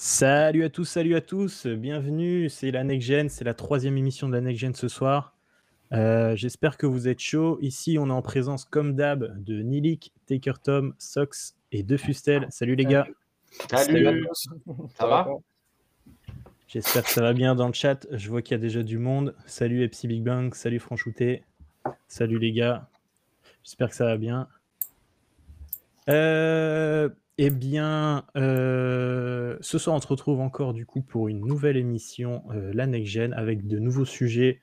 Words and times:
Salut 0.00 0.62
à 0.62 0.70
tous, 0.70 0.84
salut 0.84 1.16
à 1.16 1.20
tous, 1.20 1.66
bienvenue, 1.66 2.48
c'est 2.48 2.70
la 2.70 2.84
Next 2.84 3.08
Gen, 3.08 3.28
c'est 3.28 3.42
la 3.42 3.52
troisième 3.52 3.98
émission 3.98 4.28
de 4.28 4.32
la 4.32 4.40
Next 4.40 4.60
Gen 4.60 4.72
ce 4.72 4.86
soir. 4.86 5.34
Euh, 5.92 6.36
j'espère 6.36 6.76
que 6.76 6.86
vous 6.86 7.08
êtes 7.08 7.18
chaud. 7.18 7.58
Ici, 7.62 7.98
on 7.98 8.06
est 8.06 8.12
en 8.12 8.22
présence, 8.22 8.64
comme 8.64 8.94
d'hab, 8.94 9.42
de 9.42 9.60
Nilik, 9.60 10.12
Taker 10.26 10.52
Tom, 10.62 10.94
Sox 10.98 11.56
et 11.72 11.82
De 11.82 11.96
Fustel. 11.96 12.46
Salut 12.48 12.76
les 12.76 12.84
gars. 12.84 13.08
Salut. 13.68 14.28
Ça 14.96 15.08
va? 15.08 15.28
J'espère 16.68 17.02
que 17.02 17.10
ça 17.10 17.20
va 17.20 17.32
bien 17.32 17.56
dans 17.56 17.66
le 17.66 17.74
chat. 17.74 18.06
Je 18.12 18.28
vois 18.28 18.40
qu'il 18.40 18.52
y 18.52 18.54
a 18.54 18.62
déjà 18.62 18.84
du 18.84 18.98
monde. 18.98 19.34
Salut 19.46 19.82
Epsi 19.82 20.06
Big 20.06 20.22
Bang, 20.22 20.54
salut 20.54 20.78
Franchouté. 20.78 21.42
Salut 22.06 22.38
les 22.38 22.52
gars. 22.52 22.88
J'espère 23.64 23.88
que 23.88 23.96
ça 23.96 24.04
va 24.04 24.16
bien. 24.16 24.46
Euh, 26.08 27.08
eh 27.40 27.50
bien, 27.50 28.24
euh, 28.36 29.56
ce 29.60 29.78
soir, 29.78 29.94
on 29.94 30.00
se 30.00 30.08
retrouve 30.08 30.40
encore 30.40 30.74
du 30.74 30.84
coup 30.86 31.02
pour 31.02 31.28
une 31.28 31.46
nouvelle 31.46 31.76
émission, 31.76 32.42
euh, 32.50 32.72
la 32.74 32.88
Next 32.88 33.12
Gen, 33.12 33.32
avec 33.32 33.68
de 33.68 33.78
nouveaux 33.78 34.04
sujets 34.04 34.60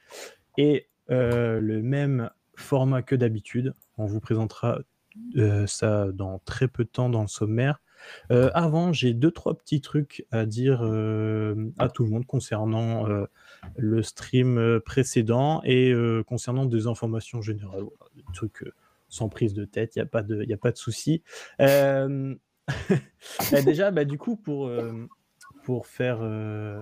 et 0.57 0.89
euh, 1.09 1.61
le 1.61 1.81
même 1.81 2.29
format 2.55 3.01
que 3.01 3.15
d'habitude. 3.15 3.73
On 3.97 4.05
vous 4.05 4.19
présentera 4.19 4.79
euh, 5.37 5.65
ça 5.67 6.11
dans 6.11 6.39
très 6.39 6.67
peu 6.67 6.83
de 6.83 6.89
temps 6.89 7.09
dans 7.09 7.21
le 7.21 7.29
sommaire. 7.29 7.81
Avant, 8.29 8.93
j'ai 8.93 9.13
deux, 9.13 9.31
trois 9.31 9.57
petits 9.57 9.81
trucs 9.81 10.27
à 10.29 10.45
dire 10.45 10.83
à 10.83 11.89
tout 11.89 12.03
le 12.03 12.09
monde 12.09 12.25
concernant 12.27 13.07
le 13.77 14.03
stream 14.03 14.79
précédent 14.85 15.61
et 15.63 15.91
concernant 16.27 16.65
des 16.65 16.85
informations 16.85 17.41
générales. 17.41 17.85
Des 18.15 18.21
trucs 18.33 18.63
sans 19.09 19.27
prise 19.27 19.55
de 19.55 19.65
tête, 19.65 19.95
il 19.95 19.99
n'y 19.99 20.03
a 20.03 20.07
pas 20.07 20.21
de, 20.21 20.43
y 20.43 20.55
de 20.55 20.77
souci. 20.77 21.23
Bah, 23.51 23.61
déjà, 23.61 23.91
bah, 23.91 24.05
du 24.05 24.17
coup, 24.17 24.35
pour, 24.35 24.67
euh, 24.67 25.07
pour, 25.63 25.87
faire, 25.87 26.19
euh, 26.21 26.81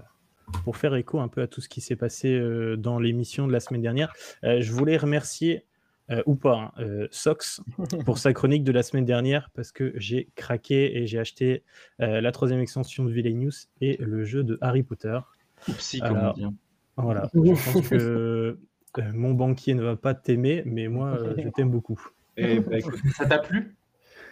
pour 0.64 0.78
faire 0.78 0.96
écho 0.96 1.20
un 1.20 1.28
peu 1.28 1.42
à 1.42 1.48
tout 1.48 1.62
ce 1.62 1.70
qui 1.70 1.82
s'est 1.82 1.96
passé 1.96 2.34
euh, 2.34 2.76
dans 2.78 3.00
l'émission 3.00 3.48
de 3.48 3.52
la 3.52 3.60
semaine 3.60 3.82
dernière, 3.82 4.14
euh, 4.44 4.62
je 4.62 4.72
voulais 4.72 4.98
remercier, 4.98 5.66
euh, 6.10 6.22
ou 6.26 6.36
pas, 6.36 6.56
hein, 6.56 6.72
euh, 6.80 7.08
Sox 7.12 7.62
pour 8.06 8.18
sa 8.18 8.34
chronique 8.34 8.64
de 8.64 8.72
la 8.72 8.84
semaine 8.84 9.06
dernière 9.06 9.50
parce 9.54 9.72
que 9.72 9.94
j'ai 9.96 10.30
craqué 10.36 10.98
et 10.98 11.08
j'ai 11.08 11.18
acheté 11.18 11.64
euh, 12.02 12.20
la 12.20 12.32
troisième 12.34 12.60
extension 12.60 13.06
de 13.06 13.12
Villainous 13.12 13.68
et 13.80 13.98
le 13.98 14.26
jeu 14.26 14.44
de 14.44 14.58
Harry 14.62 14.84
Potter. 14.84 15.18
Psy, 15.78 16.02
comme 16.02 16.12
on 16.12 16.16
Alors, 16.20 16.34
dit. 16.34 16.44
hein. 16.44 16.54
Voilà, 16.98 17.30
je 17.34 17.40
pense 17.72 17.88
que 17.88 17.96
euh, 17.96 19.12
mon 19.14 19.32
banquier 19.34 19.74
ne 19.74 19.82
va 19.84 19.96
pas 19.96 20.14
t'aimer, 20.14 20.62
mais 20.66 20.88
moi, 20.88 21.18
euh, 21.18 21.36
je 21.38 21.50
t'aime 21.50 21.72
beaucoup. 21.72 22.00
Et 22.38 22.60
bah, 22.60 22.78
écoute, 22.78 23.00
ça 23.16 23.26
t'a 23.26 23.40
plu? 23.40 23.76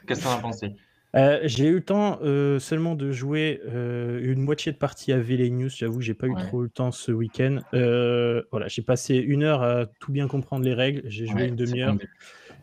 Qu'est-ce 0.06 0.20
que 0.20 0.26
t'en 0.26 0.34
as 0.34 0.42
pensé? 0.42 0.76
Euh, 1.16 1.40
j'ai 1.44 1.66
eu 1.68 1.74
le 1.76 1.84
temps 1.84 2.20
euh, 2.24 2.58
seulement 2.60 2.96
de 2.96 3.12
jouer 3.12 3.62
euh, 3.68 4.20
une 4.24 4.40
moitié 4.42 4.72
de 4.72 4.78
partie 4.78 5.12
à 5.12 5.20
Villainous. 5.20 5.70
J'avoue, 5.70 6.00
j'ai 6.02 6.14
pas 6.14 6.28
eu 6.28 6.32
Ouais. 6.34 6.42
trop 6.48 6.62
le 6.62 6.70
temps 6.70 6.92
ce 6.92 7.12
week-end. 7.12 7.60
Euh, 7.74 8.44
voilà, 8.52 8.68
j'ai 8.70 8.82
passé 8.82 9.16
une 9.16 9.44
heure 9.44 9.62
à 9.62 9.86
tout 10.00 10.12
bien 10.12 10.28
comprendre 10.28 10.64
les 10.64 10.74
règles. 10.74 11.02
J'ai 11.06 11.26
joué 11.26 11.42
Ouais, 11.42 11.48
une 11.50 11.58
c'est 11.58 11.66
demi-heure 11.66 11.96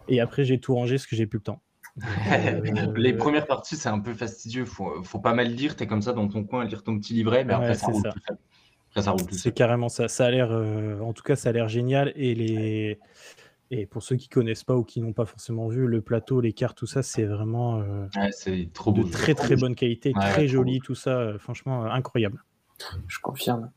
et 0.08 0.20
après 0.20 0.44
j'ai 0.44 0.58
tout 0.58 0.74
rangé 0.74 0.94
parce 0.96 1.06
que 1.06 1.14
j'ai 1.16 1.26
plus 1.26 1.38
le 1.38 1.42
temps. 1.44 1.62
Euh, 2.32 2.92
Les 2.96 3.12
premières 3.12 3.46
parties, 3.46 3.76
c'est 3.76 3.88
un 3.88 3.98
peu 3.98 4.14
fastidieux. 4.14 4.64
Faut, 4.64 5.02
faut 5.02 5.18
pas 5.18 5.34
mal 5.34 5.48
lire. 5.48 5.74
T'es 5.76 5.86
comme 5.86 6.00
ça 6.02 6.12
dans 6.12 6.28
ton 6.28 6.44
coin 6.44 6.62
à 6.62 6.64
lire 6.64 6.82
ton 6.84 6.98
petit 6.98 7.12
livret, 7.12 7.44
mais 7.44 7.54
après, 7.54 7.68
Ouais, 7.70 7.74
ça 7.74 7.86
c'est 7.86 7.92
roule 7.92 8.02
ça. 8.02 8.10
tout 8.12 8.20
seul. 8.26 8.38
Après, 8.90 9.02
ça 9.02 9.10
roule 9.10 9.26
tout 9.26 9.34
C'est 9.34 9.40
seul. 9.40 9.52
carrément 9.54 9.88
ça. 9.88 10.06
Ça 10.08 10.26
a 10.26 10.30
l'air, 10.30 10.48
euh, 10.52 11.00
en 11.00 11.12
tout 11.12 11.22
cas, 11.24 11.34
ça 11.36 11.48
a 11.48 11.52
l'air 11.52 11.68
génial. 11.68 12.12
Et 12.14 12.34
les 12.34 12.98
et 13.70 13.86
pour 13.86 14.02
ceux 14.02 14.16
qui 14.16 14.28
connaissent 14.28 14.64
pas 14.64 14.74
ou 14.76 14.82
qui 14.84 15.00
n'ont 15.00 15.12
pas 15.12 15.24
forcément 15.26 15.68
vu 15.68 15.86
le 15.86 16.00
plateau, 16.00 16.40
les 16.40 16.52
cartes, 16.52 16.78
tout 16.78 16.86
ça, 16.86 17.02
c'est 17.02 17.24
vraiment 17.24 17.80
euh, 17.80 18.06
Ouais, 18.16 18.30
c'est 18.32 18.68
trop 18.72 18.92
de 18.92 19.02
beau. 19.02 19.08
très 19.08 19.34
très 19.34 19.56
bonne 19.56 19.74
qualité, 19.74 20.12
Ouais, 20.16 20.30
très 20.30 20.48
joli, 20.48 20.80
tout 20.80 20.94
ça. 20.94 21.18
euh, 21.18 21.38
franchement, 21.38 21.84
euh, 21.84 21.90
incroyable. 21.90 22.42
Je 23.06 23.18
confirme. 23.20 23.70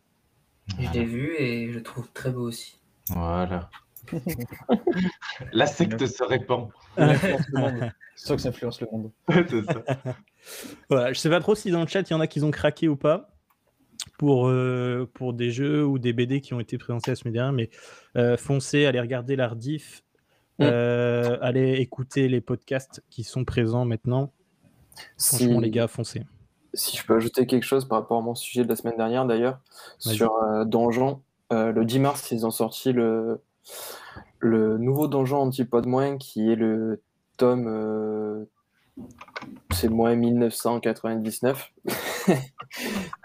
Je 0.79 0.89
l'ai 0.93 1.05
vu 1.05 1.35
et 1.37 1.69
je 1.71 1.77
le 1.77 1.83
trouve 1.83 2.07
très 2.13 2.31
beau 2.31 2.47
aussi. 2.47 2.79
Voilà. 3.09 3.69
La 5.53 5.65
secte 5.67 6.05
se 6.05 6.23
répand. 6.23 6.69
Le 6.97 7.59
monde. 7.59 7.91
Sox 8.15 8.45
influence 8.45 8.81
le 8.81 8.87
monde. 8.91 9.11
c'est 9.29 9.63
ça. 9.65 9.83
Voilà, 10.89 11.13
je 11.13 11.19
sais 11.19 11.29
pas 11.29 11.39
trop 11.39 11.53
si 11.55 11.69
dans 11.71 11.81
le 11.81 11.87
chat 11.87 12.01
il 12.09 12.11
y 12.11 12.15
en 12.15 12.19
a 12.19 12.27
qui 12.27 12.41
ont 12.41 12.51
craqué 12.51 12.87
ou 12.87 12.95
pas 12.95 13.29
pour, 14.17 14.47
euh, 14.47 15.09
pour 15.13 15.33
des 15.33 15.51
jeux 15.51 15.85
ou 15.85 15.99
des 15.99 16.13
BD 16.13 16.41
qui 16.41 16.53
ont 16.53 16.59
été 16.59 16.77
présentés 16.77 17.11
la 17.11 17.15
semaine 17.15 17.33
dernière, 17.33 17.53
mais 17.53 17.69
euh, 18.17 18.37
foncez, 18.37 18.85
allez 18.85 18.99
regarder 18.99 19.35
la 19.35 19.47
rediff, 19.47 20.03
Mm. 20.59 20.63
euh, 20.65 21.37
allez 21.41 21.73
écouter 21.79 22.27
les 22.27 22.41
podcasts 22.41 23.01
qui 23.09 23.23
sont 23.23 23.45
présents 23.45 23.85
maintenant. 23.85 24.31
Franchement, 25.17 25.55
Si, 25.55 25.61
les 25.61 25.71
gars, 25.71 25.87
foncez. 25.87 26.23
si 26.73 26.97
je 26.97 27.05
peux 27.05 27.15
ajouter 27.15 27.47
quelque 27.47 27.63
chose 27.63 27.87
par 27.87 27.99
rapport 27.99 28.17
à 28.19 28.21
mon 28.21 28.35
sujet 28.35 28.63
de 28.63 28.69
la 28.69 28.75
semaine 28.75 28.97
dernière 28.97 29.25
d'ailleurs, 29.25 29.59
sur 29.97 30.33
Donjon, 30.65 31.21
le 31.49 31.83
10 31.83 31.99
mars, 31.99 32.31
ils 32.31 32.45
ont 32.45 32.51
sorti 32.51 32.91
le, 32.91 33.41
le 34.39 34.77
nouveau 34.77 35.07
Donjon 35.07 35.37
Antipode 35.37 35.87
Moins 35.87 36.17
qui 36.17 36.51
est 36.51 36.55
le 36.55 37.01
tome. 37.37 38.45
Euh, 39.01 39.47
c'est 39.71 39.89
moins 39.89 40.15
1999 40.15 41.73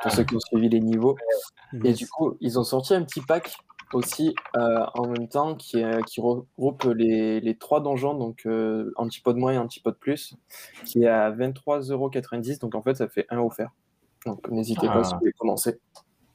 pour 0.03 0.13
ceux 0.13 0.25
qui 0.25 0.37
ont 0.37 0.41
suivi 0.41 0.69
les 0.69 0.81
niveaux. 0.81 1.17
Et 1.85 1.93
du 1.93 2.07
coup, 2.09 2.37
ils 2.41 2.59
ont 2.59 2.65
sorti 2.65 2.95
un 2.95 3.03
petit 3.03 3.21
pack 3.21 3.57
aussi 3.93 4.35
euh, 4.57 4.85
en 4.95 5.07
même 5.07 5.29
temps 5.29 5.55
qui, 5.55 5.83
qui 6.07 6.21
regroupe 6.21 6.85
les, 6.85 7.41
les 7.41 7.57
trois 7.57 7.81
donjons, 7.81 8.15
donc 8.15 8.43
euh, 8.47 8.93
Antipode 8.97 9.37
moins 9.37 9.53
et 9.53 9.59
Antipode 9.59 9.99
plus, 9.99 10.35
qui 10.85 11.05
est 11.05 11.09
à 11.09 11.31
23,90€. 11.31 12.61
Donc 12.61 12.75
en 12.75 12.83
fait, 12.83 12.97
ça 12.97 13.09
fait 13.09 13.27
un 13.31 13.39
offert. 13.39 13.71
Donc 14.25 14.49
n'hésitez 14.51 14.89
Ah. 14.91 14.95
pas 14.95 15.05
si 15.05 15.13
vous 15.15 15.21
voulez 15.21 15.33
commencer. 15.33 15.79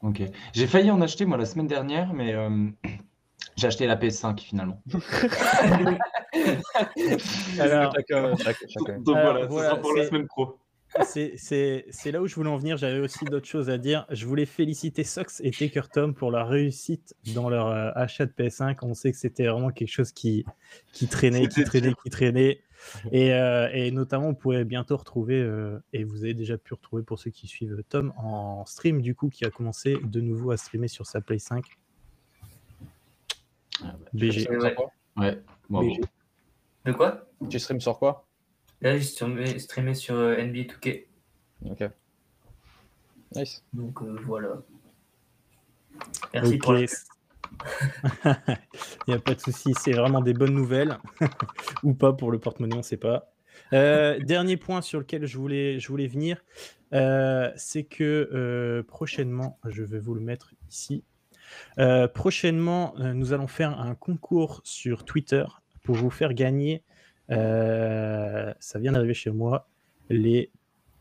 Ok. 0.02 0.24
J'ai 0.54 0.68
failli 0.68 0.90
en 0.92 1.02
acheter, 1.02 1.26
moi, 1.26 1.38
la 1.38 1.46
semaine 1.46 1.68
dernière, 1.68 2.14
mais 2.14 2.34
euh, 2.34 2.70
j'ai 3.58 3.68
acheté 3.68 3.86
la 3.86 3.96
PS5 3.98 4.40
finalement. 4.40 4.82
Alors, 7.60 7.94
Chacun, 7.94 8.36
chacun, 8.38 8.68
chacun. 8.68 9.00
Donc 9.00 9.18
Alors, 9.18 9.32
voilà, 9.34 9.42
ce 9.46 9.50
voilà, 9.52 9.70
sera 9.70 9.82
pour 9.82 9.94
la 9.94 10.04
c'est- 10.04 10.10
semaine 10.10 10.28
pro. 10.28 10.58
c'est- 11.06 11.34
c'est 11.38 11.86
c'est 11.90 12.12
là 12.12 12.22
où 12.22 12.28
je 12.28 12.36
voulais 12.36 12.50
en 12.50 12.58
venir. 12.58 12.78
J'avais 12.78 13.00
aussi 13.00 13.26
d'autres 13.26 13.48
choses 13.48 13.70
à 13.70 13.78
dire. 13.78 14.06
Je 14.10 14.26
voulais 14.26 14.46
féliciter 14.46 15.04
Sox 15.04 15.42
et 15.44 15.52
Taker 15.52 15.84
Tom 15.94 16.14
pour 16.14 16.32
leur 16.32 16.48
réussite 16.50 17.16
dans 17.34 17.50
leur 17.50 17.68
euh, 17.68 17.92
achat 17.96 18.26
de 18.26 18.32
PS5. 18.32 18.78
On 18.84 18.94
sait 18.94 19.12
que 19.12 19.18
c'était 19.18 19.46
vraiment 19.48 19.72
quelque 19.72 19.92
chose 19.92 20.12
qui, 20.12 20.46
qui 20.94 21.08
traînait, 21.08 21.48
qui 21.48 21.64
traînait, 21.64 21.94
qui 22.04 22.10
traînait. 22.10 22.62
Et, 23.12 23.32
euh, 23.34 23.70
et 23.74 23.92
notamment, 23.92 24.30
vous 24.30 24.34
pourrez 24.36 24.66
bientôt 24.66 24.98
retrouver, 24.98 25.40
euh, 25.40 25.78
et 25.94 26.04
vous 26.04 26.24
avez 26.24 26.34
déjà 26.34 26.58
pu 26.58 26.74
retrouver 26.74 27.04
pour 27.04 27.20
ceux 27.20 27.30
qui 27.30 27.46
suivent 27.48 27.84
Tom 27.90 28.12
en 28.18 28.66
stream, 28.66 29.02
du 29.04 29.14
coup, 29.14 29.30
qui 29.30 29.46
a 29.46 29.52
commencé 29.52 29.98
de 30.04 30.20
nouveau 30.20 30.50
à 30.50 30.58
streamer 30.58 30.88
sur 30.88 31.06
sa 31.06 31.22
Play 31.22 31.38
5. 31.38 31.64
BG. 34.14 34.32
Tu 34.32 34.40
streams 34.42 34.62
sur 34.62 34.76
quoi 34.76 34.92
Ouais. 35.18 35.40
BG. 35.70 36.02
De 36.86 36.92
quoi? 36.92 37.28
Tu 37.50 37.60
streams 37.60 37.82
sur 37.82 38.00
quoi? 38.00 38.28
Là, 38.82 38.98
j'ai 38.98 39.04
streamé, 39.04 39.60
streamé 39.60 39.94
sur 39.94 40.16
euh, 40.16 40.44
NBA 40.44 40.62
2K. 40.62 41.06
Ok. 41.70 41.84
Nice. 43.36 43.64
Donc 43.74 44.02
euh, 44.02 44.18
voilà. 44.26 44.62
Merci 46.34 46.58
pour 46.58 46.74
la... 46.74 46.82
Il 46.82 46.88
n'y 49.08 49.14
a 49.14 49.20
pas 49.20 49.36
de 49.36 49.40
souci, 49.40 49.74
c'est 49.80 49.92
vraiment 49.92 50.22
des 50.22 50.34
bonnes 50.34 50.54
nouvelles. 50.54 50.98
Ou 51.84 51.94
pas 51.94 52.14
pour 52.14 52.32
le 52.32 52.40
porte-monnaie, 52.40 52.76
on 52.76 52.80
ne 52.80 52.84
sait 52.84 52.98
pas. 52.98 53.32
Euh, 53.74 54.20
dernier 54.20 54.58
point 54.58 54.82
sur 54.82 55.00
lequel 55.00 55.26
je 55.26 55.38
voulais, 55.38 55.80
je 55.80 55.88
voulais 55.88 56.08
venir, 56.08 56.44
euh, 56.94 57.52
c'est 57.56 57.84
que 57.84 58.30
euh, 58.34 58.84
prochainement, 58.84 59.60
je 59.66 59.84
vais 59.84 60.00
vous 60.00 60.16
le 60.16 60.22
mettre 60.22 60.54
ici. 60.70 61.04
Euh, 61.80 62.08
prochainement, 62.08 62.94
euh, 63.00 63.14
nous 63.14 63.34
allons 63.34 63.48
faire 63.48 63.80
un 63.80 63.96
concours 63.96 64.62
sur 64.64 65.06
Twitter 65.06 65.46
pour 65.92 65.98
vous 66.00 66.10
faire 66.10 66.34
gagner, 66.34 66.84
euh, 67.32 68.54
ça 68.62 68.80
vient 68.80 68.94
d'arriver 68.94 69.14
chez 69.14 69.30
moi, 69.30 69.68
les 70.10 70.50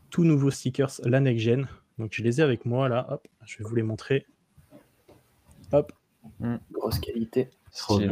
tout 0.09 0.25
nouveaux 0.25 0.51
stickers, 0.51 0.91
la 1.05 1.21
Next 1.21 1.43
Gen. 1.45 1.67
Donc 1.97 2.09
je 2.13 2.21
les 2.23 2.41
ai 2.41 2.43
avec 2.43 2.65
moi 2.65 2.89
là, 2.89 3.07
hop, 3.09 3.25
je 3.45 3.57
vais 3.59 3.63
vous 3.63 3.75
les 3.75 3.83
montrer. 3.83 4.25
Hop, 5.71 5.93
Grosse 6.73 6.99
qualité. 6.99 7.49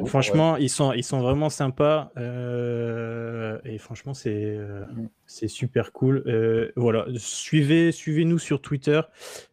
Franchement, 0.06 0.56
ils, 0.56 0.70
sont, 0.70 0.94
ils 0.94 1.04
sont 1.04 1.20
vraiment 1.20 1.50
sympas. 1.50 2.12
euh, 2.16 3.60
et 3.66 3.78
franchement, 3.78 4.14
c'est 4.14 4.56
euh, 4.56 4.86
Mm. 4.86 5.10
c'est 5.26 5.50
super 5.50 5.92
cool. 5.92 6.24
Euh, 6.28 6.72
voilà, 6.78 7.06
suivez, 7.18 7.92
suivez-nous 7.92 8.40
sur 8.40 8.62
Twitter. 8.62 9.02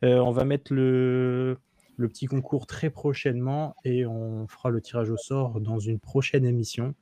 Euh, 0.05 0.19
on 0.19 0.31
va 0.31 0.45
mettre 0.45 0.73
le, 0.73 1.59
le 1.97 2.09
petit 2.09 2.27
concours 2.27 2.69
très 2.69 2.89
prochainement 2.91 3.75
et 3.85 4.07
on 4.07 4.47
fera 4.47 4.71
le 4.71 4.81
tirage 4.81 5.11
au 5.11 5.17
sort 5.17 5.61
dans 5.61 5.81
une 5.81 5.99
prochaine 5.99 6.45
émission. 6.45 6.95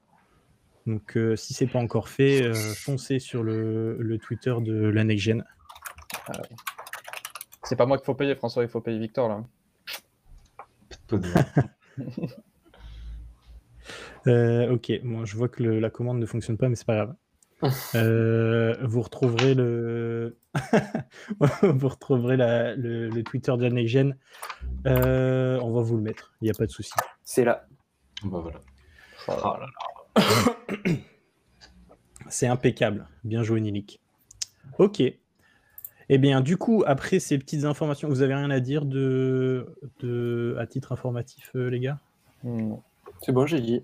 Donc, 0.87 1.17
euh, 1.17 1.35
si 1.37 1.55
c'est 1.55 1.67
pas 1.67 1.79
encore 1.79 2.09
fait, 2.09 2.43
euh, 2.43 2.53
foncez 2.55 3.19
sur 3.19 3.43
le, 3.43 3.97
le 3.99 4.19
Twitter 4.19 4.55
de 4.61 4.75
la 4.89 5.05
Next 5.05 5.25
Gen. 5.25 5.45
C'est 7.63 7.77
pas 7.77 7.87
moi 7.87 7.97
qu'il 7.97 8.05
faut 8.05 8.15
payer, 8.15 8.35
François, 8.35 8.63
il 8.63 8.69
faut 8.69 8.81
payer 8.81 8.99
Victor 8.99 9.29
là. 9.29 9.43
Euh, 14.27 14.71
ok, 14.73 14.91
moi 15.03 15.27
je 15.27 15.37
vois 15.37 15.49
que 15.49 15.63
le- 15.63 15.79
la 15.81 15.91
commande 15.91 16.19
ne 16.19 16.25
fonctionne 16.25 16.57
pas, 16.57 16.69
mais 16.71 16.77
c'est 16.77 16.87
pas 16.87 16.95
grave. 16.97 17.15
Euh, 17.95 18.75
vous 18.83 19.03
retrouverez 19.03 19.55
le, 19.55 20.39
vous 21.63 21.89
retrouverez 21.89 22.37
la- 22.39 22.75
le, 22.75 23.09
le 23.11 23.23
Twitter 23.23 23.55
de 23.57 23.63
la 23.63 23.71
Next 23.71 23.93
Gen. 23.93 24.17
Euh, 24.87 25.59
on 25.61 25.73
va 25.73 25.83
vous 25.83 25.97
le 25.97 26.03
mettre, 26.03 26.33
il 26.41 26.45
n'y 26.45 26.51
a 26.51 26.55
pas 26.55 26.67
de 26.67 26.71
souci. 26.71 26.93
C'est 27.23 27.45
là. 27.45 27.67
Bah 28.25 28.41
voilà. 28.41 28.61
Oh 29.29 29.33
Ah 29.45 29.59
là 29.61 29.67
là. 29.67 30.54
C'est 32.29 32.47
impeccable. 32.47 33.07
Bien 33.23 33.43
joué, 33.43 33.61
Nilik. 33.61 34.01
Ok. 34.79 35.03
Eh 36.11 36.19
bien, 36.19 36.41
du 36.41 36.57
coup, 36.57 36.83
après 36.87 37.19
ces 37.19 37.39
petites 37.39 37.65
informations, 37.65 38.09
vous 38.09 38.23
avez 38.23 38.35
rien 38.35 38.51
à 38.51 38.61
dire 38.61 38.85
de, 38.85 39.67
de 40.01 40.57
à 40.59 40.67
titre 40.67 40.93
informatif, 40.93 41.51
euh, 41.55 41.69
les 41.71 41.81
gars? 41.81 41.99
Hmm. 42.43 42.75
C'est 43.23 43.33
bon, 43.33 43.47
j'ai 43.47 43.61
dit. 43.61 43.83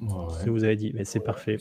Ouais, 0.00 0.08
ouais. 0.12 0.34
Ce 0.38 0.44
que 0.44 0.50
vous 0.50 0.64
avez 0.64 0.76
dit, 0.76 0.92
mais 0.94 1.04
c'est 1.04 1.20
parfait. 1.20 1.58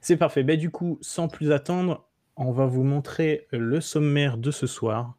C'est 0.00 0.16
parfait. 0.16 0.42
Ben, 0.44 0.58
du 0.58 0.70
coup, 0.70 0.98
sans 1.00 1.28
plus 1.28 1.50
attendre, 1.52 2.06
on 2.36 2.52
va 2.52 2.66
vous 2.66 2.84
montrer 2.84 3.46
le 3.50 3.80
sommaire 3.80 4.38
de 4.38 4.50
ce 4.50 4.66
soir. 4.66 5.16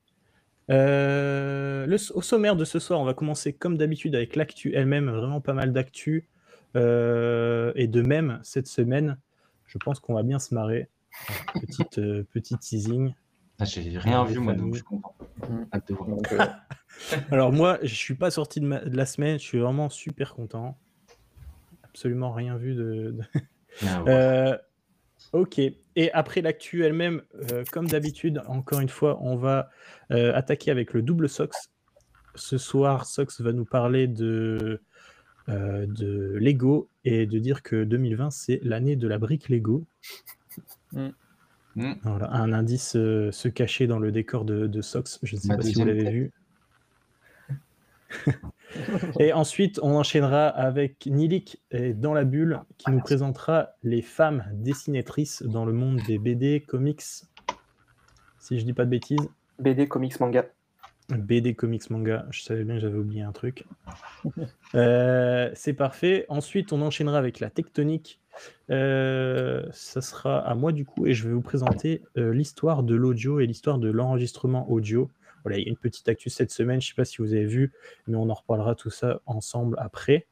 Euh, 0.70 1.86
le- 1.86 1.98
au 2.16 2.22
sommaire 2.22 2.56
de 2.56 2.64
ce 2.66 2.80
soir, 2.80 3.00
on 3.00 3.04
va 3.06 3.14
commencer 3.14 3.52
comme 3.54 3.78
d'habitude 3.78 4.16
avec 4.16 4.36
l'actu 4.36 4.74
elle-même, 4.74 5.10
vraiment 5.10 5.42
pas 5.42 5.54
mal 5.54 5.74
d'actu. 5.74 6.28
Euh, 6.76 7.72
et 7.76 7.88
de 7.88 8.02
même, 8.02 8.40
cette 8.44 8.68
semaine, 8.68 9.18
je 9.68 9.78
pense 9.78 10.00
qu'on 10.00 10.14
va 10.14 10.24
bien 10.24 10.40
se 10.40 10.54
marrer. 10.54 10.90
Petite, 11.54 12.00
euh, 12.00 12.26
petit 12.32 12.58
teasing. 12.58 13.14
Ah, 13.60 13.66
J'ai 13.66 13.98
rien 14.00 14.24
vu, 14.26 14.40
moi, 14.40 14.54
donc 14.54 14.76
je. 14.76 14.82
Mm. 14.82 15.68
Voir. 15.90 16.08
Donc, 16.08 16.34
euh, 16.34 16.40
Alors 17.32 17.52
moi, 17.52 17.78
je 17.84 17.94
suis 17.94 18.16
pas 18.16 18.32
sorti 18.32 18.60
de, 18.60 18.66
ma- 18.66 18.84
de 18.84 18.96
la 18.98 19.06
semaine, 19.06 19.38
je 19.38 19.44
suis 19.44 19.60
vraiment 19.60 19.90
super 19.90 20.34
content. 20.34 20.78
Absolument 21.84 22.32
rien 22.32 22.58
vu 22.58 22.74
de- 22.74 23.12
de, 23.12 23.22
Ah, 23.88 24.04
ouais. 24.04 24.12
Euh, 24.12 24.58
ok. 25.34 25.60
Et 25.96 26.12
après 26.14 26.42
l'actu 26.42 26.84
elle-même, 26.84 27.22
euh, 27.52 27.64
comme 27.72 27.88
d'habitude, 27.88 28.42
encore 28.48 28.80
une 28.80 28.90
fois, 28.90 29.20
on 29.22 29.36
va 29.36 29.70
euh, 30.12 30.34
attaquer 30.34 30.72
avec 30.72 30.94
le 30.94 31.04
double 31.04 31.30
Sox. 31.30 31.70
Ce 32.36 32.58
soir, 32.58 33.06
Sox 33.06 33.42
va 33.42 33.52
nous 33.54 33.66
parler 33.66 34.08
de, 34.08 34.82
euh, 35.50 35.86
de 35.88 36.38
Lego 36.40 36.90
et 37.04 37.26
de 37.26 37.40
dire 37.40 37.64
que 37.64 37.84
2020, 37.84 38.32
c'est 38.32 38.60
l'année 38.64 38.96
de 38.96 39.08
la 39.08 39.18
brique 39.18 39.50
Lego. 39.50 39.86
Mm. 41.76 41.94
Voilà, 42.04 42.32
un 42.32 42.54
indice 42.54 42.96
euh, 42.96 43.32
se 43.32 43.48
cacher 43.48 43.88
dans 43.88 43.98
le 43.98 44.12
décor 44.12 44.46
de, 44.46 44.68
de 44.68 44.82
Sox. 44.84 45.20
Je 45.24 45.36
ne 45.36 45.42
sais 45.42 45.48
Ma 45.48 45.56
pas 45.56 45.64
si 45.64 45.74
vous 45.74 45.86
l'avez 45.86 46.12
vu. 46.12 46.32
Et 49.20 49.34
ensuite, 49.34 49.80
on 49.82 49.96
enchaînera 49.96 50.48
avec 50.48 51.06
Nilik 51.08 51.62
et 51.72 51.94
dans 51.94 52.14
la 52.14 52.26
bulle 52.26 52.62
qui 52.78 52.92
nous 52.92 53.00
présentera 53.00 53.70
les 53.84 54.02
femmes 54.02 54.46
dessinatrices 54.54 55.44
dans 55.44 55.66
le 55.66 55.74
monde 55.74 56.00
des 56.08 56.18
BD, 56.18 56.62
comics. 56.62 57.02
Si 58.40 58.60
je 58.60 58.66
dis 58.66 58.74
pas 58.74 58.86
de 58.86 58.90
bêtises, 58.90 59.30
BD, 59.60 59.88
comics, 59.88 60.20
manga. 60.20 60.46
BD, 61.10 61.54
comics, 61.54 61.90
manga. 61.90 62.26
Je 62.32 62.42
savais 62.42 62.64
bien 62.64 62.76
que 62.76 62.82
j'avais 62.82 62.98
oublié 62.98 63.22
un 63.22 63.32
truc. 63.32 63.66
Euh, 64.76 65.52
c'est 65.54 65.74
parfait. 65.74 66.26
Ensuite, 66.30 66.74
on 66.74 66.82
enchaînera 66.82 67.20
avec 67.20 67.40
la 67.40 67.52
tectonique. 67.52 68.20
Euh, 68.72 69.64
ça 69.72 70.02
sera 70.02 70.40
à 70.40 70.56
moi 70.56 70.72
du 70.72 70.84
coup 70.86 71.06
et 71.06 71.14
je 71.14 71.28
vais 71.28 71.34
vous 71.36 71.42
présenter 71.42 72.02
euh, 72.18 72.34
l'histoire 72.34 72.82
de 72.82 72.96
l'audio 72.96 73.40
et 73.40 73.46
l'histoire 73.46 73.78
de 73.78 73.92
l'enregistrement 73.92 74.68
audio. 74.72 75.12
Voilà, 75.44 75.60
il 75.60 75.64
y 75.66 75.68
a 75.68 75.70
une 75.70 75.78
petite 75.78 76.10
actu 76.10 76.32
cette 76.32 76.50
semaine, 76.50 76.82
je 76.82 76.88
ne 76.88 76.90
sais 76.90 76.96
pas 76.96 77.06
si 77.06 77.18
vous 77.18 77.34
avez 77.34 77.46
vu, 77.46 77.72
mais 78.08 78.16
on 78.18 78.28
en 78.30 78.34
reparlera 78.34 78.74
tout 78.74 78.90
ça 78.90 79.22
ensemble 79.28 79.76
après. 79.78 80.26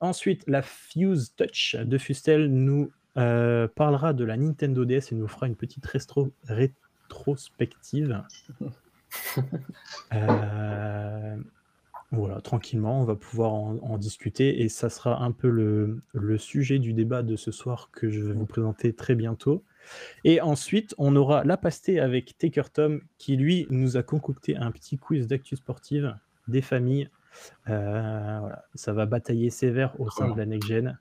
Ensuite, 0.00 0.42
la 0.48 0.62
Fuse 0.62 1.32
Touch 1.36 1.76
de 1.76 1.98
Fustel 1.98 2.48
nous 2.52 2.90
parlera 3.14 4.12
de 4.14 4.24
la 4.24 4.36
Nintendo 4.36 4.84
DS 4.84 5.12
et 5.12 5.14
nous 5.14 5.28
fera 5.28 5.46
une 5.46 5.56
petite 5.56 5.86
restro- 5.86 6.32
rétrospective. 6.48 8.20
Euh, 10.12 11.36
voilà, 12.12 12.40
tranquillement, 12.40 13.00
on 13.00 13.04
va 13.04 13.16
pouvoir 13.16 13.52
en, 13.52 13.98
discuter 13.98 14.62
et 14.62 14.68
ça 14.68 14.88
sera 14.88 15.22
un 15.22 15.32
peu 15.32 15.50
le, 15.50 16.38
sujet 16.38 16.78
du 16.78 16.92
débat 16.92 17.22
de 17.22 17.36
ce 17.36 17.50
soir 17.50 17.90
que 17.92 18.10
je 18.10 18.20
vais 18.22 18.32
vous 18.32 18.46
présenter 18.46 18.92
très 18.92 19.14
bientôt. 19.14 19.64
Et 20.24 20.40
ensuite, 20.40 20.94
on 20.98 21.16
aura 21.16 21.44
la 21.44 21.56
pastée 21.56 22.00
avec 22.00 22.38
Taker 22.38 22.70
Tom 22.72 23.00
qui, 23.18 23.36
lui, 23.36 23.66
nous 23.70 23.96
a 23.96 24.02
concocté 24.02 24.56
un 24.56 24.70
petit 24.70 24.98
quiz 24.98 25.26
d'actu 25.26 25.56
sportive 25.56 26.16
des 26.48 26.62
familles. 26.62 27.10
Euh, 27.68 28.38
voilà, 28.40 28.64
ça 28.74 28.92
va 28.92 29.04
batailler 29.06 29.50
sévère 29.50 30.00
au 30.00 30.08
sein 30.08 30.30
de 30.30 30.38
la 30.38 30.46
Next 30.46 30.68
Gen. 30.68 30.98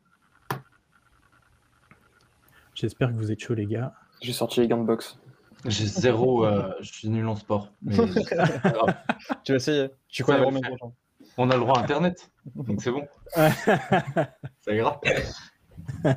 J'espère 2.73 3.09
que 3.09 3.15
vous 3.15 3.31
êtes 3.31 3.39
chauds, 3.39 3.53
les 3.53 3.67
gars. 3.67 3.93
J'ai 4.21 4.33
sorti 4.33 4.59
les 4.59 4.67
gants 4.67 4.83
de. 4.83 4.97
J'ai 5.65 5.85
zéro. 5.87 6.45
euh, 6.45 6.73
je 6.81 6.91
suis 6.93 7.09
nul 7.09 7.27
en 7.27 7.35
sport. 7.35 7.71
Mais 7.81 7.95
c'est 8.13 8.35
grave. 8.35 8.95
Tu 9.43 9.51
vas 9.51 9.55
essayer. 9.57 9.87
Tu 10.07 10.23
connais 10.23 10.43
Romain. 10.43 10.59
Grosjean. 10.61 10.93
On 11.37 11.49
a 11.49 11.55
le 11.55 11.59
droit 11.61 11.79
à 11.79 11.81
Internet. 11.83 12.31
Donc 12.55 12.81
c'est 12.81 12.91
bon. 12.91 13.05
Ça 13.33 14.73
ira. 14.73 15.01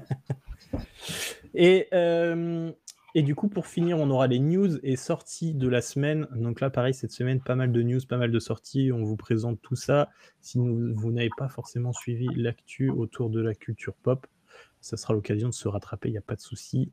Et, 1.55 1.89
euh, 1.93 2.71
et 3.15 3.23
du 3.23 3.35
coup, 3.35 3.49
pour 3.49 3.67
finir, 3.67 3.99
on 3.99 4.11
aura 4.11 4.27
les 4.27 4.39
news 4.39 4.79
et 4.85 4.97
sorties 4.97 5.55
de 5.55 5.67
la 5.67 5.81
semaine. 5.81 6.29
Donc 6.37 6.61
là, 6.61 6.71
pareil, 6.71 6.95
cette 6.95 7.11
semaine, 7.11 7.41
pas 7.41 7.55
mal 7.57 7.73
de 7.73 7.83
news, 7.83 8.01
pas 8.09 8.19
mal 8.19 8.31
de 8.31 8.39
sorties. 8.39 8.93
On 8.93 9.03
vous 9.03 9.17
présente 9.17 9.61
tout 9.63 9.75
ça. 9.77 10.11
Si 10.41 10.59
nous- 10.59 10.95
vous 10.95 11.11
n'avez 11.11 11.31
pas 11.37 11.49
forcément 11.49 11.93
suivi 11.93 12.29
l'actu 12.37 12.91
autour 12.91 13.31
de 13.31 13.41
la 13.41 13.55
culture 13.55 13.95
pop, 13.95 14.27
ça 14.81 14.97
sera 14.97 15.15
l'occasion 15.15 15.49
de 15.49 15.55
se 15.55 15.67
rattraper, 15.69 16.09
il 16.11 16.13
n'y 16.13 16.19
a 16.19 16.23
pas 16.23 16.37
de 16.37 16.41
souci. 16.41 16.93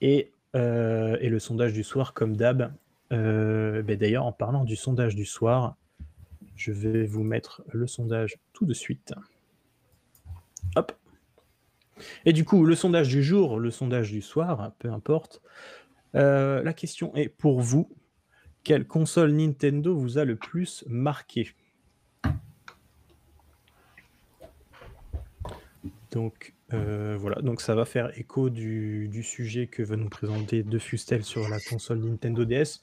Et, 0.00 0.32
euh, 0.56 1.16
et 1.20 1.28
le 1.28 1.38
sondage 1.38 1.72
du 1.72 1.84
soir, 1.84 2.14
comme 2.14 2.36
d'hab. 2.36 2.72
Euh, 3.12 3.82
ben 3.82 3.96
D'ailleurs, 3.96 4.24
en 4.24 4.32
parlant 4.32 4.64
du 4.64 4.74
sondage 4.74 5.14
du 5.14 5.26
soir, 5.26 5.76
je 6.56 6.72
vais 6.72 7.04
vous 7.04 7.22
mettre 7.22 7.62
le 7.72 7.86
sondage 7.86 8.38
tout 8.52 8.64
de 8.64 8.74
suite. 8.74 9.14
Hop. 10.74 10.92
Et 12.24 12.32
du 12.32 12.44
coup, 12.44 12.64
le 12.64 12.74
sondage 12.74 13.08
du 13.08 13.22
jour, 13.22 13.58
le 13.58 13.70
sondage 13.70 14.10
du 14.10 14.22
soir, 14.22 14.72
peu 14.78 14.90
importe. 14.90 15.42
Euh, 16.14 16.62
la 16.62 16.72
question 16.72 17.14
est 17.14 17.28
pour 17.28 17.60
vous, 17.60 17.90
quelle 18.64 18.86
console 18.86 19.32
Nintendo 19.32 19.94
vous 19.94 20.18
a 20.18 20.24
le 20.24 20.36
plus 20.36 20.84
marqué? 20.88 21.52
Donc 26.16 26.54
euh, 26.72 27.14
voilà, 27.20 27.42
donc 27.42 27.60
ça 27.60 27.74
va 27.74 27.84
faire 27.84 28.10
écho 28.18 28.48
du, 28.48 29.06
du 29.08 29.22
sujet 29.22 29.66
que 29.66 29.82
va 29.82 29.96
nous 29.96 30.08
présenter 30.08 30.62
De 30.62 30.78
Fustel 30.78 31.22
sur 31.24 31.46
la 31.46 31.60
console 31.60 31.98
Nintendo 31.98 32.46
DS. 32.46 32.80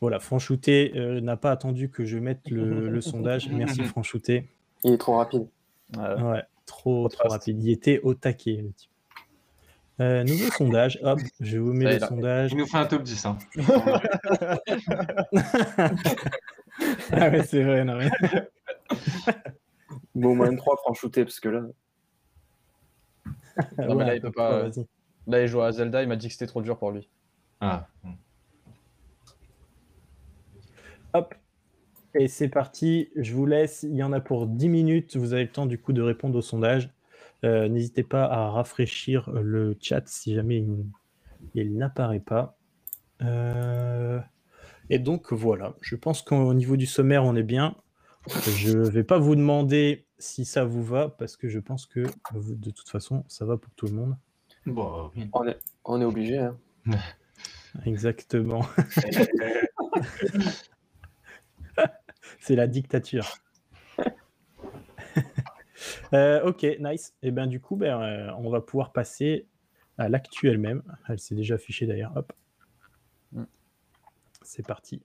Voilà, 0.00 0.20
Franchouté 0.20 0.92
euh, 0.94 1.20
n'a 1.20 1.36
pas 1.36 1.50
attendu 1.50 1.90
que 1.90 2.04
je 2.04 2.18
mette 2.18 2.48
le, 2.48 2.88
le 2.88 3.00
sondage. 3.00 3.48
Merci 3.48 3.82
Franchouté. 3.86 4.48
Il 4.84 4.92
est 4.92 4.98
trop 4.98 5.16
rapide. 5.16 5.48
Ouais. 5.96 6.22
Ouais, 6.22 6.42
trop, 6.64 7.08
trop 7.08 7.30
rapide. 7.30 7.60
Il 7.64 7.70
était 7.72 7.98
au 8.04 8.14
taquet, 8.14 8.62
le 8.62 8.72
type. 8.72 8.90
Euh, 10.00 10.22
nouveau 10.22 10.48
sondage. 10.52 11.00
Hop, 11.02 11.18
je 11.40 11.58
vous 11.58 11.72
mets 11.72 11.94
le 11.94 11.98
là. 11.98 12.06
sondage. 12.06 12.52
Il 12.52 12.58
nous 12.58 12.66
fait 12.66 12.78
un 12.78 12.86
top 12.86 13.02
10. 13.02 13.26
Hein. 13.26 13.38
ah 17.10 17.28
ouais, 17.28 17.42
c'est 17.42 17.64
vrai. 17.64 17.84
Non, 17.84 17.96
mais... 17.98 18.08
Bon, 20.14 20.30
au 20.30 20.34
moins 20.34 20.54
3 20.54 20.76
francs 20.76 20.96
shootés, 20.96 21.24
parce 21.24 21.40
que 21.40 21.48
là. 21.48 21.62
Non, 23.78 23.94
mais 23.96 24.04
là, 24.06 24.14
il 24.16 24.20
peut 24.20 24.32
pas- 24.32 24.68
vas-y. 24.68 24.86
Là, 25.26 25.42
il 25.42 25.48
joue 25.48 25.60
à 25.62 25.72
Zelda, 25.72 26.02
il 26.02 26.08
m'a 26.08 26.16
dit 26.16 26.28
que 26.28 26.32
c'était 26.34 26.46
trop 26.46 26.62
dur 26.62 26.78
pour 26.78 26.90
lui. 26.92 27.08
Ah. 27.60 27.88
Hop. 31.14 31.34
Et 32.14 32.28
c'est 32.28 32.48
parti. 32.48 33.10
Je 33.16 33.34
vous 33.34 33.46
laisse. 33.46 33.82
Il 33.84 33.94
y 33.96 34.02
en 34.02 34.12
a 34.12 34.20
pour 34.20 34.46
10 34.46 34.68
minutes. 34.68 35.16
Vous 35.16 35.32
avez 35.34 35.44
le 35.44 35.52
temps 35.52 35.66
du 35.66 35.78
coup 35.78 35.92
de 35.92 36.02
répondre 36.02 36.36
au 36.38 36.42
sondage. 36.42 36.90
Euh, 37.44 37.68
N'hésitez 37.68 38.02
pas 38.04 38.24
à 38.26 38.50
rafraîchir 38.50 39.30
le 39.32 39.76
chat 39.80 40.02
si 40.06 40.34
jamais 40.34 40.58
il, 40.58 40.86
il 41.54 41.76
n'apparaît 41.76 42.20
pas. 42.20 42.58
Euh, 43.22 44.20
Et 44.90 44.98
donc 44.98 45.32
voilà. 45.32 45.74
Je 45.80 45.96
pense 45.96 46.22
qu'au 46.22 46.54
niveau 46.54 46.76
du 46.76 46.86
sommaire, 46.86 47.24
on 47.24 47.36
est 47.36 47.42
bien. 47.42 47.76
Je 48.48 48.78
ne 48.78 48.88
vais 48.90 49.04
pas 49.04 49.18
vous 49.18 49.36
demander 49.36 50.06
si 50.22 50.44
ça 50.44 50.64
vous 50.64 50.84
va 50.84 51.08
parce 51.08 51.36
que 51.36 51.48
je 51.48 51.58
pense 51.58 51.86
que 51.86 52.00
vous- 52.32 52.54
de 52.54 52.70
toute 52.70 52.88
façon, 52.88 53.24
ça 53.28 53.44
va 53.44 53.56
pour 53.56 53.72
tout 53.74 53.86
le 53.86 53.92
monde. 53.92 54.16
Bon. 54.66 55.10
On 55.32 55.46
est, 55.46 55.58
on 55.84 56.00
est 56.00 56.04
obligé. 56.04 56.38
Hein. 56.38 56.56
Exactement. 57.84 58.64
C'est 62.40 62.56
la 62.56 62.66
dictature. 62.66 63.28
Euh, 66.14 66.42
ok, 66.44 66.64
nice. 66.78 67.14
Et 67.22 67.30
bien 67.32 67.46
du 67.46 67.58
coup, 67.58 67.74
ben, 67.74 67.98
euh, 68.00 68.30
on 68.38 68.50
va 68.50 68.60
pouvoir 68.60 68.92
passer 68.92 69.46
à 69.98 70.08
l'actu 70.10 70.48
elle-même. 70.48 70.82
Elle 71.08 71.18
s'est 71.18 71.34
déjà 71.34 71.54
affichée 71.56 71.86
d'ailleurs. 71.86 72.12
Hop. 72.14 72.32
Mm. 73.32 73.44
C'est 74.42 74.64
parti. 74.66 75.02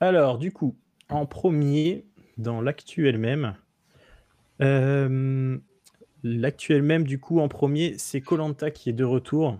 Alors, 0.00 0.38
du 0.38 0.52
coup, 0.52 0.76
en 1.08 1.26
premier, 1.26 2.04
dans 2.36 2.60
l'actu 2.60 3.08
elle-même. 3.08 3.54
Euh, 4.60 5.56
l'actu 6.22 6.74
elle-même, 6.74 7.04
du 7.04 7.18
coup, 7.18 7.40
en 7.40 7.48
premier, 7.48 7.96
c'est 7.98 8.20
Colanta 8.20 8.70
qui 8.70 8.90
est 8.90 8.94
de 8.94 9.04
retour. 9.04 9.58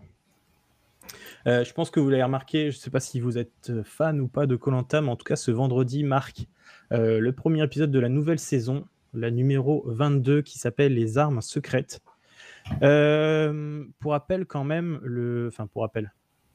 Euh, 1.47 1.63
je 1.65 1.73
pense 1.73 1.91
que 1.91 2.01
vous 2.01 2.09
l'avez 2.09 2.23
remarqué, 2.23 2.71
je 2.71 2.77
ne 2.77 2.81
sais 2.81 2.91
pas 2.91 3.01
si 3.01 3.21
vous 3.21 3.39
êtes 3.39 3.83
fan 3.85 4.21
ou 4.21 4.29
pas 4.29 4.47
de 4.47 4.57
Colanta, 4.57 5.01
mais 5.01 5.11
en 5.11 5.17
tout 5.17 5.25
cas, 5.25 5.37
ce 5.37 5.51
vendredi 5.51 6.03
marque 6.03 6.47
euh, 6.93 7.21
le 7.21 7.33
premier 7.33 7.63
épisode 7.63 7.91
de 7.91 7.99
la 7.99 8.09
nouvelle 8.09 8.39
saison, 8.39 8.87
la 9.13 9.31
numéro 9.31 9.85
22, 9.87 10.43
qui 10.43 10.59
s'appelle 10.59 10.95
Les 10.95 11.19
armes 11.19 11.43
secrètes. 11.43 12.01
Pour 12.81 14.13
rappel, 14.13 14.47
quand 14.47 14.65
même, 14.65 14.99
le. 15.03 15.49
Enfin, 15.49 15.67
pour 15.67 15.83
rappel, 15.83 16.13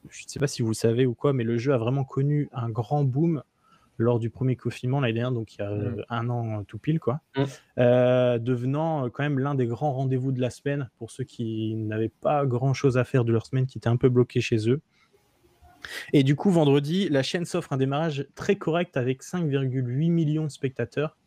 je 0.10 0.24
ne 0.24 0.30
sais 0.30 0.40
pas 0.40 0.48
si 0.48 0.64
vous 0.64 0.70
le 0.70 0.76
savez 0.76 1.06
ou 1.06 1.14
quoi, 1.14 1.34
mais 1.34 1.44
le 1.44 1.58
jeu 1.58 1.74
a 1.74 1.78
vraiment 1.78 2.04
connu 2.04 2.50
un 2.52 2.70
grand 2.70 3.04
boom 3.04 3.44
lors 4.04 4.20
du 4.20 4.30
premier 4.30 4.56
confinement 4.56 5.00
l'année 5.00 5.14
dernière, 5.14 5.32
donc 5.32 5.56
il 5.56 5.60
y 5.60 5.64
a 5.64 5.70
Mm. 5.72 6.04
un 6.10 6.30
an 6.30 6.64
tout 6.64 6.78
pile, 6.80 7.00
quoi, 7.00 7.22
Mm. 7.36 7.44
Euh, 7.80 8.40
devenant 8.40 9.06
euh, 9.06 9.10
quand 9.10 9.24
même 9.24 9.40
l'un 9.40 9.56
des 9.56 9.66
grands 9.68 9.92
rendez-vous 9.94 10.32
de 10.32 10.42
la 10.42 10.50
semaine 10.50 10.90
pour 10.98 11.12
ceux 11.12 11.24
qui 11.24 11.76
n'avaient 11.76 12.12
pas 12.22 12.46
grand-chose 12.46 12.98
à 12.98 13.04
faire 13.04 13.26
de 13.26 13.32
leur 13.32 13.46
semaine, 13.46 13.66
qui 13.68 13.78
étaient 13.78 13.88
un 13.90 13.98
peu 13.98 14.10
bloqués 14.10 14.42
chez 14.42 14.70
eux. 14.70 14.82
Et 16.14 16.24
du 16.24 16.36
coup, 16.36 16.50
vendredi, 16.52 17.08
la 17.10 17.24
chaîne 17.24 17.46
s'offre 17.46 17.72
un 17.72 17.78
démarrage 17.78 18.28
très 18.36 18.56
correct 18.58 18.98
avec 18.98 19.24
5,8 19.24 20.10
millions 20.12 20.44
de 20.44 20.50
spectateurs 20.50 21.18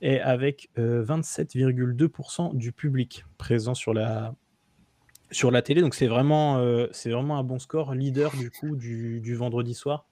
et 0.00 0.20
avec 0.20 0.70
euh, 0.78 1.04
27,2% 1.04 2.54
du 2.56 2.72
public 2.72 3.24
présent 3.38 3.74
sur 3.74 3.92
la, 3.94 4.34
sur 5.30 5.50
la 5.50 5.62
télé. 5.62 5.80
Donc 5.80 5.94
c'est 5.94 6.06
vraiment, 6.06 6.58
euh, 6.58 6.86
c'est 6.92 7.10
vraiment 7.10 7.38
un 7.38 7.44
bon 7.44 7.58
score, 7.58 7.94
leader 7.94 8.30
du 8.36 8.50
coup 8.50 8.76
du, 8.76 9.20
du 9.20 9.34
vendredi 9.34 9.74
soir. 9.74 10.06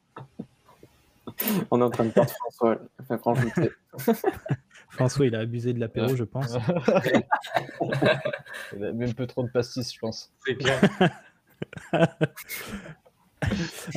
On 1.71 1.81
est 1.81 1.85
en 1.85 1.91
train 1.91 2.05
de 2.05 2.11
perdre 2.11 2.31
François. 2.31 2.79
Enfin, 3.01 3.19
franchement, 3.19 3.51
François, 4.91 5.27
il 5.27 5.35
a 5.35 5.41
abusé 5.41 5.73
de 5.73 5.81
l'apéro, 5.81 6.15
je 6.17 6.25
pense. 6.25 6.57
Il 8.77 8.85
a 8.85 8.93
même 8.93 9.15
peu 9.15 9.27
trop 9.27 9.43
de 9.43 9.49
pastis, 9.49 9.93
je 9.95 9.99
pense. 9.99 10.33
C'est 10.47 10.57
clair. 10.57 10.81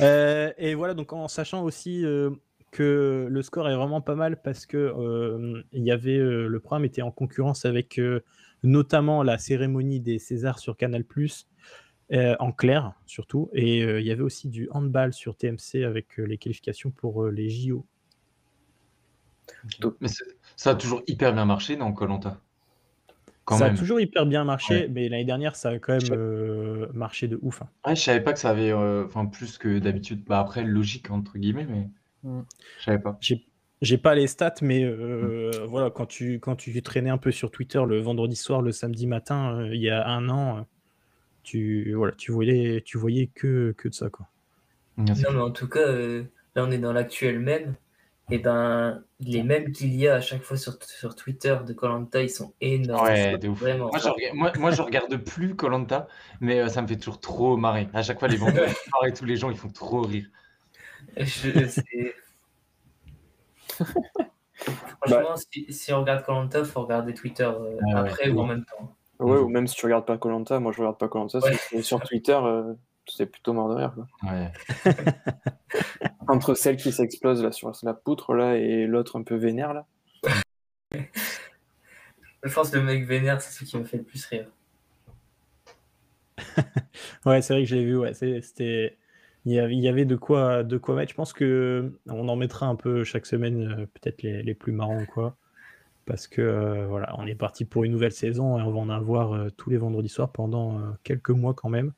Euh, 0.00 0.52
et 0.56 0.74
voilà, 0.74 0.94
donc 0.94 1.12
en 1.12 1.28
sachant 1.28 1.64
aussi 1.64 2.04
euh, 2.04 2.30
que 2.74 3.28
le 3.30 3.42
score 3.42 3.68
est 3.68 3.76
vraiment 3.76 4.00
pas 4.00 4.16
mal 4.16 4.42
parce 4.42 4.66
que 4.66 4.76
euh, 4.76 5.62
il 5.72 5.84
y 5.84 5.92
avait 5.92 6.18
euh, 6.18 6.48
le 6.48 6.60
programme 6.60 6.84
était 6.84 7.02
en 7.02 7.12
concurrence 7.12 7.64
avec 7.64 7.98
euh, 8.00 8.24
notamment 8.64 9.22
la 9.22 9.38
cérémonie 9.38 10.00
des 10.00 10.18
Césars 10.18 10.58
sur 10.58 10.76
Canal+, 10.76 11.04
euh, 12.12 12.36
en 12.38 12.52
clair 12.52 12.92
surtout, 13.06 13.50
et 13.54 13.82
euh, 13.82 14.00
il 14.00 14.06
y 14.06 14.10
avait 14.10 14.22
aussi 14.22 14.48
du 14.48 14.68
handball 14.70 15.12
sur 15.12 15.36
TMC 15.36 15.84
avec 15.84 16.18
euh, 16.20 16.24
les 16.24 16.38
qualifications 16.38 16.90
pour 16.90 17.24
euh, 17.24 17.30
les 17.30 17.48
JO. 17.50 17.86
Mais 20.00 20.08
ça 20.56 20.70
a 20.70 20.74
toujours 20.74 21.02
hyper 21.06 21.32
bien 21.32 21.44
marché 21.44 21.76
dans 21.76 21.92
Colanta. 21.92 22.40
Ça 23.50 23.66
même. 23.66 23.74
a 23.74 23.78
toujours 23.78 24.00
hyper 24.00 24.24
bien 24.26 24.44
marché, 24.44 24.74
Ouais. 24.82 24.88
mais 24.88 25.08
l'année 25.08 25.24
dernière 25.24 25.54
ça 25.54 25.70
a 25.70 25.78
quand 25.78 25.92
même 25.92 26.12
euh, 26.18 26.86
marché 26.94 27.28
de 27.28 27.38
ouf. 27.42 27.60
hein. 27.62 27.68
Ouais, 27.86 27.94
je 27.96 28.00
savais 28.00 28.22
pas 28.22 28.32
que 28.32 28.38
ça 28.38 28.50
avait, 28.50 28.70
euh, 28.72 29.04
enfin, 29.04 29.26
plus 29.26 29.58
que 29.58 29.78
d'habitude. 29.78 30.24
Bah 30.26 30.40
après, 30.40 30.64
logique 30.64 31.10
entre 31.10 31.38
guillemets, 31.38 31.66
mais 31.68 31.88
Mm. 32.22 32.40
je 32.78 32.84
savais 32.84 32.98
pas. 32.98 33.18
J'ai 33.82 33.98
pas 33.98 34.14
les 34.14 34.26
stats, 34.28 34.54
mais 34.62 34.82
euh, 34.82 35.50
voilà, 35.68 35.90
quand 35.90 36.06
tu, 36.06 36.40
quand 36.40 36.56
tu 36.56 36.80
traînais 36.80 37.10
un 37.10 37.18
peu 37.18 37.30
sur 37.30 37.50
Twitter 37.50 37.82
le 37.86 38.00
vendredi 38.00 38.34
soir, 38.34 38.62
le 38.62 38.72
samedi 38.72 39.06
matin, 39.06 39.58
euh, 39.58 39.74
il 39.74 39.82
y 39.82 39.90
a 39.90 40.08
un 40.08 40.30
an, 40.30 40.58
euh, 40.58 40.62
tu, 41.44 41.92
voilà, 41.94 42.12
tu, 42.16 42.32
voyais, 42.32 42.82
tu 42.84 42.98
voyais 42.98 43.28
que, 43.28 43.72
que 43.76 43.88
de 43.88 43.94
ça. 43.94 44.10
Quoi. 44.10 44.26
Non, 44.96 45.14
mais 45.32 45.40
en 45.40 45.50
tout 45.50 45.68
cas, 45.68 45.80
euh, 45.80 46.24
là, 46.54 46.64
on 46.64 46.70
est 46.70 46.78
dans 46.78 46.92
l'actuel 46.92 47.38
même. 47.38 47.74
Et 48.30 48.38
ben, 48.38 49.04
les 49.20 49.42
mêmes 49.42 49.70
qu'il 49.72 49.94
y 49.94 50.08
a 50.08 50.14
à 50.14 50.20
chaque 50.22 50.42
fois 50.42 50.56
sur, 50.56 50.82
sur 50.82 51.14
Twitter 51.14 51.54
de 51.66 51.74
Colanta, 51.74 52.22
ils 52.22 52.30
sont 52.30 52.54
énormes. 52.62 53.06
Ouais, 53.06 53.36
de 53.36 53.48
ouf. 53.48 53.60
Vraiment. 53.60 53.90
Moi, 53.90 53.98
je 53.98 54.08
regarde, 54.08 54.34
moi, 54.34 54.52
moi, 54.58 54.70
je 54.70 54.80
regarde 54.80 55.14
plus 55.18 55.54
Colanta, 55.54 56.08
mais 56.40 56.60
euh, 56.60 56.68
ça 56.68 56.80
me 56.80 56.86
fait 56.86 56.96
toujours 56.96 57.20
trop 57.20 57.58
marrer. 57.58 57.88
À 57.92 58.02
chaque 58.02 58.18
fois, 58.18 58.28
les 58.28 58.38
et 58.38 59.12
tous 59.12 59.26
les 59.26 59.36
gens, 59.36 59.50
ils 59.50 59.58
font 59.58 59.68
trop 59.68 60.00
rire. 60.02 60.26
Je- 61.18 61.80
Franchement, 65.02 65.36
si, 65.36 65.70
si 65.70 65.92
on 65.92 66.00
regarde 66.00 66.24
Colanta, 66.24 66.64
faut 66.64 66.82
regarder 66.82 67.12
Twitter 67.12 67.44
euh, 67.44 67.76
Ah 67.92 68.02
ouais. 68.02 68.10
après 68.10 68.30
ou 68.30 68.40
en 68.40 68.46
même 68.46 68.64
temps. 68.64 68.96
Ouais, 69.20 69.38
ou 69.38 69.48
même 69.48 69.66
si 69.66 69.76
tu 69.76 69.86
regardes 69.86 70.06
pas 70.06 70.18
Colanta, 70.18 70.58
moi 70.60 70.72
je 70.72 70.78
regarde 70.78 70.98
pas 70.98 71.08
Colanta, 71.08 71.38
Ouais. 71.38 71.82
sur 71.82 72.00
Twitter, 72.00 72.38
euh, 72.42 72.74
c'est 73.06 73.26
plutôt 73.26 73.52
mort 73.52 73.68
de 73.68 73.74
rire. 73.76 73.94
quoi. 73.94 74.06
Ouais. 74.32 74.50
Entre 76.28 76.54
celle 76.54 76.76
qui 76.76 76.90
s'explose 76.92 77.42
là 77.42 77.52
sur 77.52 77.70
la 77.82 77.94
poutre 77.94 78.34
là 78.34 78.56
et 78.56 78.86
l'autre 78.86 79.18
un 79.18 79.22
peu 79.22 79.36
vénère 79.36 79.72
là. 79.74 79.86
Je 82.42 82.52
pense 82.54 82.70
que 82.70 82.76
le 82.76 82.82
mec 82.84 83.04
vénère, 83.06 83.40
c'est 83.40 83.52
ce 83.52 83.64
qui 83.70 83.76
me 83.78 83.84
fait 83.84 83.96
le 83.98 84.02
plus 84.04 84.24
rire. 84.26 84.48
Ouais, 87.26 87.40
c'est 87.42 87.54
vrai 87.54 87.62
que 87.62 87.68
j'ai 87.68 87.84
vu, 87.84 87.96
ouais, 87.96 88.12
c'était. 88.14 88.96
Il 89.46 89.52
y 89.52 89.88
avait, 89.88 90.04
de 90.06 90.16
quoi, 90.16 90.62
de 90.62 90.78
quoi 90.78 90.94
mettre. 90.94 91.10
Je 91.10 91.16
pense 91.16 91.32
que 91.34 91.92
on 92.06 92.28
en 92.28 92.36
mettra 92.36 92.66
un 92.66 92.76
peu 92.76 93.04
chaque 93.04 93.26
semaine, 93.26 93.72
euh, 93.72 93.86
peut-être 93.86 94.22
les, 94.22 94.42
les 94.42 94.54
plus 94.54 94.72
marrants 94.72 95.00
ou 95.02 95.06
quoi. 95.06 95.36
Parce 96.06 96.26
que 96.26 96.42
euh, 96.42 96.86
voilà, 96.86 97.14
on 97.18 97.26
est 97.26 97.34
parti 97.34 97.64
pour 97.64 97.84
une 97.84 97.92
nouvelle 97.92 98.12
saison 98.12 98.58
et 98.58 98.62
on 98.62 98.70
va 98.70 98.78
en 98.78 98.90
avoir 98.90 99.32
euh, 99.32 99.48
tous 99.56 99.70
les 99.70 99.78
vendredis 99.78 100.08
soirs 100.08 100.30
pendant 100.30 100.78
euh, 100.78 100.82
quelques 101.02 101.30
mois 101.30 101.54
quand 101.54 101.70
même. 101.70 101.92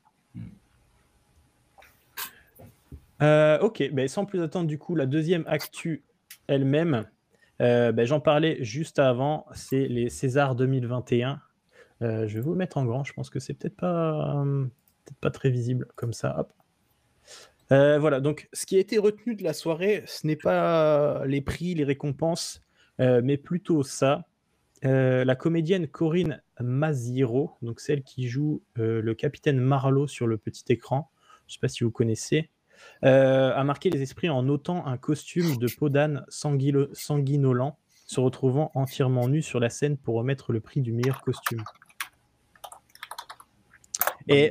Ok, 3.60 3.82
sans 4.08 4.26
plus 4.26 4.42
attendre, 4.42 4.68
du 4.68 4.78
coup, 4.78 4.94
la 4.94 5.06
deuxième 5.06 5.44
actu 5.46 6.04
elle-même, 6.46 7.06
ben, 7.58 8.04
j'en 8.04 8.20
parlais 8.20 8.62
juste 8.62 8.98
avant, 8.98 9.46
c'est 9.52 9.88
les 9.88 10.10
Césars 10.10 10.54
2021. 10.54 11.40
Euh, 12.02 12.28
je 12.28 12.34
vais 12.34 12.40
vous 12.40 12.52
le 12.52 12.58
mettre 12.58 12.76
en 12.76 12.84
grand, 12.84 13.04
je 13.04 13.14
pense 13.14 13.30
que 13.30 13.40
c'est 13.40 13.54
peut-être 13.54 13.76
pas, 13.76 14.44
peut-être 15.04 15.18
pas 15.18 15.30
très 15.30 15.48
visible 15.48 15.88
comme 15.96 16.12
ça. 16.12 16.38
Hop. 16.38 16.52
Voilà, 17.70 18.20
donc 18.20 18.48
ce 18.52 18.66
qui 18.66 18.76
a 18.76 18.80
été 18.80 18.98
retenu 18.98 19.34
de 19.34 19.42
la 19.42 19.54
soirée, 19.54 20.04
ce 20.06 20.26
n'est 20.26 20.36
pas 20.36 21.24
les 21.24 21.40
prix, 21.40 21.74
les 21.74 21.84
récompenses, 21.84 22.65
euh, 23.00 23.20
mais 23.22 23.36
plutôt 23.36 23.82
ça. 23.82 24.24
Euh, 24.84 25.24
la 25.24 25.34
comédienne 25.36 25.88
Corinne 25.88 26.42
Maziro, 26.60 27.52
donc 27.62 27.80
celle 27.80 28.02
qui 28.02 28.28
joue 28.28 28.62
euh, 28.78 29.00
le 29.00 29.14
capitaine 29.14 29.58
Marlowe 29.58 30.06
sur 30.06 30.26
le 30.26 30.36
petit 30.36 30.64
écran, 30.68 31.10
je 31.46 31.52
ne 31.52 31.54
sais 31.54 31.60
pas 31.60 31.68
si 31.68 31.84
vous 31.84 31.90
connaissez, 31.90 32.50
a 33.02 33.64
marqué 33.64 33.88
les 33.88 34.02
esprits 34.02 34.28
en 34.28 34.42
notant 34.42 34.86
un 34.86 34.98
costume 34.98 35.56
de 35.56 35.66
peau 35.78 35.88
d'âne 35.88 36.26
sanguinolent, 36.28 37.78
se 38.06 38.20
retrouvant 38.20 38.70
entièrement 38.74 39.28
nu 39.28 39.40
sur 39.40 39.60
la 39.60 39.70
scène 39.70 39.96
pour 39.96 40.16
remettre 40.16 40.52
le 40.52 40.60
prix 40.60 40.82
du 40.82 40.92
meilleur 40.92 41.22
costume. 41.22 41.62
Et 44.28 44.50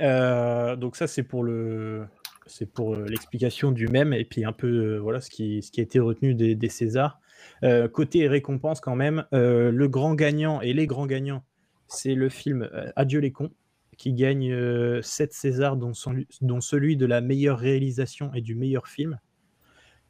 donc 0.77 0.95
ça 0.95 1.05
c'est 1.05 1.23
pour 1.23 1.43
le 1.43 2.07
c'est 2.47 2.65
pour 2.65 2.95
l'explication 2.95 3.71
du 3.71 3.87
même 3.87 4.13
et 4.13 4.25
puis 4.25 4.43
un 4.43 4.53
peu 4.53 4.97
voilà 4.97 5.21
ce 5.21 5.29
qui, 5.29 5.61
ce 5.61 5.69
qui 5.69 5.81
a 5.81 5.83
été 5.83 5.99
retenu 5.99 6.33
des 6.33 6.69
Césars. 6.69 7.19
Euh, 7.63 7.87
côté 7.87 8.27
récompense 8.27 8.79
quand 8.79 8.95
même, 8.95 9.25
euh, 9.33 9.71
le 9.71 9.87
grand 9.87 10.15
gagnant 10.15 10.61
et 10.61 10.73
les 10.73 10.87
grands 10.87 11.07
gagnants, 11.07 11.43
c'est 11.87 12.15
le 12.15 12.29
film 12.29 12.69
euh, 12.73 12.91
Adieu 12.95 13.19
les 13.19 13.31
cons 13.31 13.51
qui 13.97 14.13
gagne 14.13 14.53
7 15.01 15.31
Césars 15.31 15.77
dont, 15.77 15.93
celui 15.93 16.97
de 16.97 17.05
la 17.05 17.21
meilleure 17.21 17.57
réalisation 17.57 18.33
et 18.33 18.41
du 18.41 18.53
meilleur 18.53 18.87
film. 18.87 19.19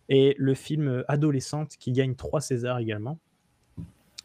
Et 0.09 0.35
le 0.37 0.53
film 0.53 0.87
euh, 0.87 1.03
Adolescente 1.07 1.77
qui 1.77 1.91
gagne 1.91 2.15
3 2.15 2.41
Césars 2.41 2.79
également. 2.79 3.19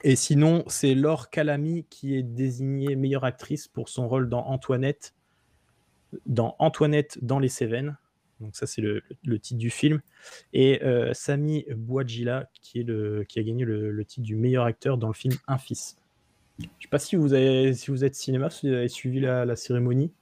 Et 0.03 0.17
sinon, 0.17 0.65
c'est 0.67 0.95
Laure 0.95 1.29
Calamy 1.29 1.85
qui 1.91 2.17
est 2.17 2.23
désignée 2.23 2.97
meilleure 2.97 3.25
actrice 3.25 3.69
pour 3.69 3.89
son 3.89 4.09
rôle 4.09 4.31
dans 4.31 4.47
Antoinette, 4.47 5.15
dans 6.27 6.57
Antoinette 6.59 7.19
dans 7.23 7.39
les 7.39 7.51
Cévennes. 7.51 7.99
Donc 8.41 8.57
ça, 8.57 8.67
c'est 8.67 8.81
le, 8.81 9.03
le 9.25 9.39
titre 9.39 9.59
du 9.59 9.71
film. 9.71 10.01
Et 10.53 10.83
euh, 10.83 11.13
Sami 11.15 11.65
Bouadjila 11.75 12.49
qui, 12.63 12.81
est 12.81 12.85
le, 12.85 13.25
qui 13.29 13.39
a 13.39 13.43
gagné 13.43 13.65
le, 13.65 13.91
le 13.91 14.05
titre 14.05 14.27
du 14.27 14.37
meilleur 14.37 14.65
acteur 14.65 14.97
dans 14.99 15.09
le 15.09 15.15
film 15.15 15.35
Un 15.47 15.59
fils. 15.59 15.97
Je 16.59 16.65
sais 16.83 16.89
pas 16.91 16.99
si 16.99 17.17
vous, 17.17 17.33
avez, 17.33 17.73
si 17.75 17.91
vous 17.91 18.05
êtes 18.05 18.15
cinéma, 18.15 18.51
si 18.51 18.69
vous 18.69 18.75
avez 18.75 18.89
suivi 18.89 19.21
la, 19.21 19.45
la 19.45 19.57
cérémonie. 19.57 20.13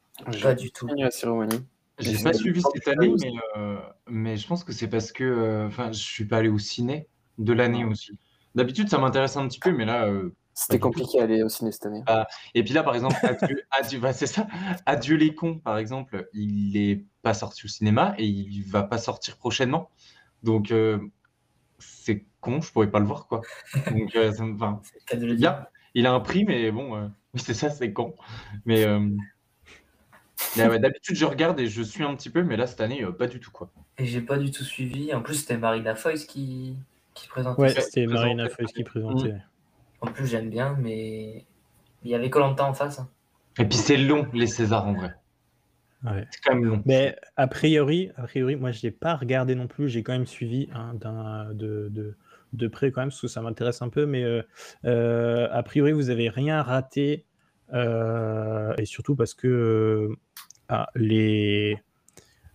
Pas 0.42 0.54
du 0.54 0.70
tout. 0.70 0.86
La 0.96 1.10
cérémonie. 1.10 1.60
J'ai 1.98 2.12
Mais 2.12 2.22
pas 2.22 2.32
suivi 2.32 2.62
cette 2.74 2.86
année, 2.86 3.12
mais, 3.20 3.32
euh, 3.56 3.76
mais 4.08 4.36
je 4.36 4.46
pense 4.46 4.62
que 4.62 4.72
c'est 4.72 4.86
parce 4.86 5.10
que 5.10 5.24
euh, 5.24 5.66
enfin, 5.66 5.90
je 5.90 5.98
suis 5.98 6.24
pas 6.24 6.36
allé 6.38 6.48
au 6.48 6.58
ciné 6.58 7.08
de 7.38 7.52
l'année 7.52 7.84
aussi. 7.84 8.16
D'habitude, 8.54 8.88
ça 8.88 8.98
m'intéresse 8.98 9.36
un 9.36 9.48
petit 9.48 9.58
peu, 9.58 9.72
mais 9.72 9.84
là. 9.84 10.06
euh, 10.06 10.32
C'était 10.60 10.78
du 10.78 10.80
compliqué 10.80 11.20
à 11.20 11.24
aller 11.24 11.42
au 11.44 11.48
ciné 11.48 11.70
cette 11.70 11.86
année. 11.86 12.02
Et 12.54 12.64
puis 12.64 12.74
là, 12.74 12.82
par 12.82 12.94
exemple, 12.94 13.14
Adieu, 13.22 13.62
Adieu, 13.70 14.00
bah, 14.00 14.12
c'est 14.12 14.26
ça. 14.26 14.46
Adieu 14.86 15.16
les 15.16 15.34
cons, 15.34 15.58
par 15.58 15.78
exemple, 15.78 16.28
il 16.32 16.76
est 16.76 17.04
pas 17.22 17.32
sorti 17.34 17.64
au 17.66 17.68
cinéma 17.68 18.14
et 18.18 18.26
il 18.26 18.62
va 18.62 18.82
pas 18.82 18.98
sortir 18.98 19.36
prochainement. 19.36 19.88
Donc, 20.42 20.70
euh, 20.72 20.98
c'est 21.78 22.24
con, 22.40 22.60
je 22.60 22.72
pourrais 22.72 22.90
pas 22.90 22.98
le 22.98 23.06
voir, 23.06 23.26
quoi. 23.28 23.42
Donc, 23.92 24.16
euh, 24.16 24.32
ça 24.32 24.44
me- 24.44 24.54
enfin, 24.54 24.80
C'est 24.84 24.94
le 24.98 25.04
cas 25.06 25.16
de 25.16 25.26
le 25.26 25.36
dire. 25.36 25.52
bien. 25.52 25.66
Il 25.94 26.06
a 26.06 26.12
un 26.12 26.20
prix, 26.20 26.44
mais 26.44 26.70
bon, 26.72 26.96
euh, 26.96 27.06
oui, 27.34 27.40
c'est 27.40 27.54
ça, 27.54 27.70
c'est 27.70 27.92
con. 27.92 28.14
Mais, 28.64 28.84
euh, 28.84 29.08
mais 30.56 30.66
ouais, 30.68 30.78
d'habitude, 30.78 31.16
je 31.16 31.24
regarde 31.24 31.58
et 31.60 31.66
je 31.68 31.82
suis 31.82 32.02
un 32.04 32.14
petit 32.16 32.30
peu, 32.30 32.42
mais 32.42 32.56
là, 32.56 32.66
cette 32.66 32.80
année, 32.80 33.04
euh, 33.04 33.12
pas 33.12 33.26
du 33.26 33.38
tout, 33.40 33.50
quoi. 33.50 33.70
Et 33.96 34.06
j'ai 34.06 34.20
pas 34.20 34.38
du 34.38 34.50
tout 34.50 34.64
suivi. 34.64 35.14
En 35.14 35.22
plus, 35.22 35.34
c'était 35.36 35.56
Marina 35.56 35.94
Foïs 35.94 36.24
qui, 36.24 36.76
qui 37.14 37.28
présentait 37.28 37.62
Ouais, 37.62 37.80
c'était. 37.80 38.06
Marina 38.06 38.48
Foïs 38.48 38.72
qui 38.72 38.84
présentait. 38.84 39.34
En 40.00 40.06
plus, 40.06 40.26
j'aime 40.26 40.50
bien, 40.50 40.76
mais 40.80 41.44
il 42.04 42.10
y 42.10 42.14
avait 42.14 42.30
Colanta 42.30 42.64
en 42.64 42.74
face. 42.74 42.98
hein. 43.00 43.08
Et 43.58 43.64
puis 43.64 43.76
c'est 43.76 43.96
long, 43.96 44.26
les 44.32 44.46
Césars 44.46 44.86
en 44.86 44.92
vrai. 44.94 45.14
Ouais. 46.04 46.24
C'est 46.30 46.40
quand 46.44 46.54
même 46.54 46.64
long. 46.64 46.82
Mais 46.86 47.16
a 47.36 47.48
priori, 47.48 48.10
a 48.16 48.22
priori, 48.22 48.54
moi 48.54 48.70
je 48.70 48.82
l'ai 48.82 48.92
pas 48.92 49.16
regardé 49.16 49.56
non 49.56 49.66
plus. 49.66 49.88
J'ai 49.88 50.04
quand 50.04 50.12
même 50.12 50.26
suivi 50.26 50.68
hein, 50.72 50.94
d'un- 50.94 51.52
de, 51.54 51.88
de, 51.90 52.14
de 52.52 52.68
près 52.68 52.92
quand 52.92 53.00
même 53.00 53.08
parce 53.08 53.20
que 53.20 53.26
ça 53.26 53.40
m'intéresse 53.42 53.82
un 53.82 53.88
peu. 53.88 54.06
Mais 54.06 54.22
euh, 54.22 54.42
euh, 54.84 55.48
a 55.50 55.62
priori, 55.64 55.90
vous 55.90 56.10
avez 56.10 56.28
rien 56.28 56.62
raté 56.62 57.24
euh, 57.74 58.72
et 58.78 58.84
surtout 58.84 59.16
parce 59.16 59.34
que 59.34 59.48
euh, 59.48 60.16
ah, 60.68 60.88
les, 60.94 61.76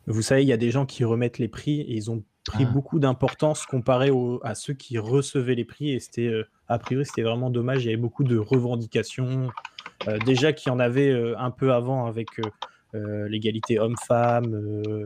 vous 0.07 0.21
savez, 0.21 0.43
il 0.43 0.47
y 0.47 0.53
a 0.53 0.57
des 0.57 0.71
gens 0.71 0.85
qui 0.85 1.03
remettent 1.03 1.37
les 1.39 1.49
prix 1.49 1.81
et 1.81 1.91
ils 1.95 2.09
ont 2.11 2.23
pris 2.45 2.65
Ah. 2.67 2.71
beaucoup 2.71 2.99
d'importance 2.99 3.65
comparé 3.65 4.09
au- 4.11 4.39
à 4.43 4.53
ceux 4.55 4.73
qui 4.73 4.97
recevaient 4.97 5.55
les 5.55 5.65
prix 5.65 5.91
et 5.91 5.99
c'était 5.99 6.27
euh, 6.27 6.43
a 6.67 6.77
priori 6.79 7.05
c'était 7.05 7.21
vraiment 7.23 7.49
dommage. 7.49 7.83
Il 7.83 7.85
y 7.85 7.89
avait 7.89 7.97
beaucoup 8.01 8.23
de 8.23 8.37
revendications 8.37 9.49
euh, 10.07 10.17
déjà 10.25 10.51
qu'il 10.53 10.69
y 10.71 10.75
en 10.75 10.79
avait 10.79 11.09
euh, 11.09 11.37
un 11.37 11.51
peu 11.51 11.73
avant 11.73 12.05
avec 12.05 12.27
euh, 12.95 13.27
l'égalité 13.29 13.79
homme-femme, 13.79 15.05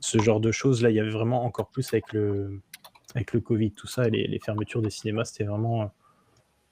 ce 0.00 0.18
genre 0.18 0.40
de 0.40 0.52
choses. 0.52 0.82
Là, 0.82 0.90
il 0.90 0.96
y 0.96 1.00
avait 1.00 1.10
vraiment 1.10 1.44
encore 1.44 1.68
plus 1.68 1.92
avec 1.92 2.12
le, 2.12 2.60
avec 3.14 3.32
le 3.32 3.40
Covid, 3.40 3.72
tout 3.72 3.86
ça, 3.86 4.06
et 4.06 4.10
les, 4.10 4.26
les 4.26 4.38
fermetures 4.38 4.82
des 4.82 4.90
cinémas, 4.90 5.24
c'était 5.24 5.44
vraiment 5.44 5.90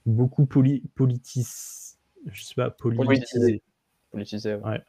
beaucoup 0.05 0.45
poli 0.45 0.81
politis... 0.95 1.97
Je 2.31 2.43
sais 2.43 2.55
pas, 2.55 2.69
politisé. 2.71 3.61
Politisé. 4.11 4.55
ouais. 4.55 4.63
Ouais. 4.63 4.81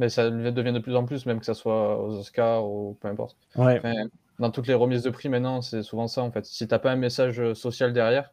Mais 0.00 0.08
ça 0.08 0.30
devient 0.30 0.72
de 0.72 0.80
plus 0.80 0.96
en 0.96 1.04
plus, 1.04 1.26
même 1.26 1.38
que 1.40 1.46
ça 1.46 1.54
soit 1.54 2.02
aux 2.02 2.18
Oscars 2.18 2.66
ou 2.68 2.96
peu 3.00 3.08
importe. 3.08 3.36
Ouais, 3.56 3.78
Enfin, 3.78 3.94
dans 4.40 4.50
toutes 4.50 4.66
les 4.66 4.74
remises 4.74 5.02
de 5.04 5.10
prix 5.10 5.28
maintenant, 5.28 5.62
c'est 5.62 5.82
souvent 5.84 6.08
ça 6.08 6.22
en 6.22 6.32
fait. 6.32 6.44
Si 6.46 6.66
t'as 6.66 6.78
pas 6.80 6.90
un 6.92 6.96
message 6.96 7.52
social 7.54 7.92
derrière, 7.92 8.32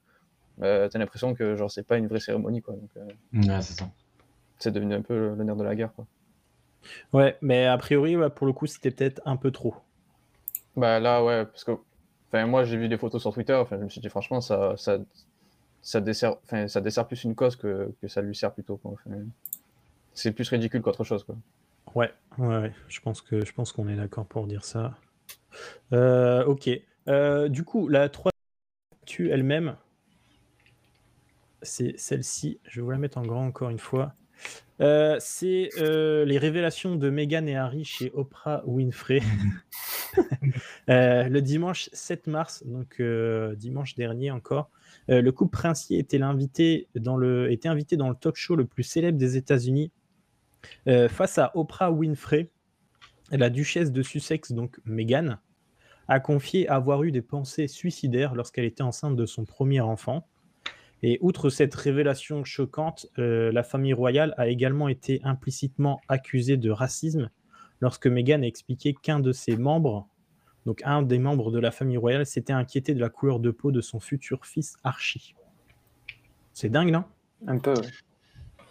bah, 0.57 0.89
t'as 0.89 0.99
l'impression 0.99 1.35
que 1.35 1.55
genre 1.55 1.69
c'est 1.71 1.83
pas 1.85 1.97
une 1.97 2.07
vraie 2.07 2.19
cérémonie 2.21 2.61
quoi. 2.63 2.75
Donc 2.75 2.89
euh, 2.97 3.05
Ouais, 3.33 3.61
c'est 3.61 3.73
ça. 3.79 3.89
c'est 4.59 4.71
devenu 4.71 4.95
un 4.95 5.01
peu 5.03 5.15
le, 5.17 5.35
le 5.35 5.43
nerf 5.43 5.55
de 5.57 5.63
la 5.63 5.75
guerre 5.75 5.93
quoi. 5.93 6.07
ouais, 7.13 7.37
mais 7.41 7.65
a 7.65 7.77
priori, 7.77 8.15
ouais, 8.17 8.29
pour 8.29 8.47
le 8.47 8.53
coup, 8.53 8.65
c'était 8.67 8.91
peut-être 8.91 9.21
un 9.25 9.35
peu 9.37 9.51
trop. 9.51 9.75
Bah 10.75 10.99
là 10.99 11.23
ouais, 11.23 11.45
parce 11.45 11.63
que 11.63 11.71
enfin 12.29 12.45
moi 12.45 12.63
j'ai 12.63 12.77
vu 12.77 12.87
des 12.87 12.97
photos 12.97 13.21
sur 13.21 13.33
Twitter, 13.33 13.55
enfin 13.55 13.77
je 13.79 13.83
me 13.83 13.89
suis 13.89 14.01
dit 14.01 14.09
franchement 14.09 14.41
ça 14.41 14.75
ça 14.77 14.99
ça 15.81 16.01
dessert 16.01 16.35
enfin 16.43 16.67
ça 16.67 16.81
dessert 16.81 17.07
plus 17.07 17.23
une 17.23 17.35
cause 17.35 17.55
que, 17.55 17.93
que 18.01 18.07
ça 18.07 18.21
lui 18.21 18.35
sert 18.35 18.53
plutôt 18.53 18.77
quoi. 18.77 18.91
Enfin, 18.93 19.15
c'est 20.17 20.31
plus 20.31 20.49
ridicule 20.49 20.81
qu'autre 20.81 21.03
chose 21.03 21.23
quoi. 21.23 21.35
Ouais, 21.95 22.11
ouais, 22.37 22.47
ouais, 22.47 22.73
je 22.87 22.99
pense 22.99 23.21
que 23.21 23.45
je 23.45 23.53
pense 23.53 23.71
qu'on 23.71 23.87
est 23.87 23.95
d'accord 23.95 24.25
pour 24.25 24.47
dire 24.47 24.65
ça. 24.65 24.97
Euh, 25.93 26.43
ok. 26.45 26.69
Euh, 27.07 27.47
du 27.47 27.63
coup, 27.63 27.87
la 27.87 28.09
troisième 28.09 28.31
actu 29.01 29.29
elle-même, 29.31 29.77
c'est 31.61 31.97
celle-ci. 31.97 32.59
Je 32.65 32.79
vais 32.79 32.83
vous 32.83 32.91
la 32.91 32.97
mettre 32.97 33.17
en 33.17 33.23
grand 33.23 33.45
encore 33.45 33.69
une 33.69 33.79
fois. 33.79 34.13
Euh, 34.79 35.17
c'est 35.19 35.69
euh, 35.79 36.25
les 36.25 36.37
révélations 36.37 36.95
de 36.95 37.09
Meghan 37.09 37.47
et 37.47 37.55
Harry 37.55 37.83
chez 37.83 38.11
Oprah 38.13 38.63
Winfrey. 38.65 39.21
Euh, 40.89 41.27
le 41.27 41.41
dimanche 41.41 41.89
7 41.91 42.27
mars, 42.27 42.63
donc 42.65 43.01
euh, 43.01 43.55
dimanche 43.55 43.95
dernier 43.95 44.31
encore, 44.31 44.71
euh, 45.09 45.21
le 45.21 45.31
couple 45.33 45.51
princier 45.51 45.99
était, 45.99 46.17
l'invité 46.17 46.87
dans 46.95 47.17
le, 47.17 47.51
était 47.51 47.67
invité 47.67 47.97
dans 47.97 48.09
le 48.09 48.15
talk 48.15 48.35
show 48.37 48.55
le 48.55 48.65
plus 48.65 48.83
célèbre 48.83 49.17
des 49.17 49.35
États-Unis 49.35 49.91
euh, 50.87 51.07
face 51.09 51.37
à 51.37 51.51
Oprah 51.55 51.91
Winfrey. 51.91 52.51
La 53.31 53.49
duchesse 53.49 53.91
de 53.91 54.01
Sussex, 54.03 54.53
donc 54.53 54.79
Meghan, 54.85 55.37
a 56.07 56.19
confié 56.19 56.67
avoir 56.69 57.03
eu 57.03 57.11
des 57.11 57.21
pensées 57.21 57.67
suicidaires 57.67 58.35
lorsqu'elle 58.35 58.65
était 58.65 58.83
enceinte 58.83 59.15
de 59.15 59.25
son 59.25 59.43
premier 59.45 59.81
enfant. 59.81 60.27
Et 61.03 61.19
outre 61.21 61.49
cette 61.49 61.75
révélation 61.75 62.43
choquante, 62.43 63.07
euh, 63.19 63.51
la 63.51 63.63
famille 63.63 63.93
royale 63.93 64.33
a 64.37 64.47
également 64.47 64.87
été 64.87 65.19
implicitement 65.23 65.99
accusée 66.07 66.57
de 66.57 66.71
racisme 66.71 67.29
lorsque 67.81 68.07
Meghan 68.07 68.41
a 68.41 68.47
expliqué 68.47 68.93
qu'un 68.93 69.19
de 69.19 69.31
ses 69.31 69.57
membres, 69.57 70.07
donc 70.65 70.81
un 70.85 71.03
des 71.03 71.19
membres 71.19 71.51
de 71.51 71.59
la 71.59 71.71
famille 71.71 71.97
royale, 71.97 72.25
s'était 72.25 72.53
inquiété 72.53 72.95
de 72.95 72.99
la 72.99 73.09
couleur 73.09 73.39
de 73.39 73.51
peau 73.51 73.71
de 73.71 73.81
son 73.81 73.99
futur 73.99 74.45
fils 74.45 74.77
Archie. 74.83 75.35
C'est 76.53 76.69
dingue, 76.69 76.89
non? 76.89 77.03
Un 77.45 77.59
peu, 77.59 77.73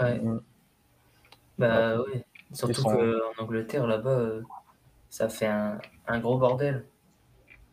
ouais. 0.00 0.20
Ouais. 0.20 0.38
Bah 1.58 1.98
oui. 2.06 2.22
Surtout 2.52 2.82
sont- 2.82 2.96
qu'en 2.96 3.42
Angleterre, 3.44 3.86
là-bas, 3.86 4.10
euh, 4.10 4.42
ça 5.10 5.28
fait 5.28 5.46
un, 5.46 5.78
un 6.06 6.20
gros 6.20 6.38
bordel. 6.38 6.86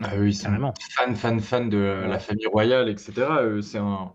Ah 0.01 0.11
oui, 0.17 0.29
ils 0.31 0.33
sont 0.35 0.43
Carrément. 0.45 0.73
fans, 0.91 1.15
fans, 1.15 1.39
fans 1.39 1.65
de 1.65 1.77
la 2.07 2.19
famille 2.19 2.47
royale, 2.47 2.89
etc. 2.89 3.41
Euh, 3.41 3.61
c'est 3.61 3.77
un... 3.77 4.13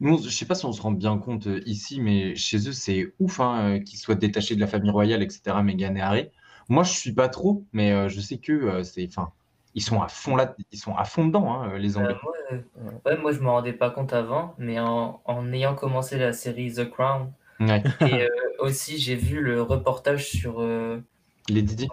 Nous, 0.00 0.18
je 0.22 0.30
sais 0.30 0.46
pas 0.46 0.54
si 0.54 0.64
on 0.66 0.72
se 0.72 0.80
rend 0.82 0.92
bien 0.92 1.18
compte 1.18 1.46
euh, 1.46 1.60
ici, 1.66 2.00
mais 2.00 2.34
chez 2.36 2.58
eux, 2.68 2.72
c'est 2.72 3.14
ouf 3.18 3.40
hein, 3.40 3.80
qu'ils 3.80 3.98
soient 3.98 4.14
détachés 4.14 4.54
de 4.56 4.60
la 4.60 4.66
famille 4.66 4.90
royale, 4.90 5.22
etc. 5.22 5.62
Meghan 5.62 5.94
et 5.96 6.00
Harry. 6.00 6.30
Moi, 6.68 6.82
je 6.84 6.92
suis 6.92 7.12
pas 7.12 7.28
trop, 7.28 7.64
mais 7.72 7.92
euh, 7.92 8.08
je 8.08 8.20
sais 8.20 8.38
que 8.38 8.52
euh, 8.52 8.82
c'est, 8.84 9.06
enfin, 9.08 9.32
ils 9.74 9.82
sont 9.82 10.00
à 10.02 10.08
fond 10.08 10.36
là, 10.36 10.54
ils 10.72 10.78
sont 10.78 10.94
à 10.96 11.04
fond 11.04 11.26
dedans, 11.26 11.52
hein, 11.54 11.78
les 11.78 11.96
Euh, 12.00 12.00
Anglais. 12.00 12.16
moi, 12.22 12.32
euh, 12.52 12.58
ouais, 13.06 13.16
moi, 13.18 13.32
je 13.32 13.40
me 13.40 13.48
rendais 13.48 13.72
pas 13.72 13.90
compte 13.90 14.12
avant, 14.12 14.54
mais 14.58 14.78
en, 14.80 15.20
en 15.24 15.52
ayant 15.52 15.74
commencé 15.74 16.18
la 16.18 16.32
série 16.32 16.72
The 16.74 16.90
Crown, 16.90 17.32
Ouais. 17.60 17.82
et 18.02 18.22
euh, 18.22 18.28
aussi 18.58 18.98
j'ai 18.98 19.14
vu 19.14 19.40
le 19.40 19.62
reportage 19.62 20.28
sur, 20.28 20.60
euh, 20.60 21.00
Les 21.48 21.62
Didi. 21.62 21.88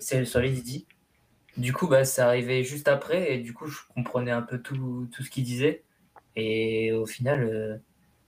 c'est 0.00 0.24
sur 0.24 0.40
les 0.40 0.50
Didi. 0.50 0.86
Du 1.56 1.72
coup, 1.72 1.86
bah, 1.86 2.04
ça 2.04 2.26
arrivait 2.26 2.64
juste 2.64 2.88
après, 2.88 3.34
et 3.34 3.38
du 3.38 3.52
coup, 3.52 3.68
je 3.68 3.78
comprenais 3.94 4.32
un 4.32 4.42
peu 4.42 4.58
tout, 4.58 5.08
tout 5.12 5.22
ce 5.22 5.30
qu'il 5.30 5.44
disait. 5.44 5.84
Et 6.34 6.90
au 6.90 7.06
final, 7.06 7.44
euh, 7.44 7.76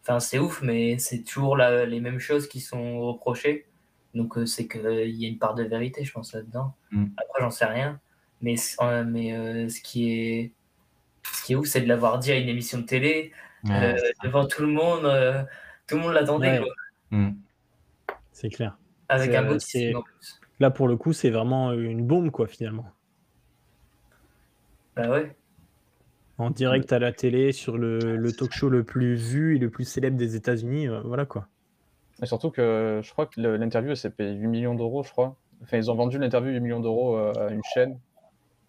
enfin, 0.02 0.20
c'est 0.20 0.38
ouf, 0.38 0.62
mais 0.62 0.96
c'est 0.98 1.24
toujours 1.24 1.56
la- 1.56 1.86
les 1.86 1.98
mêmes 1.98 2.20
choses 2.20 2.46
qui 2.48 2.60
sont 2.60 3.00
reprochées. 3.00 3.66
Donc, 4.14 4.38
euh, 4.38 4.46
c'est 4.46 4.68
qu'il 4.68 5.10
y 5.10 5.24
a 5.24 5.28
une 5.28 5.38
part 5.38 5.56
de 5.56 5.64
vérité, 5.64 6.04
je 6.04 6.12
pense, 6.12 6.34
là-dedans. 6.34 6.72
Mm. 6.92 7.06
Après, 7.16 7.40
j'en 7.42 7.50
sais 7.50 7.64
rien. 7.64 7.98
Mais, 8.42 8.54
mais 9.06 9.68
ce, 9.70 9.80
qui 9.80 10.12
est, 10.12 10.52
ce 11.32 11.42
qui 11.42 11.54
est 11.54 11.56
ouf, 11.56 11.66
c'est 11.66 11.80
de 11.80 11.88
l'avoir 11.88 12.20
dit 12.20 12.30
à 12.30 12.36
une 12.36 12.48
émission 12.48 12.78
de 12.78 12.84
télé, 12.86 13.32
Ouais, 13.64 13.96
devant 14.22 14.46
tout 14.46 14.62
le 14.62 14.68
monde. 14.68 15.04
Euh, 15.86 15.88
tout 15.88 15.96
le 15.96 16.02
monde 16.02 16.12
l'attendait, 16.14 16.60
Ouais. 16.60 16.66
Mm. 17.10 17.30
C'est 18.32 18.50
clair. 18.50 18.76
avec 19.08 19.34
un 19.34 19.44
euh, 19.44 19.54
beau 19.92 20.02
plus. 20.02 20.40
Là, 20.60 20.70
pour 20.70 20.88
le 20.88 20.96
coup, 20.96 21.12
c'est 21.12 21.30
vraiment 21.30 21.72
une 21.72 22.04
bombe, 22.06 22.30
quoi, 22.30 22.46
finalement. 22.46 22.86
Bah 24.96 25.10
ouais. 25.10 25.36
En 26.38 26.50
direct 26.50 26.92
à 26.92 26.98
la 26.98 27.12
télé, 27.12 27.52
sur 27.52 27.78
le, 27.78 27.98
le 28.16 28.32
talk 28.32 28.52
show 28.52 28.68
le 28.68 28.84
plus 28.84 29.14
vu 29.16 29.56
et 29.56 29.58
le 29.58 29.70
plus 29.70 29.84
célèbre 29.84 30.16
des 30.16 30.36
États-Unis, 30.36 30.88
euh, 30.88 31.00
voilà 31.02 31.24
quoi. 31.24 31.48
Et 32.22 32.26
surtout 32.26 32.50
que 32.50 33.00
je 33.02 33.10
crois 33.10 33.26
que 33.26 33.40
l'interview 33.40 33.90
elle 33.90 33.96
s'est 33.96 34.10
payée 34.10 34.34
8 34.34 34.46
millions 34.46 34.74
d'euros, 34.74 35.02
je 35.02 35.10
crois. 35.10 35.36
Enfin, 35.62 35.78
ils 35.78 35.90
ont 35.90 35.94
vendu 35.94 36.18
l'interview 36.18 36.50
8 36.52 36.60
millions 36.60 36.80
d'euros 36.80 37.16
euh, 37.16 37.32
à 37.34 37.50
une 37.50 37.62
chaîne. 37.74 37.98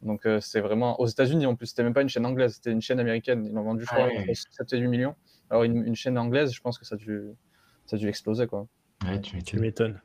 Donc 0.02 0.26
euh, 0.26 0.40
c'est 0.40 0.62
vraiment 0.62 1.00
aux 1.02 1.08
États-Unis 1.08 1.46
en 1.46 1.56
plus, 1.56 1.68
c'était 1.68 1.84
même 1.84 1.94
pas 1.94 2.02
une 2.02 2.10
chaîne 2.10 2.26
anglaise, 2.26 2.56
c'était 2.56 2.72
une 2.72 2.82
chaîne 2.82 3.00
américaine. 3.00 3.46
Ils 3.46 3.54
l'ont 3.54 3.64
vendu, 3.64 3.84
je 3.84 3.90
Ah 3.92 3.96
crois, 3.96 4.08
ouais. 4.08 4.34
7 4.34 4.74
et 4.74 4.78
8 4.80 4.88
millions. 4.88 5.16
Alors 5.50 5.64
une, 5.64 5.86
une 5.86 5.96
chaîne 5.96 6.18
anglaise, 6.18 6.54
je 6.54 6.62
pense 6.62 6.78
que 6.78 6.86
ça 6.86 6.96
a 6.96 6.98
dû, 6.98 7.22
ça 7.86 7.96
a 7.96 8.00
dû 8.00 8.08
exploser 8.08 8.48
quoi. 8.48 8.68
Ouais, 9.06 9.22
tu 9.22 9.42
Tu 9.44 9.60
m'étonnes. 9.60 10.00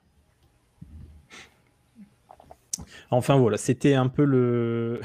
Enfin 3.10 3.36
voilà, 3.36 3.58
c'était 3.58 3.94
un 3.94 4.08
peu 4.08 4.24
le. 4.24 5.00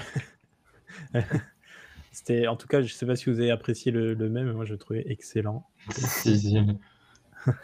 c'était, 2.11 2.47
en 2.47 2.55
tout 2.55 2.67
cas, 2.67 2.81
je 2.81 2.93
sais 2.93 3.05
pas 3.05 3.15
si 3.15 3.29
vous 3.29 3.39
avez 3.39 3.51
apprécié 3.51 3.91
le, 3.91 4.13
le 4.13 4.29
même, 4.29 4.51
moi 4.53 4.65
je 4.65 4.73
le 4.73 4.77
trouvais 4.77 5.03
excellent. 5.07 5.67
Si, 5.91 6.39
si. 6.39 6.57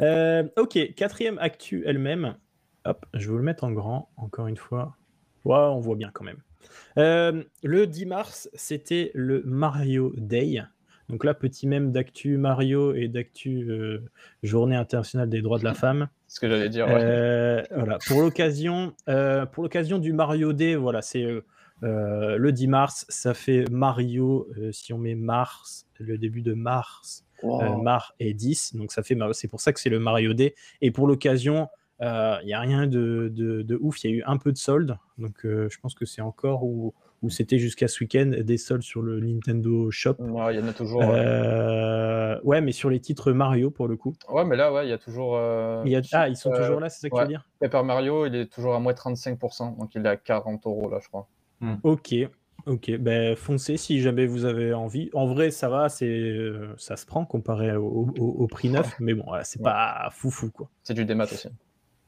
Euh, 0.00 0.48
ok, 0.56 0.94
quatrième 0.96 1.38
actu 1.38 1.84
elle-même. 1.86 2.36
Hop, 2.84 3.06
je 3.14 3.26
vais 3.26 3.32
vous 3.32 3.38
le 3.38 3.44
mettre 3.44 3.62
en 3.62 3.70
grand, 3.70 4.10
encore 4.16 4.48
une 4.48 4.56
fois. 4.56 4.96
Ouais, 5.44 5.56
on 5.56 5.78
voit 5.78 5.94
bien 5.94 6.10
quand 6.12 6.24
même. 6.24 6.42
Euh, 6.98 7.44
le 7.62 7.86
10 7.86 8.06
mars, 8.06 8.48
c'était 8.54 9.12
le 9.14 9.42
Mario 9.44 10.12
Day. 10.16 10.62
Donc 11.08 11.24
là, 11.24 11.34
petit 11.34 11.66
même 11.66 11.92
d'actu 11.92 12.36
Mario 12.38 12.94
et 12.94 13.08
d'actu 13.08 13.70
euh, 13.70 14.00
Journée 14.42 14.76
internationale 14.76 15.28
des 15.28 15.42
droits 15.42 15.58
de 15.58 15.64
la 15.64 15.74
femme. 15.74 16.08
C'est 16.26 16.36
ce 16.36 16.40
que 16.40 16.48
j'allais 16.48 16.68
dire. 16.70 16.86
ouais. 16.86 16.98
Euh, 17.00 17.62
voilà. 17.74 17.98
Pour 18.06 18.22
l'occasion, 18.22 18.94
euh, 19.08 19.44
pour 19.46 19.62
l'occasion 19.62 19.98
du 19.98 20.12
Mario 20.12 20.52
Day, 20.52 20.74
voilà, 20.76 21.02
c'est 21.02 21.26
le 21.82 22.50
10 22.50 22.66
mars. 22.68 23.04
Ça 23.08 23.34
fait 23.34 23.64
Mario. 23.70 24.48
si 24.72 24.92
on 24.92 24.98
met 24.98 25.14
mars, 25.14 25.86
le 25.98 26.18
début 26.18 26.42
de 26.42 26.54
mars, 26.54 27.24
Wow. 27.42 27.60
euh, 27.62 27.76
Mar 27.76 28.14
et 28.20 28.32
10. 28.32 28.74
Donc 28.76 28.90
ça 28.90 29.02
fait. 29.02 29.18
C'est 29.32 29.48
pour 29.48 29.60
ça 29.60 29.72
que 29.74 29.80
c'est 29.80 29.90
le 29.90 29.98
Mario 29.98 30.32
Day. 30.32 30.54
Et 30.80 30.90
pour 30.90 31.06
l'occasion, 31.06 31.68
il 32.00 32.42
n'y 32.46 32.54
a 32.54 32.60
rien 32.60 32.86
de, 32.86 33.30
de- 33.34 33.60
de 33.62 33.78
ouf. 33.82 34.02
Il 34.02 34.10
y 34.10 34.14
a 34.14 34.16
eu 34.16 34.22
un 34.24 34.38
peu 34.38 34.50
de 34.50 34.56
soldes. 34.56 34.96
Donc 35.18 35.40
je 35.42 35.78
pense 35.82 35.94
que 35.94 36.06
c'est 36.06 36.22
encore 36.22 36.64
où, 36.64 36.94
où 37.24 37.30
c'était 37.30 37.58
jusqu'à 37.58 37.88
ce 37.88 38.02
week-end 38.04 38.30
des 38.42 38.56
soldes 38.58 38.82
sur 38.82 39.02
le 39.02 39.18
Nintendo 39.20 39.90
Shop. 39.90 40.16
Ouais, 40.18 40.54
il 40.54 40.60
y 40.60 40.62
en 40.62 40.68
a 40.68 40.72
toujours. 40.72 41.00
ouais. 41.00 41.08
Euh, 41.16 42.38
ouais, 42.44 42.60
mais 42.60 42.72
sur 42.72 42.90
les 42.90 43.00
titres 43.00 43.32
Mario 43.32 43.70
pour 43.70 43.88
le 43.88 43.96
coup. 43.96 44.14
Ouais, 44.28 44.44
mais 44.44 44.56
là, 44.56 44.72
ouais, 44.72 44.86
il 44.86 44.90
y 44.90 44.92
a 44.92 44.98
toujours. 44.98 45.36
euh, 45.36 45.82
Il 45.84 45.90
y 45.92 45.96
a... 45.96 46.02
Ah, 46.12 46.28
ils 46.28 46.36
sont 46.36 46.52
euh, 46.52 46.58
toujours 46.60 46.80
là, 46.80 46.88
c'est 46.88 47.00
ça 47.00 47.08
que 47.08 47.14
tu 47.14 47.18
ouais. 47.18 47.22
veux 47.24 47.28
dire? 47.28 47.48
Paper 47.60 47.82
Mario, 47.82 48.26
il 48.26 48.34
est 48.34 48.46
toujours 48.52 48.74
à 48.74 48.80
moins 48.80 48.92
35%, 48.92 49.78
donc 49.78 49.94
il 49.94 50.04
est 50.04 50.08
à 50.08 50.16
40 50.16 50.66
euros 50.66 50.88
là, 50.90 50.98
je 51.02 51.08
crois. 51.08 51.28
Ok, 51.82 52.14
ok. 52.66 52.96
Ben, 52.98 53.34
foncez 53.36 53.78
si 53.78 54.00
jamais 54.02 54.26
vous 54.26 54.44
avez 54.44 54.74
envie. 54.74 55.08
En 55.14 55.26
vrai, 55.26 55.50
ça 55.50 55.68
va, 55.70 55.88
c'est, 55.88 56.06
euh, 56.06 56.74
ça 56.76 56.96
se 56.96 57.06
prend 57.06 57.24
comparé 57.24 57.74
au, 57.74 57.86
au- 58.18 58.22
au 58.22 58.46
prix 58.48 58.68
neuf, 58.68 58.94
mais 59.00 59.14
bon, 59.14 59.24
voilà, 59.26 59.44
c'est 59.44 59.58
Ouais. 59.60 59.64
pas 59.64 60.08
foufou, 60.12 60.50
quoi. 60.50 60.68
C'est 60.82 60.92
du 60.94 61.04
démat 61.06 61.24
aussi. 61.24 61.48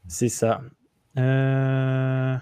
C'est 0.07 0.29
ça. 0.29 0.61
Euh, 1.17 2.35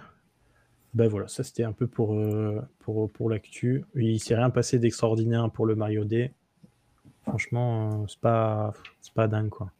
Ben 0.95 1.09
voilà, 1.09 1.27
ça 1.27 1.43
c'était 1.43 1.65
un 1.65 1.73
peu 1.73 1.87
pour, 1.87 2.13
euh, 2.13 2.61
pour, 2.79 3.11
pour 3.11 3.29
l'actu. 3.29 3.83
Il 3.95 4.19
s'est 4.19 4.33
rien 4.35 4.49
passé 4.49 4.79
d'extraordinaire 4.79 5.49
pour 5.51 5.65
le 5.65 5.75
Mario 5.75 6.05
D. 6.05 6.31
Franchement, 7.23 8.03
euh, 8.03 8.05
c'est 8.07 8.19
pas, 8.19 8.73
c'est 9.01 9.13
pas 9.13 9.27
dingue, 9.27 9.49
quoi. 9.49 9.71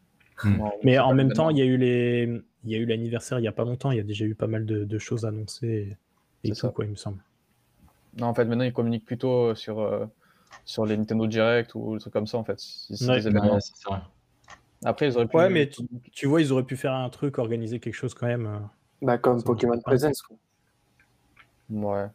Non, 0.43 0.73
Mais 0.84 0.99
en 0.99 1.13
même 1.13 1.32
temps, 1.32 1.49
il 1.49 1.58
y 1.58 1.62
a 1.62 1.65
eu 1.65 1.78
les, 1.78 2.41
il 2.65 2.71
y 2.71 2.75
a 2.75 2.78
eu 2.78 2.86
l'anniversaire 2.86 3.39
il 3.39 3.43
y 3.43 3.47
a 3.47 3.54
pas 3.54 3.63
longtemps. 3.63 3.91
Il 3.91 3.97
y 3.97 4.01
a 4.01 4.04
déjà 4.04 4.25
eu 4.25 4.36
pas 4.36 4.47
mal 4.47 4.65
de, 4.65 4.84
de 4.84 4.97
choses 4.99 5.25
annoncées 5.25 5.95
et, 6.43 6.49
tout, 6.49 6.56
ça. 6.56 6.67
quoi, 6.69 6.84
il 6.84 6.91
me 6.91 6.95
semble. 6.97 7.23
Non, 8.17 8.28
en 8.28 8.34
fait, 8.34 8.43
maintenant, 8.43 8.65
ils 8.65 8.73
communiquent 8.73 9.06
plutôt 9.06 9.56
sur, 9.56 9.80
euh, 9.80 10.06
sur 10.65 10.86
les 10.86 10.97
Nintendo 10.97 11.28
Direct 11.28 11.75
ou 11.75 11.93
des 11.93 12.01
trucs 12.01 12.12
comme 12.12 12.28
ça, 12.28 12.38
en 12.38 12.43
fait. 12.43 12.60
C'est 12.60 13.08
Ouais. 13.08 13.19
événements. 13.19 13.56
Ouais. 13.56 13.97
Après, 14.84 15.08
ils 15.08 15.15
auraient 15.15 15.28
pu. 15.28 15.38
Ouais, 15.38 15.49
mais 15.49 15.69
tu, 15.69 15.84
tu 16.12 16.28
vois, 16.28 16.41
ils 16.41 16.51
auraient 16.51 16.63
pu 16.63 16.75
faire 16.75 16.93
un 16.93 17.10
truc, 17.10 17.38
organiser 17.38 17.80
quelque 17.80 17.93
chose 17.93 18.13
quand 18.13 18.28
même. 18.28 18.47
euh. 18.47 18.60
Bah, 19.01 19.17
comme 19.17 19.41
Pokémon. 19.41 19.80
Presents. 19.80 20.12
Quoi. 20.28 20.38
Ouais. 21.69 22.06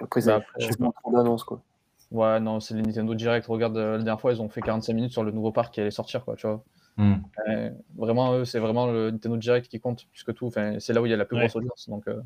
Après, 0.00 0.22
Bah, 0.26 0.36
après, 0.36 0.60
je 0.60 0.76
pas 0.76 0.90
trop 1.00 1.12
d'annonces. 1.12 1.44
Quoi. 1.44 1.62
Ouais, 2.10 2.40
non, 2.40 2.60
c'est 2.60 2.74
les 2.74 2.82
Nintendo 2.82 3.14
Direct. 3.14 3.46
Regarde, 3.46 3.76
euh, 3.76 3.92
la 3.92 4.04
dernière 4.04 4.20
fois, 4.20 4.32
ils 4.32 4.42
ont 4.42 4.48
fait 4.48 4.60
45 4.60 4.92
minutes 4.92 5.12
sur 5.12 5.24
le 5.24 5.30
nouveau 5.30 5.52
parc 5.52 5.72
qui 5.74 5.80
allait 5.80 5.90
sortir, 5.90 6.24
quoi, 6.24 6.36
tu 6.36 6.46
vois. 6.46 6.62
Hmm. 6.98 7.14
Euh, 7.48 7.70
vraiment, 7.96 8.34
eux, 8.34 8.44
c'est 8.44 8.58
vraiment 8.58 8.86
le 8.86 9.10
Nintendo 9.10 9.36
Direct 9.38 9.68
qui 9.68 9.80
compte 9.80 10.06
plus 10.12 10.22
que 10.24 10.32
tout. 10.32 10.46
Enfin, 10.46 10.78
c'est 10.78 10.92
là 10.92 11.00
où 11.00 11.06
il 11.06 11.10
y 11.10 11.14
a 11.14 11.16
la 11.16 11.24
plus 11.24 11.36
Ouais. 11.36 11.44
grosse 11.44 11.56
audience. 11.56 11.88
Donc, 11.88 12.06
euh, 12.08 12.20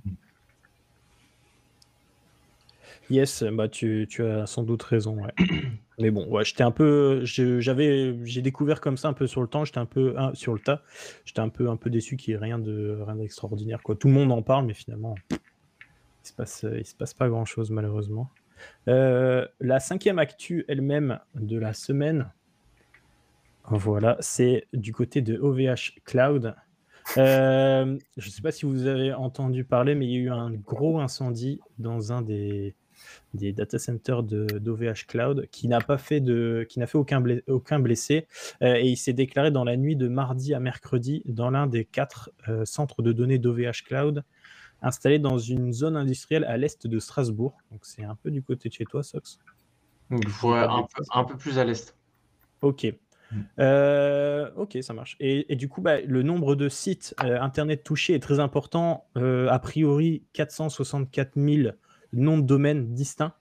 Yes, 3.09 3.45
bah 3.45 3.69
tu, 3.69 4.09
tu 4.11 4.25
as 4.25 4.47
sans 4.47 4.65
doute 4.65 4.83
raison. 4.83 5.23
Ouais. 5.23 5.33
Mais 6.01 6.11
bon, 6.11 6.27
ouais, 6.27 6.45
j'étais 6.45 6.65
un 6.65 6.73
peu, 6.73 7.21
j'avais, 7.25 8.17
j'ai 8.25 8.43
découvert 8.43 8.81
comme 8.81 8.97
ça 8.97 9.07
un 9.09 9.13
peu 9.13 9.29
sur 9.29 9.41
le 9.41 9.47
temps. 9.47 9.65
J'étais 9.65 9.79
un 9.79 9.87
peu 9.87 10.17
sur 10.35 10.53
le 10.53 10.59
tas. 10.59 10.83
J'étais 11.25 11.39
un 11.41 11.49
peu, 11.49 11.71
un 11.71 11.77
peu 11.77 11.89
déçu 11.89 12.17
qu'il 12.17 12.35
n'y 12.35 12.37
ait 12.37 12.45
rien 12.45 12.59
de, 12.59 12.99
rien 13.07 13.15
d'extraordinaire. 13.15 13.81
Quoi. 13.85 13.95
Tout 13.95 14.09
le 14.09 14.15
monde 14.15 14.33
en 14.33 14.43
parle, 14.43 14.67
mais 14.67 14.75
finalement, 14.75 15.15
se 16.27 16.33
passe, 16.33 16.65
il 16.77 16.85
se 16.85 16.95
passe 16.95 17.15
pas 17.15 17.29
grand 17.29 17.45
chose 17.45 17.71
malheureusement. 17.71 18.31
Euh, 18.89 19.47
la 19.61 19.81
cinquième 19.81 20.19
actu 20.19 20.65
elle-même 20.69 21.21
de 21.35 21.59
la 21.59 21.73
semaine, 21.73 22.33
voilà, 23.69 24.17
c'est 24.21 24.67
du 24.73 24.93
côté 24.93 25.23
de 25.23 25.39
OVH 25.39 26.01
Cloud. 26.05 26.55
Euh, 27.19 27.99
je 28.17 28.27
ne 28.27 28.31
sais 28.31 28.43
pas 28.43 28.53
si 28.53 28.67
vous 28.67 28.87
avez 28.87 29.13
entendu 29.13 29.65
parler, 29.65 29.95
mais 29.95 30.07
il 30.07 30.13
y 30.13 30.17
a 30.17 30.21
eu 30.21 30.31
un 30.31 30.51
gros 30.53 30.99
incendie 30.99 31.61
dans 31.79 32.13
un 32.13 32.23
des, 32.23 32.75
des 33.35 33.53
data 33.53 33.79
centers 33.79 34.23
d'OVH 34.23 35.07
Cloud 35.07 35.49
qui 35.51 35.69
n'a 35.69 35.81
pas 35.81 35.99
fait 35.99 36.21
de, 36.21 36.67
qui 36.69 36.79
n'a 36.79 36.87
fait 36.87 36.99
aucun, 36.99 37.79
blessé 37.81 38.27
euh, 38.63 38.75
et 38.77 38.89
il 38.89 38.97
s'est 38.97 39.13
déclaré 39.13 39.51
dans 39.51 39.65
la 39.65 39.77
nuit 39.77 39.97
de 39.97 40.09
mardi 40.09 40.55
à 40.55 40.61
mercredi 40.61 41.23
dans 41.27 41.51
l'un 41.51 41.67
des 41.67 41.85
quatre 41.85 42.31
euh, 42.49 42.65
centres 42.65 43.03
de 43.03 43.13
données 43.13 43.39
d'OVH 43.39 43.85
Cloud 43.87 44.25
installés 44.83 45.19
dans 45.19 45.39
une 45.39 45.73
zone 45.73 45.97
industrielle 45.97 46.45
à 46.45 46.57
l'est 46.57 46.87
de 46.87 46.99
Strasbourg. 46.99 47.57
Donc 47.71 47.81
c'est 47.85 48.05
un 48.05 48.15
peu 48.15 48.31
du 48.31 48.43
côté 48.43 48.69
de 48.69 48.75
chez 48.75 48.85
toi, 48.85 49.03
Sox. 49.03 49.39
Ouais, 50.11 50.19
un, 50.19 50.83
peu, 50.83 50.99
bêtises. 50.99 51.09
un 51.13 51.25
peu 51.25 51.37
plus 51.37 51.59
à 51.59 51.65
l'est. 51.65 51.97
Ok. 52.63 52.87
Euh, 53.59 54.51
ok, 54.57 54.79
ça 54.81 54.93
marche. 54.93 55.17
Et, 55.21 55.53
et 55.53 55.57
du 55.57 55.69
coup, 55.69 55.81
bah, 55.81 56.01
le 56.01 56.23
nombre 56.23 56.55
de 56.55 56.69
sites 56.69 57.15
euh, 57.25 57.41
internet 57.41 57.83
touchés 57.83 58.15
est 58.15 58.21
très 58.21 58.41
important. 58.41 59.07
Euh, 59.17 59.49
a 59.49 59.59
priori, 59.59 60.23
464 60.33 61.33
000 61.37 61.71
noms 62.13 62.39
de 62.39 62.47
domaines 62.47 62.95
distincts 62.95 63.35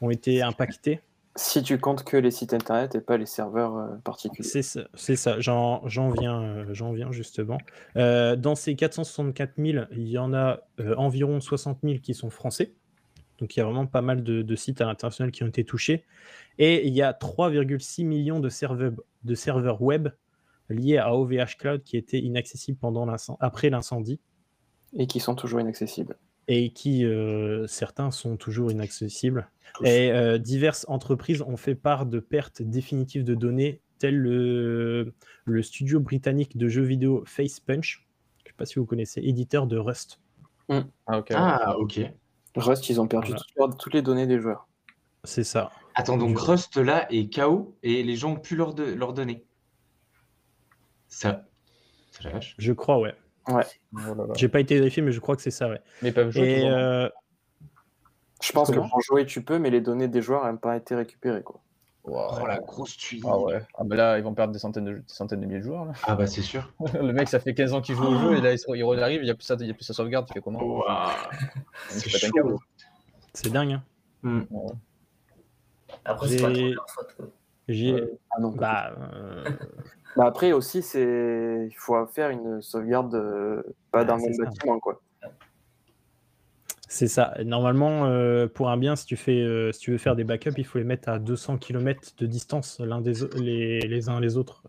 ont 0.00 0.10
été 0.10 0.42
impactés. 0.42 1.00
Si 1.36 1.62
tu 1.64 1.78
comptes 1.78 2.04
que 2.04 2.16
les 2.16 2.30
sites 2.30 2.54
internet 2.54 2.94
et 2.94 3.00
pas 3.00 3.16
les 3.16 3.26
serveurs 3.26 3.76
euh, 3.76 3.96
particuliers. 4.04 4.48
C'est 4.48 5.16
ça. 5.16 5.40
J'en, 5.40 5.80
viens, 6.10 6.40
euh, 6.40 6.66
j'en 6.72 6.92
viens 6.92 7.10
justement. 7.10 7.58
Euh, 7.96 8.36
dans 8.36 8.54
ces 8.54 8.76
464 8.76 9.54
000, 9.58 9.84
il 9.90 10.08
y 10.08 10.18
en 10.18 10.32
a 10.32 10.60
environ 10.96 11.40
60 11.40 11.78
000 11.82 11.98
qui 11.98 12.14
sont 12.14 12.30
français. 12.30 12.72
Donc 13.38 13.56
il 13.56 13.58
y 13.58 13.62
a 13.62 13.64
vraiment 13.64 13.86
pas 13.86 14.00
mal 14.00 14.22
de, 14.22 14.42
de 14.42 14.56
sites 14.56 14.80
à 14.80 14.84
l'international 14.84 15.32
qui 15.32 15.42
ont 15.42 15.48
été 15.48 15.64
touchés. 15.64 16.04
Et 16.58 16.86
il 16.86 16.94
y 16.94 17.02
a 17.02 17.12
3,6 17.12 18.06
millions 18.06 18.38
de 18.38 18.48
serveurs, 18.48 18.92
de 19.24 19.34
serveurs 19.34 19.82
web 19.82 20.08
liés 20.68 20.98
à 20.98 21.14
OVH 21.14 21.56
Cloud 21.58 21.82
qui 21.82 21.96
étaient 21.96 22.20
inaccessibles 22.20 22.78
pendant 22.78 23.06
après 23.40 23.70
l'incendie 23.70 24.20
Et 24.92 25.06
qui 25.06 25.20
sont 25.20 25.34
toujours 25.34 25.60
inaccessibles. 25.60 26.16
Et 26.48 26.70
qui, 26.72 27.04
euh, 27.04 27.66
certains 27.66 28.10
sont 28.10 28.36
toujours 28.36 28.70
inaccessibles. 28.70 29.48
Et 29.82 30.12
euh, 30.12 30.38
diverses 30.38 30.84
entreprises 30.88 31.42
ont 31.42 31.56
fait 31.56 31.74
part 31.74 32.06
de 32.06 32.20
pertes 32.20 32.62
définitives 32.62 33.24
de 33.24 33.34
données, 33.34 33.80
tel 33.98 34.16
le, 34.16 35.14
le 35.44 35.62
studio 35.62 35.98
britannique 36.00 36.56
de 36.56 36.68
jeux 36.68 36.82
vidéo 36.82 37.24
Facepunch, 37.26 38.06
je 38.38 38.42
ne 38.44 38.48
sais 38.50 38.54
pas 38.56 38.66
si 38.66 38.78
vous 38.78 38.86
connaissez, 38.86 39.20
éditeur 39.22 39.66
de 39.66 39.76
Rust. 39.78 40.20
ah, 40.68 40.84
ok. 41.18 41.28
Ah, 41.34 41.76
ok. 41.78 42.00
Rust, 42.56 42.88
ils 42.88 43.00
ont 43.00 43.08
perdu 43.08 43.32
Voilà. 43.56 43.74
toutes, 43.76 43.94
les 43.94 44.02
données 44.02 44.26
des 44.28 44.38
joueurs. 44.40 44.68
C'est 45.24 45.42
ça. 45.44 45.72
Attends, 45.96 46.18
donc 46.18 46.38
Je- 46.38 46.44
Rust 46.44 46.76
là 46.76 47.10
est 47.12 47.32
KO 47.34 47.76
et 47.82 48.02
les 48.04 48.14
gens 48.16 48.32
ont 48.34 48.38
pu 48.40 48.54
leur, 48.56 48.74
de- 48.74 48.84
leur 48.84 49.12
donner. 49.12 49.44
Ça. 51.08 51.46
Ça 52.12 52.22
la 52.24 52.30
vache. 52.30 52.54
Je 52.58 52.72
crois, 52.72 52.98
ouais. 53.00 53.14
Là. 53.48 53.64
J'ai 54.36 54.48
pas 54.48 54.60
été 54.60 54.76
vérifié, 54.76 55.02
mais 55.02 55.12
je 55.12 55.20
crois 55.20 55.36
que 55.36 55.42
c'est 55.42 55.50
ça, 55.50 55.68
ouais. 55.68 55.80
Mais 56.02 56.08
ils 56.10 56.14
peuvent 56.14 56.30
jouer 56.30 56.60
Et 56.62 56.68
euh, 56.70 57.08
Je 58.42 58.52
pense 58.52 58.70
Comment 58.70 58.86
que 58.86 58.90
pour 58.90 59.00
jouer, 59.02 59.26
tu 59.26 59.42
peux, 59.42 59.58
mais 59.58 59.70
les 59.70 59.80
données 59.80 60.08
des 60.08 60.22
joueurs 60.22 60.44
n'ont 60.50 60.56
pas 60.56 60.76
été 60.76 60.94
récupérées. 60.94 61.42
Quoi. 61.42 61.60
Wow. 62.04 62.38
Oh 62.42 62.46
la 62.46 62.58
grosse 62.58 62.96
tuile. 62.98 63.22
Ah 63.26 63.38
ouais. 63.38 63.62
Ah 63.78 63.82
bah 63.84 63.96
là, 63.96 64.18
ils 64.18 64.24
vont 64.24 64.34
perdre 64.34 64.52
des 64.52 64.58
centaines 64.58 64.84
de, 64.84 64.92
des 64.94 65.02
centaines 65.06 65.40
de 65.40 65.46
milliers 65.46 65.60
de 65.60 65.64
joueurs. 65.64 65.86
Là. 65.86 65.92
Ah 66.04 66.14
bah 66.14 66.26
c'est 66.26 66.42
sûr. 66.42 66.70
le 66.94 67.12
mec, 67.12 67.28
ça 67.28 67.40
fait 67.40 67.54
15 67.54 67.72
ans 67.72 67.80
qu'il 67.80 67.94
joue 67.96 68.04
au 68.04 68.18
jeu 68.18 68.36
et 68.36 68.40
là, 68.42 68.52
il, 68.52 68.58
il 68.68 69.02
arrive, 69.02 69.20
il 69.22 69.24
n'y 69.24 69.30
a, 69.30 69.34
plus 69.34 69.44
sa- 69.44 69.54
il 69.58 69.66
y 69.66 69.70
a 69.70 69.74
plus 69.74 69.84
sa 69.84 69.94
sauvegarde. 69.94 70.26
Tu 70.26 70.34
fais 70.34 70.40
comment? 70.42 70.60
C'est 73.32 73.50
dingue. 73.52 73.72
hein. 73.72 73.82
Hmm. 74.22 74.42
Après, 76.04 76.28
c'est 76.28 76.36
pas 76.42 76.48
trop 76.48 76.54
J'ai- 76.54 76.70
leur 76.72 76.90
faute. 76.90 77.14
quoi. 77.16 77.26
Ouais. 77.68 78.10
Ah 78.30 78.40
non. 78.40 78.50
Bah, 78.50 78.94
euh, 78.98 79.44
Bah 80.16 80.26
après 80.26 80.52
aussi, 80.52 80.82
c'est 80.82 81.66
il 81.68 81.74
faut 81.76 82.06
faire 82.06 82.30
une 82.30 82.62
sauvegarde 82.62 83.14
euh, 83.14 83.62
pas 83.90 84.04
dans 84.04 84.14
Ah, 84.14 84.18
le 84.18 84.22
même 84.22 84.36
bâtiment. 84.50 84.78
Quoi. 84.78 85.00
c'est 86.88 87.08
ça. 87.08 87.34
Normalement, 87.44 88.06
euh, 88.06 88.46
pour 88.46 88.70
un 88.70 88.76
bien, 88.76 88.94
si 88.94 89.06
tu, 89.06 89.16
fais, 89.16 89.40
euh, 89.40 89.72
si 89.72 89.80
tu 89.80 89.90
veux 89.90 89.98
faire 89.98 90.14
des 90.14 90.22
backups, 90.24 90.54
il 90.56 90.64
faut 90.64 90.78
les 90.78 90.84
mettre 90.84 91.08
à 91.08 91.18
200 91.18 91.58
km 91.58 92.12
de 92.18 92.26
distance 92.26 92.78
l'un 92.78 93.00
des, 93.00 93.14
les, 93.36 93.80
les 93.80 94.08
uns 94.08 94.20
les 94.20 94.36
autres. 94.36 94.62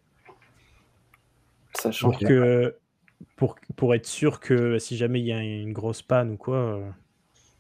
Sachant 1.75 2.09
pour 2.09 2.19
que 2.19 2.75
pour, 3.35 3.55
pour 3.75 3.93
être 3.93 4.07
sûr 4.07 4.39
que 4.39 4.79
si 4.79 4.97
jamais 4.97 5.19
il 5.19 5.25
y 5.27 5.33
a 5.33 5.41
une 5.41 5.73
grosse 5.73 6.01
panne 6.01 6.31
ou 6.31 6.37
quoi, 6.37 6.79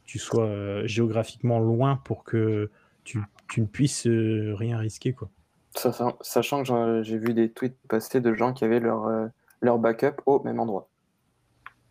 tu 0.05 0.17
sois 0.19 0.85
géographiquement 0.85 1.59
loin 1.59 1.97
pour 1.97 2.23
que 2.23 2.71
tu, 3.03 3.19
tu 3.47 3.61
ne 3.61 3.65
puisses 3.67 4.07
rien 4.07 4.77
risquer 4.79 5.13
quoi. 5.13 5.29
Sachant, 5.77 6.63
que 6.63 7.01
j'ai 7.03 7.17
vu 7.17 7.33
des 7.33 7.51
tweets 7.51 7.77
passer 7.87 8.21
de 8.21 8.33
gens 8.33 8.53
qui 8.53 8.63
avaient 8.63 8.79
leur, 8.79 9.07
euh, 9.07 9.27
leur 9.61 9.77
backup 9.77 10.21
au 10.25 10.41
même 10.43 10.59
endroit. 10.59 10.89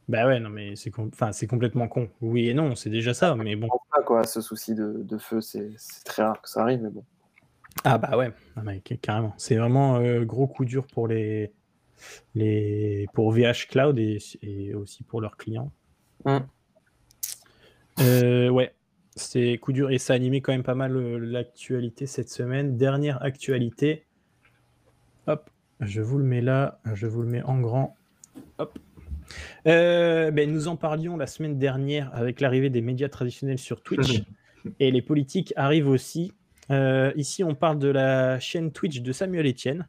Bah 0.08 0.26
ouais, 0.26 0.38
non 0.38 0.50
mais 0.50 0.76
c'est 0.76 0.90
com- 0.90 1.10
complètement 1.48 1.88
con. 1.88 2.10
Oui 2.20 2.48
et 2.50 2.54
non, 2.54 2.74
c'est 2.74 2.90
déjà 2.90 3.14
ça, 3.14 3.34
mais 3.36 3.56
bon. 3.56 3.68
Pas 3.90 4.02
quoi, 4.02 4.24
ce 4.24 4.40
souci 4.42 4.74
de, 4.74 5.02
de 5.02 5.18
feu, 5.18 5.40
c'est 5.40 5.70
très 6.04 6.22
rare 6.22 6.42
que 6.42 6.48
ça 6.48 6.62
arrive, 6.62 6.82
mais 6.82 6.90
bon. 6.90 7.04
Ah 7.84 7.98
bah 7.98 8.16
ouais, 8.16 8.30
Ah 8.56 8.60
bah, 8.62 8.72
ca- 8.86 8.96
carrément. 8.96 9.32
C'est 9.38 9.56
vraiment 9.56 9.96
euh, 9.96 10.24
gros 10.24 10.46
coup 10.46 10.64
dur 10.64 10.86
pour 10.86 11.08
les 11.08 11.52
les 12.34 13.06
pour 13.14 13.32
VH 13.32 13.68
Cloud 13.70 13.98
et, 13.98 14.18
et 14.42 14.74
aussi 14.74 15.04
pour 15.04 15.20
leurs 15.22 15.36
clients. 15.38 15.72
Mm. 16.26 16.38
Euh, 18.00 18.48
ouais, 18.50 18.74
c'est 19.16 19.58
coup 19.58 19.72
dur 19.72 19.90
et 19.90 19.98
ça 19.98 20.12
a 20.12 20.16
animé 20.16 20.40
quand 20.40 20.52
même 20.52 20.62
pas 20.62 20.74
mal 20.74 20.96
euh, 20.96 21.18
l'actualité 21.18 22.06
cette 22.06 22.30
semaine. 22.30 22.76
Dernière 22.76 23.22
actualité. 23.22 24.06
Hop, 25.26 25.50
je 25.80 26.00
vous 26.00 26.18
le 26.18 26.24
mets 26.24 26.40
là, 26.40 26.80
je 26.94 27.06
vous 27.06 27.22
le 27.22 27.28
mets 27.28 27.42
en 27.42 27.60
grand. 27.60 27.96
Hop. 28.58 28.78
Euh, 29.66 30.30
ben, 30.30 30.50
nous 30.50 30.68
en 30.68 30.76
parlions 30.76 31.16
la 31.16 31.26
semaine 31.26 31.58
dernière 31.58 32.14
avec 32.14 32.40
l'arrivée 32.40 32.70
des 32.70 32.82
médias 32.82 33.08
traditionnels 33.08 33.58
sur 33.58 33.82
Twitch 33.82 34.22
et 34.80 34.90
les 34.90 35.02
politiques 35.02 35.52
arrivent 35.56 35.88
aussi. 35.88 36.32
Euh, 36.70 37.12
ici, 37.16 37.44
on 37.44 37.54
parle 37.54 37.78
de 37.78 37.88
la 37.88 38.38
chaîne 38.40 38.72
Twitch 38.72 39.00
de 39.00 39.12
Samuel 39.12 39.46
Etienne. 39.46 39.88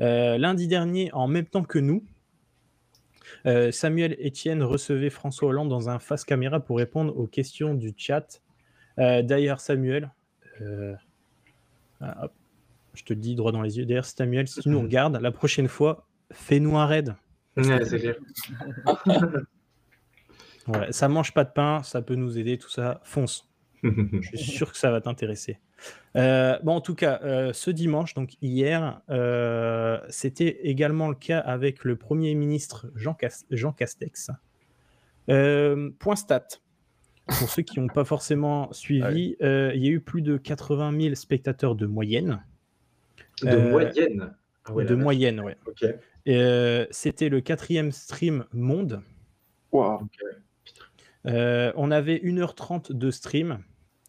Euh, 0.00 0.38
lundi 0.38 0.68
dernier, 0.68 1.12
en 1.12 1.28
même 1.28 1.46
temps 1.46 1.64
que 1.64 1.78
nous, 1.78 2.04
Samuel 3.72 4.16
Etienne 4.24 4.62
recevait 4.62 5.10
François 5.10 5.48
Hollande 5.48 5.68
dans 5.68 5.88
un 5.88 5.98
face 5.98 6.24
caméra 6.24 6.60
pour 6.60 6.78
répondre 6.78 7.16
aux 7.18 7.26
questions 7.26 7.74
du 7.74 7.92
chat. 7.96 8.40
D'ailleurs, 8.96 9.60
Samuel, 9.60 10.10
euh, 10.60 10.94
ah, 12.00 12.24
hop, 12.24 12.32
je 12.94 13.04
te 13.04 13.12
le 13.12 13.20
dis 13.20 13.34
droit 13.34 13.52
dans 13.52 13.62
les 13.62 13.78
yeux. 13.78 13.86
D'ailleurs, 13.86 14.04
Samuel, 14.04 14.48
si 14.48 14.60
tu 14.60 14.68
nous 14.68 14.80
regardes, 14.82 15.16
la 15.20 15.30
prochaine 15.32 15.68
fois, 15.68 16.06
fais-nous 16.32 16.76
un 16.76 16.86
raid. 16.86 17.14
Ouais, 17.56 17.84
c'est 17.84 17.98
clair. 17.98 18.16
Voilà, 20.66 20.92
ça 20.92 21.08
mange 21.08 21.34
pas 21.34 21.42
de 21.44 21.50
pain, 21.50 21.82
ça 21.82 22.02
peut 22.02 22.14
nous 22.14 22.38
aider, 22.38 22.56
tout 22.56 22.68
ça, 22.68 23.00
fonce. 23.02 23.48
Je 23.82 24.36
suis 24.36 24.52
sûr 24.52 24.70
que 24.70 24.78
ça 24.78 24.92
va 24.92 25.00
t'intéresser. 25.00 25.58
Euh, 26.16 26.56
bon, 26.62 26.76
en 26.76 26.80
tout 26.80 26.94
cas, 26.94 27.18
euh, 27.24 27.52
ce 27.52 27.72
dimanche, 27.72 28.14
donc 28.14 28.34
hier, 28.40 29.00
euh, 29.10 29.98
c'était 30.08 30.60
également 30.62 31.08
le 31.08 31.16
cas 31.16 31.40
avec 31.40 31.82
le 31.82 31.96
Premier 31.96 32.34
ministre 32.36 32.86
Jean, 32.94 33.14
Cas- 33.14 33.44
Jean 33.50 33.72
Castex. 33.72 34.30
Point 35.26 36.16
stat. 36.16 36.46
Pour 37.26 37.48
ceux 37.48 37.62
qui 37.62 37.78
n'ont 37.80 37.88
pas 37.88 38.04
forcément 38.04 38.72
suivi, 38.72 39.36
euh, 39.42 39.72
il 39.74 39.84
y 39.84 39.88
a 39.88 39.90
eu 39.92 40.00
plus 40.00 40.22
de 40.22 40.36
80 40.36 41.00
000 41.00 41.14
spectateurs 41.14 41.74
de 41.76 41.86
moyenne. 41.86 42.42
De 43.42 43.48
Euh, 43.48 43.70
moyenne. 43.70 44.34
Ah 44.64 44.72
ouais, 44.72 44.84
de 44.84 44.94
moyenne, 44.94 45.40
ouais. 45.40 45.56
Ok. 45.66 45.84
Euh, 46.28 46.86
c'était 46.90 47.28
le 47.28 47.40
quatrième 47.40 47.90
stream 47.92 48.44
monde. 48.52 49.02
Waouh. 49.72 50.08
Euh, 51.26 51.72
on 51.76 51.90
avait 51.90 52.18
1h30 52.22 52.92
de 52.92 53.10
stream 53.10 53.58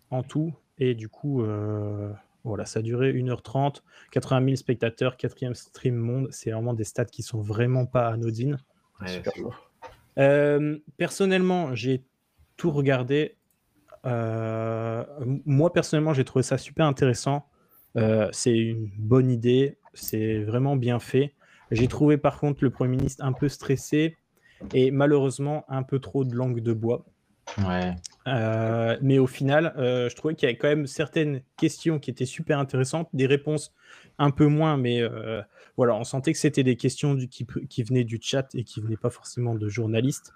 en 0.09 0.23
tout. 0.23 0.53
Et 0.79 0.95
du 0.95 1.09
coup, 1.09 1.43
euh, 1.43 2.11
voilà, 2.43 2.65
ça 2.65 2.79
a 2.79 2.81
duré 2.81 3.13
1h30. 3.13 3.81
80 4.11 4.43
000 4.45 4.55
spectateurs, 4.55 5.17
quatrième 5.17 5.55
stream 5.55 5.95
monde. 5.95 6.27
C'est 6.31 6.51
vraiment 6.51 6.73
des 6.73 6.83
stats 6.83 7.05
qui 7.05 7.23
sont 7.23 7.41
vraiment 7.41 7.85
pas 7.85 8.07
anodines. 8.09 8.57
Ouais, 9.01 9.07
Super. 9.07 9.33
Euh, 10.19 10.77
personnellement, 10.97 11.73
j'ai 11.73 12.03
tout 12.57 12.71
regardé. 12.71 13.35
Euh, 14.05 15.03
moi, 15.45 15.71
personnellement, 15.71 16.13
j'ai 16.13 16.25
trouvé 16.25 16.43
ça 16.43 16.57
super 16.57 16.85
intéressant. 16.85 17.47
Euh, 17.97 18.27
c'est 18.31 18.57
une 18.57 18.89
bonne 18.97 19.29
idée. 19.31 19.77
C'est 19.93 20.39
vraiment 20.39 20.75
bien 20.75 20.99
fait. 20.99 21.33
J'ai 21.71 21.87
trouvé 21.87 22.17
par 22.17 22.39
contre 22.39 22.63
le 22.63 22.69
Premier 22.69 22.97
ministre 22.97 23.23
un 23.23 23.33
peu 23.33 23.49
stressé 23.49 24.17
et 24.73 24.91
malheureusement 24.91 25.65
un 25.69 25.83
peu 25.83 25.99
trop 25.99 26.23
de 26.23 26.35
langue 26.35 26.61
de 26.61 26.73
bois. 26.73 27.05
Ouais. 27.67 27.95
Euh, 28.27 28.97
mais 29.01 29.19
au 29.19 29.27
final, 29.27 29.73
euh, 29.77 30.09
je 30.09 30.15
trouvais 30.15 30.33
qu'il 30.33 30.47
y 30.47 30.49
avait 30.49 30.57
quand 30.57 30.69
même 30.69 30.87
certaines 30.87 31.41
questions 31.57 31.99
qui 31.99 32.09
étaient 32.09 32.25
super 32.25 32.57
intéressantes, 32.59 33.09
des 33.13 33.25
réponses 33.25 33.73
un 34.17 34.31
peu 34.31 34.47
moins, 34.47 34.77
mais 34.77 35.01
euh, 35.01 35.41
voilà, 35.75 35.95
on 35.95 36.03
sentait 36.03 36.31
que 36.31 36.39
c'était 36.39 36.63
des 36.63 36.77
questions 36.77 37.15
du- 37.15 37.27
qui, 37.27 37.45
qui 37.69 37.83
venaient 37.83 38.05
du 38.05 38.19
chat 38.21 38.53
et 38.55 38.63
qui 38.63 38.79
venaient 38.81 38.97
pas 38.97 39.09
forcément 39.09 39.55
de 39.55 39.67
journalistes. 39.67 40.33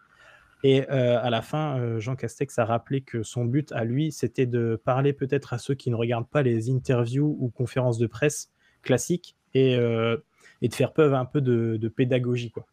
Et 0.64 0.90
euh, 0.90 1.22
à 1.22 1.30
la 1.30 1.42
fin, 1.42 1.78
euh, 1.80 2.00
Jean 2.00 2.16
Castex 2.16 2.58
a 2.60 2.66
rappelé 2.66 3.02
que 3.02 3.22
son 3.24 3.46
but 3.46 3.72
à 3.74 3.84
lui, 3.84 4.12
c'était 4.12 4.46
de 4.48 4.80
parler 4.84 5.14
peut-être 5.14 5.54
à 5.54 5.58
ceux 5.60 5.76
qui 5.76 5.90
ne 5.92 5.96
regardent 5.96 6.28
pas 6.28 6.42
les 6.42 6.70
interviews 6.72 7.38
ou 7.40 7.50
conférences 7.50 7.98
de 8.00 8.08
presse 8.08 8.50
classiques 8.82 9.36
et, 9.54 9.76
euh, 9.76 10.18
et 10.62 10.68
de 10.68 10.74
faire 10.74 10.94
preuve 10.94 11.14
un 11.14 11.26
peu 11.26 11.42
de, 11.42 11.78
de 11.78 11.88
pédagogie. 11.88 12.52
Quoi. 12.52 12.66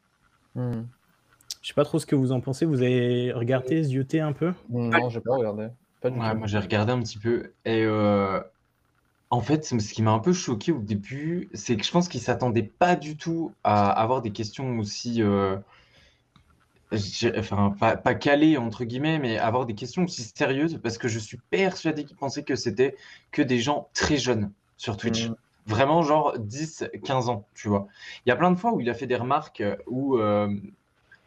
Hmm. 0.54 0.84
Je 1.60 1.68
sais 1.68 1.74
pas 1.74 1.84
trop 1.84 1.98
ce 1.98 2.06
que 2.06 2.14
vous 2.16 2.32
en 2.32 2.40
pensez. 2.40 2.64
Vous 2.66 2.82
avez 2.82 3.32
regardé, 3.32 3.82
zioté 3.82 4.20
un 4.20 4.32
peu? 4.32 4.52
Non, 4.70 5.08
j'ai 5.08 5.20
pas 5.20 5.34
regardé. 5.34 5.68
Pas 6.00 6.10
du 6.10 6.18
Ouais, 6.18 6.30
tout. 6.30 6.36
moi 6.38 6.46
j'ai 6.46 6.58
regardé 6.58 6.92
un 6.92 7.00
petit 7.00 7.18
peu 7.18 7.52
et 7.64 7.82
euh, 7.84 8.38
en 9.30 9.40
fait 9.40 9.64
ce 9.64 9.74
qui 9.76 10.02
m'a 10.02 10.10
un 10.12 10.18
peu 10.18 10.34
choqué 10.34 10.70
au 10.70 10.80
début 10.80 11.48
c'est 11.54 11.76
que 11.78 11.84
je 11.84 11.90
pense 11.90 12.08
qu'il 12.08 12.20
s'attendait 12.20 12.62
pas 12.62 12.94
du 12.94 13.16
tout 13.16 13.54
à 13.64 13.88
avoir 13.88 14.20
des 14.20 14.30
questions 14.30 14.78
aussi 14.78 15.22
euh, 15.22 15.56
je 16.92 17.38
enfin 17.38 17.74
pas, 17.78 17.96
pas 17.96 18.14
calées 18.14 18.56
entre 18.56 18.84
guillemets 18.84 19.18
mais 19.18 19.38
avoir 19.38 19.66
des 19.66 19.74
questions 19.74 20.04
aussi 20.04 20.30
sérieuses 20.34 20.78
parce 20.82 20.98
que 20.98 21.08
je 21.08 21.18
suis 21.18 21.38
persuadé 21.50 22.04
qu'il 22.04 22.16
pensait 22.16 22.44
que 22.44 22.56
c'était 22.56 22.96
que 23.32 23.42
des 23.42 23.58
gens 23.58 23.88
très 23.94 24.16
jeunes 24.16 24.52
sur 24.76 24.96
Twitch 24.96 25.28
Mm. 25.28 25.34
vraiment 25.66 26.02
genre 26.02 26.38
10 26.38 26.84
15 27.04 27.28
ans 27.28 27.46
tu 27.54 27.68
vois 27.68 27.86
il 28.24 28.28
y 28.28 28.32
a 28.32 28.36
plein 28.36 28.50
de 28.50 28.56
fois 28.56 28.72
où 28.74 28.80
il 28.80 28.90
a 28.90 28.94
fait 28.94 29.06
des 29.06 29.16
remarques 29.16 29.62
où 29.86 30.18
euh, 30.18 30.48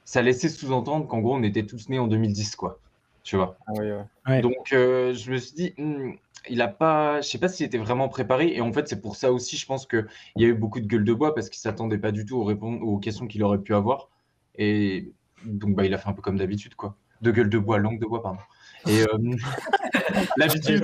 ça 0.05 0.21
laissait 0.21 0.49
sous-entendre 0.49 1.07
qu'en 1.07 1.19
gros 1.19 1.35
on 1.35 1.43
était 1.43 1.65
tous 1.65 1.89
nés 1.89 1.99
en 1.99 2.07
2010 2.07 2.55
quoi 2.55 2.79
tu 3.23 3.35
vois 3.35 3.57
Ah 3.67 3.73
oui, 3.77 3.91
ouais. 3.91 4.05
Ouais. 4.25 4.41
donc, 4.41 4.71
euh, 4.71 5.13
je 5.13 5.31
me 5.31 5.37
suis 5.37 5.53
dit, 5.53 5.73
hmm, 5.77 6.13
il 6.49 6.61
a 6.61 6.69
pas, 6.69 7.19
je 7.19 7.27
sais 7.27 7.37
pas 7.37 7.49
s'il 7.49 7.65
était 7.65 7.77
vraiment 7.77 8.07
préparé. 8.07 8.55
Et 8.55 8.61
en 8.61 8.71
fait, 8.71 8.87
c'est 8.87 9.01
pour 9.01 9.17
ça 9.17 9.33
aussi, 9.33 9.57
je 9.57 9.65
pense 9.65 9.85
qu'il 9.85 10.07
y 10.37 10.45
a 10.45 10.47
eu 10.47 10.53
beaucoup 10.53 10.79
de 10.79 10.85
gueule 10.87 11.03
de 11.03 11.13
bois 11.13 11.35
parce 11.35 11.49
qu'il 11.49 11.59
s'attendait 11.59 11.97
pas 11.97 12.13
du 12.13 12.25
tout 12.25 12.37
aux, 12.37 12.45
répon- 12.45 12.79
aux 12.79 12.99
questions 12.99 13.27
qu'il 13.27 13.43
aurait 13.43 13.59
pu 13.61 13.75
avoir. 13.75 14.07
Et 14.55 15.11
donc, 15.45 15.75
bah, 15.75 15.85
il 15.85 15.93
a 15.93 15.97
fait 15.97 16.09
un 16.09 16.13
peu 16.13 16.21
comme 16.21 16.37
d'habitude, 16.37 16.75
quoi. 16.75 16.97
De 17.21 17.31
gueule 17.31 17.49
de 17.49 17.57
bois, 17.57 17.77
langue 17.77 17.99
de 17.99 18.05
bois, 18.05 18.21
pardon. 18.21 18.39
Et 18.87 19.01
euh, 19.01 19.17
l'habitude. 20.37 20.83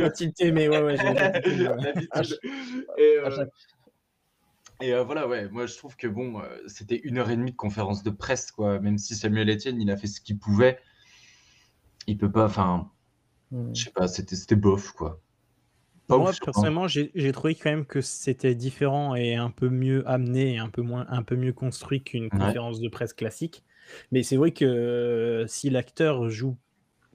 mais 0.54 0.68
ouais, 0.68 0.82
ouais. 0.82 0.96
L'habitude. 0.96 2.40
Et, 2.98 3.18
euh, 3.18 3.46
et 4.82 4.94
euh, 4.94 5.04
voilà, 5.04 5.28
ouais, 5.28 5.48
moi 5.50 5.68
je 5.68 5.78
trouve 5.78 5.96
que 5.96 6.08
bon, 6.08 6.42
euh, 6.42 6.46
c'était 6.68 6.98
une 6.98 7.20
heure 7.20 7.30
et 7.30 7.38
demie 7.38 7.52
de 7.52 7.56
conférence 7.56 8.04
de 8.04 8.10
presse, 8.10 8.52
quoi. 8.52 8.80
Même 8.80 8.98
si 8.98 9.16
Samuel 9.16 9.50
Etienne, 9.50 9.80
il 9.80 9.92
a 9.92 9.98
fait 9.98 10.08
ce 10.08 10.20
qu'il 10.20 10.40
pouvait, 10.40 10.80
il 12.08 12.18
peut 12.18 12.32
pas, 12.32 12.46
enfin, 12.46 12.92
Hmm. 13.54 13.72
je 13.76 13.84
sais 13.84 13.92
pas, 13.92 14.08
c'était 14.08 14.36
c'était 14.36 14.56
bof, 14.56 14.94
quoi. 14.94 15.22
Pas 16.08 16.18
Moi, 16.18 16.32
ouf, 16.32 16.40
personnellement, 16.44 16.88
j'ai 16.88 17.12
j'ai 17.14 17.32
trouvé 17.32 17.54
quand 17.54 17.70
même 17.70 17.86
que 17.86 18.02
c'était 18.02 18.56
différent 18.56 19.14
et 19.14 19.36
un 19.36 19.52
peu 19.52 19.70
mieux 19.70 20.08
amené 20.10 20.56
et 20.56 20.58
un 20.58 20.70
peu, 20.70 20.82
moins, 20.82 21.06
un 21.10 21.22
peu 21.22 21.36
mieux 21.36 21.54
construit 21.54 22.04
qu'une 22.04 22.30
conférence 22.32 22.82
de 22.82 22.90
presse 22.90 23.14
classique. 23.14 23.64
Mais 24.12 24.24
c'est 24.24 24.36
vrai 24.36 24.52
que 24.52 24.66
euh, 24.66 25.48
si 25.48 25.70
l'acteur 25.70 26.30
joue, 26.30 26.58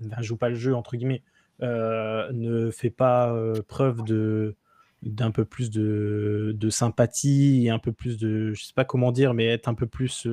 enfin, 0.06 0.22
joue 0.22 0.36
pas 0.36 0.48
le 0.48 0.54
jeu, 0.54 0.74
entre 0.74 0.96
guillemets, 0.96 1.22
euh, 1.62 2.30
ne 2.32 2.70
fait 2.70 2.90
pas 2.90 3.32
euh, 3.32 3.62
preuve 3.66 4.04
de 4.04 4.56
d'un 5.02 5.30
peu 5.30 5.44
plus 5.44 5.70
de, 5.70 6.52
de 6.56 6.70
sympathie 6.70 7.66
et 7.66 7.70
un 7.70 7.78
peu 7.78 7.92
plus 7.92 8.18
de 8.18 8.52
je 8.52 8.64
sais 8.64 8.74
pas 8.74 8.84
comment 8.84 9.12
dire 9.12 9.32
mais 9.32 9.46
être 9.46 9.68
un 9.68 9.74
peu 9.74 9.86
plus 9.86 10.26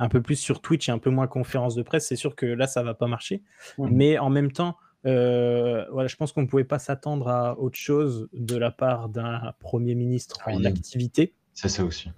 un 0.00 0.08
peu 0.08 0.20
plus 0.20 0.34
sur 0.34 0.60
Twitch 0.60 0.88
et 0.88 0.92
un 0.92 0.98
peu 0.98 1.10
moins 1.10 1.28
conférence 1.28 1.76
de 1.76 1.82
presse 1.82 2.08
c'est 2.08 2.16
sûr 2.16 2.34
que 2.34 2.46
là 2.46 2.66
ça 2.66 2.82
va 2.82 2.94
pas 2.94 3.06
marcher 3.06 3.44
mais 3.78 4.18
en 4.18 4.28
même 4.28 4.50
temps 4.50 4.76
euh, 5.06 5.86
voilà, 5.90 6.08
je 6.08 6.16
pense 6.16 6.32
qu'on 6.32 6.42
ne 6.42 6.46
pouvait 6.46 6.64
pas 6.64 6.78
s'attendre 6.78 7.28
à 7.28 7.58
autre 7.58 7.78
chose 7.78 8.28
de 8.32 8.56
la 8.56 8.70
part 8.70 9.08
d'un 9.08 9.52
Premier 9.58 9.94
ministre 9.94 10.38
en 10.46 10.64
activité. 10.64 11.34
C'est 11.54 11.68
ça 11.68 11.84
aussi. 11.84 12.10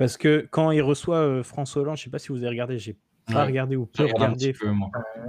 Parce 0.00 0.16
que 0.16 0.48
quand 0.50 0.70
il 0.70 0.80
reçoit 0.80 1.18
euh, 1.18 1.42
François 1.42 1.82
Hollande, 1.82 1.98
je 1.98 2.00
ne 2.00 2.04
sais 2.04 2.10
pas 2.10 2.18
si 2.18 2.28
vous 2.28 2.38
avez 2.38 2.48
regardé, 2.48 2.78
j'ai 2.78 2.94
pas 3.26 3.40
Ouais. 3.40 3.44
regardé 3.44 3.76
ou 3.76 3.84
peu 3.84 4.06
regardé 4.06 4.54
peu. 4.54 4.66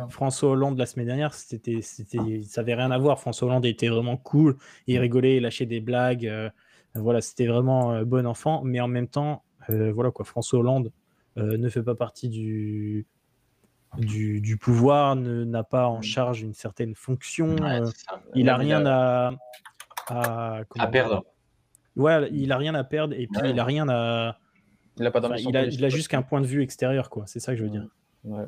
François 0.07 0.51
Hollande 0.51 0.77
la 0.77 0.85
semaine 0.85 1.07
dernière, 1.07 1.33
c'était, 1.33 1.81
c'était, 1.81 2.41
ça 2.47 2.61
avait 2.61 2.73
rien 2.75 2.89
à 2.89 2.97
voir. 2.97 3.19
François 3.19 3.49
Hollande 3.49 3.65
était 3.65 3.89
vraiment 3.89 4.15
cool, 4.15 4.55
il 4.87 4.97
rigolait, 4.97 5.35
il 5.35 5.43
lâchait 5.43 5.65
des 5.65 5.81
blagues, 5.81 6.25
euh, 6.25 6.49
voilà, 6.95 7.19
c'était 7.19 7.47
vraiment 7.47 7.91
euh, 7.91 8.05
bon 8.05 8.25
enfant. 8.25 8.61
Mais 8.63 8.79
en 8.79 8.87
même 8.87 9.09
temps, 9.09 9.43
euh, 9.69 9.91
voilà 9.91 10.09
quoi, 10.09 10.23
François 10.23 10.59
Hollande 10.59 10.93
ne 11.35 11.67
fait 11.67 11.83
pas 11.83 11.95
partie 11.95 12.29
du 12.29 13.05
du, 13.97 14.39
du 14.39 14.55
pouvoir, 14.55 15.17
ne- 15.17 15.43
n'a 15.43 15.63
pas 15.65 15.89
en 15.89 16.01
charge 16.01 16.41
une 16.43 16.53
certaine 16.53 16.95
fonction. 16.95 17.57
Ouais, 17.57 17.81
il 18.35 18.47
a 18.49 18.55
rien 18.55 18.85
à, 18.85 19.33
à, 20.07 20.63
perdre. 20.89 21.25
Ouais, 21.97 22.29
il 22.31 22.53
a 22.53 22.57
rien 22.57 22.73
à 22.73 22.85
perdre 22.85 23.13
et 23.13 23.27
puis 23.27 23.41
Ouais. 23.41 23.49
il 23.51 23.59
a 23.59 23.65
rien 23.65 23.89
à. 23.89 24.37
Il 25.01 25.07
a 25.07 25.11
pas 25.11 25.19
enfin, 25.25 25.35
il, 25.37 25.57
a, 25.57 25.65
il 25.65 25.89
juste 25.89 26.07
qu'un 26.07 26.21
point 26.21 26.41
de 26.41 26.45
vue 26.45 26.61
extérieur, 26.61 27.09
quoi. 27.09 27.23
C'est 27.27 27.39
ça 27.39 27.51
que 27.53 27.57
je 27.57 27.63
veux 27.63 27.69
dire. 27.69 27.87
Ouais. 28.23 28.43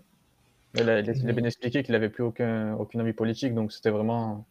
Il 0.76 0.89
a, 0.89 1.00
il 1.00 1.10
a- 1.10 1.13
il 1.13 1.30
a 1.30 1.34
bien 1.34 1.46
expliqué 1.46 1.84
qu'il 1.84 1.94
n'avait 1.94 2.10
plus 2.10 2.24
aucun, 2.24 2.74
aucun 2.76 3.00
avis 3.00 3.13
politique, 3.13 3.54
donc 3.54 3.72
c'était 3.72 3.89
vraiment 3.89 4.46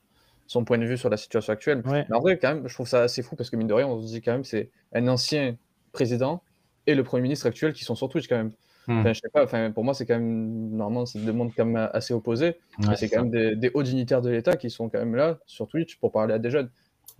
son 0.46 0.64
point 0.64 0.78
de 0.78 0.84
vue 0.84 0.98
sur 0.98 1.08
la 1.10 1.16
situation 1.16 1.52
actuelle. 1.52 1.82
Ouais. 1.86 2.04
Mais 2.08 2.16
en 2.16 2.20
vrai, 2.20 2.38
quand 2.38 2.54
même, 2.54 2.68
je 2.68 2.74
trouve 2.74 2.86
ça 2.88 3.02
assez 3.02 3.22
fou 3.22 3.36
parce 3.36 3.48
que 3.50 3.56
mine 3.56 3.66
de 3.68 3.74
rien, 3.74 3.86
on 3.86 4.00
se 4.02 4.06
dit 4.08 4.20
quand 4.20 4.32
même 4.32 4.44
c'est 4.44 4.70
un 4.92 5.08
ancien 5.08 5.56
président 5.92 6.42
et 6.86 6.94
le 6.94 7.04
premier 7.04 7.22
ministre 7.22 7.46
actuel 7.46 7.72
qui 7.72 7.84
sont 7.84 7.94
sur 7.94 8.08
Twitch 8.08 8.28
quand 8.28 8.36
même. 8.36 8.52
Hmm. 8.88 8.98
Enfin, 8.98 9.12
je 9.12 9.20
sais 9.20 9.28
pas, 9.32 9.44
enfin, 9.44 9.70
pour 9.70 9.84
moi, 9.84 9.94
c'est 9.94 10.06
quand 10.06 10.14
même 10.18 10.70
normalement, 10.76 11.06
c'est 11.06 11.20
deux 11.24 11.32
mondes 11.32 11.52
quand 11.56 11.64
même 11.64 11.88
assez 11.92 12.12
opposés. 12.12 12.56
Ouais, 12.80 12.96
c'est 12.96 13.08
quand 13.08 13.22
même 13.22 13.30
des, 13.30 13.54
des 13.56 13.70
hauts 13.74 13.82
dignitaires 13.84 14.20
de 14.22 14.30
l'État 14.30 14.56
qui 14.56 14.70
sont 14.70 14.88
quand 14.88 14.98
même 14.98 15.14
là 15.14 15.38
sur 15.46 15.68
Twitch 15.68 15.96
pour 15.98 16.10
parler 16.12 16.34
à 16.34 16.38
des 16.40 16.50
jeunes. 16.50 16.68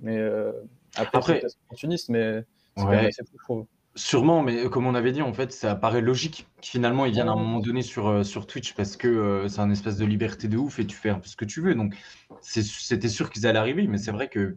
Mais 0.00 0.18
euh, 0.18 0.50
après, 0.96 1.18
Après- 1.18 1.40
c'est 1.46 1.56
opportuniste, 1.66 2.08
mais 2.08 2.40
c'est 2.76 2.82
quand 2.82 2.88
Ouais. 2.90 2.96
même 2.96 3.06
assez 3.06 3.22
fou, 3.24 3.36
je 3.38 3.44
trouve. 3.44 3.66
Sûrement, 3.94 4.42
mais 4.42 4.70
comme 4.70 4.86
on 4.86 4.94
avait 4.94 5.12
dit, 5.12 5.20
en 5.20 5.34
fait, 5.34 5.52
ça 5.52 5.74
paraît 5.74 6.00
logique 6.00 6.46
que 6.62 6.66
finalement 6.66 7.04
ils 7.04 7.12
viennent 7.12 7.28
à 7.28 7.32
un 7.32 7.36
moment 7.36 7.60
donné 7.60 7.82
sur, 7.82 8.08
euh, 8.08 8.22
sur 8.24 8.46
Twitch 8.46 8.72
parce 8.72 8.96
que 8.96 9.06
euh, 9.06 9.48
c'est 9.48 9.60
un 9.60 9.70
espace 9.70 9.98
de 9.98 10.06
liberté 10.06 10.48
de 10.48 10.56
ouf 10.56 10.78
et 10.78 10.86
tu 10.86 10.96
fais 10.96 11.10
un 11.10 11.18
peu 11.18 11.28
ce 11.28 11.36
que 11.36 11.44
tu 11.44 11.60
veux. 11.60 11.74
Donc 11.74 11.94
c'était 12.40 13.08
sûr 13.10 13.28
qu'ils 13.28 13.46
allaient 13.46 13.58
arriver, 13.58 13.86
mais 13.86 13.98
c'est 13.98 14.12
vrai 14.12 14.28
que 14.28 14.56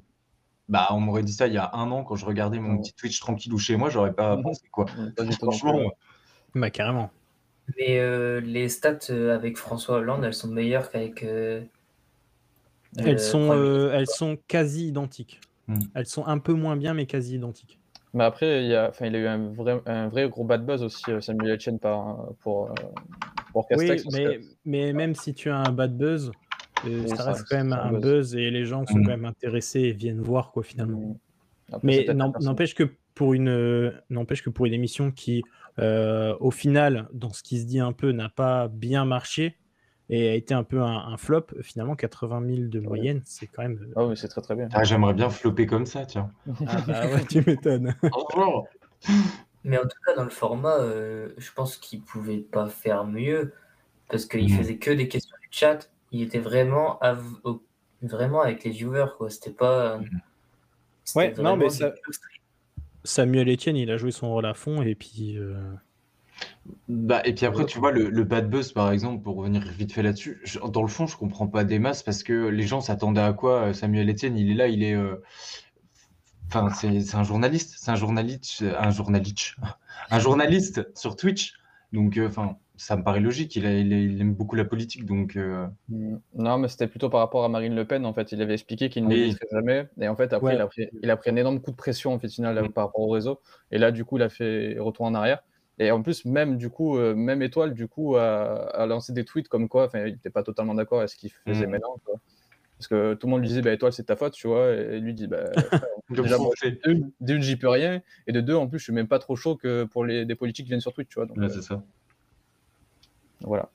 bah 0.70 0.88
on 0.92 1.02
m'aurait 1.02 1.24
dit 1.24 1.34
ça 1.34 1.48
il 1.48 1.54
y 1.54 1.58
a 1.58 1.70
un 1.74 1.92
an 1.92 2.04
quand 2.04 2.16
je 2.16 2.26
regardais 2.26 2.60
mon 2.60 2.76
Ouais. 2.76 2.82
petit 2.82 2.94
Twitch 2.94 3.20
tranquille 3.20 3.54
ou 3.54 3.58
chez 3.58 3.76
moi, 3.76 3.90
j'aurais 3.90 4.14
pas 4.14 4.38
pensé 4.38 4.68
quoi. 4.72 4.86
Franchement, 5.42 5.76
ouais. 5.76 5.92
Bah, 6.56 6.70
carrément. 6.70 7.12
Mais 7.78 8.00
euh, 8.00 8.40
les 8.40 8.70
stats 8.70 9.00
euh, 9.10 9.36
avec 9.36 9.58
François 9.58 9.98
Hollande, 9.98 10.24
elles 10.24 10.34
sont 10.34 10.48
meilleures 10.48 10.90
qu'avec. 10.90 11.24
euh, 11.24 11.62
Elles 12.98 13.16
euh, 13.16 13.18
sont, 13.18 13.52
euh, 13.52 13.92
elles 13.92 14.08
sont 14.08 14.38
quasi 14.48 14.88
identiques. 14.88 15.42
Hmm. 15.68 15.80
Elles 15.94 16.06
sont 16.08 16.26
un 16.26 16.38
peu 16.38 16.54
moins 16.54 16.78
bien, 16.78 16.94
mais 16.94 17.06
quasi 17.06 17.36
identiques. 17.36 17.80
Mais 18.16 18.24
après, 18.24 18.64
il, 18.64 18.70
y 18.70 18.76
a, 18.76 18.90
enfin, 18.90 19.06
il 19.08 19.16
a 19.16 19.20
eu 19.20 19.28
un 19.28 19.50
vrai, 19.52 19.82
un 19.86 20.08
vrai 20.08 20.28
gros 20.30 20.46
bad 20.46 20.66
buzz 20.66 20.82
aussi, 20.82 21.04
euh, 21.10 21.20
Samuel 21.22 21.56
Etienne, 21.56 21.80
par, 21.80 22.30
pour, 22.40 22.72
euh, 22.72 22.74
pour 23.52 23.68
Oui, 23.72 23.88
Castex. 23.88 24.04
parce 24.06 24.16
mais, 24.16 24.40
mais 24.66 24.94
même 24.94 25.14
si 25.16 25.34
tu 25.34 25.50
as 25.50 25.58
un 25.58 25.72
bad 25.72 25.98
buzz, 25.98 26.32
euh, 26.86 27.02
Oui, 27.04 27.10
ça 27.10 27.18
ça 27.18 27.24
reste 27.26 27.46
quand 27.50 27.58
même 27.58 27.74
un 27.74 27.92
buzz. 27.92 28.02
buzz. 28.02 28.36
et 28.36 28.50
les 28.52 28.66
gens 28.66 28.86
sont 28.86 28.98
Mm. 29.00 29.04
quand 29.04 29.12
même 29.12 29.26
intéressés 29.26 29.82
et 29.82 29.92
viennent 29.92 30.22
voir, 30.22 30.52
quoi, 30.52 30.64
finalement. 30.64 31.18
Après, 31.72 31.92
c'est 32.06 32.08
Mais 32.08 32.14
n'empêche 32.14 32.74
que 32.74 32.84
pour 33.16 33.34
une, 33.34 33.50
euh, 33.50 33.92
n'empêche 34.10 34.42
que 34.44 34.50
pour 34.50 34.66
une 34.66 34.74
émission 34.74 35.12
qui, 35.12 35.44
euh, 35.80 36.36
au 36.40 36.52
final, 36.52 37.10
dans 37.14 37.34
ce 37.34 37.44
qui 37.44 37.60
se 37.60 37.66
dit 37.66 37.80
un 37.82 37.92
peu, 37.92 38.12
n'a 38.14 38.30
pas 38.30 38.70
bien 38.70 39.04
marché 39.04 39.58
et 40.10 40.30
a 40.30 40.36
été 40.36 40.54
un 40.54 40.64
peu 40.64 40.82
un, 40.82 40.98
un 41.08 41.18
flop, 41.18 41.48
finalement, 41.62 41.96
80 41.96 42.42
000 42.42 42.70
de 42.70 42.80
moyenne, 42.80 43.22
c'est 43.26 43.48
quand 43.48 43.64
même. 43.64 43.80
euh, 43.82 43.94
Ah 43.96 44.06
oui, 44.06 44.18
c'est 44.18 44.28
très 44.28 44.42
très 44.42 44.56
bien. 44.56 44.70
Ah, 44.74 44.84
J'aimerais 44.84 45.14
bien 45.14 45.30
flopper 45.30 45.66
comme 45.66 45.86
ça, 45.86 46.06
tiens. 46.06 46.32
Ah 46.68 46.82
bah 46.88 47.08
ouais, 47.08 47.26
tu 47.30 47.44
m'étonnes. 47.46 47.96
Bonjour. 48.12 48.68
Mais 49.64 49.78
en 49.78 49.84
tout 49.84 49.98
cas, 50.06 50.16
dans 50.16 50.24
le 50.24 50.30
format, 50.30 50.78
euh, 50.80 51.30
je 51.38 51.52
pense 51.52 51.78
qu'il 51.78 52.02
pouvait 52.02 52.38
pas 52.38 52.68
faire 52.70 53.06
mieux 53.06 53.54
parce 54.10 54.26
qu'il 54.26 54.44
Mhm. 54.44 54.50
faisait 54.58 54.78
que 54.78 54.92
des 54.92 55.08
questions 55.08 55.36
du 55.42 55.48
chat. 55.52 55.90
Il 56.12 56.22
était 56.22 56.40
vraiment, 56.40 57.00
av- 57.00 57.40
au- 57.44 57.64
vraiment 58.02 58.42
avec 58.42 58.64
les 58.64 58.72
viewers, 58.72 59.08
quoi. 59.18 59.30
C'était 59.32 59.52
pas. 59.52 60.00
c'était 61.04 61.20
Ouais, 61.40 61.44
non, 61.44 61.58
mais 61.58 61.70
ça-. 61.70 61.94
Samuel 63.04 63.50
Etienne, 63.50 63.76
il 63.78 63.90
a 63.92 63.98
joué 63.98 64.12
son 64.12 64.30
rôle 64.30 64.46
à 64.46 64.54
fond 64.54 64.82
et 64.82 64.96
puis. 64.96 65.38
euh, 65.38 65.56
Bah, 66.88 67.22
et 67.26 67.34
puis 67.34 67.46
après, 67.46 67.66
tu 67.66 67.80
vois, 67.80 67.92
le, 67.92 68.10
le 68.10 68.24
bad 68.24 68.50
buzz, 68.50 68.72
par 68.72 68.92
exemple, 68.92 69.24
pour 69.24 69.36
revenir 69.38 69.62
vite 69.64 69.92
fait 69.94 70.02
là-dessus, 70.04 70.42
je- 70.44 70.60
dans 70.60 70.82
le 70.82 70.88
fond, 70.88 71.08
je 71.08 71.18
comprends 71.18 71.48
pas 71.48 71.64
des 71.64 71.80
masses 71.80 72.04
parce 72.04 72.24
que 72.24 72.48
les 72.48 72.64
gens 72.68 72.82
s'attendaient 72.82 73.22
à 73.22 73.34
quoi? 73.34 73.68
euh, 73.70 73.74
Samuel 73.74 74.10
Etienne, 74.10 74.38
il 74.38 74.52
est 74.52 74.56
là, 74.56 74.68
il 74.68 74.84
est. 74.84 74.96
euh, 74.96 75.22
Enfin, 76.48 76.70
c'est 76.70 77.02
c'est 77.02 77.18
un 77.18 77.24
journaliste, 77.24 77.76
c'est 77.80 77.92
un 77.92 77.96
journaliste, 77.96 78.64
un 78.78 78.92
journaliste, 78.92 79.56
un 80.12 80.20
journaliste 80.20 80.88
sur 80.98 81.16
Twitch. 81.16 81.54
Donc, 81.92 82.18
euh, 82.18 82.28
enfin, 82.28 82.58
ça 82.78 82.96
me 82.98 83.04
paraît 83.04 83.20
logique. 83.20 83.56
Il, 83.56 83.66
a- 83.66 83.78
il, 83.80 83.94
a- 83.94 83.98
il 83.98 84.22
aime 84.22 84.34
beaucoup 84.34 84.56
la 84.56 84.66
politique, 84.66 85.06
donc. 85.06 85.36
euh, 85.38 85.68
Mm. 85.90 86.18
Non, 86.36 86.58
mais 86.58 86.68
c'était 86.68 86.88
plutôt 86.88 87.10
par 87.10 87.20
rapport 87.22 87.44
à 87.44 87.50
Marine 87.50 87.76
Le 87.76 87.86
Pen. 87.86 88.06
En 88.06 88.14
fait, 88.14 88.32
il 88.32 88.42
avait 88.42 88.54
expliqué 88.54 88.90
qu'il 88.90 89.08
ne 89.08 89.14
Oui. 89.14 89.36
jamais. 89.52 89.88
Et 90.00 90.08
en 90.08 90.16
fait, 90.16 90.34
après, 90.34 90.50
Ouais. 90.50 90.56
il, 90.56 90.62
a 90.62 90.68
pris, 90.68 90.88
il 91.04 91.10
a 91.12 91.18
pris 91.18 91.30
un 91.32 91.36
énorme 91.36 91.60
coup 91.62 91.72
de 91.72 91.76
pression 91.76 92.14
en 92.14 92.20
fait, 92.20 92.30
final, 92.30 92.62
Mm. 92.62 92.70
par 92.70 92.86
rapport 92.86 93.02
au 93.02 93.10
réseau. 93.10 93.40
Et 93.72 93.78
là, 93.78 93.92
du 93.92 94.06
coup, 94.06 94.18
il 94.18 94.24
a 94.24 94.30
fait 94.30 94.78
retour 94.80 95.06
en 95.06 95.14
arrière. 95.16 95.42
Et 95.80 95.92
en 95.92 96.02
plus, 96.02 96.24
même 96.26 96.58
du 96.58 96.70
coup, 96.70 96.98
euh, 96.98 97.14
même 97.16 97.42
Étoile, 97.42 97.74
du 97.74 97.88
coup, 97.88 98.16
a, 98.16 98.68
a 98.70 98.86
lancé 98.86 99.12
des 99.14 99.26
tweets 99.26 99.50
comme 99.50 99.68
quoi, 99.68 99.86
enfin, 99.86 100.06
il 100.06 100.14
n'était 100.14 100.30
pas 100.30 100.42
totalement 100.44 100.74
d'accord 100.74 101.00
avec 101.00 101.10
ce 101.10 101.18
qu'il 101.18 101.32
faisait 101.32 101.68
Mm. 101.68 101.70
maintenant. 101.72 101.98
quoi. 102.06 102.16
Parce 102.78 102.88
que 102.88 103.14
tout 103.14 103.28
le 103.28 103.32
monde 103.32 103.42
lui 103.42 103.48
disait, 103.48 103.62
bah, 103.62 103.72
Étoile, 103.74 103.92
c'est 103.94 104.04
ta 104.04 104.16
faute, 104.16 104.34
tu 104.34 104.48
vois. 104.48 104.72
Et 104.72 105.00
lui 105.00 105.14
dit, 105.14 105.28
bah, 105.28 105.44
Déjà, 106.10 106.38
moi, 106.38 106.52
d'une, 106.86 107.12
d'une, 107.20 107.42
j'y 107.42 107.56
peux 107.58 107.68
rien. 107.70 108.02
Et 108.28 108.32
de 108.32 108.40
deux, 108.42 108.54
en 108.56 108.68
plus, 108.68 108.80
je 108.80 108.84
suis 108.86 108.94
même 108.94 109.08
pas 109.08 109.20
trop 109.20 109.36
chaud 109.36 109.56
que 109.56 109.86
pour 109.86 110.06
les 110.06 110.24
des 110.26 110.36
politiques 110.36 110.66
qui 110.66 110.70
viennent 110.70 110.80
sur 110.82 110.94
Twitch, 110.94 111.10
tu 111.10 111.16
vois. 111.16 111.26
Donc, 111.26 111.38
Ouais, 111.38 111.46
euh, 111.46 111.50
c'est 111.50 111.62
ça. 111.62 111.84
voilà. 113.42 113.70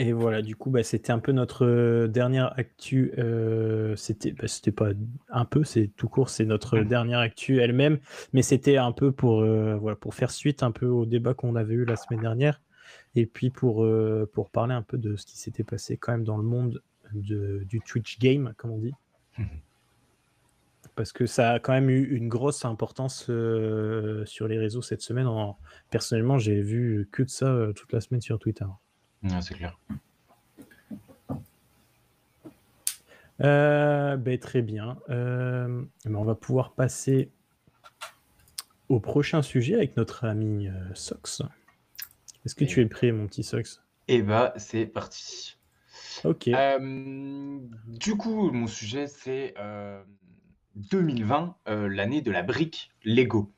Et 0.00 0.12
voilà, 0.12 0.42
du 0.42 0.54
coup, 0.54 0.70
bah, 0.70 0.84
c'était 0.84 1.10
un 1.10 1.18
peu 1.18 1.32
notre 1.32 1.66
euh, 1.66 2.06
dernière 2.06 2.56
actu. 2.56 3.12
euh, 3.18 3.96
c'était, 3.96 4.30
bah, 4.30 4.46
c'était 4.46 4.70
pas 4.70 4.90
un 5.28 5.44
peu, 5.44 5.64
c'est 5.64 5.90
tout 5.96 6.08
court, 6.08 6.30
c'est 6.30 6.44
notre 6.44 6.78
Mm. 6.78 6.84
dernière 6.84 7.18
actu 7.18 7.58
elle-même, 7.60 7.98
mais 8.32 8.42
c'était 8.42 8.76
un 8.76 8.92
peu 8.92 9.10
pour, 9.10 9.40
euh, 9.42 9.74
voilà, 9.74 9.96
pour 9.96 10.14
faire 10.14 10.30
suite 10.30 10.62
un 10.62 10.70
peu 10.70 10.86
au 10.86 11.04
débat 11.04 11.34
qu'on 11.34 11.56
avait 11.56 11.74
eu 11.74 11.84
la 11.84 11.96
semaine 11.96 12.20
dernière, 12.20 12.60
et 13.16 13.26
puis 13.26 13.50
pour, 13.50 13.82
euh, 13.84 14.30
pour 14.32 14.50
parler 14.50 14.72
un 14.72 14.82
peu 14.82 14.98
de 14.98 15.16
ce 15.16 15.26
qui 15.26 15.36
s'était 15.36 15.64
passé 15.64 15.96
quand 15.96 16.12
même 16.12 16.22
dans 16.24 16.36
le 16.36 16.44
monde 16.44 16.80
de, 17.12 17.64
du 17.68 17.80
Twitch 17.80 18.20
game, 18.20 18.52
comme 18.56 18.70
on 18.70 18.78
dit. 18.78 18.94
Mhm. 19.36 19.46
Parce 20.94 21.10
que 21.12 21.26
ça 21.26 21.50
a 21.54 21.58
quand 21.58 21.72
même 21.72 21.90
eu 21.90 22.04
une 22.16 22.28
grosse 22.28 22.64
importance 22.64 23.24
sur 23.24 24.46
les 24.48 24.58
réseaux 24.58 24.82
cette 24.82 25.02
semaine. 25.02 25.26
En- 25.26 25.56
Personnellement, 25.90 26.38
j'ai 26.38 26.60
vu 26.60 27.08
que 27.10 27.24
de 27.24 27.28
ça 27.28 27.66
toute 27.74 27.92
la 27.92 28.00
semaine 28.00 28.20
sur 28.20 28.38
Twitter. 28.38 28.64
Ouais, 29.22 29.40
c'est 29.42 29.54
clair. 29.54 29.78
Euh, 33.40 34.16
ben, 34.16 34.38
très 34.38 34.62
bien. 34.62 34.98
Euh, 35.10 35.82
ben, 36.04 36.14
on 36.16 36.24
va 36.24 36.34
pouvoir 36.34 36.72
passer 36.72 37.30
au 38.88 39.00
prochain 39.00 39.42
sujet 39.42 39.74
avec 39.74 39.96
notre 39.96 40.24
ami 40.24 40.68
euh, 40.68 40.72
Sox. 40.94 41.42
Est-ce 42.44 42.54
que 42.54 42.64
Et- 42.64 42.66
tu 42.66 42.80
es 42.80 42.86
prêt, 42.86 43.12
mon 43.12 43.26
petit 43.26 43.44
Sox? 43.44 43.82
Et 44.08 44.22
bah, 44.22 44.54
c'est 44.56 44.86
parti. 44.86 45.58
Ok. 46.24 46.48
Euh, 46.48 47.58
du 47.86 48.16
coup, 48.16 48.50
mon 48.50 48.66
sujet, 48.66 49.06
c'est 49.06 49.54
euh, 49.58 50.02
2020, 50.76 51.56
euh, 51.68 51.88
l'année 51.88 52.22
de 52.22 52.30
la 52.32 52.42
brique 52.42 52.90
Lego. 53.04 53.52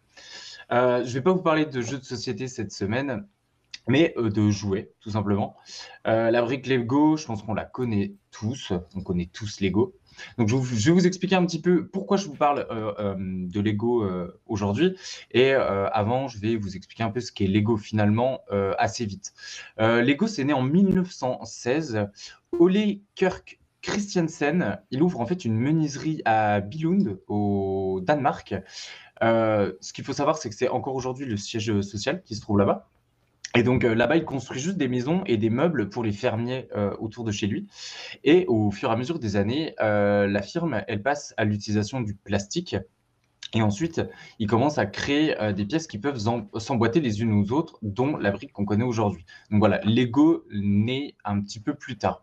Euh, 0.73 1.05
je 1.05 1.13
vais 1.15 1.23
pas 1.23 1.33
vous 1.33 1.43
parler 1.43 1.65
de 1.67 1.81
jeux 1.81 1.99
de 1.99 2.05
société 2.05 2.49
cette 2.49 2.73
semaine, 2.73 3.27
mais 3.89 4.15
euh, 4.17 4.31
de 4.31 4.51
jouets, 4.51 4.93
tout 5.01 5.11
simplement. 5.11 5.57
Euh, 6.07 6.31
la 6.31 6.43
brique 6.43 6.67
Lego, 6.67 7.17
je 7.17 7.27
pense 7.27 7.43
qu'on 7.43 7.55
la 7.55 7.65
connaît 7.65 8.15
tous. 8.31 8.73
On 8.95 9.01
connaît 9.03 9.29
tous 9.33 9.61
Lego. 9.61 9.95
Donc, 10.39 10.49
je, 10.49 10.55
vous- 10.55 10.63
vais 10.63 10.91
vous 10.91 11.07
expliquer 11.07 11.35
un 11.37 11.47
petit 11.47 11.61
peu 11.61 11.87
pourquoi 11.89 12.17
je 12.17 12.27
vous 12.27 12.35
parle 12.35 12.67
euh, 12.71 13.15
de 13.19 13.61
Lego 13.61 14.07
aujourd'hui. 14.47 14.97
Et 15.31 15.53
avant, 15.53 16.29
je 16.29 16.39
vais 16.39 16.57
vous 16.57 16.77
expliquer 16.77 17.03
un 17.03 17.11
peu 17.11 17.21
ce 17.21 17.33
qu'est 17.33 17.47
Lego 17.47 17.77
finalement 17.77 18.41
assez 18.79 19.07
vite. 19.07 19.33
Lego, 19.79 20.27
c'est 20.27 20.45
né 20.45 20.53
en 20.53 20.63
1916. 20.63 22.07
Ole 22.59 22.99
Kirk 23.15 23.61
Christiansen, 23.83 24.79
il 24.91 25.03
ouvre 25.03 25.21
en 25.21 25.27
fait 25.27 25.45
une 25.47 25.57
menuiserie 25.57 26.21
à 26.27 26.61
Billund, 26.61 27.19
au 27.29 28.01
Danemark. 28.03 28.55
Ce 29.23 29.93
qu'il 29.95 30.05
faut 30.05 30.13
savoir, 30.13 30.37
c'est 30.37 30.51
que 30.51 30.55
c'est 30.57 30.69
encore 30.69 30.97
aujourd'hui 30.97 31.25
le 31.25 31.39
siège 31.39 31.81
social 31.81 32.23
qui 32.23 32.35
se 32.35 32.41
trouve 32.43 32.59
là-bas. 32.59 32.91
Et 33.57 33.63
donc 33.65 33.85
euh, 33.85 33.95
là-bas, 33.95 34.17
il 34.17 34.25
construit 34.25 34.61
juste 34.61 34.77
des 34.77 34.89
maisons 34.89 35.23
et 35.27 35.37
des 35.37 35.51
meubles 35.51 35.89
pour 35.91 36.05
les 36.05 36.13
fermiers 36.13 36.69
euh, 36.77 36.95
autour 37.01 37.25
de 37.25 37.33
chez 37.33 37.47
lui. 37.47 37.67
Et 38.23 38.45
au 38.47 38.71
fur 38.71 38.91
et 38.91 38.93
à 38.93 38.97
mesure 38.97 39.19
des 39.19 39.37
années, 39.37 39.75
euh, 39.81 40.27
la 40.27 40.43
firme, 40.43 40.83
elle 40.87 41.03
passe 41.03 41.35
à 41.37 41.45
l'utilisation 41.45 42.01
du 42.01 42.15
plastique. 42.15 42.77
Et 43.53 43.63
ensuite, 43.63 44.01
il 44.39 44.47
commence 44.47 44.79
à 44.79 44.87
créer 44.87 45.35
des 45.57 45.65
pièces 45.65 45.89
qui 45.89 45.99
peuvent 45.99 46.19
s'em- 46.19 46.47
s'emboîter 46.57 47.01
les 47.01 47.21
unes 47.21 47.33
aux 47.33 47.51
autres, 47.51 47.81
dont 47.83 48.17
la 48.17 48.31
brique 48.31 48.53
qu'on 48.53 48.65
connaît 48.65 48.85
aujourd'hui. 48.85 49.25
Donc 49.51 49.59
voilà, 49.59 49.81
Lego 49.83 50.45
naît 50.53 51.17
un 51.25 51.41
petit 51.41 51.59
peu 51.59 51.75
plus 51.75 51.99
tard. 51.99 52.23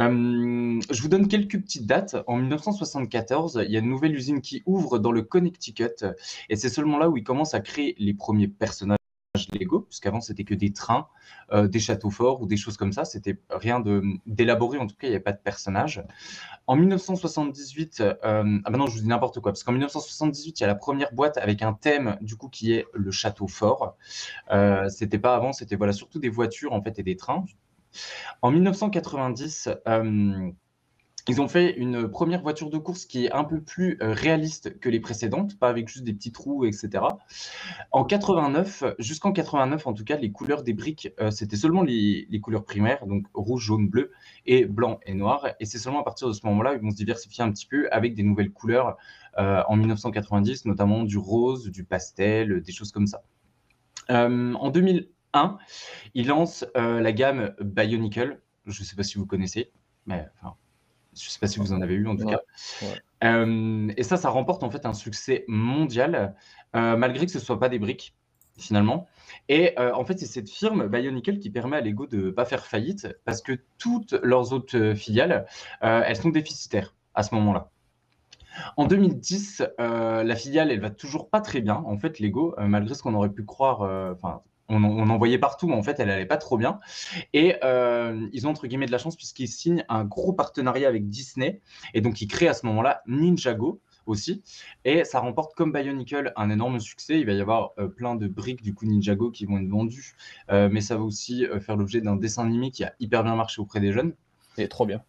Euh, 0.00 0.80
je 0.90 1.02
vous 1.02 1.08
donne 1.08 1.28
quelques 1.28 1.60
petites 1.60 1.86
dates. 1.86 2.16
En 2.26 2.36
1974, 2.36 3.62
il 3.64 3.70
y 3.72 3.76
a 3.76 3.80
une 3.80 3.88
nouvelle 3.88 4.14
usine 4.14 4.40
qui 4.40 4.62
ouvre 4.66 4.98
dans 4.98 5.12
le 5.12 5.22
Connecticut. 5.22 6.04
Et 6.48 6.56
c'est 6.56 6.70
seulement 6.70 6.98
là 6.98 7.08
où 7.08 7.16
ils 7.16 7.22
commencent 7.22 7.54
à 7.54 7.60
créer 7.60 7.94
les 7.98 8.14
premiers 8.14 8.48
personnages 8.48 8.96
Lego, 9.52 9.80
puisqu'avant 9.80 10.20
c'était 10.20 10.44
que 10.44 10.54
des 10.54 10.72
trains, 10.72 11.06
euh, 11.52 11.68
des 11.68 11.78
châteaux 11.78 12.10
forts 12.10 12.42
ou 12.42 12.46
des 12.46 12.56
choses 12.56 12.76
comme 12.76 12.92
ça. 12.92 13.04
C'était 13.04 13.38
rien 13.50 13.82
d'élaboré, 14.26 14.78
en 14.78 14.86
tout 14.86 14.96
cas, 14.96 15.06
il 15.06 15.10
n'y 15.10 15.16
avait 15.16 15.22
pas 15.22 15.32
de 15.32 15.38
personnages. 15.38 16.04
En 16.66 16.76
1978, 16.76 18.00
euh, 18.00 18.14
ah 18.22 18.70
ben 18.70 18.78
non, 18.78 18.86
je 18.86 18.94
vous 18.94 19.02
dis 19.02 19.08
n'importe 19.08 19.40
quoi, 19.40 19.52
parce 19.52 19.62
qu'en 19.62 19.72
1978, 19.72 20.58
il 20.58 20.62
y 20.62 20.64
a 20.64 20.66
la 20.66 20.74
première 20.74 21.12
boîte 21.12 21.38
avec 21.38 21.62
un 21.62 21.72
thème, 21.72 22.18
du 22.20 22.36
coup, 22.36 22.48
qui 22.48 22.72
est 22.72 22.86
le 22.92 23.10
château 23.10 23.46
fort. 23.46 23.96
Euh, 24.50 24.88
c'était 24.88 25.18
pas 25.18 25.36
avant, 25.36 25.52
c'était 25.52 25.76
voilà, 25.76 25.92
surtout 25.92 26.18
des 26.18 26.28
voitures 26.28 26.72
en 26.72 26.82
fait 26.82 26.98
et 26.98 27.02
des 27.02 27.16
trains. 27.16 27.44
En 28.42 28.50
1990, 28.50 29.68
euh, 29.88 30.50
ils 31.30 31.40
ont 31.40 31.46
fait 31.46 31.76
une 31.76 32.08
première 32.08 32.42
voiture 32.42 32.70
de 32.70 32.78
course 32.78 33.06
qui 33.06 33.26
est 33.26 33.32
un 33.32 33.44
peu 33.44 33.60
plus 33.60 33.98
euh, 34.02 34.12
réaliste 34.12 34.80
que 34.80 34.88
les 34.88 34.98
précédentes, 34.98 35.56
pas 35.60 35.68
avec 35.68 35.86
juste 35.86 36.02
des 36.02 36.12
petits 36.12 36.32
trous, 36.32 36.64
etc. 36.64 37.04
En 37.92 38.04
89, 38.04 38.82
jusqu'en 38.98 39.30
89 39.30 39.86
en 39.86 39.92
tout 39.92 40.02
cas, 40.02 40.16
les 40.16 40.32
couleurs 40.32 40.64
des 40.64 40.72
briques, 40.72 41.10
euh, 41.20 41.30
c'était 41.30 41.54
seulement 41.54 41.82
les, 41.82 42.26
couleurs 42.42 42.64
primaires, 42.64 43.06
donc 43.06 43.26
rouge, 43.32 43.62
jaune, 43.62 43.88
bleu 43.88 44.10
et 44.44 44.64
blanc 44.64 44.98
et 45.06 45.14
noir. 45.14 45.46
Et 45.60 45.66
c'est 45.66 45.78
seulement 45.78 46.00
à 46.00 46.02
partir 46.02 46.26
de 46.26 46.32
ce 46.32 46.44
moment-là 46.46 46.72
qu'ils 46.72 46.82
vont 46.82 46.90
se 46.90 46.96
diversifier 46.96 47.44
un 47.44 47.52
petit 47.52 47.66
peu 47.66 47.88
avec 47.92 48.14
des 48.14 48.24
nouvelles 48.24 48.50
couleurs 48.50 48.96
euh, 49.38 49.62
en 49.68 49.76
1990, 49.76 50.64
notamment 50.64 51.04
du 51.04 51.16
rose, 51.16 51.70
du 51.70 51.84
pastel, 51.84 52.60
des 52.60 52.72
choses 52.72 52.90
comme 52.90 53.06
ça. 53.06 53.22
En 54.08 54.70
2001, 54.70 55.58
ils 56.14 56.26
lancent 56.26 56.66
la 56.74 57.12
gamme 57.12 57.54
Bionicle. 57.60 58.40
Je 58.66 58.80
ne 58.80 58.84
sais 58.84 58.96
pas 58.96 59.04
si 59.04 59.16
vous 59.16 59.26
connaissez, 59.26 59.70
mais 60.06 60.26
enfin, 60.42 60.56
je 61.16 61.26
ne 61.26 61.30
sais 61.30 61.38
pas 61.38 61.46
si 61.46 61.58
vous 61.58 61.72
en 61.72 61.80
avez 61.80 61.94
eu 61.94 62.06
en 62.06 62.16
tout 62.16 62.24
Ouais, 62.24 62.32
cas. 62.34 62.40
ouais. 62.82 63.00
Euh, 63.24 63.92
et 63.96 64.02
ça, 64.02 64.16
ça 64.16 64.30
remporte 64.30 64.62
en 64.62 64.70
fait 64.70 64.86
un 64.86 64.94
succès 64.94 65.44
mondial, 65.48 66.34
euh, 66.76 66.96
malgré 66.96 67.26
que 67.26 67.32
ce 67.32 67.38
ne 67.38 67.42
soit 67.42 67.58
pas 67.60 67.68
des 67.68 67.78
briques 67.78 68.14
finalement. 68.58 69.06
Et 69.48 69.78
euh, 69.78 69.94
en 69.94 70.04
fait, 70.04 70.18
c'est 70.18 70.26
cette 70.26 70.50
firme 70.50 70.86
Bionicle 70.88 71.38
qui 71.38 71.50
permet 71.50 71.76
à 71.78 71.80
Lego 71.80 72.06
de 72.06 72.16
ne 72.26 72.30
pas 72.30 72.44
faire 72.44 72.66
faillite 72.66 73.08
parce 73.24 73.40
que 73.42 73.58
toutes 73.78 74.12
leurs 74.22 74.52
autres 74.52 74.94
filiales, 74.94 75.46
elles 75.80 76.16
sont 76.16 76.30
déficitaires 76.30 76.94
à 77.14 77.22
ce 77.22 77.34
moment-là. 77.34 77.70
En 78.76 78.86
2010, 78.86 79.62
euh, 79.78 80.22
la 80.22 80.36
filiale, 80.36 80.70
elle 80.70 80.80
va 80.80 80.90
toujours 80.90 81.30
pas 81.30 81.40
très 81.40 81.60
bien. 81.60 81.76
En 81.86 81.96
fait, 81.96 82.18
Lego, 82.18 82.54
euh, 82.58 82.66
malgré 82.66 82.94
ce 82.94 83.02
qu'on 83.02 83.14
aurait 83.14 83.30
pu 83.32 83.44
croire, 83.44 83.82
euh, 83.82 84.14
on, 84.70 84.82
en- 84.84 84.88
on 84.90 85.10
en 85.10 85.18
voyait 85.18 85.38
partout, 85.38 85.68
mais 85.68 85.74
en 85.74 85.82
fait, 85.82 86.00
elle 86.00 86.10
allait 86.10 86.26
pas 86.26 86.38
trop 86.38 86.56
bien. 86.56 86.80
Et 87.32 87.56
euh, 87.64 88.26
ils 88.32 88.46
ont 88.46 88.50
entre 88.50 88.66
guillemets 88.66 88.86
de 88.86 88.92
la 88.92 88.98
chance 88.98 89.16
puisqu'ils 89.16 89.48
signent 89.48 89.84
un 89.88 90.04
gros 90.04 90.32
partenariat 90.32 90.88
avec 90.88 91.08
Disney. 91.08 91.60
Et 91.94 92.00
donc, 92.00 92.20
ils 92.22 92.28
créent 92.28 92.48
à 92.48 92.54
ce 92.54 92.66
moment-là 92.66 93.02
Ninjago 93.06 93.80
aussi. 94.06 94.42
Et 94.84 95.04
ça 95.04 95.20
remporte 95.20 95.54
comme 95.54 95.72
Bionicle 95.72 96.32
un 96.36 96.50
énorme 96.50 96.80
succès. 96.80 97.20
Il 97.20 97.26
va 97.26 97.32
y 97.32 97.40
avoir 97.40 97.72
euh, 97.78 97.88
plein 97.88 98.16
de 98.16 98.26
briques 98.28 98.62
du 98.62 98.74
coup 98.74 98.86
Ninjago 98.86 99.30
qui 99.30 99.44
vont 99.46 99.58
être 99.58 99.68
vendues. 99.68 100.14
Euh, 100.50 100.68
mais 100.70 100.80
ça 100.80 100.96
va 100.96 101.02
aussi 101.02 101.46
faire 101.60 101.76
l'objet 101.76 102.00
d'un 102.00 102.16
dessin 102.16 102.44
animé 102.46 102.70
qui 102.70 102.84
a 102.84 102.94
hyper 103.00 103.22
bien 103.24 103.36
marché 103.36 103.60
auprès 103.60 103.80
des 103.80 103.92
jeunes. 103.92 104.14
Et 104.58 104.68
trop 104.68 104.86
bien. 104.86 105.02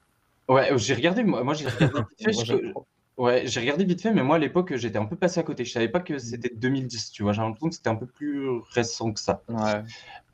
Ouais, 0.49 0.78
j'ai 0.78 0.93
regardé, 0.93 1.24
moi, 1.24 1.43
moi 1.43 1.53
j'ai 1.53 1.68
regardé 1.68 2.01
Moi. 2.74 2.86
Ouais, 3.22 3.43
j'ai 3.45 3.59
regardé 3.59 3.86
vite 3.86 4.01
fait, 4.01 4.11
mais 4.11 4.24
moi 4.24 4.38
à 4.38 4.39
l'époque 4.39 4.76
j'étais 4.78 4.97
un 4.97 5.05
peu 5.05 5.15
passé 5.15 5.39
à 5.39 5.43
côté. 5.43 5.63
Je 5.63 5.72
savais 5.72 5.89
pas 5.89 5.99
que 5.99 6.17
c'était 6.17 6.51
2010, 6.55 7.11
tu 7.11 7.22
vois. 7.22 7.34
J'ai 7.34 7.41
l'impression 7.41 7.69
que 7.69 7.76
c'était 7.76 7.89
un 7.89 7.95
peu 7.95 8.07
plus 8.07 8.49
récent 8.72 9.13
que 9.13 9.19
ça. 9.19 9.43
Ouais. 9.47 9.84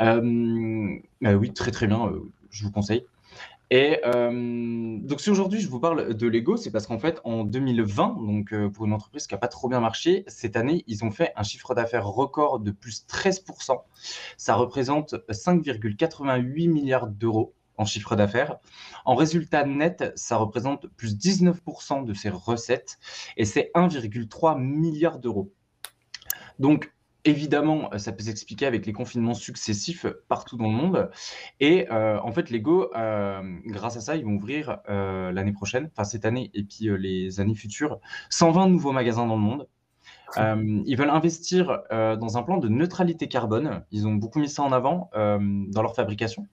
Euh, 0.01 0.95
bah 1.19 1.33
oui, 1.35 1.51
très 1.51 1.71
très 1.71 1.85
bien, 1.85 2.07
euh, 2.07 2.31
je 2.49 2.63
vous 2.63 2.71
conseille. 2.71 3.05
Et 3.71 3.99
euh, 4.05 4.99
donc 5.01 5.19
si 5.19 5.29
aujourd'hui 5.29 5.59
je 5.59 5.67
vous 5.67 5.81
parle 5.81 6.13
de 6.13 6.27
Lego, 6.27 6.55
c'est 6.55 6.71
parce 6.71 6.88
qu'en 6.88 6.97
fait 6.97 7.19
en 7.25 7.43
2020, 7.43 8.19
donc 8.25 8.53
euh, 8.53 8.69
pour 8.69 8.85
une 8.85 8.93
entreprise 8.93 9.27
qui 9.27 9.33
n'a 9.33 9.38
pas 9.38 9.49
trop 9.49 9.67
bien 9.67 9.81
marché, 9.81 10.23
cette 10.27 10.55
année 10.55 10.85
ils 10.88 11.03
ont 11.03 11.11
fait 11.11 11.33
un 11.35 11.43
chiffre 11.43 11.75
d'affaires 11.75 12.07
record 12.07 12.61
de 12.61 12.71
plus 12.71 13.05
13%. 13.09 13.81
Ça 14.38 14.55
représente 14.55 15.15
5,88 15.29 16.69
milliards 16.69 17.07
d'euros 17.07 17.53
en 17.78 17.86
chiffre 17.86 18.15
d'affaires. 18.15 18.57
En 19.05 19.15
résultat 19.15 19.65
net, 19.65 20.11
ça 20.15 20.38
représente 20.38 20.88
plus 20.88 21.15
19% 21.15 22.05
de 22.05 22.13
ses 22.13 22.30
recettes 22.30 22.97
et 23.38 23.45
c'est 23.45 23.71
1,3 23.75 24.59
milliard 24.59 25.19
d'euros. 25.19 25.51
Donc 26.59 26.91
Évidemment, 27.28 27.89
ça 27.97 28.13
peut 28.13 28.23
s'expliquer 28.23 28.67
avec 28.67 28.86
les 28.86 28.93
confinements 28.93 29.34
successifs 29.34 30.05
partout 30.30 30.55
dans 30.55 30.67
le 30.67 30.78
monde. 30.78 31.11
Et 31.59 31.91
euh, 31.91 32.17
en 32.21 32.32
fait, 32.32 32.49
Lego, 32.49 32.89
euh, 32.95 33.41
grâce 33.65 33.97
à 33.97 33.99
ça, 33.99 34.15
ils 34.15 34.23
vont 34.23 34.36
ouvrir 34.36 34.78
euh, 34.88 35.34
l'année 35.34 35.51
prochaine, 35.51 35.89
enfin 35.91 36.05
cette 36.05 36.23
année 36.23 36.51
et 36.53 36.63
puis 36.63 36.88
les 36.97 37.41
années 37.41 37.53
futures, 37.53 37.99
120 38.30 38.69
nouveaux 38.69 38.93
magasins 38.93 39.25
dans 39.25 39.36
le 39.36 39.41
monde. 39.41 39.67
ils 40.38 40.95
veulent 40.95 41.09
investir 41.09 41.82
dans 41.91 42.38
un 42.38 42.43
plan 42.43 42.59
de 42.59 42.69
neutralité 42.69 43.28
carbone. 43.28 43.84
Ils 43.91 44.07
ont 44.07 44.13
beaucoup 44.13 44.39
mis 44.39 44.47
ça 44.47 44.63
en 44.63 44.71
avant 44.71 45.09
dans 45.13 45.82
leur 45.82 45.95
fabrication. 45.95 46.47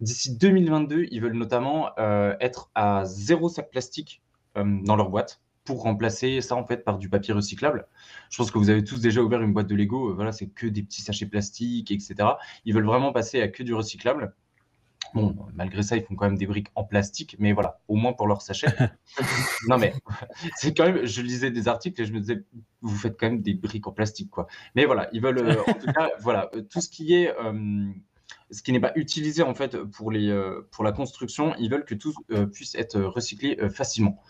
D'ici 0.00 0.36
2022, 0.36 1.06
ils 1.10 1.20
veulent 1.20 1.36
notamment 1.36 1.96
être 2.40 2.70
à 2.74 3.04
zéro 3.04 3.48
sac 3.48 3.70
plastique 3.70 4.22
dans 4.54 4.96
leur 4.96 5.10
boîte 5.10 5.40
pour 5.66 5.82
remplacer 5.82 6.40
ça 6.40 6.56
en 6.56 6.64
fait 6.64 6.84
par 6.84 6.96
du 6.96 7.10
papier 7.10 7.34
recyclable. 7.34 7.86
Je 8.30 8.38
pense 8.38 8.50
que 8.50 8.58
vous 8.58 8.70
avez 8.70 8.84
tous 8.84 9.00
déjà 9.00 9.20
ouvert 9.20 9.42
une 9.42 9.52
boîte 9.52 9.66
de 9.66 9.74
Lego, 9.74 10.10
euh, 10.10 10.14
voilà, 10.14 10.32
c'est 10.32 10.46
que 10.46 10.66
des 10.66 10.82
petits 10.82 11.02
sachets 11.02 11.26
plastiques, 11.26 11.90
etc. 11.90 12.14
Ils 12.64 12.72
veulent 12.72 12.86
vraiment 12.86 13.12
passer 13.12 13.42
à 13.42 13.48
que 13.48 13.62
du 13.62 13.74
recyclable. 13.74 14.34
Bon, 15.14 15.34
malgré 15.54 15.82
ça, 15.82 15.96
ils 15.96 16.02
font 16.02 16.14
quand 16.14 16.26
même 16.26 16.36
des 16.36 16.46
briques 16.46 16.68
en 16.74 16.84
plastique, 16.84 17.36
mais 17.38 17.52
voilà, 17.52 17.80
au 17.88 17.94
moins 17.94 18.12
pour 18.12 18.26
leurs 18.26 18.42
sachets. 18.42 18.66
non, 19.68 19.78
mais 19.78 19.94
c'est 20.56 20.76
quand 20.76 20.84
même, 20.84 21.06
je 21.06 21.22
lisais 21.22 21.50
des 21.50 21.68
articles 21.68 22.00
et 22.00 22.04
je 22.04 22.12
me 22.12 22.20
disais, 22.20 22.44
vous 22.82 22.96
faites 22.96 23.18
quand 23.18 23.26
même 23.26 23.40
des 23.40 23.54
briques 23.54 23.86
en 23.86 23.92
plastique, 23.92 24.30
quoi. 24.30 24.46
Mais 24.74 24.84
voilà, 24.84 25.08
ils 25.12 25.22
veulent, 25.22 25.38
euh, 25.38 25.62
en 25.66 25.72
tout 25.72 25.92
cas, 25.92 26.10
voilà, 26.20 26.50
euh, 26.54 26.62
tout 26.62 26.80
ce 26.80 26.88
qui 26.88 27.14
est, 27.14 27.32
ce 28.50 28.62
qui 28.62 28.72
n'est 28.72 28.80
pas 28.80 28.92
utilisé 28.96 29.42
en 29.42 29.54
fait 29.54 29.76
pour, 29.76 30.10
les, 30.10 30.34
pour 30.70 30.84
la 30.84 30.92
construction, 30.92 31.54
ils 31.58 31.70
veulent 31.70 31.84
que 31.84 31.94
tout 31.94 32.14
puisse 32.52 32.74
être 32.74 33.00
recyclé 33.00 33.56
facilement. 33.70 34.22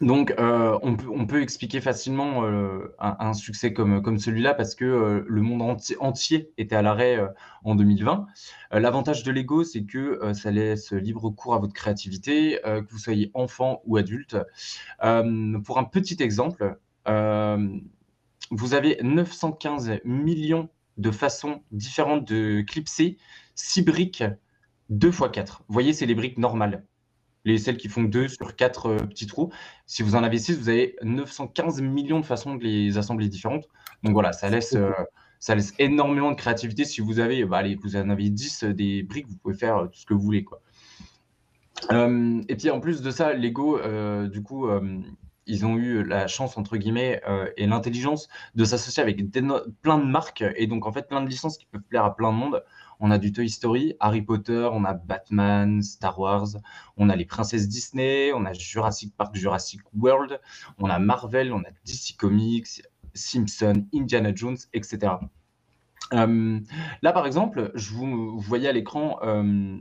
Donc, 0.00 0.34
euh, 0.38 0.78
on, 0.82 0.96
peut, 0.96 1.08
on, 1.08 1.26
peut, 1.26 1.40
expliquer 1.40 1.80
facilement 1.80 2.44
euh, 2.44 2.94
un, 2.98 3.32
succès 3.32 3.72
comme, 3.72 4.02
comme 4.02 4.18
celui-là 4.18 4.52
parce 4.52 4.74
que 4.74 4.84
euh, 4.84 5.24
le 5.26 5.40
monde 5.40 5.62
entier 6.00 6.50
était 6.58 6.76
à 6.76 6.82
l'arrêt 6.82 7.18
en 7.64 7.74
2020. 7.74 8.26
L'avantage 8.72 9.22
de 9.22 9.32
Lego, 9.32 9.64
c'est 9.64 9.84
que 9.84 10.32
ça 10.34 10.50
laisse 10.50 10.92
libre 10.92 11.30
cours 11.30 11.54
à 11.54 11.58
votre 11.58 11.72
créativité, 11.72 12.60
que 12.62 12.90
vous 12.90 12.98
soyez 12.98 13.30
enfant 13.34 13.80
ou 13.86 13.96
adulte. 13.96 14.36
pour 14.98 15.78
un 15.78 15.84
petit 15.84 16.22
exemple, 16.22 16.78
vous 17.06 18.74
avez 18.74 18.98
915 19.02 20.00
millions 20.04 20.68
de 20.96 21.10
façons 21.10 21.62
différentes 21.72 22.26
de 22.26 22.62
clipser 22.62 23.18
6 23.54 23.82
briques 23.82 24.24
2 24.90 25.08
x 25.08 25.22
4. 25.32 25.64
Vous 25.66 25.72
voyez, 25.72 25.92
c'est 25.92 26.06
les 26.06 26.14
briques 26.14 26.38
normales 26.38 26.84
les 27.46 27.58
celles 27.58 27.78
qui 27.78 27.88
font 27.88 28.02
deux 28.02 28.28
sur 28.28 28.56
quatre 28.56 28.86
euh, 28.86 28.98
petits 28.98 29.26
trous. 29.26 29.50
Si 29.86 30.02
vous 30.02 30.16
en 30.16 30.22
avez 30.22 30.38
six, 30.38 30.58
vous 30.58 30.68
avez 30.68 30.96
915 31.02 31.80
millions 31.80 32.20
de 32.20 32.26
façons 32.26 32.56
de 32.56 32.64
les 32.64 32.98
assembler 32.98 33.28
différentes. 33.28 33.68
Donc 34.02 34.12
voilà, 34.12 34.32
ça 34.32 34.50
laisse, 34.50 34.74
euh, 34.74 34.90
ça 35.38 35.54
laisse 35.54 35.72
énormément 35.78 36.32
de 36.32 36.36
créativité. 36.36 36.84
Si 36.84 37.00
vous 37.00 37.20
avez, 37.20 37.44
bah, 37.44 37.58
allez, 37.58 37.76
vous 37.76 37.96
en 37.96 38.10
avez 38.10 38.28
10 38.28 38.64
euh, 38.64 38.74
des 38.74 39.04
briques, 39.04 39.28
vous 39.28 39.36
pouvez 39.36 39.54
faire 39.54 39.88
tout 39.90 39.98
ce 39.98 40.04
que 40.04 40.12
vous 40.12 40.20
voulez. 40.20 40.44
Quoi. 40.44 40.60
et 41.90 42.56
puis 42.56 42.70
en 42.70 42.80
plus 42.80 43.00
de 43.00 43.10
ça, 43.10 43.32
Lego, 43.32 43.78
du 44.26 44.42
coup, 44.42 44.66
ils 45.46 45.64
ont 45.64 45.76
eu 45.76 46.02
la 46.02 46.26
chance, 46.26 46.56
entre 46.56 46.76
guillemets, 46.76 47.20
et 47.56 47.66
l'intelligence 47.66 48.28
de 48.54 48.64
s'associer 48.64 49.02
avec 49.02 49.22
plein 49.30 49.98
de 49.98 50.04
marques 50.04 50.44
et 50.56 50.66
donc 50.66 50.86
en 50.86 50.92
fait 50.92 51.08
plein 51.08 51.22
de 51.22 51.28
licences 51.28 51.58
qui 51.58 51.66
peuvent 51.66 51.82
plaire 51.82 52.04
à 52.04 52.14
plein 52.16 52.32
de 52.32 52.36
monde. 52.36 52.64
On 52.98 53.10
a 53.10 53.18
du 53.18 53.32
Toy 53.32 53.48
Story, 53.50 53.94
Harry 54.00 54.22
Potter, 54.22 54.68
on 54.72 54.84
a 54.84 54.94
Batman, 54.94 55.82
Star 55.82 56.18
Wars, 56.18 56.48
on 56.96 57.10
a 57.10 57.16
les 57.16 57.26
princesses 57.26 57.68
Disney, 57.68 58.32
on 58.34 58.44
a 58.46 58.54
Jurassic 58.54 59.14
Park, 59.16 59.34
Jurassic 59.34 59.80
World, 59.94 60.40
on 60.78 60.88
a 60.88 60.98
Marvel, 60.98 61.52
on 61.52 61.60
a 61.60 61.70
DC 61.84 62.16
Comics, 62.16 62.82
Simpson, 63.14 63.86
Indiana 63.94 64.34
Jones, 64.34 64.56
etc. 64.72 65.14
Euh, 66.12 66.60
là, 67.02 67.12
par 67.12 67.26
exemple, 67.26 67.72
je 67.74 67.92
vous, 67.92 68.38
voyais 68.38 68.68
à 68.68 68.72
l'écran 68.72 69.18
euh, 69.22 69.76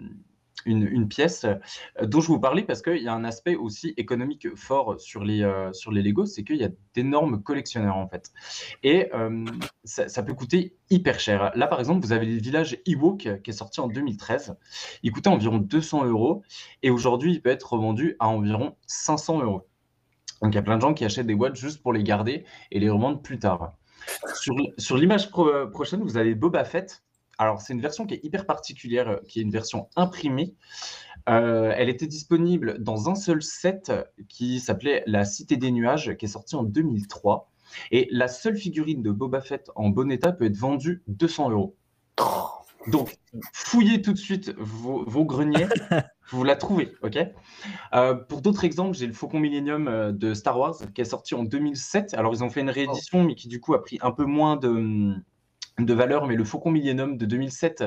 une, 0.66 1.08
pièce 1.08 1.45
euh, 1.45 2.06
dont 2.06 2.22
je 2.22 2.28
vous 2.28 2.39
parlais 2.39 2.64
parce 2.64 2.82
qu'il 2.82 3.01
y 3.01 3.08
a 3.08 3.14
un 3.14 3.24
aspect 3.24 3.56
aussi 3.56 3.93
économique 3.97 4.56
fort 4.56 4.99
sur 4.99 5.24
les, 5.24 5.43
euh, 5.43 5.72
sur 5.74 5.91
les 5.91 6.01
Legos, 6.01 6.26
c'est 6.26 6.43
qu'il 6.43 6.58
y 6.58 6.64
a 6.64 6.70
d'énormes 6.93 7.41
collectionneurs 7.41 7.97
en 7.97 8.08
fait. 8.08 8.32
Et 8.84 9.10
euh, 9.14 9.45
ça, 9.84 10.24
peut 10.24 10.34
coûter 10.34 10.76
hyper 10.89 11.20
cher. 11.20 11.51
Là, 11.56 11.68
par 11.68 11.80
exemple, 11.80 12.06
vous 12.06 12.14
avez 12.14 12.26
le 12.26 12.39
village 12.39 12.78
Ewok 12.86 13.41
qui 13.43 13.49
est 13.49 13.53
sorti 13.53 13.80
en 13.80 13.88
2013. 13.88 14.56
Il 15.03 15.12
coûtait 15.12 15.30
environ 15.30 15.58
200 15.58 16.06
euros 16.06 16.43
et 16.84 16.89
aujourd'hui, 16.89 17.34
il 17.34 17.41
peut 17.41 17.49
être 17.49 17.74
revendu 17.74 18.16
à 18.20 18.28
environ 18.28 18.76
500 18.88 19.41
euros. 19.41 19.68
Donc, 20.41 20.53
il 20.53 20.56
y 20.56 20.60
a 20.60 20.64
plein 20.64 20.78
de 20.78 20.82
gens 20.82 20.93
qui 20.93 21.06
achètent 21.06 21.28
des 21.28 21.36
boîtes 21.36 21.56
juste 21.56 21.82
pour 21.82 21.93
les 21.93 22.03
garder 22.03 22.45
et 22.72 22.80
les 22.80 22.89
revendre 22.89 23.22
plus 23.22 23.39
tard. 23.39 23.74
Sur, 24.36 24.56
sur 24.78 24.97
l'image 24.97 25.32
prochaine, 25.32 26.01
vous 26.01 26.18
avez 26.18 26.36
Boba 26.36 26.64
Fett 26.64 27.05
alors, 27.38 27.62
c'est 27.62 27.74
une 27.74 27.82
version 27.82 28.06
qui 28.06 28.14
est 28.14 28.24
hyper 28.24 28.46
particulière, 28.46 29.10
euh, 29.10 29.18
qui 29.28 29.40
est 29.40 29.44
une 29.44 29.52
version 29.52 29.90
imprimée. 29.96 30.56
Euh, 31.28 31.74
elle 31.76 31.90
était 31.90 32.08
disponible 32.08 32.82
dans 32.82 33.10
un 33.10 33.16
seul 33.16 33.42
set 33.42 33.92
qui 34.30 34.60
s'appelait 34.60 35.04
La 35.08 35.26
Cité 35.26 35.58
des 35.58 35.72
Nuages, 35.72 36.16
qui 36.18 36.26
est 36.26 36.30
sorti 36.30 36.56
en 36.56 36.64
2003. 36.64 37.52
Et 37.92 38.08
la 38.12 38.28
seule 38.28 38.56
figurine 38.56 39.02
de 39.02 39.12
Boba 39.12 39.42
Fett 39.42 39.70
en 39.76 39.90
bon 39.90 40.12
état 40.12 40.32
peut 40.32 40.46
être 40.46 40.58
vendue 40.58 41.04
200 41.08 41.50
euros. 41.50 41.76
Donc, 42.88 43.18
fouillez 43.52 44.04
tout 44.04 44.14
de 44.14 44.18
suite 44.18 44.54
vos, 44.60 45.26
greniers, 45.26 45.66
vous 46.30 46.44
la 46.44 46.56
trouvez, 46.56 46.94
ok? 47.02 47.18
Euh, 47.96 48.14
Pour 48.14 48.42
d'autres 48.42 48.64
exemples, 48.64 48.96
j'ai 48.96 49.08
le 49.08 49.14
Faucon 49.14 49.40
Millennium 49.40 50.12
de 50.12 50.34
Star 50.36 50.60
Wars 50.60 50.76
qui 50.94 51.02
est 51.02 51.06
sorti 51.06 51.34
en 51.34 51.44
2007. 51.44 52.14
Alors, 52.14 52.32
ils 52.36 52.44
ont 52.44 52.50
fait 52.52 52.62
une 52.62 52.70
réédition, 52.70 53.24
mais 53.24 53.34
qui 53.34 53.48
du 53.48 53.60
coup 53.60 53.74
a 53.74 53.82
pris 53.82 53.98
un 54.02 54.12
peu 54.12 54.26
moins 54.26 54.56
de, 54.56 55.16
de 55.80 55.94
valeur, 55.94 56.26
mais 56.28 56.36
le 56.36 56.44
Faucon 56.44 56.72
Millennium 56.72 57.18
de 57.18 57.26
2007, 57.26 57.86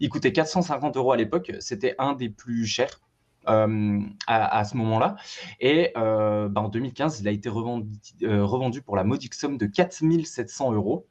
il 0.00 0.08
coûtait 0.08 0.32
450 0.32 0.96
euros 0.96 1.12
à 1.12 1.16
l'époque. 1.16 1.52
C'était 1.60 1.94
un 1.98 2.12
des 2.12 2.28
plus 2.28 2.66
chers. 2.66 3.00
Euh, 3.48 4.00
à, 4.28 4.64
ce 4.64 4.76
moment-là. 4.76 5.16
Et 5.58 5.90
euh, 5.96 6.48
bah, 6.48 6.60
en 6.60 6.68
2015, 6.68 7.20
il 7.20 7.26
a 7.26 7.32
été 7.32 7.48
revendu, 7.48 7.88
euh, 8.22 8.44
revendu, 8.44 8.82
pour 8.82 8.94
la 8.94 9.02
modique 9.02 9.34
somme 9.34 9.58
de 9.58 9.66
4700 9.66 10.72
euros 10.72 11.08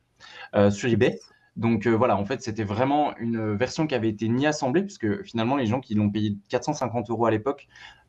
sur 0.70 0.90
eBay. 0.90 1.20
Donc 1.58 1.88
voilà, 1.88 2.16
en 2.16 2.24
fait, 2.24 2.42
c'était 2.42 2.64
vraiment 2.64 3.18
une 3.18 3.56
version 3.56 3.86
qui 3.86 3.96
avait 3.96 4.08
été 4.08 4.30
ni 4.30 4.48
assemblée, 4.48 4.84
puisque 4.84 5.24
finalement, 5.24 5.58
les 5.58 5.66
gens 5.66 5.82
qui 5.82 5.94
l'ont 5.94 6.10
payé 6.10 6.38
450 6.48 7.10
euros 7.10 7.26
à 7.26 7.32
l'époque 7.32 7.68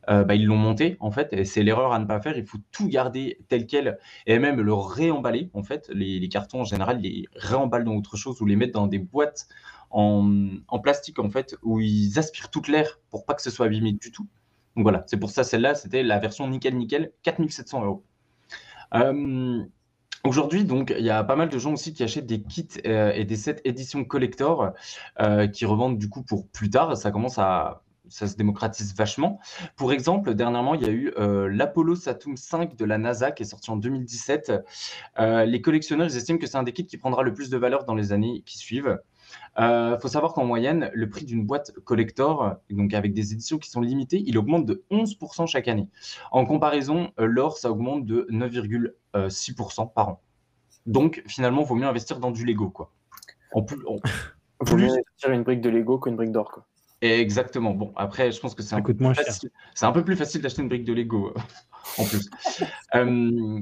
euh, 0.09 0.23
bah, 0.23 0.35
ils 0.35 0.45
l'ont 0.45 0.57
monté 0.57 0.97
en 0.99 1.11
fait, 1.11 1.31
et 1.31 1.45
c'est 1.45 1.63
l'erreur 1.63 1.93
à 1.93 1.99
ne 1.99 2.05
pas 2.05 2.19
faire. 2.19 2.37
Il 2.37 2.45
faut 2.45 2.57
tout 2.71 2.87
garder 2.87 3.39
tel 3.47 3.65
quel 3.65 3.97
et 4.25 4.39
même 4.39 4.59
le 4.61 4.73
réemballer 4.73 5.49
en 5.53 5.63
fait. 5.63 5.89
Les, 5.93 6.27
cartons 6.29 6.61
en 6.61 6.65
général, 6.65 6.99
les 6.99 7.25
réemballent 7.35 7.85
dans 7.85 7.95
autre 7.95 8.17
chose 8.17 8.41
ou 8.41 8.45
les 8.45 8.55
mettent 8.55 8.73
dans 8.73 8.87
des 8.87 8.99
boîtes 8.99 9.47
en, 9.91 10.49
plastique 10.81 11.19
en 11.19 11.29
fait, 11.29 11.55
où 11.61 11.79
ils 11.79 12.17
aspirent 12.17 12.49
toute 12.49 12.67
l'air 12.67 12.99
pour 13.11 13.25
pas 13.25 13.33
que 13.35 13.41
ce 13.41 13.51
soit 13.51 13.67
abîmé 13.67 13.93
du 13.93 14.11
tout. 14.11 14.27
Donc 14.75 14.83
voilà, 14.83 15.03
c'est 15.07 15.17
pour 15.17 15.29
ça 15.29 15.43
celle-là, 15.43 15.75
c'était 15.75 16.03
la 16.03 16.19
version 16.19 16.47
nickel 16.47 16.75
nickel, 16.75 17.11
4700 17.21 17.85
euros. 17.85 18.03
Euh, 18.95 19.63
aujourd'hui, 20.23 20.65
donc, 20.65 20.93
il 20.97 21.05
y 21.05 21.11
a 21.11 21.23
pas 21.23 21.35
mal 21.35 21.49
de 21.49 21.57
gens 21.59 21.73
aussi 21.73 21.93
qui 21.93 22.03
achètent 22.03 22.25
des 22.25 22.41
kits 22.41 22.67
euh, 22.87 23.11
et 23.13 23.23
des 23.23 23.35
sets 23.35 23.61
éditions 23.65 24.03
collector 24.03 24.73
qui 25.53 25.65
revendent 25.65 25.97
du 25.97 26.09
coup 26.09 26.23
pour 26.23 26.47
plus 26.49 26.69
tard. 26.71 26.97
Ça 26.97 27.11
commence 27.11 27.37
à, 27.37 27.82
ça 28.09 28.27
se 28.27 28.35
démocratise 28.35 28.95
vachement. 28.95 29.39
Pour 29.75 29.93
exemple, 29.93 30.33
dernièrement, 30.33 30.75
il 30.75 30.81
y 30.81 30.85
a 30.85 30.91
eu 30.91 31.13
euh, 31.17 31.47
l'Apollo 31.49 31.95
Saturn 31.95 32.37
5 32.37 32.75
de 32.75 32.85
la 32.85 32.97
NASA 32.97 33.31
qui 33.31 33.43
est 33.43 33.47
sorti 33.47 33.71
en 33.71 33.77
2017. 33.77 34.51
Euh, 35.19 35.45
les 35.45 35.61
collectionneurs 35.61 36.15
estiment 36.15 36.37
que 36.37 36.47
c'est 36.47 36.57
un 36.57 36.63
des 36.63 36.73
kits 36.73 36.85
qui 36.85 36.97
prendra 36.97 37.23
le 37.23 37.33
plus 37.33 37.49
de 37.49 37.57
valeur 37.57 37.85
dans 37.85 37.95
les 37.95 38.11
années 38.11 38.43
qui 38.45 38.57
suivent. 38.57 38.99
Il 39.57 39.63
euh, 39.63 39.97
faut 39.99 40.07
savoir 40.07 40.33
qu'en 40.33 40.45
moyenne, 40.45 40.91
le 40.93 41.09
prix 41.09 41.25
d'une 41.25 41.45
boîte 41.45 41.71
collector, 41.85 42.55
donc 42.69 42.93
avec 42.93 43.13
des 43.13 43.33
éditions 43.33 43.57
qui 43.57 43.69
sont 43.69 43.81
limitées, 43.81 44.21
il 44.25 44.37
augmente 44.37 44.65
de 44.65 44.83
11% 44.91 45.47
chaque 45.47 45.67
année. 45.67 45.87
En 46.31 46.45
comparaison, 46.45 47.11
l'or, 47.17 47.57
ça 47.57 47.71
augmente 47.71 48.05
de 48.05 48.27
9,6% 48.31 49.93
par 49.93 50.09
an. 50.09 50.21
Donc, 50.85 51.23
finalement, 51.27 51.61
il 51.61 51.67
vaut 51.67 51.75
mieux 51.75 51.87
investir 51.87 52.19
dans 52.19 52.31
du 52.31 52.45
Lego. 52.45 52.69
Quoi. 52.69 52.91
En 53.53 53.63
plus, 53.63 53.79
Vaut 54.59 54.77
mieux 54.77 54.91
investir 54.91 55.31
une 55.31 55.43
brique 55.43 55.61
de 55.61 55.69
Lego 55.69 55.97
qu'une 55.99 56.15
brique 56.15 56.31
d'or. 56.31 56.63
Exactement. 57.03 57.73
Bon, 57.73 57.91
après, 57.97 58.31
je 58.31 58.39
pense 58.39 58.55
que 58.55 58.63
c'est 58.63 58.75
un, 58.75 58.81
peu 58.81 58.95
moins 58.97 59.11
plus 59.13 59.25
facile- 59.25 59.51
c'est 59.75 59.85
un 59.85 59.91
peu 59.91 60.05
plus 60.05 60.15
facile 60.15 60.41
d'acheter 60.41 60.61
une 60.61 60.69
brique 60.69 60.85
de 60.85 60.93
Lego 60.93 61.33
euh, 61.35 61.39
en 61.97 62.05
plus. 62.05 62.29
Euh, 62.95 63.59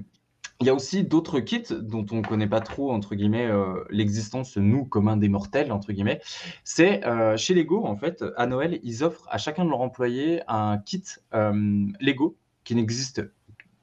Il 0.59 0.67
y 0.67 0.69
a 0.69 0.75
aussi 0.75 1.03
d'autres 1.03 1.39
kits 1.39 1.63
dont 1.71 2.05
on 2.11 2.17
ne 2.17 2.21
connaît 2.21 2.47
pas 2.47 2.61
trop, 2.61 2.91
entre 2.91 3.15
guillemets, 3.15 3.47
euh, 3.47 3.83
l'existence, 3.89 4.57
nous, 4.57 4.85
communs 4.85 5.17
des 5.17 5.27
mortels, 5.27 5.71
entre 5.71 5.91
guillemets. 5.91 6.21
C'est 6.63 7.03
euh, 7.03 7.35
chez 7.35 7.55
Lego, 7.55 7.83
en 7.83 7.95
fait, 7.95 8.23
à 8.37 8.45
Noël, 8.45 8.79
ils 8.83 9.03
offrent 9.03 9.25
à 9.31 9.39
chacun 9.39 9.65
de 9.65 9.71
leurs 9.71 9.81
employés 9.81 10.41
un 10.47 10.77
kit 10.77 11.03
euh, 11.33 11.87
Lego 11.99 12.37
qui 12.63 12.75
n'existe 12.75 13.23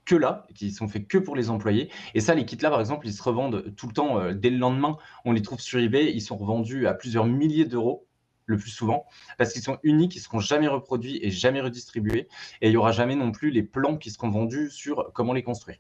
que 0.04 0.14
là, 0.14 0.46
qui 0.54 0.70
sont 0.70 0.86
faits 0.86 1.08
que 1.08 1.18
pour 1.18 1.34
les 1.34 1.50
employés. 1.50 1.90
Et 2.14 2.20
ça, 2.20 2.36
les 2.36 2.46
kits-là, 2.46 2.70
par 2.70 2.78
exemple, 2.78 3.08
ils 3.08 3.12
se 3.12 3.22
revendent 3.24 3.74
tout 3.76 3.88
le 3.88 3.92
temps 3.92 4.32
dès 4.32 4.50
le 4.50 4.56
lendemain. 4.58 4.96
On 5.24 5.32
les 5.32 5.42
trouve 5.42 5.60
sur 5.60 5.80
eBay, 5.80 6.12
ils 6.14 6.22
sont 6.22 6.36
revendus 6.36 6.86
à 6.86 6.94
plusieurs 6.94 7.26
milliers 7.26 7.66
d'euros 7.66 8.07
le 8.48 8.56
plus 8.56 8.70
souvent, 8.70 9.04
parce 9.36 9.52
qu'ils 9.52 9.62
sont 9.62 9.78
uniques, 9.84 10.16
ils 10.16 10.20
seront 10.20 10.40
jamais 10.40 10.66
reproduits 10.66 11.20
et 11.22 11.30
jamais 11.30 11.60
redistribués, 11.60 12.28
et 12.60 12.68
il 12.68 12.72
y 12.72 12.76
aura 12.76 12.92
jamais 12.92 13.14
non 13.14 13.30
plus 13.30 13.50
les 13.50 13.62
plans 13.62 13.96
qui 13.96 14.10
seront 14.10 14.30
vendus 14.30 14.70
sur 14.70 15.12
comment 15.12 15.34
les 15.34 15.42
construire. 15.42 15.78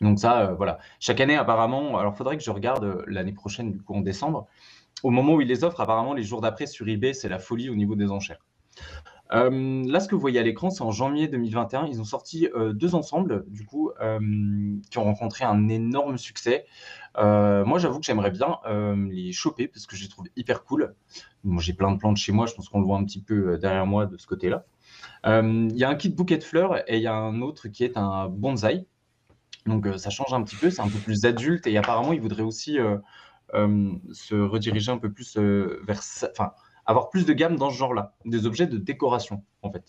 Donc 0.00 0.18
ça, 0.18 0.40
euh, 0.42 0.54
voilà. 0.54 0.78
Chaque 1.00 1.20
année, 1.20 1.34
apparemment, 1.34 1.98
alors 1.98 2.16
faudrait 2.16 2.36
que 2.36 2.44
je 2.44 2.50
regarde 2.50 2.84
euh, 2.84 3.02
l'année 3.08 3.32
prochaine, 3.32 3.72
du 3.72 3.82
coup 3.82 3.94
en 3.94 4.00
décembre, 4.00 4.46
au 5.02 5.10
moment 5.10 5.34
où 5.34 5.40
ils 5.40 5.48
les 5.48 5.64
offrent, 5.64 5.80
apparemment 5.80 6.14
les 6.14 6.22
jours 6.22 6.40
d'après 6.40 6.66
sur 6.66 6.88
eBay, 6.88 7.14
c'est 7.14 7.28
la 7.28 7.38
folie 7.38 7.70
au 7.70 7.74
niveau 7.74 7.96
des 7.96 8.10
enchères. 8.10 8.44
Euh, 9.32 9.84
là, 9.86 10.00
ce 10.00 10.08
que 10.08 10.14
vous 10.14 10.20
voyez 10.20 10.38
à 10.38 10.42
l'écran, 10.42 10.70
c'est 10.70 10.82
en 10.82 10.90
janvier 10.90 11.28
2021. 11.28 11.86
Ils 11.86 12.00
ont 12.00 12.04
sorti 12.04 12.48
euh, 12.54 12.72
deux 12.72 12.94
ensembles, 12.94 13.44
du 13.48 13.64
coup, 13.64 13.90
euh, 14.00 14.18
qui 14.90 14.98
ont 14.98 15.04
rencontré 15.04 15.44
un 15.44 15.68
énorme 15.68 16.18
succès. 16.18 16.66
Moi, 17.16 17.78
j'avoue 17.78 17.98
que 17.98 18.06
j'aimerais 18.06 18.30
bien 18.30 18.58
les 19.10 19.32
choper 19.32 19.66
parce 19.66 19.86
que 19.86 19.96
je 19.96 20.04
les 20.04 20.08
trouve 20.08 20.26
hyper 20.36 20.64
cool. 20.64 20.94
Moi, 21.42 21.60
j'ai 21.62 21.72
plein 21.72 21.90
de 21.90 21.98
plantes 21.98 22.16
chez 22.16 22.32
moi. 22.32 22.46
Je 22.46 22.54
pense 22.54 22.68
qu'on 22.68 22.78
le 22.80 22.86
voit 22.86 22.96
un 22.96 23.04
petit 23.04 23.20
peu 23.20 23.58
derrière 23.58 23.86
moi 23.86 24.06
de 24.06 24.16
ce 24.16 24.26
côté-là. 24.26 24.64
Il 25.24 25.76
y 25.76 25.84
a 25.84 25.88
un 25.88 25.96
kit 25.96 26.10
bouquet 26.10 26.38
de 26.38 26.44
fleurs 26.44 26.78
et 26.88 26.96
il 26.98 27.02
y 27.02 27.08
a 27.08 27.14
un 27.14 27.42
autre 27.42 27.68
qui 27.68 27.82
est 27.82 27.96
un 27.96 28.28
bonsaï. 28.28 28.86
Donc, 29.66 29.88
ça 29.96 30.10
change 30.10 30.32
un 30.32 30.42
petit 30.42 30.54
peu. 30.54 30.70
C'est 30.70 30.80
un 30.80 30.88
peu 30.88 30.98
plus 30.98 31.24
adulte 31.24 31.66
et 31.66 31.76
apparemment, 31.76 32.12
ils 32.12 32.20
voudraient 32.20 32.42
aussi 32.42 32.78
se 33.52 34.34
rediriger 34.36 34.92
un 34.92 34.98
peu 34.98 35.10
plus 35.10 35.36
vers 35.36 36.02
ça. 36.04 36.54
Avoir 36.88 37.10
plus 37.10 37.24
de 37.24 37.32
gamme 37.32 37.56
dans 37.56 37.70
ce 37.70 37.76
genre-là, 37.76 38.16
des 38.24 38.46
objets 38.46 38.66
de 38.66 38.78
décoration, 38.78 39.44
en 39.62 39.70
fait. 39.70 39.84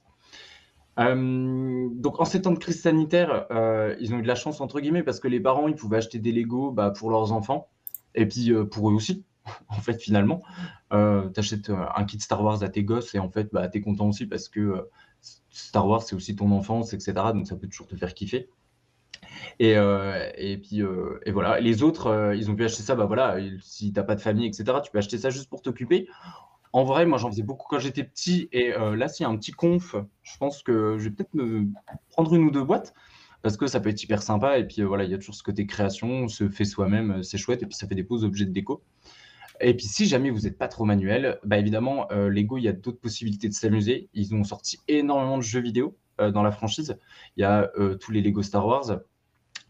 Euh, 0.99 1.87
donc 1.93 2.19
en 2.19 2.25
ces 2.25 2.41
temps 2.41 2.51
de 2.51 2.59
crise 2.59 2.81
sanitaire, 2.81 3.47
euh, 3.51 3.95
ils 4.01 4.13
ont 4.13 4.19
eu 4.19 4.21
de 4.21 4.27
la 4.27 4.35
chance 4.35 4.59
entre 4.59 4.81
guillemets 4.81 5.03
parce 5.03 5.21
que 5.21 5.29
les 5.29 5.39
parents 5.39 5.69
ils 5.69 5.75
pouvaient 5.75 5.97
acheter 5.97 6.19
des 6.19 6.33
Lego 6.33 6.71
bah, 6.71 6.91
pour 6.91 7.09
leurs 7.09 7.31
enfants 7.31 7.69
et 8.15 8.27
puis 8.27 8.51
euh, 8.51 8.65
pour 8.65 8.89
eux 8.89 8.93
aussi. 8.93 9.23
En 9.69 9.81
fait, 9.81 9.99
finalement, 9.99 10.43
t'achètes 10.91 11.71
un 11.71 12.03
kit 12.03 12.19
Star 12.19 12.43
Wars 12.43 12.61
à 12.61 12.69
tes 12.69 12.83
gosses 12.83 13.15
et 13.15 13.19
en 13.19 13.29
fait, 13.29 13.49
bah, 13.51 13.67
t'es 13.67 13.81
content 13.81 14.09
aussi 14.09 14.27
parce 14.27 14.47
que 14.47 14.87
Star 15.49 15.87
Wars 15.87 16.03
c'est 16.03 16.15
aussi 16.15 16.35
ton 16.35 16.51
enfance, 16.51 16.93
etc. 16.93 17.13
Donc 17.33 17.47
ça 17.47 17.55
peut 17.55 17.67
toujours 17.67 17.87
te 17.87 17.95
faire 17.95 18.13
kiffer. 18.13 18.49
Et, 19.57 19.71
et 19.71 20.57
puis 20.57 20.81
et 21.25 21.31
voilà. 21.31 21.59
Les 21.61 21.81
autres, 21.81 22.33
ils 22.35 22.51
ont 22.51 22.55
pu 22.55 22.65
acheter 22.65 22.83
ça. 22.83 22.93
Bah 22.93 23.05
voilà, 23.05 23.37
si 23.61 23.91
t'as 23.91 24.03
pas 24.03 24.15
de 24.15 24.21
famille, 24.21 24.45
etc. 24.45 24.65
Tu 24.83 24.91
peux 24.91 24.99
acheter 24.99 25.17
ça 25.17 25.31
juste 25.31 25.49
pour 25.49 25.63
t'occuper. 25.63 26.07
En 26.71 26.83
vrai, 26.83 27.05
moi 27.05 27.17
j'en 27.17 27.31
faisais 27.31 27.43
beaucoup 27.43 27.67
quand 27.67 27.79
j'étais 27.79 28.03
petit 28.03 28.47
et 28.51 28.73
euh, 28.73 28.95
là 28.95 29.07
s'il 29.07 29.23
y 29.23 29.27
a 29.27 29.29
un 29.29 29.37
petit 29.37 29.51
conf, 29.51 29.95
je 30.21 30.37
pense 30.37 30.61
que 30.61 30.97
je 30.99 31.05
vais 31.05 31.11
peut-être 31.11 31.33
me 31.33 31.67
prendre 32.11 32.33
une 32.35 32.43
ou 32.43 32.51
deux 32.51 32.63
boîtes 32.63 32.93
parce 33.41 33.57
que 33.57 33.65
ça 33.65 33.79
peut 33.79 33.89
être 33.89 34.03
hyper 34.03 34.21
sympa 34.21 34.59
et 34.59 34.67
puis 34.67 34.81
euh, 34.81 34.85
voilà, 34.85 35.03
il 35.03 35.09
y 35.09 35.13
a 35.15 35.17
toujours 35.17 35.33
ce 35.33 35.41
côté 35.41 35.65
création, 35.65 36.07
on 36.07 36.27
se 36.27 36.47
fait 36.49 36.65
soi-même, 36.65 37.11
euh, 37.11 37.23
c'est 37.23 37.39
chouette 37.39 37.63
et 37.63 37.65
puis 37.65 37.75
ça 37.75 37.87
fait 37.87 37.95
des 37.95 38.03
beaux 38.03 38.23
objets 38.23 38.45
de 38.45 38.51
déco. 38.51 38.83
Et 39.61 39.73
puis 39.75 39.87
si 39.87 40.05
jamais 40.05 40.29
vous 40.29 40.41
n'êtes 40.41 40.57
pas 40.57 40.67
trop 40.67 40.85
manuel, 40.85 41.39
bah 41.43 41.57
évidemment 41.57 42.07
Lego, 42.11 42.57
il 42.57 42.63
y 42.63 42.69
a 42.69 42.71
d'autres 42.71 43.01
possibilités 43.01 43.49
de 43.49 43.53
s'amuser. 43.53 44.07
Ils 44.13 44.33
ont 44.33 44.45
sorti 44.45 44.79
énormément 44.87 45.37
de 45.37 45.43
jeux 45.43 45.59
vidéo 45.59 45.97
dans 46.17 46.43
la 46.43 46.51
franchise. 46.51 46.97
Il 47.35 47.41
y 47.41 47.43
a 47.43 47.69
tous 47.99 48.13
les 48.13 48.21
Lego 48.21 48.41
Star 48.41 48.65
Wars, 48.65 49.01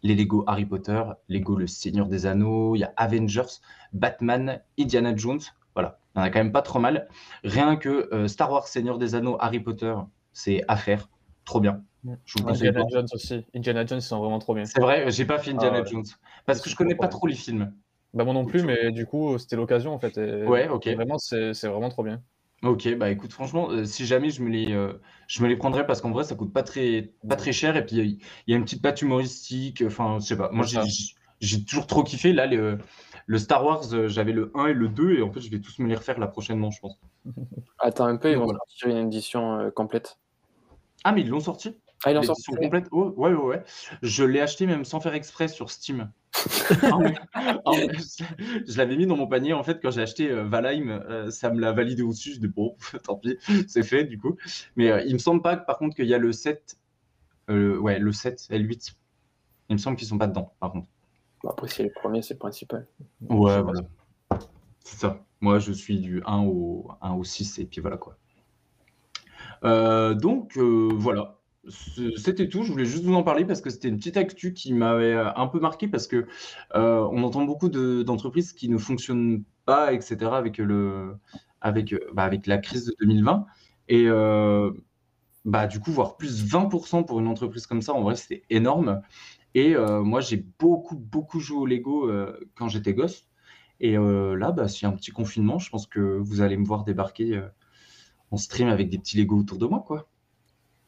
les 0.04 0.16
Lego 0.16 0.43
Harry 0.47 0.66
Potter, 0.66 1.02
Lego 1.28 1.56
Le 1.56 1.66
Seigneur 1.66 2.08
des 2.08 2.28
Anneaux, 2.28 2.76
il 2.76 2.80
y 2.80 2.84
a 2.84 2.93
Avengers, 2.97 3.62
Batman, 3.93 4.62
Indiana 4.80 5.16
Jones. 5.16 5.41
Voilà, 5.76 5.99
en 6.15 6.22
a 6.22 6.30
quand 6.30 6.39
même 6.39 6.51
pas 6.51 6.61
trop 6.61 6.80
mal. 6.80 7.07
Rien 7.43 7.76
que 7.76 8.13
euh, 8.13 8.28
Star 8.28 8.51
Wars, 8.51 8.67
Seigneur 8.67 8.97
des 8.97 9.15
Anneaux, 9.15 9.38
Harry 9.39 9.59
Potter, 9.59 9.95
c'est 10.34 10.63
à 10.67 10.76
faire. 10.76 11.09
Trop 11.45 11.59
bien. 11.59 11.84
Je 12.26 12.41
vous 12.41 12.49
Indiana 12.49 12.84
pas. 12.84 12.89
Jones 12.89 13.07
aussi. 13.11 13.45
Indiana 13.55 13.86
Jones, 13.86 13.99
ils 13.99 14.01
sont 14.01 14.20
vraiment 14.20 14.39
trop 14.39 14.53
bien. 14.53 14.65
C'est 14.65 14.80
vrai, 14.80 15.11
j'ai 15.11 15.26
pas 15.26 15.38
fait 15.38 15.51
Indiana 15.51 15.82
Ah. 15.82 15.89
Jones 15.89 16.05
parce 16.45 16.61
que 16.61 16.70
je 16.70 16.76
connais 16.76 16.95
pas 16.95 17.07
trop 17.07 17.28
les 17.28 17.36
films. 17.36 17.74
Bah 18.13 18.24
moi 18.24 18.34
non 18.34 18.45
plus, 18.45 18.63
mais 18.63 18.91
du 18.91 19.05
coup, 19.05 19.38
c'était 19.38 19.55
l'occasion 19.55 19.93
en 19.93 19.99
fait. 19.99 20.17
et 20.17 20.43
Ouais, 20.45 20.67
ok. 20.67 20.88
Vraiment, 20.88 21.17
c'est 21.17 21.67
vraiment 21.67 21.89
trop 21.89 22.03
bien. 22.03 22.22
Ok, 22.61 22.93
bah 22.97 23.09
écoute, 23.09 23.32
franchement, 23.32 23.70
euh, 23.72 23.86
si 23.86 24.05
jamais 24.05 24.32
je 24.32 24.43
me 24.43 24.49
les, 24.49 24.74
euh, 24.74 24.99
je 25.28 25.41
me 25.41 25.47
les 25.47 25.55
prendrais 25.55 25.86
parce 25.86 26.01
qu'en 26.01 26.11
vrai, 26.11 26.26
ça 26.26 26.36
coûte 26.36 26.51
pas 26.51 26.63
très, 26.63 27.13
pas 27.28 27.38
très 27.38 27.53
cher 27.53 27.78
et 27.78 27.86
puis 27.86 27.95
il 27.95 28.05
y, 28.05 28.51
y 28.51 28.53
a 28.53 28.57
une 28.57 28.65
petite 28.65 28.82
patte 28.82 29.01
humoristique. 29.01 29.82
Enfin, 29.86 30.17
je 30.20 30.26
sais 30.26 30.36
pas. 30.36 30.49
Moi, 30.51 30.65
j'ai, 31.39 31.63
toujours 31.63 31.88
trop 31.88 32.03
kiffé. 32.03 32.34
Là, 32.34 32.47
le, 32.47 32.80
le 33.30 33.38
Star 33.38 33.63
Wars, 33.63 33.93
euh, 33.93 34.07
j'avais 34.07 34.32
le 34.32 34.51
1 34.55 34.65
et 34.65 34.73
le 34.73 34.89
2 34.89 35.19
et 35.19 35.21
en 35.21 35.32
fait, 35.32 35.39
je 35.39 35.51
vais 35.51 35.59
tous 35.59 35.77
me 35.77 35.88
les 35.88 35.93
refaire 35.93 36.17
là 36.17 36.25
prochainement, 36.25 36.71
je 36.71 36.80
pense. 36.80 36.99
Attends 37.77 38.05
un 38.05 38.17
peu, 38.17 38.32
ils 38.32 38.38
vont 38.38 38.45
voilà. 38.45 38.57
sortir 38.67 38.88
une 38.88 39.05
édition 39.05 39.59
euh, 39.59 39.69
complète. 39.69 40.17
Ah, 41.03 41.11
mais 41.11 41.21
ils 41.21 41.30
l'ont 41.30 41.39
sorti? 41.39 41.77
Ah, 42.03 42.09
ils 42.09 42.15
l'ont 42.15 42.23
sorti 42.23 42.49
complète? 42.55 42.88
Oh, 42.91 43.13
ouais, 43.17 43.32
ouais, 43.32 43.43
ouais. 43.43 43.63
Je 44.01 44.23
l'ai 44.23 44.41
acheté 44.41 44.65
même 44.65 44.84
sans 44.84 44.99
faire 44.99 45.13
exprès 45.13 45.47
sur 45.47 45.69
Steam. 45.69 46.11
Ah 46.82 46.97
ouais. 46.97 47.13
Ah 47.36 47.71
ouais, 47.71 47.88
je 48.67 48.77
l'avais 48.80 48.97
mis 48.97 49.05
dans 49.05 49.15
mon 49.15 49.27
panier 49.27 49.53
en 49.53 49.63
fait 49.63 49.80
quand 49.80 49.91
j'ai 49.91 50.01
acheté 50.01 50.32
euh, 50.32 50.45
Valheim, 50.45 50.89
euh, 50.89 51.30
ça 51.30 51.51
me 51.51 51.59
l'a 51.59 51.71
validé 51.71 52.01
au-dessus. 52.01 52.34
Je 52.34 52.39
dis 52.39 52.47
bon, 52.47 52.75
tant 53.03 53.15
pis, 53.15 53.38
c'est 53.67 53.84
fait 53.84 54.05
du 54.05 54.17
coup. 54.17 54.38
Mais 54.75 54.89
euh, 54.89 55.03
il 55.05 55.13
me 55.13 55.19
semble 55.19 55.43
pas 55.43 55.55
par 55.55 55.77
contre 55.77 55.95
qu'il 55.95 56.07
y 56.07 56.15
a 56.15 56.17
le 56.17 56.32
7, 56.32 56.80
euh, 57.51 57.77
ouais, 57.77 57.99
le 57.99 58.11
7 58.11 58.47
et 58.49 58.57
le 58.57 58.65
8. 58.65 58.95
Il 59.69 59.73
me 59.73 59.77
semble 59.77 59.97
qu'ils 59.97 60.07
sont 60.07 60.17
pas 60.17 60.27
dedans 60.27 60.51
par 60.59 60.71
contre. 60.71 60.88
Bon, 61.43 61.49
après, 61.49 61.67
c'est 61.67 61.83
le 61.83 61.91
premier, 61.91 62.21
c'est 62.21 62.33
le 62.35 62.39
principal. 62.39 62.87
Ouais, 63.29 63.61
voilà. 63.61 63.81
C'est 64.83 64.97
ça. 64.97 65.23
Moi, 65.41 65.59
je 65.59 65.71
suis 65.71 65.99
du 65.99 66.21
1 66.25 66.43
au, 66.43 66.89
1 67.01 67.13
au 67.13 67.23
6 67.23 67.59
et 67.59 67.65
puis 67.65 67.79
voilà 67.81 67.97
quoi. 67.97 68.17
Euh, 69.63 70.13
donc 70.13 70.57
euh, 70.57 70.89
voilà. 70.93 71.37
C'était 72.17 72.47
tout. 72.49 72.63
Je 72.63 72.71
voulais 72.71 72.85
juste 72.85 73.03
vous 73.03 73.13
en 73.13 73.23
parler 73.23 73.45
parce 73.45 73.61
que 73.61 73.69
c'était 73.69 73.89
une 73.89 73.97
petite 73.97 74.17
actu 74.17 74.53
qui 74.53 74.73
m'avait 74.73 75.13
euh, 75.13 75.29
un 75.35 75.47
peu 75.47 75.59
marqué 75.59 75.87
parce 75.87 76.07
que 76.07 76.25
euh, 76.75 77.07
on 77.11 77.23
entend 77.23 77.43
beaucoup 77.43 77.69
de- 77.69 78.01
d'entreprises 78.01 78.53
qui 78.53 78.69
ne 78.69 78.77
fonctionnent 78.77 79.43
pas, 79.65 79.93
etc. 79.93 80.31
avec 80.37 80.57
le, 80.57 81.15
avec, 81.61 81.93
bah, 82.13 82.23
avec 82.23 82.47
la 82.47 82.57
crise 82.57 82.85
de 82.85 82.95
2020 83.01 83.45
et 83.89 84.05
euh, 84.07 84.71
bah 85.45 85.67
du 85.67 85.79
coup 85.79 85.91
voir 85.91 86.15
plus 86.17 86.43
20% 86.45 87.05
pour 87.05 87.19
une 87.19 87.27
entreprise 87.27 87.67
comme 87.67 87.81
ça, 87.81 87.93
en 87.93 88.01
vrai, 88.01 88.15
c'était 88.15 88.43
énorme. 88.49 89.01
Et 89.56 89.76
euh, 89.76 90.02
moi, 90.02 90.22
j'ai 90.22 90.45
beaucoup, 90.60 90.95
beaucoup 90.95 91.39
joué 91.39 91.58
au 91.58 91.66
Lego 91.66 92.10
euh, 92.10 92.39
quand 92.56 92.68
j'étais 92.68 92.93
gosse. 92.93 93.28
Et 93.80 93.97
euh, 93.97 94.36
là, 94.36 94.52
bah, 94.52 94.68
s'il 94.68 94.84
y 94.84 94.86
a 94.86 94.93
un 94.93 94.95
petit 94.95 95.12
confinement, 95.12 95.60
je 95.60 95.70
pense 95.70 95.88
que 95.88 96.00
vous 96.00 96.41
allez 96.41 96.58
me 96.58 96.66
voir 96.66 96.84
débarquer 96.84 97.36
euh, 97.36 97.47
en 98.32 98.38
stream 98.38 98.68
avec 98.68 98.89
des 98.89 98.97
petits 99.00 99.18
Lego 99.18 99.38
autour 99.39 99.58
de 99.58 99.66
moi, 99.66 99.84
quoi. 99.86 100.08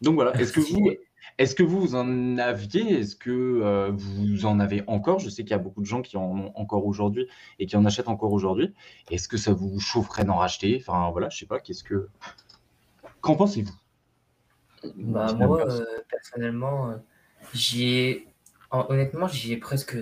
Donc 0.02 0.16
voilà. 0.16 0.36
Est-ce 0.40 0.52
que 0.52 0.60
vous, 0.60 0.92
est-ce 1.38 1.56
que 1.56 1.64
vous, 1.64 1.96
en 1.96 2.38
aviez? 2.38 3.00
Est-ce 3.00 3.16
que 3.16 3.30
euh, 3.32 3.92
vous 3.94 4.46
en 4.46 4.60
avez 4.60 4.84
encore? 4.88 5.20
Je 5.20 5.30
sais 5.30 5.44
qu'il 5.44 5.52
y 5.52 5.56
a 5.56 5.60
beaucoup 5.60 5.82
de 5.82 5.86
gens 5.86 6.02
qui 6.02 6.18
en 6.18 6.24
ont 6.24 6.52
encore 6.56 6.86
aujourd'hui 6.86 7.28
et 7.60 7.66
qui 7.66 7.78
en 7.78 7.86
achètent 7.86 8.10
encore 8.10 8.34
aujourd'hui. 8.34 8.74
Est-ce 9.10 9.28
que 9.28 9.38
ça 9.38 9.54
vous 9.54 9.80
chaufferait 9.80 10.24
d'en 10.24 10.36
racheter? 10.36 10.78
Enfin 10.80 11.10
voilà, 11.12 11.30
je 11.30 11.38
sais 11.38 11.46
pas. 11.46 11.60
Qu'est-ce 11.60 11.84
que, 11.84 12.10
qu'en 13.22 13.36
pensez-vous? 13.36 13.74
Bah, 14.96 15.34
moi, 15.34 15.68
euh, 15.68 15.86
personnellement, 16.10 16.90
euh, 16.90 16.98
j'y 17.54 17.88
ai. 17.88 18.28
en- 18.28 18.31
Honnêtement, 18.72 19.28
j'y 19.28 19.54
ai 19.54 19.58
presque 19.58 19.98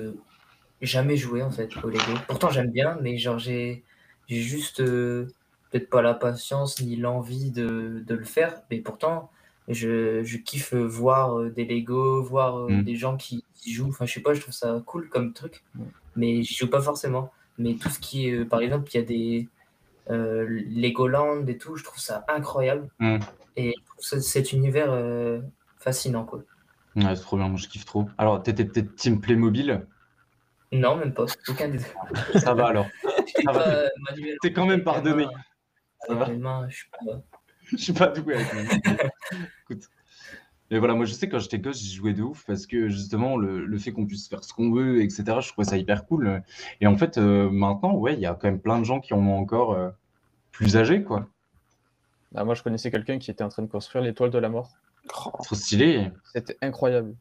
jamais 0.81 1.17
joué 1.17 1.41
en 1.43 1.51
fait 1.51 1.71
au 1.83 1.89
Lego. 1.89 2.13
Pourtant, 2.27 2.49
j'aime 2.49 2.71
bien, 2.71 2.97
mais 3.01 3.17
genre, 3.17 3.39
j'ai 3.39 3.83
j'ai 4.27 4.41
juste 4.41 4.79
euh, 4.81 5.27
peut-être 5.71 5.89
pas 5.89 6.01
la 6.03 6.13
patience 6.13 6.81
ni 6.81 6.95
l'envie 6.95 7.51
de, 7.51 8.03
de 8.05 8.15
le 8.15 8.25
faire. 8.25 8.61
Mais 8.71 8.79
pourtant, 8.81 9.31
je, 9.67 10.23
je 10.23 10.37
kiffe 10.37 10.73
voir 10.75 11.39
euh, 11.39 11.49
des 11.51 11.65
Lego, 11.65 12.23
voir 12.23 12.59
euh, 12.59 12.69
Mm. 12.69 12.83
des 12.83 12.95
gens 12.95 13.17
qui, 13.17 13.43
qui 13.55 13.73
jouent. 13.73 13.89
Enfin, 13.89 14.05
je 14.05 14.13
sais 14.13 14.21
pas, 14.21 14.33
je 14.33 14.41
trouve 14.41 14.53
ça 14.53 14.81
cool 14.85 15.09
comme 15.09 15.33
truc, 15.33 15.63
mais 16.15 16.43
j'y 16.43 16.55
joue 16.55 16.69
pas 16.69 16.81
forcément. 16.81 17.31
Mais 17.57 17.75
tout 17.75 17.89
ce 17.89 17.99
qui 17.99 18.27
est, 18.29 18.45
par 18.45 18.61
exemple, 18.61 18.89
il 18.93 18.97
y 18.97 18.99
a 18.99 19.03
des 19.03 19.49
Legoland 20.09 21.45
et 21.47 21.57
tout, 21.57 21.75
je 21.75 21.83
trouve 21.83 21.99
ça 21.99 22.25
incroyable. 22.27 22.89
Mm. 22.99 23.19
Et 23.57 23.73
je 23.77 24.07
trouve 24.09 24.21
cet 24.21 24.53
univers 24.53 24.93
fascinant, 25.79 26.25
quoi. 26.25 26.43
Ouais, 27.05 27.15
c'est 27.15 27.21
trop 27.21 27.37
bien. 27.37 27.47
Moi, 27.49 27.57
je 27.57 27.67
kiffe 27.67 27.85
trop. 27.85 28.09
Alors, 28.17 28.41
t'étais 28.43 28.65
peut-être 28.65 28.95
Team 28.95 29.19
Playmobil. 29.21 29.85
Non, 30.71 30.95
même 30.95 31.13
pas. 31.13 31.25
Aucun 31.47 31.69
des 31.69 31.77
deux. 31.79 32.39
Ça 32.39 32.53
va 32.53 32.67
alors. 32.67 32.85
Ça 33.45 33.51
va. 33.51 33.67
euh. 33.67 33.89
T'es 34.41 34.51
quand 34.53 34.65
même 34.65 34.83
pardonné. 34.83 35.25
main- 35.25 35.31
Ça 36.07 36.13
va. 36.13 36.25
je 36.69 36.75
suis 36.75 36.89
pas. 36.89 36.99
Je 37.71 37.77
suis 37.77 37.93
pas 37.93 38.07
doué 38.07 38.33
avec 38.35 38.51
mes 38.53 38.63
mains. 38.91 38.97
Écoute. 39.63 39.83
Mais 40.71 40.79
voilà, 40.79 40.93
moi 40.95 41.05
je 41.05 41.13
sais 41.13 41.29
quand 41.29 41.37
j'étais 41.39 41.57
gosse, 41.59 41.79
j'y 41.79 41.95
jouais 41.95 42.13
de 42.13 42.21
ouf 42.23 42.43
parce 42.47 42.65
que 42.67 42.89
justement 42.89 43.37
le, 43.37 43.63
le 43.65 43.77
fait 43.79 43.91
qu'on 43.91 44.05
puisse 44.07 44.27
faire 44.27 44.43
ce 44.43 44.53
qu'on 44.53 44.71
veut, 44.71 45.01
etc., 45.03 45.23
je 45.41 45.49
trouvais 45.51 45.65
ça 45.67 45.77
hyper 45.77 46.05
cool. 46.07 46.41
Et 46.81 46.87
en 46.87 46.95
fait, 46.97 47.17
euh, 47.19 47.49
maintenant, 47.51 47.93
ouais, 47.95 48.13
il 48.15 48.19
y 48.19 48.25
a 48.25 48.33
quand 48.33 48.47
même 48.47 48.59
plein 48.59 48.79
de 48.79 48.85
gens 48.85 48.99
qui 48.99 49.13
en 49.13 49.19
ont 49.19 49.37
encore 49.37 49.73
euh, 49.73 49.89
plus 50.51 50.77
âgés, 50.77 51.03
quoi. 51.03 51.27
Ah, 52.35 52.43
moi, 52.43 52.53
je 52.55 52.61
connaissais 52.63 52.89
quelqu'un 52.91 53.17
qui 53.19 53.29
était 53.31 53.43
en 53.43 53.49
train 53.49 53.63
de 53.63 53.67
construire 53.67 54.03
l'étoile 54.03 54.29
de 54.31 54.37
la 54.39 54.49
mort. 54.49 54.71
Oh, 55.25 55.31
Trop 55.43 55.55
stylé. 55.55 56.11
C'était 56.33 56.57
incroyable. 56.61 57.15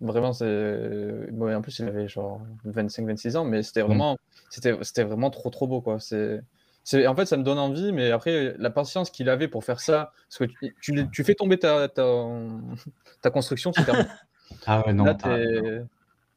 Vraiment, 0.00 0.32
c'est. 0.32 1.28
Bon, 1.32 1.48
et 1.48 1.54
en 1.54 1.62
plus, 1.62 1.78
il 1.80 1.88
avait 1.88 2.08
genre 2.08 2.40
25-26 2.64 3.36
ans, 3.36 3.44
mais 3.44 3.62
c'était 3.62 3.82
vraiment, 3.82 4.16
c'était, 4.48 4.76
c'était 4.82 5.02
vraiment 5.04 5.30
trop, 5.30 5.50
trop 5.50 5.66
beau, 5.66 5.80
quoi. 5.80 5.98
C'est, 5.98 6.40
c'est, 6.84 7.06
en 7.06 7.16
fait, 7.16 7.26
ça 7.26 7.36
me 7.36 7.42
donne 7.42 7.58
envie, 7.58 7.92
mais 7.92 8.10
après, 8.12 8.54
la 8.58 8.70
patience 8.70 9.10
qu'il 9.10 9.28
avait 9.28 9.48
pour 9.48 9.64
faire 9.64 9.80
ça, 9.80 10.12
parce 10.28 10.38
que 10.38 10.44
tu, 10.44 10.74
tu, 10.80 11.10
tu 11.10 11.24
fais 11.24 11.34
tomber 11.34 11.58
ta, 11.58 11.88
ta, 11.88 12.04
ta 13.22 13.30
construction, 13.30 13.70
tu 13.72 13.82
termines. 13.84 14.06
Ah 14.66 14.82
ouais, 14.86 14.94
non. 14.94 15.04
Là, 15.04 15.14
t'as- 15.14 15.36
t'es- 15.36 15.82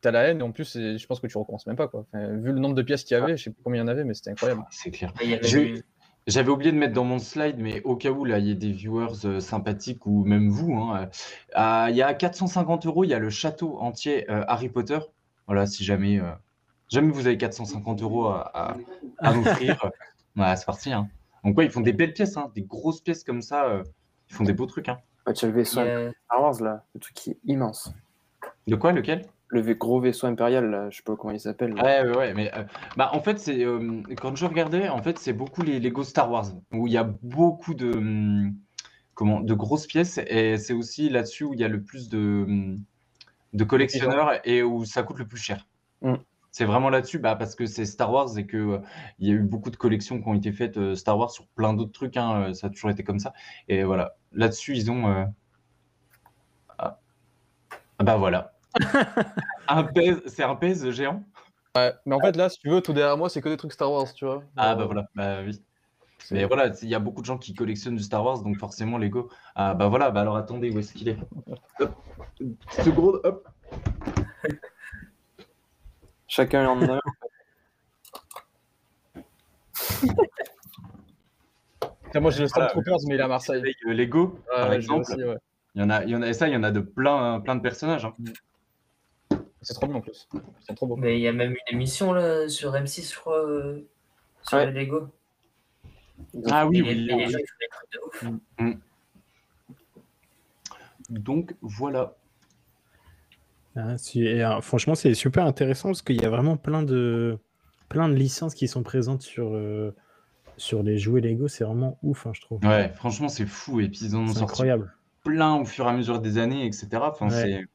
t'as 0.02 0.12
la 0.12 0.24
haine, 0.24 0.40
et 0.40 0.44
en 0.44 0.52
plus, 0.52 0.66
c'est- 0.66 0.98
je 0.98 1.08
pense 1.08 1.22
que 1.22 1.28
tu 1.28 1.38
recommences 1.38 1.66
même 1.66 1.78
pas, 1.78 1.88
quoi. 1.88 2.06
Enfin, 2.12 2.28
vu 2.28 2.52
le 2.52 2.60
nombre 2.60 2.76
de 2.76 2.82
pièces 2.82 3.04
qu'il 3.06 3.16
y 3.16 3.20
avait, 3.22 3.38
je 3.38 3.44
sais 3.46 3.50
plus 3.52 3.62
combien 3.64 3.82
il 3.82 3.86
y 3.86 3.88
en 3.88 3.92
avait, 3.92 4.04
mais 4.04 4.14
c'était 4.14 4.32
incroyable. 4.32 4.64
C'est 4.70 4.92
clair. 4.92 5.14
Il 5.24 5.30
y 5.30 5.34
avait 5.36 5.48
Je- 5.48 5.60
eu- 5.60 5.84
J'avais 6.28 6.50
oublié 6.50 6.72
de 6.72 6.78
mettre 6.78 6.94
dans 6.94 7.04
mon 7.04 7.18
slide, 7.20 7.58
mais 7.58 7.82
au 7.84 7.96
cas 7.96 8.12
où 8.12 8.26
là, 8.26 8.38
il 8.38 8.48
y 8.48 8.52
a 8.52 8.56
des 8.56 8.72
viewers 8.72 9.26
euh, 9.26 9.40
sympathiques 9.40 10.06
ou 10.06 10.24
même 10.24 10.50
vous, 10.50 10.74
hein, 10.76 11.10
euh, 11.58 11.88
il 11.90 11.96
y 11.96 12.02
a 12.04 12.14
450 12.14 12.86
euros, 12.86 13.04
il 13.04 13.10
y 13.10 13.14
a 13.14 13.20
le 13.20 13.30
château 13.32 13.80
entier 13.80 14.30
euh, 14.30 14.44
Harry 14.48 14.70
Potter. 14.70 15.00
Voilà, 15.48 15.66
si 15.66 15.84
jamais, 15.84 16.20
euh, 16.20 16.32
jamais 16.90 17.12
vous 17.12 17.26
avez 17.26 17.38
450 17.38 18.02
euros 18.04 18.28
à, 18.28 18.52
à, 18.54 18.78
à 19.18 19.34
m'offrir, 19.34 19.84
euh, 19.84 19.90
voilà, 20.36 20.56
c'est 20.56 20.66
parti. 20.66 20.94
Hein. 20.94 21.10
Donc 21.44 21.58
ouais, 21.58 21.66
ils 21.66 21.72
font 21.72 21.82
des 21.82 21.94
belles 21.94 22.14
pièces, 22.14 22.38
hein, 22.38 22.52
des 22.54 22.62
grosses 22.62 23.02
pièces 23.02 23.24
comme 23.24 23.42
ça. 23.42 23.66
euh, 23.66 23.84
ils 24.30 24.36
font 24.36 24.44
des 24.44 24.54
beaux 24.54 24.68
trucs. 24.68 24.90
Hein. 24.90 25.00
bah, 25.26 25.34
tu 25.34 25.46
as 25.46 25.48
le 25.48 25.54
il 25.56 25.58
vaisseau 25.58 25.82
y 25.84 25.90
a- 25.90 26.12
Star 26.26 26.42
Wars, 26.42 26.62
là, 26.62 26.86
le 26.94 27.00
truc 27.00 27.16
qui 27.16 27.32
est 27.32 27.40
immense. 27.46 27.92
De 28.68 28.76
quoi, 28.76 28.92
lequel? 28.92 29.26
Le 29.54 29.62
gros 29.74 30.00
vaisseau 30.00 30.28
impérial, 30.28 30.70
là, 30.72 30.90
je 30.90 30.98
sais 30.98 31.04
pas 31.04 31.16
comment 31.18 31.34
il 31.34 31.40
s'appelle. 31.40 31.74
Ouais, 31.74 32.02
ouais, 32.04 32.16
ouais, 32.16 32.34
mais 32.34 32.52
euh, 32.56 32.64
bah, 32.96 33.10
en 33.14 33.20
fait, 33.20 33.38
c'est 33.38 33.66
euh, 33.66 34.02
quand 34.20 34.36
je 34.36 34.46
regardais, 34.46 34.88
en 34.88 35.04
fait, 35.04 35.20
c'est 35.20 35.34
beaucoup 35.34 35.62
les 35.62 35.80
Lego 35.80 36.04
Star 36.04 36.32
Wars 36.32 36.48
où 36.72 36.88
il 36.88 36.94
y 36.94 36.98
a 36.98 37.04
beaucoup 37.04 37.74
de 37.74 37.92
hum, 37.92 38.56
comment 39.14 39.42
de 39.42 39.54
grosses 39.54 39.88
pièces 39.88 40.20
et 40.26 40.58
c'est 40.58 40.74
aussi 40.74 41.10
là-dessus 41.10 41.44
où 41.44 41.54
il 41.54 41.60
y 41.60 41.66
a 41.66 41.68
le 41.68 41.84
plus 41.84 42.08
de 42.08 42.46
hum, 42.48 42.80
de 43.54 43.64
collectionneurs 43.66 44.40
et 44.46 44.64
où 44.64 44.86
ça 44.86 45.04
coûte 45.04 45.20
le 45.20 45.28
plus 45.28 45.38
cher. 45.38 45.68
Mm. 46.02 46.16
C'est 46.54 46.66
vraiment 46.66 46.90
là-dessus, 46.90 47.20
bah, 47.20 47.36
parce 47.36 47.56
que 47.56 47.66
c'est 47.66 47.86
Star 47.86 48.12
Wars 48.12 48.38
et 48.38 48.46
que 48.46 48.58
euh, 48.58 48.78
il 49.20 49.28
y 49.28 49.32
a 49.32 49.36
eu 49.36 49.40
beaucoup 49.44 49.70
de 49.70 49.78
collections 49.78 50.22
qui 50.22 50.28
ont 50.28 50.34
été 50.34 50.52
faites 50.52 50.78
euh, 50.78 50.96
Star 50.96 51.18
Wars 51.18 51.32
sur 51.32 51.46
plein 51.48 51.74
d'autres 51.74 51.92
trucs. 51.92 52.18
hein, 52.18 52.42
euh, 52.50 52.54
ça 52.54 52.68
a 52.68 52.70
toujours 52.70 52.90
été 52.90 53.04
comme 53.04 53.20
ça. 53.20 53.34
Et 53.68 53.84
voilà, 53.84 54.16
là-dessus, 54.34 54.76
ils 54.76 54.90
ont. 54.92 55.08
euh, 55.08 55.26
Ah. 56.78 57.00
Ah 58.00 58.04
bah 58.04 58.18
voilà. 58.18 58.51
Un 59.68 59.84
pèse, 59.84 60.22
c'est 60.28 60.44
un 60.44 60.56
pèse 60.56 60.90
géant. 60.92 61.24
Ouais, 61.76 61.94
mais 62.06 62.16
en 62.16 62.20
fait, 62.20 62.36
là, 62.36 62.50
si 62.50 62.60
tu 62.60 62.70
veux, 62.70 62.82
tout 62.82 62.94
derrière 62.94 63.18
moi, 63.18 63.30
c'est 63.30 63.42
que 63.42 63.50
des 63.50 63.58
trucs 63.58 63.72
Star 63.72 63.92
Wars, 63.92 64.12
tu 64.14 64.26
vois. 64.26 64.44
Ah 64.58 64.72
Euh, 64.74 64.76
bah 64.76 64.86
voilà, 64.86 65.08
bah 65.16 65.38
oui. 65.46 65.62
Mais 66.30 66.46
voilà, 66.46 66.72
il 66.82 66.88
y 66.88 66.96
a 66.96 67.00
beaucoup 67.00 67.22
de 67.22 67.26
gens 67.26 67.38
qui 67.38 67.54
collectionnent 67.56 67.96
du 67.96 68.04
Star 68.04 68.24
Wars, 68.24 68.42
donc 68.44 68.58
forcément 68.58 68.98
Lego. 68.98 69.30
Ah 69.56 69.74
bah 69.74 69.88
voilà, 69.88 70.12
bah 70.12 70.22
alors 70.22 70.38
attendez, 70.38 70.70
où 70.72 70.80
est-ce 70.80 70.94
qu'il 70.94 71.10
est, 71.10 71.18
Hop. 71.80 71.96
Une 72.40 72.56
petite 72.56 72.84
seconde, 72.84 73.20
hop. 73.24 73.48
Chacun 76.28 76.68
en 76.70 76.82
a 76.88 76.94
un. 76.96 77.00
Moi, 82.20 82.32
j'ai 82.32 82.42
le 82.42 82.48
Stormtroopers, 82.48 82.98
mais 83.08 83.16
il 83.16 83.20
est 83.20 83.24
à 83.24 83.28
Marseille. 83.28 83.64
Euh, 83.88 83.94
Lego, 83.94 84.40
par 84.54 84.74
exemple, 84.74 85.02
aussi, 85.02 85.24
ouais. 85.24 85.38
il 85.76 85.82
y 85.82 85.84
en 85.84 85.90
a, 85.90 86.04
il 86.04 86.10
y 86.10 86.16
en 86.16 86.22
a, 86.22 86.28
et 86.28 86.34
ça, 86.34 86.48
il 86.48 86.54
y 86.54 86.58
en 86.58 86.64
a 86.64 86.72
de 86.72 86.82
plein, 86.82 87.40
plein 87.40 87.56
de 87.56 87.62
personnages. 87.62 88.06
hein. 88.06 88.14
C'est 89.62 89.74
trop 89.76 89.86
bien 89.88 89.96
en 89.98 90.02
plus. 90.02 90.28
C'est 90.66 90.76
trop 90.76 90.88
beau. 90.88 90.96
Mais 90.96 91.18
il 91.18 91.22
y 91.22 91.28
a 91.28 91.34
même 91.34 91.52
une 91.52 91.76
émission 91.76 92.14
là 92.14 92.50
sur 92.50 92.74
M6, 92.74 93.12
je 93.14 93.16
crois, 93.20 93.46
euh, 93.46 93.88
sur 94.44 94.58
Ouais. 94.58 94.72
les 94.72 94.86
Lego. 94.86 95.08
Ah 96.50 96.68
oui, 96.68 96.78
les, 96.78 96.84
oui, 96.84 96.96
les 97.06 97.14
oui. 97.26 97.32
de 97.94 98.00
ouf. 98.08 98.26
Donc 101.10 101.56
voilà. 101.62 102.16
Ah, 103.76 103.96
et, 104.16 104.44
euh, 104.44 104.62
franchement, 104.62 104.96
c'est 104.96 105.14
super 105.14 105.46
intéressant 105.46 105.90
parce 105.90 106.02
qu'il 106.02 106.22
y 106.22 106.26
a 106.26 106.30
vraiment 106.30 106.58
plein 106.58 106.84
de, 106.84 107.38
plein 107.90 108.10
de 108.10 108.16
licences 108.16 108.54
qui 108.54 108.68
sont 108.68 108.84
présentes 108.84 109.22
sur, 109.22 109.54
euh, 109.56 109.96
sur 110.58 110.84
les 110.84 110.98
jouets 110.98 111.22
Lego. 111.22 111.48
C'est 111.48 111.64
vraiment 111.64 111.98
ouf, 112.04 112.28
hein, 112.28 112.32
je 112.34 112.42
trouve. 112.42 112.60
Ouais, 112.66 112.90
franchement, 112.96 113.30
c'est 113.30 113.46
fou. 113.46 113.80
Et 113.80 113.88
puis 113.88 114.00
ils 114.06 114.16
en 114.16 114.22
ont 114.24 114.28
C'est 114.28 114.40
sorti 114.40 114.54
incroyable. 114.54 114.94
plein 115.24 115.56
au 115.56 115.66
fur 115.66 115.86
et 115.86 115.90
à 115.90 115.94
mesure 115.94 116.20
des 116.20 116.38
années, 116.38 116.66
etc. 116.66 116.88
Enfin, 117.02 117.30
Ouais. 117.30 117.42
c'est. 117.42 117.66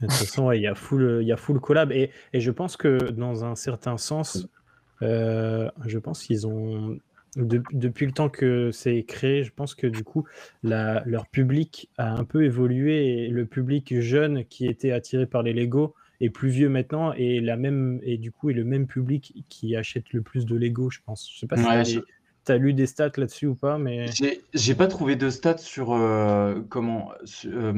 De 0.00 0.06
toute 0.06 0.14
façon, 0.16 0.46
ouais, 0.46 0.58
il 0.58 0.62
y 0.62 0.66
a 0.66 0.74
full, 0.74 1.18
il 1.22 1.26
y 1.28 1.32
a 1.32 1.36
full 1.36 1.60
collab. 1.60 1.92
Et, 1.92 2.10
et 2.32 2.40
je 2.40 2.50
pense 2.50 2.76
que 2.76 3.10
dans 3.10 3.44
un 3.44 3.54
certain 3.54 3.96
sens, 3.98 4.48
euh, 5.02 5.70
je 5.86 5.98
pense 5.98 6.22
qu'ils 6.24 6.46
ont. 6.46 6.98
de- 7.36 7.62
depuis 7.72 8.06
le 8.06 8.12
temps 8.12 8.28
que 8.28 8.72
c'est 8.72 9.04
créé, 9.04 9.44
je 9.44 9.52
pense 9.52 9.76
que 9.76 9.86
du 9.86 10.02
coup, 10.02 10.26
la- 10.64 11.02
leur 11.06 11.28
public 11.28 11.88
a 11.96 12.12
un 12.12 12.24
peu 12.24 12.44
évolué 12.44 13.24
et 13.24 13.28
le 13.28 13.46
public 13.46 14.00
jeune 14.00 14.44
qui 14.46 14.66
était 14.66 14.90
attiré 14.90 15.26
par 15.26 15.44
les 15.44 15.52
Lego 15.52 15.94
est 16.20 16.30
plus 16.30 16.48
vieux 16.48 16.68
maintenant 16.68 17.12
et 17.12 17.40
la 17.40 17.56
même 17.56 18.00
et 18.02 18.18
du 18.18 18.32
coup 18.32 18.50
est 18.50 18.54
le 18.54 18.64
même 18.64 18.86
public 18.88 19.32
qui 19.48 19.76
achète 19.76 20.12
le 20.12 20.22
plus 20.22 20.44
de 20.44 20.56
Lego, 20.56 20.90
je 20.90 20.98
pense. 21.06 21.30
Je 21.32 21.38
sais 21.38 21.46
pas 21.46 21.56
si 21.56 21.62
Ouais, 21.98 22.02
tu 22.44 22.52
as, 22.52 22.56
lu 22.56 22.74
des 22.74 22.86
stats 22.86 23.12
là-dessus 23.16 23.46
ou 23.46 23.54
pas, 23.54 23.78
mais 23.78 24.06
J'ai 24.54 24.74
pas 24.74 24.86
trouvé 24.86 25.16
de 25.16 25.30
stats 25.30 25.58
sur 25.58 25.92
euh, 25.92 26.60
comment 26.68 27.10
sur, 27.24 27.50
euh, 27.52 27.72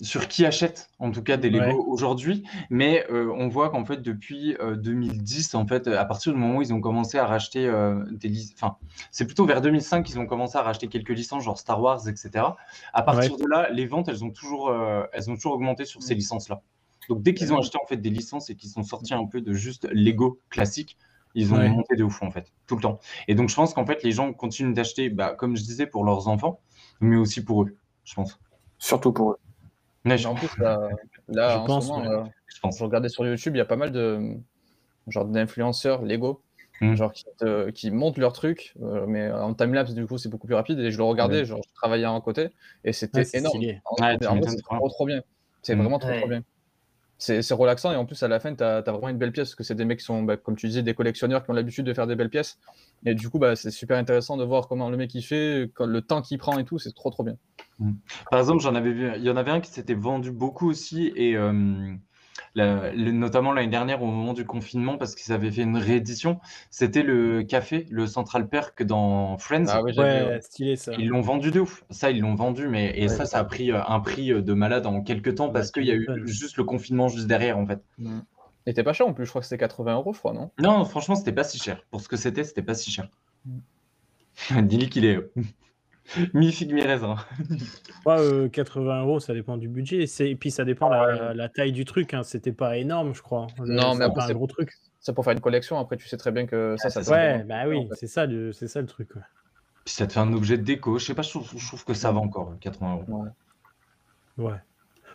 sur 0.00 0.28
qui 0.28 0.44
achète 0.46 0.90
en 0.98 1.10
tout 1.10 1.22
cas 1.22 1.36
des 1.36 1.50
Lego 1.50 1.58
Ouais. 1.58 1.84
aujourd'hui, 1.86 2.44
mais 2.70 3.04
euh, 3.10 3.32
on 3.36 3.48
voit 3.48 3.70
qu'en 3.70 3.84
fait 3.84 4.02
depuis 4.02 4.56
euh, 4.60 4.76
2010 4.76 5.54
en 5.54 5.66
fait 5.66 5.88
à 5.88 6.04
partir 6.04 6.32
du 6.32 6.38
moment 6.38 6.58
où 6.58 6.62
ils 6.62 6.72
ont 6.72 6.80
commencé 6.80 7.18
à 7.18 7.26
racheter 7.26 7.70
des 8.10 8.28
licences, 8.28 8.54
enfin 8.56 8.76
c'est 9.10 9.26
plutôt 9.26 9.46
vers 9.46 9.60
2005 9.60 10.04
qu'ils 10.04 10.18
ont 10.18 10.26
commencé 10.26 10.56
à 10.56 10.62
racheter 10.62 10.88
quelques 10.88 11.10
licences 11.10 11.44
genre 11.44 11.58
Star 11.58 11.80
Wars 11.80 12.08
etc. 12.08 12.44
À 12.92 13.02
partir 13.02 13.36
de 13.36 13.46
là 13.46 13.68
les 13.70 13.86
ventes 13.86 14.08
elles 14.08 14.24
ont 14.24 14.30
toujours 14.30 14.72
elles 15.12 15.30
ont 15.30 15.34
toujours 15.34 15.52
augmenté 15.52 15.84
sur 15.84 16.02
ces 16.02 16.14
licences 16.14 16.48
là. 16.48 16.62
Donc 17.08 17.22
dès 17.22 17.34
qu'ils 17.34 17.52
ont 17.52 17.58
acheté 17.58 17.78
en 17.82 17.86
fait 17.86 17.96
des 17.96 18.10
licences 18.10 18.50
et 18.50 18.54
qu'ils 18.54 18.70
sont 18.70 18.82
sortis 18.82 19.14
un 19.14 19.24
peu 19.26 19.40
de 19.40 19.52
juste 19.52 19.88
Lego 19.90 20.40
classique, 20.50 20.96
ils 21.34 21.52
ont 21.52 21.58
Ouais. 21.58 21.68
monté 21.68 21.96
de 21.96 22.04
ouf 22.04 22.22
en 22.22 22.30
fait 22.30 22.52
tout 22.66 22.76
le 22.76 22.82
temps. 22.82 22.98
Et 23.28 23.34
donc, 23.34 23.48
je 23.48 23.54
pense 23.54 23.74
qu'en 23.74 23.86
fait, 23.86 24.02
les 24.02 24.12
gens 24.12 24.32
continuent 24.32 24.72
d'acheter, 24.74 25.08
bah, 25.10 25.34
comme 25.36 25.56
je 25.56 25.62
disais, 25.62 25.86
pour 25.86 26.04
leurs 26.04 26.28
enfants, 26.28 26.60
mais 27.00 27.16
aussi 27.16 27.44
pour 27.44 27.62
eux, 27.64 27.76
je 28.04 28.14
pense. 28.14 28.38
Surtout 28.78 29.12
pour 29.12 29.32
eux. 29.32 29.38
Mais 30.04 30.24
en 30.26 30.34
plus, 30.34 30.48
là, 30.58 30.88
là, 31.28 31.50
Je 31.50 31.58
en 31.58 31.64
pense, 31.66 31.86
ce 31.86 31.92
moment, 31.92 32.02
ouais. 32.08 32.14
euh, 32.16 32.24
je 32.46 32.60
pense. 32.60 32.78
je 32.78 32.84
regardais 32.84 33.08
sur 33.08 33.26
YouTube, 33.26 33.54
il 33.56 33.58
y 33.58 33.62
a 33.62 33.64
pas 33.66 33.76
mal 33.76 33.90
de 33.92 34.36
genre 35.08 35.24
d'influenceurs 35.24 36.02
Lego, 36.02 36.42
Mm. 36.80 36.94
genre 36.94 37.12
qui, 37.12 37.24
te- 37.38 37.70
qui 37.70 37.90
montent 37.90 38.18
leurs 38.18 38.32
trucs, 38.32 38.74
euh, 38.82 39.04
mais 39.08 39.32
en 39.32 39.52
timelapse 39.52 39.94
du 39.94 40.06
coup 40.06 40.16
c'est 40.16 40.28
beaucoup 40.28 40.46
plus 40.46 40.54
rapide. 40.54 40.78
Et 40.78 40.92
je 40.92 40.98
le 40.98 41.02
regardais, 41.02 41.38
Ouais. 41.40 41.44
genre 41.44 41.60
je 41.66 41.74
travaillais 41.74 42.04
à 42.04 42.20
côté 42.20 42.50
et 42.84 42.92
c'était 42.92 43.24
énorme. 43.34 43.58
En, 43.84 43.94
en 43.94 43.96
vrai, 43.96 44.16
c'est 44.48 44.62
trop, 44.62 44.88
trop 44.88 45.04
bien. 45.06 45.20
C'est 45.62 45.74
Mm. 45.74 45.80
vraiment 45.80 45.98
trop 45.98 46.10
Ouais. 46.10 46.18
trop 46.20 46.28
bien. 46.28 46.42
C'est 47.18 47.52
relaxant 47.52 47.92
et 47.92 47.96
en 47.96 48.06
plus 48.06 48.22
à 48.22 48.28
la 48.28 48.38
fin 48.38 48.54
tu 48.54 48.62
as, 48.62 48.80
vraiment 48.80 49.08
une 49.08 49.18
belle 49.18 49.32
pièce 49.32 49.48
parce 49.48 49.56
que 49.56 49.64
c'est 49.64 49.74
des 49.74 49.84
mecs 49.84 49.98
qui 49.98 50.04
sont, 50.04 50.22
bah, 50.22 50.36
comme 50.36 50.54
tu 50.56 50.68
disais, 50.68 50.82
des 50.82 50.94
collectionneurs 50.94 51.44
qui 51.44 51.50
ont 51.50 51.54
l'habitude 51.54 51.84
de 51.84 51.92
faire 51.92 52.06
des 52.06 52.14
belles 52.14 52.30
pièces. 52.30 52.58
Et 53.04 53.14
du 53.14 53.28
coup, 53.28 53.38
bah, 53.40 53.56
c'est 53.56 53.72
super 53.72 53.98
intéressant 53.98 54.36
de 54.36 54.44
voir 54.44 54.68
comment 54.68 54.88
le 54.88 54.96
mec 54.96 55.14
il 55.14 55.22
fait, 55.22 55.70
quand- 55.74 55.86
le 55.86 56.00
temps 56.00 56.22
qu'il 56.22 56.38
prend 56.38 56.58
et 56.58 56.64
tout, 56.64 56.78
c'est 56.78 56.94
trop 56.94 57.10
trop 57.10 57.24
bien. 57.24 57.36
Par 58.30 58.38
exemple, 58.40 58.62
j'en 58.62 58.74
avais 58.74 58.92
vu, 58.92 59.10
il 59.16 59.22
y 59.22 59.30
en 59.30 59.36
avait 59.36 59.50
un 59.50 59.60
qui 59.60 59.70
s'était 59.70 59.94
vendu 59.94 60.30
beaucoup 60.30 60.68
aussi, 60.68 61.12
et 61.16 61.36
euh, 61.36 61.92
la- 62.58 62.92
le- 62.92 63.12
notamment 63.12 63.52
l'année 63.52 63.68
dernière 63.70 64.02
au 64.02 64.06
moment 64.06 64.34
du 64.34 64.44
confinement, 64.44 64.98
parce 64.98 65.14
qu'ils 65.14 65.32
avaient 65.32 65.50
fait 65.50 65.62
une 65.62 65.76
réédition. 65.76 66.38
C'était 66.70 67.02
le 67.02 67.42
café, 67.42 67.86
le 67.90 68.06
Central 68.06 68.48
Perk 68.48 68.82
dans 68.82 69.38
Friends. 69.38 69.64
Ah 69.68 69.82
Ouais, 69.82 69.96
ouais. 69.98 70.40
stylé 70.42 70.76
ça. 70.76 70.92
Ils 70.98 71.08
l'ont 71.08 71.20
vendu 71.22 71.50
de 71.50 71.60
ouf. 71.60 71.84
Ça, 71.90 72.10
ils 72.10 72.20
l'ont 72.20 72.34
vendu, 72.34 72.68
mais 72.68 72.92
et 72.98 73.02
Ouais. 73.02 73.08
ça, 73.08 73.24
ça 73.24 73.38
a 73.38 73.44
pris 73.44 73.72
euh, 73.72 73.80
un 73.86 74.00
prix 74.00 74.32
euh, 74.32 74.42
de 74.42 74.52
malade 74.52 74.86
en 74.86 75.00
quelques 75.02 75.36
temps 75.36 75.48
parce 75.48 75.70
qu'il 75.70 75.84
y 75.86 75.90
a 75.90 75.94
eu 75.94 76.06
juste 76.26 76.56
le 76.58 76.64
confinement 76.64 77.08
juste 77.08 77.26
derrière, 77.26 77.56
en 77.58 77.66
fait. 77.66 77.80
Et 78.66 78.74
t'es 78.74 78.82
pas 78.82 78.92
cher 78.92 79.06
en 79.06 79.14
plus, 79.14 79.24
je 79.24 79.30
crois 79.30 79.40
que 79.40 79.46
c'était 79.46 79.58
80 79.58 79.94
euros, 79.94 80.12
je 80.12 80.18
crois, 80.18 80.34
non? 80.34 80.50
Non, 80.58 80.84
franchement, 80.84 81.14
c'était 81.14 81.32
pas 81.32 81.44
si 81.44 81.58
cher. 81.58 81.82
Pour 81.90 82.00
ce 82.02 82.08
que 82.08 82.16
c'était, 82.18 82.44
c'était 82.44 82.60
pas 82.62 82.74
si 82.74 82.90
cher. 82.90 83.08
Mm. 83.46 83.58
Dis-lui 84.68 84.88
qu'il 84.90 85.04
est 85.04 85.18
euh, 86.18 86.26
mi-figue, 86.34 86.72
mi-raisin. 86.72 87.16
Ouais, 88.06 88.16
euh, 88.18 88.48
80 88.48 89.02
euros, 89.02 89.20
ça 89.20 89.34
dépend 89.34 89.56
du 89.56 89.68
budget. 89.68 90.06
C'est- 90.06 90.30
Et 90.30 90.36
puis 90.36 90.50
ça 90.50 90.64
dépend 90.64 90.90
Ah 90.90 91.06
la, 91.12 91.34
la 91.34 91.48
taille 91.48 91.72
du 91.72 91.84
truc. 91.84 92.14
Hein. 92.14 92.22
C'était 92.22 92.52
pas 92.52 92.76
énorme, 92.78 93.14
je 93.14 93.20
crois. 93.22 93.48
Le- 93.58 93.74
Non, 93.74 93.92
c'est 93.92 93.98
mais 93.98 94.04
après, 94.06 94.22
un 94.22 94.26
c'est- 94.28 94.34
gros 94.34 94.46
truc. 94.46 94.72
C'est 95.00 95.14
pour 95.14 95.24
faire 95.24 95.32
une 95.34 95.40
collection, 95.40 95.78
après 95.78 95.96
tu 95.96 96.08
sais 96.08 96.16
très 96.16 96.32
bien 96.32 96.46
que 96.46 96.74
ça, 96.78 96.90
ça 96.90 97.02
c'est 97.02 97.08
sert 97.10 97.16
Ouais, 97.38 97.44
bah 97.44 97.64
oui, 97.68 97.78
En 97.78 97.88
fait. 97.88 97.94
c'est 97.96 98.06
ça, 98.06 98.26
le- 98.26 98.52
c'est 98.52 98.68
ça 98.68 98.80
le 98.80 98.86
truc. 98.86 99.14
ouais. 99.16 99.22
Puis 99.84 99.94
ça 99.94 100.06
te 100.06 100.12
fait 100.14 100.20
un 100.20 100.32
objet 100.32 100.56
de 100.58 100.62
déco. 100.64 100.98
Je 100.98 101.04
sais 101.06 101.14
pas, 101.14 101.22
je 101.22 101.30
trouve, 101.30 101.50
je 101.56 101.66
trouve 101.66 101.84
que 101.84 101.94
ça 101.94 102.10
va 102.12 102.18
encore, 102.20 102.54
80 102.60 102.94
euros. 103.08 103.24
Ouais. 104.38 104.54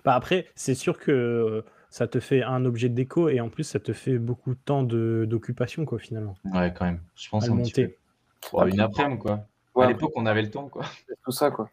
Bah 0.06 0.14
après, 0.16 0.48
c'est 0.56 0.76
sûr 0.76 1.00
que 1.00 1.12
euh, 1.12 1.62
ça 1.90 2.08
te 2.08 2.20
fait 2.20 2.44
un 2.44 2.66
objet 2.66 2.90
de 2.90 2.96
déco 2.96 3.30
et 3.30 3.40
en 3.40 3.50
plus 3.50 3.64
ça 3.64 3.80
te 3.80 3.94
fait 3.94 4.18
beaucoup 4.18 4.52
de 4.54 4.60
temps 4.66 4.84
de- 4.84 5.26
d'occupation 5.30 5.86
quoi 5.86 6.00
finalement. 6.00 6.36
Ouais, 6.46 6.74
quand 6.76 6.86
même. 6.86 7.02
Je 7.16 7.30
pense 7.30 7.44
À 7.44 7.48
un 7.48 7.58
petit 7.58 7.82
monter. 7.82 7.88
peu. 7.88 7.96
Bon, 8.52 8.66
une 8.68 8.80
après-midi, 8.82 9.20
quoi. 9.20 9.46
Ouais, 9.76 9.86
à 9.86 9.88
l'époque, 9.90 10.12
on 10.16 10.26
avait 10.26 10.42
le 10.42 10.50
temps, 10.52 10.70
quoi. 10.70 10.84
C'est 11.08 11.16
tout 11.24 11.32
ça, 11.32 11.52
quoi. 11.52 11.70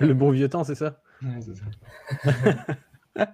Le 0.00 0.14
bon 0.14 0.30
vieux 0.30 0.48
temps, 0.48 0.62
c'est 0.62 0.74
ça 0.74 1.00
Ouais, 1.22 1.40
c'est 1.40 1.54
ça. 1.54 1.64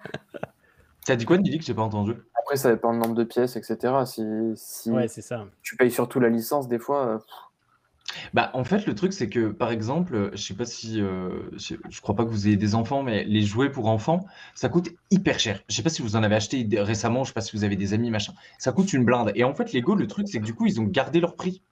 T'as 1.07 1.17
dit 1.17 1.25
quoi, 1.25 1.39
Nili, 1.39 1.59
que 1.59 1.65
j'ai 1.65 1.75
pas 1.75 1.83
entendu 1.83 2.13
Après, 2.39 2.57
ça 2.57 2.71
dépend 2.71 2.93
du 2.93 2.99
nombre 2.99 3.15
de 3.15 3.25
pièces, 3.25 3.57
etc. 3.57 3.95
Si, 4.07 4.23
si 4.55 4.91
Ouais, 4.91 5.09
c'est 5.09 5.23
ça. 5.23 5.47
tu 5.63 5.77
payes 5.77 5.91
surtout 5.91 6.21
la 6.21 6.29
licence, 6.29 6.69
des 6.69 6.79
fois, 6.79 7.07
euh, 7.07 7.19
Bah, 8.35 8.51
en 8.55 8.65
fait, 8.65 8.87
le 8.87 8.95
truc, 8.95 9.13
c'est 9.13 9.29
que, 9.29 9.49
par 9.51 9.71
exemple, 9.71 10.31
je 10.35 10.43
sais 10.43 10.55
pas 10.55 10.67
si, 10.67 11.01
euh, 11.01 11.43
je, 11.57 11.75
je 11.89 12.01
crois 12.01 12.15
pas 12.15 12.25
que 12.25 12.31
vous 12.31 12.47
ayez 12.49 12.57
des 12.57 12.75
enfants, 12.75 13.03
mais 13.03 13.25
les 13.25 13.43
jouets 13.43 13.71
pour 13.71 13.87
enfants, 13.89 14.27
ça 14.55 14.69
coûte 14.69 14.91
hyper 15.11 15.39
cher. 15.41 15.63
Je 15.69 15.75
sais 15.75 15.83
pas 15.83 15.91
si 15.91 16.03
vous 16.03 16.17
en 16.17 16.23
avez 16.23 16.37
acheté 16.37 16.67
récemment, 16.81 17.25
je 17.25 17.29
sais 17.29 17.35
pas 17.35 17.41
si 17.41 17.57
vous 17.57 17.65
avez 17.65 17.77
des 17.77 17.93
amis, 17.95 18.11
machin. 18.11 18.35
Ça 18.59 18.73
coûte 18.73 18.93
une 18.93 19.05
blinde. 19.05 19.33
Et 19.35 19.45
en 19.45 19.55
fait, 19.55 19.73
Lego, 19.73 19.95
le 19.95 20.07
truc, 20.07 20.29
c'est 20.29 20.39
que 20.39 20.45
du 20.45 20.55
coup, 20.55 20.67
ils 20.67 20.81
ont 20.81 20.85
gardé 20.85 21.21
leur 21.21 21.35
prix. 21.35 21.63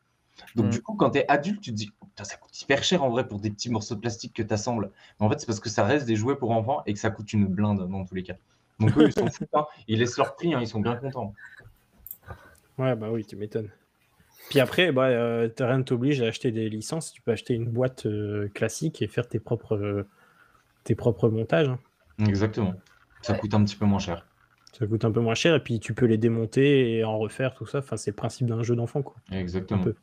Donc, 0.54 0.66
Mm. 0.66 0.70
du 0.70 0.82
coup, 0.82 0.94
quand 0.94 1.10
tu 1.10 1.18
es 1.18 1.28
adulte, 1.30 1.60
tu 1.60 1.70
te 1.70 1.76
dis, 1.76 1.90
Putain, 2.00 2.24
ça 2.24 2.36
coûte 2.36 2.60
hyper 2.62 2.82
cher 2.82 3.04
en 3.04 3.10
vrai 3.10 3.28
pour 3.28 3.38
des 3.38 3.50
petits 3.50 3.70
morceaux 3.70 3.94
de 3.94 4.00
plastique 4.00 4.32
que 4.34 4.42
tu 4.42 4.52
assembles. 4.52 4.90
Mais 5.20 5.26
en 5.26 5.30
fait, 5.30 5.38
c'est 5.38 5.46
parce 5.46 5.60
que 5.60 5.68
ça 5.68 5.84
reste 5.84 6.04
des 6.06 6.16
jouets 6.16 6.34
pour 6.36 6.50
enfants 6.50 6.82
et 6.86 6.92
que 6.94 6.98
ça 6.98 7.10
coûte 7.10 7.32
une 7.32 7.46
blinde 7.46 7.88
dans 7.88 8.04
tous 8.04 8.14
les 8.16 8.24
cas. 8.24 8.34
Donc, 8.80 8.96
eux, 8.98 9.06
ils 9.06 9.12
s'en 9.12 9.28
foutent. 9.30 9.48
hein. 9.54 9.66
Ils 9.86 9.98
laissent 10.00 10.18
leur 10.18 10.34
prix, 10.34 10.52
hein, 10.54 10.58
ils 10.60 10.66
sont 10.66 10.80
bien 10.80 10.96
contents. 10.96 11.32
Ouais, 12.78 12.94
bah 12.96 13.08
oui, 13.10 13.24
tu 13.24 13.36
m'étonnes. 13.36 13.70
Puis 14.50 14.60
après, 14.60 14.92
bah, 14.92 15.06
euh, 15.06 15.48
t'as 15.48 15.66
rien 15.66 15.78
ne 15.78 15.82
t'oblige 15.82 16.22
à 16.22 16.26
acheter 16.26 16.50
des 16.52 16.68
licences. 16.68 17.12
Tu 17.12 17.20
peux 17.22 17.32
acheter 17.32 17.54
une 17.54 17.66
boîte 17.68 18.06
euh, 18.06 18.48
classique 18.54 19.02
et 19.02 19.08
faire 19.08 19.28
tes 19.28 19.38
propres, 19.40 19.76
euh, 19.76 20.08
tes 20.84 20.94
propres 20.94 21.28
montages. 21.28 21.68
hein. 21.68 21.78
Exactement. 22.26 22.74
Ça 23.22 23.32
Ouais. 23.34 23.38
coûte 23.40 23.54
un 23.54 23.64
petit 23.64 23.76
peu 23.76 23.84
moins 23.84 23.98
cher. 23.98 24.26
Ça 24.78 24.86
coûte 24.86 25.04
un 25.04 25.10
peu 25.10 25.20
moins 25.20 25.34
cher 25.34 25.54
et 25.54 25.60
puis 25.62 25.80
tu 25.80 25.92
peux 25.94 26.06
les 26.06 26.18
démonter 26.18 26.96
et 26.98 27.04
en 27.04 27.18
refaire, 27.18 27.54
tout 27.54 27.66
ça. 27.66 27.78
Enfin, 27.78 27.96
c'est 27.96 28.10
le 28.12 28.16
principe 28.16 28.46
d'un 28.46 28.62
jeu 28.62 28.76
d'enfant, 28.76 29.02
quoi. 29.02 29.16
Exactement. 29.32 29.80
Un 29.80 29.84
peu. 29.84 29.94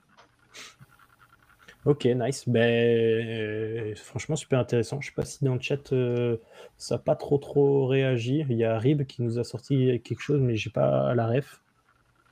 Ok, 1.86 2.05
nice. 2.05 2.49
Ben, 2.49 2.61
euh, 2.63 3.93
franchement, 3.95 4.36
super 4.36 4.57
intéressant. 4.59 4.99
Je 5.01 5.07
sais 5.07 5.13
pas 5.13 5.23
si 5.23 5.43
dans 5.45 5.53
le 5.53 5.61
chat, 5.61 5.93
euh, 5.93 6.38
ça 6.77 6.95
n'a 6.95 6.99
pas 6.99 7.15
trop 7.15 7.38
trop 7.38 7.86
réagi. 7.86 8.43
Il 8.49 8.57
y 8.57 8.63
a 8.63 8.79
Rib 8.79 9.05
qui 9.05 9.21
nous 9.21 9.38
a 9.38 9.43
sorti 9.43 10.01
quelque 10.03 10.19
chose, 10.19 10.41
mais 10.41 10.55
j'ai 10.55 10.71
pas 10.71 11.13
la 11.13 11.27
ref. 11.27 11.61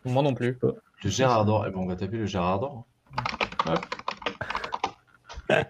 Moi 0.06 0.24
non 0.24 0.34
plus. 0.34 0.58
Le 1.04 1.10
Gérard 1.10 1.46
d'or. 1.46 1.66
Eh 1.68 1.72
ben, 1.72 1.78
on 1.78 1.86
va 1.86 1.96
taper 1.96 2.18
le 2.18 2.26
Gérard 2.26 2.60
d'or. 2.60 2.88
Hop. 3.68 3.80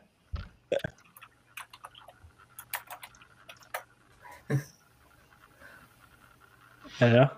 Alors 7.01 7.35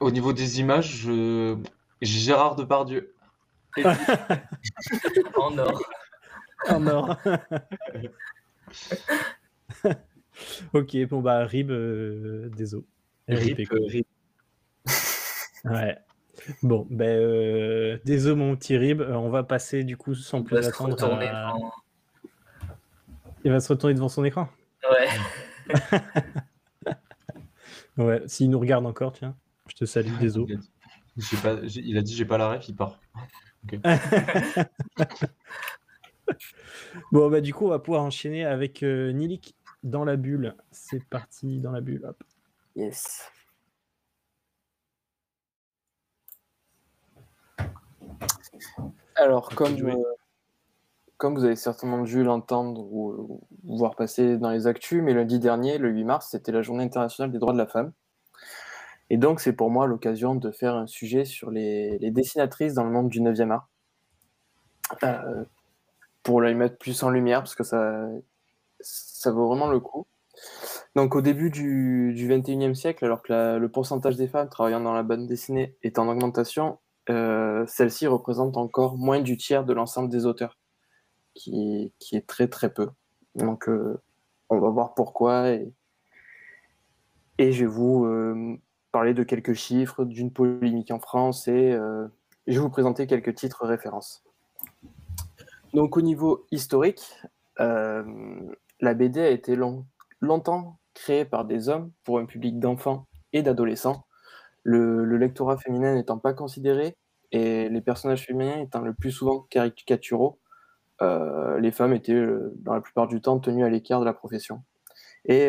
Au 0.00 0.10
niveau 0.10 0.32
des 0.32 0.60
images, 0.60 0.96
je... 0.96 1.58
j'ai 2.00 2.20
Gérard 2.20 2.56
Depardieu. 2.56 3.11
En 5.36 5.58
or. 5.58 5.82
En 6.68 6.86
or. 6.86 7.16
ok, 10.72 10.96
bon 11.08 11.20
bah 11.20 11.44
Rib, 11.44 11.70
euh, 11.70 12.48
désolé. 12.56 12.84
Rip, 13.28 13.58
écoute. 13.58 13.78
euh, 13.80 13.86
Rip. 13.88 14.06
Ouais. 15.64 15.98
Bon, 16.62 16.86
ben 16.90 17.08
euh, 17.08 17.98
désolé 18.04 18.34
mon 18.36 18.56
petit 18.56 18.76
Rib, 18.76 19.00
Euh, 19.00 19.14
on 19.14 19.28
va 19.30 19.42
passer 19.44 19.84
du 19.84 19.96
coup 19.96 20.14
sans 20.14 20.38
On 20.38 20.42
plus 20.42 20.56
attendre. 20.66 20.96
à- 21.24 21.52
Il 23.44 23.50
va 23.52 23.60
se 23.60 23.68
retourner 23.72 23.94
devant 23.94 24.08
son 24.08 24.24
écran. 24.24 24.48
Ouais. 24.90 25.08
Ouais, 27.98 28.22
s'il 28.26 28.48
nous 28.48 28.58
regarde 28.58 28.86
encore, 28.86 29.12
tiens, 29.12 29.36
je 29.68 29.74
te 29.76 29.84
salue, 29.84 30.16
désolé. 30.18 30.56
Pas- 31.42 31.58
il 31.62 31.98
a 31.98 32.00
dit 32.02 32.14
j'ai 32.16 32.24
pas 32.24 32.38
la 32.38 32.48
ref, 32.52 32.66
il 32.68 32.74
part. 32.74 32.98
Bon, 37.12 37.30
bah 37.30 37.40
du 37.40 37.54
coup, 37.54 37.66
on 37.66 37.70
va 37.70 37.78
pouvoir 37.78 38.02
enchaîner 38.02 38.44
avec 38.44 38.82
euh, 38.82 39.12
Nilik 39.12 39.54
dans 39.82 40.04
la 40.04 40.16
bulle. 40.16 40.54
C'est 40.70 41.04
parti 41.08 41.58
dans 41.60 41.72
la 41.72 41.80
bulle. 41.80 42.04
Hop. 42.06 42.22
Yes. 42.76 43.30
Alors, 49.16 49.48
comme, 49.54 49.74
euh, 49.88 49.96
comme 51.16 51.34
vous 51.36 51.44
avez 51.44 51.56
certainement 51.56 52.02
dû 52.02 52.22
l'entendre 52.24 52.82
ou, 52.82 53.40
ou 53.64 53.76
voir 53.78 53.96
passer 53.96 54.36
dans 54.36 54.50
les 54.50 54.66
actus, 54.66 55.02
mais 55.02 55.14
lundi 55.14 55.38
dernier, 55.38 55.78
le 55.78 55.90
8 55.90 56.04
mars, 56.04 56.28
c'était 56.30 56.52
la 56.52 56.62
journée 56.62 56.84
internationale 56.84 57.32
des 57.32 57.38
droits 57.38 57.52
de 57.54 57.58
la 57.58 57.66
femme. 57.66 57.92
Et 59.12 59.18
donc, 59.18 59.40
c'est 59.40 59.52
pour 59.52 59.70
moi 59.70 59.86
l'occasion 59.86 60.34
de 60.34 60.50
faire 60.50 60.74
un 60.74 60.86
sujet 60.86 61.26
sur 61.26 61.50
les, 61.50 61.98
dessinatrices 62.00 62.72
dans 62.72 62.84
le 62.84 62.90
monde 62.90 63.10
du 63.10 63.20
9e 63.20 63.50
art. 63.50 63.68
Euh, 65.02 65.44
pour 66.22 66.40
les 66.40 66.54
mettre 66.54 66.78
plus 66.78 67.02
en 67.02 67.10
lumière, 67.10 67.40
parce 67.40 67.54
que 67.54 67.62
ça, 67.62 68.08
ça 68.80 69.30
vaut 69.30 69.48
vraiment 69.48 69.68
le 69.68 69.80
coup. 69.80 70.06
Donc, 70.96 71.14
au 71.14 71.20
début 71.20 71.50
du, 71.50 72.14
du 72.14 72.26
21e 72.26 72.72
siècle, 72.72 73.04
alors 73.04 73.22
que 73.22 73.58
le 73.58 73.68
pourcentage 73.68 74.16
des 74.16 74.28
femmes 74.28 74.48
travaillant 74.48 74.80
dans 74.80 74.94
la 74.94 75.02
bande 75.02 75.26
dessinée 75.26 75.76
est 75.82 75.98
en 75.98 76.08
augmentation, 76.08 76.78
euh, 77.10 77.66
celle-ci 77.66 78.06
représente 78.06 78.56
encore 78.56 78.96
moins 78.96 79.20
du 79.20 79.36
tiers 79.36 79.66
de 79.66 79.74
l'ensemble 79.74 80.08
des 80.08 80.24
auteurs, 80.24 80.58
qui, 81.34 81.92
qui 81.98 82.16
est 82.16 82.26
très 82.26 82.48
très 82.48 82.72
peu. 82.72 82.88
Donc, 83.34 83.68
euh, 83.68 84.00
on 84.48 84.58
va 84.58 84.70
voir 84.70 84.94
pourquoi. 84.94 85.50
Et, 85.50 85.70
et 87.36 87.52
je 87.52 87.66
vais 87.66 87.70
vous 87.70 88.06
parler 88.92 89.14
de 89.14 89.22
quelques 89.22 89.54
chiffres, 89.54 90.04
d'une 90.04 90.32
polémique 90.32 90.90
en 90.90 91.00
France, 91.00 91.48
et 91.48 91.72
euh, 91.72 92.06
je 92.46 92.54
vais 92.54 92.60
vous 92.60 92.70
présenter 92.70 93.06
quelques 93.06 93.34
titres 93.34 93.66
références. 93.66 94.22
Donc, 95.72 95.96
au 95.96 96.02
niveau 96.02 96.46
historique, 96.50 97.18
euh, 97.60 98.04
la 98.80 98.94
BD 98.94 99.20
a 99.20 99.30
été 99.30 99.56
long- 99.56 99.86
longtemps 100.20 100.78
créée 100.94 101.24
par 101.24 101.46
des 101.46 101.68
hommes 101.68 101.90
pour 102.04 102.18
un 102.18 102.26
public 102.26 102.58
d'enfants 102.58 103.06
et 103.32 103.42
d'adolescents, 103.42 104.04
le, 104.62 105.04
le 105.04 105.16
lectorat 105.16 105.56
féminin 105.56 105.94
n'étant 105.94 106.18
pas 106.18 106.34
considéré 106.34 106.96
et 107.32 107.70
les 107.70 107.80
personnages 107.80 108.26
féminins 108.26 108.60
étant 108.60 108.82
le 108.82 108.92
plus 108.92 109.10
souvent 109.10 109.40
caricaturaux, 109.48 110.38
euh, 111.00 111.58
les 111.58 111.72
femmes 111.72 111.94
étaient 111.94 112.22
dans 112.56 112.74
la 112.74 112.82
plupart 112.82 113.08
du 113.08 113.22
temps 113.22 113.40
tenues 113.40 113.64
à 113.64 113.70
l'écart 113.70 114.00
de 114.00 114.04
la 114.04 114.12
profession. 114.12 114.62
Et 115.24 115.48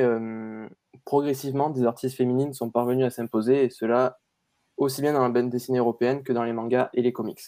progressivement, 1.06 1.70
des 1.70 1.86
artistes 1.86 2.16
féminines 2.16 2.54
sont 2.54 2.70
parvenues 2.70 3.04
à 3.06 3.10
s'imposer, 3.10 3.64
et 3.66 3.70
cela 3.70 4.20
aussi 4.78 5.02
bien 5.02 5.14
dans 5.14 5.22
la 5.24 5.30
bande 5.30 5.50
dessinée 5.50 5.80
européenne 5.80 6.24
que 6.24 6.34
dans 6.34 6.44
les 6.44 6.54
mangas 6.54 6.90
et 6.94 7.02
les 7.02 7.14
comics. 7.14 7.42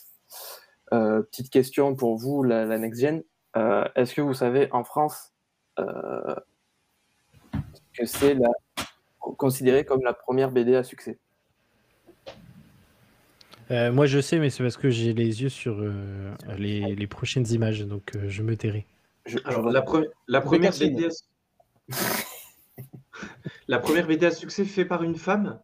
Euh, 0.94 1.22
petite 1.24 1.50
question 1.50 1.96
pour 1.96 2.18
vous, 2.18 2.44
la, 2.44 2.66
la 2.66 2.78
next 2.78 3.02
gen. 3.02 3.24
Euh, 3.58 3.86
Est-ce 3.96 4.14
que 4.14 4.22
vous 4.22 4.34
savez 4.34 4.72
en 4.72 4.84
France 4.84 5.34
euh, 5.80 6.36
que 7.98 8.06
c'est 8.06 8.38
considéré 9.38 9.86
comme 9.86 10.02
la 10.04 10.14
première 10.14 10.52
BD 10.52 10.76
à 10.76 10.84
succès? 10.84 11.18
Euh, 13.72 13.92
moi, 13.92 14.06
je 14.06 14.20
sais, 14.22 14.38
mais 14.38 14.52
c'est 14.52 14.62
parce 14.62 14.78
que 14.78 14.92
j'ai 14.92 15.14
les 15.14 15.42
yeux 15.42 15.50
sur 15.50 15.76
euh, 15.80 16.36
les, 16.58 16.94
les 16.96 17.08
prochaines 17.08 17.48
images, 17.52 17.82
donc 17.82 18.16
euh, 18.16 18.30
je 18.30 18.44
me 18.44 18.56
tairai. 18.56 18.86
Je- 19.26 19.40
Alors, 19.46 19.72
la, 19.72 19.82
pre- 19.82 20.08
la 20.28 20.42
première. 20.42 20.72
BD 20.72 21.06
à... 21.06 21.10
la 23.68 23.80
première 23.80 24.08
BD 24.08 24.26
à 24.26 24.32
succès 24.32 24.66
faite 24.66 24.88
par 24.88 25.04
une 25.04 25.16
femme? 25.16 25.60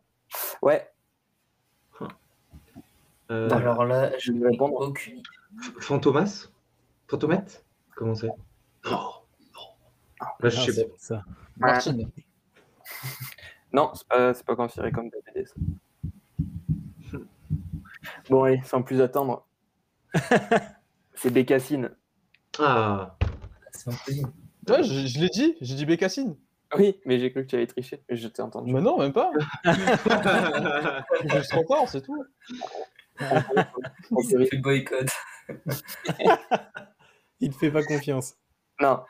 Ouais, 0.61 0.87
euh, 3.29 3.49
Alors 3.51 3.85
là, 3.85 4.11
je 4.19 4.31
n'ai 4.33 4.45
répondre. 4.47 4.75
aucune 4.81 5.19
idée. 5.19 5.29
Fantomas? 5.79 6.49
Fantomette 7.07 7.63
Comment 7.95 8.15
c'est? 8.15 8.27
Non, 8.27 8.91
non. 8.91 10.21
Là, 10.41 10.49
je 10.49 10.57
Ah, 10.59 10.71
sais 10.71 10.85
pas. 10.85 10.93
ça. 10.97 11.23
Martine. 11.57 12.09
Non, 13.73 13.91
c'est 13.93 14.07
pas, 14.07 14.33
c'est 14.33 14.45
pas 14.45 14.55
considéré 14.55 14.91
comme 14.91 15.09
des 15.09 15.19
BD. 15.33 15.45
ça. 15.45 17.17
Bon, 18.29 18.43
allez, 18.43 18.61
sans 18.63 18.81
plus 18.81 18.99
attendre. 19.01 19.45
c'est 21.13 21.29
Bécassine. 21.31 21.91
Ah. 22.59 23.15
Ouais, 24.67 24.83
je, 24.83 25.07
je 25.07 25.19
l'ai 25.19 25.29
dit, 25.29 25.55
j'ai 25.61 25.75
dit 25.75 25.85
Bécassine. 25.85 26.35
Oui, 26.77 26.99
mais 27.05 27.19
j'ai 27.19 27.31
cru 27.31 27.43
que 27.43 27.49
tu 27.49 27.55
avais 27.55 27.67
triché, 27.67 28.01
mais 28.09 28.15
je 28.15 28.27
t'ai 28.27 28.41
entendu. 28.41 28.71
Mais 28.71 28.81
non, 28.81 28.97
même 28.97 29.13
pas. 29.13 29.31
je 29.65 31.39
suis 31.39 31.47
trop 31.49 31.65
fort, 31.65 31.89
c'est 31.89 32.01
tout. 32.01 32.23
Il 34.11 34.47
fait 34.47 34.57
boycott. 34.57 35.09
Il 37.39 37.51
te 37.51 37.57
fait 37.57 37.71
pas 37.71 37.83
confiance. 37.83 38.35
Non. 38.79 39.01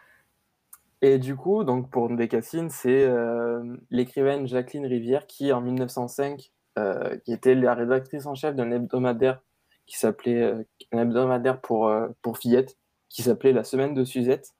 Et 1.01 1.18
du 1.18 1.36
coup, 1.36 1.64
donc 1.64 1.89
pour 1.89 2.09
Bécassine, 2.09 2.70
c'est 2.70 3.03
euh, 3.05 3.78
l'écrivaine 3.89 4.47
Jacqueline 4.47 4.86
Rivière 4.86 5.28
qui, 5.28 5.51
en 5.51 5.62
1905, 5.62 6.51
euh, 6.80 7.18
qui 7.26 7.34
était 7.34 7.55
la 7.55 7.74
rédactrice 7.74 8.26
en 8.26 8.36
chef 8.36 8.55
d'un 8.55 8.72
hebdomadaire 8.72 9.41
qui 9.88 9.97
s'appelait 9.97 10.41
euh, 10.41 10.64
un 10.93 10.99
hebdomadaire 10.99 11.59
pour, 11.59 11.88
euh, 11.88 12.07
pour 12.22 12.38
fillettes, 12.38 12.78
qui 13.09 13.24
s'appelait 13.24 13.51
La 13.51 13.66
Semaine 13.66 13.93
de 13.93 14.05
Suzette, 14.05 14.51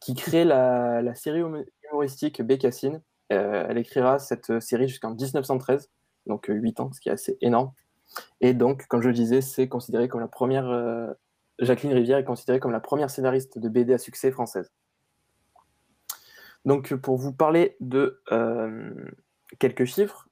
qui 0.00 0.14
crée 0.14 0.44
la, 0.44 1.02
la 1.02 1.14
série 1.14 1.42
Bécassine. 2.42 3.02
Euh, 3.32 3.66
elle 3.68 3.78
écrira 3.78 4.18
cette 4.18 4.60
série 4.60 4.88
jusqu'en 4.88 5.14
1913, 5.14 5.90
donc 6.26 6.46
8 6.48 6.80
ans, 6.80 6.92
ce 6.92 7.00
qui 7.00 7.08
est 7.08 7.12
assez 7.12 7.38
énorme. 7.40 7.72
Et 8.40 8.54
donc, 8.54 8.86
comme 8.88 9.02
je 9.02 9.08
le 9.08 9.14
disais, 9.14 9.40
c'est 9.40 9.68
considéré 9.68 10.08
comme 10.08 10.20
la 10.20 10.28
première. 10.28 10.68
euh, 10.68 11.12
Jacqueline 11.58 11.92
Rivière 11.92 12.18
est 12.18 12.24
considérée 12.24 12.60
comme 12.60 12.72
la 12.72 12.80
première 12.80 13.10
scénariste 13.10 13.58
de 13.58 13.68
BD 13.68 13.92
à 13.92 13.98
succès 13.98 14.32
française. 14.32 14.72
Donc, 16.64 16.94
pour 16.94 17.16
vous 17.16 17.32
parler 17.32 17.76
de 17.80 18.22
euh, 18.32 18.90
quelques 19.58 19.84
chiffres, 19.84 20.28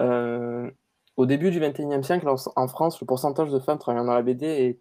euh, 0.00 0.70
au 1.16 1.26
début 1.26 1.50
du 1.50 1.60
XXIe 1.60 2.02
siècle, 2.02 2.28
en 2.56 2.68
France, 2.68 3.00
le 3.00 3.06
pourcentage 3.06 3.50
de 3.50 3.58
femmes 3.58 3.78
travaillant 3.78 4.04
dans 4.04 4.14
la 4.14 4.22
BD 4.22 4.46
est 4.46 4.80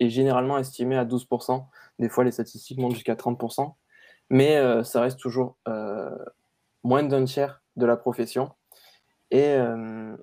est 0.00 0.10
généralement 0.10 0.58
estimé 0.58 0.96
à 0.96 1.04
12%. 1.04 1.64
Des 1.98 2.08
fois, 2.08 2.24
les 2.24 2.30
statistiques 2.30 2.78
montent 2.78 2.94
jusqu'à 2.94 3.14
30%. 3.14 3.74
Mais 4.30 4.56
euh, 4.56 4.82
ça 4.82 5.00
reste 5.00 5.20
toujours 5.20 5.56
euh, 5.68 6.16
moins 6.82 7.02
d'un 7.02 7.24
tiers 7.24 7.62
de 7.76 7.86
la 7.86 7.96
profession. 7.96 8.50
Et 9.30 9.54
euh, 9.54 10.16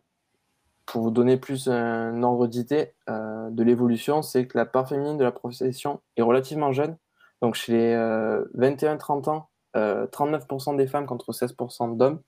pour 0.86 1.02
vous 1.02 1.12
donner 1.12 1.38
plus 1.38 1.68
un 1.70 2.24
ordre 2.24 2.48
d'idée 2.48 2.94
de 3.08 3.64
l'évolution, 3.64 4.22
c'est 4.22 4.48
que 4.48 4.58
la 4.58 4.66
part 4.66 4.88
féminine 4.88 5.18
de 5.18 5.24
la 5.24 5.32
profession 5.32 6.02
est 6.18 6.22
relativement 6.22 6.72
jeune. 6.72 6.98
Donc 7.42 7.56
chez 7.56 7.74
les 7.74 7.96
21-30 8.56 9.30
ans, 9.30 9.50
39% 9.76 10.76
des 10.76 10.88
femmes 10.88 11.06
contre 11.06 11.32
16% 11.32 11.98
d'hommes. 11.98 12.22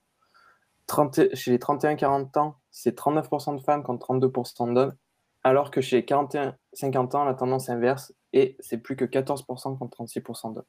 Chez 1.33 1.51
les 1.51 1.57
31-40 1.57 2.39
ans, 2.39 2.55
c'est 2.71 2.97
39% 2.97 3.57
de 3.57 3.61
femmes 3.61 3.83
contre 3.83 4.07
32% 4.13 4.73
d'hommes. 4.73 4.95
Alors 5.43 5.69
que 5.69 5.81
chez 5.81 5.97
les 5.97 6.03
41-50 6.03 7.15
ans, 7.15 7.25
la 7.25 7.33
tendance 7.35 7.69
inverse 7.69 8.13
et 8.33 8.55
c'est 8.59 8.77
plus 8.77 8.95
que 8.95 9.05
14% 9.05 9.77
contre 9.77 9.97
36% 10.03 10.53
d'hommes 10.53 10.63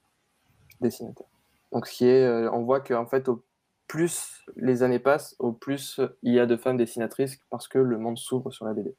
dessinateurs. 0.81 1.27
Donc, 1.72 1.89
qui 1.89 2.07
est, 2.07 2.24
euh, 2.24 2.51
on 2.53 2.62
voit 2.62 2.81
qu'en 2.81 3.07
fait, 3.07 3.29
au 3.29 3.45
plus 3.87 4.45
les 4.57 4.83
années 4.83 4.99
passent, 4.99 5.37
au 5.39 5.53
plus 5.53 6.01
il 6.22 6.33
y 6.33 6.41
a 6.41 6.47
de 6.47 6.57
femmes 6.57 6.77
dessinatrices 6.77 7.39
parce 7.51 7.68
que 7.68 7.79
le 7.79 7.99
monde 7.99 8.18
s'ouvre 8.18 8.51
sur 8.51 8.64
la 8.64 8.74
BD. 8.74 8.95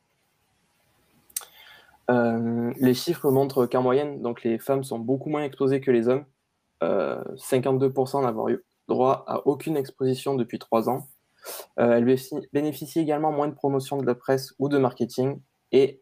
Euh, 2.09 2.71
les 2.77 2.93
chiffres 2.93 3.29
montrent 3.31 3.65
qu'en 3.65 3.81
moyenne, 3.81 4.21
donc 4.21 4.43
les 4.43 4.59
femmes 4.59 4.83
sont 4.83 4.99
beaucoup 4.99 5.29
moins 5.29 5.43
exposées 5.43 5.81
que 5.81 5.91
les 5.91 6.07
hommes. 6.07 6.25
52% 6.81 8.19
euh, 8.19 8.21
n'avoir 8.21 8.49
eu 8.49 8.63
droit 8.87 9.25
à 9.27 9.45
aucune 9.45 9.75
exposition 9.75 10.35
depuis 10.35 10.59
3 10.59 10.89
ans. 10.89 11.07
elles 11.75 12.05
bénéficient 12.53 12.99
également 12.99 13.31
moins 13.31 13.47
de 13.47 13.55
promotion 13.55 13.97
de 13.97 14.05
la 14.05 14.15
presse 14.15 14.53
ou 14.59 14.69
de 14.69 14.77
marketing 14.77 15.41
et 15.71 16.01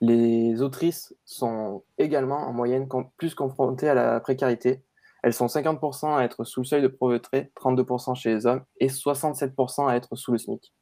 les 0.00 0.62
autrices 0.62 1.14
sont 1.24 1.82
également 1.98 2.46
en 2.46 2.52
moyenne 2.52 2.88
plus 3.16 3.34
confrontées 3.34 3.88
à 3.88 3.94
la 3.94 4.20
précarité. 4.20 4.82
Elles 5.22 5.32
sont 5.32 5.46
50% 5.46 6.16
à 6.16 6.22
être 6.22 6.44
sous 6.44 6.60
le 6.60 6.66
seuil 6.66 6.82
de 6.82 6.88
pauvreté, 6.88 7.50
32% 7.56 8.14
chez 8.14 8.34
les 8.34 8.46
hommes 8.46 8.64
et 8.78 8.88
67% 8.88 9.88
à 9.88 9.96
être 9.96 10.14
sous 10.14 10.32
le 10.32 10.38
SMIC, 10.38 10.72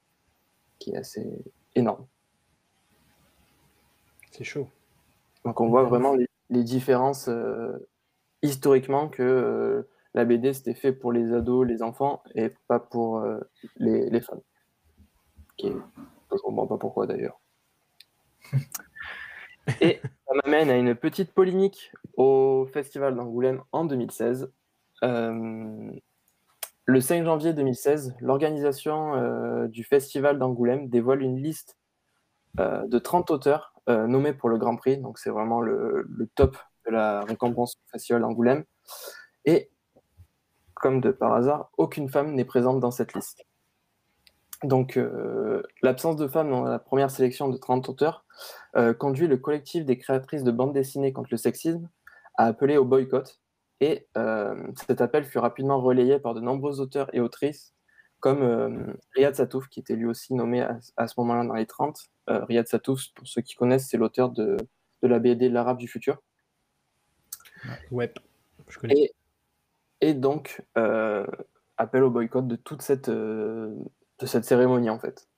qui 0.79 0.91
est 0.91 0.97
assez 0.97 1.27
énorme. 1.75 2.07
C'est 4.33 4.45
chaud. 4.45 4.69
Donc 5.45 5.61
on 5.61 5.69
voit 5.69 5.85
vraiment 5.85 6.15
les, 6.15 6.29
différences 6.65 7.29
euh, 7.29 7.89
historiquement 8.43 9.09
que 9.09 9.23
euh, 9.23 9.89
la 10.15 10.25
BD 10.25 10.53
c'était 10.53 10.75
fait 10.75 10.93
pour 10.93 11.13
les 11.13 11.33
ados, 11.33 11.67
les 11.67 11.83
enfants 11.83 12.23
et 12.35 12.51
pas 12.69 12.81
pour 12.81 13.19
euh, 13.19 13.41
les, 13.77 14.21
femmes. 14.21 14.41
je 15.61 15.69
ne 15.69 16.39
comprends 16.43 16.67
pas 16.67 16.79
pourquoi 16.79 17.07
d'ailleurs. 17.07 17.41
Et 19.81 20.01
ça 20.03 20.35
m'amène 20.45 20.71
à 20.71 20.77
une 20.77 20.95
petite 20.95 21.33
polémique 21.33 21.93
au 22.17 22.67
Festival 22.73 23.15
d'Angoulême 23.15 23.63
en 23.73 23.85
2016. 23.85 24.53
Euh, 25.03 25.91
le 26.87 27.01
5 27.01 27.25
janvier 27.25 27.53
2016, 27.53 28.15
l'organisation 28.21 29.15
euh, 29.15 29.69
du 29.69 29.85
Festival 29.85 30.39
d'Angoulême 30.39 30.89
dévoile 30.89 31.23
une 31.23 31.43
liste 31.43 31.79
euh, 32.61 32.87
de 32.87 32.99
30 32.99 33.31
auteurs 33.31 33.73
nommés 33.87 34.33
pour 34.33 34.49
le 34.49 34.57
Grand 34.57 34.77
Prix. 34.77 34.97
Donc 34.97 35.19
c'est 35.19 35.29
vraiment 35.29 35.61
le, 35.61 36.07
top 36.35 36.57
de 36.87 36.91
la 36.91 37.21
récompense 37.21 37.77
du 37.77 37.83
Festival 37.91 38.23
d'Angoulême. 38.23 38.65
Et 39.45 39.71
comme 40.75 41.01
de 41.01 41.11
par 41.11 41.35
hasard, 41.35 41.71
aucune 41.77 42.09
femme 42.09 42.35
n'est 42.35 42.47
présente 42.47 42.81
dans 42.81 42.91
cette 42.91 43.15
liste. 43.15 43.45
Donc, 44.63 44.99
l'absence 45.83 46.17
de 46.17 46.27
femmes 46.27 46.51
dans 46.51 46.65
la 46.65 46.79
première 46.79 47.11
sélection 47.11 47.51
de 47.51 47.59
30 47.59 47.91
auteurs 47.91 48.25
conduit 48.99 49.29
le 49.29 49.37
collectif 49.37 49.85
des 49.85 49.99
créatrices 49.99 50.45
de 50.45 50.51
bandes 50.51 50.73
dessinées 50.73 51.13
contre 51.13 51.29
le 51.31 51.37
sexisme 51.37 51.89
à 52.37 52.47
appeler 52.47 52.77
au 52.77 52.85
boycott. 52.85 53.41
Et 53.81 54.07
euh, 54.17 54.55
cet 54.87 55.01
appel 55.01 55.25
fut 55.25 55.39
rapidement 55.39 55.81
relayé 55.81 56.19
par 56.19 56.35
de 56.35 56.41
nombreux 56.41 56.81
auteurs 56.81 57.09
et 57.15 57.21
autrices, 57.21 57.75
comme 58.21 58.97
Riyad 59.15 59.35
Satouf, 59.35 59.69
qui 59.69 59.81
était 59.81 59.97
lui 59.97 60.07
aussi 60.07 60.35
nommé 60.35 60.67
à, 60.97 61.09
ce 61.09 61.15
moment-là 61.19 61.45
dans 61.45 61.55
les 61.55 61.67
30. 61.67 61.99
Riyad 62.27 62.67
Satouf, 62.67 63.13
pour 63.15 63.29
ceux 63.29 63.43
qui 63.43 63.55
connaissent, 63.55 63.89
c'est 63.89 63.99
l'auteur 63.99 64.31
de, 64.31 64.57
la 65.03 65.19
BD 65.19 65.49
L'Arabe 65.49 65.77
du 65.77 65.87
futur. 65.87 66.23
Ouais, 67.91 68.13
je 68.69 68.79
connais. 68.79 68.95
Et, 68.97 69.15
et 70.01 70.15
donc, 70.15 70.63
appel 71.77 72.03
au 72.03 72.11
boycott 72.11 72.47
de 72.47 72.57
toute 72.57 72.83
cette 72.83 73.11
de 74.19 74.27
cette 74.27 74.45
cérémonie 74.45 74.91
en 74.91 74.99
fait. 74.99 75.29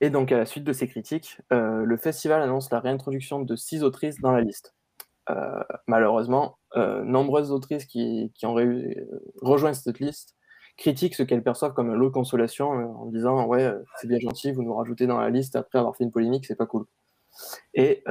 Et 0.00 0.10
donc 0.10 0.32
à 0.32 0.38
la 0.38 0.46
suite 0.46 0.64
de 0.64 0.72
ces 0.72 0.88
critiques, 0.88 1.40
euh, 1.52 1.84
le 1.84 1.96
festival 1.96 2.42
annonce 2.42 2.70
la 2.70 2.80
réintroduction 2.80 3.40
de 3.40 3.56
six 3.56 3.82
autrices 3.82 4.20
dans 4.20 4.32
la 4.32 4.40
liste. 4.40 4.74
Euh, 5.30 5.62
malheureusement, 5.86 6.58
euh, 6.76 7.02
nombreuses 7.02 7.50
autrices 7.50 7.84
qui, 7.84 8.30
ont 8.44 8.56
rejoint 9.42 9.74
cette 9.74 9.98
liste 9.98 10.34
critiquent 10.76 11.14
ce 11.14 11.22
qu'elles 11.22 11.42
perçoivent 11.42 11.72
comme 11.72 11.90
un 11.90 11.94
lot 11.94 12.08
de 12.08 12.12
consolation 12.12 12.68
en 12.68 13.06
disant 13.06 13.46
ouais 13.46 13.72
c'est 13.96 14.08
bien 14.08 14.18
gentil, 14.20 14.52
vous 14.52 14.62
nous 14.62 14.74
rajoutez 14.74 15.06
dans 15.06 15.18
la 15.18 15.30
liste 15.30 15.56
après 15.56 15.78
avoir 15.78 15.96
fait 15.96 16.04
une 16.04 16.12
polémique, 16.12 16.44
c'est 16.44 16.54
pas 16.56 16.66
cool. 16.66 16.84
Et 17.74 18.04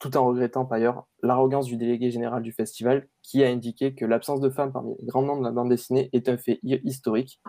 tout 0.00 0.16
en 0.16 0.26
regrettant 0.26 0.66
par 0.66 0.78
ailleurs 0.78 1.06
l'arrogance 1.22 1.66
du 1.66 1.76
délégué 1.76 2.10
général 2.10 2.42
du 2.42 2.52
festival 2.52 3.06
qui 3.22 3.44
a 3.44 3.48
indiqué 3.48 3.94
que 3.94 4.04
l'absence 4.04 4.40
de 4.40 4.50
femmes 4.50 4.72
parmi 4.72 4.96
les 4.98 5.06
grands 5.06 5.22
noms 5.22 5.38
de 5.38 5.44
la 5.44 5.52
bande 5.52 5.68
dessinée 5.68 6.10
est 6.12 6.28
un 6.28 6.36
fait 6.36 6.58
historique. 6.62 7.40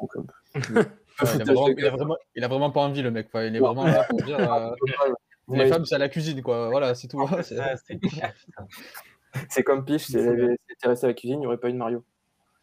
Donc, 0.00 0.12
il, 1.22 2.44
a 2.44 2.48
vraiment, 2.48 2.70
pas 2.70 2.80
envie, 2.80 3.02
le 3.02 3.10
mec. 3.10 3.28
Il 3.34 3.56
est 3.56 3.60
vraiment 3.60 3.84
là 3.84 4.04
pour 4.08 4.22
dire. 4.22 4.52
Euh, 4.52 4.70
les 5.48 5.66
femmes, 5.66 5.84
c'est 5.84 5.96
à 5.96 5.98
la 5.98 6.08
cuisine, 6.08 6.42
quoi. 6.42 6.70
Voilà, 6.70 6.94
c'est 6.94 7.08
tout. 7.08 7.28
c'est 9.48 9.62
comme 9.62 9.84
Piche, 9.84 10.06
si 10.06 10.16
elle 10.16 10.56
était 10.70 10.88
restée 10.88 11.06
à 11.06 11.08
la 11.08 11.14
cuisine, 11.14 11.38
il 11.38 11.40
n'y 11.40 11.46
aurait 11.46 11.58
pas 11.58 11.68
eu 11.68 11.72
de 11.72 11.78
Mario. 11.78 12.04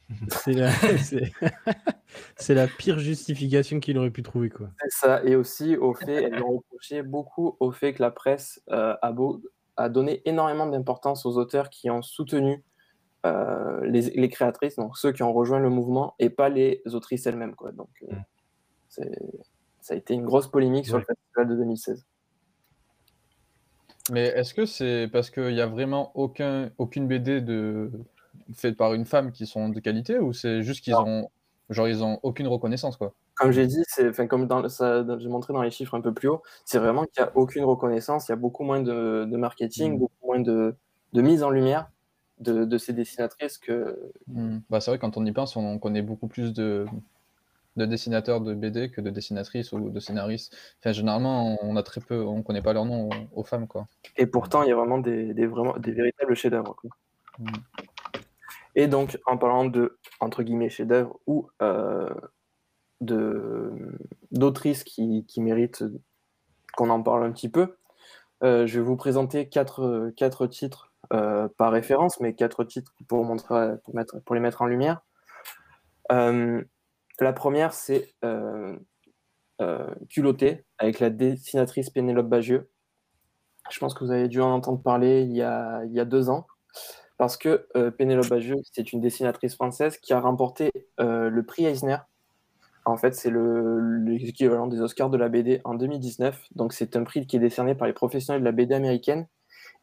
C'est 0.29 0.53
la... 0.53 0.69
la... 2.49 2.67
pire 2.67 2.99
justification 2.99 3.79
qu'il 3.79 3.97
aurait 3.97 4.11
pu 4.11 4.21
trouver. 4.21 4.51
quoi. 4.51 4.69
C'est 4.79 4.91
ça, 4.91 5.23
et 5.23 5.35
aussi 5.35 5.77
au 5.77 5.95
fait, 5.95 6.25
elles 6.25 6.43
ont 6.43 6.57
reproché 6.57 7.01
beaucoup 7.01 7.57
au 7.59 7.71
fait 7.71 7.95
que 7.95 8.03
la 8.03 8.11
presse 8.11 8.61
euh, 8.69 8.95
a, 9.01 9.11
beau... 9.11 9.41
a 9.77 9.89
donné 9.89 10.21
énormément 10.25 10.67
d'importance 10.67 11.25
aux 11.25 11.39
auteurs 11.39 11.71
qui 11.71 11.89
ont 11.89 12.03
soutenu 12.03 12.63
euh, 13.25 13.79
les, 13.83 14.29
créatrices, 14.29 14.75
donc 14.75 14.97
ceux 14.97 15.11
qui 15.11 15.23
ont 15.23 15.33
rejoint 15.33 15.59
le 15.59 15.69
mouvement, 15.69 16.13
et 16.19 16.29
pas 16.29 16.49
les 16.49 16.81
autrices 16.93 17.25
elles-mêmes. 17.25 17.55
Quoi. 17.55 17.71
Donc, 17.71 17.89
euh, 18.03 18.13
mm. 18.13 18.23
Ça 19.81 19.93
a 19.93 19.97
été 19.97 20.13
une 20.13 20.25
grosse 20.25 20.47
polémique 20.47 20.85
sur 20.85 20.97
le 20.97 21.03
festival 21.03 21.47
de 21.47 21.55
2016. 21.55 22.05
Mais 24.11 24.25
est-ce 24.27 24.53
que 24.53 24.65
c'est 24.65 25.09
parce 25.11 25.29
qu'il 25.29 25.53
n'y 25.53 25.61
a 25.61 25.67
vraiment 25.67 26.11
aucun, 26.15 26.69
aucune 26.77 27.07
BD 27.07 27.41
de... 27.41 27.91
faite 28.53 28.77
par 28.77 28.93
une 28.93 29.05
femme 29.05 29.31
qui 29.31 29.47
sont 29.47 29.69
de 29.69 29.79
qualité, 29.79 30.19
ou 30.19 30.33
c'est 30.33 30.61
juste 30.63 30.83
qu'ils 30.83 30.95
ont 30.95 31.29
genre 31.69 31.87
ils 31.87 32.03
ont 32.03 32.19
aucune 32.21 32.47
reconnaissance 32.47 32.97
quoi? 32.97 33.13
Comme 33.35 33.51
j'ai 33.51 33.67
dit, 33.67 33.83
c'est, 33.87 34.07
enfin, 34.07 34.27
comme 34.27 34.47
dans, 34.47 34.69
ça, 34.69 35.05
j'ai 35.19 35.27
montré 35.27 35.51
dans 35.51 35.61
les 35.61 35.71
chiffres 35.71 35.95
un 35.95 36.01
peu 36.01 36.13
plus 36.13 36.29
haut, 36.29 36.41
c'est 36.63 36.79
vraiment 36.79 37.03
qu'il 37.03 37.21
n'y 37.21 37.27
a 37.27 37.31
aucune 37.35 37.65
reconnaissance, 37.65 38.27
il 38.27 38.31
y 38.31 38.33
a 38.33 38.37
beaucoup 38.37 38.63
moins 38.63 38.81
de, 38.81 39.25
marketing, 39.35 39.95
mm. 39.95 39.99
beaucoup 39.99 40.25
moins 40.25 40.39
de, 40.39 40.75
de, 41.11 41.21
mise 41.21 41.43
en 41.43 41.49
lumière 41.49 41.89
de, 42.39 42.77
ces 42.77 42.93
dessinatrices 42.93 43.57
que. 43.57 44.11
Hmm. 44.27 44.59
Bah, 44.69 44.79
c'est 44.79 44.91
vrai, 44.91 44.99
quand 44.99 45.17
on 45.17 45.25
y 45.25 45.31
pense, 45.33 45.57
on 45.57 45.79
connaît 45.79 46.01
beaucoup 46.01 46.27
plus 46.27 46.53
de, 46.53 46.85
de 47.75 47.85
dessinateurs 47.85 48.41
de 48.41 48.53
BD 48.53 48.89
que 48.89 49.01
de 49.01 49.09
dessinatrices 49.09 49.71
ou 49.71 49.89
de 49.89 49.99
scénaristes. 49.99 50.55
Enfin, 50.79 50.91
généralement, 50.91 51.57
on 51.61 51.75
a 51.75 51.83
très 51.83 52.01
peu, 52.01 52.21
on 52.21 52.41
connaît 52.41 52.61
pas 52.61 52.73
leur 52.73 52.85
nom 52.85 53.09
aux, 53.33 53.43
femmes, 53.43 53.67
quoi. 53.67 53.87
Et 54.17 54.25
pourtant, 54.25 54.63
il 54.63 54.69
y 54.69 54.71
a 54.71 54.75
vraiment 54.75 54.97
des, 54.97 55.33
vraiment, 55.47 55.77
des 55.77 55.91
véritables 55.91 56.35
chefs-d'œuvre. 56.35 56.75
Hmm. 57.39 57.47
Et 58.75 58.87
donc, 58.87 59.17
en 59.25 59.37
parlant 59.37 59.65
de 59.65 59.97
entre 60.19 60.43
guillemets 60.43 60.69
chefs-d'œuvre 60.69 61.19
ou 61.27 61.49
euh, 61.61 62.09
de 63.01 63.71
d'autrices 64.31 64.83
qui, 64.83 65.25
qui, 65.27 65.41
méritent 65.41 65.83
qu'on 66.75 66.89
en 66.89 67.01
parle 67.01 67.23
un 67.23 67.31
petit 67.31 67.49
peu, 67.49 67.75
euh, 68.43 68.67
je 68.67 68.79
vais 68.79 68.85
vous 68.85 68.97
présenter 68.97 69.47
quatre, 69.47 70.11
quatre 70.17 70.47
titres 70.47 70.91
euh, 71.13 71.47
par 71.57 71.71
référence, 71.71 72.19
mais 72.19 72.33
quatre 72.33 72.63
titres 72.63 72.93
pour, 73.07 73.23
montrer, 73.23 73.73
pour, 73.83 73.95
mettre, 73.95 74.19
pour 74.19 74.35
les 74.35 74.41
mettre 74.41 74.61
en 74.61 74.65
lumière. 74.65 75.01
Euh, 76.11 76.63
la 77.23 77.33
première, 77.33 77.73
c'est 77.73 78.13
euh, 78.23 78.77
Culotté, 80.09 80.65
avec 80.77 80.99
la 80.99 81.09
dessinatrice 81.09 81.89
Pénélope 81.89 82.27
Bagieux. 82.27 82.69
Je 83.71 83.79
pense 83.79 83.93
que 83.93 84.03
vous 84.03 84.11
avez 84.11 84.27
dû 84.27 84.41
en 84.41 84.51
entendre 84.51 84.81
parler 84.81 85.21
il 85.21 85.35
y 85.35 85.41
a, 85.41 85.83
il 85.85 85.93
y 85.93 85.99
a 85.99 86.05
deux 86.05 86.29
ans, 86.29 86.45
parce 87.17 87.37
que 87.37 87.67
Pénélope 87.97 88.27
Bagieux, 88.27 88.57
c'est 88.71 88.93
une 88.93 89.01
dessinatrice 89.01 89.55
française 89.55 89.97
qui 89.97 90.13
a 90.13 90.19
remporté 90.19 90.71
le 90.99 91.41
prix 91.41 91.65
Eisner. 91.65 91.97
En 92.85 92.97
fait, 92.97 93.15
c'est 93.15 93.31
l'équivalent 93.31 94.67
des 94.67 94.79
Oscars 94.79 95.09
de 95.09 95.17
la 95.17 95.27
BD 95.27 95.59
en 95.63 95.73
2019. 95.73 96.39
Donc, 96.53 96.71
c'est 96.71 96.95
un 96.95 97.03
prix 97.03 97.25
qui 97.25 97.35
est 97.35 97.39
décerné 97.39 97.73
par 97.73 97.87
les 97.87 97.93
professionnels 97.93 98.41
de 98.41 98.45
la 98.45 98.51
BD 98.51 98.75
américaine 98.75 99.27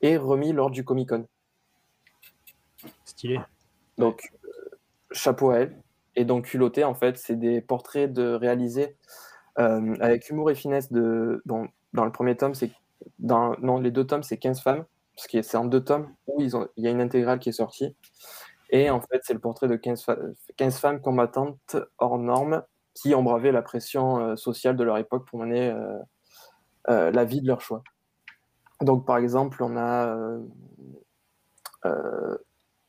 et 0.03 0.17
remis 0.17 0.53
lors 0.53 0.71
du 0.71 0.85
Comic 0.85 1.09
Con. 1.09 1.27
Stylé. 3.05 3.41
Donc, 3.99 4.31
euh, 4.45 4.79
chapeau 5.11 5.51
à 5.51 5.59
elle. 5.59 5.83
Et 6.17 6.25
donc, 6.25 6.47
culotté, 6.47 6.85
en 6.85 6.95
fait, 6.95 7.17
c'est 7.17 7.37
des 7.37 7.61
portraits 7.61 8.13
de 8.13 8.35
réalisés 8.35 8.97
euh, 9.59 9.95
avec 10.01 10.29
humour 10.29 10.51
et 10.51 10.55
finesse. 10.55 10.93
De, 10.93 11.43
dans 11.47 12.05
le 12.05 12.13
premier 12.13 12.37
tome, 12.37 12.55
c'est 12.55 12.71
dans, 13.19 13.57
non, 13.61 13.79
les 13.79 13.91
deux 13.91 14.07
tomes, 14.07 14.23
c'est 14.23 14.37
15 14.37 14.61
femmes, 14.61 14.85
parce 15.17 15.27
que 15.27 15.43
c'est 15.43 15.57
en 15.57 15.65
deux 15.65 15.83
tomes 15.83 16.13
où 16.27 16.41
ils 16.41 16.57
ont, 16.57 16.69
il 16.77 16.85
y 16.85 16.89
a 16.89 16.91
une 16.91 17.01
intégrale 17.01 17.39
qui 17.39 17.49
est 17.49 17.53
sortie. 17.53 17.97
Et 18.71 18.91
en 18.91 19.01
fait, 19.01 19.21
c'est 19.23 19.35
le 19.35 19.41
portrait 19.41 19.69
de 19.69 19.77
15, 19.77 20.07
15, 20.57 20.79
femmes 20.79 21.01
combattantes 21.01 21.77
hors 21.99 22.19
normes 22.19 22.63
qui 22.95 23.15
ont 23.15 23.23
bravé 23.23 23.53
la 23.53 23.63
pression 23.63 24.19
euh, 24.19 24.37
sociale 24.37 24.77
de 24.77 24.85
leur 24.85 24.99
époque 24.99 25.27
pour 25.27 25.39
mener 25.39 25.75
euh, 26.89 27.11
la 27.11 27.25
vie 27.25 27.41
de 27.41 27.47
leur 27.47 27.61
choix. 27.61 27.83
Donc, 28.81 29.07
par 29.07 29.19
exemple, 29.19 29.63
on 29.63 29.77
a 29.77 30.17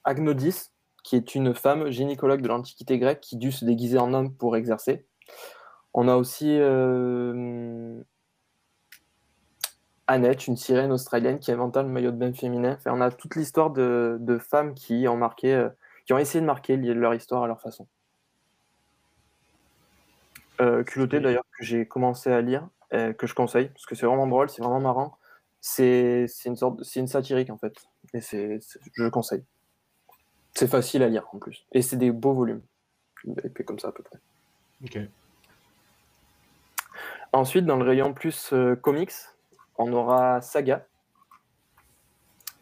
Agnodis, 0.03 0.72
qui 1.03 1.15
est 1.15 1.35
une 1.35 1.53
femme 1.53 1.89
gynécologue 1.89 2.41
de 2.41 2.47
l'Antiquité 2.47 2.97
grecque 2.97 3.21
qui 3.21 3.37
dut 3.37 3.51
se 3.51 3.65
déguiser 3.65 3.99
en 3.99 4.13
homme 4.13 4.33
pour 4.33 4.55
exercer. 4.55 5.05
On 5.93 6.07
a 6.07 6.15
aussi 6.15 6.57
Annette, 10.07 10.47
une 10.47 10.57
sirène 10.57 10.91
australienne 10.91 11.39
qui 11.39 11.51
inventa 11.51 11.81
le 11.81 11.87
maillot 11.87 12.11
de 12.11 12.17
bain 12.17 12.33
féminin. 12.33 12.73
Enfin, 12.73 12.91
on 12.93 13.01
a 13.01 13.09
toute 13.09 13.35
l'histoire 13.35 13.71
de, 13.71 14.17
de, 14.19 14.37
femmes 14.37 14.73
qui 14.73 15.07
ont 15.07 15.15
marqué, 15.15 15.53
euh, 15.53 15.69
qui 16.05 16.13
ont 16.13 16.17
essayé 16.17 16.41
de 16.41 16.45
marquer 16.45 16.75
leur 16.75 17.13
histoire 17.13 17.43
à 17.43 17.47
leur 17.47 17.61
façon. 17.61 17.87
Euh, 20.61 20.83
culotté 20.83 21.19
d'ailleurs 21.19 21.45
que 21.57 21.65
j'ai 21.65 21.87
commencé 21.87 22.31
à 22.31 22.41
lire, 22.41 22.67
euh, 22.93 23.13
que 23.13 23.27
je 23.27 23.33
conseille 23.33 23.69
parce 23.69 23.85
que 23.85 23.95
c'est 23.95 24.05
vraiment 24.05 24.27
drôle, 24.27 24.49
c'est 24.49 24.61
vraiment 24.61 24.81
marrant. 24.81 25.17
C'est 25.61 26.27
une 26.45 26.57
sorte, 26.57 26.83
c'est 26.83 26.99
une 26.99 27.07
satirique 27.07 27.49
en 27.49 27.57
fait, 27.57 27.73
et 28.13 28.19
c'est, 28.19 28.59
je 28.93 29.07
conseille. 29.07 29.45
C'est 30.55 30.67
facile 30.67 31.03
à 31.03 31.09
lire 31.09 31.27
en 31.33 31.39
plus, 31.39 31.65
et 31.71 31.81
c'est 31.81 31.97
des 31.97 32.11
beaux 32.11 32.33
volumes, 32.33 32.61
épais 33.43 33.63
comme 33.63 33.79
ça 33.79 33.89
à 33.89 33.91
peu 33.91 34.03
près. 34.03 34.19
Ok. 34.83 34.99
Ensuite, 37.31 37.65
dans 37.65 37.77
le 37.77 37.83
rayon 37.83 38.13
plus 38.13 38.53
euh, 38.53 38.75
comics, 38.75 39.13
on 39.79 39.91
aura 39.91 40.41
Saga. 40.41 40.85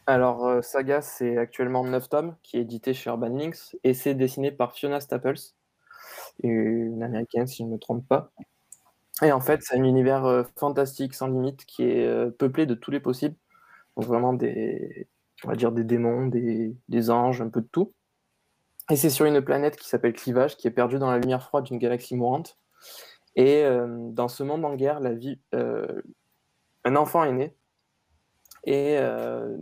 Alors, 0.07 0.47
euh, 0.47 0.61
Saga, 0.61 1.01
c'est 1.01 1.37
actuellement 1.37 1.83
9 1.83 2.07
tomes, 2.07 2.35
qui 2.41 2.57
est 2.57 2.61
édité 2.61 2.93
chez 2.93 3.09
Urban 3.09 3.27
Links, 3.27 3.75
et 3.83 3.93
c'est 3.93 4.13
dessiné 4.13 4.49
par 4.49 4.71
Fiona 4.71 5.01
Staples, 5.01 5.39
une 6.41 7.03
américaine, 7.03 7.47
si 7.47 7.57
je 7.57 7.63
ne 7.63 7.73
me 7.73 7.77
trompe 7.77 8.07
pas. 8.07 8.31
Et 9.21 9.33
en 9.33 9.41
fait, 9.41 9.61
c'est 9.61 9.75
un 9.75 9.83
univers 9.83 10.25
euh, 10.25 10.43
fantastique, 10.55 11.13
sans 11.13 11.27
limite, 11.27 11.65
qui 11.65 11.83
est 11.83 12.31
peuplé 12.37 12.65
de 12.65 12.73
tous 12.73 12.91
les 12.91 13.01
possibles. 13.01 13.35
Donc, 13.97 14.05
vraiment 14.05 14.31
des, 14.31 15.07
on 15.45 15.49
va 15.49 15.55
dire 15.55 15.71
des 15.71 15.83
démons, 15.83 16.27
des, 16.27 17.09
anges, 17.09 17.41
un 17.41 17.49
peu 17.49 17.61
de 17.61 17.67
tout. 17.71 17.93
Et 18.89 18.95
c'est 18.95 19.09
sur 19.09 19.25
une 19.25 19.41
planète 19.41 19.75
qui 19.75 19.87
s'appelle 19.87 20.13
Clivage, 20.13 20.57
qui 20.57 20.67
est 20.67 20.71
perdue 20.71 20.99
dans 20.99 21.09
la 21.09 21.17
lumière 21.17 21.43
froide 21.43 21.65
d'une 21.65 21.77
galaxie 21.77 22.15
mourante. 22.15 22.57
Et 23.35 23.63
dans 24.09 24.27
ce 24.27 24.43
monde 24.43 24.65
en 24.65 24.75
guerre, 24.75 24.99
la 24.99 25.13
vie, 25.13 25.39
un 25.53 26.95
enfant 26.95 27.23
est 27.23 27.31
né 27.31 27.55
et 28.63 28.97
euh, 28.99 29.57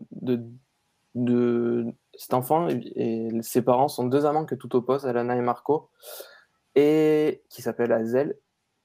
cet 2.17 2.33
enfant 2.33 2.67
et 2.69 3.29
ses 3.41 3.61
parents 3.61 3.87
sont 3.87 4.05
deux 4.05 4.25
amants 4.25 4.45
que 4.45 4.55
tout 4.55 4.75
oppose, 4.75 5.05
Alana 5.05 5.35
et 5.35 5.41
Marco, 5.41 5.89
et 6.75 7.43
qui 7.49 7.61
s'appelle 7.61 7.91
Azel. 7.91 8.37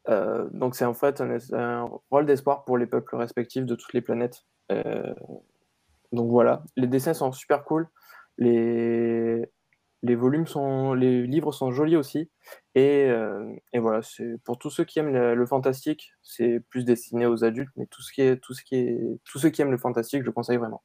Euh, 0.09 0.49
donc 0.53 0.75
c'est 0.75 0.85
en 0.85 0.95
fait 0.95 1.21
un, 1.53 1.91
rôle 2.11 2.27
d'espoir 2.27 2.65
pour 2.65 2.77
les 2.79 2.87
peuples 2.87 3.17
respectifs 3.17 3.65
de 3.65 3.75
toutes 3.75 3.93
les 3.93 4.03
planètes. 4.03 4.45
Donc 6.15 6.31
voilà, 6.31 6.63
les 6.77 6.87
dessins 6.87 7.13
sont 7.13 7.33
super 7.33 7.65
cool, 7.65 7.89
les, 8.39 9.49
volumes 10.03 10.47
sont, 10.47 10.95
les 10.95 11.27
livres 11.27 11.51
sont 11.51 11.73
jolis 11.73 11.97
aussi. 11.97 12.31
Et, 12.77 13.07
euh, 13.11 13.53
voilà, 13.75 14.01
c'est 14.03 14.39
pour 14.45 14.59
tous 14.59 14.71
ceux 14.71 14.85
qui 14.85 15.01
aiment 15.01 15.13
le, 15.13 15.47
fantastique, 15.47 16.13
c'est 16.23 16.61
plus 16.69 16.85
destiné 16.85 17.27
aux 17.27 17.45
adultes, 17.45 17.73
mais 17.77 17.87
tout 17.87 18.01
ce 18.01 18.13
qui 18.13 18.23
est, 18.23 18.37
tout 18.37 18.55
ce 18.55 18.63
qui 18.63 18.77
est, 18.77 19.19
tous 19.25 19.41
ceux 19.41 19.51
qui 19.51 19.61
aiment 19.61 19.73
le 19.73 19.79
fantastique, 19.79 20.21
je 20.21 20.27
le 20.27 20.33
conseille 20.33 20.59
vraiment. 20.59 20.85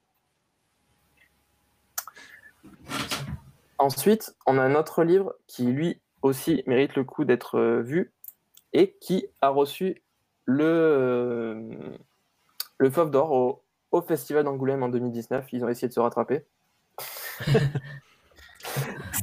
Ensuite, 3.77 4.36
on 4.47 4.57
a 4.57 4.63
un 4.63 4.73
autre 4.73 5.03
livre 5.03 5.36
qui 5.47 5.63
lui 5.65 6.01
aussi 6.23 6.63
mérite 6.65 6.95
le 6.95 7.03
coup 7.03 7.23
d'être 7.23 7.55
euh, 7.55 7.82
vu 7.82 8.13
et 8.73 8.97
qui 8.99 9.27
a 9.41 9.49
reçu 9.49 10.03
le, 10.45 10.65
euh, 10.65 11.69
le 12.80 12.89
Fauve 12.89 13.11
d'Or 13.11 13.32
au, 13.32 13.63
au 13.91 14.01
Festival 14.01 14.43
d'Angoulême 14.43 14.83
en 14.83 14.89
2019. 14.89 15.51
Ils 15.53 15.63
ont 15.63 15.69
essayé 15.69 15.87
de 15.87 15.93
se 15.93 15.99
rattraper. 15.99 16.45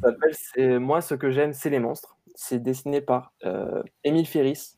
s'appelle 0.01 0.35
c'est 0.35 0.79
Moi, 0.79 1.01
ce 1.01 1.15
que 1.15 1.31
j'aime, 1.31 1.53
c'est 1.53 1.71
les 1.71 1.79
monstres. 1.79 2.17
C'est 2.35 2.59
dessiné 2.59 3.01
par 3.01 3.33
euh, 3.45 3.83
Émile 4.05 4.27
Ferris. 4.27 4.77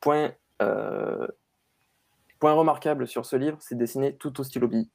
Point, 0.00 0.32
euh, 0.62 1.26
point 2.38 2.52
remarquable 2.52 3.06
sur 3.06 3.26
ce 3.26 3.36
livre, 3.36 3.58
c'est 3.60 3.76
dessiné 3.76 4.14
tout 4.14 4.40
au 4.40 4.44
stylo 4.44 4.68
bille. 4.68 4.88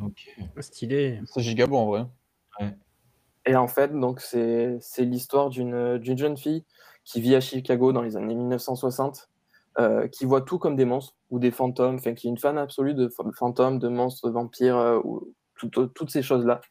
Ok. 0.00 0.36
Stylé. 0.60 1.20
C'est 1.26 1.40
giga 1.40 1.66
en 1.66 1.86
vrai. 1.86 2.06
Et 3.46 3.54
en 3.54 3.68
fait, 3.68 3.92
donc 3.92 4.20
c'est 4.20 4.80
l'histoire 4.98 5.50
d'une 5.50 6.16
jeune 6.16 6.36
fille 6.36 6.64
qui 7.04 7.20
vit 7.20 7.36
à 7.36 7.40
Chicago 7.40 7.92
dans 7.92 8.02
les 8.02 8.16
années 8.16 8.34
1960, 8.34 9.30
euh, 9.78 10.08
qui 10.08 10.24
voit 10.24 10.40
tout 10.40 10.58
comme 10.58 10.74
des 10.74 10.86
monstres 10.86 11.14
ou 11.28 11.38
des 11.38 11.50
fantômes, 11.50 11.96
enfin 11.96 12.14
qui 12.14 12.28
est 12.28 12.30
une 12.30 12.38
fan 12.38 12.56
absolue 12.56 12.94
de 12.94 13.10
fantômes, 13.36 13.78
de 13.78 13.88
monstres, 13.88 14.26
de 14.26 14.32
vampires, 14.32 14.78
euh, 14.78 14.98
ou 15.04 15.34
toutes 15.54 16.10
ces 16.10 16.22
choses-là. 16.22 16.62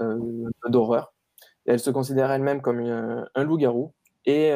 Euh, 0.00 0.44
d'horreur. 0.68 1.12
Elle 1.64 1.80
se 1.80 1.90
considère 1.90 2.30
elle-même 2.30 2.60
comme 2.60 2.80
un 2.80 3.44
loup-garou. 3.44 3.94
Et, 4.26 4.52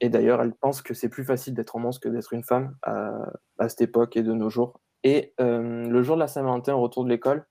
et 0.00 0.08
d'ailleurs, 0.08 0.42
elle 0.42 0.54
pense 0.54 0.82
que 0.82 0.94
c'est 0.94 1.08
plus 1.08 1.24
facile 1.24 1.54
d'être 1.54 1.76
un 1.76 1.80
monstre 1.80 2.02
que 2.02 2.08
d'être 2.08 2.32
une 2.32 2.42
femme 2.42 2.76
à, 2.82 3.68
cette 3.68 3.82
époque 3.82 4.16
et 4.16 4.22
de 4.22 4.32
nos 4.32 4.50
jours. 4.50 4.80
Et 5.04 5.34
le 5.38 6.02
jour 6.02 6.16
de 6.16 6.20
la 6.20 6.28
Saint-Valentin, 6.28 6.74
au 6.74 6.80
retour 6.80 7.04
de 7.04 7.10
l'école, 7.10 7.46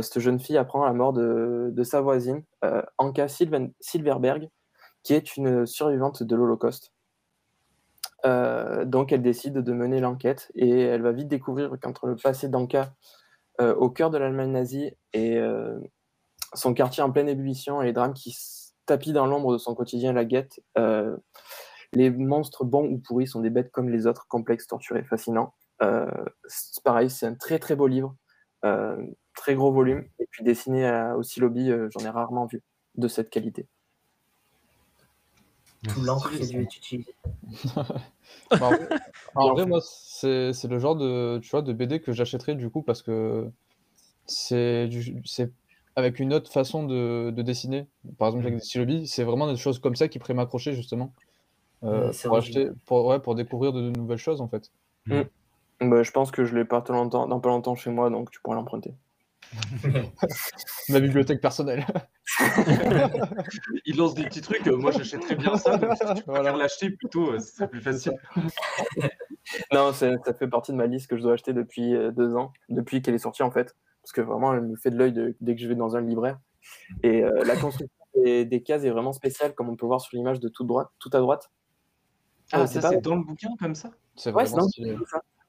cette 0.00 0.20
jeune 0.20 0.40
fille 0.40 0.56
apprend 0.56 0.84
la 0.84 0.92
mort 0.92 1.12
de 1.12 1.82
sa 1.82 2.00
voisine, 2.00 2.42
Anka 2.98 3.26
Silverberg, 3.28 4.48
qui 5.02 5.14
est 5.14 5.36
une 5.36 5.66
survivante 5.66 6.22
de 6.22 6.36
l'Holocauste. 6.36 6.92
Donc 8.24 9.12
elle 9.12 9.22
décide 9.22 9.58
de 9.58 9.72
mener 9.72 10.00
l'enquête 10.00 10.50
et 10.54 10.82
elle 10.82 11.02
va 11.02 11.12
vite 11.12 11.28
découvrir 11.28 11.74
qu'entre 11.80 12.06
le 12.06 12.16
passé 12.16 12.48
d'Anka 12.48 12.92
euh, 13.60 13.74
au 13.74 13.90
cœur 13.90 14.10
de 14.10 14.16
l'Allemagne 14.16 14.52
nazie 14.52 14.92
et 15.12 15.36
euh, 15.36 15.78
son 16.54 16.72
quartier 16.72 17.02
en 17.02 17.12
pleine 17.12 17.28
ébullition 17.28 17.82
et 17.82 17.86
les 17.86 17.92
drames 17.92 18.14
qui 18.14 18.34
tapis 18.86 19.12
dans 19.12 19.26
l'ombre 19.26 19.52
de 19.52 19.58
son 19.58 19.74
quotidien 19.74 20.14
la 20.14 20.24
guette. 20.24 20.60
Euh, 20.78 21.14
les 21.92 22.10
monstres 22.10 22.64
bons 22.64 22.88
ou 22.88 22.98
pourris 22.98 23.26
sont 23.26 23.40
des 23.40 23.50
bêtes 23.50 23.70
comme 23.70 23.90
les 23.90 24.06
autres, 24.06 24.26
complexes, 24.28 24.66
torturés, 24.66 25.04
fascinants. 25.04 25.52
pareil, 26.84 27.10
c'est 27.10 27.26
un 27.26 27.34
très 27.34 27.58
très 27.58 27.76
beau 27.76 27.88
livre, 27.88 28.14
très 29.34 29.54
gros 29.54 29.72
volume, 29.72 30.04
et 30.20 30.26
puis 30.30 30.44
dessiné 30.44 30.88
au 31.16 31.22
lobby, 31.40 31.72
j'en 31.90 32.04
ai 32.04 32.08
rarement 32.08 32.46
vu 32.46 32.62
de 32.94 33.08
cette 33.08 33.28
qualité. 33.28 33.66
Tout 35.88 36.02
l'encre 36.02 36.30
qui. 36.80 37.06
Bah, 38.50 38.70
en 39.34 39.54
vrai, 39.54 39.66
moi, 39.66 39.80
c'est 39.82 40.64
le 40.64 40.78
genre 40.78 40.96
de, 40.96 41.38
tu 41.38 41.50
vois, 41.50 41.62
de 41.62 41.72
BD 41.72 42.00
que 42.00 42.12
j'achèterais 42.12 42.54
du 42.54 42.68
coup 42.70 42.82
parce 42.82 43.02
que 43.02 43.50
c'est 44.26 44.88
avec 45.96 46.20
une 46.20 46.32
autre 46.32 46.50
façon 46.52 46.84
de, 46.84 47.30
de 47.30 47.42
dessiner. 47.42 47.86
Par 48.18 48.28
exemple, 48.28 48.46
avec 48.46 48.58
des 48.58 48.64
stylobies, 48.64 49.06
c'est 49.06 49.24
vraiment 49.24 49.50
des 49.50 49.56
choses 49.56 49.78
comme 49.78 49.96
ça 49.96 50.08
qui 50.08 50.18
pourraient 50.18 50.34
m'accrocher 50.34 50.74
justement. 50.74 51.12
Euh, 51.82 52.12
pour, 52.22 52.36
acheter, 52.36 52.68
pour, 52.86 53.06
ouais, 53.06 53.20
pour 53.20 53.34
découvrir 53.34 53.72
de, 53.72 53.90
nouvelles 53.90 54.18
choses 54.18 54.40
en 54.40 54.48
fait. 54.48 54.70
Mm. 55.06 55.22
Bah, 55.80 56.02
je 56.02 56.10
pense 56.10 56.30
que 56.30 56.44
je 56.44 56.54
l'ai 56.54 56.64
pas 56.64 56.84
longtemps, 56.88 57.26
dans 57.26 57.40
pas 57.40 57.48
longtemps 57.48 57.74
chez 57.74 57.90
moi, 57.90 58.10
donc 58.10 58.30
tu 58.30 58.40
pourrais 58.40 58.56
l'emprunter. 58.56 58.94
Ma 60.88 61.00
bibliothèque 61.00 61.40
personnelle. 61.40 61.84
Il 63.84 63.96
lance 63.96 64.14
des 64.14 64.24
petits 64.24 64.40
trucs. 64.40 64.66
Euh, 64.66 64.76
moi, 64.76 64.90
j'achèterais 64.92 65.36
bien 65.36 65.56
ça. 65.56 65.78
tu 66.16 66.22
peux 66.22 66.32
l'acheter 66.32 66.90
plutôt, 66.90 67.32
euh, 67.32 67.38
c'est 67.38 67.68
plus 67.68 67.80
facile. 67.80 68.12
non, 69.72 69.92
ça 69.92 70.16
fait 70.38 70.48
partie 70.48 70.72
de 70.72 70.76
ma 70.76 70.86
liste 70.86 71.08
que 71.08 71.16
je 71.16 71.22
dois 71.22 71.34
acheter 71.34 71.52
depuis 71.52 71.94
euh, 71.94 72.10
deux 72.12 72.36
ans, 72.36 72.52
depuis 72.68 73.02
qu'elle 73.02 73.14
est 73.14 73.18
sortie 73.18 73.42
en 73.42 73.50
fait. 73.50 73.76
Parce 74.02 74.12
que 74.12 74.20
vraiment, 74.20 74.54
elle 74.54 74.62
me 74.62 74.76
fait 74.76 74.90
de 74.90 74.96
l'œil 74.96 75.34
dès 75.40 75.54
que 75.54 75.60
je 75.60 75.68
vais 75.68 75.74
dans 75.74 75.96
un 75.96 76.00
libraire. 76.00 76.38
Et 77.02 77.22
la 77.22 77.56
construction 77.56 77.88
des, 78.14 78.62
cases 78.64 78.84
est 78.84 78.90
vraiment 78.90 79.12
spéciale, 79.12 79.54
comme 79.54 79.68
on 79.68 79.76
peut 79.76 79.86
voir 79.86 80.00
sur 80.00 80.16
l'image 80.16 80.40
de 80.40 80.48
tout, 80.48 80.64
droite, 80.64 80.88
tout 80.98 81.10
à 81.12 81.18
droite. 81.18 81.50
Ah, 82.52 82.66
ça, 82.66 82.80
c'est 82.80 83.00
dans 83.00 83.16
le 83.16 83.22
bouquin 83.22 83.50
comme 83.58 83.74
ça? 83.74 83.90
C'est 84.16 84.32
ouais, 84.32 84.44
vraiment. 84.44 84.66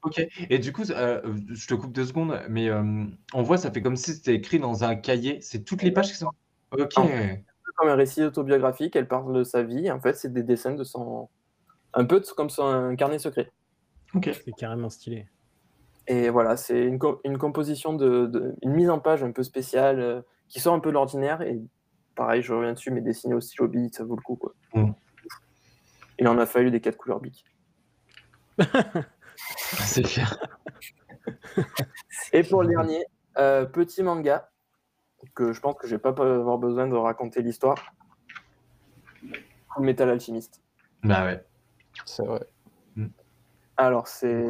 Ok. 0.04 0.26
Et 0.50 0.58
du 0.60 0.74
coup, 0.74 0.84
euh, 0.90 1.22
je 1.50 1.68
te 1.68 1.74
coupe 1.74 1.92
deux 1.92 2.06
secondes, 2.06 2.40
mais 2.50 2.70
euh, 2.70 3.06
on 3.34 3.42
voit, 3.44 3.58
ça 3.58 3.72
fait 3.72 3.82
comme 3.82 3.96
si 3.96 4.14
c'était 4.14 4.34
écrit 4.34 4.60
dans 4.60 4.84
un 4.84 4.96
cahier. 4.96 5.40
C'est 5.42 5.64
toutes 5.64 5.84
les 5.84 5.92
pages 5.92 6.10
qui 6.10 6.18
sont. 6.18 6.32
Ok. 6.72 6.94
Comme 7.76 7.90
un 7.90 7.96
récit 7.96 8.24
autobiographique, 8.24 8.96
elle 8.96 9.08
parle 9.08 9.34
de 9.34 9.44
sa 9.44 9.64
vie. 9.64 9.90
En 9.92 10.00
fait, 10.00 10.14
c'est 10.14 10.34
des 10.34 10.44
dessins 10.44 10.74
de 10.74 10.84
son. 10.84 11.30
Un 11.94 12.06
peu 12.06 12.22
comme 12.36 12.50
son 12.50 12.96
carnet 12.98 13.20
secret. 13.20 13.52
Ok. 14.14 14.30
C'est 14.34 14.52
carrément 14.54 14.90
stylé. 14.90 15.28
Et 16.08 16.30
voilà, 16.30 16.58
c'est 16.58 16.84
une, 16.84 17.00
une, 17.24 17.38
composition 17.38 17.94
de, 17.94 18.56
une 18.64 18.74
mise 18.74 18.90
en 18.90 19.00
page 19.00 19.24
un 19.24 19.32
peu 19.32 19.44
spéciale 19.44 20.00
euh, 20.00 20.22
qui 20.48 20.60
sort 20.60 20.74
un 20.74 20.80
peu 20.80 20.90
de 20.90 20.96
l'ordinaire. 20.96 21.42
Et 21.42 21.62
pareil, 22.16 22.42
je 22.42 22.54
reviens 22.54 22.74
dessus, 22.74 22.92
mais 22.92 23.02
dessiné 23.02 23.34
au 23.34 23.42
stylo 23.42 23.72
ça 23.92 24.04
vaut 24.04 24.16
le 24.16 24.22
coup. 24.22 24.36
Quoi. 24.36 24.54
Mm. 24.74 24.92
Il 26.20 26.28
en 26.28 26.38
a 26.38 26.46
fallu 26.46 26.72
des 26.72 26.82
quatre 26.82 26.98
couleurs 26.98 27.20
bic. 27.20 27.46
C'est 29.86 30.04
clair. 30.04 30.38
Et 32.34 32.44
pour 32.44 32.64
le 32.64 32.70
dernier, 32.70 33.06
euh, 33.38 33.66
petit 33.66 34.04
manga, 34.04 34.50
que 35.36 35.54
je 35.54 35.60
pense 35.60 35.76
que 35.76 35.88
je 35.88 35.96
vais 35.96 36.02
pas 36.02 36.10
avoir 36.10 36.58
besoin 36.58 36.88
de 36.88 36.96
raconter 36.96 37.42
l'histoire. 37.42 37.94
Metal 39.80 40.10
Alchemist. 40.10 40.62
Bah 41.04 41.26
ouais. 41.26 41.44
C'est 42.06 42.26
vrai. 42.26 42.46
Alors, 43.78 44.08
c'est 44.08 44.46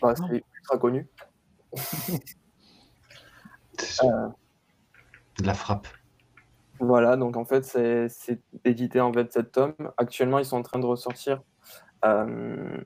bah, 0.00 0.14
c'est 0.16 0.42
ultra 0.58 0.78
connu. 0.78 1.06
C'est 3.78 4.04
Euh, 4.04 4.28
de 5.38 5.46
la 5.46 5.54
frappe. 5.54 5.86
Voilà, 6.80 7.16
donc 7.16 7.36
en 7.36 7.44
fait, 7.44 7.64
c'est 7.64 8.08
c'est 8.08 8.40
édité 8.64 9.00
en 9.00 9.12
27 9.12 9.52
tomes. 9.52 9.74
Actuellement, 9.96 10.38
ils 10.38 10.44
sont 10.44 10.56
en 10.56 10.62
train 10.62 10.78
de 10.80 10.86
ressortir 10.86 11.42
euh, 12.04 12.82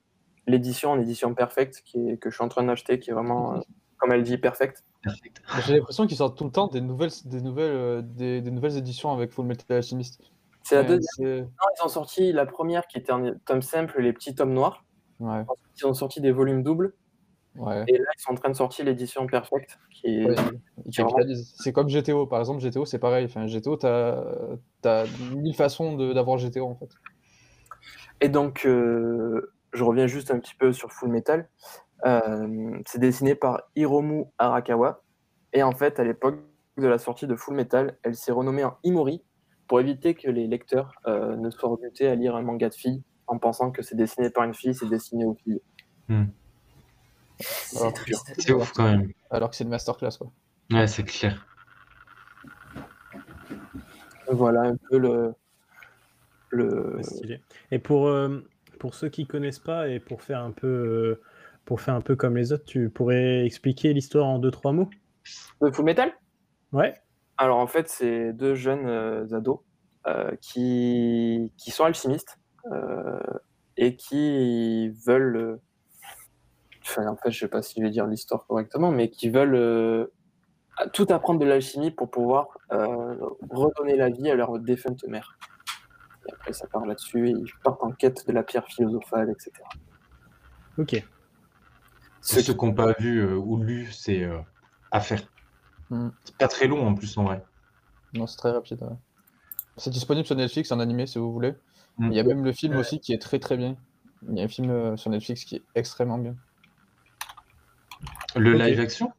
l'édition 0.47 0.91
en 0.93 1.01
édition 1.01 1.35
perfecte 1.35 1.83
qui 1.85 2.09
est, 2.09 2.17
que 2.17 2.31
je 2.31 2.35
suis 2.37 2.45
en 2.45 2.49
train 2.49 2.63
d'acheter, 2.65 2.99
qui 2.99 3.11
est 3.11 3.13
vraiment, 3.13 3.55
euh, 3.57 3.61
comme 3.99 4.13
elle 4.13 4.23
dit, 4.23 4.39
perfecte. 4.39 4.85
Perfect. 5.03 5.41
J'ai 5.67 5.75
l'impression 5.79 6.07
qu'ils 6.07 6.17
sortent 6.17 6.37
tout 6.37 6.45
le 6.45 6.51
temps 6.51 6.67
des 6.69 6.81
nouvelles, 6.81 7.11
des 7.25 7.41
nouvelles, 7.41 7.73
euh, 7.73 8.03
des, 8.03 8.41
des 8.41 8.51
nouvelles 8.51 8.77
éditions 8.77 9.13
avec 9.13 9.31
Full 9.33 9.47
Metal 9.47 9.77
Alchemist. 9.77 10.21
C'est 10.63 10.75
la 10.77 10.83
deuxième. 10.83 11.43
Non, 11.43 11.49
ils 11.81 11.85
ont 11.85 11.89
sorti 11.89 12.33
la 12.33 12.45
première 12.47 12.87
qui 12.89 12.99
était 12.99 13.13
en 13.13 13.35
tome 13.45 13.63
simple, 13.63 14.01
les 14.01 14.13
petits 14.13 14.35
tomes 14.35 14.53
noirs. 14.53 14.85
Ouais, 15.21 15.39
Ensuite, 15.49 15.81
ils 15.81 15.87
ont 15.87 15.95
sorti 15.95 16.21
des 16.21 16.33
volumes 16.33 16.63
doubles. 16.65 16.93
ouais. 17.55 17.85
Et 17.87 17.99
là, 17.99 18.05
ils 18.17 18.21
sont 18.21 18.33
en 18.33 18.35
train 18.35 18.51
de 18.51 18.57
sortir 18.57 18.85
l'édition 18.85 19.27
perfecte, 19.29 19.79
qui 19.93 20.09
est 20.09 20.27
Ouais, 20.27 20.35
vraiment-. 20.35 21.35
C'est 21.57 21.73
comme 21.73 21.89
GTO, 21.89 22.27
par 22.27 22.41
exemple, 22.41 22.61
GTO 22.61 22.85
c'est 22.85 22.99
pareil. 22.99 23.27
Enfin, 23.27 23.47
GTO, 23.47 23.77
t'as 23.77 24.21
as 24.85 25.05
mille 25.35 25.55
façons 25.55 25.97
de- 25.97 26.13
d'avoir 26.13 26.37
GTO 26.39 26.67
en 26.67 26.75
fait. 26.75 26.91
Et 28.21 28.29
donc, 28.29 28.65
euh, 28.67 29.53
je 29.73 29.85
reviens 29.85 30.07
juste 30.07 30.31
un 30.31 30.39
petit 30.39 30.55
peu 30.55 30.73
sur 30.73 30.93
Full 30.93 31.11
Metal. 31.11 31.49
Euh, 32.05 32.79
c'est 32.87 32.99
dessiné 32.99 33.35
par 33.35 33.63
Hiromu 33.75 34.25
Arakawa. 34.39 35.03
Et 35.53 35.63
en 35.63 35.73
fait, 35.73 35.99
à 36.01 36.05
l'époque 36.05 36.39
de 36.77 36.87
la 36.87 36.99
sortie 36.99 37.27
de 37.27 37.37
Full 37.37 37.55
Metal, 37.55 37.99
elle 38.03 38.15
s'est 38.15 38.33
renommée 38.33 38.65
en 38.65 38.77
Imori 38.85 39.23
pour 39.67 39.81
éviter 39.81 40.15
que 40.15 40.29
les 40.31 40.47
lecteurs 40.47 40.93
euh, 41.07 41.37
ne 41.37 41.51
soient 41.51 41.71
rebutés 41.71 42.07
à 42.07 42.15
lire 42.15 42.37
un 42.37 42.43
manga 42.43 42.69
de 42.69 42.75
filles 42.75 43.03
en 43.27 43.39
pensant 43.39 43.71
que 43.71 43.83
c'est 43.83 43.97
dessiné 43.97 44.31
par 44.31 44.45
une 44.45 44.55
fille, 44.55 44.75
c'est 44.75 44.89
dessiné 44.89 45.25
aux 45.25 45.35
filles. 45.35 45.61
C'est 47.39 47.93
triste. 47.93 48.33
C'est 48.39 48.53
ouf 48.53 48.73
quand 48.73 48.85
même. 48.85 49.13
Alors 49.31 49.51
que 49.51 49.57
c'est 49.57 49.65
une 49.65 49.71
masterclass 49.71 50.17
quoi. 50.19 50.31
Ouais, 50.71 50.87
c'est 50.87 51.03
clair. 51.05 51.47
Voilà 54.31 54.63
un 54.63 54.77
peu 54.77 54.99
le. 54.99 55.35
le... 56.51 56.99
Stylé. 57.03 57.41
Et 57.71 57.79
pour, 57.79 58.09
euh, 58.09 58.49
pour 58.79 58.95
ceux 58.95 59.09
qui 59.09 59.27
connaissent 59.27 59.59
pas 59.59 59.89
et 59.89 60.01
pour 60.01 60.23
faire 60.23 60.41
un 60.41 60.53
peu 60.53 60.67
euh, 60.67 61.23
pour 61.65 61.81
faire 61.81 61.95
un 61.95 62.01
peu 62.01 62.15
comme 62.15 62.37
les 62.37 62.53
autres, 62.53 62.65
tu 62.65 62.91
pourrais 62.91 63.45
expliquer 63.45 63.93
l'histoire 63.93 64.27
en 64.27 64.39
deux 64.39 64.53
trois 64.53 64.73
mots? 64.73 64.89
De 65.61 65.71
Full 65.71 65.85
Metal? 65.85 66.13
Ouais. 66.73 66.95
Alors 67.39 67.59
en 67.59 67.67
fait, 67.67 67.89
c'est 67.89 68.33
deux 68.33 68.55
jeunes 68.55 68.87
euh, 68.87 69.27
ados 69.37 69.59
euh, 70.07 70.31
qui, 70.41 71.53
qui 71.59 71.71
sont 71.71 71.85
alchimistes 71.85 72.39
euh, 72.73 73.19
et 73.77 73.97
qui 73.97 74.89
veulent, 75.07 75.59
enfin 76.83 77.09
en 77.09 77.17
fait 77.17 77.31
je 77.31 77.41
sais 77.41 77.49
pas 77.49 77.63
si 77.63 77.81
je 77.81 77.85
vais 77.85 77.91
dire 77.91 78.07
l'histoire 78.07 78.47
correctement, 78.47 78.91
mais 78.93 79.11
qui 79.11 79.29
veulent 79.29 80.09
tout 80.93 81.07
apprendre 81.11 81.41
de 81.41 81.47
l'alchimie 81.47 81.91
pour 81.91 82.11
pouvoir 82.11 82.57
redonner 82.71 83.97
la 83.97 84.09
vie 84.09 84.31
à 84.31 84.35
leur 84.35 84.59
défunte 84.59 85.05
mère. 85.09 85.37
Et 86.29 86.33
après 86.33 86.53
ça 86.53 86.67
part 86.67 86.85
là-dessus 86.87 87.29
et 87.29 87.33
ils 87.33 87.53
partent 87.63 87.83
en 87.83 87.93
quête 87.93 88.27
de 88.27 88.33
la 88.33 88.43
pierre 88.43 88.67
philosophale, 88.67 89.31
etc. 89.31 89.53
Ok. 90.79 91.03
Ceux 92.21 92.43
qui 92.43 92.55
n'ont 92.65 92.75
pas 92.75 92.93
vu 92.99 93.19
euh, 93.19 93.37
ou 93.37 93.63
lu, 93.63 93.91
c'est 93.93 94.25
euh, 94.25 94.39
à 94.91 95.01
faire. 95.01 95.23
Hmm. 95.91 96.09
C'est 96.25 96.37
pas 96.37 96.49
très 96.49 96.67
long 96.67 96.87
en 96.87 96.95
plus 96.95 97.17
en 97.19 97.25
vrai. 97.25 97.45
Non, 98.15 98.27
c'est 98.27 98.37
très 98.37 98.51
rapide. 98.51 98.83
ouais. 98.83 98.97
C'est 99.77 99.91
disponible 99.91 100.27
sur 100.27 100.35
Netflix 100.37 100.73
en 100.73 100.81
animé 100.81 101.07
si 101.07 101.19
vous 101.19 101.33
voulez. 101.33 101.55
Mm. 101.99 102.11
Il 102.11 102.17
y 102.17 102.21
a 102.21 102.25
même 102.25 102.45
le 102.45 102.53
film 102.53 102.77
aussi 102.77 102.99
qui 102.99 103.13
est 103.13 103.21
très 103.21 103.39
très 103.39 103.57
bien. 103.57 103.77
Il 104.29 104.37
y 104.37 104.41
a 104.41 104.45
un 104.45 104.49
film 104.49 104.71
euh, 104.71 104.97
sur 104.97 105.11
Netflix 105.11 105.45
qui 105.45 105.57
est 105.57 105.63
extrêmement 105.75 106.19
bien. 106.19 106.35
Le 108.35 108.55
live 108.55 108.81
action? 108.81 109.13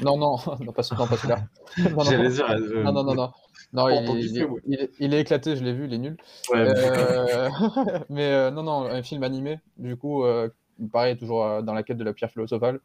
Non, 0.00 0.16
non, 0.16 0.36
non 0.60 0.72
pas, 0.72 0.82
ce- 0.82 0.94
non, 0.94 1.06
pas 1.06 1.16
celui-là. 1.16 1.44
Non, 1.78 2.04
non, 2.04 2.04
non. 2.04 2.50
euh, 2.50 2.82
Non, 2.84 3.14
non, 3.14 3.32
non, 3.72 3.88
il, 3.88 4.36
est, 4.38 4.44
ouais. 4.44 4.60
il 4.66 4.74
est- 4.80 4.90
il 4.98 5.14
est 5.14 5.20
éclaté, 5.20 5.56
je 5.56 5.62
l'ai 5.64 5.72
vu, 5.72 5.84
il 5.86 5.94
est 5.94 5.98
nul. 5.98 6.16
Ouais, 6.50 6.58
Euh, 6.66 7.48
mais 8.10 8.32
euh, 8.32 8.50
non, 8.50 8.62
non, 8.62 8.82
un 8.84 9.02
film 9.02 9.22
animé, 9.22 9.60
du 9.76 9.96
coup, 9.96 10.24
euh, 10.24 10.48
pareil, 10.92 11.16
toujours 11.16 11.44
euh, 11.44 11.62
dans 11.62 11.74
la 11.74 11.82
quête 11.82 11.96
de 11.98 12.04
la 12.04 12.12
pierre 12.12 12.30
philosophale. 12.30 12.80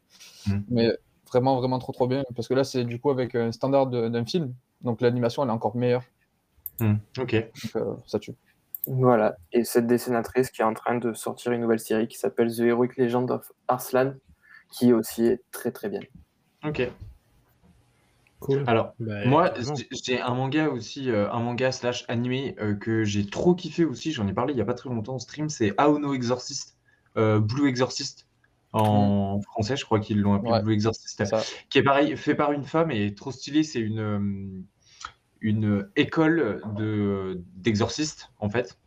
Mm. 0.46 0.58
Mais 0.68 0.92
vraiment, 1.28 1.56
vraiment 1.58 1.78
trop, 1.78 1.92
trop 1.92 2.06
bien. 2.06 2.22
Parce 2.34 2.46
que 2.48 2.54
là, 2.54 2.62
c'est 2.64 2.84
du 2.84 3.00
coup 3.00 3.10
avec 3.10 3.34
un 3.34 3.50
standard 3.52 3.88
d'un 3.88 4.24
film. 4.24 4.54
Donc 4.82 5.00
l'animation, 5.00 5.42
elle 5.42 5.48
est 5.48 5.52
encore 5.52 5.76
meilleure. 5.76 6.04
hmm, 6.80 6.94
Ok. 7.18 7.32
Donc 7.34 7.76
euh, 7.76 7.94
ça 8.06 8.18
tue. 8.18 8.34
Voilà, 8.88 9.36
et 9.52 9.64
cette 9.64 9.88
dessinatrice 9.88 10.50
qui 10.52 10.62
est 10.62 10.64
en 10.64 10.74
train 10.74 10.96
de 10.96 11.12
sortir 11.12 11.50
une 11.50 11.60
nouvelle 11.62 11.80
série 11.80 12.06
qui 12.06 12.16
s'appelle 12.18 12.54
The 12.54 12.60
Heroic 12.60 12.90
Legend 12.96 13.28
of 13.32 13.50
Arslan, 13.66 14.14
qui 14.70 14.92
aussi 14.92 15.24
est 15.26 15.42
très 15.50 15.72
très 15.72 15.88
bien. 15.88 16.00
Ok. 16.64 16.88
Cool. 18.46 18.64
Alors, 18.66 18.94
Bah, 19.00 19.26
Moi, 19.26 19.52
j'ai- 20.04 20.20
un 20.20 20.34
manga 20.34 20.68
aussi, 20.68 21.10
euh, 21.10 21.30
un 21.32 21.40
manga 21.40 21.72
slash 21.72 22.04
animé 22.06 22.54
euh, 22.60 22.74
que 22.76 23.02
j'ai 23.02 23.26
trop 23.26 23.54
kiffé 23.56 23.84
aussi. 23.84 24.12
J'en 24.12 24.26
ai 24.28 24.32
parlé 24.32 24.54
il 24.54 24.56
y 24.56 24.60
a 24.60 24.64
pas 24.64 24.74
très 24.74 24.88
longtemps 24.88 25.14
en 25.16 25.18
stream. 25.18 25.48
C'est 25.48 25.74
Aono 25.78 26.14
Exorcist, 26.14 26.76
euh, 27.16 27.40
Blue 27.40 27.68
Exorcist 27.68 28.26
en 28.72 29.40
français. 29.42 29.76
Je 29.76 29.84
crois 29.84 29.98
qu'ils 29.98 30.20
l'ont 30.20 30.34
appelé 30.34 30.52
Ouais. 30.52 30.62
Blue 30.62 30.74
Exorcist, 30.74 31.22
qui 31.70 31.78
est 31.78 31.82
pareil, 31.82 32.16
fait 32.16 32.34
par 32.36 32.52
une 32.52 32.64
femme 32.64 32.90
et 32.92 33.14
trop 33.14 33.32
stylé. 33.32 33.62
C'est 33.64 33.80
une 33.80 34.64
une 35.42 35.88
école 35.96 36.62
de 36.78 37.42
d'exorcistes 37.56 38.30
en 38.38 38.48
fait. 38.48 38.78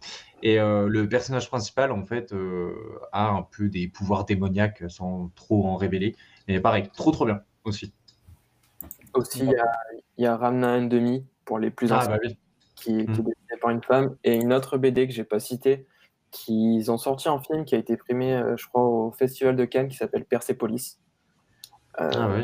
Et 0.41 0.59
euh, 0.59 0.87
le 0.87 1.07
personnage 1.09 1.49
principal 1.49 1.91
en 1.91 2.05
fait 2.05 2.31
euh, 2.33 2.73
a 3.11 3.27
un 3.29 3.43
peu 3.43 3.67
des 3.69 3.87
pouvoirs 3.87 4.25
démoniaques 4.25 4.83
sans 4.87 5.31
trop 5.35 5.65
en 5.67 5.75
révéler. 5.75 6.15
Mais 6.47 6.59
pareil, 6.61 6.89
trop 6.95 7.11
trop 7.11 7.25
bien 7.25 7.41
aussi. 7.65 7.93
Aussi, 9.13 9.39
il 9.39 9.51
y 9.51 9.55
a, 9.55 9.65
il 10.17 10.23
y 10.23 10.27
a 10.27 10.37
Ramna 10.37 10.77
and 10.77 10.83
Demi 10.85 11.25
pour 11.45 11.59
les 11.59 11.71
plus 11.71 11.91
Ah 11.91 11.97
anciens, 11.97 12.11
bah 12.11 12.19
oui. 12.23 12.37
qui, 12.75 12.91
qui 12.97 12.99
est 13.01 13.03
Mm. 13.07 13.23
dessiné 13.23 13.57
par 13.61 13.71
une 13.71 13.83
femme, 13.83 14.15
et 14.23 14.35
une 14.35 14.53
autre 14.53 14.77
BD 14.77 15.07
que 15.07 15.13
j'ai 15.13 15.23
pas 15.23 15.39
citée, 15.39 15.87
qu'ils 16.31 16.91
ont 16.91 16.97
sorti 16.97 17.27
en 17.27 17.39
film, 17.39 17.65
qui 17.65 17.75
a 17.75 17.77
été 17.79 17.97
primé, 17.97 18.33
euh, 18.35 18.55
je 18.57 18.67
crois, 18.67 18.83
au 18.83 19.11
Festival 19.11 19.55
de 19.55 19.65
Cannes, 19.65 19.87
qui 19.87 19.97
s'appelle 19.97 20.25
Persepolis. 20.25 20.99
Euh, 21.99 22.09
Ah 22.13 22.29
oui. 22.35 22.43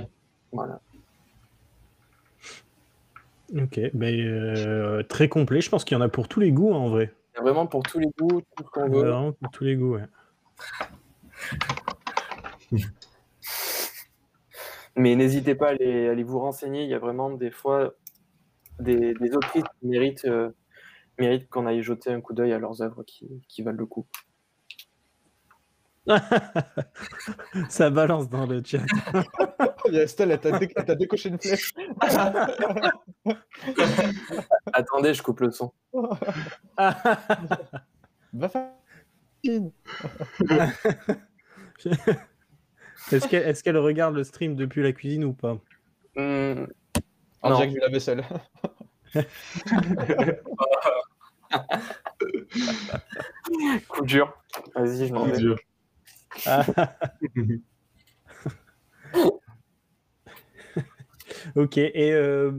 Voilà. 0.51 0.79
Ok. 3.55 3.79
Ben, 3.93 4.19
euh, 4.19 5.03
très 5.03 5.29
complet. 5.29 5.61
Je 5.61 5.69
pense 5.69 5.85
qu'il 5.85 5.95
y 5.95 5.97
en 5.99 6.03
a 6.03 6.09
pour 6.09 6.27
tous 6.27 6.39
les 6.39 6.51
goûts 6.51 6.73
hein, 6.73 6.77
en 6.77 6.89
vrai. 6.89 7.13
Il 7.33 7.37
y 7.37 7.39
a 7.41 7.43
vraiment 7.43 7.67
pour 7.67 7.83
tous 7.83 7.99
les 7.99 8.07
goûts, 8.17 8.41
tout 8.41 8.63
ce 8.63 8.69
qu'on 8.71 8.89
veut. 8.89 9.01
Vraiment 9.01 9.33
pour 9.33 9.51
tous 9.51 9.63
les 9.63 9.75
goûts. 9.75 9.95
ouais. 9.97 10.05
Mais 14.95 15.15
n'hésitez 15.15 15.55
pas 15.55 15.67
à 15.67 15.69
aller, 15.71 16.07
à 16.07 16.11
aller 16.11 16.23
vous 16.23 16.39
renseigner. 16.39 16.83
Il 16.83 16.89
y 16.89 16.93
a 16.93 16.99
vraiment 16.99 17.29
des 17.31 17.51
fois 17.51 17.93
des, 18.79 19.13
des 19.15 19.35
autrices 19.35 19.63
qui 19.79 19.87
méritent, 19.87 20.25
euh, 20.25 20.51
méritent 21.19 21.49
qu'on 21.49 21.65
aille 21.67 21.83
jeter 21.83 22.11
un 22.11 22.21
coup 22.21 22.33
d'œil 22.33 22.53
à 22.53 22.59
leurs 22.59 22.81
œuvres 22.81 23.03
qui, 23.03 23.27
qui 23.49 23.61
valent 23.63 23.77
le 23.79 23.85
coup. 23.85 24.07
Ça 27.69 27.89
balance 27.89 28.29
dans 28.29 28.45
le 28.45 28.61
chat. 28.63 28.79
Il 29.87 29.93
y 29.93 29.99
a 29.99 30.03
Estelle, 30.03 30.31
elle 30.31 30.39
t'a 30.39 30.57
dé- 30.59 30.71
elle 30.75 30.85
t'a 30.85 30.95
décoché 30.95 31.29
une 31.29 31.39
flèche. 31.39 31.73
Attendez, 34.73 35.13
je 35.13 35.23
coupe 35.23 35.39
le 35.41 35.51
son. 35.51 35.71
Va 38.33 38.49
faire. 38.49 38.71
Est-ce 43.11 43.63
qu'elle 43.63 43.75
est 43.75 43.79
regarde 43.79 44.15
le 44.15 44.23
stream 44.23 44.55
depuis 44.55 44.81
la 44.83 44.91
cuisine 44.91 45.23
ou 45.25 45.33
pas? 45.33 45.57
Hmm, 46.15 46.65
En 47.41 47.49
Non. 47.49 47.55
direct 47.55 47.73
du 47.73 47.79
lave-vaisselle. 47.79 48.23
coup 53.87 54.05
dur. 54.05 54.33
Vas-y, 54.75 55.07
je 55.07 55.13
m'en 55.13 55.25
vais. 55.25 55.37
Ok, 61.55 61.77
et 61.77 62.11
euh, 62.13 62.51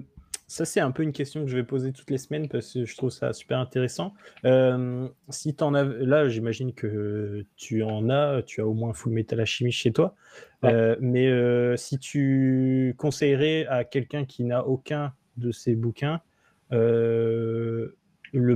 ça 0.48 0.64
c'est 0.64 0.80
un 0.80 0.92
peu 0.92 1.02
une 1.02 1.12
question 1.12 1.42
que 1.42 1.50
je 1.50 1.56
vais 1.56 1.64
poser 1.64 1.92
toutes 1.92 2.10
les 2.10 2.18
semaines 2.18 2.48
parce 2.48 2.72
que 2.72 2.84
je 2.84 2.96
trouve 2.96 3.10
ça 3.10 3.32
super 3.32 3.58
intéressant. 3.58 4.14
Euh, 4.44 5.08
si 5.28 5.54
t'en 5.54 5.74
as, 5.74 5.82
là 5.84 6.28
j'imagine 6.28 6.72
que 6.72 7.44
tu 7.56 7.82
en 7.82 8.08
as, 8.10 8.42
tu 8.42 8.60
as 8.60 8.66
au 8.66 8.74
moins 8.74 8.92
Full 8.92 9.12
Metal 9.12 9.40
Alchemist 9.40 9.78
chez 9.78 9.92
toi, 9.92 10.14
Ouais. 10.62 10.72
Euh, 10.72 10.96
mais 11.00 11.26
euh, 11.26 11.76
si 11.76 11.98
tu 11.98 12.94
conseillerais 12.96 13.66
à 13.66 13.84
quelqu'un 13.84 14.24
qui 14.24 14.42
n'a 14.42 14.66
aucun 14.66 15.12
de 15.36 15.52
ces 15.52 15.74
bouquins, 15.74 16.22
le 16.70 17.92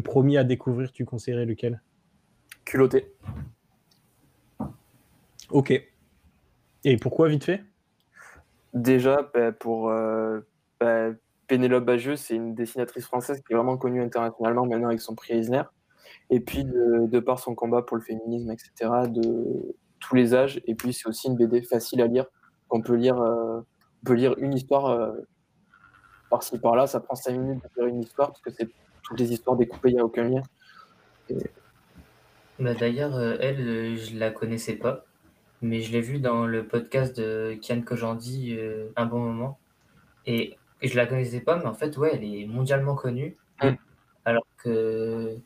premier 0.03 0.39
à 0.39 0.45
découvrir, 0.45 0.93
tu 0.93 1.05
conseillerais 1.05 1.45
lequel? 1.45 1.83
Culotté. 2.65 3.13
Ok. 5.51 5.73
Et 6.85 6.97
pourquoi 6.97 7.29
vite 7.29 7.45
fait? 7.45 7.63
Déjà, 8.73 9.31
bah, 9.35 9.53
pour 9.53 9.93
bah, 10.81 11.11
Pénélope 11.51 11.85
Bagieux, 11.85 12.15
c'est 12.15 12.37
une 12.37 12.55
dessinatrice 12.55 13.07
française 13.07 13.43
qui 13.45 13.53
est 13.53 13.57
vraiment 13.57 13.77
connue 13.77 14.01
internationalement 14.01 14.67
maintenant 14.67 14.87
avec 14.87 15.01
son 15.01 15.17
prix 15.17 15.35
Eisner. 15.35 15.65
Et 16.31 16.39
puis, 16.39 16.65
de, 16.65 17.19
par 17.19 17.41
son 17.41 17.57
combat 17.57 17.83
pour 17.83 17.97
le 17.97 18.05
féminisme, 18.05 18.53
etc., 18.53 18.71
de 19.09 19.75
tous 19.99 20.15
les 20.15 20.33
âges. 20.33 20.61
Et 20.69 20.77
puis, 20.77 20.93
c'est 20.93 21.09
aussi 21.09 21.27
une 21.27 21.35
BD 21.35 21.63
facile 21.63 22.03
à 22.03 22.07
lire. 22.07 22.27
On 22.71 22.81
peut 22.81 22.95
lire, 22.95 23.21
euh, 23.21 23.59
on 23.59 24.07
peut 24.07 24.15
lire 24.15 24.37
une 24.39 24.55
histoire 24.55 24.87
euh, 24.87 25.11
par-ci, 26.31 26.57
par-là. 26.61 26.87
Ça 26.87 27.01
prend 27.01 27.17
cinq 27.17 27.33
minutes 27.33 27.65
de 27.65 27.83
lire 27.83 27.87
une 27.89 28.01
histoire 28.01 28.29
parce 28.29 28.43
que 28.43 28.51
c'est 28.53 28.69
toutes 29.03 29.19
les 29.19 29.33
histoires 29.33 29.57
découpées, 29.57 29.89
il 29.89 29.95
n'y 29.95 30.01
a 30.01 30.05
aucun 30.05 30.29
lien. 30.29 30.43
Bah, 32.61 32.75
D'ailleurs, 32.75 33.17
euh, 33.17 33.37
elle, 33.41 33.97
je 33.97 34.17
la 34.17 34.31
connaissais 34.31 34.77
pas, 34.77 35.05
mais 35.63 35.81
je 35.81 35.91
l'ai 35.91 36.01
vue 36.01 36.21
dans 36.21 36.47
le 36.47 36.65
podcast 36.65 37.19
de 37.19 37.59
Kian 37.61 37.83
Kojandi 37.83 38.57
un 38.95 39.07
bon 39.07 39.19
moment. 39.19 39.59
Et, 40.27 40.57
et 40.83 40.89
je 40.89 40.97
la 40.97 41.07
connaissais 41.07 41.41
pas, 41.41 41.57
mais 41.57 41.67
en 41.67 41.75
fait, 41.75 41.97
ouais, 41.97 42.11
elle 42.15 42.25
est 42.25 42.47
mondialement 42.47 42.95
connue. 42.95 43.37
Mm. 43.63 43.71
Alors 44.25 44.47
que. 44.59 45.37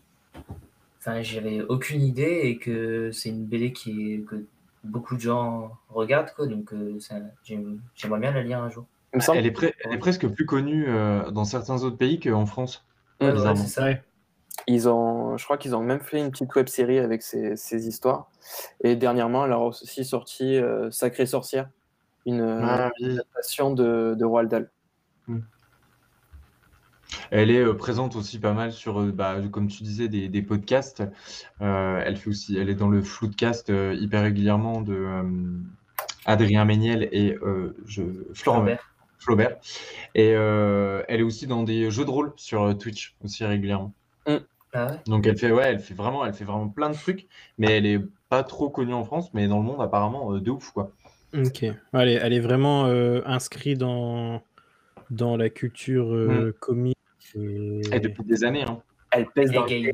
Enfin, 0.98 1.20
j'avais 1.23 1.61
aucune 1.62 2.01
idée 2.01 2.40
et 2.44 2.59
que 2.59 3.11
c'est 3.12 3.28
une 3.28 3.44
BD 3.44 3.73
qui 3.73 4.15
est, 4.15 4.19
que 4.20 4.47
beaucoup 4.85 5.15
de 5.16 5.20
gens 5.20 5.77
regardent, 5.90 6.31
quoi. 6.35 6.47
Donc, 6.47 6.73
euh, 6.73 6.98
j'aimerais 7.44 8.20
bien 8.20 8.32
la 8.32 8.43
lire 8.43 8.61
un 8.61 8.70
jour. 8.70 8.86
Elle 9.12 9.47
est, 9.47 9.51
pre- 9.51 9.73
elle 9.85 9.93
est 9.93 9.98
presque 9.98 10.27
plus 10.28 10.47
connue 10.47 10.86
euh, 10.89 11.31
dans 11.31 11.44
certains 11.44 11.85
autres 11.85 11.98
pays 11.98 12.19
qu'en 12.20 12.47
France. 12.47 12.86
Ouais, 13.20 13.28
Ouais, 13.28 13.32
bizarrement. 13.35 13.62
c'est 13.62 13.69
ça. 13.69 13.89
Ils 14.66 14.89
ont, 14.89 15.36
je 15.36 15.44
crois 15.44 15.59
qu'ils 15.59 15.77
ont 15.77 15.82
même 15.82 16.01
fait 16.01 16.19
une 16.19 16.31
petite 16.31 16.55
web 16.55 16.69
série 16.69 16.98
avec 16.98 17.23
ces, 17.23 17.55
ces 17.56 17.86
histoires. 17.86 18.31
Et 18.82 18.97
dernièrement, 18.97 19.44
elle 19.44 19.52
a 19.52 19.59
aussi 19.59 20.05
sorti 20.05 20.56
euh, 20.56 20.90
Sacrée 20.90 21.27
Sorcière, 21.27 21.69
une 22.24 22.40
Ah 22.40 22.90
oui. 22.98 23.12
adaptation 23.12 23.73
de, 23.74 24.15
de 24.19 24.24
Roald 24.24 24.51
Dahl. 24.51 24.70
Elle 27.31 27.51
est 27.51 27.61
euh, 27.61 27.75
présente 27.75 28.17
aussi 28.17 28.39
pas 28.39 28.53
mal 28.53 28.73
sur, 28.73 29.01
euh, 29.01 29.13
bah, 29.13 29.37
comme 29.51 29.69
tu 29.69 29.83
disais, 29.83 30.09
des, 30.09 30.29
des 30.29 30.43
podcasts. 30.43 31.03
Euh, 31.61 32.03
elle 32.05 32.17
fait 32.17 32.31
aussi, 32.31 32.57
elle 32.57 32.69
est 32.71 32.75
dans 32.75 32.89
le 32.89 33.03
Floodcast 33.03 33.71
euh, 33.71 33.95
hyper 33.95 34.23
régulièrement 34.23 34.81
de 34.81 34.95
euh, 34.95 35.23
Adrien 36.27 36.65
Méniel 36.65 37.09
et 37.13 37.37
euh, 37.43 37.77
je, 37.87 38.03
Florent 38.35 38.59
Flaubert. 38.59 38.95
Flaubert. 39.19 39.57
Et 40.15 40.33
euh, 40.35 41.03
elle 41.09 41.21
est 41.21 41.25
aussi 41.25 41.47
dans 41.47 41.63
des 41.63 41.91
jeux 41.91 42.05
de 42.05 42.11
rôle 42.11 42.33
sur 42.37 42.63
euh, 42.63 42.75
Twitch 42.75 43.17
aussi 43.25 43.45
régulièrement. 43.45 43.93
Ah 44.77 44.87
ouais 44.87 44.99
Donc 45.07 45.27
elle 45.27 45.39
fait, 45.39 45.53
ouais, 45.53 45.65
elle 45.65 45.79
fait 45.79 45.95
vraiment, 45.95 46.27
elle 46.27 46.35
fait 46.35 46.45
vraiment 46.45 46.69
plein 46.69 46.91
de 46.91 46.97
trucs, 46.97 47.29
mais 47.59 47.71
elle 47.71 47.87
est 47.87 48.01
pas 48.29 48.43
trop 48.43 48.71
connue 48.71 48.93
en 48.93 49.05
France, 49.05 49.33
mais 49.33 49.47
dans 49.47 49.59
le 49.59 49.65
monde 49.65 49.81
apparemment 49.81 50.35
euh, 50.35 50.41
de 50.41 50.51
ouf 50.51 50.73
quoi. 50.73 50.91
Ok. 51.33 51.63
Elle 51.63 52.09
est, 52.09 52.15
elle 52.15 52.33
est 52.33 52.41
vraiment 52.41 52.87
euh, 52.87 53.21
inscrite 53.25 53.79
dans, 53.79 54.43
dans 55.10 55.36
la 55.36 55.51
culture 55.51 56.12
euh, 56.14 56.55
comique. 56.60 56.97
Et... 57.36 57.81
Et 57.93 58.01
depuis 58.01 58.24
des 58.24 58.44
années, 58.44 58.62
hein. 58.62 58.81
Elle 59.10 59.26
pèse 59.31 59.51
Et 59.51 59.55
dans 59.55 59.62
le 59.62 59.68
gay. 59.68 59.93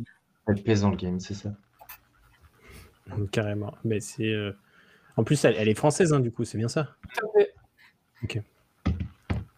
Elle 0.48 0.62
pèse 0.62 0.82
dans 0.82 0.90
le 0.90 0.96
game, 0.96 1.20
c'est 1.20 1.34
ça. 1.34 1.50
Carrément. 3.32 3.74
Mais 3.84 4.00
c'est. 4.00 4.32
euh, 4.32 4.52
En 5.16 5.24
plus, 5.24 5.44
elle, 5.44 5.56
elle 5.58 5.68
est 5.68 5.74
française, 5.74 6.12
hein, 6.12 6.20
du 6.20 6.30
coup, 6.30 6.44
c'est 6.44 6.58
bien 6.58 6.68
ça? 6.68 6.94
Tout 7.18 7.26
à 7.26 7.30
fait. 7.38 7.52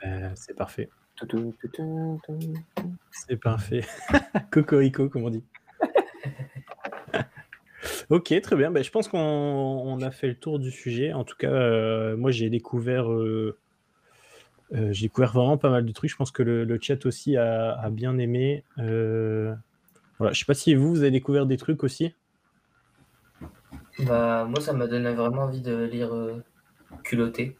Euh, 0.04 0.30
c'est 0.34 0.56
parfait. 0.56 0.88
C'est 3.10 3.36
parfait. 3.36 3.82
Cocorico, 4.50 5.08
comme 5.08 5.24
on 5.24 5.30
dit. 5.30 5.44
ok, 8.10 8.40
très 8.40 8.56
bien. 8.56 8.70
Ben, 8.70 8.82
je 8.82 8.90
pense 8.90 9.08
qu'on 9.08 9.18
on 9.18 10.00
a 10.00 10.10
fait 10.10 10.28
le 10.28 10.34
tour 10.34 10.58
du 10.58 10.70
sujet. 10.70 11.12
En 11.12 11.24
tout 11.24 11.36
cas, 11.36 11.50
euh, 11.52 12.16
moi, 12.16 12.30
j'ai 12.30 12.50
découvert, 12.50 13.10
euh, 13.12 13.58
euh, 14.74 14.92
j'ai 14.92 15.06
découvert 15.06 15.32
vraiment 15.32 15.58
pas 15.58 15.70
mal 15.70 15.84
de 15.84 15.92
trucs. 15.92 16.10
Je 16.10 16.16
pense 16.16 16.30
que 16.30 16.42
le, 16.42 16.64
le 16.64 16.78
chat 16.80 17.04
aussi 17.06 17.36
a, 17.36 17.72
a 17.78 17.90
bien 17.90 18.18
aimé. 18.18 18.64
Euh, 18.78 19.54
voilà. 20.18 20.32
Je 20.32 20.38
sais 20.40 20.44
pas 20.46 20.54
si 20.54 20.74
vous, 20.74 20.90
vous 20.90 21.00
avez 21.02 21.10
découvert 21.10 21.46
des 21.46 21.56
trucs 21.56 21.84
aussi. 21.84 22.14
Bah, 24.06 24.46
moi, 24.48 24.60
ça 24.60 24.72
m'a 24.72 24.86
donné 24.86 25.12
vraiment 25.12 25.42
envie 25.42 25.60
de 25.60 25.84
lire 25.84 26.14
euh, 26.14 26.42
Culotté. 27.04 27.56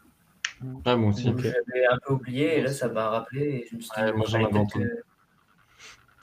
Ah, 0.85 0.95
moi 0.95 1.09
aussi. 1.09 1.23
J'avais 1.37 1.85
un 1.89 1.97
peu 2.05 2.13
oublié 2.13 2.57
et 2.57 2.61
là, 2.61 2.71
ça 2.71 2.87
m'a 2.87 3.09
rappelé. 3.09 3.41
Et 3.41 3.67
je 3.69 3.75
me 3.75 3.81
suis 3.81 3.89
dit, 3.95 4.01
Ouais, 4.01 4.13
moi, 4.13 4.25
j'en 4.27 4.43
avais 4.43 4.57
entendu. 4.57 4.89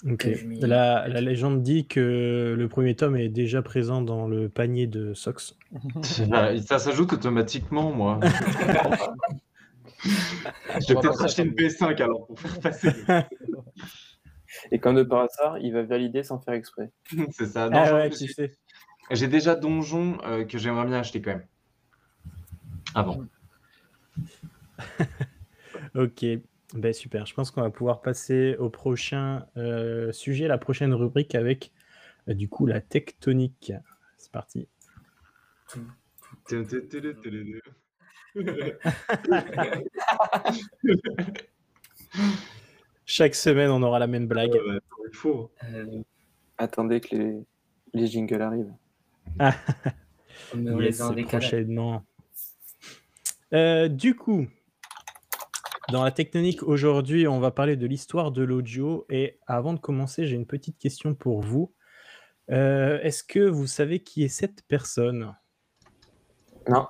m'y- 0.02 0.60
La, 0.60 1.06
la 1.08 1.20
légende 1.20 1.62
dit 1.62 1.86
que 1.86 2.54
le 2.58 2.68
premier 2.68 2.96
tome 2.96 3.16
est 3.16 3.28
déjà 3.28 3.60
présent 3.62 4.00
dans 4.00 4.26
le 4.26 4.48
panier 4.48 4.86
de 4.86 5.12
Sox. 5.14 5.54
Ça 6.02 6.78
s'ajoute 6.78 7.12
automatiquement, 7.12 7.92
moi. 7.92 8.18
Je 10.04 10.94
vais 10.94 11.00
peut-être 11.00 11.22
acheter 11.22 11.42
une 11.42 11.54
PS5 11.54 12.00
alors 12.02 12.26
pour 12.26 12.38
faire 12.40 12.60
passer. 12.60 12.90
Et 14.72 14.78
comme 14.78 14.96
de 14.96 15.02
par 15.02 15.20
hasard, 15.22 15.58
il 15.58 15.72
va 15.72 15.82
valider 15.82 16.22
sans 16.22 16.38
faire 16.40 16.54
exprès. 16.54 16.90
C'est 17.30 17.46
ça. 17.46 17.68
Non, 17.70 17.78
Ah 17.78 17.84
j'en- 17.86 17.94
ouais, 17.96 18.10
tu 18.10 18.26
j'ai- 18.26 18.32
sais. 18.32 18.52
J'ai 19.10 19.28
déjà 19.28 19.54
Donjon 19.56 20.18
euh, 20.24 20.44
que 20.44 20.56
j'aimerais 20.58 20.86
bien 20.86 20.98
acheter 21.00 21.20
quand 21.20 21.32
même. 21.32 21.46
Avant. 22.94 23.24
Ok, 25.94 26.24
ben 26.74 26.92
super. 26.92 27.26
Je 27.26 27.34
pense 27.34 27.50
qu'on 27.50 27.62
va 27.62 27.70
pouvoir 27.70 28.00
passer 28.00 28.54
au 28.58 28.70
prochain 28.70 29.46
euh, 29.56 30.12
sujet, 30.12 30.46
la 30.46 30.58
prochaine 30.58 30.92
rubrique 30.94 31.34
avec 31.34 31.72
euh, 32.28 32.34
du 32.34 32.48
coup 32.48 32.66
la 32.66 32.80
tectonique. 32.80 33.72
C'est 34.16 34.30
parti. 34.30 34.68
Chaque 43.06 43.34
semaine, 43.34 43.70
on 43.70 43.82
aura 43.82 43.98
la 43.98 44.06
même 44.06 44.28
blague. 44.28 44.54
Il 44.54 45.16
faut. 45.16 45.50
Euh, 45.64 46.02
Attendez 46.58 47.00
que 47.00 47.16
les, 47.16 47.42
les 47.94 48.06
jingles 48.06 48.42
arrivent. 48.42 48.74
mais 49.38 49.50
on 50.54 50.80
Yes, 50.80 51.02
les 51.14 51.24
prochainement. 51.24 52.04
Euh, 53.52 53.88
du 53.88 54.14
coup, 54.14 54.46
dans 55.90 56.04
la 56.04 56.12
tectonique 56.12 56.62
aujourd'hui, 56.62 57.26
on 57.26 57.40
va 57.40 57.50
parler 57.50 57.76
de 57.76 57.86
l'histoire 57.86 58.30
de 58.30 58.42
l'audio. 58.42 59.06
Et 59.10 59.38
avant 59.46 59.72
de 59.72 59.80
commencer, 59.80 60.26
j'ai 60.26 60.36
une 60.36 60.46
petite 60.46 60.78
question 60.78 61.14
pour 61.14 61.40
vous. 61.40 61.72
Euh, 62.50 63.00
Est-ce 63.00 63.24
que 63.24 63.40
vous 63.40 63.66
savez 63.66 64.00
qui 64.00 64.22
est 64.22 64.28
cette 64.28 64.62
personne? 64.68 65.34
Non, 66.68 66.86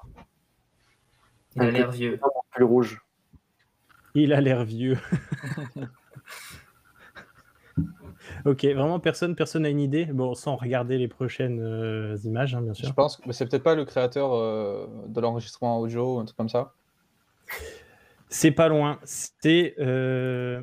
Il 1.57 1.63
a 1.63 1.71
l'air 1.71 1.91
vieux. 1.91 2.21
plus 2.51 2.65
rouge. 2.65 3.01
Il 4.15 4.33
a 4.33 4.41
l'air 4.41 4.65
vieux. 4.65 4.99
ok, 8.45 8.65
vraiment 8.65 9.01
personne, 9.01 9.35
personne 9.35 9.63
n'a 9.63 9.69
une 9.69 9.81
idée. 9.81 10.07
Bon, 10.07 10.35
sans 10.35 10.57
regarder 10.57 10.99
les 10.99 11.09
prochaines 11.09 11.61
euh, 11.61 12.17
images, 12.25 12.55
hein, 12.55 12.63
bien 12.63 12.75
Je 12.75 12.87
sûr. 12.87 12.95
pense 12.95 13.17
que 13.17 13.23
mais 13.27 13.33
c'est 13.33 13.47
peut-être 13.47 13.63
pas 13.63 13.75
le 13.75 13.85
créateur 13.85 14.35
euh, 14.35 14.87
de 15.07 15.21
l'enregistrement 15.21 15.81
audio, 15.81 16.19
un 16.19 16.25
truc 16.25 16.37
comme 16.37 16.49
ça. 16.49 16.73
C'est 18.29 18.53
pas 18.53 18.69
loin. 18.69 18.99
C'est 19.05 19.75
euh, 19.79 20.63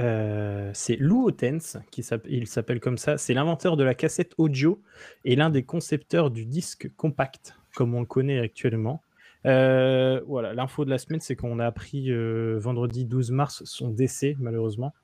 euh, 0.00 0.70
c'est 0.72 0.96
Lou 0.96 1.26
Otens, 1.26 1.78
qui 1.90 2.06
il 2.28 2.46
s'appelle 2.46 2.80
comme 2.80 2.98
ça. 2.98 3.18
C'est 3.18 3.34
l'inventeur 3.34 3.76
de 3.76 3.84
la 3.84 3.94
cassette 3.94 4.32
audio 4.38 4.80
et 5.24 5.36
l'un 5.36 5.50
des 5.50 5.64
concepteurs 5.64 6.30
du 6.30 6.46
disque 6.46 6.90
compact, 6.96 7.54
comme 7.74 7.94
on 7.94 8.00
le 8.00 8.06
connaît 8.06 8.40
actuellement. 8.40 9.02
Euh, 9.46 10.20
voilà, 10.26 10.54
l'info 10.54 10.84
de 10.84 10.90
la 10.90 10.98
semaine, 10.98 11.20
c'est 11.20 11.36
qu'on 11.36 11.58
a 11.58 11.66
appris 11.66 12.10
euh, 12.10 12.58
vendredi 12.58 13.04
12 13.04 13.30
mars 13.32 13.62
son 13.64 13.88
décès, 13.88 14.36
malheureusement. 14.38 14.94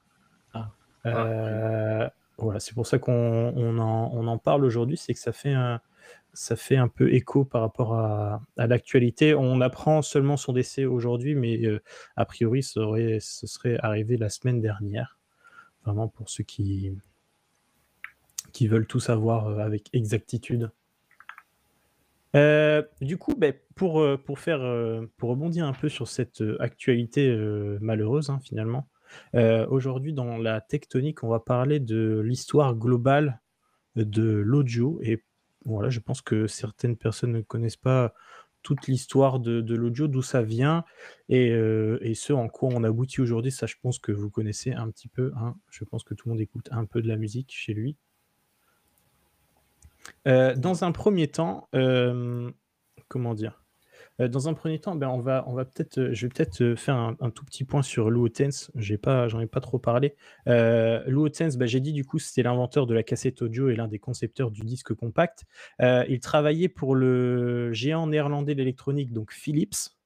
Ah. 0.55 0.71
Euh, 1.07 2.09
voilà, 2.39 2.61
c'est 2.61 2.75
pour 2.75 2.87
ça 2.87 2.99
qu'on 2.99 3.13
on 3.13 3.79
en, 3.79 4.11
on 4.13 4.27
en 4.27 4.39
parle 4.39 4.65
aujourd'hui, 4.65 4.97
c'est 4.97 5.13
que 5.13 5.19
ça 5.19 5.33
fait 5.33 5.53
un, 5.53 5.81
ça 6.33 6.55
fait 6.55 6.77
un 6.77 6.89
peu 6.89 7.13
écho 7.13 7.45
par 7.45 7.63
rapport 7.63 7.95
à, 7.95 8.43
à 8.57 8.67
l'actualité. 8.67 9.35
On 9.35 9.61
apprend 9.61 10.03
seulement 10.03 10.37
son 10.37 10.53
décès 10.53 10.85
aujourd'hui, 10.85 11.35
mais 11.35 11.61
a 12.17 12.25
priori, 12.25 12.63
ça 12.63 12.81
aurait, 12.81 13.19
ce 13.21 13.47
serait 13.47 13.79
arrivé 13.83 14.17
la 14.17 14.29
semaine 14.29 14.61
dernière. 14.61 15.19
Vraiment 15.85 16.07
pour 16.07 16.29
ceux 16.29 16.45
qui, 16.45 16.97
qui 18.53 18.69
veulent 18.69 18.87
tout 18.87 19.01
savoir 19.01 19.59
avec 19.59 19.89
exactitude. 19.93 20.71
Euh, 22.37 22.83
du 23.01 23.17
coup, 23.17 23.35
ben, 23.37 23.55
pour, 23.75 24.01
euh, 24.01 24.17
pour, 24.17 24.39
faire, 24.39 24.61
euh, 24.61 25.07
pour 25.17 25.31
rebondir 25.31 25.67
un 25.67 25.73
peu 25.73 25.89
sur 25.89 26.09
cette 26.09 26.43
actualité 26.61 27.35
malheureuse, 27.81 28.31
hein, 28.31 28.39
finalement, 28.43 28.89
aujourd'hui 29.71 30.13
dans 30.13 30.37
la 30.37 30.61
tectonique, 30.61 31.25
on 31.25 31.29
va 31.29 31.41
parler 31.41 31.81
de 31.81 32.21
l'histoire 32.21 32.75
globale 32.75 33.41
de 33.97 34.23
l'audio. 34.23 35.01
Et 35.03 35.25
voilà, 35.65 35.91
je 35.91 36.01
pense 36.01 36.23
que 36.23 36.47
certaines 36.47 36.97
personnes 36.97 37.33
ne 37.33 37.41
connaissent 37.41 37.77
pas 37.77 38.15
toute 38.63 38.87
l'histoire 38.89 39.39
de, 39.41 39.75
l'audio, 39.75 40.09
d'où 40.09 40.21
ça 40.21 40.43
vient, 40.43 40.85
et, 41.29 41.47
et 41.49 42.15
ce 42.15 42.33
en 42.33 42.49
quoi 42.49 42.69
on 42.73 42.85
aboutit 42.85 43.21
aujourd'hui. 43.21 43.51
Ça, 43.51 43.67
je 43.67 43.77
pense 43.81 43.99
que 43.99 44.13
vous 44.13 44.31
connaissez 44.31 44.73
un 44.73 44.91
petit 44.91 45.09
peu. 45.09 45.33
hein. 45.37 45.55
Je 45.71 45.85
pense 45.85 46.05
que 46.05 46.15
tout 46.15 46.29
le 46.29 46.35
monde 46.35 46.41
écoute 46.41 46.69
un 46.71 46.85
peu 46.85 47.01
de 47.01 47.09
la 47.09 47.17
musique 47.17 47.51
chez 47.53 47.73
lui. 47.73 47.97
Euh, 50.27 50.55
dans 50.55 50.85
un 50.85 50.93
premier 50.93 51.29
temps, 51.29 51.69
euh, 51.75 52.51
comment 53.09 53.35
dire 53.35 53.63
euh, 54.21 54.29
Dans 54.29 54.49
un 54.49 54.55
premier 54.55 54.79
temps, 54.79 54.95
ben, 54.95 55.09
on 55.09 55.21
va, 55.21 55.45
on 55.47 55.55
va 55.55 55.65
peut-être, 55.65 56.13
je 56.13 56.27
vais 56.27 56.29
peut-être 56.29 56.75
faire 56.75 56.97
un, 56.97 57.31
tout 57.31 57.45
petit 57.45 57.65
point 57.65 57.83
sur 57.83 58.11
Lou 58.11 58.27
Otens. 58.27 58.71
J'ai 58.75 58.99
pas, 58.99 59.29
j'en 59.29 59.41
ai 59.41 59.47
pas 59.47 59.61
trop 59.61 59.79
parlé. 59.79 60.15
Lou 60.47 61.27
Otens, 61.27 61.57
ben, 61.57 61.67
j'ai 61.67 61.81
dit 61.81 61.93
du 61.93 62.05
coup, 62.05 62.19
c'était 62.19 62.43
l'inventeur 62.43 62.87
de 62.87 62.95
la 62.95 63.03
cassette 63.03 63.43
audio 63.43 63.69
et 63.69 63.77
l'un 63.77 63.89
des 63.89 63.99
concepteurs 63.99 64.51
du 64.51 64.63
disque 64.63 64.95
compact. 64.95 65.45
il 65.81 66.21
travaillait 66.21 66.69
pour 66.69 66.95
le 66.95 67.73
géant 67.73 68.07
néerlandais 68.07 68.55
d'électronique, 68.55 69.13
donc 69.13 69.33
Philips. 69.33 69.98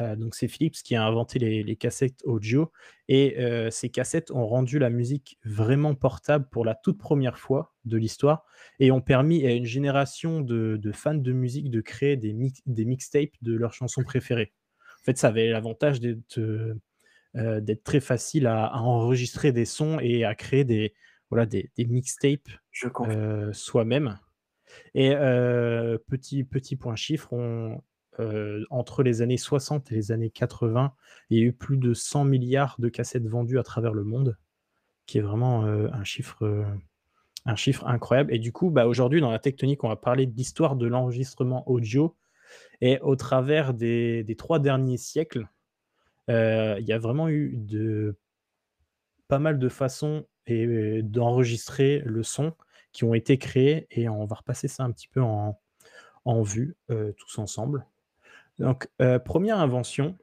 Euh, 0.00 0.16
donc 0.16 0.34
c'est 0.34 0.48
Philips 0.48 0.76
qui 0.82 0.94
a 0.94 1.04
inventé 1.04 1.38
les, 1.38 1.76
cassettes 1.76 2.22
audio 2.24 2.70
et 3.08 3.38
euh, 3.38 3.70
ces 3.70 3.88
cassettes 3.88 4.30
ont 4.30 4.46
rendu 4.46 4.78
la 4.78 4.90
musique 4.90 5.38
vraiment 5.44 5.94
portable 5.94 6.48
pour 6.50 6.64
la 6.64 6.74
toute 6.74 6.98
première 6.98 7.38
fois 7.38 7.74
de 7.84 7.96
l'histoire 7.96 8.44
et 8.78 8.90
ont 8.90 9.00
permis 9.00 9.46
à 9.46 9.52
une 9.52 9.64
génération 9.64 10.40
de, 10.40 10.80
fans 10.92 11.14
de 11.14 11.32
musique 11.32 11.70
de 11.70 11.80
créer 11.80 12.16
des, 12.16 12.34
des 12.66 12.84
mixtapes 12.84 13.34
de 13.42 13.54
leurs 13.54 13.72
chansons 13.72 14.02
préférées. 14.02 14.52
En 15.02 15.04
fait, 15.04 15.18
ça 15.18 15.28
avait 15.28 15.48
l'avantage 15.48 16.00
d'être 16.00 16.38
euh, 16.38 17.76
très 17.84 18.00
facile 18.00 18.46
à, 18.46 18.74
enregistrer 18.76 19.52
des 19.52 19.64
sons 19.64 19.98
et 20.00 20.24
à 20.24 20.34
créer 20.34 20.64
des, 20.64 20.94
voilà, 21.30 21.46
des, 21.46 21.70
mixtapes 21.78 22.48
soi-même. 23.52 24.18
Et 24.94 25.10
petit, 26.08 26.44
petit 26.44 26.76
point 26.76 26.96
chiffre, 26.96 27.32
on, 27.32 27.80
euh, 28.20 28.64
entre 28.70 29.02
les 29.04 29.22
années 29.22 29.36
60 29.36 29.92
et 29.92 29.94
les 29.94 30.10
années 30.12 30.30
80, 30.30 30.92
il 31.30 31.38
y 31.38 31.40
a 31.40 31.44
eu 31.44 31.52
plus 31.52 31.76
de 31.76 31.94
100 31.94 32.24
milliards 32.24 32.74
de 32.78 32.88
cassettes 32.88 33.26
vendues 33.26 33.60
à 33.60 33.62
travers 33.62 33.94
le 33.94 34.02
monde, 34.02 34.36
qui 35.06 35.18
est 35.18 35.22
vraiment 35.22 35.64
euh, 35.64 35.88
un, 35.92 36.02
chiffre, 36.02 36.44
euh, 36.44 36.64
un 37.46 37.54
chiffre 37.54 37.86
incroyable. 37.86 38.34
Et 38.34 38.40
du 38.40 38.52
coup, 38.52 38.70
bah, 38.70 38.88
aujourd'hui, 38.88 39.20
dans 39.20 39.30
la 39.30 39.38
tectonique, 39.38 39.84
on 39.84 39.88
va 39.88 39.96
parler 39.96 40.26
de 40.26 40.36
l'histoire 40.36 40.74
de 40.74 40.86
l'enregistrement 40.86 41.68
audio. 41.70 42.16
Et 42.80 42.98
au 43.00 43.14
travers 43.14 43.72
des, 43.72 44.34
trois 44.36 44.58
derniers 44.58 44.96
siècles, 44.96 45.48
il 46.28 46.84
y 46.84 46.92
a 46.92 46.98
vraiment 46.98 47.28
eu 47.28 47.58
pas 49.28 49.38
mal 49.38 49.58
de 49.58 49.68
façons 49.68 50.26
d'enregistrer 50.46 52.02
le 52.04 52.22
son 52.22 52.54
qui 52.92 53.04
ont 53.04 53.14
été 53.14 53.38
créées. 53.38 53.86
Et 53.90 54.08
on 54.08 54.24
va 54.24 54.36
repasser 54.36 54.66
ça 54.66 54.84
un 54.84 54.90
petit 54.92 55.08
peu 55.08 55.20
en 55.20 56.42
vue 56.42 56.76
tous 56.88 57.38
ensemble. 57.38 57.86
Donc, 58.58 58.88
euh, 59.00 59.18
première 59.18 59.58
invention. 59.58 60.16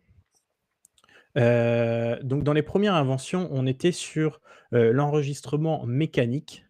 Euh, 1.37 2.21
donc, 2.23 2.43
dans 2.43 2.53
les 2.53 2.63
premières 2.63 2.95
inventions, 2.95 3.47
on 3.51 3.65
était 3.65 3.91
sur 3.91 4.41
euh, 4.73 4.91
l'enregistrement 4.91 5.85
mécanique. 5.85 6.65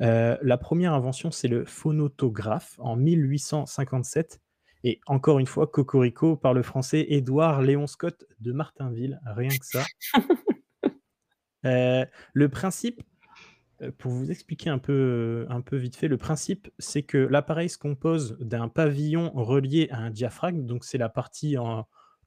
la 0.00 0.58
première 0.58 0.94
invention, 0.94 1.30
c'est 1.30 1.48
le 1.48 1.64
phonotographe 1.64 2.74
en 2.78 2.96
1857. 2.96 4.40
Et 4.84 5.00
encore 5.06 5.38
une 5.38 5.46
fois, 5.46 5.68
Cocorico 5.68 6.36
par 6.36 6.54
le 6.54 6.62
français 6.62 7.06
Édouard 7.08 7.62
Léon 7.62 7.86
Scott 7.86 8.24
de 8.40 8.50
Martinville, 8.52 9.20
rien 9.24 9.50
que 9.50 9.64
ça. 9.64 9.84
le 12.34 12.48
principe, 12.48 13.00
pour 13.98 14.12
vous 14.12 14.30
expliquer 14.30 14.70
un 14.70 14.78
peu, 14.78 15.46
un 15.48 15.60
peu 15.60 15.76
vite 15.76 15.96
fait, 15.96 16.08
le 16.08 16.16
principe, 16.16 16.70
c'est 16.78 17.02
que 17.02 17.18
l'appareil 17.18 17.68
se 17.68 17.78
compose 17.78 18.36
d'un 18.40 18.68
pavillon 18.68 19.30
relié 19.34 19.88
à 19.90 19.98
un 19.98 20.10
diaphragme, 20.10 20.66
donc 20.66 20.84
c'est 20.84 20.98
la 20.98 21.08
partie 21.08 21.56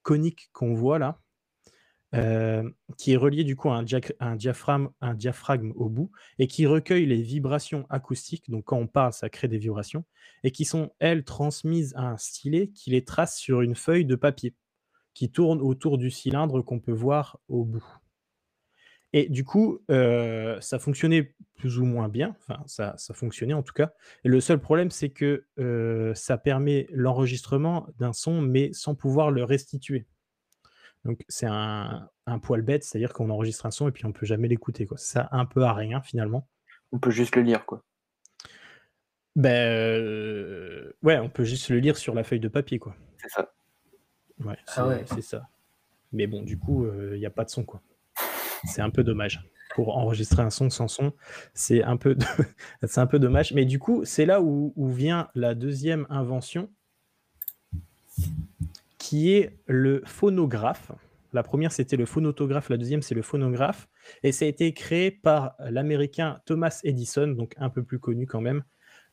conique 0.02 0.50
qu'on 0.54 0.74
voit 0.74 1.00
là, 1.00 1.20
euh, 2.14 2.70
qui 2.98 3.12
est 3.12 3.18
relié 3.18 3.44
du 3.44 3.56
coup 3.56 3.70
à 3.70 3.78
un, 3.78 3.86
un, 4.20 4.36
diaphragme, 4.36 4.90
un 5.02 5.14
diaphragme 5.14 5.74
au 5.76 5.90
bout, 5.90 6.12
et 6.40 6.48
qui 6.48 6.66
recueille 6.66 7.06
les 7.06 7.22
vibrations 7.22 7.86
acoustiques, 7.90 8.50
donc 8.50 8.66
quand 8.66 8.78
on 8.78 8.88
parle, 8.88 9.12
ça 9.12 9.30
crée 9.30 9.48
des 9.48 9.58
vibrations, 9.58 10.06
et 10.44 10.52
qui 10.52 10.64
sont, 10.64 10.92
elles, 11.00 11.26
transmises 11.26 11.94
à 11.96 12.08
un 12.08 12.18
stylet 12.18 12.68
qui 12.70 12.92
les 12.92 13.04
trace 13.04 13.38
sur 13.38 13.62
une 13.62 13.76
feuille 13.76 14.06
de 14.06 14.16
papier, 14.16 14.56
qui 15.14 15.32
tourne 15.32 15.62
autour 15.62 15.98
du 15.98 16.12
cylindre 16.12 16.62
qu'on 16.62 16.80
peut 16.80 16.94
voir 16.94 17.40
au 17.48 17.66
bout. 17.66 17.86
Et 19.18 19.30
du 19.30 19.46
coup, 19.46 19.80
euh, 19.90 20.60
ça 20.60 20.78
fonctionnait 20.78 21.34
plus 21.56 21.80
ou 21.80 21.86
moins 21.86 22.10
bien. 22.10 22.36
Enfin, 22.42 22.62
ça, 22.68 22.96
ça 22.98 23.14
fonctionnait 23.14 23.54
en 23.54 23.64
tout 23.64 23.72
cas. 23.72 23.94
Et 24.26 24.28
le 24.28 24.42
seul 24.42 24.60
problème, 24.60 24.92
c'est 24.92 25.10
que 25.10 25.46
euh, 25.58 26.14
ça 26.16 26.38
permet 26.38 26.86
l'enregistrement 26.92 27.88
d'un 27.98 28.12
son, 28.12 28.42
mais 28.42 28.74
sans 28.74 28.94
pouvoir 28.94 29.32
le 29.32 29.46
restituer. 29.46 30.06
Donc, 31.06 31.24
c'est 31.30 31.48
un, 31.50 32.10
poil 32.42 32.62
bête, 32.62 32.84
c'est-à-dire 32.84 33.14
qu'on 33.14 33.30
enregistre 33.30 33.66
un 33.66 33.72
son 33.72 33.88
et 33.88 33.94
puis 33.94 34.04
on 34.04 34.10
ne 34.10 34.14
peut 34.14 34.26
jamais 34.26 34.50
l'écouter. 34.50 34.86
Ça 34.98 35.30
un 35.32 35.46
peu 35.46 35.64
à 35.64 35.72
rien 35.72 36.02
finalement. 36.02 36.50
On 36.92 37.00
peut 37.00 37.12
juste 37.12 37.38
le 37.38 37.44
lire, 37.44 37.66
quoi. 37.66 37.86
Ben, 39.38 39.50
euh, 39.50 40.92
ouais, 41.04 41.20
on 41.20 41.30
peut 41.30 41.46
juste 41.46 41.70
le 41.70 41.80
lire 41.80 41.96
sur 41.96 42.16
la 42.16 42.26
feuille 42.26 42.42
de 42.42 42.50
papier, 42.50 42.80
quoi. 42.80 42.98
C'est 43.22 43.30
ça. 43.30 43.54
Ouais, 44.44 44.58
ah 44.76 44.98
c'est 45.06 45.22
ça. 45.22 45.48
Mais 46.12 46.28
bon, 46.28 46.42
du 46.42 46.60
coup, 46.60 46.86
il 47.14 47.18
n'y 47.18 47.26
a 47.26 47.30
pas 47.30 47.46
de 47.46 47.50
son, 47.50 47.64
quoi. 47.64 47.82
C'est 48.66 48.82
un 48.82 48.90
peu 48.90 49.04
dommage. 49.04 49.44
Pour 49.74 49.98
enregistrer 49.98 50.42
un 50.42 50.50
son 50.50 50.70
sans 50.70 50.88
son, 50.88 51.14
c'est 51.54 51.84
un, 51.84 51.98
peu 51.98 52.16
un 52.96 53.08
peu 53.08 53.20
dommage. 53.20 53.54
Mais 53.54 53.66
du 53.66 53.80
coup, 53.80 54.06
c'est 54.06 54.26
là 54.26 54.42
où, 54.42 54.74
vient 54.78 55.28
la 55.36 55.54
deuxième 55.54 56.06
invention, 56.10 56.70
qui 58.98 59.34
est 59.34 59.58
le 59.68 60.02
phonographe. 60.06 60.92
La 61.34 61.44
première, 61.44 61.74
c'était 61.74 61.98
le 61.98 62.06
phonotographe. 62.06 62.70
La 62.70 62.78
deuxième, 62.78 63.02
c'est 63.02 63.16
le 63.16 63.22
phonographe. 63.22 63.90
Et 64.24 64.32
ça 64.32 64.46
a 64.46 64.48
été 64.48 64.74
créé 64.74 65.12
par 65.12 65.56
l'américain 65.60 66.40
Thomas 66.46 66.80
Edison, 66.84 67.28
donc 67.28 67.54
un 67.58 67.70
peu 67.70 67.84
plus 67.84 68.00
connu 68.00 68.26
quand 68.26 68.42
même, 68.42 68.64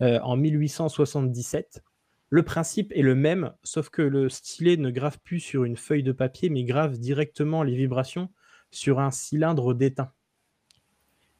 euh, 0.00 0.20
en 0.20 0.36
1877. 0.36 1.82
Le 2.30 2.42
principe 2.44 2.92
est 2.94 3.02
le 3.02 3.14
même, 3.14 3.52
sauf 3.64 3.90
que 3.90 4.00
le 4.00 4.28
stylet 4.28 4.76
ne 4.76 4.90
grave 4.90 5.18
plus 5.24 5.40
sur 5.40 5.64
une 5.64 5.76
feuille 5.76 6.04
de 6.04 6.12
papier, 6.12 6.48
mais 6.48 6.64
grave 6.64 6.98
directement 6.98 7.62
les 7.62 7.74
vibrations 7.74 8.30
sur 8.72 8.98
un 8.98 9.10
cylindre 9.10 9.74
d'étain. 9.74 10.10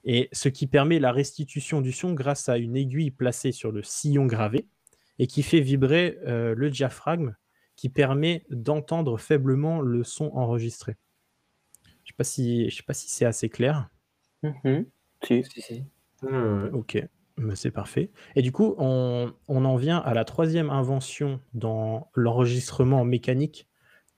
Et 0.05 0.29
ce 0.33 0.49
qui 0.49 0.67
permet 0.67 0.99
la 0.99 1.13
restitution 1.13 1.81
du 1.81 1.93
son 1.93 2.13
grâce 2.13 2.49
à 2.49 2.59
une 2.59 2.77
aiguille 2.77 3.11
placée 3.11 3.53
sur 3.53 3.73
le 3.73 3.83
sillon 3.83 4.27
gravé 4.27 4.69
et 5.19 5.27
qui 5.27 5.43
fait 5.43 5.61
vibrer 5.61 6.19
euh, 6.27 6.55
le 6.57 6.71
diaphragme 6.71 7.35
qui 7.77 7.89
permet 7.89 8.45
d'entendre 8.51 9.19
faiblement 9.19 9.81
le 9.81 10.05
son 10.05 10.31
enregistré. 10.35 10.97
Je 11.85 11.91
ne 11.91 12.07
sais 12.09 12.15
pas 12.17 12.25
si, 12.25 12.71
je 12.71 12.77
sais 12.77 12.83
pas 12.83 12.95
si 12.95 13.09
c'est 13.09 13.25
assez 13.25 13.49
clair. 13.49 13.89
Mm-hmm. 14.43 14.87
Si, 15.25 15.45
si, 15.45 15.63
si. 15.63 15.85
Ok, 16.73 17.03
c'est 17.55 17.71
parfait. 17.71 18.11
Et 18.37 18.43
du 18.43 18.53
coup, 18.53 18.75
on, 18.79 19.33
on, 19.49 19.65
en 19.65 19.77
vient 19.77 19.99
à 19.99 20.15
la 20.15 20.25
troisième 20.25 20.71
invention 20.71 21.41
dans 21.55 22.11
l'enregistrement 22.15 23.05
mécanique 23.05 23.69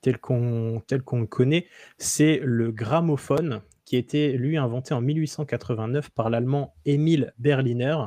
tel 0.05 0.19
qu'on 0.19 0.83
le 1.19 1.25
connaît, 1.25 1.67
c'est 1.97 2.39
le 2.43 2.71
gramophone 2.71 3.61
qui 3.85 3.95
a 3.95 3.99
été 3.99 4.33
lui 4.33 4.55
inventé 4.55 4.93
en 4.93 5.01
1889 5.01 6.11
par 6.11 6.29
l'allemand 6.29 6.75
Emil 6.85 7.33
Berliner. 7.39 7.97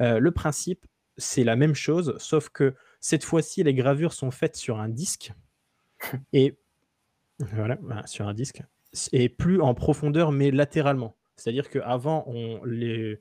Euh, 0.00 0.20
le 0.20 0.30
principe, 0.30 0.86
c'est 1.16 1.42
la 1.42 1.56
même 1.56 1.74
chose, 1.74 2.14
sauf 2.18 2.48
que 2.48 2.74
cette 3.00 3.24
fois-ci, 3.24 3.64
les 3.64 3.74
gravures 3.74 4.12
sont 4.12 4.30
faites 4.30 4.54
sur 4.54 4.78
un 4.78 4.88
disque 4.88 5.32
et 6.32 6.56
voilà, 7.40 7.78
sur 8.06 8.28
un 8.28 8.34
disque 8.34 8.62
et 9.12 9.28
plus 9.28 9.60
en 9.60 9.74
profondeur, 9.74 10.30
mais 10.30 10.52
latéralement. 10.52 11.16
C'est-à-dire 11.34 11.70
qu'avant, 11.70 12.24
on 12.28 12.60
le 12.64 13.18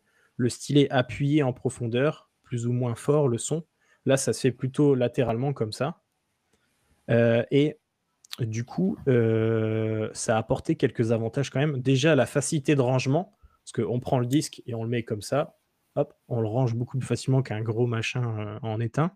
stylet 0.47 0.89
appuyait 0.91 1.43
en 1.43 1.53
profondeur, 1.53 2.29
plus 2.43 2.67
ou 2.67 2.71
moins 2.71 2.95
fort 2.95 3.27
le 3.27 3.37
son. 3.37 3.65
Là, 4.05 4.17
ça 4.17 4.33
se 4.33 4.41
fait 4.41 4.51
plutôt 4.51 4.95
latéralement 4.95 5.53
comme 5.53 5.71
ça. 5.71 6.01
Euh, 7.09 7.43
et 7.51 7.79
du 8.39 8.63
coup, 8.63 8.97
euh, 9.07 10.09
ça 10.13 10.35
a 10.35 10.39
apporté 10.39 10.75
quelques 10.75 11.11
avantages 11.11 11.49
quand 11.49 11.59
même. 11.59 11.79
Déjà, 11.79 12.15
la 12.15 12.25
facilité 12.25 12.75
de 12.75 12.81
rangement, 12.81 13.37
parce 13.63 13.85
qu'on 13.85 13.99
prend 13.99 14.19
le 14.19 14.25
disque 14.25 14.61
et 14.65 14.73
on 14.73 14.83
le 14.83 14.89
met 14.89 15.03
comme 15.03 15.21
ça, 15.21 15.57
hop, 15.95 16.13
on 16.27 16.39
le 16.41 16.47
range 16.47 16.75
beaucoup 16.75 16.97
plus 16.97 17.07
facilement 17.07 17.41
qu'un 17.41 17.61
gros 17.61 17.87
machin 17.87 18.39
euh, 18.39 18.59
en 18.61 18.79
étain. 18.79 19.11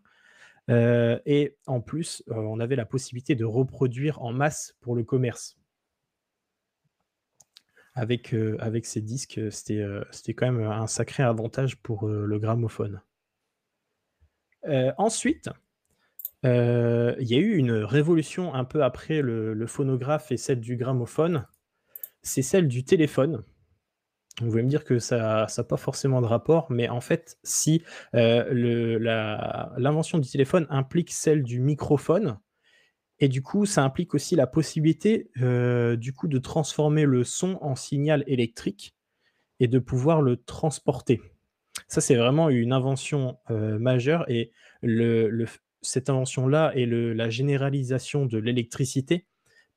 et 0.69 1.57
en 1.67 1.81
plus, 1.81 2.23
on 2.27 2.59
avait 2.59 2.75
la 2.75 2.85
possibilité 2.85 3.35
de 3.35 3.45
reproduire 3.45 4.21
en 4.21 4.33
masse 4.33 4.75
pour 4.81 4.95
le 4.95 5.03
commerce. 5.03 5.57
Avec, 7.95 8.33
avec 8.59 8.87
ces 8.87 9.01
disques, 9.01 9.39
c'était 9.51 10.33
quand 10.33 10.51
même 10.51 10.65
un 10.65 10.87
sacré 10.87 11.21
avantage 11.21 11.77
pour 11.77 12.07
le 12.07 12.39
gramophone. 12.39 13.01
ensuite, 14.97 15.49
il 16.43 17.27
y 17.27 17.35
a 17.35 17.37
eu 17.37 17.55
une 17.55 17.71
révolution 17.71 18.53
un 18.53 18.65
peu 18.65 18.83
après 18.83 19.21
le, 19.21 19.65
phonographe 19.67 20.31
et 20.31 20.37
celle 20.37 20.59
du 20.59 20.77
gramophone. 20.77 21.45
C'est 22.21 22.41
celle 22.41 22.67
du 22.67 22.83
téléphone. 22.83 23.43
Vous 24.39 24.47
pouvez 24.47 24.63
me 24.63 24.69
dire 24.69 24.83
que 24.83 24.99
ça 24.99 25.47
n'a 25.55 25.63
pas 25.63 25.77
forcément 25.77 26.21
de 26.21 26.25
rapport, 26.25 26.71
mais 26.71 26.89
en 26.89 27.01
fait, 27.01 27.37
si 27.43 27.83
l'invention 28.13 30.17
du 30.17 30.29
téléphone 30.29 30.65
implique 30.69 31.11
celle 31.11 31.43
du 31.43 31.59
microphone, 31.59 32.39
et 33.19 33.29
du 33.29 33.41
coup, 33.41 33.65
ça 33.65 33.83
implique 33.83 34.15
aussi 34.15 34.35
la 34.35 34.47
possibilité 34.47 35.29
du 35.37 36.13
coup 36.13 36.27
de 36.27 36.39
transformer 36.39 37.05
le 37.05 37.23
son 37.23 37.57
en 37.61 37.75
signal 37.75 38.23
électrique 38.27 38.95
et 39.59 39.67
de 39.67 39.79
pouvoir 39.79 40.21
le 40.21 40.37
transporter. 40.37 41.21
Ça, 41.87 42.01
c'est 42.01 42.15
vraiment 42.15 42.49
une 42.49 42.73
invention 42.73 43.37
majeure 43.49 44.25
et 44.29 44.51
le- 44.81 45.45
cette 45.83 46.09
invention-là 46.09 46.71
et 46.75 46.85
la 46.85 47.29
généralisation 47.29 48.25
de 48.25 48.37
l'électricité 48.37 49.27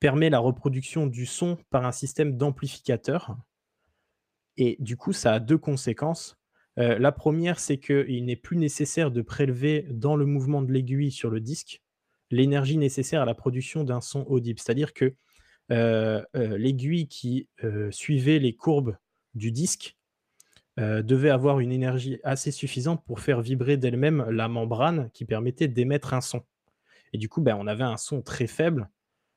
permet 0.00 0.30
la 0.30 0.38
reproduction 0.38 1.06
du 1.06 1.26
son 1.26 1.58
par 1.70 1.84
un 1.84 1.92
système 1.92 2.36
d'amplificateur. 2.36 3.36
Et 4.56 4.76
du 4.80 4.96
coup, 4.96 5.12
ça 5.12 5.34
a 5.34 5.40
deux 5.40 5.58
conséquences. 5.58 6.38
Euh, 6.78 6.98
la 6.98 7.12
première, 7.12 7.58
c'est 7.58 7.78
qu'il 7.78 8.24
n'est 8.24 8.36
plus 8.36 8.56
nécessaire 8.56 9.10
de 9.10 9.22
prélever 9.22 9.86
dans 9.90 10.16
le 10.16 10.26
mouvement 10.26 10.62
de 10.62 10.72
l'aiguille 10.72 11.10
sur 11.10 11.30
le 11.30 11.40
disque 11.40 11.82
l'énergie 12.30 12.76
nécessaire 12.76 13.22
à 13.22 13.24
la 13.24 13.34
production 13.34 13.84
d'un 13.84 14.00
son 14.00 14.24
audible. 14.26 14.58
C'est-à-dire 14.58 14.92
que 14.92 15.14
euh, 15.70 16.22
euh, 16.34 16.58
l'aiguille 16.58 17.06
qui 17.06 17.48
suivait 17.90 18.40
les 18.40 18.54
courbes 18.54 18.96
du 19.34 19.52
disque 19.52 19.96
euh, 20.78 21.02
devait 21.02 21.30
avoir 21.30 21.60
une 21.60 21.72
énergie 21.72 22.18
assez 22.22 22.50
suffisante 22.50 23.04
pour 23.04 23.20
faire 23.20 23.40
vibrer 23.40 23.76
d'elle-même 23.76 24.28
la 24.30 24.48
membrane 24.48 25.10
qui 25.12 25.24
permettait 25.24 25.68
d'émettre 25.68 26.14
un 26.14 26.20
son. 26.20 26.42
Et 27.12 27.18
du 27.18 27.28
coup, 27.28 27.40
ben, 27.40 27.56
on 27.58 27.66
avait 27.66 27.84
un 27.84 27.96
son 27.96 28.22
très 28.22 28.46
faible, 28.46 28.90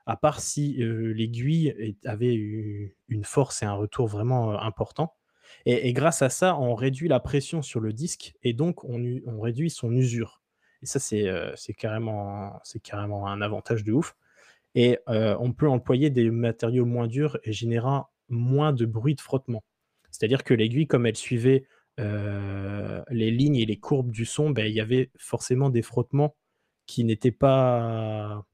à 0.05 0.17
part 0.17 0.39
si 0.39 0.81
euh, 0.83 1.13
l'aiguille 1.13 1.95
avait 2.03 2.33
eu 2.33 2.97
une 3.09 3.23
force 3.23 3.61
et 3.61 3.65
un 3.65 3.73
retour 3.73 4.07
vraiment 4.07 4.53
euh, 4.53 4.57
important. 4.57 5.13
Et, 5.65 5.93
grâce 5.93 6.21
à 6.21 6.29
ça, 6.29 6.57
on 6.57 6.75
réduit 6.75 7.07
la 7.07 7.19
pression 7.19 7.61
sur 7.61 7.79
le 7.79 7.93
disque 7.93 8.33
et 8.43 8.53
donc 8.53 8.83
on, 8.83 9.39
réduit 9.39 9.69
son 9.69 9.91
usure. 9.91 10.41
Et 10.81 10.85
ça, 10.85 10.99
c'est 10.99 11.27
euh, 11.27 11.53
carrément, 11.77 12.59
carrément 12.83 13.27
un 13.27 13.41
avantage 13.41 13.83
de 13.83 13.91
ouf. 13.91 14.15
Et 14.75 14.99
on 15.07 15.51
peut 15.51 15.67
employer 15.67 16.11
des 16.11 16.29
matériaux 16.29 16.85
moins 16.85 17.07
durs 17.07 17.39
et 17.43 17.51
générant 17.51 18.09
moins 18.29 18.71
de 18.71 18.85
bruit 18.85 19.15
de 19.15 19.21
frottement. 19.21 19.63
C'est-à-dire 20.11 20.43
que 20.43 20.53
l'aiguille, 20.53 20.87
comme 20.87 21.05
elle 21.05 21.15
suivait 21.15 21.65
euh, 21.99 23.03
les 23.09 23.29
lignes 23.29 23.57
et 23.57 23.65
les 23.65 23.77
courbes 23.77 24.11
du 24.11 24.25
son, 24.25 24.51
ben, 24.51 24.65
il 24.65 24.73
y 24.73 24.81
avait 24.81 25.11
forcément 25.17 25.69
des 25.69 25.81
frottements 25.81 26.35
qui 26.85 27.03
n'étaient 27.03 27.31
pas 27.31 28.45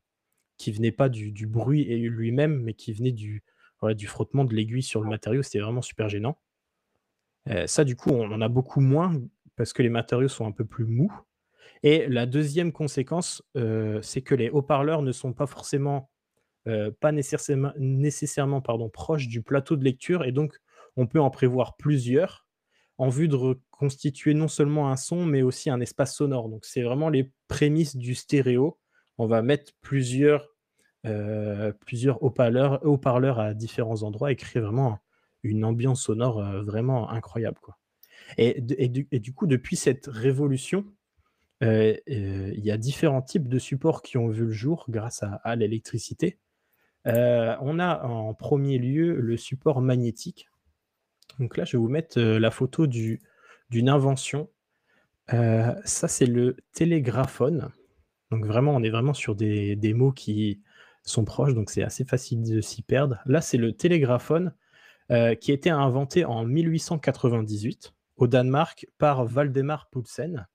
qui 0.57 0.71
venaient 0.71 0.91
pas 0.93 1.09
du, 1.09 1.31
du 1.31 1.47
bruit 1.47 1.83
lui-même, 2.09 2.61
mais 2.61 2.73
qui 2.73 2.93
venaient 2.93 3.11
du, 3.11 3.43
voilà, 3.81 3.93
du 3.93 4.07
frottement 4.07 4.45
de 4.45 4.55
l'aiguille 4.55 4.83
sur 4.83 5.01
le 5.01 5.09
matériau. 5.09 5.43
C'était 5.43 5.59
vraiment 5.59 5.81
super 5.81 6.07
gênant. 6.07 6.39
Euh, 7.49 7.67
ça, 7.67 7.83
du 7.83 7.97
coup, 7.97 8.11
on 8.11 8.31
en 8.31 8.39
a 8.39 8.47
beaucoup 8.47 8.79
moins 8.79 9.21
parce 9.57 9.73
que 9.73 9.83
les 9.83 9.89
matériaux 9.89 10.29
sont 10.29 10.47
un 10.47 10.53
peu 10.53 10.63
plus 10.63 10.85
mous. 10.85 11.11
Et 11.83 12.07
la 12.07 12.25
deuxième 12.25 12.71
conséquence, 12.71 13.43
euh, 13.57 14.01
c'est 14.01 14.21
que 14.21 14.33
les 14.33 14.49
haut-parleurs 14.49 15.01
ne 15.01 15.11
sont 15.11 15.33
pas 15.33 15.45
forcément, 15.45 16.09
pas 16.99 17.11
nécessairement, 17.11 17.73
nécessairement 17.77 18.61
pardon, 18.61 18.89
proches 18.89 19.27
du 19.27 19.43
plateau 19.43 19.75
de 19.75 19.83
lecture, 19.83 20.23
et 20.23 20.31
donc 20.31 20.57
on 20.97 21.07
peut 21.07 21.19
en 21.19 21.29
prévoir 21.29 21.77
plusieurs 21.77 22.45
en 22.97 23.09
vue 23.09 23.27
de 23.27 23.35
reconstituer 23.35 24.33
non 24.33 24.47
seulement 24.47 24.89
un 24.89 24.95
son, 24.95 25.25
mais 25.25 25.41
aussi 25.41 25.69
un 25.69 25.81
espace 25.81 26.15
sonore. 26.15 26.49
Donc 26.49 26.65
c'est 26.65 26.81
vraiment 26.81 27.09
les 27.09 27.31
prémices 27.47 27.95
du 27.95 28.15
stéréo. 28.15 28.77
On 29.17 29.27
va 29.27 29.41
mettre 29.41 29.73
plusieurs, 29.81 30.49
euh, 31.05 31.71
plusieurs 31.85 32.23
haut-parleurs, 32.23 33.39
à 33.39 33.53
différents 33.53 34.03
endroits 34.03 34.31
et 34.31 34.35
créer 34.35 34.61
vraiment 34.61 34.99
une 35.43 35.63
ambiance 35.63 36.03
sonore 36.03 36.39
euh, 36.39 36.63
vraiment 36.63 37.09
incroyable. 37.09 37.59
Et, 38.37 38.59
du, 38.61 39.33
coup, 39.33 39.45
depuis 39.45 39.75
cette 39.75 40.07
révolution, 40.07 40.85
euh, 41.63 41.95
il 42.07 42.63
y 42.65 42.71
a 42.71 42.77
différents 42.77 43.21
types 43.21 43.47
de 43.47 43.59
supports 43.59 44.01
qui 44.01 44.17
ont 44.17 44.29
vu 44.29 44.45
le 44.45 44.51
jour 44.51 44.85
grâce 44.89 45.23
à, 45.43 45.55
l'électricité. 45.55 46.39
On 47.05 47.79
a 47.79 48.03
en 48.03 48.33
premier 48.33 48.79
lieu 48.79 49.19
le 49.19 49.37
support 49.37 49.79
magnétique. 49.81 50.47
Donc 51.39 51.57
là, 51.57 51.65
je 51.65 51.73
vais 51.73 51.81
vous 51.81 51.89
mettre 51.89 52.19
euh, 52.19 52.39
la 52.39 52.51
photo 52.51 52.87
du- 52.87 53.21
d'une 53.69 53.89
invention. 53.89 54.49
Euh, 55.33 55.73
ça, 55.85 56.07
c'est 56.07 56.25
le 56.25 56.57
télégraphone. 56.73 57.71
Donc 58.31 58.45
vraiment, 58.45 58.73
on 58.75 58.83
est 58.83 58.89
vraiment 58.89 59.13
sur 59.13 59.35
des, 59.35 59.93
mots 59.95 60.11
qui 60.11 60.61
sont 61.03 61.25
proches, 61.25 61.53
donc 61.53 61.69
c'est 61.69 61.83
assez 61.83 62.05
facile 62.05 62.43
de 62.43 62.61
s'y 62.61 62.81
perdre. 62.81 63.19
Là, 63.25 63.41
c'est 63.41 63.57
le 63.57 63.73
télégraphone 63.73 64.53
euh, 65.11 65.35
qui 65.35 65.51
a 65.51 65.53
été 65.53 65.69
inventé 65.69 66.25
en 66.25 66.45
1898 66.45 67.93
au 68.17 68.27
Danemark 68.27 68.87
par 68.97 69.25
Valdemar 69.25 69.89
Poulsen. 69.89 70.47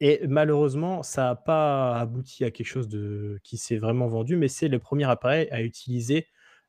Et 0.00 0.26
malheureusement, 0.26 1.02
ça 1.02 1.22
n'a 1.22 1.36
pas 1.36 1.98
abouti 1.98 2.44
à 2.44 2.50
quelque 2.50 2.66
chose 2.66 2.88
qui 3.42 3.56
s'est 3.56 3.78
vraiment 3.78 4.08
vendu, 4.08 4.36
mais 4.36 4.48
c'est 4.48 4.68
le 4.68 4.78
premier 4.78 5.04
appareil 5.04 5.48
à 5.50 5.62
utiliser 5.62 6.26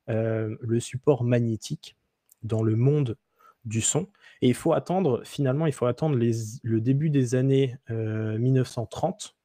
euh, 0.08 0.56
le 0.60 0.80
support 0.80 1.24
magnétique 1.24 1.96
dans 2.42 2.62
le 2.62 2.76
monde 2.76 3.16
du 3.64 3.80
son. 3.80 4.08
Et 4.42 4.48
il 4.48 4.54
faut 4.54 4.72
attendre, 4.72 5.22
finalement, 5.24 5.66
il 5.66 5.72
faut 5.72 5.86
attendre 5.86 6.16
le 6.16 6.80
début 6.80 7.10
des 7.10 7.34
années 7.34 7.76
euh, 7.90 8.38
1930, 8.38 9.36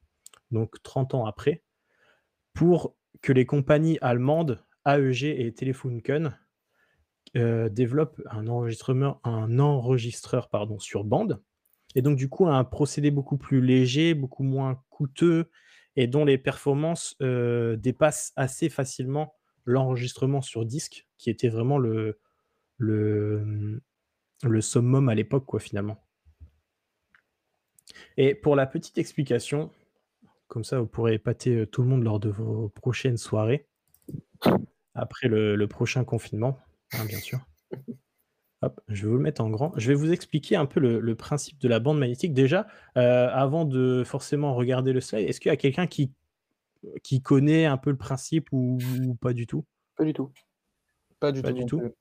donc 0.51 0.81
30 0.83 1.15
ans 1.15 1.25
après, 1.25 1.63
pour 2.53 2.95
que 3.21 3.33
les 3.33 3.45
compagnies 3.45 3.97
allemandes 4.01 4.63
AEG 4.85 5.23
et 5.23 5.53
Telefunken 5.53 6.37
euh, 7.37 7.69
développent 7.69 8.21
un, 8.29 8.47
enregistrement, 8.47 9.21
un 9.23 9.59
enregistreur 9.59 10.49
sur 10.79 11.03
bande. 11.03 11.41
Et 11.95 12.01
donc, 12.01 12.17
du 12.17 12.29
coup, 12.29 12.47
un 12.47 12.63
procédé 12.63 13.11
beaucoup 13.11 13.37
plus 13.37 13.61
léger, 13.61 14.13
beaucoup 14.13 14.43
moins 14.43 14.81
coûteux, 14.89 15.49
et 15.95 16.07
dont 16.07 16.25
les 16.25 16.37
performances 16.37 17.15
euh, 17.21 17.75
dépassent 17.75 18.33
assez 18.35 18.69
facilement 18.69 19.35
l'enregistrement 19.65 20.41
sur 20.41 20.65
disque, 20.65 21.07
qui 21.17 21.29
était 21.29 21.49
vraiment 21.49 21.77
le, 21.77 22.19
le, 22.77 23.81
le 24.43 24.61
summum 24.61 25.09
à 25.09 25.15
l'époque, 25.15 25.45
quoi, 25.45 25.59
finalement. 25.59 26.03
Et 28.17 28.35
pour 28.35 28.55
la 28.55 28.65
petite 28.65 28.97
explication, 28.97 29.71
comme 30.47 30.63
ça, 30.63 30.79
vous 30.79 30.87
pourrez 30.87 31.13
épater 31.13 31.55
euh, 31.55 31.65
tout 31.65 31.81
le 31.81 31.87
monde 31.87 32.03
lors 32.03 32.19
de 32.19 32.29
vos 32.29 32.69
prochaines 32.69 33.17
soirées, 33.17 33.67
après 34.95 35.27
le, 35.27 35.55
le 35.55 35.67
prochain 35.67 36.03
confinement, 36.03 36.59
hein, 36.93 37.05
bien 37.05 37.19
sûr. 37.19 37.39
Hop, 38.63 38.79
je 38.89 39.03
vais 39.03 39.09
vous 39.09 39.17
le 39.17 39.23
mettre 39.23 39.41
en 39.41 39.49
grand. 39.49 39.73
Je 39.77 39.87
vais 39.87 39.95
vous 39.95 40.11
expliquer 40.11 40.55
un 40.55 40.67
peu 40.67 40.79
le, 40.79 40.99
le 40.99 41.15
principe 41.15 41.59
de 41.59 41.67
la 41.67 41.79
bande 41.79 41.97
magnétique. 41.97 42.33
Déjà, 42.33 42.67
euh, 42.95 43.27
avant 43.31 43.65
de 43.65 44.03
forcément 44.05 44.53
regarder 44.53 44.93
le 44.93 45.01
slide, 45.01 45.27
est-ce 45.27 45.39
qu'il 45.39 45.49
y 45.49 45.53
a 45.53 45.57
quelqu'un 45.57 45.87
qui, 45.87 46.11
qui 47.03 47.21
connaît 47.21 47.65
un 47.65 47.77
peu 47.77 47.89
le 47.91 47.97
principe 47.97 48.49
ou, 48.51 48.77
ou 49.05 49.15
pas 49.15 49.33
du 49.33 49.47
tout? 49.47 49.65
Pas 49.95 50.03
du 50.03 50.13
tout. 50.13 50.31
Pas 51.19 51.31
du 51.31 51.41
Pas 51.41 51.49
tout. 51.49 51.57
du 51.57 51.65
tout. 51.65 51.79
plus. 51.79 51.91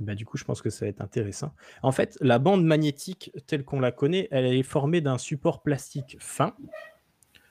Bah, 0.00 0.14
du 0.14 0.24
coup, 0.24 0.36
je 0.36 0.44
pense 0.44 0.62
que 0.62 0.70
ça 0.70 0.84
va 0.84 0.88
être 0.88 1.00
intéressant. 1.00 1.52
En 1.82 1.92
fait, 1.92 2.16
la 2.20 2.38
bande 2.38 2.64
magnétique 2.64 3.32
telle 3.46 3.64
qu'on 3.64 3.80
la 3.80 3.92
connaît, 3.92 4.28
elle 4.30 4.46
est 4.46 4.62
formée 4.62 5.00
d'un 5.00 5.18
support 5.18 5.62
plastique 5.62 6.16
fin 6.20 6.54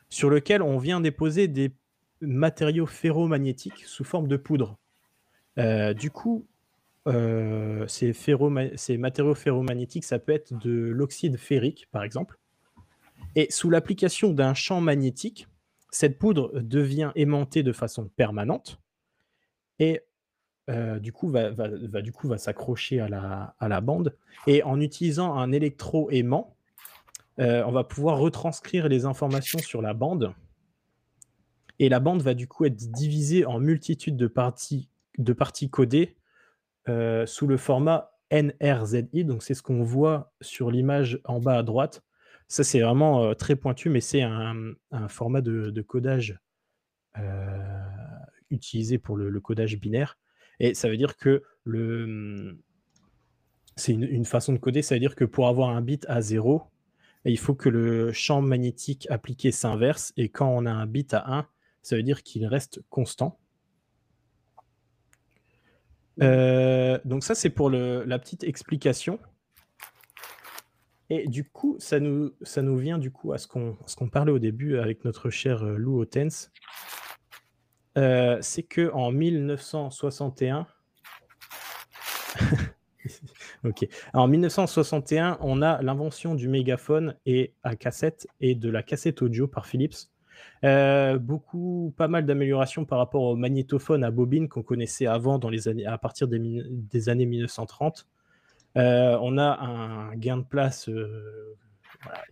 sur 0.10 0.30
lequel 0.30 0.62
on 0.62 0.78
vient 0.78 1.02
déposer 1.02 1.48
des 1.48 1.74
matériaux 2.22 2.86
ferromagnétiques 2.86 3.84
sous 3.86 4.04
forme 4.04 4.28
de 4.28 4.38
poudre. 4.38 4.78
Euh, 5.58 5.94
du 5.94 6.10
coup, 6.10 6.46
euh, 7.08 7.86
ces 7.88 8.98
matériaux 8.98 9.36
ferromagnétiques, 9.36 10.06
ça 10.06 10.20
peut 10.20 10.32
être 10.32 10.58
de 10.58 10.72
l'oxyde 10.72 11.38
ferrique, 11.38 11.88
par 11.92 12.04
exemple. 12.04 12.40
Et 13.36 13.48
sous 13.52 13.70
l'application 13.70 14.32
d'un 14.32 14.54
champ 14.54 14.82
magnétique, 14.82 15.48
cette 15.90 16.20
poudre 16.20 16.52
devient 16.60 17.12
aimantée 17.16 17.64
de 17.64 17.72
façon 17.72 18.10
permanente 18.16 18.80
et 19.80 20.02
euh, 20.70 21.00
du 21.00 21.14
coup 21.14 21.30
va, 21.30 22.38
s'accrocher 22.38 23.00
à 23.00 23.08
la, 23.08 23.82
bande. 23.82 24.16
Et 24.48 24.64
en 24.64 24.82
utilisant 24.82 25.36
un 25.36 25.52
électro-aimant, 25.52 26.58
euh, 27.40 27.64
on 27.66 27.72
va 27.72 27.84
pouvoir 27.84 28.18
retranscrire 28.18 28.90
les 28.90 29.06
informations 29.06 29.60
sur 29.60 29.82
la 29.82 29.94
bande. 29.94 30.34
Et 31.80 31.90
la 31.90 32.00
bande 32.00 32.22
va 32.22 32.34
du 32.34 32.48
coup 32.48 32.66
être 32.66 32.76
divisée 32.76 33.46
en 33.46 33.60
multitude 33.60 34.18
de 34.18 34.28
parties, 34.28 34.90
de 35.20 35.32
parties 35.32 35.70
codées 35.70 36.18
euh, 36.90 37.26
sous 37.26 37.48
le 37.48 37.56
format 37.56 38.12
NRZI. 38.32 39.24
Donc 39.24 39.44
c'est 39.44 39.54
ce 39.54 39.62
qu'on 39.62 39.84
voit 39.84 40.34
sur 40.42 40.70
l'image 40.70 41.22
en 41.24 41.40
bas 41.40 41.60
à 41.60 41.64
droite. 41.64 42.04
Ça 42.48 42.64
c'est 42.64 42.80
vraiment 42.80 43.24
euh, 43.24 43.34
très 43.34 43.56
pointu, 43.56 43.90
mais 43.90 44.02
c'est 44.02 44.22
un, 44.22 44.74
format 45.10 45.42
de, 45.42 45.82
codage 45.82 46.40
euh, 47.18 47.78
utilisé 48.50 48.98
pour 48.98 49.18
le, 49.18 49.40
codage 49.40 49.78
binaire. 49.78 50.18
Et 50.60 50.74
ça 50.74 50.90
veut 50.90 50.98
dire 50.98 51.18
que 51.18 51.44
c'est 53.76 53.92
une, 53.92 54.26
façon 54.26 54.54
de 54.54 54.58
coder, 54.58 54.82
ça 54.82 54.96
veut 54.96 55.00
dire 55.00 55.16
que 55.16 55.26
pour 55.26 55.48
avoir 55.48 55.70
un 55.70 55.82
bit 55.82 56.06
à 56.10 56.22
0, 56.22 56.64
il 57.26 57.38
faut 57.38 57.54
que 57.54 57.70
le 57.70 58.12
champ 58.14 58.42
magnétique 58.42 59.08
appliqué 59.10 59.52
s'inverse, 59.52 60.14
et 60.18 60.30
quand 60.30 60.48
on 60.48 60.66
a 60.66 60.72
un 60.72 60.88
bit 60.88 61.14
à 61.14 61.24
1, 61.28 61.48
ça 61.84 61.96
veut 61.96 62.04
dire 62.04 62.24
qu'il 62.24 62.46
reste 62.46 62.82
constant. 62.90 63.40
Euh, 66.22 67.00
donc 67.06 67.24
ça, 67.24 67.36
c'est 67.36 67.50
pour 67.50 67.70
la 67.70 68.20
petite 68.20 68.44
explication. 68.44 69.20
Et 71.10 71.28
du 71.28 71.44
coup, 71.46 71.78
ça 71.80 72.00
nous, 72.00 72.34
vient 72.78 72.98
du 72.98 73.12
coup 73.12 73.34
à 73.34 73.38
ce 73.38 73.48
qu'on 73.48 74.10
parlait 74.12 74.32
au 74.32 74.40
début 74.40 74.78
avec 74.78 75.06
notre 75.06 75.30
cher 75.30 75.64
euh, 75.64 75.78
Lou 75.78 76.02
Otens. 76.02 76.52
Euh, 77.98 78.38
c'est 78.42 78.64
que 78.64 78.92
en 78.94 79.12
1961, 79.12 80.68
Ok. 83.64 83.88
En 84.14 84.28
1961, 84.28 85.38
on 85.42 85.62
a 85.62 85.82
l'invention 85.82 86.36
du 86.36 86.48
mégaphone 86.48 87.16
et 87.26 87.54
à 87.64 87.76
cassette 87.76 88.28
et 88.40 88.56
de 88.56 88.70
la 88.70 88.84
cassette 88.84 89.22
audio 89.22 89.48
par 89.48 89.66
Philips. 89.66 90.10
Euh, 90.64 91.18
beaucoup, 91.18 91.94
pas 91.98 92.08
mal 92.08 92.26
d'améliorations 92.26 92.86
par 92.86 93.00
rapport 93.00 93.24
au 93.24 93.36
magnétophone 93.36 94.04
à 94.04 94.12
bobine 94.12 94.48
qu'on 94.48 94.64
connaissait 94.64 95.08
avant 95.08 95.40
à 95.40 95.98
partir 95.98 96.28
des 96.28 97.10
années 97.10 97.26
1930. 97.26 98.08
Euh, 98.76 99.18
on 99.22 99.38
a 99.38 99.60
un 99.60 100.16
gain 100.16 100.38
de 100.38 100.44
place. 100.44 100.90
euh, 100.90 101.56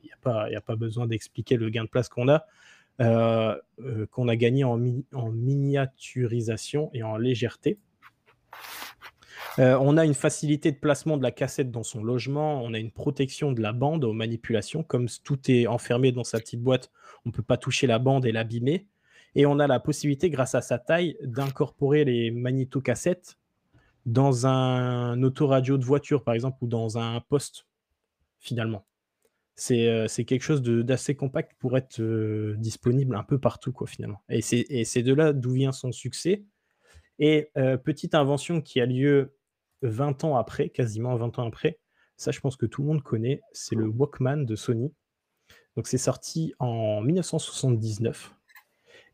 Il 0.03 0.05
n'y 0.05 0.55
a, 0.55 0.61
pas- 0.61 0.75
besoin 0.75 1.07
d'expliquer 1.07 1.57
le 1.57 1.69
gain 1.69 1.83
de 1.83 1.89
place 1.89 2.09
qu'on 2.09 2.27
a. 2.29 2.45
euh, 3.01 3.57
qu'on 4.11 4.27
a 4.29 4.35
gagné 4.35 4.63
en, 4.63 4.77
mi- 4.77 5.05
en 5.13 5.31
miniaturisation 5.31 6.89
et 6.93 7.03
en 7.03 7.17
légèreté. 7.17 7.77
On 9.57 9.97
a 9.97 10.03
une 10.05 10.13
facilité 10.13 10.71
de 10.71 10.77
placement 10.77 11.17
de 11.17 11.23
la 11.23 11.31
cassette 11.31 11.71
dans 11.71 11.83
son 11.83 12.03
logement, 12.03 12.61
on 12.63 12.73
a 12.73 12.77
une 12.79 12.91
protection 12.91 13.51
de 13.53 13.61
la 13.61 13.71
bande 13.73 14.03
aux 14.03 14.11
manipulations, 14.13 14.83
comme 14.83 15.07
tout 15.23 15.39
est 15.49 15.65
enfermé 15.67 16.11
dans 16.11 16.23
sa 16.25 16.39
petite 16.39 16.61
boîte, 16.61 16.91
on 17.25 17.29
ne 17.29 17.33
peut 17.33 17.41
pas 17.43 17.57
toucher 17.57 17.87
la 17.87 17.97
bande 17.99 18.25
et 18.25 18.31
l'abîmer. 18.33 18.85
Et 19.35 19.45
on 19.45 19.59
a 19.59 19.67
la 19.67 19.79
possibilité, 19.79 20.29
grâce 20.29 20.55
à 20.55 20.61
sa 20.61 20.77
taille, 20.77 21.17
d'incorporer 21.21 22.03
les 22.05 22.31
magnétocassettes 22.31 23.37
dans 24.05 24.45
un 24.45 25.21
autoradio 25.23 25.77
de 25.77 25.85
voiture, 25.85 26.23
par 26.23 26.33
exemple, 26.33 26.57
ou 26.61 26.67
dans 26.67 26.97
un 26.97 27.21
poste, 27.21 27.65
finalement. 28.39 28.85
C'est 29.55 29.87
euh, 29.87 30.07
quelque 30.07 30.43
chose 30.43 30.61
d'assez 30.61 31.15
compact 31.15 31.53
pour 31.59 31.77
être 31.77 32.01
euh, 32.01 32.55
disponible 32.57 33.15
un 33.15 33.23
peu 33.23 33.39
partout, 33.39 33.71
quoi, 33.71 33.87
finalement. 33.87 34.21
Et 34.29 34.41
c'est 34.41 34.65
et 34.69 34.83
c'est 34.83 35.01
de 35.01 35.13
là 35.13 35.33
d'où 35.33 35.51
vient 35.51 35.71
son 35.71 35.91
succès. 35.91 36.43
Et 37.19 37.49
euh, 37.57 37.77
petite 37.77 38.15
invention 38.15 38.61
qui 38.61 38.81
a 38.81 38.85
lieu 38.85 39.33
20 39.81 40.25
ans 40.25 40.35
après, 40.35 40.69
quasiment 40.69 41.15
20 41.15 41.39
ans 41.39 41.47
après, 41.47 41.79
ça 42.17 42.31
je 42.31 42.39
pense 42.41 42.57
que 42.57 42.65
tout 42.65 42.81
le 42.81 42.87
monde 42.89 43.03
connaît, 43.03 43.41
c'est 43.53 43.75
le 43.75 43.87
Walkman 43.87 44.45
de 44.45 44.55
Sony. 44.55 44.93
Donc 45.75 45.87
c'est 45.87 45.97
sorti 45.97 46.53
en 46.59 47.01
1979. 47.01 48.33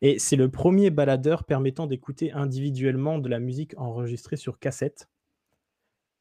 Et 0.02 0.18
c'est 0.20 0.36
le 0.36 0.50
premier 0.50 0.90
baladeur 0.90 1.44
permettant 1.44 1.86
d'écouter 1.88 2.32
individuellement 2.32 3.20
de 3.20 3.30
la 3.30 3.40
musique 3.40 3.74
enregistrée 3.78 4.36
sur 4.38 4.58
cassette. 4.60 5.08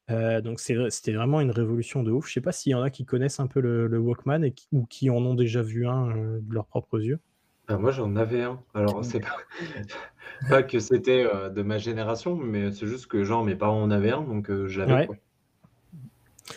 Euh, 0.09 0.41
donc 0.41 0.59
c'était 0.59 1.13
vraiment 1.13 1.41
une 1.41 1.51
révolution 1.51 2.03
de 2.03 2.11
ouf. 2.11 2.27
Je 2.27 2.33
sais 2.33 2.41
pas 2.41 2.51
s'il 2.51 2.71
y 2.71 2.75
en 2.75 2.81
a 2.81 2.89
qui 2.89 3.05
connaissent 3.05 3.39
un 3.39 3.47
peu 3.47 3.61
le, 3.61 3.87
le 3.87 3.97
Walkman 3.99 4.43
et 4.43 4.51
qui- 4.51 4.67
ou 4.71 4.85
qui 4.85 5.09
en 5.09 5.17
ont 5.25 5.35
déjà 5.35 5.61
vu 5.61 5.87
un 5.87 6.09
euh, 6.15 6.39
de 6.41 6.53
leurs 6.53 6.65
propres 6.65 6.99
yeux. 7.01 7.19
Ah, 7.67 7.77
moi, 7.77 7.91
j'en 7.91 8.15
avais 8.17 8.43
un. 8.43 8.61
Alors, 8.73 9.05
c'est 9.05 9.21
pas, 9.21 9.37
pas 10.49 10.63
que 10.63 10.79
c'était 10.79 11.25
euh, 11.25 11.49
de 11.49 11.61
ma 11.61 11.77
génération, 11.77 12.35
mais 12.35 12.71
c'est 12.71 12.87
juste 12.87 13.07
que, 13.07 13.23
genre, 13.23 13.45
mes 13.45 13.55
parents 13.55 13.81
en 13.81 13.91
avaient 13.91 14.11
un, 14.11 14.23
donc 14.23 14.51
je 14.67 14.79
l'avais, 14.81 15.07
Ouais. 15.07 15.21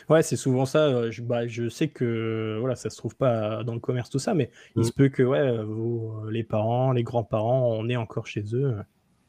Ouais, 0.09 0.23
c'est 0.23 0.37
souvent 0.37 0.67
ça. 0.67 0.87
euh, 0.87 1.11
Je, 1.11 1.23
bah, 1.23 1.47
je 1.47 1.69
sais 1.69 1.89
que 1.89 2.57
voilà, 2.61 2.75
ça 2.77 2.91
se 2.91 2.97
trouve 2.97 3.17
pas 3.17 3.63
dans 3.65 3.75
le 3.75 3.81
commerce 3.81 4.11
tout 4.11 4.19
ça, 4.19 4.35
mais 4.35 4.51
il 4.77 4.81
Mm. 4.81 4.85
se 4.85 4.93
peut 4.93 5.09
que 5.09 5.23
ouais, 5.23 5.39
euh, 5.39 5.65
vos- 5.65 6.29
les 6.31 6.45
parents, 6.45 6.93
les 6.93 7.03
grands-parents, 7.03 7.69
on 7.79 7.89
est 7.89 7.97
encore 7.97 8.27
chez 8.27 8.45
eux. 8.55 8.77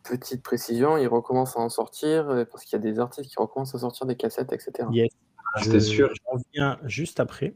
Petite 0.03 0.43
précision, 0.43 0.97
ils 0.97 1.07
recommencent 1.07 1.57
à 1.57 1.59
en 1.61 1.69
sortir 1.69 2.29
euh, 2.29 2.45
parce 2.45 2.63
qu'il 2.63 2.77
y 2.77 2.81
a 2.81 2.83
des 2.91 2.99
artistes 2.99 3.29
qui 3.29 3.35
recommencent 3.37 3.73
à 3.75 3.79
sortir 3.79 4.05
des 4.05 4.15
cassettes, 4.15 4.53
etc. 4.53 4.87
Yes. 4.91 5.09
Ah, 5.55 5.59
Je- 5.59 5.63
C'était 5.65 5.79
sûr. 5.79 6.09
J'en 6.25 6.37
viens 6.53 6.77
juste 6.85 7.19
après. 7.19 7.55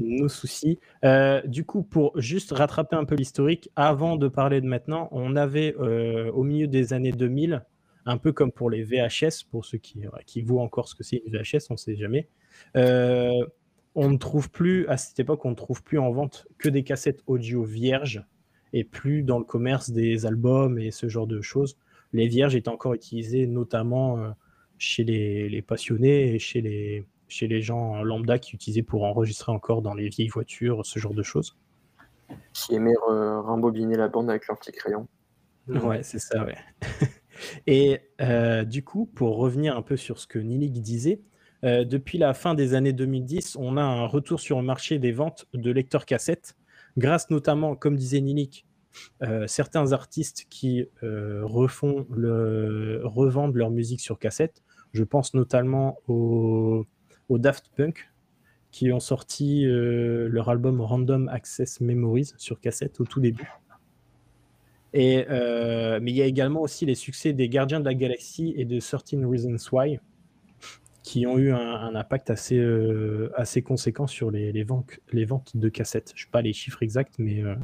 Nos 0.00 0.28
soucis. 0.28 0.80
Euh, 1.04 1.40
du 1.42 1.64
coup, 1.64 1.84
pour 1.84 2.18
juste 2.20 2.50
rattraper 2.50 2.96
un 2.96 3.04
peu 3.04 3.14
l'historique, 3.14 3.70
avant 3.76 4.16
de 4.16 4.26
parler 4.26 4.60
de 4.60 4.66
maintenant, 4.66 5.08
on 5.12 5.36
avait 5.36 5.76
euh, 5.78 6.32
au 6.32 6.42
milieu 6.42 6.66
des 6.66 6.92
années 6.92 7.12
2000, 7.12 7.64
un 8.06 8.18
peu 8.18 8.32
comme 8.32 8.52
pour 8.52 8.70
les 8.70 8.82
VHS, 8.82 9.44
pour 9.50 9.64
ceux 9.64 9.78
qui, 9.78 10.06
ouais, 10.06 10.24
qui 10.26 10.42
voient 10.42 10.62
encore 10.62 10.88
ce 10.88 10.94
que 10.94 11.02
c'est 11.02 11.22
une 11.26 11.32
VHS, 11.32 11.66
on 11.70 11.74
ne 11.74 11.78
sait 11.78 11.96
jamais. 11.96 12.28
euh, 12.76 13.44
on 13.96 14.10
ne 14.10 14.16
trouve 14.16 14.50
plus, 14.50 14.88
à 14.88 14.96
cette 14.96 15.20
époque, 15.20 15.44
on 15.44 15.50
ne 15.50 15.54
trouve 15.54 15.82
plus 15.84 15.98
en 15.98 16.10
vente 16.10 16.48
que 16.58 16.68
des 16.68 16.82
cassettes 16.82 17.22
audio 17.28 17.62
vierges 17.62 18.24
et 18.72 18.82
plus 18.82 19.22
dans 19.22 19.38
le 19.38 19.44
commerce 19.44 19.90
des 19.90 20.26
albums 20.26 20.78
et 20.80 20.90
ce 20.90 21.08
genre 21.08 21.28
de 21.28 21.40
choses. 21.40 21.78
Les 22.12 22.26
vierges 22.26 22.56
étaient 22.56 22.68
encore 22.68 22.94
utilisées 22.94 23.46
notamment 23.46 24.18
euh, 24.18 24.30
chez 24.78 25.04
les, 25.04 25.48
les 25.48 25.62
passionnés 25.62 26.34
et 26.34 26.38
chez 26.40 26.60
les, 26.60 27.04
chez 27.28 27.46
les 27.46 27.62
gens 27.62 28.02
lambda 28.02 28.40
qui 28.40 28.56
utilisaient 28.56 28.82
pour 28.82 29.04
enregistrer 29.04 29.52
encore 29.52 29.80
dans 29.80 29.94
les 29.94 30.08
vieilles 30.08 30.28
voitures, 30.28 30.84
ce 30.84 30.98
genre 30.98 31.14
de 31.14 31.22
choses. 31.22 31.56
Qui 32.52 32.74
aimaient 32.74 32.94
euh, 33.08 33.40
rembobiner 33.40 33.96
la 33.96 34.08
bande 34.08 34.28
avec 34.28 34.48
leur 34.48 34.58
petit 34.58 34.72
crayon. 34.72 35.06
Ouais, 35.68 36.02
c'est 36.02 36.18
ça, 36.18 36.44
ouais. 36.44 36.56
Et 37.66 38.00
euh, 38.20 38.64
du 38.64 38.82
coup, 38.84 39.06
pour 39.06 39.36
revenir 39.36 39.76
un 39.76 39.82
peu 39.82 39.96
sur 39.96 40.18
ce 40.18 40.26
que 40.26 40.38
Nilik 40.38 40.80
disait, 40.80 41.20
euh, 41.64 41.84
depuis 41.84 42.18
la 42.18 42.34
fin 42.34 42.54
des 42.54 42.74
années 42.74 42.92
2010, 42.92 43.56
on 43.58 43.76
a 43.76 43.82
un 43.82 44.06
retour 44.06 44.40
sur 44.40 44.58
le 44.58 44.64
marché 44.64 44.98
des 44.98 45.12
ventes 45.12 45.46
de 45.54 45.70
lecteurs 45.70 46.04
cassettes, 46.04 46.56
grâce 46.98 47.30
notamment, 47.30 47.74
comme 47.74 47.96
disait 47.96 48.20
Nilik, 48.20 48.66
euh, 49.22 49.46
certains 49.46 49.92
artistes 49.92 50.46
qui 50.50 50.86
euh, 51.02 51.40
refont 51.44 52.06
revendent 52.10 53.56
leur 53.56 53.70
musique 53.70 54.00
sur 54.00 54.18
cassette. 54.18 54.62
Je 54.92 55.04
pense 55.04 55.34
notamment 55.34 55.98
aux, 56.06 56.86
aux 57.28 57.38
Daft 57.38 57.70
Punk, 57.74 58.10
qui 58.70 58.92
ont 58.92 59.00
sorti 59.00 59.64
leur 59.66 60.48
album 60.48 60.80
Random 60.80 61.28
Access 61.28 61.80
Memories 61.80 62.32
sur 62.36 62.60
cassette 62.60 63.00
au 63.00 63.04
tout 63.04 63.20
début. 63.20 63.48
Et, 64.94 65.26
euh, 65.28 65.98
mais 66.00 66.12
il 66.12 66.16
y 66.16 66.22
a 66.22 66.26
également 66.26 66.62
aussi 66.62 66.86
les 66.86 66.94
succès 66.94 67.34
des 67.34 67.48
Gardiens 67.50 67.80
de 67.80 67.84
la 67.84 67.94
Galaxie 67.94 68.54
et 68.56 68.64
de 68.64 68.80
13 68.80 69.26
Reasons 69.26 69.56
Why, 69.72 69.98
qui 71.02 71.26
ont 71.26 71.36
eu 71.38 71.52
un, 71.52 71.58
un 71.58 71.94
impact 71.94 72.30
assez, 72.30 72.58
euh, 72.58 73.30
assez 73.36 73.62
conséquent 73.62 74.06
sur 74.06 74.30
les, 74.30 74.52
les, 74.52 74.64
ventes, 74.64 75.00
les 75.12 75.24
ventes 75.26 75.56
de 75.56 75.68
cassettes. 75.68 76.12
Je 76.14 76.22
ne 76.22 76.24
sais 76.26 76.30
pas 76.30 76.42
les 76.42 76.52
chiffres 76.52 76.82
exacts, 76.82 77.16
mais... 77.18 77.42
euh, 77.42 77.56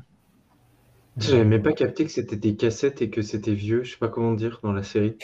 J'avais 1.17 1.45
même 1.45 1.63
pas 1.63 1.73
capté 1.73 2.05
que 2.05 2.11
c'était 2.11 2.37
des 2.37 2.57
cassettes 2.57 3.01
et 3.01 3.11
que 3.11 3.23
c'était 3.23 3.55
vieux, 3.55 3.83
je 3.85 3.93
sais 3.93 3.99
pas 3.99 4.09
comment 4.09 4.35
dire, 4.35 4.61
dans 4.63 4.73
la 4.73 4.83
série. 4.83 5.17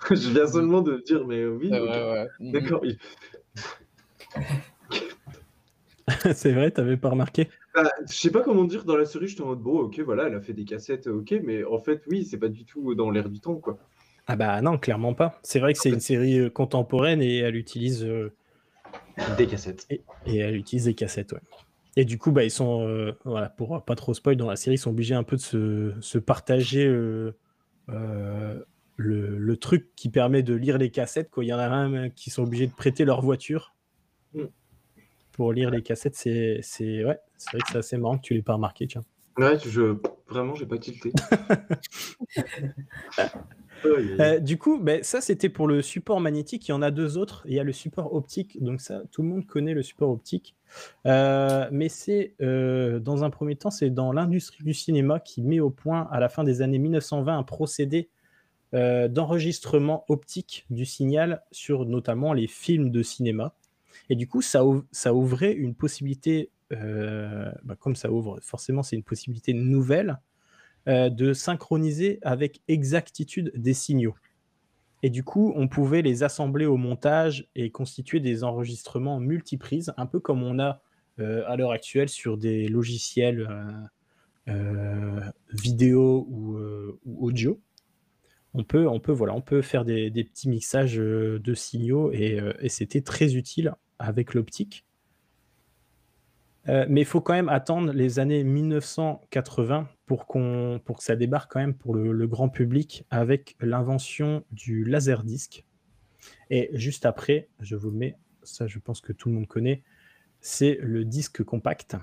je 0.10 0.30
viens 0.30 0.46
seulement 0.48 0.82
de 0.82 1.02
dire, 1.06 1.26
mais 1.26 1.46
oui, 1.46 1.70
Ouais, 1.70 1.78
ok. 1.78 1.88
ouais, 1.88 2.12
ouais. 2.12 2.28
D'accord. 2.52 2.82
c'est 6.34 6.52
vrai, 6.52 6.70
t'avais 6.70 6.96
pas 6.96 7.10
remarqué? 7.10 7.48
Bah, 7.74 7.90
je 8.08 8.14
sais 8.14 8.30
pas 8.30 8.42
comment 8.42 8.64
dire 8.64 8.84
dans 8.84 8.96
la 8.96 9.06
série, 9.06 9.28
j'étais 9.28 9.42
en 9.42 9.46
mode 9.46 9.60
bon, 9.60 9.78
ok, 9.80 9.98
voilà, 10.00 10.26
elle 10.26 10.34
a 10.34 10.40
fait 10.40 10.52
des 10.52 10.64
cassettes, 10.64 11.06
ok, 11.06 11.34
mais 11.42 11.64
en 11.64 11.78
fait, 11.78 12.02
oui, 12.06 12.24
c'est 12.24 12.38
pas 12.38 12.48
du 12.48 12.64
tout 12.64 12.94
dans 12.94 13.10
l'air 13.10 13.28
du 13.30 13.40
temps, 13.40 13.54
quoi. 13.56 13.78
Ah 14.26 14.36
bah 14.36 14.60
non, 14.60 14.78
clairement 14.78 15.14
pas. 15.14 15.40
C'est 15.42 15.58
vrai 15.58 15.72
que 15.72 15.78
c'est 15.78 15.88
une 15.90 15.98
série 16.00 16.38
euh, 16.38 16.50
contemporaine 16.50 17.22
et 17.22 17.38
elle 17.38 17.56
utilise, 17.56 18.04
euh, 18.04 18.32
Des 19.38 19.46
cassettes. 19.46 19.86
et, 19.90 20.02
et 20.26 20.36
elle 20.36 20.54
utilise 20.56 20.84
des 20.84 20.94
cassettes, 20.94 21.32
ouais. 21.32 21.40
Et 21.96 22.04
du 22.04 22.18
coup, 22.18 22.30
bah, 22.30 22.44
ils 22.44 22.50
sont, 22.50 22.86
euh, 22.86 23.12
voilà, 23.24 23.48
pour 23.48 23.82
pas 23.84 23.94
trop 23.96 24.14
spoil 24.14 24.36
dans 24.36 24.48
la 24.48 24.56
série, 24.56 24.76
ils 24.76 24.78
sont 24.78 24.90
obligés 24.90 25.14
un 25.14 25.24
peu 25.24 25.36
de 25.36 25.40
se, 25.42 25.92
se 26.00 26.18
partager 26.18 26.86
euh, 26.86 27.34
euh, 27.88 28.62
le, 28.96 29.36
le 29.38 29.56
truc 29.56 29.88
qui 29.96 30.08
permet 30.08 30.42
de 30.42 30.54
lire 30.54 30.78
les 30.78 30.90
cassettes. 30.90 31.30
Quoi. 31.30 31.44
Il 31.44 31.48
y 31.48 31.52
en 31.52 31.58
a 31.58 31.66
un 31.66 31.92
euh, 31.94 32.08
qui 32.08 32.30
sont 32.30 32.44
obligés 32.44 32.66
de 32.66 32.72
prêter 32.74 33.04
leur 33.04 33.22
voiture 33.22 33.74
Mm. 34.34 34.44
pour 35.32 35.52
lire 35.52 35.70
les 35.70 35.82
cassettes. 35.82 36.14
C'est 36.14 36.60
c'est- 36.62 37.04
ouais, 37.04 37.18
c'est 37.42 37.56
vrai 37.56 37.60
que 37.60 37.72
c'est 37.72 37.78
assez 37.78 37.96
marrant 37.96 38.16
que 38.18 38.22
tu 38.22 38.34
l'aies 38.34 38.42
pas 38.42 38.54
remarqué. 38.54 38.86
Tiens. 38.86 39.04
Ouais, 39.38 39.58
je... 39.66 39.96
vraiment, 40.28 40.54
j'ai 40.54 40.66
pas 40.66 40.78
tilté. 40.78 41.12
Euh, 43.84 44.38
du 44.38 44.58
coup, 44.58 44.78
ben, 44.78 45.02
ça 45.02 45.20
c'était 45.20 45.48
pour 45.48 45.66
le 45.66 45.82
support 45.82 46.20
magnétique. 46.20 46.68
Il 46.68 46.70
y 46.70 46.74
en 46.74 46.82
a 46.82 46.92
deux 46.92 47.18
autres. 47.18 47.42
Il 47.48 47.54
y 47.54 47.58
a 47.58 47.64
le 47.64 47.72
support 47.72 48.14
optique. 48.14 48.62
Donc 48.62 48.80
ça, 48.80 49.02
tout 49.10 49.22
le 49.22 49.28
monde 49.28 49.44
connaît 49.44 49.74
le 49.74 49.82
support 49.82 50.10
optique. 50.10 50.54
Euh, 51.04 51.68
mais 51.72 51.88
c'est 51.88 52.34
euh, 52.40 53.00
dans 53.00 53.24
un 53.24 53.30
premier 53.30 53.56
temps, 53.56 53.72
c'est 53.72 53.90
dans 53.90 54.12
l'industrie 54.12 54.62
du 54.62 54.72
cinéma 54.72 55.18
qui 55.18 55.42
met 55.42 55.58
au 55.58 55.70
point 55.70 56.08
à 56.12 56.20
la 56.20 56.28
fin 56.28 56.44
des 56.44 56.62
années 56.62 56.78
1920 56.78 57.36
un 57.36 57.42
procédé 57.42 58.08
d'enregistrement 58.72 60.04
optique 60.08 60.64
du 60.70 60.84
signal 60.84 61.42
sur 61.50 61.84
notamment 61.84 62.34
les 62.34 62.46
films 62.46 62.90
de 62.90 63.02
cinéma. 63.02 63.52
Et 64.08 64.14
du 64.14 64.28
coup, 64.28 64.42
ça, 64.42 64.64
ouv- 64.64 64.84
ça 64.92 65.12
ouvrait 65.12 65.52
une 65.52 65.74
possibilité, 65.74 66.50
bah, 66.72 67.76
comme 67.78 67.96
ça 67.96 68.10
ouvre, 68.10 68.38
forcément, 68.42 68.82
c'est 68.82 68.96
une 68.96 69.02
possibilité 69.02 69.52
nouvelle 69.52 70.18
euh, 70.88 71.10
de 71.10 71.32
synchroniser 71.32 72.18
avec 72.22 72.60
exactitude 72.66 73.52
des 73.54 73.74
signaux. 73.74 74.16
Et 75.04 75.10
du 75.10 75.22
coup, 75.22 75.52
on 75.54 75.68
pouvait 75.68 76.02
les 76.02 76.24
assembler 76.24 76.66
au 76.66 76.76
montage 76.76 77.48
et 77.54 77.70
constituer 77.70 78.18
des 78.18 78.42
enregistrements 78.42 79.20
multiprises, 79.20 79.92
un 79.96 80.06
peu 80.06 80.18
comme 80.18 80.42
on 80.42 80.58
a 80.58 80.80
euh, 81.20 81.44
à 81.46 81.56
l'heure 81.56 81.70
actuelle 81.70 82.08
sur 82.08 82.36
des 82.36 82.66
logiciels 82.66 83.46
euh, 83.48 83.72
euh, 84.48 85.20
vidéo 85.52 86.26
ou, 86.28 86.56
euh, 86.56 86.98
audio. 87.04 87.60
On 88.54 88.64
peut, 88.64 88.88
on 88.88 88.98
peut, 88.98 89.12
voilà, 89.12 89.34
on 89.34 89.40
peut 89.40 89.62
faire 89.62 89.84
des, 89.84 90.10
petits 90.10 90.48
mixages 90.48 90.98
euh, 90.98 91.38
de 91.38 91.54
signaux 91.54 92.10
euh, 92.12 92.52
et 92.58 92.68
c'était 92.68 93.02
très 93.02 93.36
utile 93.36 93.74
avec 94.00 94.34
l'optique. 94.34 94.84
Euh, 96.68 96.86
mais 96.88 97.00
il 97.00 97.04
faut 97.04 97.20
quand 97.20 97.32
même 97.32 97.48
attendre 97.48 97.92
les 97.92 98.18
années 98.18 98.44
1980 98.44 99.88
pour, 100.06 100.26
que 100.26 100.78
ça 100.98 101.16
débarque 101.16 101.50
quand 101.52 101.60
même 101.60 101.74
pour 101.74 101.94
le, 101.94 102.12
le 102.12 102.26
grand 102.26 102.48
public 102.48 103.04
avec 103.10 103.56
l'invention 103.60 104.44
du 104.52 104.84
laserdisc. 104.84 105.64
Et 106.50 106.70
juste 106.74 107.06
après, 107.06 107.48
je 107.60 107.74
vous 107.74 107.90
le 107.90 107.96
mets, 107.96 108.16
ça 108.42 108.66
je 108.66 108.78
pense 108.78 109.00
que 109.00 109.12
tout 109.12 109.28
le 109.28 109.34
monde 109.34 109.46
connaît, 109.46 109.82
c'est 110.40 110.78
le 110.80 111.04
disque 111.04 111.42
compact, 111.42 111.96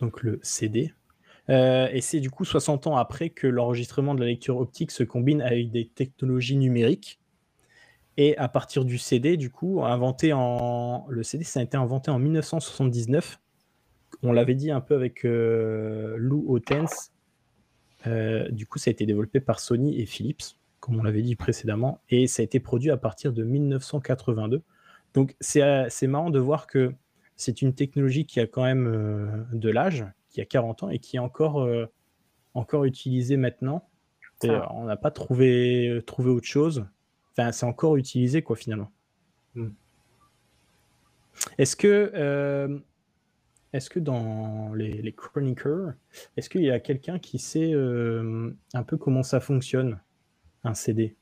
donc 0.00 0.22
le 0.22 0.38
CD. 0.42 0.92
Euh, 1.48 1.88
et 1.92 2.00
c'est 2.00 2.20
du 2.20 2.30
coup 2.30 2.44
60 2.44 2.86
ans 2.86 2.96
après 2.96 3.30
que 3.30 3.46
l'enregistrement 3.46 4.14
de 4.14 4.20
la 4.20 4.26
lecture 4.26 4.56
optique 4.58 4.90
se 4.90 5.04
combine 5.04 5.40
avec 5.40 5.70
des 5.70 5.86
technologies 5.88 6.56
numériques. 6.56 7.20
Et 8.16 8.36
à 8.38 8.48
partir 8.48 8.84
du 8.84 8.98
CD, 8.98 9.36
du 9.36 9.50
coup, 9.50 9.84
inventé 9.84 10.32
en. 10.32 11.06
Le 11.08 11.22
CD, 11.22 11.44
ça 11.44 11.60
a 11.60 11.62
été 11.62 11.76
inventé 11.76 12.10
en 12.10 12.18
1979. 12.18 13.38
On 14.22 14.32
l'avait 14.32 14.54
dit 14.54 14.70
un 14.70 14.80
peu 14.80 14.94
avec 14.94 15.24
euh, 15.24 16.14
Lou 16.16 16.44
Otens. 16.48 17.12
Euh, 18.06 18.48
du 18.50 18.66
coup, 18.66 18.78
ça 18.78 18.88
a 18.88 18.92
été 18.92 19.04
développé 19.04 19.40
par 19.40 19.60
Sony 19.60 20.00
et 20.00 20.06
Philips, 20.06 20.56
comme 20.80 20.98
on 20.98 21.02
l'avait 21.02 21.22
dit 21.22 21.36
précédemment. 21.36 22.00
Et 22.08 22.26
ça 22.26 22.40
a 22.40 22.44
été 22.44 22.60
produit 22.60 22.90
à 22.90 22.96
partir 22.96 23.32
de 23.32 23.44
1982. 23.44 24.62
Donc, 25.12 25.36
c'est 25.40 26.06
marrant 26.06 26.30
de 26.30 26.38
voir 26.38 26.66
que 26.66 26.92
c'est 27.36 27.60
une 27.60 27.74
technologie 27.74 28.24
qui 28.24 28.40
a 28.40 28.46
quand 28.46 28.62
même 28.62 29.46
de 29.52 29.70
l'âge, 29.70 30.06
qui 30.30 30.40
a 30.40 30.46
40 30.46 30.84
ans 30.84 30.90
et 30.90 30.98
qui 30.98 31.16
est 31.16 31.20
encore, 31.20 31.62
euh, 31.62 31.86
encore 32.54 32.84
utilisé 32.84 33.36
maintenant. 33.36 33.88
on 34.42 34.84
n'a 34.84 34.96
pas 34.96 35.10
trouvé, 35.10 36.02
trouvé 36.06 36.30
autre 36.30 36.46
chose. 36.46 36.86
Enfin, 37.38 37.52
c'est 37.52 37.66
encore 37.66 37.96
utilisé, 37.96 38.42
quoi, 38.42 38.56
finalement. 38.56 38.90
Hmm. 39.54 39.70
Est-ce 41.58 41.76
que, 41.76 42.10
euh, 42.14 42.78
est-ce 43.72 43.90
que 43.90 43.98
dans 43.98 44.72
les, 44.74 45.02
les 45.02 45.12
chroniqueurs, 45.12 45.92
est-ce 46.36 46.48
qu'il 46.48 46.62
y 46.62 46.70
a 46.70 46.80
quelqu'un 46.80 47.18
qui 47.18 47.38
sait 47.38 47.72
euh, 47.74 48.50
un 48.72 48.82
peu 48.82 48.96
comment 48.96 49.22
ça 49.22 49.40
fonctionne, 49.40 50.00
un 50.64 50.74
CD 50.74 51.16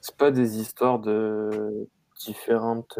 C'est 0.00 0.16
pas 0.16 0.30
des 0.30 0.58
histoires 0.58 0.98
de 0.98 1.88
différentes 2.18 2.98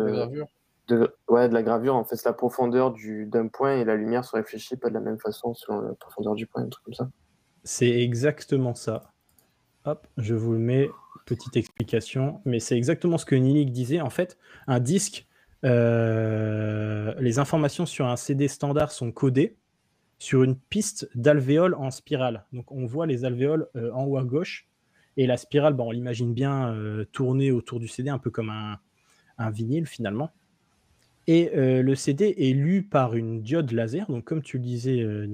de, 0.88 1.14
ouais, 1.28 1.48
de 1.48 1.54
la 1.54 1.62
gravure, 1.62 1.94
en 1.94 2.04
fait, 2.04 2.16
c'est 2.16 2.28
la 2.28 2.34
profondeur 2.34 2.92
du, 2.92 3.26
d'un 3.26 3.48
point 3.48 3.76
et 3.76 3.84
la 3.84 3.96
lumière 3.96 4.24
se 4.24 4.36
réfléchit 4.36 4.76
pas 4.76 4.88
de 4.88 4.94
la 4.94 5.00
même 5.00 5.18
façon 5.18 5.54
sur 5.54 5.80
la 5.80 5.94
profondeur 5.94 6.34
du 6.34 6.46
point, 6.46 6.62
un 6.62 6.68
truc 6.68 6.84
comme 6.84 6.94
ça. 6.94 7.08
C'est 7.64 8.02
exactement 8.02 8.74
ça. 8.74 9.13
Hop, 9.86 10.06
je 10.16 10.34
vous 10.34 10.52
le 10.52 10.58
mets, 10.58 10.88
petite 11.26 11.58
explication, 11.58 12.40
mais 12.46 12.58
c'est 12.58 12.76
exactement 12.76 13.18
ce 13.18 13.26
que 13.26 13.34
Nilik 13.34 13.70
disait. 13.70 14.00
En 14.00 14.08
fait, 14.08 14.38
un 14.66 14.80
disque, 14.80 15.26
euh, 15.64 17.14
les 17.18 17.38
informations 17.38 17.84
sur 17.84 18.06
un 18.06 18.16
CD 18.16 18.48
standard 18.48 18.92
sont 18.92 19.12
codées 19.12 19.56
sur 20.18 20.42
une 20.42 20.56
piste 20.56 21.10
d'alvéoles 21.14 21.74
en 21.74 21.90
spirale. 21.90 22.46
Donc 22.54 22.72
on 22.72 22.86
voit 22.86 23.06
les 23.06 23.26
alvéoles 23.26 23.68
euh, 23.76 23.92
en 23.92 24.04
haut 24.04 24.16
à 24.16 24.24
gauche, 24.24 24.68
et 25.18 25.26
la 25.26 25.36
spirale, 25.36 25.74
bon, 25.74 25.88
on 25.88 25.90
l'imagine 25.90 26.32
bien 26.32 26.72
euh, 26.72 27.04
tourner 27.12 27.52
autour 27.52 27.78
du 27.78 27.86
CD, 27.86 28.08
un 28.08 28.18
peu 28.18 28.30
comme 28.30 28.48
un, 28.48 28.80
vinyle 29.50 29.86
finalement. 29.86 30.30
Et 31.26 31.50
le 31.54 31.94
CD 31.94 32.34
est 32.36 32.52
lu 32.52 32.82
par 32.82 33.16
une 33.16 33.42
diode 33.42 33.72
laser, 33.72 34.06
donc 34.08 34.24
comme 34.24 34.42
tu 34.42 34.58
le 34.58 34.64
disais, 34.64 35.00
euh, 35.00 35.26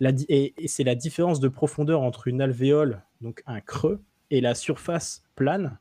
Et, 0.00 0.54
c'est 0.66 0.84
la 0.84 0.94
différence 0.94 1.40
de 1.40 1.48
profondeur 1.48 2.02
entre 2.02 2.28
une 2.28 2.40
alvéole, 2.40 3.02
donc 3.20 3.42
un 3.46 3.60
creux, 3.60 4.02
et 4.30 4.40
la 4.40 4.54
surface 4.54 5.22
plane 5.36 5.78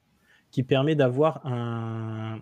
qui 0.52 0.64
permet 0.64 0.96
d'avoir 0.96 1.46
un, 1.48 2.42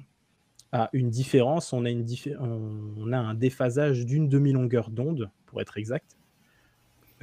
une 0.93 1.09
différence. 1.09 1.73
On 1.73 1.85
a, 1.85 3.17
un 3.17 3.33
déphasage 3.33 4.05
d'une 4.05 4.27
demi-longueur 4.27 4.89
d'onde, 4.89 5.29
pour 5.45 5.61
être 5.61 5.77
exact, 5.77 6.17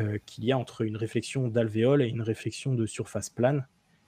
euh, 0.00 0.18
qu'il 0.26 0.44
y 0.44 0.52
a 0.52 0.58
entre 0.58 0.82
une 0.82 0.96
réflexion 0.96 1.48
d'alvéole 1.48 2.02
et 2.02 2.08
une 2.08 2.22
réflexion 2.22 2.74
de 2.74 2.86
surface 2.86 3.30
plane. 3.30 3.66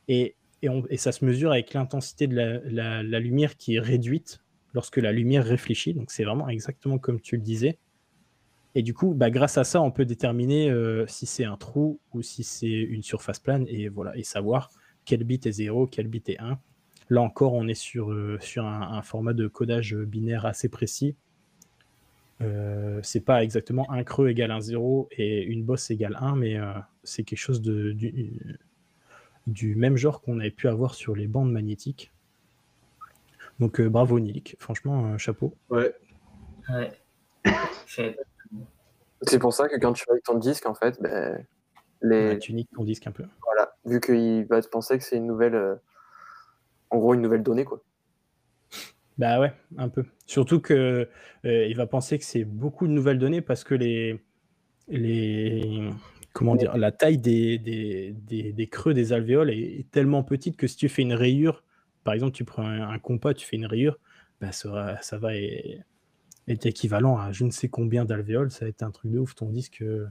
Et, 0.09 0.37
et, 0.63 0.97
ça 0.97 1.13
se 1.13 1.25
mesure 1.25 1.53
avec 1.53 1.75
l'intensité 1.75 2.27
de 2.27 2.37
la, 2.37 3.03
la 3.03 3.21
lumière 3.21 3.57
qui 3.57 3.77
est 3.77 3.81
réduite 3.81 4.41
lorsque 4.73 4.99
la 4.99 5.13
lumière 5.13 5.45
réfléchit. 5.45 5.95
Donc 5.95 6.11
c'est 6.11 6.25
vraiment 6.25 6.49
exactement 6.49 6.99
comme 6.99 7.21
tu 7.21 7.37
le 7.37 7.43
disais. 7.43 7.79
Et 8.75 8.83
du 8.83 8.95
coup, 8.95 9.15
bah, 9.15 9.31
grâce 9.31 9.59
à 9.59 9.65
ça, 9.65 9.83
on 9.83 9.91
peut 9.91 10.05
déterminer 10.05 10.71
euh, 10.71 11.07
si 11.09 11.27
c'est 11.27 11.45
un 11.45 11.57
trou 11.57 11.99
ou 12.15 12.23
si 12.23 12.45
c'est 12.45 12.69
une 12.69 13.03
surface 13.03 13.41
plane 13.41 13.67
et 13.69 13.89
voilà 13.89 14.17
et 14.17 14.23
savoir 14.23 14.71
quel 15.05 15.25
bit 15.25 15.45
est 15.47 15.53
0, 15.53 15.87
quel 15.89 16.07
bit 16.07 16.29
est 16.29 16.39
1. 16.39 16.59
Là 17.11 17.23
encore, 17.23 17.55
on 17.55 17.67
est 17.67 17.75
sur, 17.75 18.13
euh, 18.13 18.39
sur 18.41 18.65
un, 18.65 19.03
format 19.03 19.33
de 19.33 19.49
codage 19.49 19.97
binaire 19.97 20.47
assez 20.47 20.69
précis. 20.69 21.17
Euh, 22.41 23.01
c'est 23.03 23.21
pas 23.21 23.43
exactement 23.43 23.91
un 23.91 24.05
creux 24.05 24.29
égale 24.29 24.53
un 24.53 24.61
0 24.61 25.09
et 25.11 25.43
une 25.43 25.65
bosse 25.65 25.91
égale 25.91 26.17
1, 26.21 26.37
mais 26.37 26.57
euh, 26.57 26.73
c'est 27.03 27.25
quelque 27.25 27.41
chose 27.41 27.61
de, 27.61 27.97
du, 29.47 29.75
même 29.75 29.97
genre 29.97 30.23
qu'on 30.23 30.39
avait 30.39 30.53
pu 30.53 30.69
avoir 30.69 30.95
sur 30.95 31.17
les 31.17 31.27
bandes 31.27 31.51
magnétiques. 31.51 32.13
Donc 33.59 33.81
bravo 33.81 34.21
Nilik, 34.21 34.57
franchement, 34.59 35.19
chapeau. 35.19 35.55
Ouais. 35.69 35.93
Ouais. 36.69 36.93
C'est 39.23 39.39
pour 39.39 39.53
ça 39.53 39.69
que 39.69 39.77
quand 39.77 39.93
tu 39.93 40.05
avec 40.09 40.23
ton 40.23 40.39
disque, 40.39 40.67
en 40.67 40.75
fait, 40.75 41.01
ben, 41.01 41.45
les... 42.03 42.39
tu 42.39 42.53
niques 42.53 42.71
ton 42.75 42.85
disque 42.85 43.07
un 43.07 43.13
peu. 43.13 43.25
Voilà, 43.45 43.75
vu 43.85 44.01
qu'il 44.01 44.47
va 44.47 44.63
te 44.63 44.69
penser 44.69 44.99
que 44.99 45.05
c'est 45.05 45.17
une 45.17 45.27
nouvelle, 45.27 45.55
euh, 45.55 45.77
en 46.91 46.99
gros, 46.99 47.15
une 47.15 47.21
nouvelle 47.21 47.43
donnée, 47.43 47.65
quoi. 47.65 47.83
Bah 49.19 49.39
ouais, 49.39 49.53
un 49.77 49.91
peu. 49.91 50.05
Surtout 50.25 50.61
que 50.61 51.07
euh, 51.45 51.67
il 51.67 51.77
va 51.77 51.87
penser 51.87 52.19
que 52.19 52.25
c'est 52.25 52.45
beaucoup 52.45 52.87
de 52.87 52.93
nouvelles 52.93 53.19
données 53.19 53.43
parce 53.43 53.65
que 53.65 53.75
les, 53.75 54.19
les 54.89 55.91
comment 56.33 56.55
dire, 56.57 56.75
la 56.79 56.91
taille 56.91 57.19
des, 57.19 57.59
des, 57.59 58.15
des, 58.53 58.67
creux 58.69 58.95
des 58.95 59.13
alvéoles 59.13 59.51
est, 59.51 59.81
est, 59.81 59.91
tellement 59.91 60.23
petite 60.23 60.57
que 60.57 60.67
si 60.67 60.77
tu 60.77 60.89
fais 60.89 61.03
une 61.03 61.13
rayure 61.13 61.63
par 62.05 62.15
exemple, 62.15 62.33
tu 62.33 62.45
prends 62.45 62.67
un, 62.67 62.99
compas, 62.99 63.35
tu 63.35 63.47
fais 63.47 63.57
une 63.57 63.67
rayure, 63.67 63.99
bah, 64.41 64.53
ça, 64.53 64.99
ça, 65.03 65.19
va 65.19 65.31
être 66.53 66.67
équivalent 66.67 67.19
à 67.19 67.33
je 67.33 67.45
ne 67.45 67.51
sais 67.51 67.69
combien 67.69 68.05
d'alvéoles. 68.05 68.51
Ça 68.51 68.65
va 68.65 68.69
être 68.69 68.83
un 68.83 68.91
truc 68.91 69.11
de 69.11 69.19
ouf. 69.19 69.35
Ton 69.35 69.51
disque, 69.51 69.83
euh, 69.83 70.07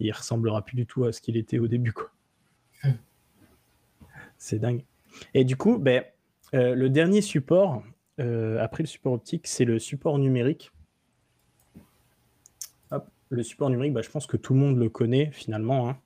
il 0.00 0.12
ressemblera 0.12 0.64
plus 0.64 0.76
du 0.76 0.86
tout 0.86 1.04
à 1.04 1.12
ce 1.12 1.20
qu'il 1.20 1.36
était 1.36 1.58
au 1.58 1.68
début. 1.68 1.92
quoi. 1.92 2.10
C'est 4.38 4.58
dingue. 4.58 4.84
Et 5.34 5.44
du 5.44 5.56
coup, 5.56 5.78
ben, 5.78 6.04
euh, 6.54 6.74
le 6.74 6.88
dernier 6.88 7.20
support, 7.20 7.82
euh, 8.20 8.58
après 8.60 8.82
le 8.82 8.86
support 8.86 9.12
optique, 9.12 9.46
c'est 9.46 9.64
le 9.64 9.78
support 9.78 10.18
numérique. 10.18 10.72
le 13.30 13.42
support 13.42 13.68
numérique, 13.68 13.92
bah, 13.92 14.00
je 14.00 14.08
pense 14.08 14.26
que 14.26 14.38
tout 14.38 14.54
le 14.54 14.60
monde 14.60 14.78
le 14.78 14.88
connaît 14.88 15.30
finalement. 15.32 15.90
Hein. 15.90 15.98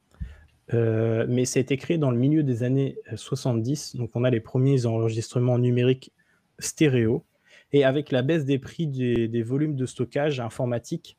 Euh, 0.75 1.25
mais 1.29 1.45
ça 1.45 1.59
a 1.59 1.63
été 1.63 1.77
créé 1.77 1.97
dans 1.97 2.11
le 2.11 2.19
milieu 2.19 2.43
des 2.43 2.65
années 2.65 2.99
70. 3.15 3.95
Donc, 3.95 4.11
on 4.15 4.25
a 4.25 4.31
les 4.31 4.41
premiers 4.41 4.87
enregistrements 4.87 5.57
numériques 5.57 6.13
stéréo. 6.59 7.25
Et 7.73 7.85
avec 7.85 8.11
la 8.11 8.23
baisse 8.23 8.45
des 8.45 8.59
prix 8.59 8.87
des, 8.87 9.43
volumes 9.43 9.77
de 9.77 9.87
stockage 9.87 10.41
informatique, 10.41 11.19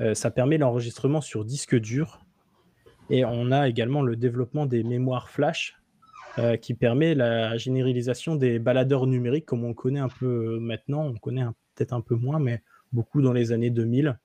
euh, 0.00 0.14
ça 0.14 0.30
permet 0.30 0.58
l'enregistrement 0.58 1.20
sur 1.20 1.44
disque 1.44 1.76
dur. 1.76 2.20
Et 3.10 3.24
on 3.24 3.50
a 3.50 3.68
également 3.68 4.02
le 4.02 4.14
développement 4.16 4.66
des 4.66 4.84
mémoires 4.84 5.30
flash 5.30 5.80
euh, 6.38 6.56
qui 6.56 6.74
permet 6.74 7.14
la 7.14 7.56
généralisation 7.56 8.36
des 8.36 8.60
baladeurs 8.60 9.06
numériques 9.06 9.46
comme 9.46 9.64
on 9.64 9.74
connaît 9.74 10.00
un 10.00 10.08
peu 10.08 10.60
maintenant. 10.60 11.06
On 11.06 11.14
connaît 11.14 11.44
peut-être 11.74 11.92
un 11.92 12.00
peu 12.00 12.14
moins, 12.14 12.38
mais 12.38 12.62
beaucoup 12.92 13.20
dans 13.20 13.32
les 13.32 13.50
années 13.50 13.70
2000. 13.70 14.16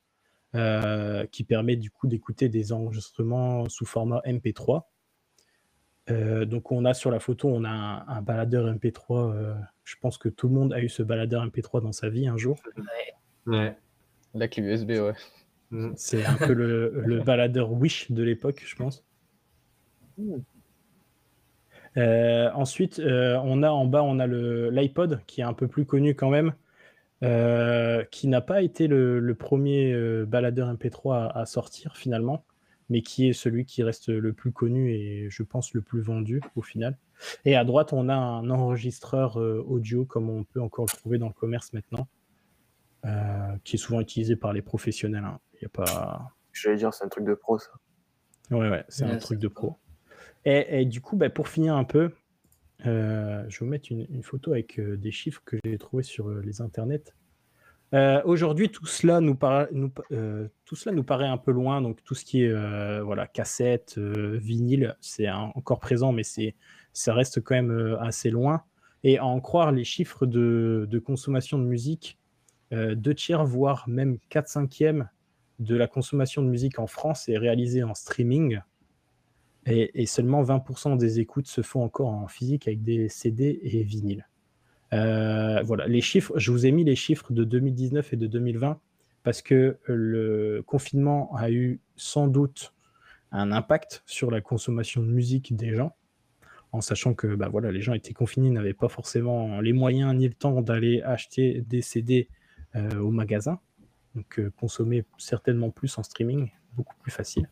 Euh, 0.56 1.26
qui 1.34 1.44
permet 1.44 1.76
du 1.76 1.92
coup 1.92 2.08
d'écouter 2.08 2.48
des 2.48 2.72
enregistrements 2.72 3.68
sous 3.68 3.86
format 3.86 4.22
MP3. 4.26 4.84
Euh, 6.12 6.46
donc 6.46 6.72
on 6.72 6.86
a 6.86 6.94
sur 6.94 7.10
la 7.10 7.20
photo, 7.20 7.50
on 7.50 7.64
a 7.64 8.06
un, 8.08 8.22
baladeur 8.22 8.72
MP3. 8.74 9.34
Euh, 9.34 9.54
je 9.84 9.96
pense 10.02 10.18
que 10.18 10.30
tout 10.30 10.48
le 10.48 10.54
monde 10.54 10.74
a 10.74 10.82
eu 10.82 10.90
ce 10.90 11.04
baladeur 11.04 11.46
MP3 11.46 11.82
dans 11.82 11.92
sa 11.92 12.10
vie 12.10 12.28
un 12.28 12.38
jour. 12.38 12.62
Ouais. 13.48 13.76
La 14.34 14.48
clé 14.48 14.64
USB, 14.64 14.92
ouais. 14.92 15.14
Mm. 15.72 15.94
C'est 15.96 16.26
un 16.26 16.36
peu 16.36 16.54
le, 16.54 17.22
baladeur 17.26 17.72
Wish 17.72 18.12
de 18.12 18.24
l'époque, 18.24 18.64
je 18.66 18.76
pense. 18.76 19.04
ensuite, 21.98 23.02
on 23.04 23.64
a 23.64 23.70
en 23.70 23.86
bas, 23.86 24.04
on 24.04 24.20
a 24.20 24.28
l'iPod 24.28 25.22
qui 25.26 25.42
est 25.42 25.46
un 25.46 25.54
peu 25.54 25.68
plus 25.68 25.86
connu 25.86 26.16
quand 26.16 26.30
même, 26.30 26.54
euh, 27.24 28.04
qui 28.12 28.28
n'a 28.28 28.42
pas 28.42 28.62
été 28.62 28.88
le, 28.88 29.36
premier 29.36 29.94
euh, 29.94 30.26
baladeur 30.26 30.72
MP3 30.74 31.32
à, 31.34 31.46
sortir 31.46 31.96
finalement, 31.96 32.44
mais 32.90 33.02
qui 33.02 33.28
est 33.28 33.34
celui 33.34 33.66
qui 33.66 33.84
reste 33.84 34.10
le 34.10 34.34
plus 34.34 34.52
connu 34.52 34.92
et 34.92 35.28
je 35.30 35.44
pense 35.44 35.74
le 35.74 35.82
plus 35.82 36.02
vendu 36.02 36.42
au 36.56 36.62
final. 36.62 36.98
Et 37.46 37.56
à 37.56 37.64
droite, 37.64 37.94
on 37.94 38.10
a 38.10 38.16
un 38.16 38.50
enregistreur 38.50 39.40
euh, 39.40 39.64
audio 39.68 40.06
comme 40.06 40.30
on 40.30 40.44
peut 40.44 40.62
encore 40.62 40.86
le 40.92 40.98
trouver 40.98 41.18
dans 41.18 41.28
le 41.28 41.34
commerce 41.34 41.74
maintenant, 41.74 42.08
qui 43.64 43.76
est 43.76 43.80
souvent 43.80 44.02
utilisé 44.02 44.36
par 44.36 44.52
les 44.52 44.62
professionnels. 44.62 45.24
Hein. 45.24 45.40
Il 45.62 45.66
a 45.66 45.70
pas. 45.70 46.32
J'allais 46.54 46.78
dire, 46.78 46.94
c'est 46.94 47.06
un 47.06 47.10
truc 47.10 47.26
de 47.26 47.34
pro 47.34 47.60
ça. 47.60 47.72
Ouais, 48.52 48.70
ouais, 48.70 48.84
c'est 48.90 49.06
un 49.06 49.18
truc 49.18 49.40
de 49.40 49.48
pro. 49.48 49.78
Et, 50.46 50.82
et 50.82 50.86
du 50.86 51.02
coup, 51.02 51.16
bah, 51.16 51.30
pour 51.30 51.48
finir 51.48 51.76
un 51.76 51.84
peu, 51.84 52.12
euh, 52.86 53.44
je 53.48 53.60
vais 53.60 53.66
vous 53.66 53.72
mettre 53.72 53.92
une, 53.92 54.24
photo 54.24 54.52
avec 54.52 54.80
euh, 54.80 54.98
des 54.98 55.12
chiffres 55.12 55.42
que 55.46 55.58
j'ai 55.66 55.78
trouvés 55.78 56.04
sur 56.04 56.30
euh, 56.30 56.42
les 56.42 56.62
internets. 56.62 57.14
Aujourd'hui, 58.26 58.70
tout 58.70 58.86
cela 58.86 59.22
nous, 59.22 59.38
nous 59.72 59.92
tout 60.66 60.76
cela 60.76 60.94
nous 60.94 61.04
paraît 61.04 61.28
un 61.28 61.38
peu 61.38 61.52
loin. 61.52 61.82
Donc, 61.82 62.04
tout 62.04 62.16
ce 62.16 62.26
qui 62.26 62.44
est 62.44 63.02
voilà, 63.02 63.28
cassette, 63.28 63.98
vinyle, 63.98 64.96
c'est 65.00 65.30
encore 65.30 65.80
présent, 65.80 66.12
mais 66.12 66.24
ça 66.96 67.14
reste 67.14 67.42
quand 67.42 67.56
même 67.56 67.72
euh, 67.72 68.00
assez 68.00 68.32
loin. 68.32 68.64
Et 69.04 69.20
à 69.20 69.26
en 69.26 69.40
croire 69.40 69.72
les 69.72 69.84
chiffres 69.84 70.26
de, 70.26 71.02
consommation 71.06 71.60
de 71.60 71.66
musique, 71.66 72.18
euh, 72.74 72.96
deux 72.96 73.14
tiers, 73.14 73.46
voire 73.46 73.88
même 73.88 74.18
4 74.30 74.48
cinquièmes 74.48 75.10
de 75.60 75.76
la 75.76 75.88
consommation 75.88 76.42
de 76.42 76.48
musique 76.48 76.80
en 76.80 76.88
France 76.88 77.30
est 77.30 77.38
réalisée 77.38 77.84
en 77.84 77.94
streaming. 77.94 78.60
Et, 79.68 80.02
et 80.02 80.06
seulement 80.06 80.44
20% 80.44 80.98
des 80.98 81.20
écoutes 81.20 81.48
se 81.48 81.62
font 81.62 81.84
encore 81.84 82.10
en 82.10 82.28
physique 82.28 82.68
avec 82.68 82.82
des 82.84 83.10
CD 83.10 83.60
et 83.62 83.84
vinyles. 83.84 84.28
Euh, 84.94 85.62
voilà, 85.64 85.88
les 85.88 86.02
chiffres, 86.02 86.34
je 86.38 86.52
vous 86.52 86.66
ai 86.66 86.72
mis 86.72 86.84
les 86.84 86.96
chiffres 86.96 87.34
de 87.34 87.44
2019 87.44 88.14
et 88.14 88.16
de 88.18 88.28
2020 88.28 88.80
parce 89.24 89.42
que 89.42 89.78
le 89.86 90.64
confinement 90.66 91.36
a 91.36 91.50
eu 91.50 91.80
sans 91.96 92.28
doute 92.28 92.74
un 93.32 93.52
impact 93.52 94.04
sur 94.06 94.30
la 94.30 94.40
consommation 94.40 95.02
de 95.02 95.08
musique 95.08 95.56
des 95.56 95.74
gens, 95.74 95.96
en 96.72 96.82
sachant 96.82 97.14
que 97.14 97.36
bah, 97.36 97.50
voilà, 97.50 97.72
les 97.72 97.82
gens 97.82 97.94
étaient 97.94 98.14
confinés, 98.14 98.50
n'avaient 98.52 98.74
pas 98.74 98.88
forcément 98.88 99.60
les 99.62 99.74
moyens 99.74 100.14
ni 100.16 100.28
le 100.28 100.34
temps 100.34 100.62
d'aller 100.62 101.02
acheter 101.02 101.62
des 101.68 101.82
CD 101.82 102.30
euh, 102.76 103.00
au 103.00 103.10
magasin, 103.10 103.60
donc 104.14 104.40
euh, 104.40 104.52
consommer 104.60 105.04
certainement 105.18 105.72
plus 105.72 105.98
en 105.98 106.04
streaming, 106.04 106.52
beaucoup 106.76 106.96
plus 107.02 107.12
facile. 107.12 107.50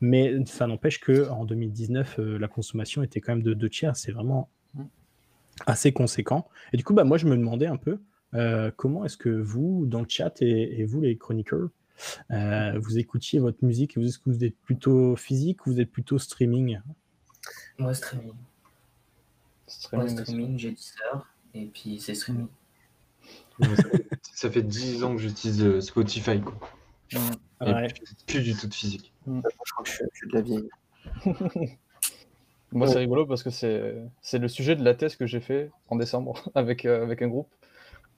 Mais 0.00 0.34
ça 0.44 0.66
n'empêche 0.66 1.00
que 1.00 1.28
en 1.30 1.44
2019, 1.44 2.18
euh, 2.18 2.38
la 2.38 2.48
consommation 2.48 3.02
était 3.02 3.20
quand 3.20 3.32
même 3.32 3.42
de 3.42 3.54
deux 3.54 3.70
tiers. 3.70 3.96
C'est 3.96 4.12
vraiment 4.12 4.50
assez 5.66 5.92
conséquent. 5.92 6.48
Et 6.72 6.76
du 6.76 6.84
coup, 6.84 6.92
bah, 6.94 7.04
moi, 7.04 7.16
je 7.18 7.26
me 7.26 7.36
demandais 7.36 7.66
un 7.66 7.76
peu 7.76 7.98
euh, 8.34 8.70
comment 8.76 9.04
est-ce 9.04 9.16
que 9.16 9.28
vous, 9.30 9.86
dans 9.86 10.00
le 10.00 10.06
chat, 10.08 10.42
et, 10.42 10.80
et 10.80 10.84
vous, 10.84 11.00
les 11.00 11.16
chroniqueurs, 11.16 11.68
euh, 12.30 12.78
vous 12.78 12.98
écoutiez 12.98 13.38
votre 13.38 13.64
musique? 13.64 13.96
Est-ce 13.96 14.18
que 14.18 14.28
vous 14.30 14.44
êtes 14.44 14.56
plutôt 14.58 15.16
physique 15.16 15.66
ou 15.66 15.70
vous 15.72 15.80
êtes 15.80 15.90
plutôt 15.90 16.18
streaming? 16.18 16.80
Moi, 17.78 17.94
streaming. 17.94 18.26
Moi, 18.26 18.36
Streaming, 19.68 20.18
streaming, 20.18 20.58
j'ai 20.58 20.70
10 20.72 20.94
heures. 21.12 21.26
Et 21.54 21.66
puis, 21.66 21.98
c'est 22.00 22.14
streaming. 22.14 22.48
Ça, 23.58 23.74
fait, 23.74 24.08
ça 24.34 24.50
fait 24.50 24.62
10 24.62 25.02
ans 25.02 25.16
que 25.16 25.22
j'utilise 25.22 25.62
euh, 25.64 25.80
Spotify, 25.80 26.40
quoi. 26.40 26.58
Et 27.12 27.16
Ouais. 27.72 27.88
plus, 27.88 28.14
plus 28.26 28.42
du 28.42 28.54
tout 28.54 28.66
de 28.66 28.74
physique. 28.74 29.14
Moi, 29.26 29.40
je 29.66 29.72
crois 29.72 29.82
que 29.82 29.88
je 29.88 29.94
suis, 29.94 30.04
je 30.12 30.16
suis 30.18 30.28
de 30.28 30.34
la 30.34 30.42
vieille. 30.42 30.68
Moi, 32.72 32.86
Ouais. 32.86 32.92
c'est 32.92 32.98
rigolo 32.98 33.26
parce 33.26 33.42
que 33.42 33.50
c'est 33.50 33.94
c'est 34.22 34.38
le 34.38 34.48
sujet 34.48 34.74
de 34.76 34.84
la 34.84 34.94
thèse 34.94 35.16
que 35.16 35.26
j'ai 35.26 35.40
fait 35.40 35.70
en 35.88 35.96
décembre 35.96 36.34
avec, 36.54 36.84
euh, 36.84 37.02
avec 37.02 37.22
un 37.22 37.28
groupe. 37.28 37.48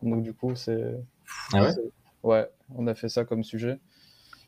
Donc, 0.02 0.22
du 0.22 0.32
coup, 0.32 0.54
c'est. 0.54 0.94
Ah 1.52 1.62
ouais 1.64 1.72
c'est- 1.72 1.90
Ouais, 2.24 2.48
on 2.74 2.86
a 2.88 2.94
fait 2.94 3.08
ça 3.08 3.24
comme 3.24 3.44
sujet. 3.44 3.78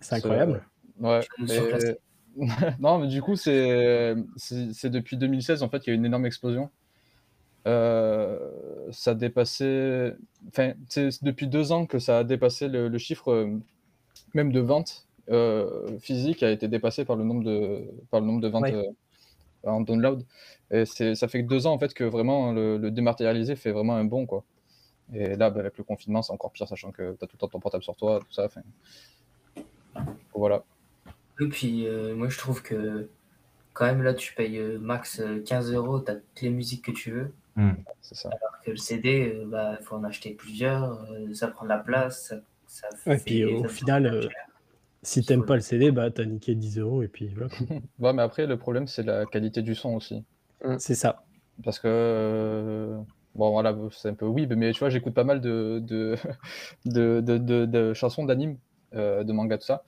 C'est 0.00 0.16
incroyable. 0.16 0.64
Ouais. 1.00 1.20
Et- 1.48 1.96
non, 2.80 2.98
mais 2.98 3.08
du 3.08 3.22
coup, 3.22 3.36
c'est 3.36 4.14
c'est 4.36 4.72
c'est 4.72 4.90
depuis 4.90 5.16
2016 5.16 5.62
en 5.62 5.68
fait 5.68 5.80
qu'il 5.80 5.88
y 5.88 5.90
a 5.92 5.94
eu 5.94 5.98
une 5.98 6.06
énorme 6.06 6.26
explosion. 6.26 6.70
Euh, 7.66 8.38
ça 8.90 9.10
a 9.10 9.14
dépassé. 9.14 10.12
Enfin, 10.48 10.72
c'est 10.88 11.22
depuis 11.22 11.46
deux 11.46 11.72
ans 11.72 11.86
que 11.86 11.98
ça 11.98 12.18
a 12.18 12.24
dépassé 12.24 12.68
le, 12.68 12.88
le 12.88 12.98
chiffre 12.98 13.30
euh, 13.32 13.58
même 14.34 14.50
de 14.52 14.60
ventes 14.60 15.06
euh, 15.28 15.98
physiques 15.98 16.42
a 16.42 16.50
été 16.50 16.68
dépassé 16.68 17.04
par 17.04 17.16
le 17.16 17.24
nombre 17.24 17.44
de 17.44 17.84
par 18.10 18.20
le 18.20 18.26
nombre 18.26 18.40
de 18.40 18.48
ventes 18.48 18.62
Ouais. 18.62 18.88
Euh, 19.64 19.70
en 19.70 19.80
download. 19.80 20.24
Et 20.70 20.84
c'est 20.86 21.14
ça 21.14 21.28
fait 21.28 21.42
que 21.42 21.48
deux 21.48 21.66
ans 21.66 21.72
en 21.72 21.78
fait 21.78 21.92
que 21.94 22.04
vraiment 22.04 22.52
le, 22.52 22.78
le 22.78 22.90
dématérialisé 22.90 23.56
fait 23.56 23.72
vraiment 23.72 23.96
un 23.96 24.04
bond 24.04 24.26
quoi. 24.26 24.44
Et 25.12 25.34
là, 25.34 25.50
bah, 25.50 25.58
avec 25.60 25.76
le 25.76 25.82
confinement, 25.82 26.22
c'est 26.22 26.32
encore 26.32 26.52
pire, 26.52 26.68
sachant 26.68 26.92
que 26.92 27.16
tu 27.18 27.24
as 27.24 27.26
tout 27.26 27.34
le 27.34 27.38
temps 27.38 27.48
ton 27.48 27.58
portable 27.58 27.82
sur 27.82 27.96
toi, 27.96 28.20
tout 28.20 28.32
ça. 28.32 28.48
Voilà. 30.34 30.62
Et 31.40 31.46
puis, 31.48 31.86
euh, 31.86 32.14
moi, 32.14 32.28
je 32.28 32.38
trouve 32.38 32.62
que 32.62 33.08
quand 33.72 33.86
même, 33.86 34.02
là, 34.02 34.14
tu 34.14 34.34
payes 34.34 34.58
euh, 34.58 34.78
max 34.78 35.20
euh, 35.20 35.42
15 35.44 35.72
euros, 35.72 36.00
tu 36.00 36.12
as 36.12 36.14
toutes 36.16 36.42
les 36.42 36.50
musiques 36.50 36.84
que 36.84 36.92
tu 36.92 37.10
veux. 37.10 37.32
C'est 38.02 38.14
ça. 38.14 38.28
Alors 38.28 38.60
que 38.64 38.70
le 38.70 38.76
CD, 38.76 39.34
euh, 39.34 39.44
bah, 39.46 39.78
faut 39.82 39.96
en 39.96 40.04
acheter 40.04 40.30
plusieurs, 40.30 41.02
euh, 41.10 41.34
ça 41.34 41.48
prend 41.48 41.64
de 41.64 41.68
la 41.70 41.78
place, 41.78 42.32
ça, 42.66 42.88
ça 42.90 43.10
Ouais, 43.10 43.18
fait- 43.18 43.24
puis, 43.24 43.44
au 43.44 43.68
final, 43.68 44.06
euh. 44.06 44.28
Si 45.02 45.26
t'aimes 45.26 45.44
pas 45.44 45.56
le 45.56 45.60
CD, 45.60 45.90
bah 45.90 46.10
t'as 46.10 46.24
niqué 46.24 46.54
10 46.54 46.78
euros 46.78 47.02
et 47.02 47.08
puis 47.08 47.28
voilà. 47.34 47.50
quoi. 47.50 47.66
Ouais, 48.00 48.12
mais 48.12 48.22
après, 48.22 48.48
le 48.48 48.58
problème, 48.58 48.88
c'est 48.88 49.04
la 49.04 49.26
qualité 49.26 49.62
du 49.62 49.76
son 49.76 49.94
aussi. 49.94 50.26
C'est 50.78 50.94
ça. 50.94 51.26
Parce 51.64 51.78
que, 51.78 51.88
euh, 51.88 53.02
bon, 53.34 53.50
voilà, 53.50 53.76
c'est 53.92 54.08
un 54.08 54.14
peu 54.14 54.26
weeb, 54.26 54.52
mais 54.54 54.72
tu 54.72 54.78
vois, 54.80 54.88
j'écoute 54.90 55.14
pas 55.14 55.24
mal 55.24 55.40
de, 55.40 55.80
de, 55.82 56.16
de, 56.86 57.20
de, 57.20 57.38
de- 57.38 57.66
de 57.66 57.92
chansons 57.94 58.24
d'anime, 58.24 58.58
euh, 58.94 59.24
de 59.24 59.32
manga, 59.32 59.58
tout 59.58 59.66
ça. 59.66 59.84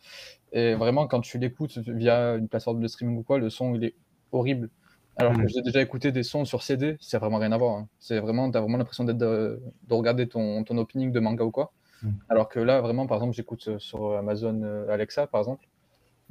Et 0.53 0.75
vraiment, 0.75 1.07
quand 1.09 1.21
tu 1.23 1.39
l'écoutes 1.39 1.79
via 1.79 2.35
une 2.37 2.49
plateforme 2.49 2.81
de 2.83 2.89
streaming 2.89 3.19
ou 3.19 3.23
quoi, 3.25 3.39
le 3.39 3.51
son, 3.51 3.75
il 3.75 3.85
est 3.85 3.97
horrible. 4.33 4.71
Alors 5.17 5.39
que 5.39 5.47
Mhm. 5.47 5.49
j'ai 5.49 5.63
déjà 5.63 5.83
écouté 5.83 6.13
des 6.13 6.23
sons 6.25 6.45
sur 6.47 6.63
CD, 6.63 6.97
c'est 7.01 7.19
vraiment 7.19 7.39
rien 7.39 7.53
à 7.53 7.59
voir. 7.59 7.77
hein. 7.79 7.89
C'est 8.01 8.21
vraiment, 8.21 8.51
t'as 8.51 8.61
vraiment 8.61 8.79
l'impression 8.79 9.05
d'être 9.05 9.19
de, 9.19 9.63
de 9.85 9.95
regarder 9.95 10.29
ton, 10.29 10.65
ton 10.65 10.79
opening 10.79 11.13
de 11.13 11.21
manga 11.21 11.45
ou 11.45 11.51
quoi. 11.53 11.75
Mhm. 12.03 12.15
Alors 12.29 12.49
que 12.49 12.59
là, 12.61 12.81
vraiment, 12.81 13.07
par 13.07 13.19
exemple, 13.19 13.35
j'écoute 13.35 13.67
euh, 13.69 13.79
sur 13.79 14.17
Amazon 14.17 14.63
euh, 14.63 14.89
Alexa, 14.89 15.27
par 15.27 15.41
exemple. 15.41 15.67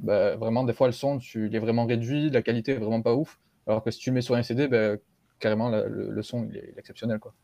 Bah, 0.00 0.36
vraiment, 0.36 0.64
des 0.64 0.72
fois, 0.72 0.88
le 0.88 0.92
son, 0.92 1.18
tu, 1.18 1.46
il 1.48 1.56
est 1.56 1.60
vraiment 1.60 1.86
réduit, 1.86 2.30
la 2.30 2.42
qualité 2.42 2.72
est 2.72 2.78
vraiment 2.78 3.02
pas 3.02 3.14
ouf. 3.14 3.40
Alors 3.66 3.82
que 3.84 3.90
si 3.90 4.00
tu 4.00 4.10
le 4.10 4.14
mets 4.14 4.22
sur 4.22 4.34
un 4.34 4.42
CD, 4.42 4.68
bah, 4.68 4.96
carrément, 5.40 5.68
la- 5.70 5.86
le, 5.86 6.10
le 6.10 6.22
son, 6.22 6.44
il 6.50 6.56
est, 6.56 6.70
il 6.72 6.76
est 6.76 6.80
exceptionnel, 6.80 7.18
quoi. 7.20 7.34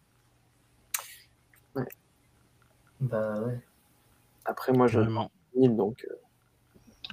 Bah 3.01 3.41
ouais. 3.41 3.61
Après, 4.45 4.73
moi, 4.73 4.89
je 4.89 5.01
Vraiment. 5.01 5.31
vinyle, 5.55 5.77
donc 5.77 6.07
euh, 6.11 6.15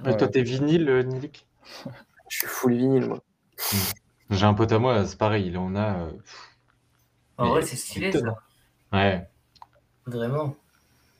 Ouais. 0.04 0.16
toi, 0.18 0.28
t'es 0.28 0.42
vinyle, 0.42 0.88
euh, 0.88 1.02
Nilik 1.02 1.46
je 2.28 2.38
suis 2.38 2.46
full 2.46 2.74
vinyle, 2.74 3.06
moi. 3.06 3.20
J'ai 4.30 4.44
un 4.46 4.54
pote 4.54 4.72
à 4.72 4.78
moi, 4.78 5.04
c'est 5.06 5.16
pareil, 5.18 5.46
il 5.46 5.56
en 5.56 5.74
a. 5.76 6.00
euh, 6.00 6.12
En 7.38 7.44
Mais 7.44 7.50
vrai, 7.50 7.62
c'est 7.62 7.76
stylé, 7.76 8.12
ça. 8.12 8.36
Ouais. 8.92 9.26
Vraiment. 10.06 10.56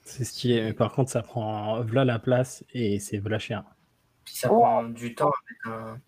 C'est 0.06 0.24
stylé. 0.24 0.62
Mais 0.62 0.72
par 0.72 0.92
contre, 0.92 1.10
ça 1.10 1.22
prend 1.22 1.80
v'là 1.82 2.04
la 2.04 2.18
place 2.18 2.64
et 2.72 2.98
c'est 3.00 3.18
v'là 3.18 3.38
cher. 3.38 3.64
Puis 4.24 4.34
ça 4.36 4.48
Oh. 4.52 4.60
prend 4.60 4.84
du 4.84 5.14
temps 5.14 5.30
avec 5.30 5.76
un, 5.76 5.98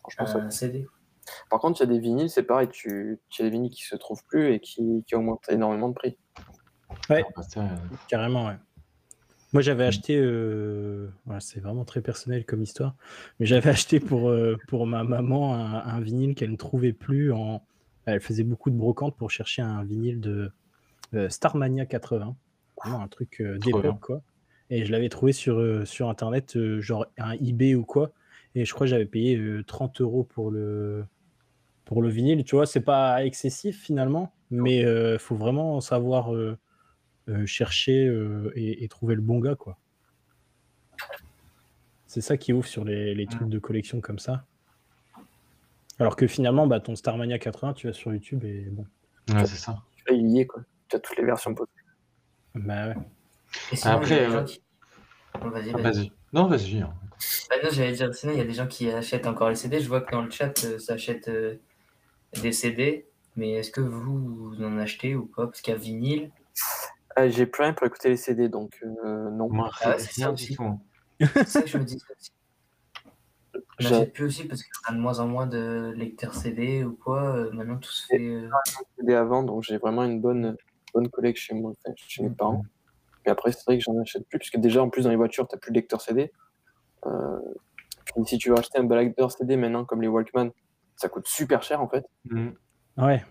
Franchement, 0.00 0.26
ça- 0.26 0.38
un 0.38 0.50
CD. 0.50 0.86
Par 1.50 1.60
contre, 1.60 1.80
il 1.80 1.86
y 1.86 1.90
a 1.90 1.92
des 1.92 1.98
vinyles, 2.00 2.30
c'est 2.30 2.42
pareil, 2.42 2.68
tu, 2.70 3.18
tu 3.28 3.42
as 3.42 3.44
des 3.44 3.50
vinyles 3.50 3.70
qui 3.70 3.84
se 3.84 3.94
trouvent 3.96 4.24
plus 4.26 4.52
et 4.54 4.60
qui, 4.60 5.04
qui 5.06 5.14
augmentent 5.14 5.46
énormément 5.50 5.90
de 5.90 5.94
prix. 5.94 6.16
Ouais. 7.10 7.22
Ah, 7.26 7.30
bah, 7.36 7.42
euh, 7.58 7.68
Carrément, 8.08 8.46
ouais. 8.46 8.56
Moi, 9.52 9.60
j'avais 9.62 9.84
acheté, 9.84 10.16
euh, 10.18 11.08
voilà, 11.26 11.40
c'est 11.40 11.60
vraiment 11.60 11.84
très 11.84 12.00
personnel 12.00 12.44
comme 12.46 12.62
histoire, 12.62 12.94
mais 13.38 13.46
j'avais 13.46 13.68
acheté 13.70 14.00
pour, 14.00 14.30
euh, 14.30 14.56
pour 14.68 14.86
ma 14.86 15.04
maman 15.04 15.54
un, 15.54 15.74
un 15.86 16.00
vinyle 16.00 16.34
qu'elle 16.34 16.52
ne 16.52 16.56
trouvait 16.56 16.92
plus. 16.94 17.32
En... 17.32 17.62
Elle 18.06 18.20
faisait 18.20 18.44
beaucoup 18.44 18.70
de 18.70 18.76
brocante 18.76 19.14
pour 19.16 19.30
chercher 19.30 19.60
un 19.60 19.84
vinyle 19.84 20.20
de 20.20 20.50
euh, 21.14 21.28
Starmania 21.28 21.84
80, 21.84 22.34
un 22.84 23.08
truc 23.08 23.40
euh, 23.40 23.58
d'époque, 23.58 24.00
quoi. 24.00 24.22
Et 24.70 24.84
je 24.84 24.92
l'avais 24.92 25.08
trouvé 25.08 25.32
sur, 25.32 25.58
euh, 25.58 25.84
sur 25.84 26.08
Internet, 26.10 26.56
euh, 26.56 26.80
genre 26.80 27.06
un 27.16 27.32
eBay 27.32 27.74
ou 27.74 27.84
quoi, 27.84 28.12
et 28.54 28.64
je 28.64 28.74
crois 28.74 28.86
que 28.86 28.90
j'avais 28.90 29.06
payé 29.06 29.36
euh, 29.36 29.64
30 29.64 30.00
euros 30.02 30.24
pour 30.24 30.50
le, 30.50 31.04
pour 31.84 32.02
le 32.02 32.08
vinyle. 32.10 32.44
Tu 32.44 32.54
vois, 32.54 32.66
c'est 32.66 32.82
pas 32.82 33.24
excessif 33.24 33.80
finalement, 33.82 34.32
mais 34.50 34.80
il 34.80 35.18
faut 35.18 35.36
vraiment 35.36 35.80
savoir 35.80 36.34
euh, 36.34 36.58
euh, 37.28 37.44
chercher 37.44 38.06
euh, 38.06 38.50
et, 38.54 38.84
et 38.84 38.88
trouver 38.88 39.14
le 39.14 39.20
bon 39.20 39.38
gars, 39.38 39.54
quoi. 39.54 39.78
C'est 42.06 42.22
ça 42.22 42.38
qui 42.38 42.54
ouvre 42.54 42.66
sur 42.66 42.84
les, 42.84 43.14
les 43.14 43.26
trucs 43.26 43.50
de 43.50 43.58
collection 43.58 44.00
comme 44.00 44.18
ça. 44.18 44.46
Alors 45.98 46.16
que 46.16 46.26
finalement, 46.26 46.66
bah, 46.66 46.80
ton 46.80 46.96
Starmania 46.96 47.38
80, 47.38 47.74
tu 47.74 47.86
vas 47.86 47.92
sur 47.92 48.14
YouTube 48.14 48.44
et 48.44 48.62
bon. 48.70 48.86
ouais, 49.28 49.44
c'est 49.44 49.56
ça. 49.56 49.82
Là, 50.08 50.14
il 50.14 50.26
y 50.30 50.40
est, 50.40 50.46
quoi. 50.46 50.62
Tu 50.88 50.96
as 50.96 51.00
toutes 51.00 51.18
les 51.18 51.24
versions 51.24 51.54
possibles. 51.54 51.82
Bah 52.58 52.88
ouais. 52.88 52.94
Et 53.72 53.76
sinon, 53.76 53.94
Après, 53.94 54.26
euh, 54.26 54.30
gens 54.30 54.44
qui... 54.44 54.62
Oh, 55.42 55.50
vas-y, 55.50 55.70
vas-y. 55.72 56.12
Non, 56.32 56.46
vas-y. 56.48 56.80
hein. 56.80 56.92
Bah 57.50 57.56
non, 57.62 57.70
j'allais 57.72 57.92
dire, 57.92 58.14
sinon, 58.14 58.32
il 58.32 58.38
y 58.38 58.42
a 58.42 58.44
des 58.44 58.52
gens 58.54 58.66
qui 58.66 58.90
achètent 58.90 59.26
encore 59.26 59.48
les 59.48 59.54
CD. 59.56 59.80
Je 59.80 59.88
vois 59.88 60.00
que 60.02 60.12
dans 60.12 60.22
le 60.22 60.30
chat, 60.30 60.64
euh, 60.64 60.78
ça 60.78 60.94
achète 60.94 61.28
euh, 61.28 61.56
des 62.42 62.52
CD. 62.52 63.06
Mais 63.36 63.52
est-ce 63.52 63.70
que 63.70 63.80
vous, 63.80 64.18
vous 64.50 64.62
en 64.64 64.78
achetez 64.78 65.14
ou 65.14 65.26
pas? 65.26 65.46
Parce 65.46 65.60
qu'il 65.60 65.72
y 65.72 65.76
a 65.76 65.78
vinyle. 65.78 66.30
Ah, 67.16 67.28
J'ai 67.28 67.46
plus 67.46 67.62
rien 67.62 67.72
pour 67.72 67.86
écouter 67.86 68.08
les 68.10 68.16
CD, 68.16 68.48
donc 68.48 68.78
euh, 68.84 69.30
non. 69.30 69.48
Moi, 69.48 69.70
Ah 69.80 69.90
ouais, 69.90 69.94
rien 69.96 69.98
c'est 70.04 70.20
ça 70.20 70.26
du 70.28 70.34
aussi. 70.34 70.54
tout, 70.56 70.64
hein. 70.64 70.80
C'est 71.20 71.46
ça 71.48 71.62
que 71.62 71.68
je 71.68 71.78
me 71.78 71.84
dis. 71.84 71.98
n'achète 73.80 74.12
plus 74.12 74.24
aussi 74.24 74.44
parce 74.44 74.62
qu'il 74.62 74.72
y 74.88 74.92
a 74.92 74.94
de 74.94 75.00
moins 75.00 75.20
en 75.20 75.26
moins 75.28 75.46
de 75.46 75.92
lecteurs 75.96 76.34
CD 76.34 76.84
ou 76.84 76.92
quoi. 76.94 77.48
Maintenant, 77.52 77.76
tout 77.78 77.90
se 77.90 78.06
fait. 78.06 78.18
euh, 78.20 78.48
CD 78.98 79.14
avant, 79.14 79.42
donc 79.44 79.62
j'ai 79.62 79.78
vraiment 79.78 80.04
une 80.04 80.20
bonne, 80.20 80.56
bonne 80.92 81.08
collection 81.08 81.56
chez 81.56 81.60
moi, 81.60 81.72
enfin, 81.72 81.94
chez 81.96 82.22
mes 82.22 82.30
parents. 82.30 82.64
Et 83.26 83.30
après, 83.30 83.52
c'est 83.52 83.64
vrai 83.64 83.78
que 83.78 83.84
j'en 83.84 83.98
achète 84.00 84.26
plus, 84.28 84.38
parce 84.38 84.50
que 84.50 84.58
déjà, 84.58 84.82
en 84.82 84.88
plus, 84.88 85.02
dans 85.02 85.10
les 85.10 85.16
voitures, 85.16 85.46
tu 85.46 85.54
n'as 85.54 85.58
plus 85.60 85.70
de 85.70 85.76
lecteur 85.76 86.00
CD. 86.00 86.32
Euh, 87.06 87.38
puis 88.04 88.14
si 88.26 88.38
tu 88.38 88.50
veux 88.50 88.58
acheter 88.58 88.78
un 88.78 88.88
lecteur 88.88 89.30
CD 89.30 89.56
maintenant, 89.56 89.84
comme 89.84 90.02
les 90.02 90.08
Walkman, 90.08 90.50
ça 90.96 91.08
coûte 91.08 91.26
super 91.28 91.62
cher 91.62 91.80
en 91.80 91.88
fait. 91.88 92.04
Mhm. 92.24 92.54
Ouais. 92.96 93.24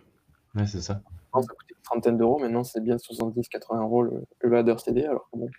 Ouais, 0.56 0.66
c'est 0.66 0.82
ça. 0.82 1.02
Avant, 1.34 1.42
ça 1.42 1.54
coûtait 1.54 1.74
une 1.76 1.84
trentaine 1.84 2.18
d'euros, 2.18 2.40
maintenant 2.40 2.64
c'est 2.64 2.82
bien 2.82 2.96
70-80 2.96 3.82
euros 3.82 4.04
le, 4.04 4.24
le 4.40 4.50
ladder 4.50 4.76
CD, 4.78 5.06
alors 5.06 5.28
bon. 5.34 5.50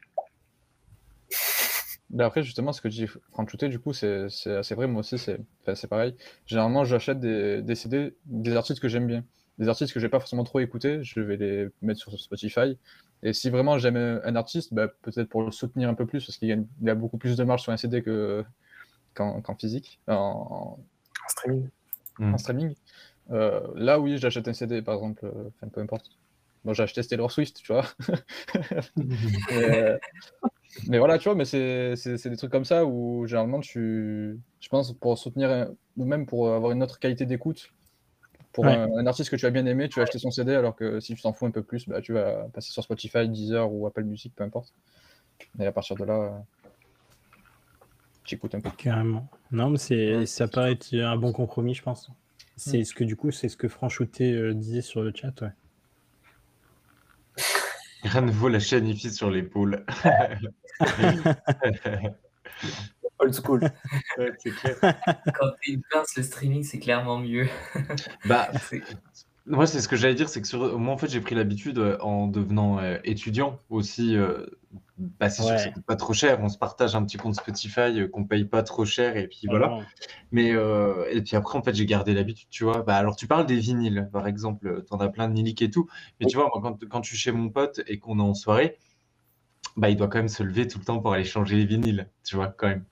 Mais 2.11 2.25
après, 2.25 2.43
justement, 2.43 2.73
ce 2.73 2.81
que 2.81 2.89
dit 2.89 3.07
Franchouté, 3.33 3.69
du 3.69 3.79
coup, 3.79 3.93
c'est 3.93 4.31
c'est 4.31 4.57
assez 4.57 4.75
vrai. 4.75 4.87
Moi 4.87 5.01
aussi, 5.01 5.19
c'est 5.19 5.87
pareil. 5.89 6.17
Généralement, 6.47 6.85
j'achète 6.85 7.21
des, 7.21 7.61
des 7.61 7.75
CD 7.75 8.17
des 8.25 8.57
artistes 8.57 8.81
que 8.81 8.89
j'aime 8.89 9.07
bien. 9.07 9.25
Des 9.59 9.69
artistes 9.69 9.93
que 9.93 10.01
j'ai 10.01 10.09
pas 10.09 10.21
forcément 10.21 10.45
trop 10.45 10.61
écoutés, 10.61 11.03
je 11.03 11.21
vais 11.21 11.37
les 11.37 11.69
mettre 11.83 12.01
sur 12.01 12.19
Spotify. 12.19 12.79
Et 13.23 13.33
si 13.33 13.51
vraiment 13.51 13.79
j'aime 13.79 13.97
un 13.97 14.37
artiste, 14.37 14.73
bah, 14.73 14.89
peut-être 15.03 15.29
pour 15.29 15.43
le 15.43 15.51
soutenir 15.51 15.89
un 15.89 15.95
peu 15.95 16.07
plus, 16.07 16.25
parce 16.25 16.39
qu'il 16.39 16.49
y, 16.83 16.91
a 16.91 16.95
beaucoup 16.95 17.19
plus 17.19 17.37
de 17.37 17.45
marge 17.45 17.63
sur 17.63 17.73
un 17.73 17.77
CD 17.77 18.03
que, 18.03 18.45
qu'en 19.15 19.57
physique, 19.59 20.01
en, 20.07 20.79
En 20.79 21.29
streaming. 21.29 21.69
En 22.21 22.39
streaming. 22.39 22.75
Euh, 23.31 23.61
là, 23.75 24.01
oui, 24.01 24.19
j'achète 24.19 24.49
un 24.49 24.53
CD, 24.53 24.83
par 24.83 24.95
exemple, 24.95 25.27
euh, 25.27 25.49
enfin, 25.49 25.69
peu 25.69 25.81
importe. 25.81 26.11
Bon, 26.65 26.73
j'ai 26.73 26.83
acheté 26.83 27.03
Taylor 27.03 27.31
Swift, 27.31 27.61
tu 27.63 27.73
vois. 27.73 27.85
Euh, 29.53 29.99
mais 30.87 30.99
voilà, 30.99 31.19
tu 31.19 31.25
vois, 31.25 31.35
mais 31.35 31.45
c'est 31.45 31.95
des 32.29 32.37
trucs 32.37 32.53
comme 32.53 32.65
ça 32.65 32.85
où 32.85 33.27
généralement 33.27 33.61
tu, 33.61 34.39
je 34.61 34.69
pense, 34.69 34.93
pour 34.93 35.17
soutenir 35.19 35.71
ou 35.97 36.05
même 36.05 36.27
pour 36.27 36.53
avoir 36.53 36.73
une 36.73 36.83
autre 36.83 36.99
qualité 36.99 37.27
d'écoute, 37.27 37.71
pour 38.59 38.65
Ouais. 38.65 38.73
un, 38.75 38.93
un 38.99 39.07
artiste 39.07 39.31
que 39.31 39.37
tu 39.37 39.47
as 39.47 39.51
bien 39.51 39.65
aimé, 39.67 39.89
tu 39.89 40.01
vas 40.01 40.03
acheter 40.03 40.19
son 40.19 40.33
CD, 40.33 40.53
alors 40.53 40.75
que 40.75 40.99
si 40.99 41.15
tu 41.15 41.23
t'en 41.23 41.33
fous 41.33 41.47
un 41.47 41.53
peu 41.53 41.63
plus, 41.63 41.87
bah, 41.87 42.01
tu 42.01 42.13
vas 42.13 42.49
passer 42.53 42.73
sur 42.73 42.83
Spotify, 42.83 43.29
Deezer 43.29 43.73
ou 43.73 43.87
Apple 43.87 44.03
Music, 44.03 44.33
peu 44.35 44.43
importe. 44.43 44.75
Et 45.61 45.67
à 45.67 45.71
partir 45.71 45.95
de 45.95 46.03
là, 46.05 46.45
tu 48.25 48.35
écoutes 48.35 48.57
un 48.57 48.61
peu. 48.61 48.69
Carrément. 48.77 49.29
Non, 49.53 49.71
mais 49.71 49.79
c'est, 49.79 50.27
ça 50.27 50.49
paraît 50.49 50.73
être 50.73 50.93
un 50.93 51.17
bon 51.17 51.31
compromis, 51.31 51.73
je 51.75 51.85
pense. 51.85 52.11
C'est 52.57 52.83
ce 52.83 52.95
que 52.95 53.05
du 53.05 53.15
coup, 53.15 53.31
c'est 53.31 53.49
ce 53.49 53.57
que 53.57 53.69
Franchouté 53.69 54.33
euh, 54.33 54.55
disait 54.55 54.83
sur 54.83 55.03
le 55.03 55.13
chat. 55.15 55.41
Ouais. 55.41 55.53
Rien 58.03 58.23
ne 58.23 58.33
vaut 58.33 58.49
la 58.49 58.59
chaîne 58.59 58.89
IFI 58.89 59.13
sur 59.13 59.31
l'épaule. 59.31 59.87
Old 63.21 63.35
school. 63.35 63.61
Ouais, 64.19 64.33
c'est 64.39 64.55
clair. 64.55 64.77
Quand 65.33 65.49
t'es 65.63 65.73
une 65.73 65.83
pince, 65.91 66.17
le 66.17 66.23
streaming, 66.23 66.63
c'est 66.65 66.79
clairement 66.79 67.19
mieux. 67.19 67.49
Bah, 68.25 68.51
C'est- 68.59 68.83
Moi, 69.47 69.67
c'est 69.67 69.81
ce 69.81 69.89
que 69.89 69.97
j'allais 69.97 70.15
dire, 70.15 70.29
c'est 70.29 70.43
que 70.43 70.49
sur... 70.49 70.79
moi, 70.79 70.93
en 70.95 70.99
fait, 70.99 71.09
j'ai 71.11 71.21
pris 71.21 71.35
l'habitude 71.35 71.79
euh, 71.79 71.99
en 72.01 72.27
devenant 72.27 72.79
euh, 72.81 72.99
étudiant 73.05 73.59
aussi. 73.71 74.17
euh, 74.17 74.47
bah, 74.99 75.31
c'est 75.31 75.43
sûr 75.43 75.55
que 75.57 75.61
ça 75.63 75.71
coûte 75.71 75.85
pas 75.87 75.97
trop 75.97 76.13
cher. 76.13 76.39
On 76.43 76.49
se 76.51 76.59
partage 76.59 76.95
un 76.97 77.05
petit 77.05 77.17
compte 77.17 77.35
Spotify 77.35 78.01
euh, 78.01 78.09
qu'on 78.09 78.25
paye 78.25 78.45
pas 78.45 78.63
trop 78.63 78.85
cher 78.85 79.17
et 79.17 79.27
puis 79.29 79.47
voilà. 79.49 79.79
Mais 80.33 80.53
euh, 80.53 81.07
et 81.11 81.23
puis 81.23 81.37
après, 81.37 81.59
en 81.59 81.63
fait, 81.63 81.75
j'ai 81.75 81.87
gardé 81.87 82.15
l'habitude, 82.15 82.49
tu 82.51 82.65
vois. 82.65 82.83
Bah, 82.83 82.97
alors, 82.97 83.17
tu 83.17 83.27
parles 83.27 83.47
des 83.47 83.59
vinyles, 83.59 84.09
par 84.13 84.27
exemple. 84.29 84.85
T'en 84.85 84.99
as 84.99 85.09
plein 85.09 85.29
de 85.29 85.35
Nilik 85.35 85.63
et 85.63 85.71
tout. 85.71 85.89
Mais 86.21 86.27
tu 86.27 86.37
vois, 86.37 86.51
moi, 86.55 86.61
quand, 86.63 86.87
quand 86.89 87.03
je 87.05 87.09
suis 87.11 87.19
chez 87.19 87.33
mon 87.33 87.49
pote 87.51 87.81
et 87.87 87.99
qu'on 87.99 88.19
est 88.19 88.23
en 88.23 88.35
soirée, 88.35 88.77
bah, 89.77 89.91
il 89.91 89.97
doit 89.97 90.09
quand 90.09 90.19
même 90.19 90.29
se 90.29 90.43
lever 90.43 90.67
tout 90.69 90.79
le 90.79 90.85
temps 90.85 91.01
pour 91.01 91.13
aller 91.13 91.25
changer 91.25 91.57
les 91.57 91.65
vinyles, 91.67 92.11
tu 92.25 92.37
vois, 92.37 92.49
quand 92.49 92.69
même. 92.69 92.85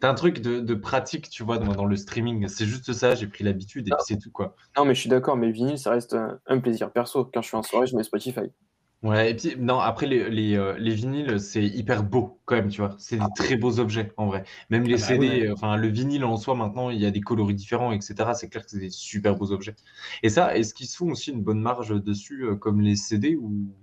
T'as 0.00 0.10
un 0.10 0.14
truc 0.14 0.40
de, 0.40 0.60
de 0.60 0.74
pratique, 0.74 1.30
tu 1.30 1.42
vois, 1.42 1.58
dans, 1.58 1.72
dans 1.74 1.84
le 1.86 1.96
streaming. 1.96 2.48
C'est 2.48 2.66
juste 2.66 2.92
ça, 2.92 3.14
j'ai 3.14 3.26
pris 3.26 3.44
l'habitude 3.44 3.88
et 3.88 3.92
c'est 3.98 4.18
tout, 4.18 4.30
quoi. 4.30 4.56
Non, 4.76 4.84
mais 4.84 4.94
je 4.96 5.00
suis 5.00 5.08
d'accord, 5.08 5.36
mais 5.36 5.52
vinyle, 5.52 5.78
ça 5.78 5.90
reste 5.92 6.14
un, 6.14 6.40
un 6.46 6.58
plaisir 6.58 6.90
perso. 6.92 7.24
Quand 7.24 7.40
je 7.42 7.46
suis 7.48 7.56
en 7.56 7.62
soirée, 7.62 7.86
je 7.86 7.94
mets 7.96 8.02
Spotify. 8.02 8.50
Ouais, 9.02 9.30
et 9.30 9.34
puis, 9.34 9.56
non, 9.56 9.78
après, 9.80 10.06
les, 10.06 10.28
les, 10.28 10.56
euh, 10.56 10.76
les 10.78 10.92
vinyles, 10.94 11.40
c'est 11.40 11.64
hyper 11.64 12.02
beau, 12.02 12.38
quand 12.44 12.56
même, 12.56 12.68
tu 12.68 12.82
vois. 12.82 12.94
C'est 12.98 13.16
des 13.16 13.24
très 13.34 13.56
beaux 13.56 13.78
objets, 13.80 14.12
en 14.18 14.26
vrai. 14.26 14.44
Même 14.68 14.84
les 14.84 14.98
Ah 14.98 14.98
bah 14.98 15.06
CD, 15.06 15.26
ouais. 15.26 15.46
euh, 15.48 15.54
enfin, 15.54 15.76
le 15.78 15.88
vinyle 15.88 16.22
en 16.24 16.36
soi, 16.36 16.54
maintenant, 16.54 16.90
il 16.90 16.98
y 17.00 17.06
a 17.06 17.10
des 17.10 17.22
coloris 17.22 17.54
différents, 17.54 17.92
etc. 17.92 18.34
C'est 18.34 18.50
clair 18.50 18.62
que 18.62 18.70
c'est 18.70 18.78
des 18.78 18.90
super 18.90 19.36
beaux 19.36 19.52
objets. 19.52 19.74
Et 20.22 20.28
ça, 20.28 20.54
est-ce 20.54 20.74
qu'ils 20.74 20.86
se 20.86 20.98
font 20.98 21.10
aussi 21.12 21.30
une 21.30 21.42
bonne 21.42 21.60
marge 21.62 21.94
dessus, 22.02 22.42
euh, 22.44 22.56
comme 22.56 22.82
les 22.82 22.94
CD, 22.96 23.36
ou, 23.36 23.74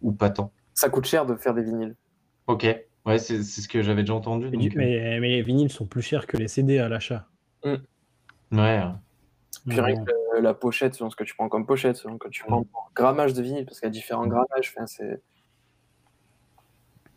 ou 0.00 0.12
pas 0.12 0.30
tant? 0.30 0.52
Ça 0.74 0.88
coûte 0.90 1.06
cher 1.06 1.26
de 1.26 1.34
faire 1.34 1.54
des 1.54 1.64
vinyles. 1.64 1.96
Ok, 2.46 2.64
ouais, 3.06 3.18
c'est 3.18 3.42
c'est 3.42 3.60
ce 3.62 3.68
que 3.68 3.82
j'avais 3.82 4.02
déjà 4.02 4.14
entendu. 4.14 4.48
Mais, 4.50 4.56
donc, 4.58 4.76
euh, 4.76 4.78
mais- 4.78 5.20
mais 5.20 5.28
les 5.30 5.42
vinyles 5.42 5.70
sont 5.70 5.86
plus 5.86 6.02
chers 6.02 6.26
que 6.26 6.36
les 6.36 6.48
CD 6.48 6.78
à 6.78 6.88
l'achat. 6.88 7.26
euh, 7.64 7.78
ouais. 8.52 8.82
Puis 9.68 9.80
rien 9.80 10.04
que 10.04 10.40
la 10.40 10.54
pochette, 10.54 10.94
selon 10.94 11.10
ce 11.10 11.16
que 11.16 11.24
tu 11.24 11.34
prends 11.34 11.48
comme 11.48 11.66
pochette, 11.66 11.96
selon 11.96 12.18
que 12.18 12.28
tu 12.28 12.44
prends 12.44 12.62
pour 12.64 12.90
grammage 12.94 13.32
de 13.32 13.42
vinyle, 13.42 13.64
parce 13.64 13.80
qu'il 13.80 13.86
y 13.86 13.90
a 13.90 13.90
différents 13.90 14.26
grammages, 14.26 14.72
enfin, 14.76 14.86
c'est. 14.86 15.22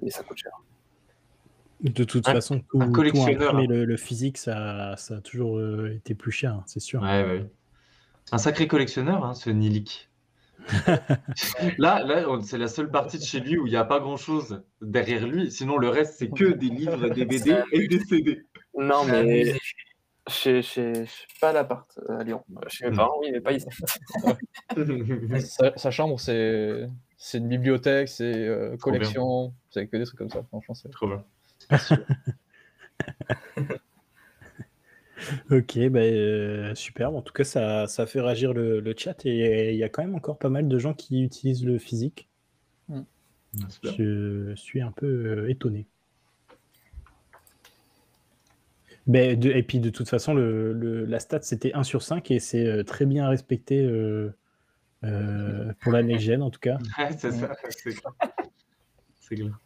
Et 0.01 0.09
ça 0.09 0.23
coûte 0.23 0.37
cher. 0.37 0.51
De 1.81 2.03
toute 2.03 2.27
Un- 2.27 2.33
façon, 2.33 2.59
tout, 2.69 2.81
un 2.81 2.87
tout 2.87 2.91
collectionneur, 2.93 3.55
imprimé, 3.55 3.67
le, 3.67 3.85
le 3.85 3.97
physique, 3.97 4.37
ça, 4.37 4.95
ça 4.97 5.15
a 5.17 5.21
toujours 5.21 5.57
euh, 5.57 5.93
été 5.95 6.13
plus 6.15 6.31
cher, 6.31 6.53
hein, 6.53 6.63
c'est 6.65 6.79
sûr. 6.79 7.01
Ouais, 7.01 7.23
ouais. 7.23 7.45
Un 8.31 8.37
sacré 8.37 8.67
collectionneur, 8.67 9.23
hein, 9.25 9.33
ce 9.33 9.49
Nilik. 9.49 10.08
là, 11.77 12.03
là, 12.03 12.25
c'est 12.43 12.57
la 12.57 12.67
seule 12.67 12.91
partie 12.91 13.17
de 13.17 13.23
chez 13.23 13.39
lui 13.39 13.57
où 13.57 13.65
il 13.67 13.71
n'y 13.71 13.75
a 13.77 13.85
pas 13.85 13.99
grand-chose 13.99 14.61
derrière 14.81 15.27
lui. 15.27 15.51
Sinon, 15.51 15.77
le 15.77 15.89
reste, 15.89 16.15
c'est 16.17 16.29
que 16.29 16.45
des 16.45 16.69
livres, 16.69 17.09
des 17.09 17.25
BD 17.25 17.55
et 17.71 17.87
des 17.87 17.99
CD. 17.99 18.45
Non, 18.77 19.05
mais 19.05 19.55
chez, 20.27 20.61
chez, 20.61 21.05
pas 21.41 21.49
à 21.49 21.53
l'appart 21.53 21.99
euh, 22.09 22.19
à 22.19 22.23
Lyon. 22.23 22.43
Chez 22.67 22.85
mes 22.85 22.91
Mm. 22.91 22.95
parents, 22.95 23.17
oui, 23.21 23.29
mais 23.31 23.41
pas 23.41 23.53
ici. 23.53 23.67
Sa, 25.41 25.75
sa 25.75 25.91
chambre, 25.91 26.19
c'est 26.19 26.87
c'est 27.17 27.39
une 27.39 27.47
bibliothèque, 27.49 28.07
c'est 28.07 28.31
euh, 28.33 28.77
collection, 28.77 29.53
c'est 29.71 29.87
que 29.87 29.97
des 29.97 30.05
trucs 30.05 30.19
comme 30.19 30.29
ça. 30.29 30.43
Franchement, 30.49 30.75
c'est 30.75 30.89
Trop 30.89 31.07
bien. 31.07 31.23
Ok, 35.51 35.77
bah, 35.89 35.99
euh, 36.01 36.73
super. 36.75 37.13
En 37.13 37.21
tout 37.21 37.33
cas, 37.33 37.43
ça, 37.43 37.87
ça 37.87 38.05
fait 38.05 38.21
réagir 38.21 38.53
le, 38.53 38.79
le 38.79 38.93
chat 38.97 39.25
et 39.25 39.71
il 39.71 39.77
y 39.77 39.83
a 39.83 39.89
quand 39.89 40.03
même 40.03 40.15
encore 40.15 40.37
pas 40.37 40.49
mal 40.49 40.67
de 40.67 40.79
gens 40.79 40.93
qui 40.93 41.23
utilisent 41.23 41.65
le 41.65 41.77
physique. 41.79 42.27
Super. 43.69 43.93
Je 43.97 44.53
suis 44.55 44.81
un 44.81 44.91
peu 44.91 45.07
euh, 45.07 45.49
étonné. 45.49 45.87
Ben, 49.07 49.39
de- 49.39 49.49
et 49.49 49.63
puis 49.63 49.79
de 49.79 49.89
toute 49.89 50.07
façon, 50.07 50.33
le, 50.35 50.71
le- 50.73 51.05
la 51.05 51.19
stat 51.19 51.41
c'était 51.41 51.73
1 51.73 51.83
sur 51.83 52.03
5 52.03 52.29
et 52.31 52.39
c'est 52.39 52.65
euh, 52.67 52.83
très 52.83 53.05
bien 53.07 53.27
respecté 53.27 53.79
euh, 53.83 54.29
euh, 55.03 55.73
pour 55.81 55.91
la 55.91 56.03
next 56.03 56.25
gen 56.25 56.41
en 56.43 56.51
tout 56.51 56.59
cas. 56.59 56.77
Ouais, 56.99 57.09
c'est 57.17 57.31
ça, 57.31 57.55
c'est 57.69 57.93
clair. 57.93 58.13
C'est 59.19 59.35
clair. 59.35 59.59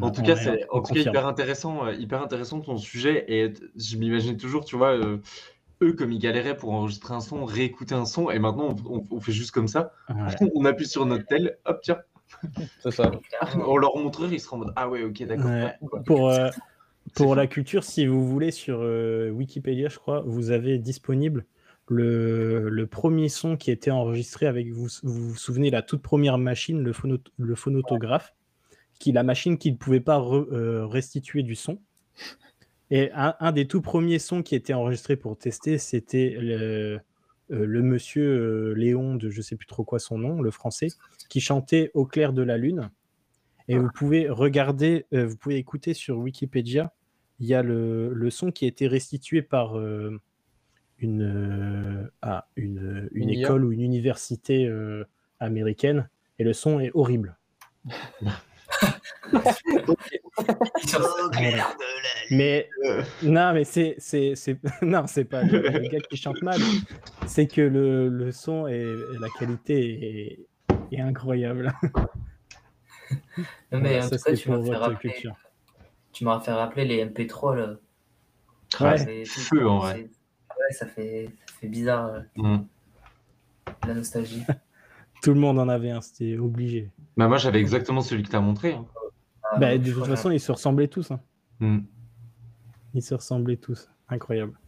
On- 0.00 0.06
En 0.06 0.10
tout 0.10 0.22
cas, 0.22 0.34
est- 0.36 0.44
c'est 0.44 0.66
en 0.70 0.82
tout 0.82 0.92
cas 0.94 1.00
hyper 1.00 1.26
intéressant, 1.26 1.86
euh, 1.86 1.92
hyper 1.94 2.20
intéressant 2.22 2.60
ton 2.60 2.76
sujet. 2.78 3.24
Et 3.28 3.52
je 3.76 3.96
m'imaginais 3.96 4.36
toujours, 4.36 4.64
tu 4.64 4.76
vois, 4.76 4.92
euh, 4.96 5.18
eux 5.82 5.92
comme 5.92 6.10
ils 6.12 6.18
galéraient 6.18 6.56
pour 6.56 6.72
enregistrer 6.72 7.14
un 7.14 7.20
son, 7.20 7.44
réécouter 7.44 7.94
un 7.94 8.04
son, 8.04 8.30
et 8.30 8.38
maintenant 8.40 8.74
on, 8.86 8.96
on- 8.98 9.06
on 9.10 9.20
fait 9.20 9.32
juste 9.32 9.52
comme 9.52 9.68
ça. 9.68 9.92
Ouais. 10.08 10.16
On 10.56 10.64
appuie 10.64 10.86
sur 10.88 11.06
notre 11.06 11.26
tel, 11.26 11.58
hop 11.64 11.78
tiens, 11.82 11.98
c'est 12.82 12.90
ça. 12.90 13.10
On 13.66 13.76
leur 13.76 13.96
montrerait, 13.96 14.34
ils 14.34 14.40
seront 14.40 14.56
en 14.56 14.60
mode 14.60 14.72
ah 14.76 14.88
ouais, 14.88 15.04
ok, 15.04 15.22
d'accord. 15.24 15.46
Ouais. 15.46 15.62
ouais, 15.80 15.88
quoi. 15.88 16.02
Pour, 16.02 16.28
euh, 16.30 16.48
pour 17.14 17.36
la 17.36 17.46
culture, 17.46 17.84
si 17.84 18.04
vous 18.06 18.26
voulez, 18.26 18.50
sur 18.50 18.80
euh, 18.82 19.30
Wikipédia, 19.30 19.88
je 19.88 19.98
crois, 19.98 20.22
vous 20.26 20.50
avez 20.50 20.78
disponible 20.78 21.46
le, 21.86 22.68
le 22.68 22.86
premier 22.86 23.28
son 23.28 23.56
qui 23.56 23.70
a 23.70 23.72
été 23.72 23.90
enregistré 23.90 24.46
avec, 24.46 24.70
vous 24.72 24.88
vous, 25.04 25.28
vous 25.30 25.36
souvenez, 25.36 25.70
la 25.70 25.82
toute 25.82 26.02
première 26.02 26.36
machine, 26.36 26.82
le, 26.82 26.92
phono- 26.92 27.18
le 27.38 27.54
phonotographe, 27.54 28.34
qui 28.98 29.12
la 29.12 29.22
machine 29.22 29.58
qui 29.58 29.70
ne 29.72 29.76
pouvait 29.76 30.00
pas 30.00 30.18
re- 30.18 30.52
euh, 30.52 30.86
restituer 30.86 31.42
du 31.42 31.54
son. 31.54 31.80
Et 32.90 33.10
un, 33.12 33.34
un 33.38 33.52
des 33.52 33.66
tout 33.66 33.82
premiers 33.82 34.18
sons 34.18 34.42
qui 34.42 34.54
était 34.54 34.72
enregistré 34.72 35.16
pour 35.16 35.36
tester, 35.36 35.78
c'était 35.78 36.36
le, 36.38 37.00
euh, 37.50 37.66
le 37.66 37.82
monsieur 37.82 38.24
euh, 38.24 38.74
Léon 38.74 39.14
de 39.14 39.28
je 39.30 39.42
sais 39.42 39.56
plus 39.56 39.66
trop 39.66 39.84
quoi 39.84 39.98
son 39.98 40.18
nom, 40.18 40.40
le 40.40 40.50
français, 40.50 40.88
qui 41.28 41.40
chantait 41.40 41.90
Au 41.94 42.06
clair 42.06 42.32
de 42.32 42.42
la 42.42 42.56
lune. 42.56 42.90
Et 43.68 43.76
vous 43.76 43.90
pouvez 43.94 44.30
regarder, 44.30 45.04
vous 45.12 45.36
pouvez 45.36 45.56
écouter 45.56 45.92
sur 45.92 46.16
Wikipédia, 46.16 46.94
il 47.38 47.46
y 47.46 47.52
a 47.54 47.62
le, 47.62 48.14
le 48.14 48.30
son 48.30 48.50
qui 48.50 48.64
a 48.64 48.68
été 48.68 48.88
restitué 48.88 49.42
par 49.42 49.76
une, 50.98 52.10
ah, 52.22 52.48
une, 52.56 53.10
une 53.12 53.28
école 53.28 53.66
ou 53.66 53.72
une 53.72 53.82
université 53.82 54.72
américaine, 55.38 56.08
et 56.38 56.44
le 56.44 56.54
son 56.54 56.80
est 56.80 56.90
horrible. 56.94 57.36
Voilà. 61.32 61.76
Mais 62.30 62.68
Euh, 62.84 63.02
non, 63.22 63.52
mais 63.52 63.64
c'est 63.64 63.94
c'est 63.98 64.34
c'est 64.34 64.58
non, 64.82 65.06
c'est 65.06 65.24
pas 65.24 65.42
le, 65.42 65.60
le 65.60 65.78
gars 65.88 66.00
qui 66.00 66.16
chante 66.16 66.42
mal, 66.42 66.60
c'est 67.26 67.46
que 67.46 67.60
le, 67.60 68.08
le 68.08 68.32
son 68.32 68.66
et 68.66 68.84
la 69.20 69.28
qualité 69.38 70.46
est, 70.92 70.96
est 70.96 71.00
incroyable. 71.00 71.72
Non, 73.72 73.80
mais 73.80 74.00
Voilà, 74.00 74.06
en 74.06 74.08
ça, 74.08 74.16
tout 74.18 74.24
cas, 74.24 74.34
tu 74.34 74.50
m'as 74.50 74.62
fait 74.62 74.76
rappeler, 74.76 75.12
culture. 75.12 75.36
tu 76.12 76.24
m'as 76.24 76.40
fait 76.40 76.52
rappeler 76.52 76.84
les 76.84 77.04
MP3 77.04 77.56
là. 77.56 77.76
Ouais. 78.80 78.98
C'est- 78.98 79.24
Feu, 79.24 79.66
en 79.68 79.78
vrai. 79.78 80.02
Ouais, 80.02 80.72
ça 80.72 80.86
fait, 80.86 81.30
ça 81.46 81.54
fait 81.60 81.68
bizarre 81.68 82.06
euh, 82.06 82.20
hmm. 82.36 82.64
la 83.86 83.94
nostalgie. 83.94 84.42
Tout 85.22 85.34
le 85.34 85.40
monde 85.40 85.58
en 85.58 85.68
avait 85.68 85.90
un, 85.90 86.00
c'était 86.00 86.38
obligé. 86.38 86.90
Bah, 87.16 87.28
moi, 87.28 87.38
j'avais 87.38 87.60
exactement 87.60 88.00
celui 88.00 88.22
que 88.22 88.30
tu 88.30 88.38
montré. 88.38 88.76
Bah, 89.58 89.76
de 89.76 89.92
toute 89.92 90.06
façon, 90.06 90.30
ils 90.30 90.40
se 90.40 90.52
ressemblaient 90.52 90.88
tous. 90.88 91.10
Hein. 91.10 91.20
Hmm. 91.60 91.80
Ils 92.94 93.02
se 93.02 93.14
ressemblaient 93.14 93.56
tous. 93.56 93.88
Incroyable. 94.08 94.58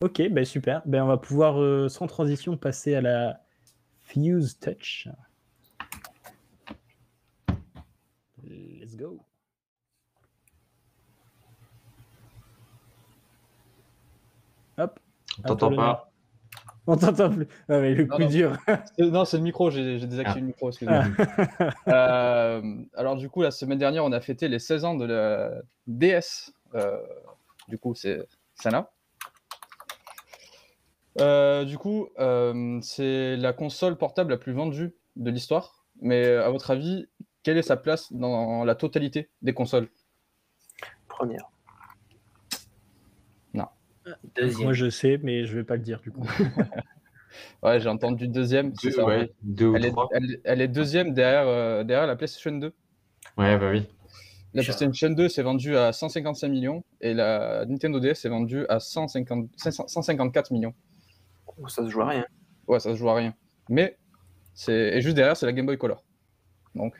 Ok, 0.00 0.22
bah 0.30 0.44
super. 0.44 0.82
Ben 0.86 1.02
on 1.02 1.08
va 1.08 1.16
pouvoir 1.16 1.60
euh, 1.60 1.88
sans 1.88 2.06
transition 2.06 2.56
passer 2.56 2.94
à 2.94 3.00
la 3.00 3.40
Fuse 4.00 4.58
Touch. 4.60 5.08
Let's 8.44 8.96
go. 8.96 9.20
Hop. 14.78 15.00
T'entends 15.44 15.74
pas 15.74 16.12
on 16.90 16.96
t'entend 16.96 17.30
plus. 17.30 17.46
Ah, 17.68 17.78
mais 17.80 17.94
le 17.94 18.04
Non, 18.06 18.16
coup 18.16 18.22
non. 18.22 18.28
dur. 18.28 18.56
C'est- 18.96 19.04
Non, 19.04 19.24
c'est 19.24 19.36
le 19.36 19.42
micro, 19.42 19.70
j'ai 19.70 19.98
désactivé 20.06 20.40
le 20.40 20.46
micro, 20.46 20.68
excusez-moi. 20.70 21.04
Euh, 21.88 22.62
alors 22.96 23.16
du 23.16 23.28
coup, 23.28 23.42
la 23.42 23.50
semaine 23.50 23.78
dernière, 23.78 24.04
on 24.04 24.12
a 24.12 24.20
fêté 24.20 24.48
les 24.48 24.58
16 24.58 24.84
ans 24.84 24.94
de 24.94 25.04
la 25.04 25.50
DS. 25.86 26.52
Euh, 26.74 26.98
du 27.68 27.78
coup, 27.78 27.94
c'est 27.94 28.26
celle-là. 28.54 28.90
Euh, 31.20 31.64
du 31.64 31.78
coup, 31.78 32.08
euh, 32.18 32.78
c'est 32.82 33.36
la 33.36 33.52
console 33.52 33.96
portable 33.96 34.30
la 34.30 34.36
plus 34.38 34.52
vendue 34.52 34.94
de 35.16 35.30
l'histoire. 35.30 35.84
Mais 36.00 36.26
à 36.26 36.48
votre 36.50 36.70
avis, 36.70 37.06
quelle 37.42 37.58
est 37.58 37.62
sa 37.62 37.76
place 37.76 38.12
dans 38.12 38.64
la 38.64 38.74
totalité 38.74 39.28
des 39.42 39.52
consoles? 39.52 39.88
Première. 41.08 41.50
Deuxième. 44.36 44.64
Moi, 44.64 44.72
je 44.72 44.90
sais, 44.90 45.18
mais 45.22 45.44
je 45.44 45.56
vais 45.56 45.64
pas 45.64 45.76
le 45.76 45.82
dire 45.82 46.00
du 46.00 46.10
coup. 46.10 46.22
Ouais, 47.62 47.78
j'ai 47.78 47.88
entendu 47.88 48.26
deuxième. 48.26 48.72
c'est 48.74 48.88
Deux, 48.88 48.94
ça, 48.96 49.04
ouais, 49.04 49.32
ou 49.46 49.76
Elle 49.76 49.84
est, 49.84 49.90
trois. 49.90 50.08
elle- 50.12 50.40
elle 50.44 50.60
est 50.60 50.66
deuxième 50.68 51.12
derrière, 51.12 51.46
euh, 51.46 51.84
derrière 51.84 52.06
la 52.06 52.16
PlayStation 52.16 52.52
2. 52.52 52.72
Ouais, 53.36 53.56
bah 53.58 53.70
oui. 53.70 53.86
La. 54.54 54.62
PlayStation 54.62 55.10
2 55.10 55.28
s'est 55.28 55.42
vendue 55.42 55.76
à 55.76 55.92
155 55.92 56.48
millions 56.48 56.82
et 57.00 57.14
la 57.14 57.64
Nintendo 57.66 58.00
DS 58.00 58.14
s'est 58.14 58.28
vendue 58.28 58.64
à 58.68 58.80
150 58.80 59.50
500 59.56 59.86
154 59.86 60.50
millions. 60.52 60.74
Oh, 61.58 61.68
Ça 61.68 61.84
se 61.84 61.90
joue 61.90 62.00
à 62.00 62.08
rien. 62.08 62.24
Ouais, 62.66 62.80
ça 62.80 62.90
se 62.92 62.96
joue 62.98 63.08
à 63.10 63.14
rien. 63.14 63.34
Mais, 63.68 63.98
c'est 64.54 64.96
et 64.96 65.00
juste 65.00 65.14
derrière, 65.14 65.36
c'est 65.36 65.46
la 65.46 65.52
Game 65.52 65.66
Boy 65.66 65.78
Color. 65.78 66.02
Donc, 66.74 66.94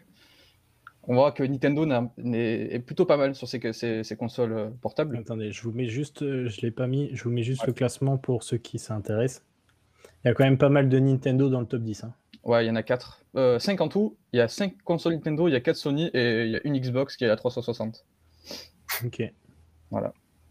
on 1.08 1.14
voit 1.14 1.32
que 1.32 1.42
Nintendo 1.42 1.86
est 2.22 2.78
plutôt 2.86 3.06
pas 3.06 3.16
mal 3.16 3.34
sur 3.34 3.48
ces 3.48 4.16
consoles 4.16 4.52
euh, 4.52 4.68
portables. 4.80 5.16
Attendez, 5.16 5.50
je 5.50 5.62
vous 5.62 5.72
mets 5.72 5.88
juste, 5.88 6.22
euh, 6.22 6.48
je 6.48 6.60
l'ai 6.60 6.70
pas 6.70 6.86
mis, 6.86 7.10
je 7.14 7.24
vous 7.24 7.30
mets 7.30 7.42
juste 7.42 7.66
le 7.66 7.72
classement 7.72 8.18
pour 8.18 8.42
ceux 8.42 8.58
qui 8.58 8.78
s'intéressent. 8.78 9.42
Il 10.24 10.28
y 10.28 10.30
a 10.30 10.34
quand 10.34 10.44
même 10.44 10.58
pas 10.58 10.68
mal 10.68 10.88
de 10.88 10.98
Nintendo 10.98 11.48
dans 11.48 11.60
le 11.60 11.66
top 11.66 11.82
10. 11.82 12.04
hein. 12.04 12.14
Ouais, 12.44 12.64
il 12.64 12.68
y 12.68 12.70
en 12.70 12.76
a 12.76 12.82
4. 12.82 13.24
5 13.58 13.80
en 13.80 13.88
tout. 13.88 14.16
Il 14.32 14.38
y 14.38 14.40
a 14.40 14.48
5 14.48 14.82
consoles 14.82 15.14
Nintendo, 15.14 15.48
il 15.48 15.52
y 15.52 15.56
a 15.56 15.60
4 15.60 15.76
Sony 15.76 16.10
et 16.12 16.44
il 16.44 16.50
y 16.50 16.56
a 16.56 16.60
une 16.64 16.78
Xbox 16.78 17.16
qui 17.16 17.24
est 17.24 17.30
à 17.30 17.36
360. 17.36 18.04
Ok. 19.04 19.22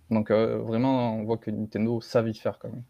Donc, 0.10 0.32
euh, 0.32 0.58
vraiment, 0.60 1.18
on 1.18 1.24
voit 1.24 1.38
que 1.38 1.52
Nintendo 1.52 2.02
savent 2.02 2.30
y 2.30 2.34
faire 2.34 2.60
quand 2.60 2.70
même. 2.70 2.84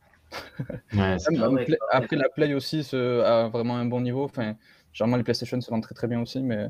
Ouais, 0.94 1.18
euh, 1.32 1.76
après, 1.92 2.16
la 2.16 2.30
Play 2.30 2.54
aussi 2.54 2.88
a 2.94 3.50
vraiment 3.50 3.78
un 3.78 3.86
bon 3.86 4.02
niveau. 4.02 4.24
Enfin, 4.24 4.56
généralement, 4.94 5.18
les 5.18 5.24
PlayStation 5.24 5.60
se 5.60 5.70
vendent 5.70 5.84
très 5.84 5.96
très 5.96 6.08
bien 6.08 6.22
aussi, 6.22 6.42
mais, 6.42 6.68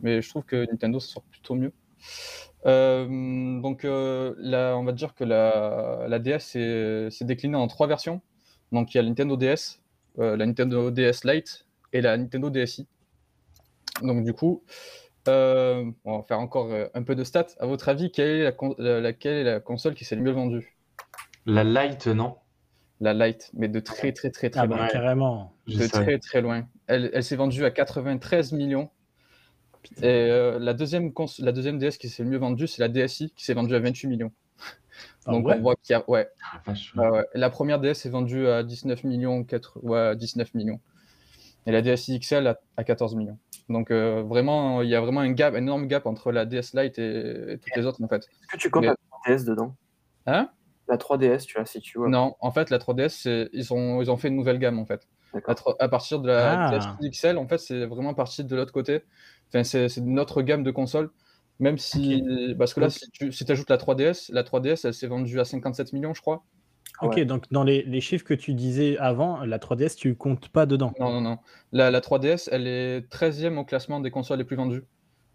mais 0.00 0.22
je 0.22 0.28
trouve 0.28 0.44
que 0.44 0.66
Nintendo 0.70 1.00
ça 1.00 1.08
sort 1.14 1.22
plutôt 1.24 1.54
mieux. 1.54 1.72
Euh, 2.66 3.60
donc, 3.60 3.84
euh, 3.84 4.34
là, 4.38 4.74
on 4.76 4.84
va 4.84 4.92
dire 4.92 5.14
que 5.14 5.24
la, 5.24 6.06
la 6.08 6.18
DS 6.18 6.38
s'est 7.10 7.24
déclinée 7.24 7.56
en 7.56 7.66
trois 7.68 7.86
versions. 7.86 8.20
Donc, 8.72 8.94
il 8.94 8.98
y 8.98 9.00
a 9.00 9.02
la 9.02 9.08
Nintendo 9.08 9.36
DS, 9.36 9.80
euh, 10.18 10.36
la 10.36 10.46
Nintendo 10.46 10.90
DS 10.90 11.24
Lite 11.24 11.66
et 11.92 12.00
la 12.00 12.16
Nintendo 12.16 12.50
DSi. 12.50 12.86
Donc, 14.02 14.24
du 14.24 14.32
coup, 14.32 14.62
euh, 15.28 15.90
on 16.04 16.18
va 16.18 16.22
faire 16.24 16.38
encore 16.40 16.70
euh, 16.72 16.86
un 16.94 17.02
peu 17.02 17.14
de 17.14 17.24
stats. 17.24 17.46
À 17.58 17.66
votre 17.66 17.88
avis, 17.88 18.10
quelle 18.10 18.28
est 18.28 18.44
la, 18.44 18.52
con- 18.52 18.74
la- 18.78 19.00
laquelle 19.00 19.34
est 19.36 19.44
la 19.44 19.60
console 19.60 19.94
qui 19.94 20.04
s'est 20.04 20.16
le 20.16 20.22
mieux 20.22 20.32
vendue? 20.32 20.76
La 21.46 21.64
Lite, 21.64 22.06
non 22.08 22.36
La 23.00 23.14
Lite, 23.14 23.50
mais 23.54 23.68
de 23.68 23.80
très 23.80 24.12
très 24.12 24.30
très 24.30 24.50
très 24.50 24.60
Ah 24.60 24.66
loin. 24.66 24.76
bah 24.78 24.88
carrément. 24.88 25.54
De 25.66 25.86
très 25.86 26.18
très 26.18 26.40
loin. 26.40 26.68
Elle, 26.86 27.10
elle 27.12 27.24
s'est 27.24 27.36
vendue 27.36 27.64
à 27.64 27.70
93 27.70 28.52
millions. 28.52 28.90
Et 30.02 30.04
euh, 30.06 30.58
la, 30.58 30.74
deuxième 30.74 31.12
cons- 31.12 31.26
la 31.40 31.52
deuxième 31.52 31.78
DS 31.78 31.98
qui 31.98 32.08
s'est 32.08 32.22
le 32.22 32.28
mieux 32.30 32.38
vendue, 32.38 32.66
c'est 32.66 32.80
la 32.82 32.88
DSi 32.88 33.32
qui 33.36 33.44
s'est 33.44 33.54
vendue 33.54 33.74
à 33.74 33.80
28 33.80 34.06
millions. 34.08 34.32
Ah 35.26 35.32
Donc 35.32 35.46
ouais 35.46 35.54
on 35.58 35.60
voit 35.62 35.76
qu'il 35.76 35.92
y 35.92 35.96
a. 35.96 36.08
Ouais, 36.10 36.28
Ah, 36.52 36.60
vache. 36.66 36.94
ouais, 36.96 37.08
ouais. 37.08 37.24
La 37.34 37.50
première 37.50 37.78
DS 37.80 38.06
est 38.06 38.08
vendue 38.08 38.48
à 38.48 38.62
19 38.62 39.04
millions, 39.04 39.44
4, 39.44 39.78
ouais, 39.82 40.16
19 40.16 40.54
millions. 40.54 40.80
Et 41.66 41.70
la 41.72 41.82
DSi 41.82 42.18
XL 42.18 42.46
à, 42.46 42.58
à 42.76 42.82
14 42.84 43.14
millions. 43.14 43.38
Donc 43.68 43.90
euh, 43.90 44.22
vraiment, 44.22 44.80
il 44.82 44.88
y 44.88 44.94
a 44.94 45.00
vraiment 45.00 45.20
un 45.20 45.30
gap, 45.30 45.54
un 45.54 45.58
énorme 45.58 45.86
gap 45.86 46.06
entre 46.06 46.32
la 46.32 46.46
DS 46.46 46.72
Lite 46.74 46.98
et, 46.98 47.52
et 47.52 47.58
toutes 47.58 47.76
les 47.76 47.84
autres 47.86 48.02
en 48.02 48.08
fait. 48.08 48.22
Est-ce 48.24 48.46
que 48.52 48.56
tu 48.56 48.70
comptes 48.70 48.82
Mais- 48.84 48.88
la 48.88 48.96
3DS 49.36 49.44
dedans? 49.44 49.76
Hein? 50.26 50.48
La 50.88 50.96
3DS, 50.96 51.44
tu 51.46 51.58
la 51.58 51.66
situes 51.66 51.98
où 51.98 52.08
Non, 52.08 52.34
en 52.40 52.50
fait, 52.50 52.70
la 52.70 52.78
3DS, 52.78 53.10
c'est- 53.10 53.50
ils 53.52 53.72
ont, 53.74 54.00
ils 54.00 54.10
ont 54.10 54.16
fait 54.16 54.28
une 54.28 54.36
nouvelle 54.36 54.58
gamme 54.58 54.78
en 54.78 54.86
fait. 54.86 55.06
À, 55.78 55.88
partir 55.88 56.20
de 56.20 56.28
la 56.28 56.68
Ah. 56.70 56.96
XL, 57.02 57.36
en 57.38 57.46
fait, 57.46 57.58
c'est 57.58 57.84
vraiment 57.86 58.14
parti 58.14 58.44
de 58.44 58.56
l'autre 58.56 58.72
côté. 58.72 59.02
Enfin, 59.48 59.62
c'est 59.64 59.96
notre 59.98 60.42
gamme 60.42 60.62
de 60.62 60.70
consoles. 60.70 61.10
Même 61.60 61.78
si. 61.78 62.22
Parce 62.58 62.72
que 62.74 62.80
là, 62.80 62.90
si 62.90 63.10
tu 63.10 63.32
si 63.32 63.50
ajoutes 63.50 63.68
la 63.70 63.76
3DS, 63.78 64.30
la 64.32 64.42
3DS, 64.44 64.86
elle 64.86 64.94
s'est 64.94 65.06
vendue 65.08 65.40
à 65.40 65.44
57 65.44 65.92
millions, 65.92 66.14
je 66.14 66.20
crois. 66.20 66.44
Ok, 67.02 67.14
Ouais. 67.16 67.24
donc 67.24 67.44
dans 67.50 67.62
les, 67.64 67.82
les 67.82 68.00
chiffres 68.00 68.24
que 68.24 68.34
tu 68.34 68.54
disais 68.54 68.96
avant, 68.98 69.44
la 69.44 69.58
3DS, 69.58 69.96
tu 69.96 70.14
comptes 70.16 70.48
pas 70.48 70.66
dedans. 70.66 70.92
Non, 70.98 71.12
non, 71.12 71.20
non. 71.20 71.38
La, 71.72 71.90
la 71.90 72.00
3DS, 72.00 72.48
elle 72.50 72.66
est 72.66 73.00
13e 73.12 73.56
au 73.58 73.64
classement 73.64 74.00
des 74.00 74.10
consoles 74.10 74.38
les 74.38 74.44
plus 74.44 74.56
vendues. 74.56 74.84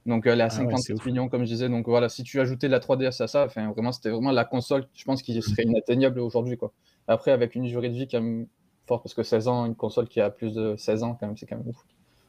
Donc, 0.06 0.26
elle 0.26 0.40
est 0.40 0.44
à 0.44 0.48
Ah 0.48 0.48
ouais, 0.48 0.50
c'est 0.50 0.62
57 0.64 0.98
ouf. 0.98 1.06
millions, 1.06 1.30
comme 1.30 1.42
je 1.46 1.52
disais. 1.52 1.70
Donc, 1.70 1.88
voilà, 1.88 2.10
si 2.10 2.24
tu 2.24 2.40
ajoutais 2.42 2.68
la 2.68 2.80
3DS 2.80 3.22
à 3.22 3.28
ça, 3.28 3.46
enfin, 3.46 3.70
vraiment, 3.72 3.92
c'était 3.94 4.10
vraiment 4.10 4.32
la 4.32 4.44
console, 4.44 4.86
je 4.94 5.04
pense, 5.06 5.22
qui 5.22 5.42
serait 5.42 5.64
inatteignable 5.64 6.20
aujourd'hui, 6.20 6.58
quoi. 6.58 6.74
Après, 7.08 7.32
avec 7.32 7.56
une 7.56 7.64
durée 7.64 7.90
de 7.90 7.94
vie 7.96 8.08
quand 8.10 8.22
même 8.22 8.48
forte, 8.94 9.04
parce 9.04 9.14
que 9.14 9.24
16 9.24 9.48
ans, 9.48 9.66
une 9.66 9.76
console 9.76 10.08
qui 10.08 10.22
a 10.22 10.30
plus 10.30 10.54
de 10.54 10.76
16 10.78 11.04
ans, 11.04 11.18
quand 11.20 11.28
même, 11.28 11.38
c'est 11.38 11.46
quand 11.46 11.58
même 11.58 11.68
ouf. 11.68 11.78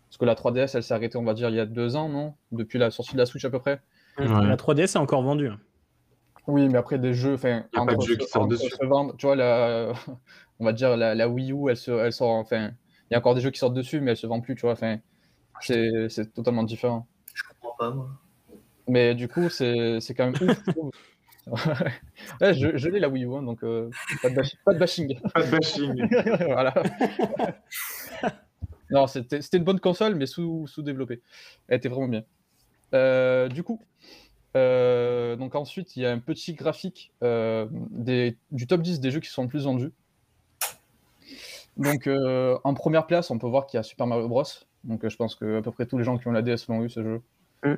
Parce 0.09 0.19
que 0.19 0.25
la 0.25 0.35
3DS, 0.35 0.77
elle 0.77 0.83
s'est 0.83 0.95
arrêtée, 0.95 1.19
on 1.19 1.25
va 1.25 1.35
dire, 1.35 1.49
il 1.51 1.57
y 1.57 1.61
a 1.61 1.67
deux 1.67 1.97
ans, 1.97 2.09
non? 2.09 2.35
Depuis 2.53 2.79
la 2.79 2.91
sortie 2.91 3.13
de 3.15 3.19
la 3.19 3.27
Switch, 3.27 3.45
à 3.45 3.51
peu 3.51 3.59
près? 3.59 3.81
Ouais. 4.19 4.27
La 4.27 4.57
3DS 4.57 4.95
est 4.95 4.97
encore 4.99 5.23
vendue. 5.23 5.49
hein. 5.49 5.59
Oui, 6.47 6.69
mais 6.69 6.77
après, 6.79 6.99
des 6.99 7.15
jeux, 7.15 7.35
enfin, 7.35 7.65
Y 7.73 7.79
a 7.79 7.85
pas 7.85 7.95
de 7.95 8.01
qui 8.05 8.17
dessus. 8.49 8.71
se 8.71 8.85
vendre, 8.85 9.17
tu 9.17 9.27
vois, 9.27 9.35
la, 9.35 9.93
on 10.61 10.65
va 10.65 10.73
dire, 10.73 10.97
la, 10.97 11.15
la 11.15 11.29
Wii 11.29 11.53
U, 11.53 11.69
elle, 11.71 11.77
se, 11.77 11.91
elle 11.91 12.13
sort, 12.13 12.31
enfin, 12.31 12.71
il 13.11 13.13
y 13.13 13.17
a 13.17 13.19
encore 13.19 13.35
des 13.35 13.41
jeux 13.41 13.51
qui 13.51 13.59
sortent 13.59 13.75
dessus, 13.75 14.01
mais 14.01 14.13
elle 14.13 14.17
se 14.17 14.27
vend 14.27 14.41
plus, 14.41 14.55
tu 14.55 14.63
vois, 14.63 14.73
enfin, 14.73 14.99
c'est 15.61 16.09
c'est 16.09 16.33
totalement 16.35 16.63
différent. 16.65 17.07
Je 17.35 17.43
comprends 17.49 17.77
pas, 17.79 17.91
moi. 17.91 18.09
Mais 18.87 19.15
du 19.15 19.29
coup, 19.29 19.49
c'est 19.49 20.01
c'est 20.01 20.15
quand 20.15 20.27
même 20.31 20.35
ouf, 20.35 20.59
je 20.67 20.71
trouve. 20.73 20.91
Ouais, 22.41 22.55
je 22.55 22.77
je 22.77 22.89
l'ai 22.89 23.01
la 23.01 23.09
Wii 23.09 23.25
U, 23.27 23.35
hein, 23.35 23.43
donc 23.43 23.63
euh, 23.65 23.91
pas, 24.23 24.31
de 24.31 24.35
bash- 24.35 24.57
pas 24.65 24.73
de 24.75 24.79
bashing. 24.79 25.21
Pas 25.35 25.43
de 25.43 25.51
bashing. 25.51 26.09
voilà. 26.47 26.73
non, 28.91 29.07
c'était 29.07 29.43
c'était 29.43 29.59
une 29.59 29.65
bonne 29.65 29.81
console, 29.81 30.15
mais 30.15 30.27
sous- 30.27 30.67
sous-développée. 30.67 31.21
Elle 31.69 31.79
était 31.79 31.89
vraiment 31.89 32.09
bien. 32.09 32.23
Euh, 32.95 33.49
du 33.49 33.63
coup, 33.63 33.81
euh, 34.57 35.37
donc 35.37 35.55
ensuite, 35.55 35.97
il 35.97 36.03
y 36.03 36.07
a 36.07 36.13
un 36.13 36.19
petit 36.19 36.55
graphique 36.55 37.13
euh, 37.23 37.67
des, 37.91 38.37
du 38.53 38.67
top 38.67 38.83
10 38.83 39.01
des 39.01 39.11
jeux 39.11 39.21
qui 39.21 39.31
sont 39.31 39.43
le 39.43 39.49
plus 39.49 39.65
vendus. 39.65 39.93
Donc, 41.77 42.07
euh, 42.07 42.57
en 42.63 42.73
première 42.75 43.07
place, 43.07 43.31
on 43.33 43.39
peut 43.39 43.49
voir 43.49 43.67
qu'il 43.67 43.79
y 43.79 43.81
a 43.81 43.83
Super 43.83 44.07
Mario 44.07 44.29
Bros. 44.29 44.45
Donc, 44.85 45.05
euh, 45.05 45.09
je 45.09 45.17
pense 45.17 45.35
que 45.35 45.59
à 45.59 45.63
peu 45.63 45.73
près 45.73 45.87
tous 45.87 45.99
les 45.99 46.05
gens 46.05 46.19
qui 46.19 46.29
ont 46.29 46.33
la 46.33 46.43
DS 46.43 46.69
l'ont 46.69 46.85
eu 46.85 46.91
ce 46.91 47.03
jeu. 47.03 47.21
Euh, 47.65 47.77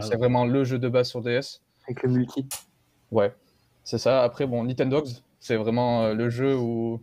c'est 0.00 0.16
vraiment 0.16 0.44
le 0.44 0.62
jeu 0.62 0.78
de 0.78 0.88
base 0.88 1.08
sur 1.08 1.20
DS. 1.22 1.60
Avec 1.88 2.02
le 2.04 2.10
multi. 2.10 2.46
Ouais, 3.10 3.34
c'est 3.84 3.98
ça. 3.98 4.22
Après, 4.22 4.46
bon, 4.46 4.64
Nintendogs, 4.64 5.08
c'est 5.38 5.56
vraiment 5.56 6.04
euh, 6.04 6.14
le 6.14 6.30
jeu 6.30 6.56
où. 6.56 7.00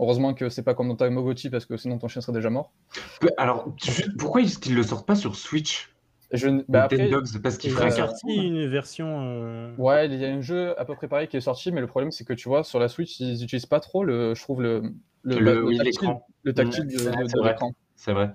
Heureusement 0.00 0.32
que 0.32 0.48
c'est 0.48 0.62
pas 0.62 0.74
comme 0.74 0.86
dans 0.88 0.94
Tamagotchi 0.94 1.50
parce 1.50 1.66
que 1.66 1.76
sinon 1.76 1.98
ton 1.98 2.06
chien 2.06 2.20
serait 2.22 2.32
déjà 2.32 2.50
mort. 2.50 2.70
Alors, 3.36 3.74
juste, 3.82 4.16
pourquoi 4.16 4.42
est-ce 4.42 4.58
qu'ils 4.60 4.76
le 4.76 4.84
sortent 4.84 5.06
pas 5.08 5.16
sur 5.16 5.34
Switch? 5.34 5.92
Je 6.30 6.62
bah, 6.68 6.84
après, 6.84 6.98
Nintendogs 6.98 7.42
Parce 7.42 7.58
qu'il 7.58 7.70
Il 7.70 7.74
ferait 7.74 7.90
sorti 7.90 8.32
une 8.32 8.68
version. 8.68 9.22
euh, 9.24 9.74
ouais, 9.76 10.06
il 10.06 10.14
y 10.14 10.24
a 10.24 10.28
un 10.28 10.40
jeu 10.40 10.78
à 10.78 10.84
peu 10.84 10.94
près 10.94 11.08
pareil 11.08 11.26
qui 11.26 11.36
est 11.36 11.40
sorti, 11.40 11.72
mais 11.72 11.80
le 11.80 11.88
problème 11.88 12.12
c'est 12.12 12.24
que 12.24 12.32
tu 12.32 12.48
vois, 12.48 12.62
sur 12.62 12.78
la 12.78 12.88
Switch, 12.88 13.18
ils 13.18 13.42
utilisent 13.42 13.66
pas 13.66 13.80
trop 13.80 14.04
le, 14.04 14.34
je 14.36 14.42
trouve, 14.42 14.62
le, 14.62 14.82
le, 15.24 15.38
Le- 15.40 15.54
le 15.54 15.64
oui, 15.64 15.78
tactile, 15.78 16.14
le 16.44 16.54
tactile 16.54 16.84
Mm. 16.84 16.88
de, 16.88 17.48
l'écran. 17.48 17.72
C'est 17.96 18.12
vrai. 18.12 18.30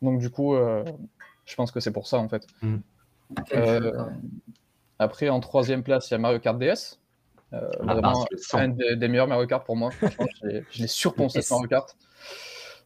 Donc, 0.00 0.20
du 0.20 0.30
coup, 0.30 0.54
euh, 0.54 0.84
je 1.44 1.54
pense 1.54 1.70
que 1.70 1.80
c'est 1.80 1.92
pour 1.92 2.06
ça 2.06 2.16
en 2.16 2.28
fait. 2.30 2.46
Quel 3.46 3.58
Euh. 3.58 3.92
Après, 5.02 5.28
en 5.28 5.40
troisième 5.40 5.82
place, 5.82 6.08
il 6.10 6.12
y 6.12 6.14
a 6.14 6.18
Mario 6.18 6.38
Kart 6.38 6.58
DS. 6.58 6.98
Euh, 7.52 7.68
Ah, 7.80 7.94
vraiment 7.94 8.24
un 8.54 8.68
des, 8.68 8.96
des 8.96 9.08
meilleurs 9.08 9.28
Mario 9.28 9.46
Kart 9.46 9.64
pour 9.66 9.76
moi. 9.76 9.90
Franchement, 9.90 10.26
je 10.42 10.80
l'ai- 10.80 10.86
surponcé 10.86 11.38
Yes. 11.38 11.48
ce 11.48 11.54
Mario 11.54 11.68
Kart. 11.68 11.96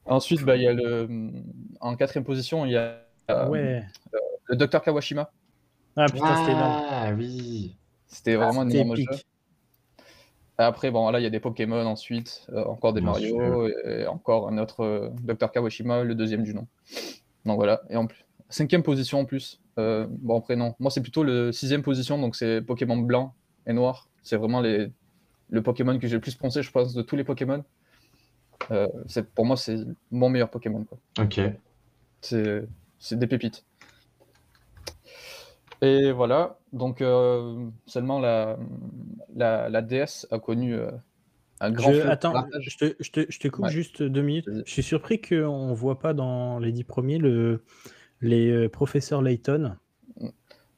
Ensuite, 0.06 0.42
bah, 0.44 0.56
il 0.56 0.62
y 0.62 0.68
a 0.68 0.72
le, 0.72 1.08
en 1.80 1.94
quatrième 1.96 2.24
position, 2.24 2.64
il 2.66 2.72
y 2.72 2.76
a 2.76 2.98
euh, 3.30 3.48
Ouais. 3.48 3.84
le 4.46 4.56
Dr 4.56 4.80
Kawashima. 4.82 5.30
Ah 5.96 6.06
putain, 6.06 6.36
c'était 6.36 6.52
énorme. 6.52 6.82
Ah 6.90 7.10
oui. 7.16 7.76
C'était 8.06 8.34
vraiment 8.36 8.60
un 8.62 8.70
énorme 8.70 8.92
épique. 8.92 9.12
jeu. 9.12 9.18
Après, 10.58 10.90
bon, 10.90 11.10
là, 11.10 11.20
il 11.20 11.22
y 11.22 11.26
a 11.26 11.30
des 11.30 11.40
Pokémon 11.40 11.84
ensuite, 11.86 12.46
euh, 12.52 12.64
encore 12.64 12.92
des 12.94 13.00
Bien 13.00 13.10
Mario, 13.10 13.68
et, 13.68 13.74
et 14.02 14.06
encore 14.06 14.48
un 14.48 14.56
autre 14.58 14.84
euh, 14.84 15.10
Dr 15.22 15.50
Kawashima, 15.52 16.02
le 16.02 16.14
deuxième 16.14 16.42
du 16.44 16.54
nom. 16.54 16.66
Donc 17.44 17.56
voilà, 17.56 17.82
et 17.90 17.96
en 17.96 18.06
plus, 18.06 18.24
cinquième 18.48 18.82
position 18.82 19.20
en 19.20 19.24
plus. 19.26 19.60
Euh, 19.78 20.06
bon, 20.08 20.38
après, 20.38 20.56
non, 20.56 20.74
moi, 20.78 20.90
c'est 20.90 21.02
plutôt 21.02 21.22
le 21.22 21.52
sixième 21.52 21.82
position, 21.82 22.18
donc 22.18 22.34
c'est 22.36 22.62
Pokémon 22.62 22.96
blanc 22.96 23.34
et 23.66 23.72
noir. 23.72 24.08
C'est 24.22 24.36
vraiment 24.36 24.60
les, 24.60 24.90
le 25.50 25.62
Pokémon 25.62 25.98
que 25.98 26.06
j'ai 26.08 26.14
le 26.14 26.20
plus 26.20 26.34
poncé, 26.34 26.62
je 26.62 26.70
pense, 26.70 26.94
de 26.94 27.02
tous 27.02 27.16
les 27.16 27.24
Pokémon. 27.24 27.64
Euh, 28.70 28.88
c'est- 29.06 29.28
pour 29.34 29.44
moi, 29.44 29.56
c'est 29.56 29.76
mon 30.10 30.28
meilleur 30.30 30.50
Pokémon. 30.50 30.84
Quoi. 30.84 30.98
Ok. 31.24 31.40
C'est 32.22 32.66
c'est 32.98 33.18
des 33.18 33.26
pépites. 33.26 33.64
Et 35.82 36.10
voilà, 36.10 36.58
donc 36.72 37.02
euh, 37.02 37.66
seulement 37.86 38.18
la, 38.18 38.56
la, 39.34 39.68
la 39.68 39.82
DS 39.82 40.26
a 40.30 40.38
connu 40.38 40.74
euh, 40.74 40.90
un 41.60 41.70
grand 41.70 41.92
Je, 41.92 42.00
attends, 42.00 42.46
je 42.60 42.76
te, 42.78 42.94
je 42.98 43.10
te- 43.10 43.26
je 43.28 43.38
te 43.38 43.48
coupe 43.48 43.66
Ouais. 43.66 43.70
juste 43.70 44.02
deux 44.02 44.22
minutes. 44.22 44.48
Je 44.64 44.70
suis 44.72 44.82
surpris 44.82 45.20
qu'on 45.20 45.68
ne 45.68 45.74
voit 45.74 45.98
pas 45.98 46.14
dans 46.14 46.58
les 46.58 46.72
dix 46.72 46.84
premiers 46.84 47.18
le, 47.18 47.62
les 48.26 48.50
euh, 48.50 48.68
professeurs 48.68 49.22
Layton. 49.22 49.76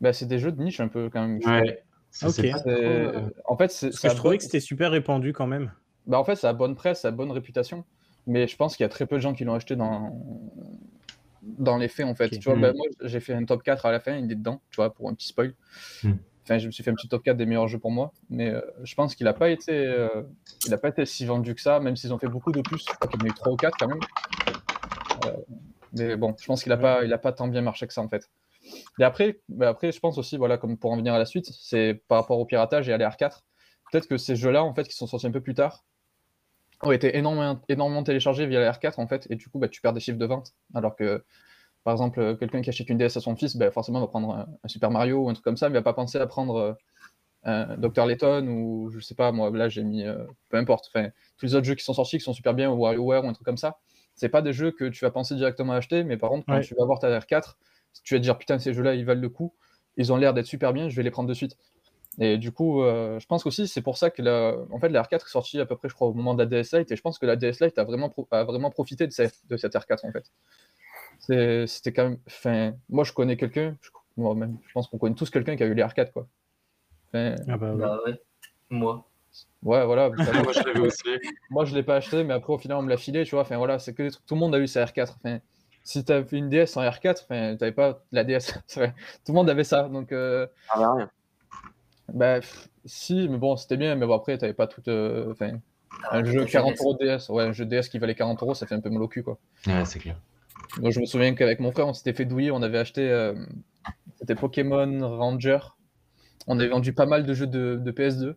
Bah, 0.01 0.13
c'est 0.13 0.27
des 0.27 0.39
jeux 0.39 0.53
de 0.53 0.63
niche 0.63 0.79
un 0.81 0.89
peu 0.89 1.11
quand 1.11 1.27
même. 1.27 1.39
Ouais. 1.45 1.83
Ça, 2.11 2.29
pas 2.29 2.59
trop, 2.61 2.71
euh, 2.71 3.29
En 3.47 3.57
fait, 3.57 3.71
c'est, 3.71 3.89
Parce 3.89 4.01
ça 4.01 4.09
que 4.09 4.13
a 4.13 4.15
je 4.15 4.19
trouvais 4.19 4.31
bonne- 4.35 4.39
que 4.39 4.45
c'était 4.45 4.61
super 4.61 4.91
répandu 4.93 5.33
quand 5.33 5.47
même. 5.47 5.73
bah, 6.07 6.19
en 6.19 6.25
fait, 6.25 6.37
ça 6.37 6.49
a 6.51 6.53
bonne 6.53 6.75
presse, 6.75 7.01
ça 7.03 7.09
a 7.09 7.11
bonne 7.11 7.31
réputation. 7.33 7.85
Mais 8.27 8.47
je 8.47 8.57
pense 8.57 8.77
qu'il 8.77 8.85
y 8.85 8.87
a 8.87 8.89
très 8.91 9.07
peu 9.07 9.17
de 9.17 9.21
gens 9.21 9.33
qui 9.35 9.45
l'ont 9.45 9.55
acheté 9.55 9.75
dans, 9.77 10.19
dans 11.43 11.77
les 11.79 11.89
faits, 11.89 12.07
en 12.07 12.15
fait. 12.15 12.29
Tu 12.31 12.41
vois, 12.41 12.57
Mm. 12.57 12.61
bah, 12.61 12.73
moi, 12.75 12.87
j'ai 13.03 13.21
fait 13.21 13.35
un 13.35 13.45
top 13.45 13.63
4 13.63 13.87
à 13.87 13.93
la 13.93 14.01
fin, 14.01 14.17
il 14.17 14.31
est 14.31 14.35
dedans, 14.37 14.61
tu 14.71 14.77
vois, 14.77 14.93
pour 14.95 15.09
un 15.09 15.15
petit 15.15 15.29
spoil. 15.29 15.55
Mm. 16.05 16.13
Enfin, 16.45 16.59
je 16.59 16.67
me 16.67 16.71
suis 16.73 16.83
fait 16.83 16.91
un 16.91 16.95
petit 16.95 17.09
top 17.09 17.23
4 17.23 17.37
des 17.37 17.45
meilleurs 17.47 17.69
jeux 17.69 17.79
pour 17.79 17.91
moi. 17.91 18.13
Mais 18.31 18.51
euh, 18.51 18.61
je 18.85 18.95
pense 18.95 19.15
qu'il 19.15 19.25
n'a 19.25 19.35
pas, 19.35 19.51
été, 19.51 19.73
euh, 19.73 20.09
il 20.67 20.73
a 20.73 20.79
pas 20.79 20.89
été 20.89 21.05
si 21.05 21.27
vendu 21.27 21.55
que 21.55 21.61
ça, 21.61 21.79
même 21.81 21.97
s'ils 21.97 22.13
ont 22.15 22.19
fait 22.19 22.29
beaucoup. 22.29 22.53
Je 22.55 22.61
crois 22.63 23.09
qu'il 23.09 23.21
y 23.21 23.23
en 23.23 23.27
a 23.27 23.29
eu 23.29 23.35
3 23.35 23.53
ou 23.53 23.57
4 23.57 23.77
quand 23.79 23.89
même. 23.89 24.01
Euh, 25.27 25.33
mais 25.93 26.17
bon, 26.17 26.35
je 26.39 26.47
pense 26.47 26.63
qu'il 26.63 26.71
n'a 26.71 26.77
pas, 26.77 27.05
il 27.05 27.13
a 27.13 27.19
pas 27.19 27.33
tant 27.33 27.49
bien 27.49 27.63
marché 27.63 27.87
que 27.87 27.93
ça, 27.93 28.03
en 28.03 28.09
fait. 28.09 28.31
Et 28.99 29.05
après, 29.05 29.41
bah, 29.49 29.69
après, 29.69 29.93
je 29.93 30.01
pense 30.01 30.19
aussi, 30.19 30.37
voilà, 30.37 30.59
comme 30.59 30.77
pour 30.79 30.93
en 30.93 30.97
venir 30.97 31.15
à 31.15 31.19
la 31.19 31.27
suite, 31.27 31.51
c'est 31.53 32.03
par 32.09 32.19
rapport 32.21 32.39
au 32.39 32.45
piratage 32.45 32.89
et 32.89 32.93
à 32.93 32.99
l'AR4. 32.99 33.43
Peut-être 33.91 34.07
que 34.09 34.19
ces 34.19 34.37
jeux-là, 34.37 34.63
en 34.65 34.75
fait, 34.75 34.85
qui 34.89 34.95
sont 34.95 35.07
sortis 35.07 35.27
un 35.27 35.31
peu 35.31 35.41
plus 35.41 35.55
tard, 35.55 35.85
ont 36.83 36.93
été 36.93 37.17
énormément, 37.17 37.61
énormément 37.69 38.03
téléchargés 38.03 38.47
via 38.47 38.61
la 38.61 38.73
R4 38.73 38.95
en 39.01 39.07
fait, 39.07 39.27
et 39.31 39.37
du 39.37 39.49
coup 39.49 39.59
bah, 39.59 39.69
tu 39.69 39.81
perds 39.81 39.93
des 39.93 40.01
chiffres 40.01 40.19
de 40.19 40.27
vente. 40.27 40.53
Alors 40.75 40.97
que 40.97 41.25
par 41.85 41.93
exemple, 41.93 42.37
quelqu'un 42.37 42.61
qui 42.61 42.71
achète 42.71 42.89
une 42.91 42.99
DS 42.99 43.17
à 43.17 43.21
son 43.21 43.35
fils, 43.35 43.57
bah, 43.57 43.71
forcément 43.71 44.01
va 44.01 44.07
prendre 44.07 44.33
un, 44.35 44.47
un 44.63 44.69
Super 44.69 44.91
Mario 44.91 45.19
ou 45.19 45.29
un 45.31 45.33
truc 45.33 45.45
comme 45.45 45.57
ça, 45.57 45.69
mais 45.69 45.79
va 45.79 45.83
pas 45.83 45.95
penser 45.95 46.19
à 46.19 46.27
prendre 46.27 46.57
euh, 46.57 46.75
un 47.45 47.77
Dr. 47.79 48.07
Layton 48.07 48.47
ou 48.49 48.91
je 48.91 49.01
sais 49.01 49.15
pas, 49.15 49.33
moi 49.33 49.51
là 49.51 49.69
j'ai 49.69 49.85
mis 49.85 50.05
euh, 50.05 50.25
peu 50.51 50.57
importe, 50.57 50.91
enfin 50.93 51.09
tous 51.39 51.47
les 51.47 51.55
autres 51.55 51.67
jeux 51.67 51.75
qui 51.75 51.85
sont 51.85 51.95
sortis 51.95 52.19
qui 52.19 52.25
sont 52.25 52.33
super 52.33 52.55
bien, 52.55 52.71
ou 52.71 52.79
WarioWare 52.83 53.25
ou 53.25 53.29
un 53.29 53.33
truc 53.33 53.45
comme 53.45 53.57
ça. 53.57 53.79
C'est 54.19 54.29
pas 54.29 54.43
des 54.43 54.53
jeux 54.53 54.73
que 54.73 54.85
tu 54.85 55.05
vas 55.05 55.11
penser 55.13 55.37
directement 55.37 55.73
à 55.73 55.77
acheter, 55.77 56.03
mais 56.05 56.17
par 56.17 56.31
contre, 56.31 56.45
quand 56.47 56.55
Ouais. 56.55 56.61
tu 56.61 56.75
vas 56.75 56.85
voir 56.85 56.99
ta 56.99 57.09
R4, 57.21 57.57
tu 58.03 58.15
vas 58.15 58.19
te 58.19 58.23
dire 58.25 58.37
putain, 58.37 58.59
ces 58.59 58.75
jeux-là 58.75 58.95
ils 58.97 59.05
valent 59.05 59.21
le 59.21 59.29
coup, 59.29 59.55
ils 59.97 60.13
ont 60.13 60.17
l'air 60.17 60.35
d'être 60.35 60.47
super 60.47 60.73
bien, 60.73 60.89
je 60.89 60.97
vais 60.97 61.05
les 61.05 61.11
prendre 61.13 61.29
de 61.29 61.35
suite. 61.35 61.57
Et 62.19 62.37
du 62.37 62.51
coup, 62.51 62.83
euh, 62.83 63.21
je 63.21 63.27
pense 63.27 63.47
aussi 63.47 63.69
c'est 63.69 63.81
pour 63.81 63.97
ça 63.97 64.11
que 64.11 64.21
la, 64.23 64.57
en 64.73 64.81
fait, 64.81 64.89
la 64.89 65.03
R4 65.03 65.15
est 65.27 65.31
sortie 65.31 65.61
à 65.61 65.67
peu 65.67 65.77
près, 65.77 65.89
je 65.89 65.95
crois, 65.95 66.09
au 66.09 66.15
moment 66.15 66.35
de 66.35 66.43
la 66.43 66.47
DS 66.47 66.77
Lite, 66.77 66.91
et 66.91 66.97
je 66.97 67.01
pense 67.01 67.17
que 67.19 67.27
la 67.27 67.37
DS 67.37 67.61
Lite 67.61 67.79
a 67.79 67.85
vraiment, 67.85 68.09
pro- 68.11 68.27
a 68.33 68.43
vraiment 68.43 68.71
profité 68.71 69.07
de 69.07 69.13
cette, 69.13 69.37
de 69.49 69.57
cette 69.57 69.75
R4 69.75 70.05
en 70.05 70.11
fait. 70.13 70.31
C'était 71.69 71.93
quand 71.93 72.05
même, 72.09 72.19
enfin, 72.27 72.73
moi 72.89 73.05
je 73.05 73.13
connais 73.13 73.37
quelqu'un, 73.37 73.77
je, 73.81 73.91
moi, 74.17 74.35
même, 74.35 74.59
je 74.67 74.73
pense 74.73 74.89
qu'on 74.89 74.99
connaît 74.99 75.15
tous 75.15 75.31
quelqu'un 75.31 75.55
qui 75.57 75.63
a 75.63 75.67
eu 75.67 75.75
les 75.75 75.83
R4 75.85 76.13
quoi. 76.13 76.27
Enfin, 77.09 77.37
Ah 77.49 77.57
bah, 77.57 77.73
ouais. 77.73 77.79
Bah 77.81 77.99
ouais, 78.05 78.21
moi. 78.71 79.08
Ouais, 79.63 79.85
voilà. 79.87 80.11
Moi, 80.45 80.53
je 80.53 80.63
l'avais 80.67 80.81
aussi. 80.81 81.03
Moi, 81.51 81.65
je 81.65 81.75
l'ai 81.75 81.83
pas 81.83 81.97
acheté, 81.97 82.25
mais 82.25 82.35
après, 82.35 82.53
au 82.53 82.59
final, 82.59 82.79
on 82.79 82.83
me 82.83 82.89
l'a 82.91 82.97
filé, 82.97 83.25
tu 83.25 83.33
vois. 83.35 83.43
Enfin, 83.43 83.57
voilà, 83.57 83.79
c'est 83.79 83.95
que 83.95 84.03
des 84.03 84.11
trucs. 84.11 84.27
Tout 84.27 84.35
le 84.35 84.41
monde 84.41 84.55
a 84.55 84.59
eu 84.59 84.67
sa 84.67 84.85
R4. 84.85 85.15
Enfin, 85.23 85.39
si 85.85 86.05
t'as 86.05 86.23
fait 86.25 86.37
une 86.37 86.49
DS 86.49 86.77
en 86.77 86.83
R4, 86.83 87.23
enfin, 87.25 87.57
t'avais 87.57 87.73
pas 87.73 88.03
la 88.13 88.25
DS. 88.25 88.39
C'est 88.67 88.81
vrai. 88.81 88.95
Tout 89.25 89.33
le 89.33 89.35
monde 89.35 89.49
avait 89.51 89.65
ça. 89.65 89.89
Donc, 89.89 90.13
euh, 90.13 90.47
Ça 90.73 90.79
va 90.79 90.95
rien. 90.95 91.11
bah, 92.13 92.41
pff, 92.41 92.69
si, 92.85 93.29
mais 93.29 93.39
bon, 93.39 93.57
c'était 93.57 93.77
bien. 93.77 93.95
Mais 93.95 94.07
bon, 94.07 94.15
après, 94.15 94.37
t'avais 94.39 94.55
pas 94.55 94.67
tout. 94.67 94.83
euh, 94.89 95.31
Enfin, 95.33 95.53
un 96.11 96.25
jeu 96.25 96.45
Ta 96.45 96.51
40 96.53 96.69
jeunesse. 96.77 96.81
euros 96.83 96.95
DS. 96.95 97.29
Ouais, 97.33 97.45
un 97.45 97.53
jeu 97.53 97.65
DS 97.65 97.89
qui 97.91 97.99
valait 97.99 98.15
40 98.15 98.43
euros, 98.43 98.55
ça 98.55 98.67
fait 98.67 98.75
un 98.75 98.81
peu 98.81 98.91
mal 98.91 99.03
au 99.03 99.09
cul, 99.09 99.23
quoi. 99.23 99.39
Ouais, 99.67 99.85
c'est 99.85 99.99
clair. 99.99 100.17
Donc, 100.81 100.93
je 100.93 101.01
me 101.01 101.07
souviens 101.07 101.35
qu'avec 101.35 101.61
mon 101.61 101.73
frère, 101.73 101.87
on 101.89 101.95
s'était 101.95 102.13
fait 102.13 102.25
douiller. 102.27 102.51
On 102.51 102.63
avait 102.63 102.79
acheté. 102.79 103.09
euh, 103.11 103.35
C'était 104.19 104.35
Pokémon 104.35 105.17
Ranger. 105.19 105.59
On 106.47 106.59
avait 106.59 106.69
vendu 106.69 106.93
pas 106.93 107.07
mal 107.07 107.25
de 107.25 107.35
jeux 107.35 107.47
de, 107.47 107.77
de 107.83 107.91
PS2. 107.93 108.35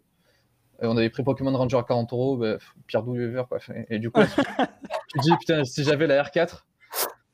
Et 0.81 0.87
on 0.87 0.97
avait 0.97 1.09
pris 1.09 1.23
Pokémon 1.23 1.55
Ranger 1.55 1.77
à 1.77 1.83
40 1.83 2.11
euros, 2.13 2.37
bah, 2.37 2.53
pff, 2.53 2.75
pire 2.87 3.03
douille 3.03 3.23
ever, 3.23 3.43
quoi. 3.47 3.59
Et 3.89 3.99
du 3.99 4.09
coup, 4.09 4.21
tu 4.21 5.19
te 5.19 5.21
dis, 5.21 5.31
putain, 5.39 5.63
si 5.63 5.83
j'avais 5.83 6.07
la 6.07 6.23
R4, 6.23 6.63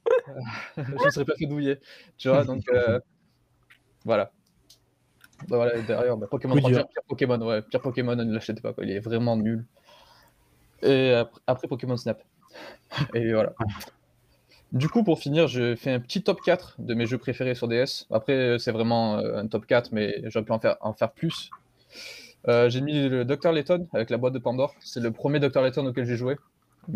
euh, 0.07 0.41
je 0.77 1.05
ne 1.05 1.09
serais 1.09 1.25
pas 1.25 1.35
fait 1.35 1.45
douiller. 1.45 1.79
Tu 2.17 2.27
vois, 2.27 2.43
donc 2.43 2.63
euh, 2.73 2.99
voilà. 4.03 4.31
Bah, 5.47 5.57
voilà, 5.57 5.81
derrière, 5.81 6.17
bah, 6.17 6.27
Pokémon 6.29 6.55
Ranger, 6.55 6.83
pire 6.91 7.03
Pokémon, 7.07 7.41
ouais, 7.41 7.61
pire 7.61 7.81
Pokémon, 7.81 8.15
ne 8.15 8.33
l'achetez 8.33 8.61
pas, 8.61 8.73
quoi. 8.73 8.83
Il 8.83 8.91
est 8.91 8.99
vraiment 8.99 9.37
nul. 9.37 9.65
Et 10.81 11.13
après, 11.13 11.41
après 11.47 11.67
Pokémon 11.67 11.95
Snap. 11.95 12.21
Et 13.13 13.31
voilà. 13.31 13.53
Du 14.73 14.89
coup, 14.89 15.03
pour 15.03 15.19
finir, 15.19 15.47
j'ai 15.47 15.77
fait 15.77 15.91
un 15.91 15.99
petit 15.99 16.21
top 16.21 16.41
4 16.41 16.75
de 16.79 16.93
mes 16.93 17.05
jeux 17.05 17.17
préférés 17.17 17.55
sur 17.55 17.69
DS. 17.69 18.05
Après, 18.11 18.59
c'est 18.59 18.71
vraiment 18.71 19.17
euh, 19.19 19.37
un 19.37 19.47
top 19.47 19.65
4, 19.65 19.93
mais 19.93 20.21
j'aurais 20.25 20.43
pu 20.43 20.51
en 20.51 20.59
faire, 20.59 20.75
en 20.81 20.93
faire 20.93 21.11
plus. 21.11 21.49
Euh, 22.47 22.69
j'ai 22.69 22.81
mis 22.81 23.09
le 23.09 23.25
Dr. 23.25 23.51
Layton 23.51 23.87
avec 23.93 24.09
la 24.09 24.17
boîte 24.17 24.33
de 24.33 24.39
Pandore. 24.39 24.73
C'est 24.79 24.99
le 25.01 25.11
premier 25.11 25.39
Dr. 25.39 25.61
Layton 25.61 25.85
auquel 25.85 26.05
j'ai 26.05 26.15
joué. 26.15 26.37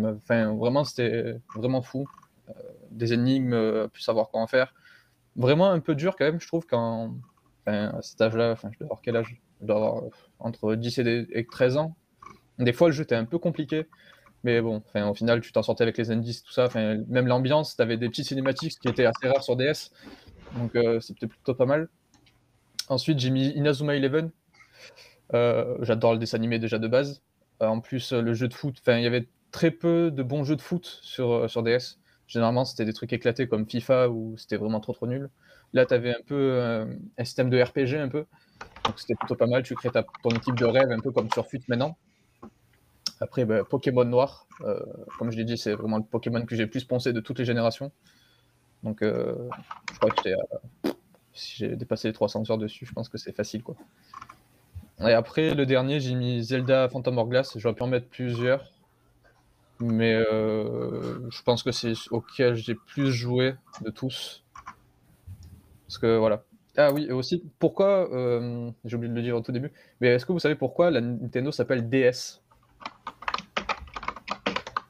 Enfin, 0.02 0.54
vraiment, 0.54 0.84
c'était 0.84 1.36
vraiment 1.54 1.82
fou. 1.82 2.08
Euh, 2.48 2.52
des 2.90 3.12
énigmes, 3.12 3.52
euh, 3.52 3.88
plus 3.88 4.02
savoir 4.02 4.30
quoi 4.30 4.40
en 4.40 4.46
faire. 4.46 4.74
Vraiment 5.36 5.70
un 5.70 5.80
peu 5.80 5.94
dur 5.94 6.16
quand 6.16 6.24
même, 6.24 6.40
je 6.40 6.46
trouve, 6.46 6.66
quand. 6.66 7.14
À 7.64 8.02
cet 8.02 8.20
âge-là, 8.20 8.50
enfin, 8.50 8.70
je 8.72 8.78
dois 8.78 8.86
avoir 8.86 9.00
quel 9.02 9.14
âge? 9.16 9.40
Je 9.60 9.66
dois 9.66 9.76
avoir 9.76 10.02
entre 10.40 10.74
10 10.74 10.98
et, 10.98 11.04
des- 11.04 11.28
et 11.30 11.46
13 11.46 11.76
ans. 11.76 11.94
Des 12.58 12.72
fois, 12.72 12.88
le 12.88 12.92
jeu 12.92 13.04
était 13.04 13.14
un 13.14 13.24
peu 13.24 13.38
compliqué. 13.38 13.86
Mais 14.42 14.60
bon, 14.60 14.82
enfin, 14.84 15.06
au 15.08 15.14
final, 15.14 15.40
tu 15.40 15.52
t'en 15.52 15.62
sortais 15.62 15.82
avec 15.84 15.96
les 15.96 16.10
indices, 16.10 16.42
tout 16.42 16.52
ça. 16.52 16.64
Enfin, 16.66 16.96
même 17.08 17.28
l'ambiance, 17.28 17.76
tu 17.76 17.82
avais 17.82 17.96
des 17.96 18.08
petites 18.08 18.26
cinématiques, 18.26 18.72
ce 18.72 18.78
qui 18.80 18.88
était 18.88 19.04
assez 19.04 19.28
rare 19.28 19.44
sur 19.44 19.54
DS. 19.54 19.92
Donc, 20.56 20.76
c'était 21.00 21.28
plutôt 21.28 21.54
pas 21.54 21.66
mal. 21.66 21.88
Ensuite, 22.88 23.20
j'ai 23.20 23.30
mis 23.30 23.50
Inazuma 23.50 23.94
Eleven. 23.94 24.30
Euh, 25.34 25.76
J'adore 25.80 26.12
le 26.12 26.18
dessin 26.18 26.36
animé 26.36 26.58
déjà 26.58 26.78
de 26.78 26.88
base. 26.88 27.22
Euh, 27.62 27.66
en 27.66 27.80
plus, 27.80 28.12
euh, 28.12 28.20
le 28.20 28.34
jeu 28.34 28.48
de 28.48 28.54
foot, 28.54 28.76
enfin, 28.80 28.98
il 28.98 29.04
y 29.04 29.06
avait 29.06 29.28
très 29.50 29.70
peu 29.70 30.10
de 30.10 30.22
bons 30.22 30.44
jeux 30.44 30.56
de 30.56 30.62
foot 30.62 30.98
sur, 31.02 31.62
DS. 31.62 31.98
Généralement, 32.26 32.64
c'était 32.64 32.84
des 32.84 32.92
trucs 32.92 33.12
éclatés 33.12 33.46
comme 33.46 33.68
FIFA 33.68 34.08
où 34.08 34.36
c'était 34.38 34.56
vraiment 34.56 34.80
trop 34.80 34.92
trop 34.92 35.06
nul. 35.06 35.28
Là, 35.72 35.86
tu 35.86 35.94
avais 35.94 36.10
un 36.10 36.22
peu 36.26 36.86
un 37.18 37.24
système 37.24 37.50
de 37.50 37.60
RPG 37.60 37.98
un 37.98 38.08
peu. 38.08 38.24
Donc, 38.84 38.98
c'était 38.98 39.14
plutôt 39.14 39.34
pas 39.34 39.46
mal. 39.46 39.62
Tu 39.62 39.74
crées 39.74 39.90
ta, 39.90 40.04
ton 40.22 40.30
équipe 40.30 40.54
de 40.54 40.64
rêve 40.64 40.90
un 40.90 41.00
peu 41.00 41.10
comme 41.10 41.30
sur 41.30 41.46
FUT 41.46 41.60
maintenant. 41.68 41.96
Après, 43.20 43.44
bah, 43.44 43.64
Pokémon 43.64 44.04
Noir, 44.04 44.46
comme 45.18 45.30
je 45.30 45.36
l'ai 45.36 45.44
dit, 45.44 45.58
c'est 45.58 45.74
vraiment 45.74 45.98
le 45.98 46.04
Pokémon 46.04 46.44
que 46.44 46.56
j'ai 46.56 46.64
le 46.64 46.70
plus 46.70 46.84
poncé 46.84 47.12
de 47.12 47.20
toutes 47.20 47.38
les 47.38 47.44
générations. 47.44 47.92
Donc, 48.82 48.98
je 49.02 49.98
crois 49.98 50.10
que 50.10 50.30
si 51.34 51.56
j'ai 51.56 51.76
dépassé 51.76 52.08
les 52.08 52.14
300 52.14 52.50
heures 52.50 52.58
dessus, 52.58 52.86
je 52.86 52.92
pense 52.92 53.08
que 53.08 53.18
c'est 53.18 53.32
facile, 53.32 53.62
quoi. 53.62 53.76
Et 55.00 55.12
après, 55.12 55.54
le 55.54 55.66
dernier, 55.66 55.98
j'ai 56.00 56.14
mis 56.14 56.42
Zelda 56.44 56.88
Phantom 56.88 57.18
Hourglass. 57.18 57.58
J'aurais 57.58 57.74
pu 57.74 57.82
en 57.82 57.88
mettre 57.88 58.06
plusieurs, 58.08 58.64
mais 59.80 60.14
euh, 60.14 61.18
je 61.30 61.42
pense 61.42 61.62
que 61.62 61.72
c'est 61.72 61.94
auquel 62.10 62.54
j'ai 62.54 62.74
plus 62.74 63.10
joué 63.10 63.54
de 63.84 63.90
tous. 63.90 64.44
Parce 65.88 65.98
que 65.98 66.16
voilà. 66.18 66.44
Ah 66.76 66.92
oui, 66.92 67.06
et 67.08 67.12
aussi, 67.12 67.42
pourquoi, 67.58 68.10
euh, 68.14 68.70
j'ai 68.84 68.96
oublié 68.96 69.10
de 69.10 69.16
le 69.16 69.22
dire 69.22 69.36
au 69.36 69.40
tout 69.40 69.52
début, 69.52 69.72
mais 70.00 70.08
est-ce 70.08 70.24
que 70.24 70.32
vous 70.32 70.38
savez 70.38 70.54
pourquoi 70.54 70.90
la 70.90 71.00
Nintendo 71.00 71.50
s'appelle 71.52 71.88
DS 71.88 72.38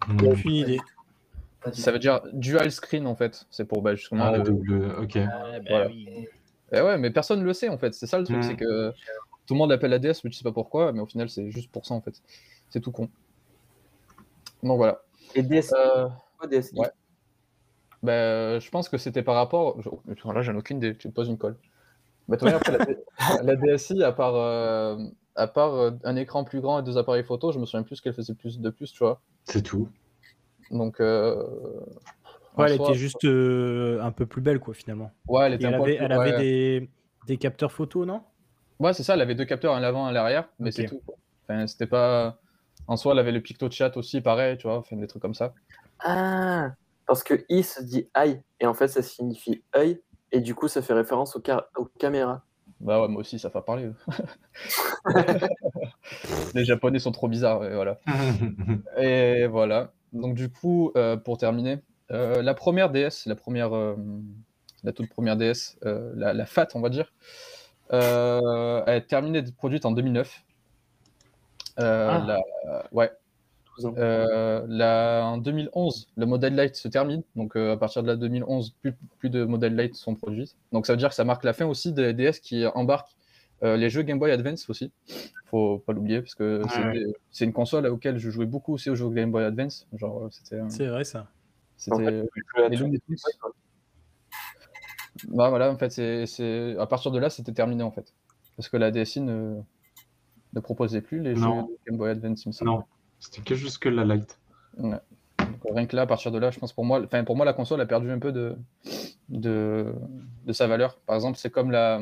Hmm. 0.09 0.27
Aucune 0.27 0.53
idée. 0.57 0.81
Ça 1.73 1.93
veut 1.93 2.01
dire 2.01 2.23
dual 2.33 2.73
screen 2.73 3.07
en 3.07 3.15
fait. 3.15 3.47
C'est 3.51 3.65
pour 3.65 3.83
bah, 3.83 3.95
justement 3.95 4.25
Ah, 4.25 4.37
le- 4.37 4.43
double, 4.43 4.97
ok. 5.01 5.17
Ah, 5.17 5.29
bah 5.61 5.65
Voilà. 5.69 5.87
oui. 5.87 6.27
Eh 6.73 6.81
ouais, 6.81 6.99
mais 6.99 7.11
personne 7.13 7.39
ne 7.39 7.45
le 7.45 7.53
sait 7.53 7.69
en 7.69 7.79
fait. 7.79 7.95
C'est 7.95 8.09
ça 8.09 8.19
le 8.19 8.25
truc, 8.25 8.39
Mm. 8.39 8.43
c'est 8.43 8.57
que 8.57 8.93
tout 9.47 9.55
le 9.55 9.59
monde 9.59 9.71
l'appelle 9.71 9.91
la 9.91 9.99
DS, 9.99 10.25
mais 10.25 10.31
tu 10.31 10.37
sais 10.37 10.45
pas 10.45 10.53
pourquoi, 10.53 10.93
mais 10.93 11.01
au 11.01 11.07
final 11.07 11.29
c'est 11.29 11.51
juste 11.51 11.71
pour 11.71 11.87
ça 11.87 11.95
en 11.95 12.01
fait. 12.01 12.23
C'est 12.71 12.81
tout 12.81 12.93
con. 12.93 13.09
Donc 14.63 14.77
voilà. 14.77 15.03
Et 15.35 15.43
DSI, 15.43 15.75
Euh, 15.75 16.09
DSI 16.49 16.77
ouais. 16.79 16.91
bah, 18.03 18.13
euh, 18.13 18.61
je 18.61 18.71
pense 18.71 18.89
que 18.89 18.99
c'était 18.99 19.23
par 19.23 19.35
rapport. 19.35 19.81
je- 19.83 19.91
Là, 20.33 20.43
j'en 20.43 20.55
ai 20.55 20.59
aucune 20.59 20.79
idée. 20.79 20.97
Tu 20.97 21.09
me 21.09 21.13
poses 21.13 21.29
une 21.29 21.39
colle. 21.39 21.57
Bah, 22.29 22.37
après, 22.41 22.79
la... 22.79 22.87
la 23.43 23.57
DSI, 23.57 24.03
à 24.03 24.13
part, 24.13 24.35
euh, 24.37 24.97
à 25.35 25.47
part 25.47 25.75
euh, 25.75 25.91
un 26.05 26.17
écran 26.17 26.45
plus 26.45 26.61
grand 26.61 26.79
et 26.81 26.83
deux 26.83 26.99
appareils 26.99 27.25
photo, 27.25 27.53
je 27.53 27.59
me 27.59 27.67
souviens 27.67 27.83
plus 27.83 28.01
qu'elle 28.01 28.15
faisait 28.15 28.35
plus 28.35 28.61
de 28.61 28.71
plus, 28.71 28.93
tu 28.93 28.99
vois. 29.01 29.21
C'est 29.45 29.63
tout. 29.63 29.89
Donc. 30.71 31.01
euh, 31.01 31.43
Ouais, 32.59 32.67
elle 32.71 32.77
soi, 32.77 32.91
était 32.91 32.99
juste 32.99 33.25
euh, 33.25 34.01
un 34.03 34.13
peu 34.13 34.27
plus 34.27 34.43
belle, 34.43 34.61
quoi, 34.61 34.75
finalement. 34.75 35.11
Ouais, 35.27 35.47
elle 35.47 35.53
Et 35.53 35.57
était 35.57 35.67
elle 35.67 35.75
un 35.75 35.79
poil 35.79 35.89
avait, 35.91 35.97
plus- 35.97 36.05
elle 36.05 36.13
avait 36.13 36.31
ouais. 36.33 36.39
des, 36.39 36.91
des 37.27 37.37
capteurs 37.39 37.73
photo, 37.73 38.05
non? 38.05 38.23
Ouais, 38.83 38.93
c'est 38.93 39.05
ça, 39.05 39.15
elle 39.15 39.21
avait 39.21 39.37
deux 39.37 39.45
capteurs, 39.45 39.75
un 39.75 39.79
à 39.79 39.81
l'avant 39.81 40.07
et 40.07 40.09
un 40.09 40.11
à 40.11 40.13
l'arrière, 40.13 40.49
mais 40.59 40.73
c'est 40.73 40.87
tout. 40.87 41.01
Enfin, 41.49 41.69
c'était 41.69 41.87
pas. 41.87 42.37
En 42.89 42.97
soi, 42.97 43.13
elle 43.13 43.21
avait 43.21 43.31
le 43.31 43.41
picto 43.41 43.69
de 43.69 43.73
chat 43.73 43.97
aussi, 43.97 44.21
pareil, 44.21 44.59
tu 44.59 44.67
vois, 44.67 44.79
enfin, 44.79 44.97
des 44.97 45.07
trucs 45.07 45.23
comme 45.23 45.35
ça. 45.35 45.55
Ah, 46.01 46.73
parce 47.07 47.23
que 47.23 47.45
i 47.49 47.63
se 47.63 47.81
dit 47.81 48.09
eye, 48.17 48.43
et 48.59 48.67
en 48.67 48.75
fait 48.75 48.89
ça 48.89 49.03
signifie 49.03 49.63
œil, 49.77 50.01
et 50.33 50.41
du 50.41 50.57
coup 50.57 50.67
ça 50.67 50.83
fait 50.83 50.95
référence 50.95 51.37
aux, 51.37 51.41
car- 51.41 51.67
aux 51.77 51.85
caméras. 51.85 52.43
Bah 52.81 53.01
ouais, 53.01 53.07
moi 53.07 53.21
aussi, 53.21 53.39
ça 53.39 53.51
fait 53.51 53.63
parler. 53.63 53.89
Les 56.55 56.65
Japonais 56.65 56.99
sont 56.99 57.13
trop 57.13 57.29
bizarres, 57.29 57.65
et 57.65 57.75
voilà. 57.75 58.01
Et 58.99 59.47
voilà. 59.47 59.93
Donc 60.13 60.35
du 60.35 60.51
coup, 60.51 60.91
euh, 60.97 61.17
pour 61.17 61.39
terminer, 61.39 61.79
euh, 62.11 62.43
la 62.43 62.55
première 62.55 62.91
DS, 62.91 63.27
la 63.27 63.37
première, 63.37 63.77
euh, 63.77 63.95
la 64.83 64.93
toute 64.93 65.09
première 65.09 65.37
DS, 65.37 65.79
euh, 65.85 66.13
la, 66.17 66.35
la 66.35 66.47
FAT, 66.47 66.69
on 66.75 66.81
va 66.81 66.89
dire, 66.89 67.13
Euh, 67.93 68.83
elle 68.87 68.97
est 68.99 69.07
terminée 69.07 69.43
d'être 69.43 69.55
produite 69.57 69.85
en 69.85 69.93
2009. 69.93 70.43
Euh, 71.79 72.09
Ah. 72.11 72.25
la- 72.27 72.87
ouais. 72.93 73.11
12 73.77 73.87
ans. 73.87 73.95
Euh, 73.97 74.65
la- 74.69 75.23
en 75.25 75.39
2011, 75.39 76.09
le 76.17 76.27
modèle 76.27 76.55
Light 76.55 76.77
se 76.77 76.89
termine. 76.89 77.23
Donc 77.37 77.57
euh, 77.57 77.73
à 77.73 77.77
partir 77.79 78.03
de 78.03 78.09
la 78.09 78.17
2011, 78.17 78.75
plus, 78.83 78.93
plus 79.19 79.31
de 79.31 79.45
modèles 79.45 79.75
Light 79.75 79.95
sont 79.95 80.15
produits. 80.15 80.55
Donc 80.73 80.87
ça 80.87 80.93
veut 80.93 80.99
dire 80.99 81.09
que 81.09 81.15
ça 81.15 81.25
marque 81.25 81.45
la 81.45 81.53
fin 81.55 81.65
aussi 81.67 81.93
des 81.93 82.13
DS 82.13 82.41
qui 82.41 82.67
embarquent 82.67 83.17
euh, 83.63 83.77
les 83.77 83.89
jeux 83.91 84.03
Game 84.03 84.19
Boy 84.19 84.31
Advance 84.33 84.69
aussi. 84.69 84.91
Faut 85.47 85.79
pas 85.79 85.93
l'oublier 85.93 86.21
parce 86.21 86.35
que 86.35 86.63
c'est 87.31 87.45
Ouais. 87.45 87.47
une 87.47 87.53
console 87.53 87.87
auquel 87.87 88.19
je 88.19 88.29
jouais 88.29 88.45
beaucoup 88.47 88.75
aussi 88.75 88.91
aux 88.91 88.95
jeux 88.97 89.09
Game 89.11 89.31
Boy 89.31 89.45
Advance. 89.45 89.87
Genre 89.95 90.29
c'était 90.31 90.61
C'est 90.69 90.87
vrai 90.89 91.05
ça. 91.05 91.29
c'était 91.79 91.95
En 91.95 91.99
fait, 92.01 92.05
euh, 92.13 92.27
Tu 92.35 92.43
jouais 92.55 92.65
à 92.65 92.69
les 92.69 92.77
tout. 92.77 92.83
Looney 92.85 92.99
Tunes. 93.07 93.17
Bah, 95.29 95.51
voilà, 95.51 95.71
en 95.71 95.77
fait, 95.77 95.91
c'est, 95.91 96.77
à 96.79 96.87
partir 96.87 97.11
de 97.11 97.19
là, 97.19 97.31
c'était 97.31 97.53
terminé 97.53 97.83
en 97.83 97.91
fait. 97.91 98.13
Parce 98.57 98.69
que 98.69 98.77
la 98.77 98.91
DSi 98.91 99.21
ne, 99.21 99.61
ne 100.55 100.61
proposait 100.61 101.01
plus 101.01 101.21
les 101.21 101.35
Non. 101.35 101.61
jeux 101.61 101.63
de 101.73 101.79
Game 101.91 101.99
Boy 101.99 102.11
Advance, 102.11 102.45
il. 102.47 102.53
Non, 102.65 102.85
c'était 103.21 103.43
que 103.43 103.55
jusque 103.55 103.87
la 103.87 104.05
light. 104.05 104.39
Ouais. 104.79 104.99
Donc, 105.39 105.75
rien 105.77 105.87
que 105.87 105.97
là, 105.97 106.03
à 106.03 106.07
partir 106.07 106.33
de 106.33 106.39
là, 106.39 106.51
je 106.51 106.59
pense 106.59 106.73
pour 106.73 106.85
moi, 106.85 107.03
enfin 107.05 107.25
pour 107.25 107.37
moi, 107.37 107.45
la 107.45 107.53
console 107.53 107.81
a 107.81 107.87
perdu 107.87 108.11
un 108.11 108.19
peu 108.19 108.33
de, 108.33 108.57
de, 109.29 109.93
de 110.47 110.53
sa 110.53 110.67
valeur. 110.67 110.97
Par 111.07 111.15
exemple, 111.17 111.39
c'est 111.39 111.51
comme 111.51 111.71
la, 111.71 112.01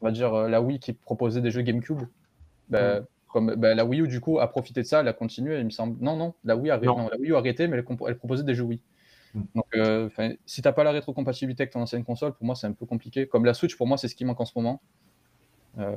on 0.00 0.04
va 0.06 0.10
dire 0.12 0.34
euh, 0.34 0.48
la 0.48 0.60
Wii 0.60 0.78
qui 0.78 0.92
proposait 0.92 1.40
des 1.40 1.50
jeux 1.50 1.62
GameCube. 1.62 2.02
Bah, 2.68 3.00
comme 3.28 3.54
bah, 3.56 3.74
la 3.74 3.84
Wii 3.84 4.02
U 4.02 4.08
du 4.08 4.20
coup 4.20 4.38
a 4.38 4.46
profité 4.48 4.82
de 4.82 4.86
ça, 4.86 5.00
elle 5.00 5.08
a 5.08 5.12
continué. 5.12 5.58
Il 5.58 5.64
me 5.64 5.70
semble. 5.70 6.02
Non, 6.02 6.16
non, 6.16 6.34
la 6.44 6.56
Wii 6.56 6.70
a, 6.70 6.74
arrêté- 6.74 6.86
Non. 6.86 6.98
non, 6.98 7.08
la 7.10 7.18
Wii 7.18 7.30
U 7.30 7.34
a 7.34 7.38
arrêté, 7.38 7.66
mais 7.68 7.76
elle, 7.78 7.84
elle 8.08 8.16
proposait 8.16 8.44
des 8.44 8.54
jeux 8.54 8.64
Wii. 8.64 8.80
Donc, 9.54 9.66
euh, 9.74 10.08
si 10.46 10.62
t'as 10.62 10.72
pas 10.72 10.84
la 10.84 10.92
rétrocompatibilité 10.92 11.62
avec 11.64 11.72
ton 11.72 11.80
ancienne 11.80 12.04
console, 12.04 12.34
pour 12.34 12.44
moi, 12.46 12.54
c'est 12.54 12.66
un 12.68 12.72
peu 12.72 12.86
compliqué. 12.86 13.26
Comme 13.26 13.44
la 13.44 13.54
Switch, 13.54 13.76
pour 13.76 13.86
moi, 13.86 13.96
c'est 13.96 14.08
ce 14.08 14.14
qui 14.14 14.24
manque 14.24 14.40
en 14.40 14.44
ce 14.44 14.52
moment. 14.56 14.80
Euh, 15.78 15.96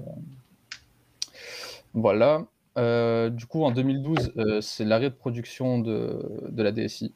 Voilà. 1.93 2.45
Euh, 2.77 3.29
du 3.29 3.45
coup, 3.47 3.63
en 3.63 3.71
2012, 3.71 4.33
euh, 4.37 4.61
c'est 4.61 4.85
l'arrêt 4.85 5.09
de 5.09 5.15
production 5.15 5.79
de, 5.79 6.47
de 6.49 6.63
la 6.63 6.71
DSi. 6.71 7.13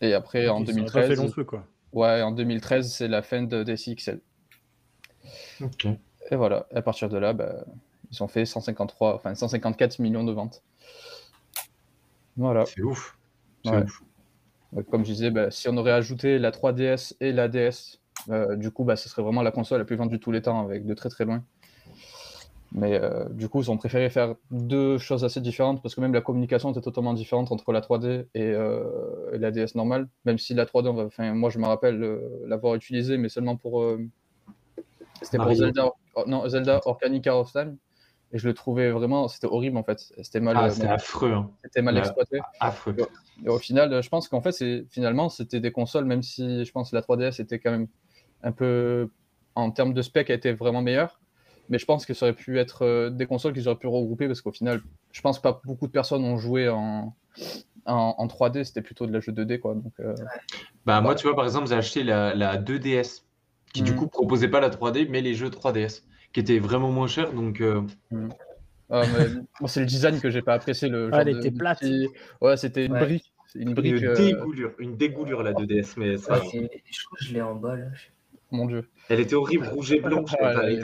Et 0.00 0.14
après, 0.14 0.48
en 0.48 0.60
Ok, 0.60 0.66
ça 0.66 0.72
aurait 0.72 0.90
pas 0.92 1.02
fait 1.02 1.08
2013, 1.14 1.18
long 1.18 1.28
feu 1.28 1.44
quoi. 1.44 1.66
ouais, 1.92 2.22
en 2.22 2.32
2013, 2.32 2.90
c'est 2.92 3.08
la 3.08 3.22
fin 3.22 3.42
de 3.42 3.62
DSi 3.64 3.96
XL. 3.96 4.20
Ok. 5.62 5.86
Et 6.30 6.36
voilà. 6.36 6.66
Et 6.72 6.76
à 6.76 6.82
partir 6.82 7.08
de 7.08 7.18
là, 7.18 7.32
bah, 7.32 7.64
ils 8.10 8.22
ont 8.22 8.28
fait 8.28 8.44
153, 8.46 9.14
enfin 9.14 9.34
154 9.34 9.98
millions 9.98 10.24
de 10.24 10.32
ventes. 10.32 10.62
Voilà. 12.36 12.64
C'est 12.66 12.82
ouf. 12.82 13.18
C'est 13.64 13.72
Ouais. 13.72 13.82
ouf. 13.82 14.02
Donc, 14.72 14.86
Comme 14.90 15.04
je 15.04 15.12
disais, 15.12 15.30
bah, 15.30 15.50
si 15.50 15.68
on 15.68 15.76
aurait 15.76 15.92
ajouté 15.92 16.38
la 16.38 16.50
3DS 16.50 17.14
et 17.20 17.32
la 17.32 17.48
DS, 17.48 17.98
euh, 18.30 18.56
du 18.56 18.70
coup, 18.70 18.84
bah, 18.84 18.96
ce 18.96 19.08
serait 19.08 19.22
vraiment 19.22 19.42
la 19.42 19.50
console 19.50 19.78
la 19.78 19.84
plus 19.84 19.96
vendue 19.96 20.16
de 20.18 20.22
tous 20.22 20.32
les 20.32 20.42
temps, 20.42 20.60
avec 20.64 20.84
de 20.84 20.94
très 20.94 21.08
très 21.08 21.24
loin. 21.24 21.42
Mais 22.72 23.00
euh, 23.02 23.24
du 23.30 23.48
coup, 23.48 23.62
ils 23.62 23.70
ont 23.70 23.78
préféré 23.78 24.10
faire 24.10 24.34
deux 24.50 24.98
choses 24.98 25.24
assez 25.24 25.40
différentes, 25.40 25.82
parce 25.82 25.94
que 25.94 26.02
même 26.02 26.12
la 26.12 26.20
communication 26.20 26.70
était 26.70 26.82
totalement 26.82 27.14
différente 27.14 27.50
entre 27.50 27.72
la 27.72 27.80
3D 27.80 28.26
et, 28.34 28.42
euh, 28.42 28.84
et 29.32 29.38
la 29.38 29.50
DS 29.50 29.74
normale. 29.74 30.06
Même 30.26 30.36
si 30.36 30.52
la 30.52 30.66
3D, 30.66 30.88
on 30.88 30.94
va- 30.94 31.04
enfin, 31.06 31.32
moi 31.32 31.48
je 31.48 31.58
me 31.58 31.66
rappelle 31.66 32.02
euh, 32.02 32.20
l'avoir 32.46 32.74
utilisée, 32.74 33.16
mais 33.16 33.30
seulement 33.30 33.56
pour. 33.56 33.82
euh, 33.82 33.98
C'était 35.22 35.38
pour 35.38 35.46
Mario. 35.46 35.64
Zelda, 35.64 35.90
oh, 36.14 36.24
non, 36.26 36.46
Zelda 36.46 36.80
Heart 36.84 37.26
of 37.28 37.52
Time. 37.52 37.76
Et 38.32 38.38
je 38.38 38.46
le 38.46 38.54
trouvais 38.54 38.90
vraiment, 38.90 39.26
c'était 39.28 39.46
horrible 39.46 39.76
en 39.76 39.84
fait. 39.84 40.00
C'était 40.22 40.40
mal, 40.40 40.56
Ah, 40.58 40.66
euh, 40.66 40.76
mal- 40.76 40.92
affreux. 40.92 41.32
hein. 41.32 41.50
c'était 41.64 41.82
mal 41.82 41.94
Ouais. 41.94 42.00
exploité. 42.00 42.40
Affreux. 42.60 42.94
Et 43.44 43.48
au 43.48 43.58
final, 43.58 44.02
je 44.02 44.08
pense 44.08 44.28
qu'en 44.28 44.40
fait, 44.40 44.52
c'est 44.52 44.84
finalement, 44.90 45.28
c'était 45.28 45.60
des 45.60 45.70
consoles, 45.72 46.04
même 46.04 46.22
si 46.22 46.64
je 46.64 46.72
pense 46.72 46.90
que 46.90 46.96
la 46.96 47.02
3DS 47.02 47.40
était 47.40 47.58
quand 47.58 47.70
même 47.70 47.86
un 48.42 48.52
peu, 48.52 49.10
en 49.54 49.70
termes 49.70 49.94
de 49.94 50.02
spec, 50.02 50.28
elle 50.30 50.36
était 50.36 50.52
vraiment 50.52 50.82
meilleure. 50.82 51.20
Mais 51.70 51.78
je 51.78 51.84
pense 51.84 52.04
que 52.06 52.14
ça 52.14 52.26
aurait 52.26 52.32
pu 52.34 52.58
être 52.58 52.82
euh, 52.82 53.10
des 53.10 53.26
consoles 53.26 53.52
qu'ils 53.52 53.68
auraient 53.68 53.78
pu 53.78 53.86
regrouper 53.86 54.26
parce 54.26 54.40
qu'au 54.40 54.52
final, 54.52 54.80
je 55.12 55.20
pense 55.20 55.40
pas 55.40 55.60
beaucoup 55.64 55.86
de 55.86 55.92
personnes 55.92 56.24
ont 56.24 56.38
joué 56.38 56.68
en, 56.68 57.14
en, 57.86 58.14
en 58.18 58.26
3D, 58.26 58.64
c'était 58.64 58.82
plutôt 58.82 59.06
de 59.06 59.12
la 59.12 59.20
jeu 59.20 59.32
2D, 59.32 59.58
quoi. 59.60 59.74
Donc, 59.74 59.92
euh, 60.00 60.14
Bah, 60.86 61.00
moi, 61.00 61.14
tu 61.14 61.26
vois, 61.26 61.36
par 61.36 61.44
exemple, 61.44 61.68
j'ai 61.68 61.74
acheté 61.74 62.02
la, 62.04 62.34
la 62.34 62.56
2DS, 62.56 63.24
qui 63.74 63.82
du 63.82 63.92
Mhm. 63.92 63.98
coup 63.98 64.06
proposait 64.08 64.48
pas 64.48 64.60
la 64.60 64.70
3D, 64.70 65.06
mais 65.10 65.20
les 65.20 65.34
jeux 65.34 65.50
3DS, 65.50 66.02
qui 66.32 66.40
étaient 66.40 66.58
vraiment 66.58 66.90
moins 66.90 67.06
chers. 67.06 67.32
Donc, 67.32 67.60
euh, 67.60 67.82
ah, 68.90 69.02
mais 69.06 69.26
moi, 69.60 69.68
c'est 69.68 69.80
le 69.80 69.86
design 69.86 70.20
que 70.20 70.30
j'ai 70.30 70.42
pas 70.42 70.54
apprécié. 70.54 70.88
Le 70.88 71.08
Ah, 71.08 71.10
genre 71.10 71.20
elle 71.20 71.34
de- 71.34 71.38
était 71.38 71.50
de 71.50 71.58
plate. 71.58 71.80
petit- 71.80 72.08
Ouais, 72.40 72.56
c'était 72.56 72.86
une 72.86 72.92
Ouais. 72.92 73.00
brique. 73.00 73.32
Une 73.54 73.68
une 73.68 73.74
brique. 73.74 74.02
euh, 74.04 74.14
dégoulure, 74.14 74.74
une 74.78 74.96
dégoulure 74.98 75.42
la 75.42 75.54
2DS, 75.54 75.96
mais 75.96 76.18
ça, 76.18 76.34
Ouais, 76.34 76.70
je 76.90 77.04
crois 77.06 77.18
que 77.18 77.24
je 77.24 77.32
l'ai 77.32 77.40
en 77.40 77.54
bas 77.54 77.76
là. 77.76 77.86
Mon 78.50 78.66
dieu. 78.66 78.88
elle 79.08 79.20
était 79.20 79.34
horrible, 79.34 79.66
rouge 79.68 79.90
et 79.92 80.00
blanche. 80.00 80.30
Ah, 80.40 80.70
était 80.70 80.82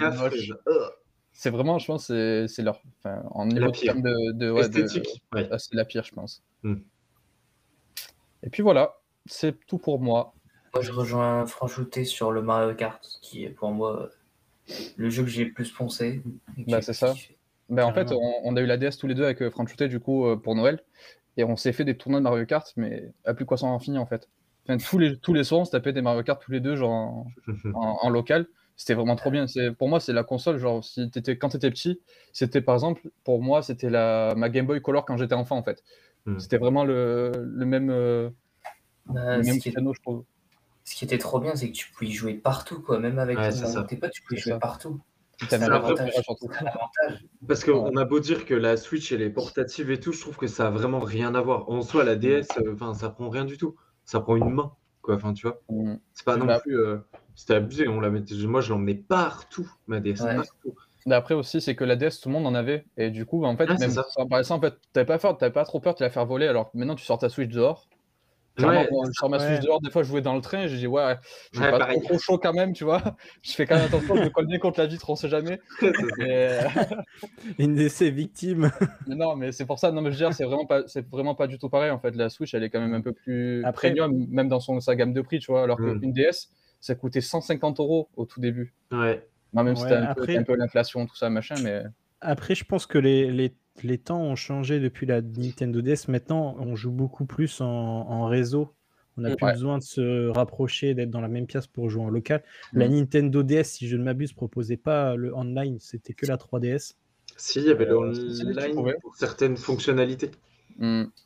C'est 1.32 1.50
vraiment, 1.50 1.78
je 1.78 1.86
pense, 1.86 2.06
c'est 2.06 2.46
c'est 2.48 2.62
leur. 2.62 2.80
Enfin, 2.98 3.22
en 3.32 3.46
niveau 3.46 3.66
de 3.66 3.70
pire. 3.70 3.92
termes 3.92 4.02
de, 4.02 4.32
de, 4.32 4.50
ouais, 4.50 4.68
de- 4.68 4.80
Esthétique, 4.82 5.22
ouais. 5.34 5.46
Ah, 5.50 5.58
c'est 5.58 5.74
la 5.74 5.84
pire, 5.84 6.04
je 6.04 6.12
pense. 6.12 6.42
Hmm. 6.62 6.76
Et 8.42 8.50
puis 8.50 8.62
voilà, 8.62 8.96
c'est 9.26 9.58
tout 9.66 9.78
pour 9.78 10.00
moi. 10.00 10.32
Moi, 10.74 10.82
je 10.82 10.92
rejoins 10.92 11.46
Franchouté 11.46 12.04
sur 12.04 12.32
le 12.32 12.40
Mario 12.42 12.74
Kart, 12.74 13.02
qui 13.22 13.44
est 13.44 13.50
pour 13.50 13.70
moi 13.70 14.08
le 14.96 15.10
jeu 15.10 15.22
que 15.22 15.28
j'ai 15.28 15.44
le 15.44 15.52
plus 15.52 15.70
poncé. 15.70 16.22
Bah, 16.66 16.80
c'est 16.82 16.92
ça. 16.92 17.14
Ben, 17.68 17.84
en 17.84 17.92
fait, 17.94 18.12
on, 18.12 18.20
on 18.44 18.56
a 18.56 18.60
eu 18.60 18.66
la 18.66 18.76
DS 18.76 18.98
tous 18.98 19.06
les 19.06 19.14
deux 19.14 19.24
avec 19.24 19.42
euh, 19.42 19.50
Franchouté, 19.50 19.88
du 19.88 20.00
coup, 20.00 20.26
euh, 20.26 20.36
pour 20.36 20.54
Noël. 20.54 20.80
Et 21.36 21.44
on 21.44 21.56
s'est 21.56 21.72
fait 21.72 21.84
des 21.84 21.96
tournois 21.96 22.20
de 22.20 22.24
Mario 22.24 22.46
Kart, 22.46 22.72
mais 22.76 23.12
à 23.24 23.34
plus 23.34 23.44
quoi 23.44 23.56
s'en 23.56 23.78
finir, 23.78 24.00
en 24.00 24.06
fait. 24.06 24.28
Enfin, 24.68 24.78
tous, 24.78 24.98
les, 24.98 25.16
tous 25.18 25.34
les 25.34 25.44
soirs, 25.44 25.62
on 25.62 25.64
se 25.64 25.70
tapait 25.70 25.92
des 25.92 26.02
Mario 26.02 26.22
Kart 26.22 26.40
tous 26.40 26.52
les 26.52 26.60
deux, 26.60 26.76
genre 26.76 26.92
en, 26.92 27.26
en- 27.74 27.98
en 28.02 28.08
local. 28.10 28.46
C'était 28.76 28.94
vraiment 28.94 29.16
trop 29.16 29.30
bien. 29.30 29.46
C'est, 29.46 29.70
pour 29.72 29.88
moi, 29.88 30.00
c'est 30.00 30.12
la 30.12 30.24
console, 30.24 30.58
genre, 30.58 30.82
si 30.84 31.10
t'étais, 31.10 31.36
quand 31.38 31.50
t'étais 31.50 31.70
petit, 31.70 32.00
c'était 32.32 32.60
par 32.60 32.74
exemple, 32.74 33.08
pour 33.24 33.40
moi, 33.42 33.62
c'était 33.62 33.88
la, 33.90 34.34
ma 34.36 34.48
Game 34.48 34.66
Boy 34.66 34.80
Color 34.82 35.04
quand 35.04 35.16
j'étais 35.16 35.34
enfant, 35.34 35.56
en 35.56 35.62
fait. 35.62 35.82
Hmm. 36.26 36.38
C'était 36.38 36.58
vraiment 36.58 36.84
le, 36.84 37.30
le 37.36 37.66
même, 37.66 37.90
euh, 37.90 38.30
Bah, 39.06 39.36
le 39.38 39.42
même 39.44 39.60
créneau, 39.72 39.94
je 39.94 40.00
trouve. 40.02 40.24
Ce 40.84 40.94
qui 40.96 41.04
était 41.04 41.18
trop 41.18 41.40
bien, 41.40 41.56
c'est 41.56 41.68
que 41.70 41.74
tu 41.76 41.90
pouvais 41.90 42.06
y 42.10 42.12
jouer 42.12 42.34
partout, 42.34 42.80
quoi. 42.80 42.98
Même 42.98 43.18
avec 43.18 43.38
Ouais, 43.38 43.50
tes 43.88 43.96
potes, 43.96 44.10
tu 44.12 44.22
pouvais 44.22 44.40
jouer 44.40 44.52
ça. 44.52 44.58
partout. 44.58 45.00
T'avais 45.48 45.64
C'est 45.66 45.70
un 45.72 45.74
un 45.74 45.78
vrai 45.80 45.92
avantage, 46.00 46.22
surtout. 46.22 46.48
C'est 46.52 46.62
un 46.64 46.66
avantage. 46.68 47.24
Parce 47.48 47.64
qu'on 47.64 47.96
a 47.96 48.04
beau 48.04 48.20
dire 48.20 48.44
que 48.46 48.54
la 48.54 48.76
Switch 48.76 49.10
elle 49.12 49.22
est 49.22 49.30
portative 49.30 49.90
et 49.90 49.98
tout, 49.98 50.12
je 50.12 50.20
trouve 50.20 50.36
que 50.36 50.46
ça 50.46 50.68
a 50.68 50.70
vraiment 50.70 51.00
rien 51.00 51.34
à 51.34 51.40
voir. 51.40 51.68
En 51.68 51.82
soi, 51.82 52.04
la 52.04 52.14
DS, 52.16 52.46
euh, 52.58 52.74
enfin, 52.74 52.94
ça 52.94 53.10
prend 53.10 53.28
rien 53.30 53.44
du 53.44 53.58
tout. 53.58 53.74
Ça 54.04 54.20
prend 54.20 54.36
une 54.36 54.50
main, 54.50 54.72
quoi. 55.02 55.16
Enfin, 55.16 55.32
tu 55.32 55.46
vois. 55.48 55.60
Hmm. 55.68 55.96
C'est 56.12 56.24
pas 56.24 56.36
non 56.36 56.44
Bah- 56.46 56.60
plus. 56.60 56.78
euh, 56.78 56.98
C'était 57.34 57.54
abusé. 57.54 57.88
On 57.88 57.98
la 58.00 58.10
mettait... 58.10 58.34
Moi, 58.46 58.60
je 58.60 58.70
l'emmenais 58.72 58.94
partout, 58.94 59.68
ma 59.88 59.98
DS. 59.98 60.20
Ouais. 60.20 60.36
Partout. 60.36 60.74
Mais 61.06 61.16
après 61.16 61.34
aussi, 61.34 61.60
c'est 61.60 61.74
que 61.74 61.82
la 61.84 61.96
DS, 61.96 62.20
tout 62.20 62.28
le 62.28 62.32
monde 62.34 62.46
en 62.46 62.54
avait. 62.54 62.84
Et 62.96 63.10
du 63.10 63.26
coup, 63.26 63.40
bah, 63.40 63.48
en 63.48 63.56
fait, 63.56 63.66
c'est 63.66 63.78
même 63.80 63.90
ça. 63.90 64.04
ça, 64.08 64.54
en 64.54 64.60
fait, 64.60 64.74
t'avais 64.92 65.04
pas, 65.04 65.18
peur- 65.18 65.36
t'avais 65.36 65.52
pas 65.52 65.64
trop 65.64 65.80
peur 65.80 65.94
de 65.96 66.04
la 66.04 66.10
faire 66.10 66.26
voler. 66.26 66.46
Alors 66.46 66.70
que 66.70 66.78
maintenant, 66.78 66.94
tu 66.94 67.04
sors 67.04 67.18
ta 67.18 67.28
Switch 67.28 67.50
dehors. 67.52 67.88
Clairement, 68.56 68.80
Ouais, 68.82 68.88
quand 68.88 69.04
je 69.06 69.10
sors 69.14 69.28
ma 69.30 69.38
ouais. 69.38 69.46
Switch 69.56 69.64
dehors, 69.66 69.80
des 69.80 69.90
fois, 69.90 70.02
je 70.04 70.08
jouais 70.08 70.20
dans 70.20 70.34
le 70.34 70.40
train. 70.40 70.66
J'ai 70.68 70.76
dit, 70.76 70.86
ouais, 70.86 71.16
je 71.52 71.58
suis 71.58 71.64
Ouais, 71.64 71.72
pas 71.72 71.78
pareil. 71.80 72.00
trop, 72.02 72.18
chaud 72.18 72.38
quand 72.38 72.52
même, 72.52 72.72
tu 72.72 72.84
vois. 72.84 73.02
Je 73.42 73.52
fais 73.52 73.66
quand 73.66 73.74
même 73.74 73.86
attention, 73.86 74.14
je 74.16 74.22
me 74.22 74.30
colle 74.30 74.46
bien 74.46 74.58
contre 74.60 74.78
la 74.80 74.86
vitre, 74.86 75.10
on 75.10 75.16
sait 75.16 75.28
jamais. 75.28 75.60
Mais, 76.18 76.48
euh, 76.64 76.68
Une 77.58 77.74
de 77.74 77.88
ses 77.88 78.10
victimes. 78.10 78.70
mais 79.08 79.16
non, 79.16 79.34
mais 79.36 79.50
c'est 79.52 79.66
pour 79.66 79.78
ça, 79.78 79.90
non, 79.90 80.00
mais 80.02 80.10
je 80.12 80.16
veux 80.18 80.26
dire, 80.26 80.32
c'est 80.34 80.44
vraiment, 80.44 80.66
pas, 80.66 80.82
c'est 80.86 81.08
vraiment 81.10 81.34
pas 81.34 81.46
du 81.48 81.58
tout 81.58 81.68
pareil. 81.68 81.90
En 81.90 81.98
fait, 81.98 82.14
la 82.14 82.28
Switch, 82.30 82.54
elle 82.54 82.62
est 82.62 82.70
quand 82.70 82.80
même 82.80 82.94
un 82.94 83.00
peu 83.00 83.12
plus 83.12 83.64
Après- 83.64 83.88
premium, 83.90 84.26
même 84.30 84.48
dans 84.48 84.60
son, 84.60 84.78
sa 84.80 84.94
gamme 84.94 85.12
de 85.12 85.20
prix, 85.20 85.40
tu 85.40 85.50
vois. 85.50 85.62
Alors 85.64 85.80
Mm. 85.80 86.00
qu'une 86.00 86.12
DS, 86.12 86.48
ça 86.80 86.94
coûtait 86.94 87.20
150 87.20 87.80
euros 87.80 88.08
au 88.16 88.24
tout 88.24 88.40
début. 88.40 88.72
Ouais. 88.92 89.26
Non, 89.52 89.64
même 89.64 89.74
si 89.76 89.84
t'as 89.84 90.00
un, 90.10 90.14
peu- 90.14 90.22
après- 90.22 90.36
un 90.36 90.42
peu 90.44 90.54
l'inflation, 90.56 91.06
tout 91.06 91.16
ça, 91.16 91.28
machin, 91.30 91.56
mais. 91.62 91.82
Après, 92.20 92.54
je 92.54 92.64
pense 92.64 92.86
que 92.86 92.98
les, 92.98 93.30
les, 93.30 93.52
les 93.82 93.98
temps 93.98 94.20
ont 94.22 94.36
changé 94.36 94.80
depuis 94.80 95.06
la 95.06 95.20
Nintendo 95.20 95.80
DS. 95.82 96.08
Maintenant, 96.08 96.56
on 96.58 96.76
joue 96.76 96.92
beaucoup 96.92 97.24
plus 97.24 97.60
en, 97.60 97.66
en 97.66 98.26
réseau. 98.26 98.72
On 99.16 99.20
n'a 99.22 99.36
plus 99.36 99.46
besoin 99.52 99.78
de 99.78 99.82
se 99.82 100.28
rapprocher, 100.28 100.94
d'être 100.94 101.10
dans 101.10 101.20
la 101.20 101.28
même 101.28 101.46
pièce 101.46 101.66
pour 101.68 101.88
jouer 101.88 102.02
en 102.02 102.08
local. 102.08 102.42
La 102.72 102.88
Mhm. 102.88 102.94
Nintendo 102.94 103.42
DS, 103.42 103.64
si 103.64 103.88
je 103.88 103.96
ne 103.96 104.02
m'abuse, 104.02 104.32
proposait 104.32 104.76
pas 104.76 105.14
le 105.16 105.34
online, 105.34 105.78
c'était 105.80 106.14
que 106.14 106.26
la 106.26 106.36
3DS. 106.36 106.96
Si, 107.36 107.60
il 107.60 107.66
y 107.66 107.70
avait 107.70 107.86
Euh, 107.88 108.12
l'online 108.44 108.94
pour 109.00 109.14
certaines 109.16 109.56
fonctionnalités. 109.56 110.30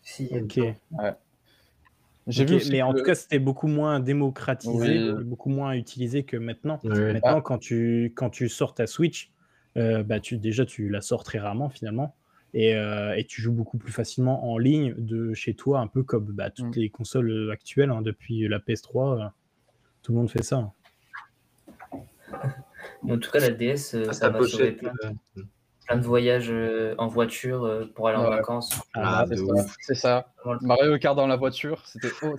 Si. 0.03 0.29
Ok. 0.33 0.61
J'ai 2.27 2.45
vu 2.45 2.59
mais 2.71 2.83
en 2.83 2.93
que- 2.93 2.99
tout 2.99 3.05
cas, 3.05 3.15
c'était 3.15 3.39
beaucoup 3.39 3.69
moins 3.69 4.01
démocratisé, 4.01 4.99
Oui. 5.13 5.25
beaucoup 5.25 5.49
moins 5.49 5.73
utilisé 5.73 6.25
que 6.25 6.37
maintenant. 6.37 6.79
Maintenant, 6.85 7.41
quand, 7.41 7.57
tu, 7.59 8.13
quand 8.15 8.29
tu 8.29 8.51
sors 8.51 8.75
ta 8.75 8.87
Switch, 8.87 9.31
euh, 9.79 10.03
bah, 10.03 10.21
tu, 10.21 10.37
déjà, 10.37 10.67
tu 10.67 10.91
la 10.91 11.01
sors 11.01 11.25
très 11.25 11.39
rarement 11.39 11.71
finalement. 11.71 12.15
Et, 12.55 12.75
euh, 12.75 13.15
et 13.17 13.25
tu 13.27 13.43
joues 13.43 13.53
beaucoup 13.53 13.77
plus 13.79 13.93
facilement 13.93 14.51
en 14.51 14.57
ligne 14.59 14.95
de 14.97 15.35
chez 15.35 15.55
toi, 15.55 15.81
un 15.81 15.87
peu 15.87 16.03
comme 16.03 16.27
bah, 16.33 16.51
toutes 16.51 16.77
Mm. 16.77 16.81
les 16.81 16.89
consoles 16.91 17.31
euh, 17.31 17.53
actuelles 17.53 17.91
hein, 17.91 18.01
depuis 18.03 18.49
la 18.49 18.59
PS3. 18.59 19.21
euh, 19.21 19.29
tout 20.03 20.13
le 20.13 20.19
monde 20.19 20.31
fait 20.31 20.43
ça. 20.43 20.73
Mais 23.03 23.13
En 23.13 23.19
tout 23.19 23.31
cas, 23.31 23.41
la 23.41 23.51
DS, 23.51 23.95
euh, 23.95 24.07
Ah, 24.09 24.13
ça 24.13 24.27
sauvé 24.33 24.73
pochette. 24.73 24.79
plein, 24.79 24.93
plein 25.87 25.97
de 25.99 26.05
voyages 26.05 26.51
euh, 26.51 26.95
en 26.99 27.07
voiture 27.09 27.65
euh, 27.65 27.85
pour 27.95 28.09
aller 28.09 28.17
en 28.19 28.25
Ouais. 28.25 28.37
vacances. 28.37 28.81
Ah, 28.95 29.25
c'est 29.29 29.35
de 29.35 29.41
ça, 29.41 29.53
ouf. 29.53 29.77
c'est 29.81 29.95
ça. 29.95 30.33
Mario 30.63 30.99
Kart 30.99 31.17
dans 31.17 31.27
la 31.27 31.37
voiture, 31.37 31.87
c'était 31.87 32.09
oh, 32.23 32.37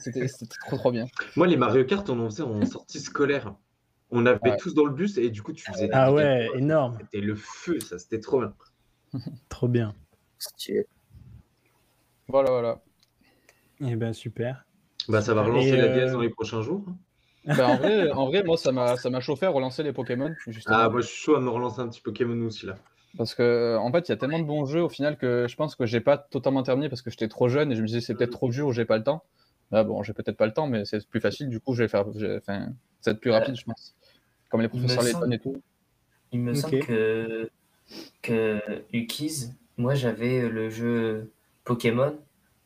trop 0.60 0.78
trop 0.78 0.92
bien. 0.92 1.06
Moi, 1.36 1.48
les 1.48 1.58
Mario 1.58 1.84
Kart, 1.86 2.10
on 2.10 2.20
en 2.20 2.30
faisait 2.30 2.44
en 2.44 2.66
sortie 2.66 3.00
scolaire. 3.00 3.54
On 4.12 4.26
avait 4.26 4.40
Ouais. 4.52 4.58
tous 4.58 4.74
dans 4.74 4.86
le 4.86 4.94
bus 4.94 5.18
et 5.20 5.30
du 5.30 5.44
coup, 5.44 5.54
tu 5.54 5.64
faisais 5.72 5.88
des 5.88 5.94
Ah 5.94 6.12
ouais, 6.12 6.50
énorme. 6.56 6.98
C'était 7.00 7.22
le 7.22 7.36
feu, 7.36 7.80
ça, 7.80 8.00
c'était 8.00 8.20
trop 8.20 8.40
bien. 8.40 8.54
Trop 9.50 9.68
bien. 9.68 9.94
Stylé. 10.38 10.86
Voilà, 12.28 12.52
voilà. 12.52 12.82
Eh 13.82 13.96
ben 13.96 14.14
super. 14.14 14.66
Bah, 15.08 15.22
ça 15.22 15.34
va 15.34 15.44
Et, 15.44 15.46
relancer 15.46 15.78
la 15.78 15.86
euh, 15.86 16.06
DS 16.06 16.12
dans 16.14 16.22
les 16.22 16.30
prochains 16.30 16.62
jours. 16.62 16.84
En, 17.48 17.78
vrai, 17.78 18.12
en 18.12 18.28
vrai, 18.28 18.44
moi, 18.44 18.58
ça 18.58 18.72
m'a 18.72 18.98
ça 18.98 19.10
m'a 19.10 19.22
chauffé 19.22 19.46
à 19.46 19.50
relancer 19.50 19.82
les 19.82 19.94
Pokémon, 19.94 20.36
justement. 20.48 20.76
Ah, 20.78 20.90
moi, 20.90 21.02
je 21.02 21.08
suis 21.08 21.18
chaud 21.24 21.36
à 21.36 21.40
me 21.40 21.50
relancer 21.50 21.80
un 21.80 21.88
petit 21.88 22.02
Pokémon 22.02 22.46
aussi, 22.46 22.66
là. 22.66 22.78
Parce 23.18 23.34
que, 23.34 23.76
en 23.78 23.92
fait, 23.92 24.08
il 24.08 24.12
y 24.12 24.14
a 24.14 24.18
tellement 24.18 24.38
de 24.38 24.44
bons 24.44 24.66
jeux 24.66 24.84
au 24.84 24.90
final 24.90 25.18
que 25.18 25.48
je 25.50 25.56
pense 25.56 25.76
que 25.76 25.86
j'ai 25.88 26.00
pas 26.02 26.18
totalement 26.18 26.62
terminé 26.62 26.90
parce 26.90 27.02
que 27.02 27.10
j'étais 27.10 27.28
trop 27.28 27.50
jeune 27.50 27.72
et 27.72 27.76
je 27.76 27.82
me 27.82 27.88
disais 27.88 28.02
c'est 28.02 28.14
peut-être 28.14 28.32
trop 28.32 28.50
dur 28.50 28.68
ou 28.68 28.72
j'ai 28.72 28.86
pas 28.86 28.98
le 28.98 29.04
temps. 29.04 29.24
Là, 29.72 29.84
bon, 29.84 30.04
j'ai 30.04 30.14
peut-être 30.14 30.38
pas 30.38 30.46
le 30.46 30.54
temps, 30.54 30.68
mais 30.68 30.86
c'est 30.86 31.08
plus 31.08 31.20
facile. 31.20 31.50
Du 31.50 31.60
coup, 31.60 31.74
je 31.74 31.84
vais 31.84 31.88
faire. 31.90 32.06
je- 32.14 32.38
Enfin, 32.38 32.68
ça 33.02 33.12
va 33.12 33.16
être 33.16 33.22
plus 33.22 33.32
rapide, 33.32 33.56
je 33.56 33.64
pense. 33.66 33.96
Comme 34.50 34.62
les 34.62 34.68
professeurs 34.68 35.02
semble- 35.04 35.30
Layton 35.30 35.32
et 35.32 35.40
tout. 35.40 35.62
Il 36.32 36.42
me 36.42 36.54
semble 36.54 36.80
que, 36.80 37.50
que 38.22 38.60
Ukiz, 38.94 39.56
moi 39.78 39.96
j'avais 39.96 40.48
le 40.48 40.70
jeu 40.70 41.32
Pokémon 41.64 42.18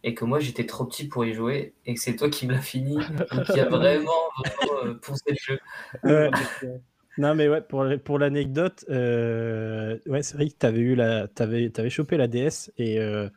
et 0.04 0.14
que 0.14 0.26
moi 0.26 0.40
j'étais 0.40 0.66
trop 0.66 0.86
petit 0.86 1.08
pour 1.08 1.26
y 1.26 1.34
jouer 1.34 1.74
et 1.86 1.94
que 1.94 2.00
c'est 2.00 2.16
toi 2.16 2.30
qui 2.30 2.48
me 2.48 2.54
l'as 2.54 2.62
fini 2.62 2.98
et 2.98 3.44
qui 3.44 3.60
a 3.60 3.66
vraiment, 3.70 4.12
vraiment 4.46 4.86
euh, 4.86 4.94
poussé 4.96 5.24
le 5.30 5.36
jeu. 5.40 5.60
Ouais. 6.04 6.30
Non 7.18 7.36
mais 7.36 7.48
ouais, 7.48 7.62
pour, 7.62 7.86
pour 8.04 8.18
l'anecdote, 8.18 8.86
euh, 8.90 10.00
ouais, 10.08 10.24
c'est 10.24 10.36
vrai 10.36 10.48
que 10.50 10.56
t'avais 10.56 10.80
eu 10.80 10.96
la, 10.96 11.28
t'avais, 11.28 11.70
t'avais 11.70 11.92
chopé 11.92 12.18
la 12.18 12.28
DS 12.28 12.72
et, 12.78 13.00
euh, 13.00 13.30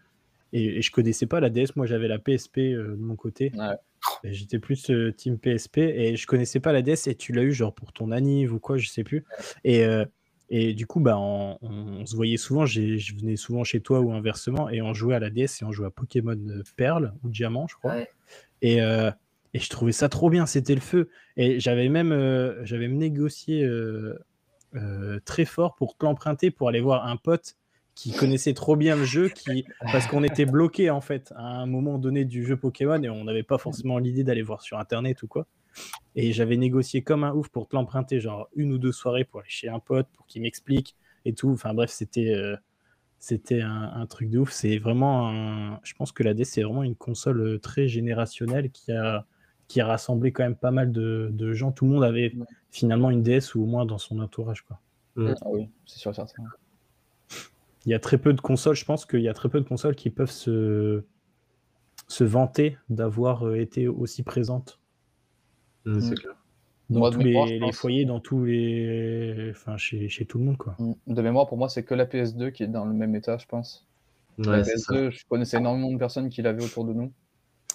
et, 0.52 0.78
et 0.78 0.82
je 0.82 0.90
connaissais 0.90 1.26
pas 1.26 1.40
la 1.40 1.50
DS. 1.50 1.76
Moi, 1.76 1.86
j'avais 1.86 2.08
la 2.08 2.18
PSP 2.18 2.58
euh, 2.58 2.92
de 2.92 3.02
mon 3.02 3.16
côté. 3.16 3.52
Ouais. 3.54 3.76
J'étais 4.24 4.58
plus 4.58 4.90
euh, 4.90 5.12
team 5.12 5.38
PSP 5.38 5.78
et 5.78 6.16
je 6.16 6.26
connaissais 6.26 6.60
pas 6.60 6.72
la 6.72 6.82
DS 6.82 7.06
et 7.06 7.14
tu 7.14 7.32
l'as 7.32 7.42
eu 7.42 7.52
genre 7.52 7.74
pour 7.74 7.92
ton 7.92 8.10
anniv 8.12 8.54
ou 8.54 8.58
quoi, 8.58 8.78
je 8.78 8.88
sais 8.88 9.04
plus. 9.04 9.24
Et, 9.64 9.84
euh, 9.84 10.04
et 10.48 10.74
du 10.74 10.86
coup, 10.86 11.00
bah, 11.00 11.18
on, 11.18 11.58
on 11.60 12.06
se 12.06 12.14
voyait 12.14 12.36
souvent. 12.36 12.66
Je 12.66 13.16
venais 13.16 13.36
souvent 13.36 13.64
chez 13.64 13.80
toi 13.80 14.00
ou 14.00 14.12
inversement 14.12 14.68
et 14.68 14.80
on 14.80 14.94
jouait 14.94 15.14
à 15.14 15.18
la 15.18 15.30
DS 15.30 15.62
et 15.62 15.64
on 15.64 15.72
jouait 15.72 15.86
à 15.86 15.90
Pokémon 15.90 16.38
euh, 16.48 16.62
Perle 16.76 17.14
ou 17.24 17.28
Diamant, 17.28 17.66
je 17.66 17.74
crois. 17.74 17.92
Ouais. 17.92 18.08
Et, 18.62 18.80
euh, 18.80 19.10
et 19.54 19.58
je 19.58 19.68
trouvais 19.68 19.92
ça 19.92 20.08
trop 20.08 20.30
bien, 20.30 20.46
c'était 20.46 20.74
le 20.74 20.80
feu. 20.80 21.08
Et 21.36 21.58
j'avais 21.58 21.88
même, 21.88 22.12
euh, 22.12 22.64
j'avais 22.64 22.88
négocié 22.88 23.64
euh, 23.64 25.20
très 25.24 25.44
fort 25.44 25.74
pour 25.74 25.96
te 25.96 26.04
l'emprunter 26.04 26.50
pour 26.50 26.68
aller 26.68 26.80
voir 26.80 27.06
un 27.06 27.16
pote 27.16 27.56
qui 27.94 28.12
connaissait 28.12 28.52
trop 28.52 28.76
bien 28.76 28.94
le 28.94 29.04
jeu, 29.04 29.30
qui, 29.30 29.64
parce 29.80 30.06
qu'on 30.06 30.22
était 30.22 30.44
bloqué 30.44 30.90
en 30.90 31.00
fait 31.00 31.32
à 31.34 31.44
un 31.44 31.64
moment 31.64 31.96
donné 31.96 32.26
du 32.26 32.44
jeu 32.44 32.54
Pokémon 32.54 33.02
et 33.02 33.08
on 33.08 33.24
n'avait 33.24 33.42
pas 33.42 33.56
forcément 33.56 33.96
l'idée 33.98 34.22
d'aller 34.22 34.42
voir 34.42 34.60
sur 34.60 34.78
internet 34.78 35.22
ou 35.22 35.28
quoi. 35.28 35.46
Et 36.14 36.32
j'avais 36.32 36.56
négocié 36.56 37.02
comme 37.02 37.24
un 37.24 37.32
ouf 37.34 37.48
pour 37.50 37.68
te 37.68 37.76
l'emprunter, 37.76 38.20
genre 38.20 38.48
une 38.56 38.72
ou 38.72 38.78
deux 38.78 38.92
soirées 38.92 39.24
pour 39.24 39.40
aller 39.40 39.48
chez 39.50 39.68
un 39.68 39.78
pote, 39.80 40.08
pour 40.14 40.26
qu'il 40.26 40.42
m'explique 40.42 40.96
et 41.24 41.34
tout. 41.34 41.50
Enfin 41.50 41.74
bref, 41.74 41.90
c'était 41.90 42.34
euh, 42.34 42.56
c'était 43.18 43.60
un, 43.62 43.92
un 43.94 44.06
truc 44.06 44.30
de 44.30 44.38
ouf. 44.40 44.52
C'est 44.52 44.78
vraiment 44.78 45.28
un... 45.30 45.80
Je 45.82 45.94
pense 45.94 46.12
que 46.12 46.22
la 46.22 46.34
DS, 46.34 46.44
c'est 46.44 46.62
vraiment 46.62 46.82
une 46.84 46.96
console 46.96 47.40
euh, 47.40 47.58
très 47.58 47.88
générationnelle 47.88 48.70
qui 48.70 48.92
a, 48.92 49.26
qui 49.68 49.80
a 49.80 49.86
rassemblé 49.86 50.32
quand 50.32 50.44
même 50.44 50.56
pas 50.56 50.70
mal 50.70 50.92
de, 50.92 51.30
de 51.32 51.52
gens. 51.54 51.72
Tout 51.72 51.86
le 51.86 51.92
monde 51.92 52.04
avait 52.04 52.34
Ouais. 52.34 52.46
finalement 52.70 53.10
une 53.10 53.22
DS 53.22 53.54
ou 53.54 53.62
au 53.62 53.66
moins 53.66 53.86
dans 53.86 53.98
son 53.98 54.20
entourage. 54.20 54.62
Quoi. 54.62 54.80
Mm. 55.16 55.34
Ah 55.40 55.48
oui, 55.50 55.68
c'est 55.86 55.98
sûr 55.98 56.14
certain. 56.14 56.44
Il 57.86 57.90
y 57.90 57.94
a 57.94 57.98
très 58.00 58.18
peu 58.18 58.32
de 58.32 58.40
consoles, 58.40 58.76
je 58.76 58.84
pense 58.84 59.06
qu'il 59.06 59.20
y 59.20 59.28
a 59.28 59.34
très 59.34 59.48
peu 59.48 59.60
de 59.60 59.66
consoles 59.68 59.94
qui 59.94 60.10
peuvent 60.10 60.30
se, 60.30 61.04
se 62.08 62.24
vanter 62.24 62.76
d'avoir 62.88 63.46
euh, 63.46 63.56
été 63.60 63.88
aussi 63.88 64.22
présentes 64.22 64.80
Mm, 65.86 66.00
C'est 66.00 66.14
clair. 66.16 66.34
dans 66.90 66.98
Moi, 67.00 67.10
tous 67.10 67.18
les, 67.20 67.32
mémoire, 67.32 67.74
foyers, 67.74 68.04
dans 68.04 68.20
tous 68.20 68.44
les. 68.44 69.48
Enfin, 69.52 69.76
chez, 69.76 70.08
chez 70.08 70.24
tout 70.26 70.38
le 70.38 70.44
monde, 70.44 70.56
quoi. 70.56 70.76
Mm. 70.78 70.92
De 71.14 71.22
mémoire, 71.22 71.46
pour 71.46 71.56
moi, 71.58 71.68
c'est 71.68 71.84
que 71.84 71.94
la 71.94 72.04
PS2 72.06 72.50
qui 72.50 72.62
est 72.64 72.68
dans 72.68 72.84
le 72.84 72.92
même 72.92 73.14
état, 73.14 73.38
je 73.38 73.46
pense. 73.46 73.86
la 74.38 74.58
Ouais, 74.58 74.64
ça. 74.64 74.74
PS2, 74.94 75.10
je 75.10 75.24
connaissais 75.28 75.56
énormément 75.58 75.92
de 75.92 75.98
personnes 75.98 76.28
qui 76.28 76.42
l'avaient 76.42 76.64
autour 76.64 76.84
de 76.84 76.92
nous. 76.92 77.12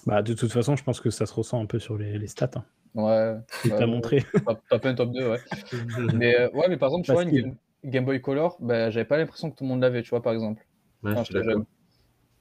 Bah, 0.06 0.22
de 0.22 0.34
toute 0.34 0.50
façon, 0.52 0.76
je 0.76 0.82
pense 0.84 1.00
que 1.00 1.10
ça 1.10 1.26
se 1.26 1.34
ressent 1.34 1.60
un 1.60 1.66
peu 1.66 1.78
sur 1.78 1.96
les, 1.96 2.18
les 2.18 2.26
stats. 2.26 2.50
Hein. 2.56 2.64
Ouais. 2.94 3.36
Tu 3.62 3.68
t'as 3.70 3.86
montré. 3.86 4.22
Top, 4.46 4.60
top 4.68 4.84
1, 4.86 4.94
top 4.94 5.12
2, 5.12 5.30
ouais. 5.30 5.38
Mais, 6.14 6.38
euh, 6.38 6.50
ouais, 6.50 6.68
mais 6.68 6.76
par 6.76 6.88
exemple, 6.88 7.04
tu 7.06 7.12
vois, 7.12 7.22
une. 7.22 7.30
Game, 7.30 7.54
Game 7.84 8.04
Boy 8.04 8.20
Color, 8.20 8.56
bah, 8.60 8.90
j'avais 8.90 9.04
pas 9.06 9.16
l'impression 9.16 9.50
que 9.50 9.56
tout 9.56 9.64
le 9.64 9.68
monde 9.68 9.80
l'avait, 9.80 10.02
tu 10.02 10.10
vois, 10.10 10.22
par 10.22 10.32
exemple. 10.34 10.64
Ouais, 11.02 11.14
je 11.24 11.42
jeune. 11.42 11.64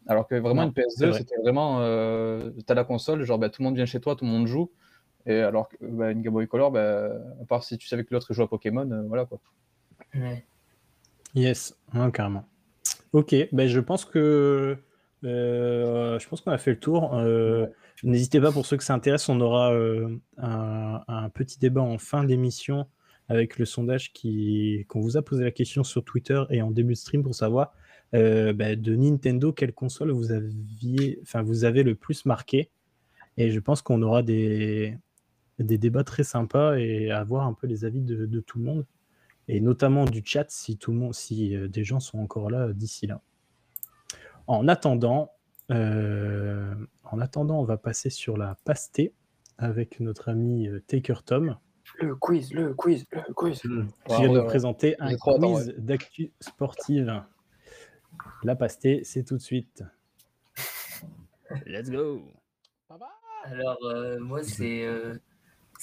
Alors 0.08 0.28
que 0.28 0.36
vraiment, 0.36 0.64
Non, 0.64 0.68
une 0.76 0.84
c'est 0.90 1.06
PS2, 1.06 1.10
vrai. 1.10 1.18
c'était 1.20 1.38
vraiment. 1.42 1.78
Euh, 1.82 2.50
T'as 2.66 2.74
la 2.74 2.84
console, 2.84 3.24
genre, 3.24 3.38
bah, 3.40 3.50
tout 3.50 3.62
le 3.62 3.66
monde 3.68 3.76
vient 3.76 3.86
chez 3.86 4.00
toi, 4.02 4.16
tout 4.16 4.26
le 4.26 4.32
monde 4.32 4.48
joue. 4.48 4.72
Et 5.26 5.40
alors 5.40 5.70
que 5.70 5.78
bah, 5.82 6.12
une 6.12 6.22
Game 6.22 6.34
Boy 6.34 6.48
Color, 6.48 6.72
bah, 6.72 7.10
à 7.42 7.46
part 7.48 7.64
si 7.64 7.78
tu 7.78 7.88
savais 7.88 8.04
que 8.04 8.14
l'autre 8.14 8.34
joue 8.34 8.44
à 8.44 8.50
Pokémon, 8.50 8.90
euh, 8.92 9.04
voilà 9.08 9.26
quoi. 9.26 9.40
Ouais. 10.16 10.44
Yes, 11.36 11.78
ouais, 11.94 12.12
carrément. 12.12 12.46
Ok, 13.14 13.36
ben 13.52 13.68
je 13.68 13.80
pense 13.80 14.06
que 14.06 14.78
euh, 15.24 16.20
je 16.20 16.28
pense 16.28 16.42
qu'on 16.42 16.52
a 16.52 16.58
fait 16.58 16.72
le 16.72 16.80
tour. 16.80 17.16
Euh, 17.16 17.68
N'hésitez 18.04 18.42
pas 18.42 18.52
pour 18.52 18.66
ceux 18.66 18.78
que 18.78 18.84
ça 18.84 18.96
intéresse, 18.96 19.30
on 19.30 19.40
aura 19.42 19.74
euh, 19.74 20.18
un, 20.38 21.04
un 21.08 21.30
petit 21.30 21.60
débat 21.60 21.82
en 21.82 22.00
fin 22.00 22.24
d'émission 22.24 22.88
avec 23.30 23.60
le 23.60 23.66
sondage 23.66 24.12
qui 24.12 24.86
qu'on 24.90 25.02
vous 25.02 25.18
a 25.18 25.22
posé 25.22 25.44
la 25.44 25.52
question 25.52 25.84
sur 25.84 26.04
Twitter 26.04 26.42
et 26.50 26.64
en 26.64 26.72
début 26.72 26.94
de 26.94 26.98
stream 26.98 27.22
pour 27.22 27.36
savoir 27.36 27.74
euh, 28.16 28.54
ben, 28.54 28.80
de 28.80 28.96
Nintendo 28.96 29.54
quelle 29.54 29.74
console 29.74 30.10
vous 30.12 30.32
aviez, 30.32 31.20
enfin 31.22 31.44
vous 31.44 31.64
avez 31.64 31.84
le 31.84 31.94
plus 31.94 32.26
marqué. 32.26 32.72
Et 33.38 33.52
je 33.52 33.60
pense 33.60 33.84
qu'on 33.84 34.02
aura 34.02 34.24
des 34.24 34.98
des 35.64 35.78
débats 35.78 36.04
très 36.04 36.24
sympas 36.24 36.76
et 36.78 37.12
avoir 37.12 37.48
un 37.48 37.54
peu 37.54 37.68
les 37.68 37.86
avis 37.86 38.02
de, 38.02 38.26
de 38.26 38.40
tout 38.40 38.60
le 38.60 38.66
monde 38.66 38.86
et 39.48 39.60
notamment 39.60 40.06
du 40.06 40.22
chat 40.24 40.50
si 40.50 40.78
tout 40.78 40.92
le 40.92 40.98
monde, 40.98 41.14
si 41.14 41.56
euh, 41.56 41.68
des 41.68 41.84
gens 41.84 42.00
sont 42.00 42.20
encore 42.20 42.50
là 42.50 42.68
euh, 42.68 42.74
d'ici 42.74 43.08
là. 43.08 43.22
En 44.48 44.68
attendant, 44.68 45.32
euh, 45.72 46.74
en 47.04 47.20
attendant, 47.20 47.60
on 47.60 47.64
va 47.64 47.78
passer 47.78 48.10
sur 48.10 48.38
la 48.38 48.56
pastée 48.66 49.14
avec 49.58 50.00
notre 50.00 50.30
ami 50.30 50.68
euh, 50.68 50.80
Taker 50.88 51.24
Tom 51.26 51.58
Le 52.00 52.16
quiz, 52.16 52.54
le 52.54 52.74
quiz, 52.74 53.06
le 53.12 53.34
quiz. 53.34 53.64
Mm. 53.66 53.88
qui 54.08 54.12
Ouais, 54.12 54.18
vient 54.20 54.30
ouais, 54.30 54.36
de 54.36 54.40
ouais. 54.40 54.46
présenter 54.46 54.96
un 55.00 55.16
quiz 55.16 55.74
d'actu 55.78 56.32
sportive. 56.40 57.24
La 58.44 58.56
pastée, 58.56 59.02
c'est 59.04 59.24
tout 59.24 59.36
de 59.38 59.42
suite. 59.42 59.84
Let's 61.66 61.90
go. 61.90 62.22
Alors, 63.44 63.78
euh, 63.86 64.20
moi, 64.20 64.44
c'est 64.44 64.86
euh, 64.86 65.16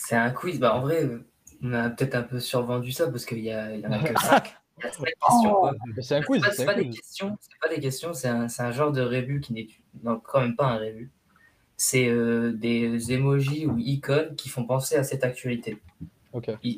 c'est 0.00 0.16
un 0.16 0.30
quiz. 0.30 0.58
Bah, 0.60 0.74
en 0.76 0.80
vrai, 0.82 1.04
euh, 1.04 1.26
on 1.62 1.72
a 1.72 1.90
peut-être 1.90 2.14
un 2.14 2.22
peu 2.22 2.38
survendu 2.40 2.92
ça 2.92 3.10
parce 3.10 3.24
qu'il 3.24 3.40
y, 3.40 3.50
a- 3.50 3.74
il 3.74 3.80
y 3.80 3.86
en 3.86 3.92
a 3.92 3.98
que 3.98 4.14
5. 4.20 4.54
Il 4.80 4.84
y 4.84 4.86
a 4.86 4.92
cinq 4.92 5.04
questions. 5.06 5.54
quoi. 5.54 5.74
Mais 5.96 6.02
C'est 6.02 6.14
un 6.16 6.22
quiz, 6.22 6.42
c'est 6.52 6.64
pas 6.64 6.74
des 6.74 6.84
quiz. 6.86 6.96
questions, 7.00 7.36
c'est 7.40 7.58
pas 7.60 7.74
des 7.74 7.80
questions, 7.80 8.14
c'est 8.14 8.28
un, 8.28 8.48
c'est 8.48 8.62
un 8.62 8.70
genre 8.70 8.92
de 8.92 9.00
rébut 9.00 9.40
qui 9.40 9.52
n'est 9.52 9.66
quand 10.22 10.40
même 10.40 10.54
pas 10.54 10.66
un 10.66 10.76
rébut. 10.76 11.10
C'est 11.76 12.08
euh, 12.08 12.52
des 12.52 13.12
emojis 13.12 13.66
ou 13.66 13.76
icônes 13.78 14.34
qui 14.36 14.48
font 14.48 14.64
penser 14.64 14.94
à 14.96 15.02
cette 15.04 15.24
actualité. 15.24 15.80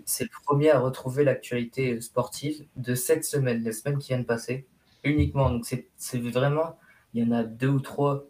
C'est 0.07 0.25
le 0.25 0.31
premier 0.45 0.71
à 0.71 0.79
retrouver 0.79 1.25
l'actualité 1.25 2.01
sportive 2.01 2.65
de 2.77 2.95
cette 2.95 3.25
semaine, 3.25 3.63
les 3.63 3.73
semaines 3.73 3.99
qui 3.99 4.09
viennent 4.09 4.23
de 4.23 4.27
passer, 4.27 4.67
uniquement. 5.05 5.51
Donc 5.51 5.67
c'est 5.67 5.89
c'est 5.97 6.19
vraiment, 6.19 6.79
il 7.13 7.23
y 7.25 7.27
en 7.29 7.33
a 7.33 7.43
deux 7.45 7.69
ou 7.69 7.81
trois 7.81 8.25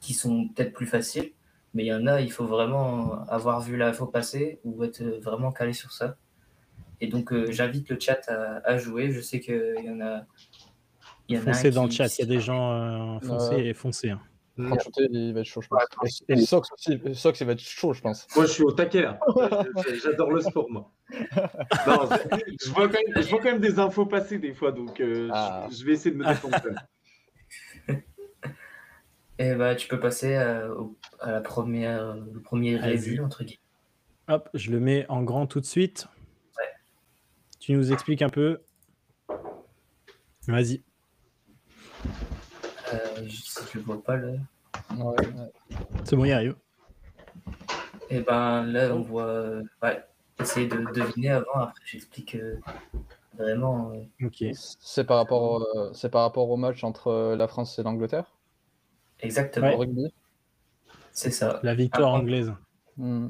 qui 0.00 0.14
sont 0.14 0.48
peut-être 0.48 0.72
plus 0.72 0.86
faciles, 0.86 1.32
mais 1.74 1.84
il 1.84 1.86
y 1.86 1.94
en 1.94 2.06
a, 2.06 2.20
il 2.20 2.30
faut 2.32 2.44
vraiment 2.46 3.24
avoir 3.28 3.60
vu 3.60 3.76
l'info 3.76 4.06
passer 4.06 4.60
ou 4.64 4.84
être 4.84 5.02
vraiment 5.22 5.52
calé 5.52 5.72
sur 5.72 5.92
ça. 5.92 6.16
Et 7.00 7.08
donc 7.08 7.32
euh, 7.32 7.50
j'invite 7.50 7.88
le 7.88 7.98
chat 7.98 8.20
à, 8.28 8.60
à 8.68 8.76
jouer. 8.76 9.10
Je 9.10 9.20
sais 9.20 9.40
qu'il 9.40 9.74
y 9.84 9.90
en 9.90 10.00
a. 10.00 10.22
Il 11.28 11.36
y 11.36 11.38
en 11.38 11.42
a 11.42 11.44
Foncez 11.46 11.70
dans 11.70 11.84
le 11.84 11.90
chat, 11.90 12.16
il 12.18 12.20
y 12.20 12.24
a 12.24 12.26
des 12.26 12.40
gens 12.40 12.72
euh, 13.16 13.20
foncez 13.20 13.54
Ouais. 13.54 13.66
et 13.66 13.74
foncez. 13.74 14.10
hein. 14.10 14.20
Shooter, 14.58 15.06
il 15.10 15.32
va 15.32 15.40
être 15.40 15.46
chaud, 15.46 15.62
je 15.62 15.68
pense. 15.68 15.80
Ouais, 16.02 16.10
Et, 16.28 16.32
et 16.34 16.44
Sox 16.44 16.68
aussi. 16.74 17.00
Sox, 17.14 17.40
il 17.40 17.46
va 17.46 17.52
être 17.54 17.60
chaud, 17.60 17.94
je 17.94 18.02
pense. 18.02 18.26
Moi, 18.36 18.44
je 18.44 18.50
suis 18.52 18.62
au 18.62 18.70
taquet 18.72 19.00
là. 19.00 19.18
J'adore 20.04 20.30
le 20.30 20.42
sport, 20.42 20.70
moi. 20.70 20.92
Non, 21.86 22.08
je, 22.62 22.70
vois 22.70 22.86
quand 22.88 22.98
même, 22.98 23.22
je 23.24 23.28
vois 23.30 23.38
quand 23.38 23.50
même 23.50 23.60
des 23.60 23.78
infos 23.78 24.04
passer 24.04 24.38
des 24.38 24.52
fois, 24.52 24.70
donc 24.70 25.00
euh, 25.00 25.28
je- 25.28 25.30
Ah. 25.32 25.68
je, 25.72 25.84
vais 25.86 25.92
essayer 25.92 26.10
de 26.14 26.16
me 26.20 26.26
défendre. 26.26 26.54
Et 29.38 29.54
bah, 29.54 29.74
tu 29.74 29.88
peux 29.88 29.98
passer 29.98 30.36
à, 30.36 30.68
au- 30.70 30.96
à 31.22 31.32
la 31.32 31.40
première, 31.40 32.14
le 32.16 32.40
premier 32.40 32.76
rébut, 32.76 33.20
entre 33.20 33.44
guillemets. 33.44 33.58
Hop, 34.28 34.48
je 34.54 34.70
le 34.70 34.80
mets 34.80 35.06
en 35.08 35.22
grand 35.22 35.46
tout 35.46 35.60
de 35.60 35.64
suite. 35.66 36.06
Ouais. 36.58 36.70
Tu 37.60 37.72
nous 37.74 37.92
expliques 37.92 38.22
un 38.22 38.28
peu. 38.28 38.62
Vas-y. 40.46 40.82
Euh, 42.92 43.26
je, 43.26 43.78
le 43.78 43.84
vois 43.84 44.02
pas. 44.02 44.16
Ouais, 44.18 44.36
ouais. 44.98 45.52
C'est 46.04 46.16
bon, 46.16 46.24
il 46.24 46.32
arrive. 46.32 46.56
Et 48.10 48.20
ben 48.20 48.64
là, 48.64 48.94
on 48.94 49.00
voit. 49.00 49.26
euh, 49.26 49.62
Ouais, 49.82 50.04
essayer 50.40 50.66
de 50.66 50.76
deviner 50.92 51.30
avant, 51.30 51.54
après 51.54 51.82
j'explique 51.84 52.34
euh, 52.34 52.58
vraiment. 53.34 53.92
euh, 53.92 54.26
Ok. 54.26 54.44
C'est 54.80 55.04
par, 55.04 55.16
rapport, 55.18 55.42
au- 55.42 55.78
euh, 55.78 55.92
c'est 55.94 56.10
par 56.10 56.22
rapport 56.22 56.48
au 56.50 56.56
match 56.56 56.84
entre 56.84 57.08
euh, 57.08 57.36
la 57.36 57.48
France 57.48 57.78
et 57.78 57.82
l'Angleterre? 57.82 58.26
Exactement, 59.20 59.72
au 59.74 59.78
rugby? 59.78 60.12
C'est 61.12 61.30
ça. 61.30 61.60
La 61.62 61.74
victoire 61.74 62.12
anglaise. 62.14 62.52
Hmm. 62.96 63.28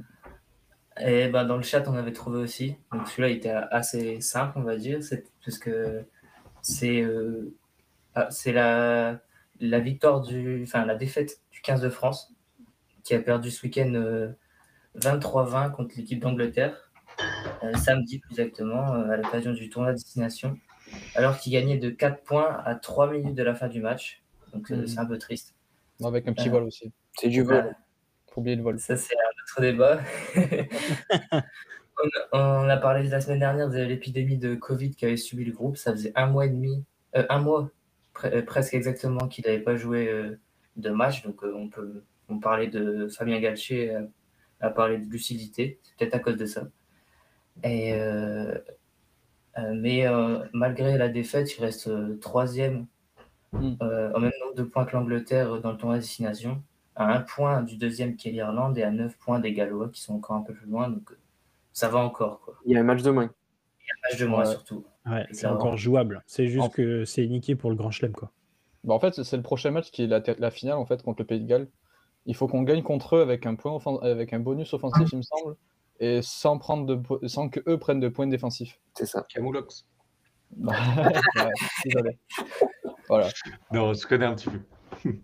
Et 1.01 1.29
ben, 1.29 1.45
dans 1.47 1.57
le 1.57 1.63
chat, 1.63 1.89
on 1.89 1.95
avait 1.95 2.13
trouvé 2.13 2.39
aussi. 2.41 2.77
Donc 2.93 3.09
celui-là 3.09 3.29
il 3.31 3.37
était 3.37 3.51
assez 3.51 4.21
simple, 4.21 4.59
on 4.59 4.63
va 4.63 4.77
dire, 4.77 5.03
c'est- 5.03 5.27
parce 5.45 5.59
que 5.59 6.05
c'est 6.61 7.01
euh, 7.03 7.55
ah, 8.15 8.29
c'est 8.31 8.53
la, 8.53 9.21
la 9.61 9.81
victoire 9.81 10.21
du, 10.21 10.63
enfin 10.65 10.85
la 10.85 10.95
défaite 10.95 11.41
du 11.51 11.61
15 11.63 11.81
de 11.81 11.89
France 11.89 12.33
qui 13.05 13.15
a 13.15 13.21
perdu 13.21 13.51
ce 13.51 13.65
week-end 13.67 13.93
euh, 13.95 14.33
23-20 14.97 15.71
contre 15.73 15.95
l'équipe 15.97 16.21
d'Angleterre, 16.21 16.91
euh, 17.65 17.75
samedi 17.75 18.19
plus 18.19 18.33
exactement, 18.33 18.93
euh, 18.95 19.11
à 19.11 19.17
l'occasion 19.17 19.53
du 19.53 19.71
tournoi 19.71 19.93
destination, 19.93 20.59
alors 21.15 21.39
qu'il 21.39 21.53
gagnait 21.55 21.79
de 21.79 21.89
4 21.91 22.23
points 22.23 22.61
à 22.65 22.75
3 22.75 23.11
minutes 23.11 23.35
de 23.35 23.43
la 23.43 23.55
fin 23.55 23.69
du 23.69 23.81
match. 23.81 24.23
Donc 24.53 24.71
euh, 24.71 24.77
Mhm. 24.83 24.87
c'est 24.87 24.99
un 24.99 25.07
peu 25.07 25.17
triste. 25.19 25.55
Non, 26.01 26.09
avec 26.09 26.29
un 26.29 26.33
petit 26.35 26.49
Euh, 26.49 26.53
vol 26.53 26.65
aussi. 26.65 26.93
C'est 27.19 27.29
du 27.29 27.43
vol. 27.43 27.55
Voilà. 27.55 27.77
Faut 28.31 28.41
oublier 28.41 28.57
le 28.57 28.63
vol. 28.63 28.79
Ça, 28.79 28.97
c'est 28.97 29.15
un 29.15 29.43
autre 29.43 29.61
débat. 29.61 30.01
on, 32.33 32.39
on 32.39 32.69
a 32.69 32.77
parlé 32.77 33.09
la 33.09 33.21
semaine 33.21 33.39
dernière 33.41 33.69
de 33.69 33.79
l'épidémie 33.81 34.39
de 34.39 34.55
Covid 34.55 34.91
qui 34.95 35.05
avait 35.05 35.17
subi 35.17 35.45
le 35.45 35.53
groupe. 35.53 35.77
Ça 35.77 35.93
faisait 35.93 36.13
un 36.15 36.27
mois 36.27 36.47
et 36.47 36.51
demi, 36.51 36.85
euh, 37.17 37.25
un 37.29 37.41
mois 37.41 37.71
pre- 38.15 38.33
euh, 38.35 38.43
presque 38.43 38.75
exactement 38.75 39.29
qu'il 39.29 39.45
n'avait 39.47 39.61
pas 39.61 39.77
joué 39.77 40.09
euh, 40.09 40.39
de 40.77 40.91
match. 40.91 41.23
Donc, 41.25 41.43
euh, 41.45 41.53
on 41.55 41.69
peut 41.69 42.03
on 42.29 42.39
parlait 42.39 42.69
de 42.69 43.09
Fabien 43.09 43.39
Galtier, 43.41 43.95
euh, 43.95 44.03
a 44.61 44.71
parlé 44.71 44.97
de 44.99 45.05
lucidité. 45.11 45.79
C'est 45.83 45.97
peut-être 45.99 46.15
à 46.15 46.19
cause 46.21 46.37
de 46.37 46.47
ça. 46.47 46.69
Et, 47.65 47.93
euh, 47.95 48.55
euh, 49.59 49.75
mais 49.75 50.07
euh, 50.07 50.39
malgré 50.55 50.97
la 50.97 51.09
défaite, 51.09 51.57
il 51.57 51.61
reste 51.63 51.89
euh, 51.89 52.17
troisième 52.21 52.87
Mm. 53.55 53.75
au 54.15 54.19
même 54.19 54.33
nombre 54.41 54.55
de 54.57 54.63
points 54.63 54.87
que 54.87 54.97
l'Angleterre 54.97 55.61
dans 55.61 55.73
le 55.73 55.77
tournoi 55.77 55.99
destination 55.99 56.63
à 56.97 57.13
un 57.13 57.21
point 57.21 57.63
du 57.63 57.77
deuxième 57.77 58.17
qui 58.17 58.29
est 58.29 58.33
l'Irlande 58.33 58.77
et 58.79 58.83
à 58.83 58.91
neuf 58.91 59.17
points 59.19 59.41
des 59.41 59.53
Gallois 59.53 59.89
qui 59.89 60.01
sont 60.01 60.15
encore 60.15 60.37
un 60.37 60.43
peu 60.43 60.53
plus 60.55 60.67
loin. 60.67 60.89
Donc 60.89 61.11
euh, 61.13 61.19
ça 61.73 61.89
va 61.89 61.99
encore. 62.01 62.41
Quoi. 62.41 62.55
Il 62.67 62.73
y 62.73 62.77
a 62.77 62.81
un 62.81 62.85
match 62.85 63.03
de 63.03 63.11
moins. 63.11 63.25
Un 63.25 64.09
match 64.11 64.21
de 64.21 64.27
moins 64.27 64.41
Ouais. 64.45 64.51
surtout. 64.51 64.85
Ouais, 65.07 65.27
c'est 65.33 65.47
encore 65.47 65.77
jouable. 65.77 66.23
C'est 66.27 66.47
juste 66.47 66.65
En- 66.65 66.69
que 66.69 67.05
c'est 67.05 67.27
niqué 67.27 67.57
pour 67.57 67.71
le 67.71 67.77
Grand 67.77 67.91
Chelem, 67.91 68.13
quoi. 68.13 68.31
Bah, 68.85 68.95
en 68.95 69.01
fait, 69.01 69.21
c'est- 69.23 69.37
le 69.37 69.43
prochain 69.43 69.71
match 69.71 69.91
qui 69.91 70.05
est 70.05 70.07
la, 70.07 70.23
la 70.39 70.51
finale 70.51 70.77
en 70.77 70.87
fait 70.87 71.03
contre 71.03 71.23
le 71.23 71.27
Pays 71.27 71.41
de 71.41 71.47
Galles. 71.47 71.69
Il 72.27 72.37
faut 72.37 72.47
qu'on 72.47 72.63
gagne 72.63 72.83
contre 72.83 73.17
eux 73.17 73.21
avec 73.23 73.47
un 73.47 73.55
point 73.57 73.79
avec 74.03 74.33
un 74.33 74.39
bonus 74.39 74.73
offensif, 74.75 75.09
il 75.13 75.17
me 75.19 75.23
semble, 75.23 75.57
et 75.99 76.21
sans 76.23 76.57
prendre 76.59 76.87
de 76.87 77.27
sans 77.29 77.49
que 77.49 77.61
eux 77.69 77.79
prennent 77.79 77.99
de 78.01 78.09
points 78.09 78.27
défensifs. 78.29 78.79
C'est 78.95 79.07
ça. 79.07 79.25
Camoulox. 79.33 79.87
Ouais, 80.57 80.73
désolé. 81.85 82.19
Voilà. 83.09 83.29
Non, 83.73 83.95
je 83.95 84.07
connais 84.07 84.27
un 84.27 84.35
petit 84.35 84.51
peu. 84.51 85.17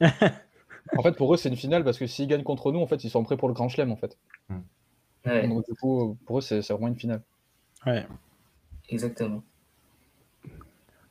En 0.96 1.02
fait, 1.02 1.12
pour 1.16 1.32
eux, 1.32 1.36
c'est 1.36 1.48
une 1.48 1.56
finale 1.56 1.84
parce 1.84 1.98
que 1.98 2.06
s'ils 2.06 2.26
gagnent 2.28 2.42
contre 2.42 2.72
nous, 2.72 2.80
en 2.80 2.86
fait, 2.86 3.04
ils 3.04 3.10
sont 3.10 3.22
prêts 3.24 3.36
pour 3.36 3.48
le 3.48 3.54
Grand 3.54 3.68
Chelem 3.68 3.92
en 3.92 3.96
fait. 3.96 4.18
Ouais, 5.24 5.46
Donc 5.48 5.64
du 5.66 5.74
coup, 5.74 6.18
pour 6.26 6.38
eux, 6.38 6.40
c'est 6.40 6.60
vraiment 6.60 6.88
une 6.88 6.96
finale. 6.98 7.22
Ouais. 7.86 8.06
exactement. 8.88 9.42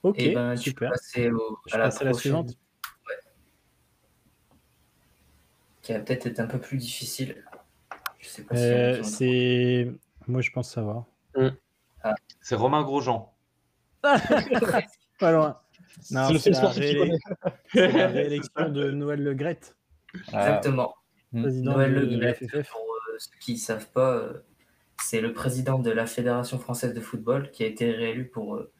Ok, 0.03 0.19
et 0.19 0.33
ben, 0.33 0.55
super. 0.57 0.91
au- 0.91 1.57
Je 1.67 1.75
à 1.75 1.77
la 1.77 1.83
passe 1.85 2.01
à 2.01 2.05
la 2.05 2.13
suivante. 2.13 2.57
qui 5.81 5.93
va 5.93 5.99
peut-être 5.99 6.27
être 6.27 6.39
un 6.39 6.47
peu 6.47 6.59
plus 6.59 6.77
difficile. 6.77 7.43
Je 8.19 8.27
sais 8.27 8.43
pas 8.43 8.55
si 8.55 8.61
Euh, 8.63 9.03
c'est. 9.03 9.91
Moi, 10.27 10.41
je 10.41 10.51
pense 10.51 10.69
savoir. 10.71 11.05
C'est 12.41 12.55
Romain 12.55 12.83
Grosjean. 12.83 13.31
Pas 15.19 15.31
loin. 15.31 15.59
Non, 16.11 16.29
C'est 16.39 16.51
la, 17.73 18.07
réélection 18.07 18.69
de 18.69 18.91
Noël 18.91 19.23
Le 19.23 19.33
Graët, 19.33 19.75
Exactement. 20.27 20.95
président 21.33 21.73
Noël 21.73 21.93
Le 21.93 22.33
FFF. 22.33 22.69
pour 22.69 22.81
euh, 22.81 23.17
ceux 23.17 23.31
qui 23.39 23.53
ne 23.53 23.57
savent 23.57 23.89
pas, 23.91 24.15
euh, 24.15 24.43
c'est 25.01 25.21
le 25.21 25.33
président 25.33 25.79
de 25.79 25.91
la 25.91 26.05
Fédération 26.05 26.59
française 26.59 26.93
de 26.93 27.01
football 27.01 27.51
qui 27.51 27.63
a 27.63 27.67
été 27.67 27.91
réélu 27.91 28.27
pour 28.27 28.55
euh, 28.55 28.71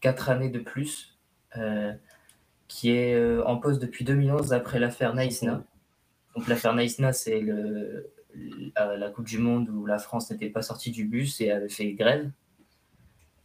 quatre 0.00 0.30
années 0.30 0.48
de 0.48 0.60
plus, 0.60 1.18
euh, 1.56 1.92
qui 2.68 2.90
est 2.90 3.14
euh, 3.14 3.44
en 3.44 3.56
poste 3.58 3.80
depuis 3.80 4.04
2011 4.04 4.52
après 4.52 4.78
l'affaire 4.78 5.14
Naïsna. 5.14 5.64
Donc 6.36 6.48
l'affaire 6.48 6.74
Naïsna, 6.74 7.12
c'est 7.12 7.40
le, 7.40 8.10
la, 8.76 8.96
la 8.96 9.10
Coupe 9.10 9.26
du 9.26 9.38
Monde 9.38 9.68
où 9.68 9.86
la 9.86 9.98
France 9.98 10.30
n'était 10.30 10.50
pas 10.50 10.62
sortie 10.62 10.90
du 10.90 11.04
bus 11.04 11.40
et 11.40 11.50
avait 11.50 11.68
fait 11.68 11.92
grève. 11.92 12.30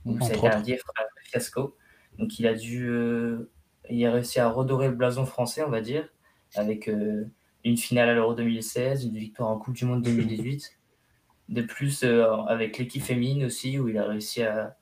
Donc 0.05 0.23
ça 0.23 0.33
a 0.33 0.59
été 0.59 0.75
un 0.75 1.23
fiasco. 1.23 1.75
Donc 2.17 2.39
il 2.39 2.47
a 2.47 2.53
dû, 2.53 2.89
euh, 2.89 3.49
il 3.89 4.05
a 4.05 4.11
réussi 4.11 4.39
à 4.39 4.49
redorer 4.49 4.87
le 4.89 4.95
blason 4.95 5.25
français, 5.25 5.63
on 5.63 5.69
va 5.69 5.81
dire, 5.81 6.07
avec 6.55 6.87
euh, 6.89 7.25
une 7.63 7.77
finale 7.77 8.09
à 8.09 8.13
l'Euro 8.13 8.33
2016, 8.33 9.05
une 9.05 9.17
victoire 9.17 9.49
en 9.49 9.57
Coupe 9.57 9.75
du 9.75 9.85
Monde 9.85 10.01
2018. 10.03 10.75
De 11.49 11.63
plus, 11.63 12.03
euh, 12.03 12.27
avec 12.43 12.77
l'équipe 12.77 13.01
féminine 13.01 13.45
aussi, 13.45 13.79
où 13.79 13.87
il 13.89 13.97
a 13.97 14.05
réussi 14.05 14.43
à 14.43 14.77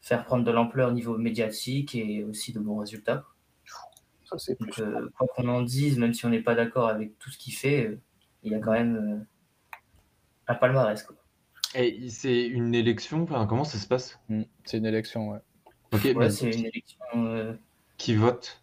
faire 0.00 0.24
prendre 0.24 0.44
de 0.44 0.50
l'ampleur 0.52 0.90
au 0.90 0.92
niveau 0.92 1.18
médiatique 1.18 1.96
et 1.96 2.22
aussi 2.22 2.52
de 2.52 2.60
bons 2.60 2.78
résultats. 2.78 3.24
Ça, 4.24 4.38
c'est 4.38 4.56
Donc, 4.60 4.70
plus. 4.70 4.82
euh, 4.82 5.08
quoi 5.18 5.26
qu'on 5.34 5.48
en 5.48 5.62
dise, 5.62 5.98
même 5.98 6.14
si 6.14 6.24
on 6.24 6.28
n'est 6.30 6.40
pas 6.42 6.54
d'accord 6.54 6.88
avec 6.88 7.18
tout 7.18 7.30
ce 7.30 7.38
qu'il 7.38 7.54
fait, 7.54 7.86
euh, 7.88 8.00
il 8.44 8.54
a 8.54 8.60
quand 8.60 8.70
même 8.72 8.96
euh, 8.96 9.24
un 10.46 10.54
palmarès. 10.54 11.02
Quoi. 11.02 11.16
Et 11.74 12.08
c'est 12.10 12.46
une 12.46 12.74
élection, 12.76 13.22
enfin, 13.24 13.44
comment 13.46 13.64
ça 13.64 13.78
se 13.78 13.86
passe? 13.88 14.20
Mm. 14.28 14.42
C'est 14.64 14.78
une 14.78 14.86
élection, 14.86 15.30
ouais. 15.30 15.40
Ok, 15.94 16.00
Ouais, 16.04 16.14
mais 16.14 16.30
c'est 16.30 16.50
une 16.50 16.66
élection. 16.66 16.98
euh, 17.14 17.54
qui 17.98 18.14
vote 18.16 18.60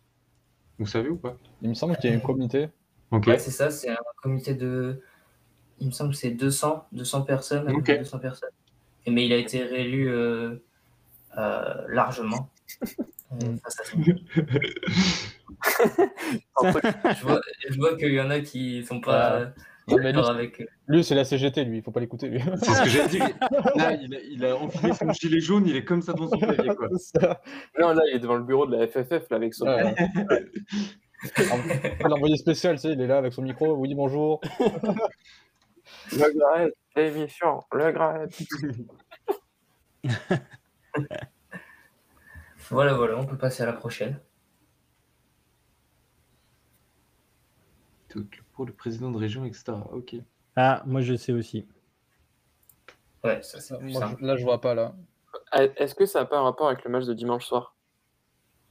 Vous 0.77 0.85
savez 0.85 1.07
ou 1.09 1.15
pas? 1.17 1.37
Il 1.61 1.69
me 1.69 1.73
semble 1.73 1.95
qu'il 1.97 2.09
y 2.09 2.13
a 2.13 2.17
un 2.17 2.19
comité. 2.19 2.67
Ok. 3.11 3.27
Ouais, 3.27 3.39
c'est 3.39 3.51
ça, 3.51 3.71
c'est 3.71 3.89
un 3.89 3.97
comité 4.21 4.53
de. 4.53 5.01
Il 5.79 5.87
me 5.87 5.91
semble 5.91 6.11
que 6.11 6.17
c'est 6.17 6.31
200, 6.31 6.87
200 6.91 7.21
personnes, 7.23 7.67
à 7.67 7.71
peu 7.71 7.77
Ok. 7.77 7.83
près 7.85 7.97
200 7.99 8.19
personnes. 8.19 8.49
Et, 9.05 9.11
mais 9.11 9.25
il 9.25 9.33
a 9.33 9.37
été 9.37 9.63
réélu 9.63 10.09
euh, 10.09 10.57
euh, 11.37 11.85
largement. 11.87 12.49
Euh, 13.41 13.55
face 13.63 13.79
à 13.79 13.83
ça. 13.85 13.93
je 17.15 17.23
vois, 17.23 17.39
je 17.69 17.77
vois 17.77 17.95
qu'il 17.95 18.11
y 18.11 18.19
en 18.19 18.29
a 18.29 18.41
qui 18.41 18.83
sont 18.85 18.99
pas 18.99 19.35
euh, 19.35 19.45
Non, 19.91 19.97
mais 19.97 20.11
lui, 20.11 20.13
d'accord 20.13 20.29
avec. 20.31 20.63
lui, 20.87 21.03
c'est 21.03 21.15
la 21.15 21.25
CGT, 21.25 21.65
lui. 21.65 21.77
Il 21.77 21.83
faut 21.83 21.91
pas 21.91 21.99
l'écouter, 21.99 22.29
lui. 22.29 22.41
C'est 22.57 22.71
ce 22.71 22.83
que 22.83 22.89
j'ai 22.89 23.07
dit. 23.07 23.19
Là, 23.75 23.93
il 23.93 24.15
a, 24.15 24.19
il 24.19 24.45
a 24.45 24.57
enfilé 24.57 24.93
son 24.93 25.11
gilet 25.11 25.39
jaune, 25.39 25.67
il 25.67 25.75
est 25.75 25.85
comme 25.85 26.01
ça 26.01 26.13
dans 26.13 26.27
son 26.27 26.37
clavier, 26.37 26.75
quoi. 26.75 26.87
Non, 27.79 27.93
là, 27.93 28.01
il 28.09 28.15
est 28.15 28.19
devant 28.19 28.35
le 28.35 28.43
bureau 28.43 28.65
de 28.65 28.75
la 28.75 28.87
FFF 28.87 29.29
là, 29.29 29.37
avec 29.37 29.53
son. 29.53 29.67
Ouais. 29.67 29.95
L'envoyé 32.03 32.37
spécial, 32.37 32.75
tu 32.75 32.81
sais, 32.81 32.93
il 32.93 33.01
est 33.01 33.07
là 33.07 33.17
avec 33.17 33.33
son 33.33 33.41
micro. 33.41 33.75
Oui, 33.75 33.93
bonjour. 33.93 34.41
Le 36.11 36.37
Graët, 36.37 36.73
l'émission, 36.95 37.61
le 37.73 37.91
Graët. 37.91 38.31
Voilà, 42.69 42.93
voilà, 42.93 43.17
on 43.17 43.25
peut 43.25 43.37
passer 43.37 43.63
à 43.63 43.65
la 43.65 43.73
prochaine. 43.73 44.19
Donc, 48.15 48.40
Pour 48.61 48.67
le 48.67 48.73
président 48.73 49.09
de 49.09 49.17
région, 49.17 49.43
etc. 49.43 49.89
Ok. 49.91 50.15
Ah, 50.55 50.83
moi, 50.85 51.01
je 51.01 51.15
sais 51.15 51.31
aussi. 51.31 51.65
Ouais, 53.23 53.41
ça 53.41 53.79
Moi, 53.79 54.15
je- 54.19 54.23
là, 54.23 54.35
je 54.35 54.43
vois 54.43 54.61
pas, 54.61 54.75
là. 54.75 54.93
Ah, 55.51 55.63
Est-ce 55.63 55.95
que 55.95 56.05
ça 56.05 56.19
n'a 56.19 56.25
pas 56.27 56.37
un 56.37 56.43
rapport 56.43 56.67
avec 56.67 56.83
le 56.85 56.91
match 56.91 57.05
de 57.05 57.15
dimanche 57.15 57.43
soir? 57.43 57.75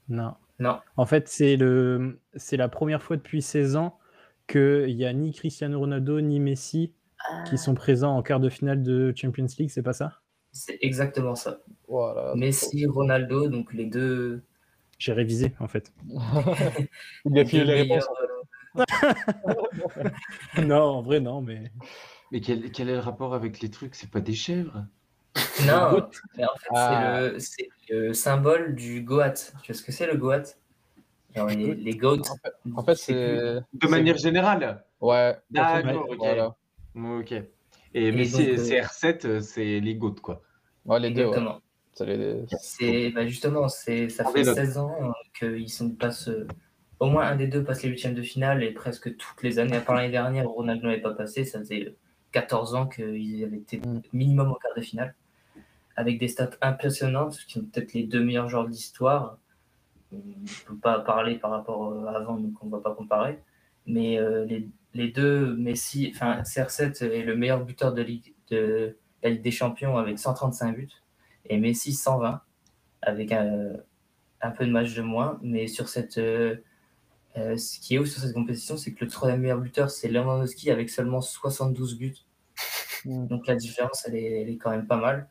Non. 0.08 0.34
Non. 0.60 0.78
En 0.96 1.06
fait, 1.06 1.26
c'est 1.26 1.56
le, 1.56 2.20
c'est 2.36 2.56
la 2.56 2.68
première 2.68 3.02
fois 3.02 3.16
depuis 3.16 3.42
16 3.42 3.74
ans 3.74 3.98
qu'il 4.46 4.94
n'y 4.94 5.04
a 5.04 5.12
ni 5.12 5.32
Cristiano 5.32 5.80
Ronaldo 5.80 6.20
ni 6.20 6.38
Messi 6.38 6.92
qui 7.48 7.58
sont 7.58 7.74
présents 7.74 8.16
en 8.16 8.22
quart 8.22 8.38
de 8.38 8.48
finale 8.48 8.84
de 8.84 9.12
Champions 9.16 9.46
League, 9.58 9.70
c'est 9.70 9.82
pas 9.82 9.92
ça? 9.92 10.20
C'est 10.52 10.78
exactement 10.82 11.34
ça. 11.34 11.58
Voilà. 11.88 12.36
Messi, 12.36 12.86
Ronaldo, 12.86 13.48
donc 13.48 13.72
les 13.72 13.86
deux. 13.86 14.40
J'ai 15.00 15.14
révisé, 15.14 15.52
en 15.58 15.66
fait. 15.66 15.92
Il 17.24 17.36
a 17.40 17.42
deux 17.42 17.64
les 17.64 17.72
réponses. 17.72 17.88
meilleurs, 17.88 18.20
euh, 18.22 18.26
non, 20.62 20.82
en 20.82 21.02
vrai, 21.02 21.20
non, 21.20 21.40
mais. 21.42 21.70
Mais 22.32 22.40
quel, 22.40 22.70
quel 22.70 22.88
est 22.88 22.94
le 22.94 23.00
rapport 23.00 23.34
avec 23.34 23.60
les 23.60 23.70
trucs? 23.70 23.94
C'est 23.94 24.10
pas 24.10 24.20
des 24.20 24.34
chèvres? 24.34 24.86
Non, 25.66 26.08
mais 26.36 26.44
en 26.44 26.56
fait, 26.56 26.68
Ah. 26.74 27.28
c'est 27.38 27.68
le, 27.88 28.12
symbole 28.14 28.74
du 28.74 29.02
Goat. 29.02 29.34
Tu 29.62 29.72
vois 29.72 29.80
ce 29.80 29.82
que 29.82 29.92
c'est 29.92 30.06
le 30.06 30.16
Goat? 30.16 30.42
Genre 31.34 31.48
les, 31.48 31.74
les 31.74 31.96
Goats. 31.96 32.22
En 32.74 32.84
fait, 32.84 32.94
c'est. 32.96 33.14
De 33.14 33.88
manière 33.88 34.16
générale? 34.16 34.84
Ouais. 35.00 35.36
D'accord, 35.50 36.06
ok. 36.08 36.16
Voilà. 36.18 36.56
Ok. 36.94 37.32
Et, 37.92 38.12
mais 38.12 38.24
c'est 38.24 38.52
euh, 38.52 38.56
CR7, 38.56 39.26
euh, 39.26 39.40
c'est 39.40 39.80
les 39.80 39.94
gouttes, 39.96 40.20
quoi. 40.20 40.42
Ouais, 40.84 41.00
les 41.00 41.10
deux, 41.10 41.22
ouais. 41.22 41.28
Exactement. 41.28 41.60
C'est 41.92 42.06
les- 42.06 42.44
C'est 42.60 43.10
bah 43.10 43.26
justement, 43.26 43.68
ça 43.68 43.92
En 43.92 44.30
fait 44.32 44.42
vélo. 44.42 44.54
16 44.54 44.78
ans 44.78 44.96
euh, 45.02 45.12
qu'ils 45.38 45.68
sont 45.70 45.90
passent 45.90 46.28
euh, 46.28 46.46
au 47.00 47.06
moins 47.08 47.26
un 47.26 47.36
des 47.36 47.48
deux 47.48 47.64
passe 47.64 47.82
les 47.82 47.88
huitièmes 47.88 48.14
de 48.14 48.22
finale 48.22 48.62
et 48.62 48.70
presque 48.72 49.16
toutes 49.16 49.42
les 49.42 49.58
années, 49.58 49.76
à 49.76 49.80
part 49.80 49.96
l'année 49.96 50.10
dernière, 50.10 50.48
Ronaldo 50.48 50.86
n'avait 50.86 51.00
pas 51.00 51.14
passé, 51.14 51.44
ça 51.44 51.58
faisait 51.58 51.86
euh, 51.86 51.96
14 52.32 52.74
ans 52.74 52.86
qu'ils 52.86 53.42
avaient 53.44 53.56
été 53.56 53.78
Mm. 53.78 54.02
minimum 54.12 54.52
en 54.52 54.54
quart 54.54 54.74
de 54.76 54.82
finale, 54.82 55.14
avec 55.96 56.18
des 56.18 56.28
stats 56.28 56.50
impressionnantes, 56.60 57.38
qui 57.46 57.54
sont 57.54 57.64
peut-être 57.64 57.94
les 57.94 58.04
deux 58.04 58.22
meilleurs 58.22 58.48
joueurs 58.48 58.66
de 58.66 58.70
l'histoire. 58.70 59.38
On 60.12 60.16
ne 60.16 60.66
peut 60.66 60.76
pas 60.76 61.00
parler 61.00 61.36
par 61.38 61.50
rapport 61.50 62.06
à 62.08 62.16
avant, 62.16 62.36
donc 62.36 62.52
on 62.62 62.66
ne 62.66 62.70
va 62.70 62.80
pas 62.80 62.94
comparer. 62.94 63.38
Mais 63.86 64.18
euh, 64.18 64.44
les, 64.44 64.68
les 64.94 65.08
deux, 65.08 65.56
Messi, 65.56 66.12
enfin 66.14 66.42
CR7 66.42 67.04
est 67.04 67.22
le 67.22 67.36
meilleur 67.36 67.64
buteur 67.64 67.94
de 67.94 68.02
Ligue, 68.02 68.34
de 68.50 68.96
la 69.22 69.30
Ligue 69.30 69.42
des 69.42 69.50
Champions 69.50 69.96
avec 69.96 70.18
135 70.18 70.76
buts 70.76 70.88
et 71.46 71.58
Messi 71.58 71.92
120 71.92 72.40
avec 73.02 73.32
un, 73.32 73.72
un 74.42 74.50
peu 74.50 74.66
de 74.66 74.70
match 74.70 74.94
de 74.94 75.02
moins. 75.02 75.38
Mais 75.42 75.66
sur 75.66 75.88
cette, 75.88 76.18
euh, 76.18 76.56
euh, 77.36 77.56
ce 77.56 77.78
qui 77.80 77.94
est 77.94 77.98
ouf 77.98 78.08
sur 78.08 78.20
cette 78.20 78.34
compétition, 78.34 78.76
c'est 78.76 78.92
que 78.92 79.04
le 79.04 79.10
troisième 79.10 79.40
meilleur 79.40 79.60
buteur, 79.60 79.90
c'est 79.90 80.08
Lewandowski 80.08 80.70
avec 80.70 80.90
seulement 80.90 81.20
72 81.20 81.98
buts. 81.98 82.16
Donc 83.06 83.46
la 83.46 83.56
différence, 83.56 84.04
elle 84.06 84.16
est, 84.16 84.42
elle 84.42 84.48
est 84.50 84.56
quand 84.56 84.70
même 84.70 84.86
pas 84.86 84.96
mal. 84.96 85.28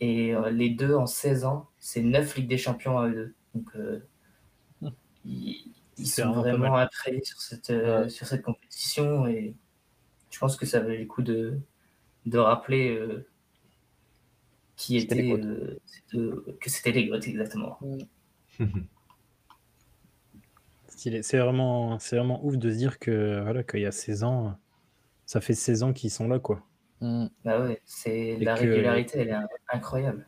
Et 0.00 0.34
euh, 0.34 0.50
les 0.50 0.70
deux 0.70 0.94
en 0.94 1.06
16 1.06 1.44
ans, 1.44 1.70
c'est 1.78 2.02
9 2.02 2.36
Ligues 2.36 2.48
des 2.48 2.58
Champions 2.58 2.98
à 2.98 3.08
eux 3.08 3.14
deux. 3.14 3.34
Donc 3.54 3.76
euh, 3.76 4.00
ils, 5.24 5.72
sont 6.06 6.32
vraiment 6.32 6.76
imprégnés 6.76 7.24
sur 7.24 7.40
cette, 7.40 7.70
euh, 7.70 8.02
Ouais. 8.02 8.08
sur 8.10 8.26
cette 8.26 8.42
compétition. 8.42 9.26
Et 9.26 9.54
je 10.30 10.38
pense 10.38 10.56
que 10.56 10.66
ça 10.66 10.80
valait 10.80 10.98
le 10.98 11.06
coup 11.06 11.22
de, 11.22 11.58
de 12.26 12.38
rappeler 12.38 12.94
euh, 12.94 13.26
qui 14.76 14.98
était, 14.98 15.32
euh, 15.32 15.78
que 16.12 16.68
c'était 16.68 16.92
les 16.92 17.06
GOAT, 17.06 17.20
exactement. 17.20 17.78
Stylé. 21.06 21.22
C'est 21.22 21.38
vraiment, 21.38 21.98
c'est 21.98 22.16
vraiment 22.16 22.44
ouf 22.44 22.56
de 22.56 22.70
se 22.70 22.76
dire 22.76 22.98
que 22.98 23.40
voilà, 23.42 23.62
qu'il 23.62 23.80
y 23.80 23.86
a 23.86 23.92
16 23.92 24.24
ans, 24.24 24.56
ça 25.24 25.40
fait 25.40 25.54
16 25.54 25.82
ans 25.84 25.92
qu'ils 25.92 26.10
sont 26.10 26.26
là, 26.28 26.38
quoi. 26.38 26.62
Mm. 27.00 27.26
Bah 27.44 27.60
ouais, 27.62 27.80
c'est 27.84 28.10
Et 28.18 28.36
la 28.44 28.54
que- 28.56 28.60
régularité, 28.64 29.20
elle 29.20 29.28
est 29.28 29.32
in- 29.32 29.46
incroyable. 29.72 30.26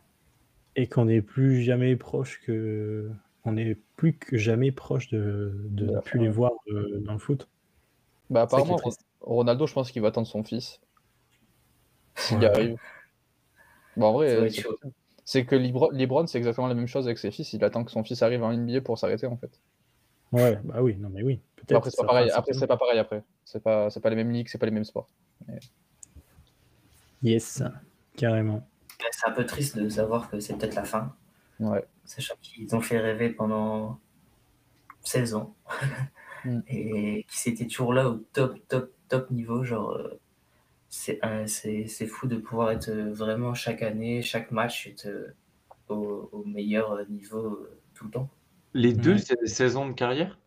Et 0.76 0.86
qu'on 0.86 1.06
n'est 1.06 1.22
plus 1.22 1.62
jamais 1.62 1.96
proche 1.96 2.40
que. 2.44 3.10
On 3.44 3.56
est 3.56 3.76
plus 3.96 4.12
que 4.18 4.36
jamais 4.36 4.70
proche 4.72 5.08
de, 5.08 5.52
de 5.70 5.84
De 5.84 5.90
ne 5.90 5.92
la 5.94 6.02
plus 6.02 6.20
les 6.20 6.28
voir 6.28 6.52
euh, 6.68 7.00
dans 7.00 7.14
le 7.14 7.18
foot. 7.18 7.48
Bah, 8.30 8.42
apparemment. 8.42 8.78
Ronaldo, 9.20 9.66
je 9.66 9.72
pense 9.72 9.90
qu'il 9.90 10.02
va 10.02 10.08
attendre 10.08 10.26
son 10.26 10.44
fils. 10.44 10.80
S'il 12.14 12.36
y 12.36 12.40
Ouais. 12.40 12.46
arrive. 12.46 12.76
Bon, 13.96 14.06
en 14.06 14.12
vrai, 14.12 14.30
euh, 14.30 14.44
être 14.46 14.68
c'est- 15.24 15.44
que 15.46 15.56
Libro- 15.56 15.90
LeBron, 15.92 16.26
c'est 16.26 16.38
exactement 16.38 16.66
la 16.68 16.74
même 16.74 16.86
chose 16.86 17.06
avec 17.06 17.18
ses 17.18 17.30
fils. 17.30 17.52
Il 17.54 17.64
attend 17.64 17.84
que 17.84 17.90
son 17.90 18.04
fils 18.04 18.22
arrive 18.22 18.42
en 18.44 18.52
NBA 18.52 18.80
pour 18.82 18.98
s'arrêter, 18.98 19.26
en 19.26 19.36
fait. 19.36 19.60
Ouais, 20.32 20.58
bah 20.64 20.82
oui, 20.82 20.96
non 20.96 21.08
mais 21.10 21.22
oui. 21.22 21.40
Après, 21.70 21.90
c'est 21.90 21.96
pas 21.98 22.06
pareil. 22.06 22.30
Après, 22.30 22.52
c'est 22.52 22.66
pas 22.66 22.76
pareil 22.76 22.98
après. 22.98 23.22
C'est 23.44 23.62
pas, 23.62 23.90
c'est 23.90 24.00
pas 24.00 24.10
les 24.10 24.16
mêmes 24.16 24.30
ligues, 24.30 24.48
c'est 24.48 24.58
pas 24.58 24.66
les 24.66 24.72
mêmes 24.72 24.84
sports. 24.84 25.08
Yes, 27.22 27.62
carrément. 28.16 28.66
C'est 29.10 29.28
un 29.28 29.32
peu 29.32 29.46
triste 29.46 29.78
de 29.78 29.88
savoir 29.88 30.30
que 30.30 30.40
c'est 30.40 30.56
peut-être 30.56 30.74
la 30.74 30.84
fin, 30.84 31.14
Ouais. 31.60 31.84
sachant 32.04 32.34
qu'ils 32.40 32.74
ont 32.74 32.80
fait 32.80 32.98
rêver 32.98 33.30
pendant 33.30 33.98
16 35.02 35.34
ans 35.34 35.54
Mm. 36.44 36.60
et 36.68 37.26
qu'ils 37.28 37.52
étaient 37.52 37.66
toujours 37.66 37.92
là 37.92 38.08
au 38.08 38.14
top, 38.32 38.56
top, 38.68 38.92
top 39.08 39.30
niveau. 39.30 39.64
Genre, 39.64 39.90
euh, 39.92 40.20
c'est 40.88 41.18
un- 41.24 41.46
c'est 41.46 41.86
c'est 41.86 42.06
fou 42.06 42.26
de 42.28 42.36
pouvoir 42.36 42.70
être 42.70 42.88
euh, 42.90 43.12
vraiment 43.12 43.54
chaque 43.54 43.82
année, 43.82 44.22
chaque 44.22 44.50
match, 44.52 44.86
être 44.86 45.06
euh, 45.06 45.34
au, 45.88 46.28
au 46.32 46.44
meilleur 46.44 47.04
niveau 47.10 47.66
tout 47.94 48.04
le 48.04 48.10
temps. 48.10 48.28
Les 48.74 48.92
deux, 48.92 49.12
Ouais. 49.12 49.18
c'est 49.18 49.40
des 49.40 49.46
16 49.48 49.76
ans 49.76 49.88
de 49.88 49.92
carrière? 49.94 50.38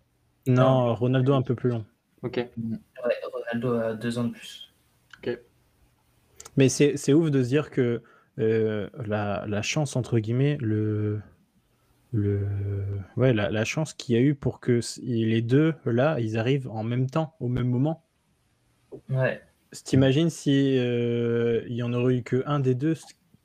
Non, 0.47 0.93
Ronaldo 0.95 1.33
un 1.33 1.41
peu 1.41 1.55
plus 1.55 1.69
long. 1.69 1.85
Ok. 2.23 2.37
Ouais, 2.37 2.49
Ronaldo 3.31 3.73
a 3.73 3.93
deux 3.93 4.17
ans 4.19 4.25
de 4.25 4.31
plus. 4.31 4.67
Mais 6.57 6.67
c'est 6.67 6.97
c'est 6.97 7.13
ouf 7.13 7.31
de 7.31 7.43
se 7.43 7.47
dire 7.47 7.69
que 7.69 8.01
euh, 8.39 8.89
la, 9.05 9.45
la 9.47 9.61
chance, 9.61 9.95
entre 9.95 10.19
guillemets, 10.19 10.57
le, 10.59 11.21
le, 12.11 12.45
ouais, 13.15 13.31
la, 13.33 13.49
la 13.49 13.63
chance 13.63 13.93
qu'il 13.93 14.15
y 14.15 14.17
a 14.17 14.21
eu 14.21 14.35
pour 14.35 14.59
que 14.59 14.81
les 15.01 15.41
deux, 15.41 15.73
là, 15.85 16.19
ils 16.19 16.37
arrivent 16.37 16.69
en 16.69 16.83
même 16.83 17.09
temps, 17.09 17.35
au 17.39 17.47
même 17.47 17.69
moment. 17.69 18.03
Ouais, 19.09 19.41
T'imagines 19.85 20.29
si 20.29 20.77
euh, 20.77 21.63
il 21.67 21.75
y 21.75 21.83
en 21.83 21.93
aurait 21.93 22.17
eu 22.17 22.23
que 22.23 22.43
un 22.45 22.59
des 22.59 22.75
deux, 22.75 22.95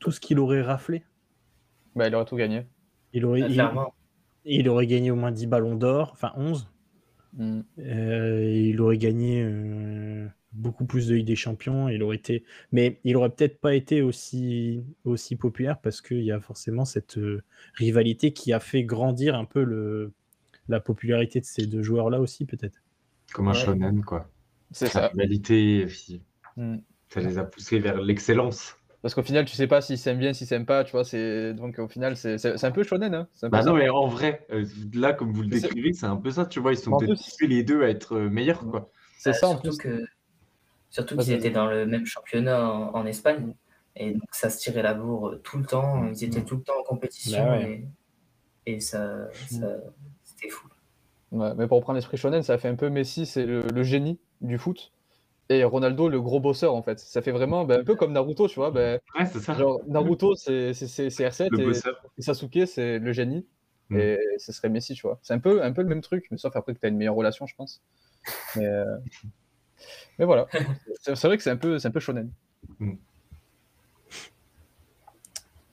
tout 0.01 0.11
ce 0.11 0.19
qu'il 0.19 0.40
aurait 0.40 0.62
raflé 0.62 1.05
Bah, 1.94 2.09
il 2.09 2.15
aurait 2.16 2.24
tout 2.24 2.35
gagné. 2.36 2.66
il 3.12 3.24
aurait, 3.24 3.43
clairement. 3.48 3.94
il 3.94 4.06
aurait 4.68 4.86
gagné 4.86 5.10
au 5.10 5.16
moins 5.16 5.32
10 5.32 5.47
ballons 5.47 5.74
d'or, 5.77 6.10
enfin 6.12 6.32
11. 6.36 6.68
Mm. 7.35 7.60
Euh, 7.81 8.51
il 8.51 8.81
aurait 8.81 8.98
gagné 8.98 9.43
euh, 9.43 10.27
beaucoup 10.52 10.86
plus 10.86 11.09
de 11.09 11.14
Ligue 11.16 11.27
des 11.27 11.36
Champions. 11.36 11.89
Il 11.89 12.02
aurait 12.02 12.16
été, 12.16 12.44
mais 12.73 13.01
il 13.05 13.16
aurait 13.16 13.31
peut-être 13.31 13.60
pas 13.60 13.74
été 13.74 14.02
aussi 14.02 14.82
aussi 15.05 15.36
populaire 15.36 15.78
parce 15.81 16.01
qu'il 16.01 16.23
y 16.23 16.32
a 16.32 16.40
forcément 16.40 16.85
cette 16.85 17.18
euh, 17.18 17.43
rivalité 17.74 18.32
qui 18.32 18.52
a 18.52 18.60
fait 18.60 18.85
grandir 18.85 19.35
un 19.36 19.44
peu 19.44 19.64
le 19.64 20.12
la 20.68 20.81
popularité 20.81 21.40
de 21.40 21.44
ces 21.44 21.66
deux 21.66 21.82
joueurs-là 21.82 22.20
aussi 22.20 22.44
peut-être. 22.47 22.82
Comme 23.32 23.48
un 23.48 23.52
Ouais. 23.52 23.59
shonen, 23.59 24.02
quoi. 24.05 24.31
C'est 24.70 24.93
La 24.94 25.09
rivalité, 25.09 25.86
puis 25.86 26.23
Mm. 26.56 26.77
ça 27.09 27.20
les 27.20 27.39
a 27.39 27.44
poussés 27.44 27.78
vers 27.78 28.01
l'excellence. 28.01 28.77
Parce 29.02 29.14
qu'au 29.14 29.23
final, 29.23 29.44
tu 29.44 29.55
sais 29.55 29.66
pas 29.66 29.81
s'ils 29.81 29.98
s'aiment 29.98 30.18
bien, 30.18 30.32
s'ils 30.32 30.47
s'aiment 30.47 30.66
pas, 30.66 30.85
tu 30.85 30.93
vois. 30.93 31.05
C'est 31.05 31.55
donc 31.55 31.78
au 31.78 31.89
final, 31.89 32.16
c'est 32.16 32.64
un 32.64 32.70
peu 32.70 32.82
shonen, 32.82 33.14
hein. 33.14 33.28
C'est 33.32 33.47
un 33.47 33.51
peu 33.51 33.56
Bah 33.56 33.64
non, 33.64 33.74
mais 33.74 33.89
en 33.89 34.09
vrai, 34.09 34.47
euh, 34.51 34.64
là, 34.94 35.12
comme 35.12 35.32
vous 35.32 35.43
le 35.43 35.48
décrivez, 35.48 35.93
c'est 35.93 36.06
un 36.06 36.16
peu 36.16 36.31
ça, 36.31 36.47
tu 36.47 36.60
vois. 36.60 36.73
Ils 36.73 36.78
sont 36.78 36.93
En 36.93 36.98
peut-être 36.98 37.20
les 37.40 37.62
deux 37.62 37.82
à 37.82 37.89
être 37.89 38.16
euh, 38.16 38.28
meilleurs, 38.28 38.60
quoi. 38.60 38.90
C'est 39.18 39.31
Bah, 39.32 39.39
ça 39.39 39.48
en 39.48 39.55
surtout 39.55 39.77
plus. 39.77 39.78
que 39.78 40.05
surtout 40.90 41.16
qu'ils 41.16 41.32
étaient 41.32 41.51
dans 41.51 41.66
le 41.66 41.86
même 41.86 42.06
championnat 42.06 42.68
en, 42.70 42.94
en 42.94 43.06
Espagne 43.06 43.55
et 43.97 44.12
donc 44.12 44.28
ça 44.32 44.51
se 44.51 44.59
tirait 44.59 44.82
la 44.82 44.94
bourre 44.94 45.28
euh, 45.28 45.36
tout 45.43 45.59
le 45.59 45.64
temps. 45.66 46.06
Ils 46.09 46.24
étaient 46.24 46.43
tout 46.44 46.56
le 46.56 46.62
temps 46.62 46.78
en 46.81 46.82
compétition 46.85 47.44
Bah 47.44 47.51
ouais. 47.59 47.85
et, 48.66 48.74
et 48.77 48.81
ça, 48.81 49.28
ça- 49.48 49.77
c'était 50.24 50.48
fou. 50.48 50.68
Ouais, 51.32 51.55
mais 51.56 51.66
pour 51.66 51.78
reprendre 51.78 51.97
l'esprit 51.97 52.16
shonen, 52.16 52.43
ça 52.43 52.56
fait 52.59 52.68
un 52.68 52.77
peu 52.77 52.89
Messi, 52.89 53.27
c'est 53.27 53.47
le, 53.47 53.62
le 53.62 53.82
génie 53.82 54.20
du 54.40 54.59
foot. 54.59 54.93
Et 55.48 55.62
Ronaldo, 55.62 56.09
le 56.09 56.20
gros 56.20 56.40
bosseur, 56.40 56.74
en 56.74 56.82
fait. 56.82 56.98
Ça 56.98 57.23
fait 57.23 57.31
vraiment 57.31 57.64
ben, 57.64 57.81
un 57.81 57.85
peu 57.85 57.94
comme 57.94 58.12
Naruto, 58.12 58.48
tu 58.48 58.56
vois. 58.56 58.70
Ben, 58.70 58.98
Ouais, 59.16 59.27
c'est 59.27 59.40
ça. 59.40 59.55
genre, 59.55 59.81
Naruto, 59.86 60.35
c'est 60.35 60.74
c'est- 60.74 60.89
c'est- 60.89 61.10
c'est 61.10 61.24
R7 61.24 61.51
le 61.52 61.59
et, 61.60 61.64
bosseur. 61.64 62.02
et 62.18 62.23
Sasuke, 62.23 62.66
c'est 62.66 62.98
le 62.98 63.12
génie. 63.12 63.47
Mm. 63.90 63.97
Et 63.98 64.18
ce 64.39 64.52
serait 64.52 64.68
Messi, 64.68 64.94
tu 64.94 65.02
vois. 65.02 65.20
C'est 65.23 65.35
un 65.35 65.39
peu, 65.39 65.62
un 65.62 65.73
peu 65.73 65.82
le 65.82 65.89
même 65.89 66.01
truc, 66.01 66.27
mais 66.32 66.36
sauf 66.39 66.56
après 66.56 66.74
que 66.74 66.81
tu 66.81 66.86
as 66.86 66.89
une 66.89 66.97
meilleure 66.97 67.14
relation, 67.14 67.47
je 67.47 67.55
pense. 67.55 67.81
Mais, 68.56 68.66
euh, 68.66 68.97
mais 70.18 70.24
voilà. 70.24 70.48
C'est 71.02 71.14
c'est 71.14 71.28
vrai 71.28 71.36
que 71.36 71.43
c'est 71.44 71.51
un 71.51 71.56
peu, 71.56 71.78
c'est 71.78 71.86
un 71.86 71.93
peu 71.93 72.01
shonen. 72.01 72.31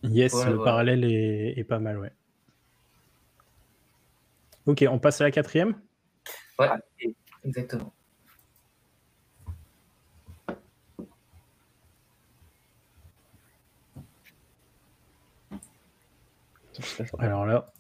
Yes, 0.04 0.34
Voilà, 0.34 0.52
le 0.52 0.64
parallèle 0.64 1.04
est, 1.06 1.58
est 1.58 1.64
pas 1.64 1.80
mal, 1.80 1.98
ouais. 1.98 2.12
Ok, 4.66 4.86
on 4.90 5.00
passe 5.00 5.22
à 5.22 5.24
la 5.24 5.32
quatrième? 5.32 5.82
Ouais, 6.60 6.68
exactement. 7.44 7.94
Alors 17.20 17.46
là, 17.46 17.72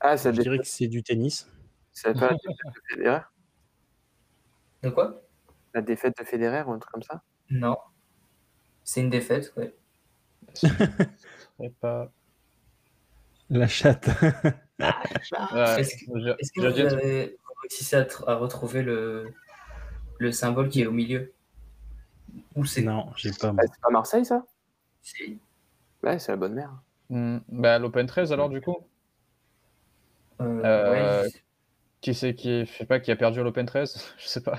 Ah, 0.00 0.16
ça 0.16 0.32
je 0.32 0.40
dirais 0.40 0.58
que 0.58 0.64
c'est 0.66 0.88
du 0.88 1.02
tennis. 1.02 1.48
c'est 1.92 2.12
pas 2.14 2.30
la 2.30 2.34
défaite 2.34 2.56
de 2.74 2.80
Federer 2.88 3.20
De 4.82 4.90
quoi? 4.90 5.22
La 5.74 5.82
défaite 5.82 6.16
de 6.18 6.24
Federer 6.24 6.62
ou 6.66 6.72
un 6.72 6.78
truc 6.78 6.92
comme 6.92 7.02
ça? 7.02 7.22
Non. 7.50 7.76
C'est 8.84 9.00
une 9.00 9.10
défaite, 9.10 9.52
ouais. 9.56 9.74
Et 11.60 11.70
pas... 11.70 12.10
La 13.50 13.68
chatte. 13.68 14.08
Ouais, 15.52 15.80
Est-ce 15.80 15.96
je- 16.06 16.34
Est-ce 16.40 16.52
que 16.52 16.60
je 16.62 16.68
vous 16.82 16.94
avez 16.94 17.38
réussi 17.62 17.94
à, 17.94 18.02
tr- 18.02 18.24
à 18.28 18.34
retrouver 18.34 18.82
le, 18.82 19.32
le 20.18 20.32
symbole 20.32 20.68
qui 20.68 20.80
est 20.82 20.86
au 20.86 20.92
milieu? 20.92 21.32
Où 22.56 22.64
c'est 22.64 22.82
non, 22.82 23.12
j'ai 23.16 23.30
pas. 23.32 23.54
Ah, 23.56 23.62
C'est 23.62 23.80
pas 23.80 23.90
Marseille, 23.90 24.24
ça? 24.24 24.44
Si. 25.02 25.38
Ouais, 26.02 26.18
c'est 26.18 26.32
la 26.32 26.36
bonne 26.36 26.54
mère. 26.54 26.82
Hmm, 27.12 27.38
bah, 27.48 27.78
l'Open 27.78 28.06
13, 28.06 28.32
alors, 28.32 28.48
du 28.48 28.60
coup 28.62 28.76
Euh, 30.40 30.62
Euh, 30.64 31.22
ouais, 31.24 31.28
Qui 32.00 32.14
c'est 32.14 32.34
qui, 32.34 32.64
je 32.64 32.72
sais 32.72 32.86
pas, 32.86 33.00
qui 33.00 33.10
a 33.12 33.16
perdu 33.16 33.38
à 33.40 33.42
l'Open 33.42 33.66
13 33.66 34.14
Je 34.18 34.26
sais 34.26 34.42
pas. 34.42 34.58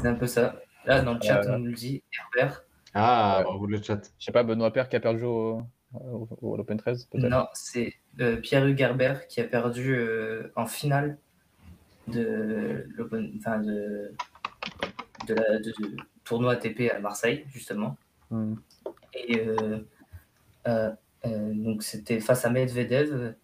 c'est 0.00 0.08
un 0.08 0.14
peu 0.14 0.26
ça. 0.26 0.56
Là, 0.86 1.02
dans 1.02 1.14
le 1.14 1.20
chat, 1.22 1.44
Euh, 1.44 1.54
on 1.54 1.58
nous 1.58 1.66
le 1.66 1.72
dit. 1.74 2.02
Herbert. 2.18 2.64
Ah, 2.94 3.36
Ouais. 3.38 3.44
bravo 3.44 3.66
le 3.66 3.82
chat. 3.82 4.00
Je 4.18 4.24
sais 4.24 4.32
pas, 4.32 4.42
Benoît 4.42 4.72
Père 4.72 4.88
qui 4.88 4.96
a 4.96 5.00
perdu 5.00 5.22
au, 5.24 5.60
au- 5.92 6.28
au- 6.40 6.54
à 6.54 6.56
l'Open 6.56 6.78
13, 6.78 7.04
peut-être 7.06 7.28
Non, 7.28 7.46
c'est 7.52 7.92
euh, 8.20 8.36
Pierre-Hugues 8.40 8.80
Herbert 8.80 9.26
qui 9.28 9.40
a 9.42 9.44
perdu 9.44 9.94
euh, 9.94 10.50
en 10.56 10.66
finale 10.66 11.18
de, 12.08 12.86
l'Open- 12.96 13.34
enfin, 13.38 13.58
de, 13.58 14.14
de 15.26 15.34
la 15.34 15.58
de- 15.58 15.74
de 15.78 15.96
tournoi 16.24 16.54
ATP 16.54 16.90
à 16.90 16.98
Marseille, 17.00 17.44
justement. 17.52 17.98
Hmm. 18.30 18.54
Et 19.12 19.46
euh, 19.46 20.90
euh, 21.26 21.52
donc 21.54 21.82
c'était 21.82 22.20
face 22.20 22.44
à 22.44 22.50
Medvedev, 22.50 23.34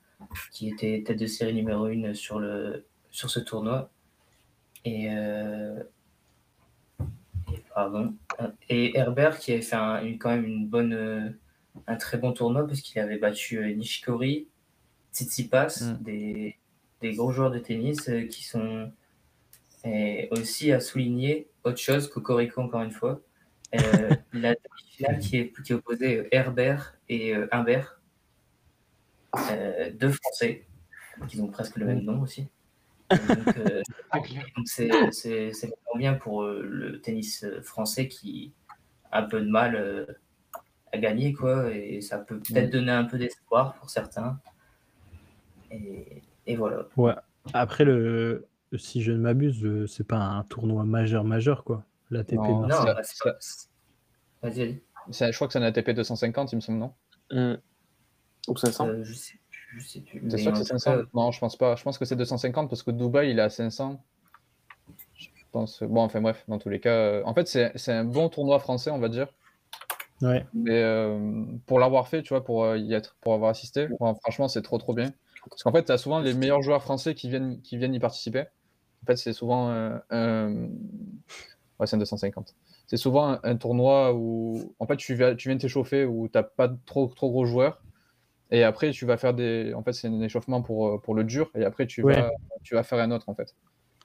qui 0.53 0.69
était 0.69 1.03
tête 1.07 1.19
de 1.19 1.27
série 1.27 1.55
numéro 1.55 1.87
1 1.87 2.15
sur, 2.15 2.39
le, 2.39 2.85
sur 3.11 3.31
ce 3.31 3.41
tournoi. 3.41 3.91
Et, 4.85 5.09
euh, 5.11 5.83
et 7.53 7.63
pardon. 7.75 8.15
Et 8.69 8.97
Herbert 8.97 9.39
qui 9.39 9.53
avait 9.53 9.63
fait 9.63 9.77
un- 9.77 10.03
une, 10.05 10.19
quand 10.19 10.31
même 10.31 10.45
une 10.45 10.67
bonne, 10.67 10.93
euh, 10.93 11.29
un 11.87 11.97
très 11.97 12.19
bon 12.19 12.33
tournoi 12.33 12.67
parce 12.67 12.81
qu'il 12.81 13.01
avait 13.01 13.19
battu 13.19 13.75
Nishikori, 13.75 14.49
Tsitsipas, 15.13 15.81
Mm. 15.83 16.03
des, 16.03 16.57
des 17.01 17.15
gros 17.15 17.33
joueurs 17.33 17.51
de 17.51 17.59
tennis 17.59 18.11
qui 18.31 18.45
sont 18.45 18.91
et 19.87 20.29
aussi 20.31 20.73
à 20.73 20.81
souligner 20.81 21.47
autre 21.63 21.77
chose, 21.79 22.09
Cocorico 22.09 22.63
encore 22.63 22.83
une 22.83 22.91
fois. 22.91 23.21
Euh, 23.75 24.11
la 24.33 24.55
demi-finale 24.55 25.19
qui, 25.19 25.39
est, 25.39 25.63
qui 25.63 25.73
opposait 25.73 26.19
euh, 26.19 26.29
Herbert 26.31 26.97
et 27.09 27.35
Humbert, 27.51 28.01
euh, 29.51 29.91
deux 29.93 30.11
Français, 30.11 30.65
qui 31.29 31.41
ont 31.41 31.49
presque 31.49 31.77
le 31.77 31.87
même 31.87 32.01
nom 32.01 32.23
aussi. 32.23 32.47
Donc, 33.11 33.59
euh, 33.59 33.83
c'est 34.65 35.51
vraiment 35.61 35.99
bien 35.99 36.15
pour 36.15 36.45
le 36.45 37.01
tennis 37.01 37.45
français 37.63 38.09
qui 38.09 38.53
a 39.11 39.21
un 39.21 39.23
peu 39.25 39.41
de 39.41 39.49
mal 39.49 39.77
euh, 39.77 40.07
à 40.93 40.99
gagner, 40.99 41.33
quoi, 41.33 41.73
et 41.73 42.01
ça 42.01 42.19
peut 42.19 42.39
peut-être 42.39 42.71
donner 42.71 42.93
un 42.93 43.05
peu 43.05 43.19
d'espoir 43.19 43.75
pour 43.75 43.91
certains. 43.91 44.39
Et, 45.71 46.23
et 46.47 46.57
voilà. 46.57 46.87
Ouais. 46.97 47.15
Après, 47.53 47.85
le... 47.85 48.47
si 48.77 49.03
je 49.03 49.13
ne 49.13 49.19
m'abuse, 49.19 49.87
c'est 49.87 50.07
pas 50.07 50.19
un 50.19 50.45
tournoi 50.45 50.85
majeur 50.85 51.25
majeur, 51.25 51.65
quoi. 51.65 51.85
L'ATP 52.11 52.37
Non, 52.37 52.67
Non, 52.69 52.69
c'est- 53.03 53.39
Vas-y, 54.43 54.83
Je 55.11 55.35
crois 55.37 55.47
que 55.47 55.53
c'est 55.53 55.59
un 55.59 55.63
ATP 55.63 55.91
250, 55.91 56.53
il 56.53 56.57
me 56.57 56.61
semble, 56.61 56.79
non 56.79 56.95
Hmm. 57.31 57.55
Ou 58.49 58.57
500 58.57 58.87
Euh, 58.89 59.03
je 59.05 59.15
sais 59.15 59.39
plus, 59.51 59.81
je 59.81 59.89
sais 59.89 60.01
plus. 60.01 60.29
T'es 60.29 60.37
sûr 60.37 60.53
que 60.53 60.59
c'est 60.59 60.65
tout 60.65 60.79
500 60.79 60.99
cas, 60.99 61.03
Non, 61.15 61.31
je 61.31 61.41
pense 61.41 61.57
pas. 61.57 61.77
Je 61.77 61.83
pense 61.83 61.97
que 61.99 62.05
c'est 62.05 62.17
250 62.17 62.69
parce 62.69 62.83
que 62.83 62.91
Dubaï, 62.91 63.31
il 63.31 63.39
est 63.39 63.43
à 63.43 63.49
500. 63.49 64.05
Je 65.17 65.29
pense. 65.51 65.83
Bon, 65.83 66.03
enfin 66.03 66.21
bref, 66.21 66.45
dans 66.49 66.59
tous 66.59 66.69
les 66.69 66.81
cas. 66.81 66.91
euh, 66.95 67.23
En 67.25 67.33
fait, 67.35 67.49
c'est 67.49 67.73
c'est 67.77 67.93
un 67.93 68.05
bon 68.05 68.29
tournoi 68.29 68.59
français, 68.59 68.91
on 68.91 68.99
va 68.99 69.09
dire. 69.09 69.29
Ouais. 70.21 70.47
Mais 70.53 70.83
euh, 70.83 71.45
pour 71.67 71.79
l'avoir 71.79 72.09
fait, 72.09 72.23
tu 72.23 72.31
vois, 72.35 72.45
pour 72.45 72.65
euh, 72.65 72.77
y 72.79 72.93
être, 72.93 73.17
pour 73.23 73.33
avoir 73.35 73.51
assisté, 73.51 73.89
bon, 73.99 74.15
franchement, 74.17 74.49
c'est 74.49 74.63
trop 74.63 74.79
trop 74.79 74.93
bien. 74.95 75.13
Parce 75.49 75.63
qu'en 75.63 75.73
fait, 75.73 75.85
tu 75.85 75.93
as 75.93 75.99
souvent 75.99 76.21
les 76.21 76.35
meilleurs 76.35 76.63
joueurs 76.63 76.83
français 76.83 77.15
qui 77.15 77.29
viennent, 77.31 77.61
qui 77.63 77.77
viennent 77.79 77.95
y 77.95 77.99
participer. 77.99 78.41
En 79.03 79.07
fait, 79.07 79.17
c'est 79.17 79.33
souvent 79.33 79.71
euh. 79.71 80.69
Ouais, 81.81 81.87
c'est 81.87 81.97
un 81.97 81.99
250. 81.99 82.55
C'est 82.87 82.97
souvent 82.97 83.29
un, 83.33 83.41
un 83.43 83.57
tournoi 83.57 84.15
où, 84.15 84.75
en 84.79 84.87
fait, 84.87 84.97
tu, 84.97 85.15
viens- 85.15 85.35
tu 85.35 85.49
viens 85.49 85.59
t'échauffer, 85.59 86.05
où 86.05 86.29
tu 86.29 86.39
pas 86.57 86.69
de 86.69 86.77
trop, 86.87 87.07
trop 87.09 87.31
gros 87.31 87.47
joueurs. 87.47 87.83
Et 88.51 88.63
après, 88.63 88.91
tu 88.91 89.07
vas 89.07 89.17
faire 89.17 89.35
des. 89.35 89.75
En 89.75 89.83
fait, 89.83 89.93
c'est 89.93 90.07
un 90.09 90.21
échauffement 90.21 90.63
pour, 90.63 90.89
euh, 90.89 90.99
pour 90.99 91.15
le 91.15 91.25
dur. 91.25 91.51
Et 91.57 91.65
après, 91.65 91.87
tu, 91.87 92.03
Ouais. 92.03 92.15
vas, 92.15 92.31
tu 92.63 92.75
vas 92.75 92.83
faire 92.85 92.99
un 93.01 93.11
autre, 93.11 93.29
en 93.29 93.35
fait. 93.35 93.55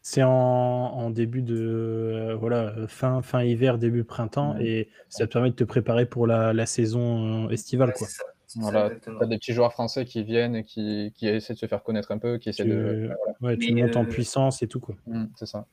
C'est 0.01 0.23
en, 0.23 0.29
en 0.31 1.09
début 1.09 1.41
de 1.41 1.55
euh, 1.57 2.35
voilà 2.35 2.73
fin 2.87 3.21
fin 3.21 3.43
hiver 3.43 3.77
début 3.77 4.05
printemps 4.05 4.55
Ouais. 4.55 4.65
et 4.65 4.89
ça 5.09 5.27
te 5.27 5.33
permet 5.33 5.49
de 5.49 5.55
te 5.55 5.65
préparer 5.65 6.05
pour 6.05 6.25
la, 6.25 6.53
la 6.53 6.65
saison 6.65 7.47
euh, 7.47 7.49
estivale 7.49 7.89
ouais, 7.89 7.95
quoi. 7.95 8.07
ça, 8.07 8.23
Voilà, 8.55 8.85
exactement. 8.85 9.19
tu 9.19 9.25
as 9.25 9.27
des 9.27 9.37
petits 9.37 9.51
joueurs 9.51 9.73
français 9.73 10.05
qui 10.05 10.23
viennent 10.23 10.55
et 10.55 10.63
qui, 10.63 11.11
qui 11.15 11.27
essaient 11.27 11.53
de 11.53 11.59
se 11.59 11.65
faire 11.65 11.83
connaître 11.83 12.11
un 12.13 12.17
peu, 12.17 12.37
qui 12.37 12.47
essaient 12.47 12.63
Tu, 12.63 12.69
de. 12.69 13.09
ouais, 13.41 13.57
tu 13.57 13.73
montes 13.73 13.97
en 13.97 14.05
puissance 14.05 14.63
et 14.63 14.67
tout 14.67 14.79
quoi. 14.79 14.95
Mm, 15.05 15.25
c'est 15.35 15.45
ça. 15.45 15.67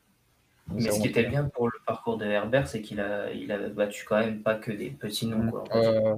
Mais 0.72 0.90
ce 0.90 1.00
qui 1.00 1.08
était 1.08 1.28
bien 1.28 1.44
pour 1.44 1.68
le 1.68 1.78
parcours 1.86 2.16
de 2.18 2.24
Herbert, 2.24 2.66
c'est 2.66 2.82
qu'il 2.82 3.00
a, 3.00 3.30
il 3.32 3.52
a 3.52 3.68
battu 3.68 4.04
quand 4.04 4.18
même 4.18 4.42
pas 4.42 4.56
que 4.56 4.72
des 4.72 4.90
petits 4.90 5.26
noms. 5.26 5.50
Quoi. 5.50 5.64
Euh, 5.76 6.16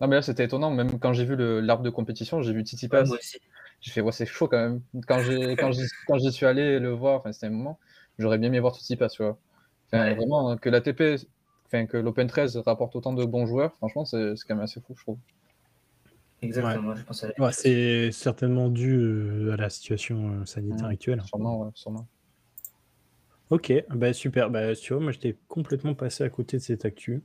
Non, 0.00 0.06
mais 0.08 0.16
là, 0.16 0.22
c'était 0.22 0.44
étonnant. 0.44 0.70
Même 0.70 0.98
quand 0.98 1.12
j'ai 1.12 1.24
vu 1.24 1.36
l'arbre 1.36 1.82
de 1.82 1.90
compétition, 1.90 2.40
j'ai 2.42 2.52
vu. 2.52 2.64
Ouais, 2.92 3.04
moi 3.04 3.16
aussi. 3.16 3.38
J'ai 3.80 3.92
fait, 3.92 4.00
ouais, 4.00 4.12
c'est 4.12 4.26
chaud 4.26 4.48
quand 4.48 4.58
même. 4.58 4.82
Quand 5.06 5.20
j'ai 5.20 5.56
quand 6.06 6.18
j'y 6.18 6.32
suis 6.32 6.46
allé 6.46 6.78
le 6.78 6.90
voir, 6.90 7.20
enfin, 7.20 7.32
c'était 7.32 7.46
un 7.46 7.50
moment, 7.50 7.78
j'aurais 8.18 8.38
bien 8.38 8.48
aimé 8.48 8.60
voir 8.60 8.74
Tsitsipas, 8.74 9.08
tu 9.08 9.22
vois. 9.22 9.38
Enfin, 9.86 10.04
Ouais. 10.04 10.14
Vraiment, 10.14 10.56
que 10.56 10.68
l'ATP, 10.68 11.26
enfin, 11.66 11.86
que 11.86 11.96
l'Open 11.96 12.26
13 12.28 12.56
rapporte 12.58 12.94
autant 12.96 13.12
de 13.12 13.24
bons 13.24 13.46
joueurs, 13.46 13.74
franchement, 13.76 14.04
c'est 14.04 14.34
quand 14.46 14.54
même 14.54 14.64
assez 14.64 14.80
fou, 14.80 14.94
je 14.96 15.02
trouve. 15.02 15.18
Exactement, 16.40 16.94
je 16.94 17.02
pense 17.02 17.24
à 17.24 17.28
la 17.28 17.44
Ouais, 17.44 17.52
c'est 17.52 18.12
certainement 18.12 18.68
dû 18.68 18.94
euh, 18.94 19.52
à 19.52 19.56
la 19.56 19.70
situation 19.70 20.40
euh, 20.40 20.44
sanitaire 20.44 20.86
actuelle. 20.86 21.22
Sûrement, 21.24 21.62
ouais, 21.62 21.70
sûrement. 21.74 22.06
Ok, 23.50 23.72
bah 23.90 24.12
super. 24.12 24.50
Bah, 24.50 24.74
tu 24.74 24.92
vois, 24.92 25.02
moi 25.02 25.12
j'étais 25.12 25.36
complètement 25.48 25.94
passé 25.94 26.24
à 26.24 26.28
côté 26.28 26.58
de 26.58 26.62
cette 26.62 26.84
actu. 26.84 27.22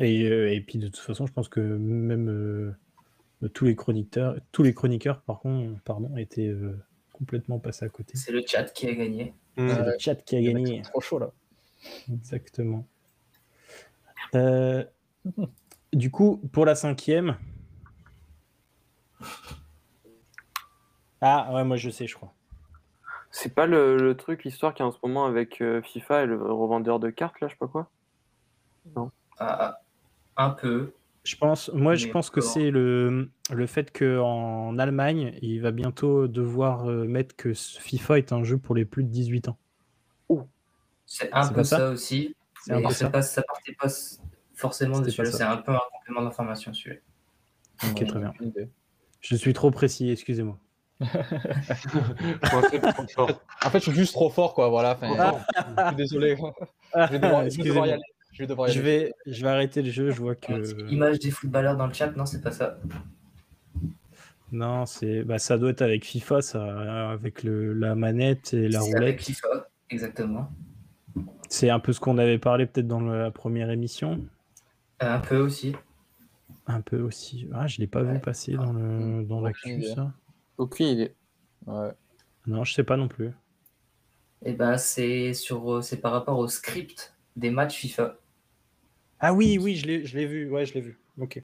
Et, 0.00 0.24
euh, 0.24 0.52
et 0.52 0.60
puis 0.60 0.78
de 0.78 0.88
toute 0.88 0.98
façon, 0.98 1.26
je 1.26 1.32
pense 1.32 1.48
que 1.48 1.60
même 1.60 2.28
euh, 2.28 2.74
tous 3.52 3.64
les 3.64 3.76
chroniqueurs, 3.76 4.36
tous 4.52 4.62
les 4.62 4.74
chroniqueurs, 4.74 5.22
par 5.22 5.40
contre, 5.40 5.80
pardon, 5.84 6.16
étaient 6.16 6.48
euh, 6.48 6.78
complètement 7.12 7.58
passés 7.58 7.84
à 7.84 7.88
côté. 7.88 8.16
C'est 8.16 8.32
le 8.32 8.42
chat 8.46 8.64
qui 8.64 8.88
a 8.88 8.94
gagné. 8.94 9.34
Mm. 9.56 9.68
C'est 9.68 9.84
le 9.84 9.98
chat 9.98 10.14
qui 10.16 10.36
a 10.36 10.42
gagné. 10.42 10.82
C'est 10.82 10.90
trop 10.90 11.00
chaud 11.00 11.18
là. 11.18 11.30
Exactement. 12.12 12.86
Euh, 14.34 14.84
du 15.92 16.10
coup, 16.10 16.38
pour 16.52 16.66
la 16.66 16.74
cinquième. 16.74 17.36
Ah 21.20 21.54
ouais, 21.54 21.64
moi 21.64 21.76
je 21.76 21.88
sais, 21.88 22.06
je 22.06 22.14
crois. 22.14 22.34
C'est 23.36 23.52
pas 23.52 23.66
le, 23.66 23.96
le 23.96 24.16
truc, 24.16 24.44
l'histoire 24.44 24.74
qu'il 24.74 24.84
y 24.84 24.86
a 24.86 24.86
en 24.86 24.92
ce 24.92 24.98
moment 25.02 25.26
avec 25.26 25.60
euh, 25.60 25.82
FIFA 25.82 26.22
et 26.22 26.26
le 26.26 26.40
revendeur 26.40 27.00
de 27.00 27.10
cartes, 27.10 27.40
là, 27.40 27.48
je 27.48 27.54
sais 27.54 27.58
pas 27.58 27.66
quoi? 27.66 27.90
Ah, 28.96 29.10
ah, 29.40 29.80
un 30.36 30.50
peu. 30.50 30.92
Je 31.24 31.34
pense, 31.34 31.68
moi 31.72 31.96
je 31.96 32.06
pense 32.06 32.30
que 32.30 32.40
c'est 32.40 32.70
le, 32.70 33.28
le 33.50 33.66
fait 33.66 33.90
qu'en 33.90 34.78
Allemagne, 34.78 35.36
il 35.42 35.60
va 35.62 35.72
bientôt 35.72 36.28
devoir 36.28 36.88
euh, 36.88 37.06
mettre 37.06 37.34
que 37.34 37.52
FIFA 37.54 38.18
est 38.18 38.32
un 38.32 38.44
jeu 38.44 38.56
pour 38.56 38.76
les 38.76 38.84
plus 38.84 39.02
de 39.02 39.08
18 39.08 39.48
ans. 39.48 39.58
C'est 41.04 41.32
un 41.32 41.42
C'est 41.42 41.48
peu 41.48 41.54
pas 41.56 41.64
ça 41.64 41.78
ça, 41.78 41.90
aussi. 41.90 42.36
C'est 42.62 42.72
un 42.72 42.76
mais 42.76 42.82
peu 42.84 42.90
c'est 42.90 43.04
ça. 43.04 43.10
pas, 43.10 43.22
ça 43.22 43.42
partait 43.42 43.74
pas 43.74 43.88
forcément 44.54 45.00
de 45.00 45.10
celui-là. 45.10 45.36
C'est 45.36 45.42
un 45.42 45.56
peu 45.56 45.72
un 45.72 45.80
complément 45.92 46.22
d'information, 46.22 46.72
celui-là. 46.72 47.00
Ok, 47.90 48.06
très 48.06 48.20
bien. 48.20 48.32
Je 49.20 49.34
suis 49.34 49.52
trop 49.54 49.72
précis, 49.72 50.08
excusez-moi. 50.10 50.56
En 53.62 53.70
fait, 53.70 53.78
je 53.78 53.84
suis 53.90 53.92
juste 53.92 54.12
trop 54.12 54.30
fort, 54.30 54.54
quoi. 54.54 54.68
Voilà. 54.68 54.92
Enfin, 54.92 55.08
Trop 55.08 55.16
fort. 55.16 55.40
je 55.78 55.86
suis 55.88 55.96
désolé. 55.96 56.36
Je 56.96 57.10
vais 57.12 57.18
devoir, 57.18 57.48
je 57.50 57.56
vais 57.56 57.64
devoir 57.64 57.86
y 57.88 57.90
Excusez-moi. 57.90 57.92
aller. 57.94 58.02
Je 58.32 58.38
vais 58.42 58.46
devoir 58.46 58.68
y 58.68 58.72
Je 58.72 58.78
aller. 58.80 58.88
vais, 59.06 59.12
je 59.26 59.42
vais 59.42 59.48
arrêter 59.48 59.82
le 59.82 59.90
jeu, 59.90 60.10
je 60.12 60.20
vois 60.20 60.36
que... 60.36 60.88
Image 60.92 61.18
des 61.18 61.30
footballeurs 61.32 61.76
dans 61.76 61.88
le 61.88 61.92
chat, 61.92 62.16
non, 62.16 62.24
c'est 62.24 62.40
pas 62.40 62.52
ça. 62.52 62.78
Non, 64.52 64.86
c'est, 64.86 65.24
bah, 65.24 65.38
ça 65.38 65.58
doit 65.58 65.70
être 65.70 65.82
avec 65.82 66.04
FIFA, 66.04 66.40
ça, 66.40 67.10
avec 67.10 67.42
le, 67.42 67.72
la 67.72 67.96
manette 67.96 68.54
et 68.54 68.68
la 68.68 68.80
C'est 68.80 68.90
avec 68.94 68.94
roulette. 69.16 69.20
FIFA, 69.22 69.48
exactement. 69.90 70.48
C'est 71.48 71.70
un 71.70 71.80
peu 71.80 71.92
ce 71.92 71.98
qu'on 71.98 72.18
avait 72.18 72.38
parlé 72.38 72.66
peut-être 72.66 72.86
dans 72.86 73.00
la 73.00 73.32
première 73.32 73.70
émission. 73.70 74.20
Un 75.00 75.18
peu 75.18 75.38
aussi. 75.38 75.74
Un 76.68 76.80
peu 76.80 77.00
aussi. 77.00 77.48
Ah, 77.52 77.66
je 77.66 77.78
l'ai 77.80 77.88
pas 77.88 78.02
vu 78.04 78.12
Ouais. 78.12 78.18
passer 78.20 78.52
dans 78.52 78.72
le 78.72 79.24
dans 79.24 79.38
Aucune 79.44 79.46
l'actu, 79.78 79.82
ça. 79.82 80.12
Aucune 80.58 80.86
idée. 80.86 81.14
Ouais. 81.66 81.90
Non, 82.46 82.64
je 82.64 82.74
sais 82.74 82.84
pas 82.84 82.96
non 82.96 83.08
plus. 83.08 83.30
Et 84.44 84.52
ben, 84.52 84.76
c'est 84.76 85.32
sur, 85.32 85.76
euh, 85.76 85.82
c'est 85.82 86.00
par 86.00 86.12
rapport 86.12 86.38
au 86.38 86.48
script 86.48 87.14
des 87.36 87.50
matchs 87.50 87.76
FIFA. 87.76 88.18
Ah 89.20 89.32
oui, 89.32 89.58
oui, 89.58 89.76
je 89.76 89.86
l'ai, 89.86 90.04
je 90.04 90.16
l'ai 90.18 90.26
vu. 90.26 90.50
Ouais, 90.50 90.66
je 90.66 90.74
l'ai 90.74 90.80
vu. 90.82 91.00
Ok. 91.18 91.42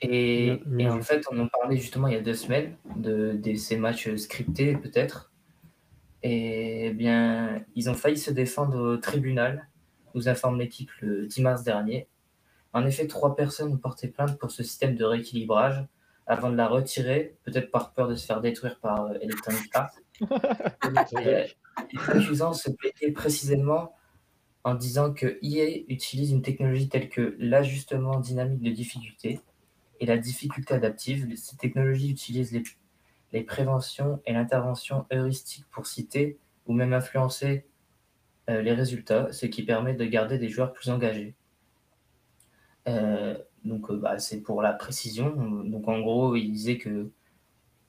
Et, 0.00 0.46
Bien- 0.46 0.60
bien 0.66 0.86
et 0.88 0.90
en 0.90 1.02
fait, 1.02 1.24
on 1.30 1.38
en 1.38 1.46
parlait 1.46 1.76
justement 1.76 2.08
il 2.08 2.14
y 2.14 2.16
a 2.16 2.20
deux 2.20 2.34
semaines 2.34 2.74
de, 2.96 3.34
de 3.40 3.54
ces 3.54 3.76
matchs 3.76 4.12
scriptés, 4.16 4.76
peut-être. 4.76 5.32
Et 6.24 6.86
eh 6.86 6.92
bien, 6.92 7.64
ils 7.76 7.88
ont 7.90 7.94
failli 7.94 8.16
se 8.16 8.30
défendre 8.30 8.78
au 8.78 8.96
tribunal, 8.96 9.68
nous 10.14 10.28
informe 10.28 10.58
l'équipe 10.58 10.90
le 11.00 11.26
10 11.26 11.42
mars 11.42 11.62
dernier. 11.62 12.08
En 12.72 12.84
effet, 12.86 13.06
trois 13.06 13.36
personnes 13.36 13.72
ont 13.72 13.76
porté 13.76 14.08
plainte 14.08 14.38
pour 14.38 14.50
ce 14.50 14.62
système 14.62 14.96
de 14.96 15.04
rééquilibrage 15.04 15.84
avant 16.32 16.50
de 16.50 16.56
la 16.56 16.66
retirer, 16.66 17.36
peut-être 17.44 17.70
par 17.70 17.92
peur 17.92 18.08
de 18.08 18.14
se 18.14 18.26
faire 18.26 18.40
détruire 18.40 18.78
par 18.80 19.06
euh, 19.06 19.14
Electronic 19.20 19.70
Arts. 19.74 19.94
Et, 21.20 21.54
les 21.92 22.00
accusants 22.08 22.52
se 22.52 22.70
plaidaient 22.70 23.12
précisément 23.12 23.94
en 24.64 24.74
disant 24.74 25.12
que 25.12 25.38
EA 25.42 25.84
utilise 25.88 26.30
une 26.30 26.42
technologie 26.42 26.88
telle 26.88 27.08
que 27.08 27.36
l'ajustement 27.38 28.20
dynamique 28.20 28.62
de 28.62 28.70
difficulté 28.70 29.40
et 30.00 30.06
la 30.06 30.18
difficulté 30.18 30.74
adaptive. 30.74 31.34
Ces 31.36 31.56
technologies 31.56 32.10
utilisent 32.10 32.52
les, 32.52 32.62
les 33.32 33.42
préventions 33.42 34.20
et 34.24 34.32
l'intervention 34.32 35.06
heuristique 35.12 35.64
pour 35.70 35.86
citer 35.86 36.38
ou 36.66 36.72
même 36.72 36.92
influencer 36.92 37.66
euh, 38.48 38.62
les 38.62 38.72
résultats, 38.72 39.32
ce 39.32 39.46
qui 39.46 39.64
permet 39.64 39.94
de 39.94 40.04
garder 40.04 40.38
des 40.38 40.48
joueurs 40.48 40.72
plus 40.72 40.90
engagés. 40.90 41.34
Euh, 42.88 43.36
donc, 43.64 43.90
euh, 43.90 43.96
bah, 43.96 44.18
c'est 44.18 44.40
pour 44.40 44.62
la 44.62 44.72
précision. 44.72 45.30
Donc, 45.64 45.88
en 45.88 46.00
gros, 46.00 46.36
il 46.36 46.50
disait 46.52 46.78
que, 46.78 47.10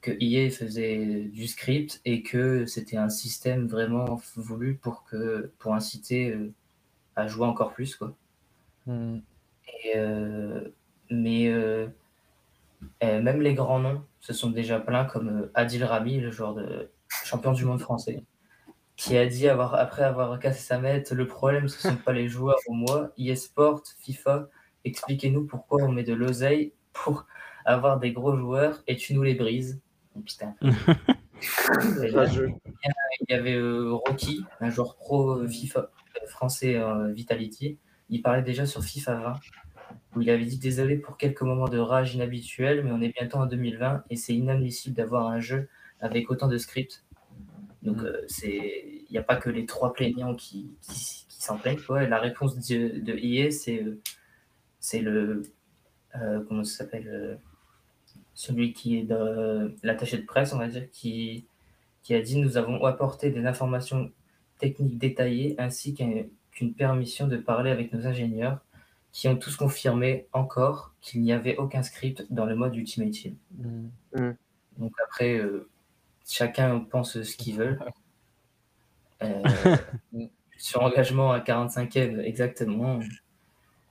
que 0.02 0.12
EA 0.20 0.50
faisait 0.50 1.26
du 1.26 1.48
script 1.48 2.02
et 2.06 2.22
que 2.24 2.66
c'était 2.66 2.98
un 2.98 3.10
système 3.10 3.68
vraiment 3.68 4.20
voulu 4.36 4.76
pour, 4.76 5.04
que, 5.04 5.52
pour 5.60 5.74
inciter 5.74 6.32
euh, 6.32 6.54
à 7.16 7.28
jouer 7.28 7.48
encore 7.48 7.74
plus. 7.74 7.96
Quoi. 7.96 8.16
Hmm. 8.86 9.20
Et, 9.84 9.94
euh, 9.98 10.70
mais 11.10 11.52
même 13.02 13.42
les 13.42 13.54
grands 13.54 13.80
noms 13.80 14.04
se 14.20 14.34
sont 14.34 14.50
déjà 14.50 14.80
plaints, 14.80 15.06
comme 15.06 15.50
Adil 15.54 15.84
Rami, 15.84 16.20
le 16.20 16.32
joueur 16.32 16.54
de 16.54 16.90
champion 17.26 17.54
du 17.54 17.66
monde 17.66 17.80
français, 17.80 18.24
qui 18.96 19.18
a 19.18 19.26
dit 19.26 19.48
avoir, 19.48 19.76
après 19.76 20.04
avoir 20.04 20.40
cassé 20.40 20.62
sa 20.62 20.80
mette, 20.80 21.12
le 21.12 21.28
problème 21.28 21.68
ce 21.68 21.88
ne 21.88 21.94
sont 21.94 22.00
pas 22.00 22.14
les 22.14 22.28
joueurs 22.28 22.60
ou 22.68 22.74
moi, 22.74 23.12
eSport, 23.18 23.84
FIFA, 24.00 24.48
expliquez-nous 24.86 25.46
pourquoi 25.46 25.84
on 25.84 25.92
met 25.92 26.04
de 26.04 26.14
l'oseille 26.14 26.74
pour 26.94 27.26
avoir 27.66 28.00
des 28.00 28.12
gros 28.12 28.36
joueurs 28.38 28.84
et 28.88 28.96
tu 28.96 29.14
nous 29.14 29.24
les 29.24 29.36
brises. 29.36 29.82
Oh, 30.16 30.20
putain. 30.22 30.56
Là, 30.62 32.26
il 32.26 33.26
y 33.30 33.34
avait 33.34 33.56
euh, 33.56 33.92
Rocky, 33.94 34.44
un 34.60 34.70
joueur 34.70 34.96
pro 34.96 35.40
euh, 35.40 35.48
FIFA 35.48 35.80
euh, 35.80 36.28
français 36.28 36.76
euh, 36.76 37.12
Vitality, 37.12 37.78
il 38.10 38.22
parlait 38.22 38.44
déjà 38.44 38.66
sur 38.66 38.84
FIFA 38.84 39.16
20, 39.16 39.40
où 40.16 40.22
il 40.22 40.30
avait 40.30 40.46
dit 40.46 40.58
Désolé 40.58 40.98
pour 40.98 41.18
quelques 41.18 41.42
moments 41.42 41.68
de 41.68 41.80
rage 41.80 42.16
inhabituels, 42.16 42.84
mais 42.84 42.92
on 42.92 43.02
est 43.02 43.10
bientôt 43.18 43.38
en 43.40 43.46
2020 43.46 44.04
et 44.10 44.16
c'est 44.16 44.34
inadmissible 44.36 44.96
d'avoir 44.96 45.28
un 45.28 45.40
jeu 45.40 45.68
avec 46.00 46.30
autant 46.32 46.48
de 46.48 46.58
scripts. 46.58 47.04
Donc, 47.82 47.98
Mm. 47.98 48.06
euh, 48.06 48.22
c'est 48.28 48.86
il 49.10 49.12
n'y 49.12 49.18
a 49.18 49.24
pas 49.24 49.36
que 49.36 49.50
les 49.50 49.66
trois 49.66 49.94
plaignants 49.94 50.34
qui, 50.36 50.72
qui, 50.82 51.26
qui 51.28 51.42
s'en 51.44 51.58
plaignent. 51.58 51.80
quoi. 51.86 52.08
La 52.08 52.20
réponse 52.20 52.56
de, 52.58 53.00
de 53.00 53.14
EA, 53.14 53.52
c'est 53.52 53.84
euh, 53.84 54.00
c'est 54.84 55.00
le. 55.00 55.44
euh, 56.18 56.44
comment 56.48 56.66
ça 56.66 56.80
s'appelle 56.84 57.08
euh, 57.08 57.36
Celui 58.34 58.74
qui 58.74 58.98
est 59.00 59.04
de 59.04 59.74
l'attaché 59.82 60.18
de 60.18 60.26
presse, 60.26 60.52
on 60.54 60.58
va 60.60 60.68
dire, 60.68 60.90
qui, 60.92 61.48
qui 62.04 62.14
a 62.14 62.22
dit 62.22 62.38
Nous 62.38 62.58
avons 62.58 62.84
apporté 62.84 63.32
des 63.32 63.46
informations 63.46 64.12
techniques 64.60 64.98
détaillées 64.98 65.56
ainsi 65.58 65.94
qu'un- 65.94 66.26
qu'une 66.52 66.74
permission 66.74 67.28
de 67.28 67.38
parler 67.38 67.72
avec 67.72 67.94
nos 67.94 68.06
ingénieurs 68.06 68.60
qui 69.14 69.28
ont 69.30 69.38
tous 69.38 69.56
confirmé 69.56 70.28
encore 70.34 70.94
qu'il 71.02 71.22
n'y 71.22 71.32
avait 71.32 71.56
aucun 71.58 71.82
script 71.84 72.26
dans 72.30 72.46
le 72.46 72.56
mode 72.56 72.76
Ultimate 72.76 73.12
Team. 73.12 73.36
Mm. 73.58 74.32
Donc 74.80 74.94
après, 75.06 75.38
euh, 75.38 75.70
chacun 76.28 76.80
pense 76.82 77.22
ce 77.22 77.38
qu'il 77.38 77.56
veut. 77.56 77.80
Euh, 79.22 79.42
sur 80.58 80.82
engagement 80.84 81.32
à 81.32 81.40
45e, 81.40 82.20
exactement. 82.20 83.00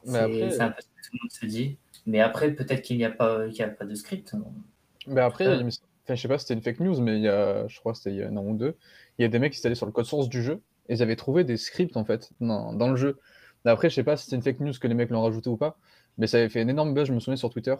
Mais 0.06 0.12
C'est 0.12 0.18
après- 0.18 0.50
c'est 0.50 0.60
un 0.60 0.70
peu 0.70 0.81
ce 0.82 0.86
que 0.86 1.08
tout 1.08 1.10
le 1.14 1.18
monde 1.22 1.31
se 1.31 1.47
dit. 1.47 1.76
Mais 2.06 2.20
après, 2.20 2.50
peut-être 2.52 2.82
qu'il 2.82 2.97
n'y 2.97 3.05
a, 3.05 3.10
pas- 3.10 3.47
y 3.47 3.62
a 3.62 3.68
pas 3.68 3.84
de 3.84 3.94
script. 3.94 4.34
Mais 5.06 5.20
après, 5.20 5.47
Euh. 5.47 5.62
enfin, 6.05 6.14
je 6.14 6.20
sais 6.20 6.28
pas 6.28 6.39
si 6.39 6.44
c'était 6.47 6.55
une 6.55 6.62
fake 6.62 6.81
news, 6.81 7.00
mais 7.00 7.16
il 7.16 7.22
y 7.22 7.28
a, 7.28 7.66
je 7.68 7.78
crois 7.81 7.92
que 7.92 7.98
c'était 7.98 8.10
il 8.10 8.16
y 8.16 8.22
a 8.22 8.28
un 8.28 8.36
an 8.36 8.44
ou 8.44 8.56
deux, 8.56 8.76
il 9.18 9.22
y 9.22 9.24
a 9.24 9.28
des 9.28 9.39
mecs 9.39 9.52
qui 9.52 9.58
étaient 9.58 9.66
allés 9.66 9.74
sur 9.76 9.86
le 9.86 9.92
code 9.92 10.05
source 10.06 10.28
du 10.28 10.42
jeu 10.42 10.60
et 10.89 10.94
ils 10.94 11.02
avaient 11.02 11.16
trouvé 11.16 11.44
des 11.44 11.56
scripts 11.56 11.97
en 11.97 12.05
fait 12.05 12.31
dans, 12.40 12.72
dans 12.72 12.89
le 12.89 12.97
jeu. 12.97 13.18
Mais 13.64 13.70
après, 13.70 13.89
je 13.90 13.94
sais 13.94 14.02
pas 14.05 14.16
si 14.16 14.24
c'était 14.24 14.36
une 14.36 14.42
fake 14.42 14.60
news 14.60 14.72
que 14.81 14.89
les 14.89 14.94
mecs 14.94 15.10
l'ont 15.10 15.22
rajouté 15.22 15.48
ou 15.48 15.56
pas, 15.56 15.78
mais 16.18 16.26
ça 16.26 16.39
avait 16.39 16.48
fait 16.48 16.60
un 16.60 16.68
énorme 16.68 16.92
buzz, 16.94 17.06
je 17.06 17.12
me 17.12 17.20
souviens 17.20 17.36
sur 17.36 17.50
Twitter. 17.50 17.76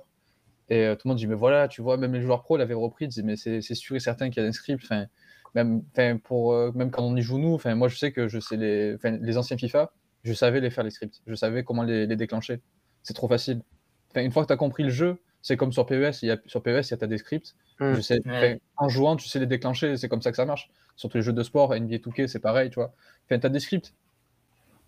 Et 0.69 0.87
euh, 0.87 0.95
tout 0.95 1.09
le 1.09 1.11
monde 1.11 1.19
dit, 1.19 1.27
mais 1.27 1.35
voilà, 1.35 1.67
tu 1.67 1.83
vois, 1.83 1.97
même 1.97 2.15
les 2.15 2.21
joueurs 2.23 2.43
pro 2.43 2.57
l'avaient 2.57 2.73
repris, 2.75 3.07
ils 3.07 3.09
disaient, 3.09 3.23
mais 3.25 3.37
c'est 3.37 3.61
sûr 3.75 3.97
et 3.97 4.01
certain 4.01 4.31
qu'il 4.31 4.43
y 4.43 4.47
a 4.47 4.49
un 4.49 4.53
script. 4.53 4.83
Enfin, 4.85 5.07
même, 5.55 5.83
enfin, 5.93 6.17
pour, 6.23 6.53
euh, 6.53 6.71
même 6.75 6.91
quand 6.93 7.03
on 7.03 7.17
y 7.17 7.23
joue 7.23 7.39
nous, 7.39 7.53
enfin, 7.55 7.75
moi 7.75 7.89
je 7.89 7.97
sais 7.99 8.13
que 8.13 8.29
je 8.29 8.39
sais 8.39 8.57
les, 8.57 8.97
les 9.03 9.37
anciens 9.37 9.57
FIFA, 9.59 9.93
je 10.25 10.33
savais 10.33 10.61
les 10.61 10.71
faire 10.71 10.85
les 10.85 10.91
scripts, 10.91 11.21
je 11.27 11.35
savais 11.35 11.65
comment 11.65 11.83
les, 11.83 12.07
les 12.07 12.17
déclencher. 12.17 12.61
C'est 13.03 13.15
trop 13.15 13.29
facile. 13.29 13.63
Enfin, 14.11 14.23
une 14.23 14.31
fois 14.31 14.43
que 14.43 14.49
tu 14.49 14.53
as 14.53 14.57
compris 14.57 14.83
le 14.83 14.91
jeu, 14.91 15.19
c'est 15.43 15.57
comme 15.57 15.73
sur 15.73 15.87
PES, 15.87 16.23
il 16.23 16.27
y 16.27 16.31
a, 16.31 16.39
sur 16.47 16.63
PES, 16.63 16.83
il 16.87 16.91
y 16.91 16.95
a 16.95 16.97
t'as 16.97 17.07
des 17.07 17.19
scripts. 17.19 17.57
Mm. 17.81 17.95
Je 17.95 18.01
sais, 18.01 18.21
Ouais. 18.27 18.37
enfin, 18.37 18.59
en 18.77 18.89
jouant, 18.89 19.17
tu 19.17 19.29
sais 19.29 19.41
les 19.41 19.47
déclencher, 19.47 19.97
c'est 19.97 20.09
comme 20.09 20.23
ça 20.23 20.31
que 20.31 20.37
ça 20.37 20.45
marche. 20.45 20.71
Surtout 20.97 21.19
les 21.19 21.23
jeux 21.23 21.33
de 21.33 21.43
sport, 21.43 21.75
NBA 21.75 21.97
2K, 21.97 22.29
c'est 22.29 22.39
pareil, 22.39 22.71
tu 22.71 22.77
vois. 22.77 22.95
Enfin, 23.27 23.39
t'as 23.39 23.49
des 23.49 23.61
scripts, 23.61 23.93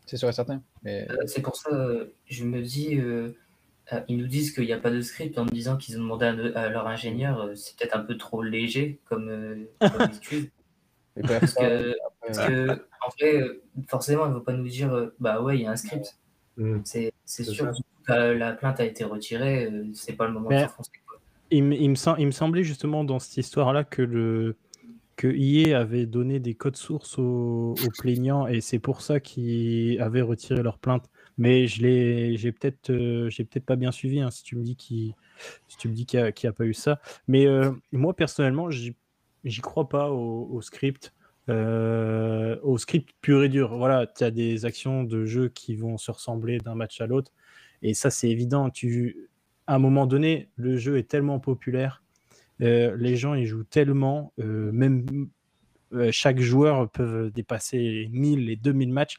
c'est 0.07 0.17
sûr 0.17 0.29
et 0.29 0.33
certain. 0.33 0.63
Mais 0.83 1.07
Euh, 1.11 1.27
C'est 1.27 1.43
pour 1.43 1.57
ça, 1.57 1.71
euh, 1.71 2.15
je 2.27 2.45
me 2.45 2.63
dis, 2.63 2.97
euh, 2.97 3.31
euh, 3.93 4.01
ils 4.09 4.17
nous 4.17 4.29
disent 4.29 4.53
qu'il 4.53 4.65
n'y 4.65 4.73
a 4.73 4.79
pas 4.79 4.91
de 4.91 5.01
script 5.01 5.39
en 5.39 5.45
me 5.45 5.51
disant 5.51 5.77
qu'ils 5.77 5.99
ont 5.99 6.03
demandé 6.03 6.27
à, 6.55 6.69
leur 6.69 6.87
ingénieur, 6.87 7.51
c'est 7.57 7.77
peut-être 7.77 7.97
un 7.97 8.01
peu 8.01 8.17
trop 8.17 8.43
léger 8.43 9.01
comme, 9.07 9.67
comme 9.81 10.03
excuse. 10.09 10.49
Parce 11.23 11.55
que, 11.55 11.95
parce 12.21 12.39
que, 12.39 12.71
en 12.71 13.09
vrai, 13.19 13.41
euh, 13.41 13.63
forcément, 13.89 14.27
ils 14.27 14.31
ne 14.31 14.35
vont 14.35 14.41
pas 14.41 14.53
nous 14.53 14.69
dire, 14.69 14.93
euh, 14.93 15.15
bah 15.21 15.41
ouais, 15.41 15.59
il 15.59 15.63
y 15.63 15.67
a 15.67 15.71
un 15.71 15.77
script. 15.77 16.19
Mm. 16.57 16.79
C'est 16.85 17.13
sûr 17.45 17.71
que 17.71 18.13
la, 18.13 18.35
la 18.35 18.53
plainte 18.53 18.81
a 18.81 18.85
été 18.85 19.05
retirée, 19.05 19.67
euh, 19.67 19.85
c'est 19.95 20.15
pas 20.15 20.27
le 20.27 20.33
moment 20.33 20.49
Mais- 20.51 20.63
de 20.63 20.69
s'enfoncer. 20.69 20.91
Il, 21.51 21.63
me- 21.63 21.77
il 21.77 21.91
me 21.91 21.97
il 22.19 22.27
me 22.27 22.33
semblait 22.33 22.65
justement 22.65 23.05
dans 23.05 23.19
cette 23.19 23.37
histoire-là 23.37 23.85
que 23.85 24.03
le 24.03 24.57
que 25.17 25.29
EA 25.29 25.79
avait 25.79 26.07
donné 26.07 26.41
des 26.41 26.55
codes 26.55 26.77
sources 26.77 27.19
aux, 27.19 27.75
aux 27.75 27.91
plaignants 27.99 28.47
et 28.49 28.61
c'est 28.61 28.81
pour 28.81 29.01
ça 29.01 29.21
qu'ils 29.21 30.01
avaient 30.01 30.23
retiré 30.23 30.63
leur 30.63 30.79
plainte. 30.79 31.09
Mais 31.39 31.67
je 31.67 31.83
l'ai, 31.83 32.37
j'ai 32.37 32.51
peut-être, 32.51 32.91
euh, 32.91 33.29
j'ai 33.31 33.45
peut-être 33.45 33.65
pas 33.65 33.77
bien 33.77 33.93
suivi 33.93 34.21
hein, 34.21 34.31
si 34.31 34.43
tu 34.43 34.57
me 34.57 34.65
dis 34.65 34.75
qu'il, 34.75 35.15
si 35.69 35.77
tu 35.77 35.89
me 35.89 35.95
dis 35.95 36.07
qu'il 36.07 36.21
n'y 36.21 36.49
a, 36.49 36.53
pas 36.53 36.65
eu 36.65 36.75
ça. 36.75 37.01
Mais 37.29 37.47
euh, 37.47 37.71
moi 37.93 38.15
personnellement, 38.15 38.71
j'y, 38.71 38.97
j'y 39.45 39.61
crois 39.61 39.89
pas 39.89 40.11
au, 40.11 40.61
script, 40.63 41.15
euh, 41.49 42.59
au 42.63 42.79
script 42.79 43.11
pur 43.21 43.45
et 43.45 43.49
dur. 43.49 43.77
Voilà, 43.77 44.07
tu 44.07 44.25
as 44.25 44.31
des 44.31 44.65
actions 44.65 45.05
de 45.05 45.25
jeu 45.25 45.49
qui 45.49 45.77
vont 45.77 45.99
se 45.99 46.11
ressembler 46.11 46.59
d'un 46.59 46.75
match 46.75 47.01
à 47.01 47.07
l'autre 47.07 47.33
et 47.83 47.95
ça 47.95 48.11
c'est 48.11 48.29
évident. 48.31 48.71
Tu, 48.71 49.29
à 49.67 49.77
un 49.77 49.79
moment 49.79 50.07
donné, 50.07 50.49
le 50.57 50.77
jeu 50.77 50.99
est 50.99 51.09
tellement 51.09 51.41
populaire, 51.41 52.03
euh, 52.63 52.97
les 52.99 53.17
gens 53.17 53.35
y 53.35 53.47
jouent 53.47 53.65
tellement, 53.65 54.33
euh, 54.41 54.73
même 54.73 55.29
chaque 56.11 56.41
joueur 56.41 56.91
peut 56.91 57.31
dépasser 57.33 57.79
les 57.79 58.09
1000, 58.09 58.47
les 58.47 58.57
2000 58.57 58.93
matchs. 58.93 59.19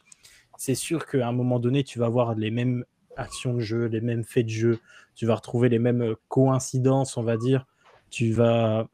C'est 0.58 0.74
sûr 0.74 1.06
qu'à 1.06 1.26
un 1.26 1.32
moment 1.32 1.58
donné, 1.58 1.84
tu 1.84 1.98
vas 1.98 2.06
avoir 2.06 2.34
les 2.34 2.50
mêmes 2.50 2.84
actions 3.16 3.54
de 3.54 3.60
jeu, 3.60 3.86
les 3.86 4.02
mêmes 4.02 4.24
faits 4.24 4.44
de 4.44 4.50
jeu, 4.50 4.78
tu 5.14 5.24
vas 5.24 5.36
retrouver 5.36 5.70
les 5.70 5.78
mêmes 5.78 6.14
coïncidences, 6.28 7.16
on 7.16 7.22
va 7.22 7.38
dire. 7.38 7.66
Tu 8.10 8.32
vas, 8.32 8.88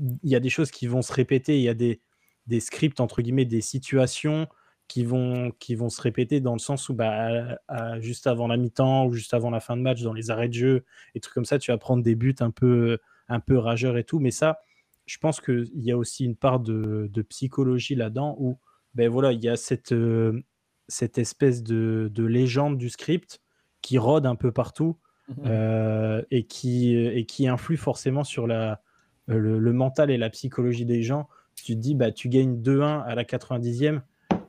il 0.00 0.30
y 0.30 0.34
a 0.36 0.40
des 0.40 0.50
choses 0.50 0.70
qui 0.70 0.86
vont 0.86 1.02
se 1.02 1.12
répéter, 1.12 1.56
il 1.56 1.62
y 1.62 1.68
a 1.68 1.74
des, 1.74 2.00
des 2.46 2.60
scripts 2.60 3.00
entre 3.00 3.22
guillemets, 3.22 3.44
des 3.44 3.60
situations 3.60 4.48
qui 4.88 5.04
vont, 5.04 5.50
qui 5.58 5.74
vont 5.76 5.88
se 5.88 6.00
répéter 6.02 6.40
dans 6.40 6.52
le 6.52 6.58
sens 6.58 6.88
où 6.88 6.94
bah, 6.94 7.10
à- 7.10 7.58
à- 7.68 8.00
juste 8.00 8.26
avant 8.26 8.46
la 8.46 8.56
mi-temps 8.56 9.06
ou 9.06 9.12
juste 9.12 9.32
avant 9.32 9.50
la 9.50 9.60
fin 9.60 9.76
de 9.76 9.82
match, 9.82 10.02
dans 10.02 10.12
les 10.12 10.30
arrêts 10.30 10.48
de 10.48 10.54
jeu, 10.54 10.84
et 11.14 11.20
trucs 11.20 11.34
comme 11.34 11.46
ça, 11.46 11.58
tu 11.58 11.70
vas 11.70 11.78
prendre 11.78 12.02
des 12.02 12.14
buts 12.14 12.34
un 12.40 12.50
peu, 12.50 12.98
un 13.28 13.40
peu 13.40 13.56
rageurs 13.56 13.96
et 13.96 14.04
tout. 14.04 14.18
Mais 14.20 14.30
ça, 14.30 14.60
je 15.06 15.16
pense 15.18 15.40
qu'il 15.40 15.70
y 15.74 15.90
a 15.90 15.96
aussi 15.96 16.24
une 16.24 16.36
part 16.36 16.60
de, 16.60 17.08
de 17.10 17.22
psychologie 17.22 17.94
là-dedans 17.94 18.36
où 18.38 18.58
ben 18.94 19.08
voilà, 19.08 19.32
il 19.32 19.42
y 19.42 19.48
a 19.48 19.56
cette, 19.56 19.92
euh, 19.92 20.42
cette 20.88 21.18
espèce 21.18 21.62
de, 21.62 22.10
de 22.12 22.24
légende 22.24 22.78
du 22.78 22.90
script 22.90 23.40
qui 23.82 23.98
rôde 23.98 24.26
un 24.26 24.34
peu 24.36 24.52
partout 24.52 24.98
Mhm. 25.26 25.44
euh, 25.46 26.22
et, 26.30 26.44
qui, 26.44 26.94
et 26.94 27.24
qui 27.24 27.48
influe 27.48 27.78
forcément 27.78 28.24
sur 28.24 28.46
la, 28.46 28.82
le, 29.26 29.58
le 29.58 29.72
mental 29.72 30.10
et 30.10 30.16
la 30.16 30.30
psychologie 30.30 30.84
des 30.84 31.02
gens. 31.02 31.28
Tu 31.54 31.74
te 31.74 31.80
dis, 31.80 31.94
bah, 31.94 32.10
tu 32.10 32.28
gagnes 32.28 32.60
2-1 32.60 33.00
à 33.00 33.14
la 33.14 33.24
90e, 33.24 34.00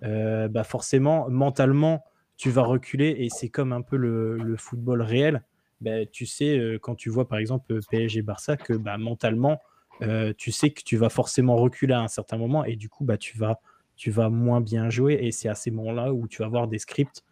euh, 0.04 0.48
bah, 0.48 0.64
forcément, 0.64 1.30
mentalement, 1.30 2.04
tu 2.38 2.50
vas 2.50 2.64
reculer 2.64 3.16
et 3.20 3.30
c'est 3.30 3.50
comme 3.50 3.74
un 3.74 3.82
peu 3.82 3.98
le, 3.98 4.56
football 4.58 5.02
réel. 5.02 5.44
Bah, 5.82 6.06
tu 6.06 6.26
sais, 6.26 6.58
euh, 6.58 6.80
quand 6.80 6.96
tu 6.96 7.10
vois 7.10 7.28
par 7.28 7.38
exemple 7.38 7.80
PSG 7.90 8.22
Barça, 8.22 8.58
que 8.58 8.74
bah, 8.74 8.98
mentalement, 8.98 9.60
euh, 10.02 10.34
tu 10.38 10.52
sais 10.52 10.72
que 10.72 10.82
tu 10.84 10.98
vas 10.98 11.10
forcément 11.10 11.56
reculer 11.56 11.94
à 11.94 12.02
un 12.02 12.08
certain 12.08 12.38
moment 12.38 12.66
et 12.66 12.76
du 12.76 12.90
coup, 12.90 13.06
bah, 13.06 13.18
tu, 13.18 13.38
vas, 13.38 13.60
tu 13.96 14.12
vas 14.12 14.30
moins 14.30 14.62
bien 14.62 14.90
jouer. 14.90 15.20
Et 15.22 15.32
c'est 15.32 15.50
à 15.50 15.56
ces 15.56 15.72
moments-là 15.72 16.14
où 16.14 16.28
tu 16.28 16.40
vas 16.42 16.48
avoir 16.48 16.68
des 16.68 16.80
scripts 16.80 17.24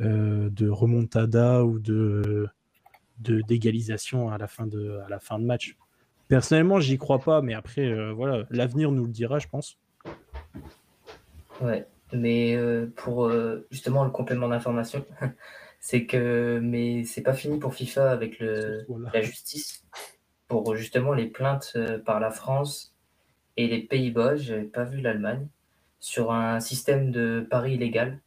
euh, 0.00 0.48
de 0.50 0.68
remontada 0.68 1.64
ou 1.64 1.78
de- 1.78 2.48
d'égalisation 3.18 4.30
à 4.30 4.38
la 4.38 4.48
fin 4.48 4.66
de 4.66 4.98
à 5.06 5.08
la 5.08 5.20
fin 5.20 5.38
de 5.38 5.44
match. 5.44 5.76
Personnellement, 6.32 6.80
j'y 6.80 6.96
crois 6.96 7.18
pas, 7.18 7.42
mais 7.42 7.52
après, 7.52 7.82
euh, 7.82 8.10
voilà, 8.14 8.46
l'avenir 8.48 8.90
nous 8.90 9.04
le 9.04 9.10
dira, 9.12 9.38
je 9.38 9.48
pense. 9.48 9.76
Ouais, 11.60 11.86
mais 12.10 12.56
euh, 12.56 12.90
pour 12.96 13.26
euh, 13.26 13.66
justement 13.70 14.02
le 14.02 14.08
complément 14.08 14.48
d'information, 14.48 15.04
c'est 15.80 16.06
que 16.06 16.58
mais 16.62 17.04
c'est 17.04 17.20
pas 17.20 17.34
fini 17.34 17.58
pour 17.58 17.74
FIFA 17.74 18.10
avec 18.10 18.38
le, 18.38 18.86
Voilà. 18.88 19.10
la 19.12 19.20
justice 19.20 19.84
pour 20.48 20.74
justement 20.74 21.12
les 21.12 21.26
plaintes 21.26 21.76
par 22.06 22.18
la 22.18 22.30
France 22.30 22.94
et 23.58 23.66
les 23.66 23.82
Pays-Bas, 23.82 24.36
j'avais 24.36 24.62
pas 24.62 24.84
vu 24.84 25.02
l'Allemagne, 25.02 25.46
sur 26.00 26.32
un 26.32 26.60
système 26.60 27.10
de 27.10 27.46
paris 27.50 27.74
illégal 27.74 28.22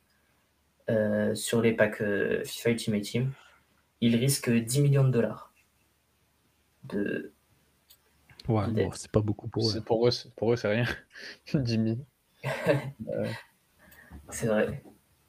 sur 1.34 1.60
les 1.60 1.74
packs 1.74 2.04
FIFA 2.46 2.70
Ultimate 2.70 3.02
Team. 3.02 3.32
Il 4.00 4.16
risque 4.16 4.52
10 4.52 4.82
millions 4.82 5.06
de 5.06 5.10
dollars. 5.10 5.52
De... 6.84 7.32
Ouais, 8.48 8.68
bon, 8.70 8.92
c'est 8.94 9.12
pas 9.12 9.22
beaucoup 9.22 9.48
pour 9.48 9.68
eux. 9.68 9.72
C'est- 9.72 9.82
pour 9.84 10.08
eux, 10.08 10.12
c'est- 10.12 10.34
pour 10.36 10.54
eux, 10.54 10.56
c'est 10.56 10.68
rien. 10.68 10.86
10 11.54 11.98
000. 12.44 12.44
C'est 14.30 14.48
vrai. 14.48 14.84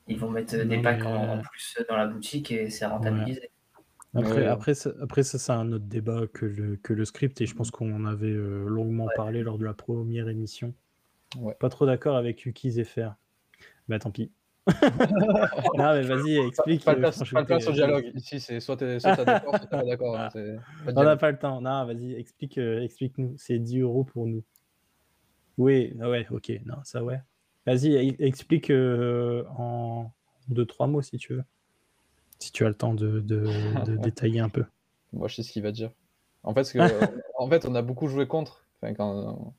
Ils 0.08 0.18
vont 0.18 0.30
mettre 0.30 0.54
euh, 0.54 0.64
des 0.64 0.80
packs 0.80 1.00
mais, 1.00 1.06
en, 1.06 1.14
en 1.30 1.38
euh, 1.38 1.42
plus 1.42 1.76
dans 1.88 1.96
la 1.96 2.06
boutique 2.06 2.50
et 2.52 2.70
c'est 2.70 2.86
rentabilisé. 2.86 3.50
Après, 4.14 4.32
Ouais. 4.36 4.46
après, 4.46 4.74
ça, 4.74 4.90
après 5.02 5.22
ça, 5.22 5.38
c'est 5.38 5.52
un 5.52 5.72
autre 5.72 5.84
débat 5.84 6.26
que 6.32 6.46
le, 6.46 6.76
que 6.76 6.92
le 6.94 7.04
script, 7.04 7.40
et 7.40 7.46
je 7.46 7.54
pense 7.54 7.70
qu'on 7.70 7.92
en 7.94 8.06
avait 8.06 8.30
euh, 8.30 8.66
longuement 8.66 9.08
parlé 9.14 9.42
lors 9.42 9.58
de 9.58 9.64
la 9.64 9.74
première 9.74 10.28
émission. 10.28 10.72
Ouais. 11.38 11.54
Pas 11.58 11.68
trop 11.68 11.84
d'accord 11.86 12.16
avec 12.16 12.42
Yuki 12.42 12.70
Zephyr. 12.70 13.14
Bah 13.88 13.98
tant 13.98 14.10
pis. 14.10 14.30
non, 15.74 15.92
mais 15.94 16.02
vas-y, 16.02 16.38
explique. 16.38 16.84
Pas 16.84 17.12
franchement, 17.12 17.38
pas 17.38 17.42
de 17.42 17.46
place 17.46 17.68
au 17.68 17.72
dialogue. 17.72 18.10
Ici, 18.14 18.40
c'est 18.40 18.58
soit 18.60 18.76
t'es 18.76 18.98
d'accord, 19.04 19.56
soit 19.56 19.58
t'es 19.60 19.76
pas 19.76 19.84
d'accord. 19.84 20.18
hein, 20.18 20.28
pas 20.32 20.92
On 20.96 21.04
n'a 21.04 21.16
pas 21.16 21.30
le 21.30 21.38
temps. 21.38 21.60
Non, 21.60 21.84
vas-y, 21.86 22.14
explique, 22.14 22.58
euh, 22.58 22.82
explique-nous. 22.82 23.34
C'est 23.38 23.58
10 23.58 23.80
euros 23.80 24.04
pour 24.04 24.26
nous. 24.26 24.42
Oui, 25.58 25.96
ah 26.00 26.10
ouais, 26.10 26.26
ok. 26.30 26.52
Non, 26.66 26.76
ça 26.84 27.02
ouais. 27.04 27.20
Vas-y, 27.64 27.96
e- 27.96 28.16
explique 28.22 28.70
euh, 28.70 29.44
en 29.56 30.10
deux, 30.48 30.66
trois 30.66 30.86
mots 30.86 31.02
si 31.02 31.16
tu 31.16 31.34
veux. 31.34 31.44
Si 32.38 32.52
tu 32.52 32.64
as 32.64 32.68
le 32.68 32.74
temps 32.74 32.94
de, 32.94 33.20
de- 33.20 33.84
de 33.84 33.96
détailler 34.02 34.40
un 34.40 34.48
peu. 34.48 34.64
Moi, 35.12 35.28
je 35.28 35.36
sais 35.36 35.42
ce 35.42 35.52
qu'il 35.52 35.62
va 35.62 35.72
dire. 35.72 35.90
En 36.42 36.54
fait, 36.54 36.70
que, 36.72 37.00
en 37.38 37.48
fait, 37.48 37.66
on 37.66 37.74
a 37.74 37.82
beaucoup 37.82 38.08
joué 38.08 38.26
contre. 38.26 38.64
Enfin, 38.80 38.94
quand, 38.94 39.54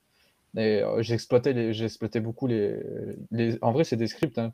et, 0.58 0.82
euh, 0.82 1.02
j'ai 1.04 1.14
exploité 1.14 2.20
beaucoup 2.20 2.48
les, 2.48 2.76
les. 3.32 3.58
En 3.62 3.72
vrai, 3.72 3.84
c'est 3.84 3.96
des 3.96 4.08
scripts. 4.08 4.40
hein. 4.40 4.52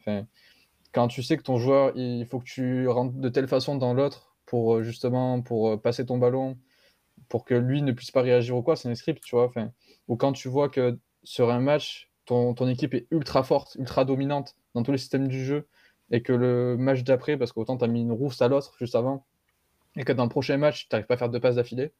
Quand 0.92 1.08
tu 1.08 1.24
sais 1.24 1.38
que 1.38 1.44
ton 1.44 1.58
joueur, 1.58 1.94
il 1.96 2.26
faut 2.28 2.40
que 2.40 2.46
tu 2.46 2.88
rentres 2.88 3.16
de 3.16 3.30
telle 3.30 3.48
façon 3.48 3.76
dans 3.78 3.94
l'autre 3.94 4.36
pour 4.46 4.76
euh, 4.76 4.84
justement 4.84 5.42
pour 5.42 5.70
euh, 5.70 5.78
passer 5.78 6.06
ton 6.06 6.18
ballon, 6.18 6.58
pour 7.30 7.46
que 7.46 7.56
lui 7.56 7.82
ne 7.82 7.94
puisse 7.94 8.12
pas 8.12 8.22
réagir 8.22 8.56
ou 8.58 8.62
quoi, 8.62 8.76
c'est 8.76 8.90
un 8.90 8.96
script, 8.96 9.24
tu 9.24 9.36
vois. 9.36 9.52
Ou 10.10 10.18
quand 10.18 10.34
tu 10.34 10.50
vois 10.50 10.70
que 10.70 11.00
sur 11.24 11.50
un 11.50 11.62
match, 11.62 12.12
ton, 12.26 12.54
ton 12.54 12.68
équipe 12.68 12.94
est 12.94 13.08
ultra 13.10 13.44
forte, 13.44 13.76
ultra 13.80 14.06
dominante 14.06 14.56
dans 14.76 14.84
tous 14.84 14.92
les 14.92 14.98
systèmes 14.98 15.28
du 15.28 15.44
jeu, 15.44 15.68
et 16.12 16.22
que 16.22 16.34
le 16.34 16.78
match 16.78 17.04
d'après, 17.04 17.38
parce 17.38 17.54
qu'autant 17.54 17.78
tu 17.78 17.86
as 17.86 17.88
mis 17.88 18.02
une 18.02 18.12
rousse 18.12 18.42
à 18.42 18.50
l'autre 18.50 18.76
juste 18.78 18.96
avant, 18.96 19.26
et 19.96 20.04
que 20.04 20.12
dans 20.12 20.24
le 20.24 20.30
prochain 20.30 20.58
match, 20.58 20.88
tu 20.90 20.94
n'arrives 20.94 21.08
pas 21.08 21.16
à 21.16 21.18
faire 21.18 21.30
deux 21.30 21.40
passes 21.40 21.56
d'affilée. 21.56 21.92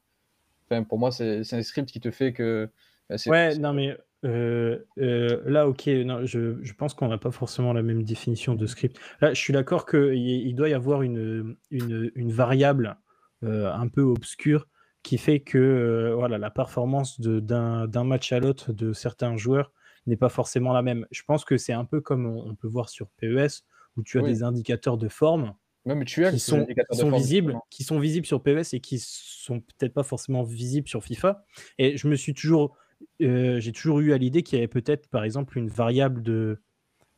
Pour 0.88 0.98
moi, 0.98 1.10
c'est 1.10 1.44
c'est 1.44 1.56
un 1.56 1.62
script 1.62 1.90
qui 1.90 2.00
te 2.00 2.10
fait 2.10 2.32
que. 2.32 2.68
C'est- 3.16 3.30
Ouais, 3.30 3.56
non, 3.58 3.72
mais 3.72 3.96
euh, 4.24 4.78
euh, 4.98 5.42
là, 5.46 5.68
ok, 5.68 5.86
non, 5.86 6.24
je, 6.24 6.62
je 6.62 6.72
pense 6.74 6.94
qu'on 6.94 7.08
n'a 7.08 7.18
pas 7.18 7.30
forcément 7.30 7.72
la 7.72 7.82
même 7.82 8.02
définition 8.02 8.54
de 8.54 8.66
script. 8.66 8.98
Là, 9.20 9.34
je 9.34 9.40
suis 9.40 9.52
d'accord 9.52 9.86
qu'il 9.86 10.14
il 10.14 10.54
doit 10.54 10.68
y 10.68 10.74
avoir 10.74 11.02
une, 11.02 11.56
une, 11.70 12.10
une 12.14 12.32
variable 12.32 12.96
euh, 13.42 13.70
un 13.72 13.88
peu 13.88 14.02
obscure 14.02 14.66
qui 15.02 15.18
fait 15.18 15.40
que 15.40 16.12
voilà, 16.16 16.38
la 16.38 16.50
performance 16.50 17.20
d'un 17.20 18.04
match 18.04 18.32
à 18.32 18.40
l'autre 18.40 18.72
de 18.72 18.94
certains 18.94 19.36
joueurs 19.36 19.72
n'est 20.06 20.16
pas 20.16 20.30
forcément 20.30 20.72
la 20.72 20.80
même. 20.82 21.06
Je 21.10 21.22
pense 21.26 21.44
que 21.44 21.58
c'est 21.58 21.74
un 21.74 21.84
peu 21.84 22.00
comme 22.00 22.24
on, 22.26 22.48
on 22.50 22.54
peut 22.54 22.68
voir 22.68 22.88
sur 22.88 23.08
PES, 23.20 23.64
où 23.96 24.02
tu 24.02 24.18
as 24.18 24.22
Oui. 24.22 24.30
des 24.30 24.42
indicateurs 24.42 24.96
de 24.96 25.08
forme 25.08 25.54
Même 25.84 26.04
tu 26.06 26.24
as 26.24 26.30
qui 26.30 26.38
sont, 26.40 26.64
qui 26.64 27.10
visibles, 27.10 27.58
qui 27.70 27.84
sont 27.84 27.98
visibles 28.00 28.26
sur 28.26 28.42
PES 28.42 28.72
et 28.72 28.80
qui 28.80 28.98
sont 28.98 29.60
peut-être 29.60 29.92
pas 29.92 30.02
forcément 30.02 30.42
visibles 30.42 30.88
sur 30.88 31.04
FIFA. 31.04 31.44
Et 31.78 31.98
je 31.98 32.08
me 32.08 32.16
suis 32.16 32.32
toujours, 32.32 32.76
euh, 33.22 33.60
j'ai 33.60 33.72
toujours 33.72 34.00
eu 34.00 34.12
à 34.12 34.18
l'idée 34.18 34.42
qu'il 34.42 34.56
y 34.56 34.60
avait 34.60 34.68
peut-être, 34.68 35.08
par 35.08 35.24
exemple, 35.24 35.58
une 35.58 35.68
variable 35.68 36.22
de, 36.22 36.60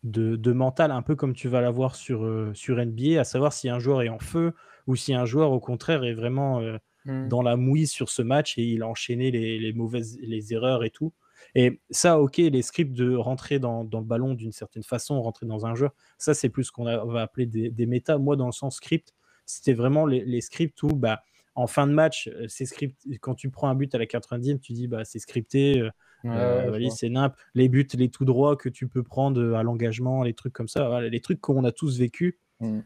de, 0.04 0.36
de 0.36 0.52
mental, 0.52 0.90
un 0.90 1.02
peu 1.02 1.16
comme 1.16 1.34
tu 1.34 1.48
vas 1.48 1.60
l'avoir 1.60 1.96
sur, 1.96 2.24
euh, 2.24 2.52
sur 2.54 2.78
NBA, 2.84 3.20
à 3.20 3.24
savoir 3.24 3.52
si 3.52 3.68
un 3.68 3.78
joueur 3.78 4.02
est 4.02 4.08
en 4.08 4.18
feu 4.18 4.54
ou 4.86 4.96
si 4.96 5.14
un 5.14 5.24
joueur, 5.24 5.52
au 5.52 5.60
contraire, 5.60 6.04
est 6.04 6.14
vraiment 6.14 6.60
euh, 6.60 6.78
Hmm. 7.06 7.28
dans 7.28 7.40
la 7.40 7.54
mouise 7.56 7.92
sur 7.92 8.08
ce 8.08 8.20
match 8.20 8.58
et 8.58 8.64
il 8.64 8.82
a 8.82 8.88
enchaîné 8.88 9.30
les, 9.30 9.60
les 9.60 9.72
mauvaises 9.72 10.18
les 10.20 10.52
erreurs 10.52 10.82
et 10.82 10.90
tout. 10.90 11.12
Et 11.54 11.80
ça, 11.88 12.18
ok, 12.20 12.38
les 12.38 12.62
scripts 12.62 12.94
de 12.94 13.14
rentrer 13.14 13.60
dans, 13.60 13.84
dans 13.84 14.00
le 14.00 14.04
ballon 14.04 14.34
d'une 14.34 14.50
certaine 14.50 14.82
façon, 14.82 15.22
rentrer 15.22 15.46
dans 15.46 15.66
un 15.66 15.76
jeu, 15.76 15.88
ça 16.18 16.34
c'est 16.34 16.48
plus 16.48 16.64
ce 16.64 16.72
qu'on 16.72 16.84
va 16.84 17.22
appeler 17.22 17.46
des, 17.46 17.70
des 17.70 17.86
méta. 17.86 18.18
Moi, 18.18 18.34
dans 18.34 18.46
le 18.46 18.52
sens 18.52 18.76
script, 18.76 19.14
c'était 19.44 19.72
vraiment 19.72 20.04
les, 20.04 20.24
les 20.24 20.40
scripts 20.40 20.82
où, 20.82 20.88
bah, 20.88 21.22
en 21.56 21.66
fin 21.66 21.86
de 21.86 21.92
match, 21.92 22.28
euh, 22.28 22.46
c'est 22.48 22.66
script. 22.66 22.96
Quand 23.20 23.34
tu 23.34 23.50
prends 23.50 23.68
un 23.68 23.74
but 23.74 23.94
à 23.94 23.98
la 23.98 24.06
90e, 24.06 24.60
tu 24.60 24.72
dis, 24.72 24.86
bah, 24.88 25.04
c'est 25.04 25.18
scripté. 25.18 25.80
euh, 25.80 25.90
Ouais, 26.24 26.32
euh, 26.34 26.70
ouais, 26.72 26.90
c'est 26.90 27.08
nimp. 27.08 27.34
Les 27.54 27.68
buts, 27.68 27.86
les 27.94 28.08
tout 28.10 28.24
droits 28.24 28.56
que 28.56 28.68
tu 28.68 28.88
peux 28.88 29.02
prendre 29.04 29.40
euh, 29.40 29.54
à 29.54 29.62
l'engagement, 29.62 30.22
les 30.24 30.34
trucs 30.34 30.52
comme 30.54 30.66
ça, 30.68 31.00
les 31.02 31.20
trucs 31.20 31.40
qu'on 31.40 31.62
a 31.64 31.72
tous 31.72 31.98
vécu. 31.98 32.38
Hmm. 32.60 32.80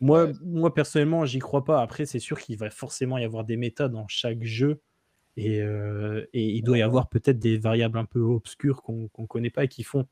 Moi, 0.00 0.26
Ouais. 0.26 0.32
moi, 0.42 0.74
personnellement, 0.74 1.24
j'y 1.24 1.38
crois 1.40 1.64
pas. 1.64 1.80
Après, 1.82 2.06
c'est 2.06 2.18
sûr 2.20 2.38
qu'il 2.40 2.56
va 2.58 2.70
forcément 2.70 3.18
y 3.18 3.24
avoir 3.24 3.44
des 3.44 3.56
méta 3.56 3.88
dans 3.88 4.06
chaque 4.08 4.42
jeu. 4.44 4.80
Et, 5.36 5.60
euh, 5.60 6.24
et 6.34 6.44
il 6.50 6.62
doit 6.62 6.78
y 6.78 6.82
avoir 6.82 7.08
peut-être 7.08 7.38
des 7.40 7.58
variables 7.58 7.98
un 7.98 8.04
peu 8.04 8.20
obscures 8.20 8.82
qu'on 8.82 9.08
ne 9.18 9.26
connaît 9.26 9.50
pas 9.50 9.64
et 9.64 9.68
qui 9.68 9.82
font, 9.82 10.06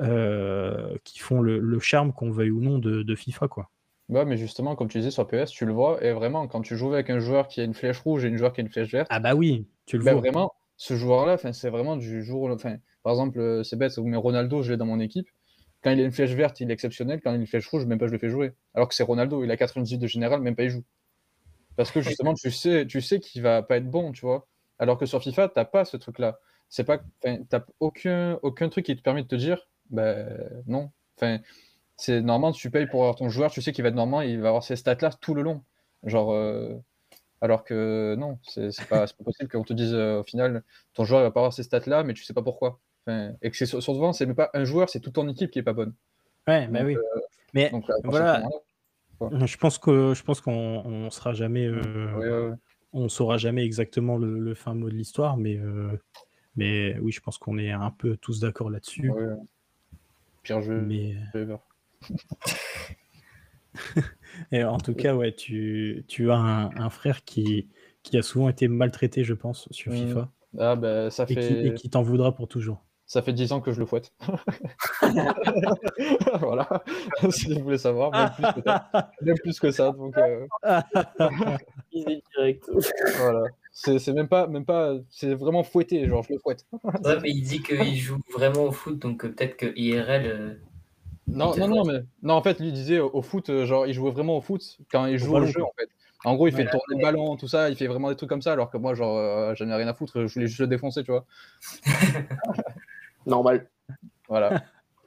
euh, 0.00 0.96
qui 1.04 1.18
font 1.18 1.40
le, 1.42 1.58
le 1.58 1.78
charme, 1.80 2.12
qu'on 2.12 2.30
veuille 2.30 2.50
ou 2.52 2.60
non, 2.60 2.78
de, 2.78 3.02
de 3.02 3.14
FIFA. 3.16 3.48
Quoi. 3.48 3.70
Ouais, 4.10 4.24
mais 4.24 4.36
justement, 4.36 4.74
comme 4.74 4.88
tu 4.88 4.98
disais 4.98 5.10
sur 5.10 5.26
PS, 5.26 5.50
tu 5.50 5.64
le 5.66 5.72
vois, 5.72 6.02
et 6.04 6.12
vraiment, 6.12 6.48
quand 6.48 6.62
tu 6.62 6.76
joues 6.76 6.92
avec 6.92 7.10
un 7.10 7.20
joueur 7.20 7.46
qui 7.48 7.60
a 7.60 7.64
une 7.64 7.74
flèche 7.74 7.98
rouge 8.00 8.24
et 8.24 8.28
une 8.28 8.36
joueur 8.36 8.52
qui 8.52 8.60
a 8.60 8.64
une 8.64 8.70
flèche 8.70 8.90
verte, 8.90 9.08
Ah 9.08 9.20
bah 9.20 9.34
oui, 9.34 9.68
tu 9.86 9.98
le 9.98 10.04
ben 10.04 10.12
vois. 10.12 10.20
vraiment, 10.20 10.52
ce 10.76 10.96
joueur-là, 10.96 11.36
c'est 11.52 11.70
vraiment 11.70 11.96
du 11.96 12.24
jour. 12.24 12.50
Enfin, 12.50 12.78
par 13.02 13.12
exemple, 13.12 13.38
euh, 13.38 13.62
c'est 13.62 13.76
bête, 13.76 13.96
mais 13.98 14.16
Ronaldo, 14.16 14.62
je 14.62 14.72
l'ai 14.72 14.76
dans 14.76 14.86
mon 14.86 14.98
équipe. 14.98 15.28
Quand 15.82 15.92
il 15.92 16.00
a 16.00 16.04
une 16.04 16.12
flèche 16.12 16.32
verte, 16.32 16.60
il 16.60 16.70
est 16.70 16.74
exceptionnel. 16.74 17.20
Quand 17.22 17.30
il 17.30 17.34
a 17.34 17.36
une 17.36 17.46
flèche 17.46 17.66
rouge, 17.68 17.86
même 17.86 17.98
pas 17.98 18.06
je 18.08 18.12
le 18.12 18.18
fais 18.18 18.28
jouer. 18.28 18.52
Alors 18.74 18.88
que 18.88 18.94
c'est 18.94 19.02
Ronaldo, 19.04 19.44
il 19.44 19.50
a 19.50 19.56
98 19.56 19.98
de 19.98 20.06
général, 20.06 20.40
même 20.40 20.56
pas 20.56 20.64
il 20.64 20.70
joue. 20.70 20.84
Parce 21.76 21.90
que 21.90 22.00
justement, 22.00 22.34
tu 22.34 22.50
sais, 22.50 22.86
tu 22.86 23.00
sais 23.00 23.20
qu'il 23.20 23.42
va 23.42 23.62
pas 23.62 23.76
être 23.78 23.88
bon, 23.90 24.12
tu 24.12 24.22
vois. 24.22 24.46
Alors 24.78 24.98
que 24.98 25.06
sur 25.06 25.22
FIFA, 25.22 25.48
t'as 25.48 25.64
pas 25.64 25.84
ce 25.84 25.96
truc-là. 25.96 26.38
C'est 26.68 26.84
pas, 26.84 27.00
t'as 27.20 27.64
aucun, 27.80 28.38
aucun 28.42 28.68
truc 28.68 28.86
qui 28.86 28.96
te 28.96 29.02
permet 29.02 29.22
de 29.22 29.28
te 29.28 29.34
dire, 29.34 29.68
ben 29.90 30.62
non. 30.66 30.90
Enfin, 31.16 31.38
c'est 32.00 32.22
normalement, 32.22 32.52
tu 32.52 32.70
payes 32.70 32.86
pour 32.86 33.02
avoir 33.02 33.16
ton 33.16 33.28
joueur, 33.28 33.50
tu 33.50 33.60
sais 33.60 33.72
qu'il 33.72 33.82
va 33.82 33.90
être 33.90 33.94
normal, 33.94 34.28
il 34.28 34.40
va 34.40 34.48
avoir 34.48 34.64
ces 34.64 34.76
stats-là 34.76 35.10
tout 35.20 35.34
le 35.34 35.42
long. 35.42 35.62
Genre, 36.02 36.32
euh, 36.32 36.74
alors 37.42 37.62
que 37.62 38.14
non, 38.18 38.38
c'est 38.42 38.70
pas, 38.88 39.06
pas 39.06 39.24
possible 39.24 39.50
qu'on 39.50 39.64
te 39.64 39.74
dise 39.74 39.92
euh, 39.94 40.20
au 40.20 40.22
final, 40.24 40.62
ton 40.94 41.04
joueur 41.04 41.20
il 41.20 41.24
va 41.24 41.30
pas 41.30 41.40
avoir 41.40 41.52
ces 41.52 41.62
stats-là, 41.62 42.02
mais 42.02 42.14
tu 42.14 42.24
sais 42.24 42.34
pas 42.34 42.42
pourquoi. 42.42 42.80
Enfin, 43.06 43.32
et 43.42 43.50
que 43.50 43.56
c'est 43.56 43.66
sur- 43.66 43.82
souvent, 43.82 44.12
c'est 44.12 44.26
même 44.26 44.34
pas 44.34 44.50
un 44.54 44.64
joueur, 44.64 44.88
c'est 44.88 45.00
toute 45.00 45.14
ton 45.14 45.28
équipe 45.28 45.50
qui 45.50 45.58
est 45.58 45.62
pas 45.62 45.72
bonne. 45.72 45.94
Ouais, 46.48 46.66
bah 46.68 46.80
donc, 46.80 46.88
oui. 46.88 46.96
Mais 47.52 47.70
Donc, 47.70 47.86
là, 47.88 47.94
voilà, 48.04 48.42
je 49.46 49.56
pense 49.58 49.78
que 49.78 50.14
je 50.14 50.22
pense 50.22 50.40
qu'on 50.40 50.52
on 50.52 51.10
sera 51.10 51.34
jamais, 51.34 51.66
euh, 51.66 52.14
ouais, 52.14 52.28
ouais, 52.28 52.48
ouais. 52.50 52.56
on 52.94 53.08
saura 53.08 53.36
jamais 53.36 53.64
exactement 53.64 54.16
le, 54.16 54.38
le 54.38 54.54
fin 54.54 54.74
mot 54.74 54.88
de 54.88 54.94
l'histoire, 54.94 55.36
mais 55.36 55.56
euh, 55.56 55.90
mais 56.56 56.98
oui, 57.00 57.12
je 57.12 57.20
pense 57.20 57.38
qu'on 57.38 57.58
est 57.58 57.70
un 57.70 57.90
peu 57.90 58.16
tous 58.16 58.40
d'accord 58.40 58.70
là-dessus. 58.70 59.12
Pire 60.42 60.62
jeu 60.62 60.80
Mais 60.80 61.16
ever. 61.34 61.56
et 64.52 64.64
en 64.64 64.78
tout 64.78 64.94
cas, 64.94 65.14
ouais, 65.14 65.32
tu, 65.32 66.04
tu 66.08 66.30
as 66.30 66.36
un, 66.36 66.70
un 66.76 66.90
frère 66.90 67.24
qui, 67.24 67.68
qui 68.02 68.16
a 68.18 68.22
souvent 68.22 68.48
été 68.48 68.68
maltraité, 68.68 69.24
je 69.24 69.34
pense, 69.34 69.68
sur 69.70 69.92
Mm. 69.92 69.96
FIFA, 69.96 70.28
Ah, 70.58 70.76
ben, 70.76 71.10
ça 71.10 71.24
et 71.24 71.26
qui, 71.26 71.34
fait, 71.34 71.66
et 71.66 71.74
qui 71.74 71.90
t'en 71.90 72.02
voudra 72.02 72.34
pour 72.34 72.48
toujours. 72.48 72.84
ça 73.06 73.22
fait 73.22 73.32
10 73.32 73.52
ans 73.52 73.60
que 73.60 73.72
je 73.72 73.80
le 73.80 73.86
fouette. 73.86 74.12
voilà, 76.40 76.82
si 77.30 77.52
vous 77.54 77.64
voulez 77.64 77.78
savoir, 77.78 78.10
même 78.12 78.30
plus 78.30 78.52
que 78.54 78.62
ça. 78.68 78.90
Même 79.22 79.36
plus 79.42 79.60
que 79.60 79.70
ça, 79.70 79.92
donc 79.92 80.16
euh, 80.18 80.46
direct. 81.92 82.68
voilà. 83.18 83.44
C'est 83.72 84.12
même 84.12 84.28
pas, 84.28 84.46
même 84.46 84.64
pas, 84.64 84.94
c'est 85.08 85.34
vraiment 85.34 85.62
fouetté, 85.62 86.06
genre 86.06 86.22
je 86.24 86.32
le 86.34 86.38
fouette. 86.38 86.66
Ouais, 86.82 87.18
mais 87.22 87.30
il 87.30 87.42
dit 87.42 87.62
qu'il 87.62 87.96
joue 87.96 88.18
vraiment 88.34 88.64
au 88.64 88.72
foot, 88.72 88.98
donc 88.98 89.24
euh, 89.24 89.28
peut-être 89.32 89.56
que 89.56 89.72
IRL. 89.76 90.60
Euh, 91.30 91.36
Non, 91.36 91.56
non, 91.56 91.68
non, 91.68 91.84
mais 91.84 92.00
non, 92.22 92.34
en 92.34 92.42
fait, 92.42 92.60
lui 92.60 92.72
disait 92.72 92.98
au 92.98 93.10
au 93.12 93.22
foot, 93.22 93.50
euh, 93.50 93.66
genre 93.66 93.86
il 93.86 93.94
jouait 93.94 94.10
vraiment 94.10 94.36
au 94.36 94.40
foot 94.40 94.78
quand 94.90 95.06
il 95.06 95.18
joue 95.18 95.34
au 95.34 95.46
jeu, 95.46 95.62
en 95.62 95.72
fait. 95.78 95.88
En 96.24 96.34
gros, 96.34 96.48
il 96.48 96.54
fait 96.54 96.66
tourner 96.66 96.82
le 96.90 97.02
ballon, 97.02 97.36
tout 97.36 97.48
ça, 97.48 97.70
il 97.70 97.76
fait 97.76 97.86
vraiment 97.86 98.10
des 98.10 98.16
trucs 98.16 98.28
comme 98.28 98.42
ça, 98.42 98.52
alors 98.52 98.70
que 98.70 98.76
moi, 98.76 98.94
genre, 98.94 99.16
euh, 99.16 99.54
j'en 99.54 99.68
ai 99.68 99.74
rien 99.74 99.88
à 99.88 99.94
foutre, 99.94 100.26
je 100.26 100.34
voulais 100.34 100.46
juste 100.46 100.60
le 100.60 100.66
défoncer, 100.66 101.02
tu 101.02 101.12
vois. 101.12 101.24
Normal. 103.26 103.70
Voilà. 104.28 104.64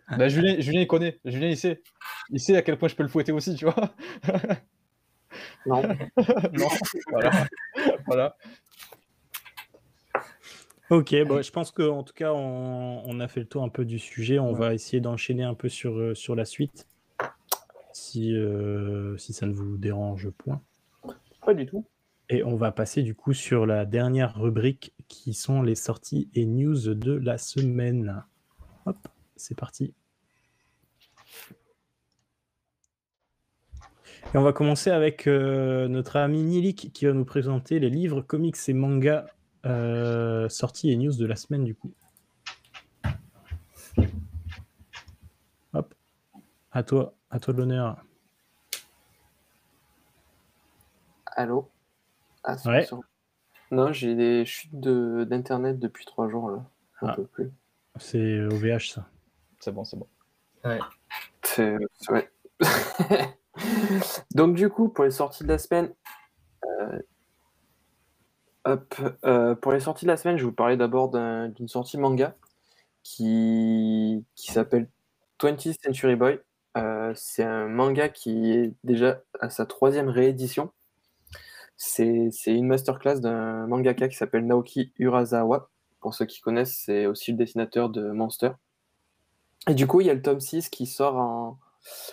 bah, 0.18 0.28
Julien, 0.28 0.60
Julien, 0.60 0.82
il 0.82 0.88
connaît, 0.88 1.20
Julien, 1.24 1.50
il 1.50 1.58
sait. 1.58 1.82
Il 2.30 2.40
sait 2.40 2.58
à 2.58 2.64
quel 2.64 2.78
point 2.78 2.90
je 2.90 2.96
peux 2.96 3.04
le 3.04 3.10
fouetter 3.10 3.32
aussi, 3.32 3.56
tu 3.56 3.66
vois. 3.66 3.94
Non. 5.66 5.82
non, 5.84 6.68
voilà. 7.12 7.32
voilà. 8.06 8.36
Ok, 10.90 11.16
bon, 11.26 11.42
je 11.42 11.52
pense 11.52 11.72
qu'en 11.72 12.04
tout 12.04 12.14
cas, 12.14 12.34
on, 12.34 13.02
on 13.06 13.20
a 13.20 13.28
fait 13.28 13.40
le 13.40 13.46
tour 13.48 13.64
un 13.64 13.70
peu 13.70 13.86
du 13.86 14.00
sujet. 14.00 14.38
On 14.40 14.52
Ouais. 14.54 14.60
va 14.60 14.74
essayer 14.74 15.00
d'enchaîner 15.02 15.44
un 15.44 15.54
peu 15.56 15.70
sur, 15.70 15.98
euh, 15.98 16.14
sur 16.14 16.36
la 16.36 16.46
suite, 16.46 16.88
si, 17.94 18.36
euh, 18.36 19.18
si 19.18 19.34
ça 19.34 19.46
ne 19.48 19.54
vous 19.54 19.78
dérange 19.78 20.30
point. 20.32 20.62
Pas 21.46 21.54
du 21.54 21.66
tout. 21.66 21.86
Et 22.30 22.44
on 22.44 22.56
va 22.56 22.72
passer 22.72 23.02
du 23.04 23.16
coup 23.16 23.34
sur 23.34 23.66
la 23.66 23.86
dernière 23.86 24.36
rubrique 24.40 24.94
qui 25.08 25.34
sont 25.34 25.62
les 25.62 25.76
sorties 25.76 26.30
et 26.34 26.46
news 26.46 26.94
de 26.94 27.14
la 27.14 27.38
semaine. 27.38 28.24
Hop, 28.86 28.98
c'est 29.36 29.56
parti. 29.58 29.94
Et 34.34 34.38
on 34.38 34.42
va 34.42 34.54
commencer 34.54 34.90
avec 34.90 35.28
euh, 35.28 35.88
notre 35.88 36.16
ami 36.18 36.44
Nilik 36.44 36.92
qui 36.94 37.06
va 37.06 37.14
nous 37.14 37.26
présenter 37.26 37.80
les 37.80 37.90
livres, 37.90 38.22
comics 38.22 38.58
et 38.68 38.74
mangas 38.74 39.26
euh, 39.66 40.50
sorties 40.50 40.92
et 40.92 40.96
news 40.98 41.16
de 41.16 41.26
la 41.26 41.36
semaine 41.36 41.64
du 41.64 41.76
coup. 41.76 41.92
Hop, 45.74 45.94
à 46.72 46.84
toi, 46.84 47.14
à 47.30 47.40
toi 47.40 47.54
de 47.54 47.60
l'honneur. 47.60 48.04
Allô? 51.26 51.70
Ah, 52.44 52.56
Ouais. 52.66 52.88
Non, 53.72 53.92
j'ai 53.92 54.14
des 54.16 54.46
chutes 54.46 54.80
de- 54.80 55.24
d'internet 55.28 55.80
depuis 55.80 56.06
trois 56.06 56.30
jours 56.30 56.52
là. 56.52 56.64
Ah. 57.02 57.16
plus. 57.32 57.52
C'est 57.98 58.42
OVH 58.46 58.92
ça. 58.94 59.08
C'est 59.60 59.72
bon, 59.72 59.84
c'est 59.84 59.98
bon. 59.98 60.08
C'est 61.44 61.78
c'est- 61.96 62.12
ouais. 62.12 62.30
Donc 64.36 64.56
du 64.56 64.70
coup, 64.70 64.90
pour 64.90 65.06
les 65.06 65.12
sorties 65.12 65.44
de 65.44 65.50
la 65.50 65.58
semaine, 65.58 65.94
euh, 66.66 67.00
hop, 68.66 68.96
euh, 69.26 69.56
pour 69.56 69.72
les 69.74 69.80
sorties 69.80 70.06
de 70.06 70.12
la 70.12 70.18
semaine, 70.18 70.38
je 70.38 70.46
vous 70.46 70.52
parler 70.54 70.78
d'abord 70.78 71.10
d'un- 71.10 71.50
d'une 71.50 71.68
sortie 71.68 71.98
manga 71.98 72.36
qui, 73.04 74.26
qui 74.36 74.52
s'appelle 74.52 74.90
20th 75.40 75.74
Century 75.84 76.16
Boy. 76.16 76.40
Euh, 76.78 77.14
c'est 77.16 77.44
un 77.44 77.68
manga 77.68 78.10
qui 78.10 78.52
est 78.52 78.74
déjà 78.84 79.22
à 79.42 79.50
sa 79.50 79.66
troisième 79.66 80.10
réédition. 80.10 80.72
C'est 81.78 82.30
c'est 82.32 82.54
une 82.56 82.66
masterclass 82.68 83.20
d'un 83.20 83.68
mangaka 83.68 84.08
qui 84.08 84.16
s'appelle 84.18 84.46
Naoki 84.48 84.92
Urasawa. 84.98 85.70
Pour 86.00 86.14
ceux 86.16 86.26
qui 86.26 86.42
connaissent, 86.42 86.82
c'est 86.86 87.06
aussi 87.06 87.32
le 87.32 87.38
dessinateur 87.38 87.90
de 87.90 88.12
Monster. 88.12 88.52
Et 89.68 89.74
du 89.74 89.88
coup, 89.88 90.02
il 90.02 90.08
y 90.08 90.10
a 90.10 90.14
le 90.14 90.22
tome 90.22 90.40
6 90.40 90.70
qui 90.70 90.86
sort 90.86 91.58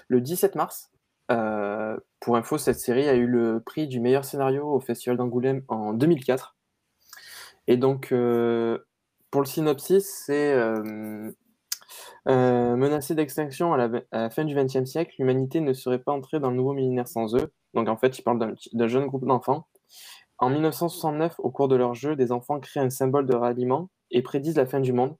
le 0.08 0.20
17 0.20 0.54
mars. 0.56 0.89
Euh, 1.30 1.96
pour 2.20 2.36
info, 2.36 2.58
cette 2.58 2.78
série 2.80 3.08
a 3.08 3.14
eu 3.14 3.26
le 3.26 3.60
prix 3.60 3.86
du 3.88 4.00
meilleur 4.00 4.24
scénario 4.24 4.66
au 4.66 4.80
Festival 4.80 5.16
d'Angoulême 5.16 5.62
en 5.68 5.92
2004. 5.92 6.56
Et 7.66 7.76
donc, 7.76 8.12
euh, 8.12 8.78
pour 9.30 9.40
le 9.40 9.46
synopsis, 9.46 10.06
c'est 10.26 10.52
euh, 10.54 11.30
euh, 12.28 12.76
menacée 12.76 13.14
d'extinction 13.14 13.72
à, 13.72 13.76
la- 13.76 14.02
à 14.12 14.22
la 14.22 14.30
fin 14.30 14.44
du 14.44 14.54
XXe 14.54 14.84
siècle, 14.84 15.14
l'humanité 15.18 15.60
ne 15.60 15.72
serait 15.72 15.98
pas 16.00 16.12
entrée 16.12 16.40
dans 16.40 16.50
le 16.50 16.56
nouveau 16.56 16.72
millénaire 16.72 17.08
sans 17.08 17.34
eux. 17.36 17.52
Donc, 17.74 17.88
en 17.88 17.96
fait, 17.96 18.18
il 18.18 18.22
parle 18.22 18.54
d'un 18.72 18.88
jeune 18.88 19.06
groupe 19.06 19.26
d'enfants. 19.26 19.66
En 20.38 20.50
1969, 20.50 21.34
au 21.38 21.50
cours 21.50 21.68
de 21.68 21.76
leur 21.76 21.94
jeu, 21.94 22.16
des 22.16 22.32
enfants 22.32 22.60
créent 22.60 22.80
un 22.80 22.90
symbole 22.90 23.26
de 23.26 23.34
ralliement 23.34 23.90
et 24.10 24.22
prédisent 24.22 24.56
la 24.56 24.66
fin 24.66 24.80
du 24.80 24.92
monde. 24.92 25.16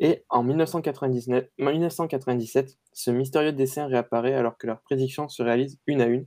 Et 0.00 0.24
en 0.28 0.42
1999 0.42 1.46
1997, 1.58 2.78
ce 2.92 3.10
mystérieux 3.10 3.52
dessin 3.52 3.86
réapparaît 3.86 4.34
alors 4.34 4.56
que 4.58 4.66
leurs 4.66 4.80
prédictions 4.80 5.28
se 5.28 5.42
réalisent 5.42 5.78
une 5.86 6.00
à 6.00 6.06
une. 6.06 6.26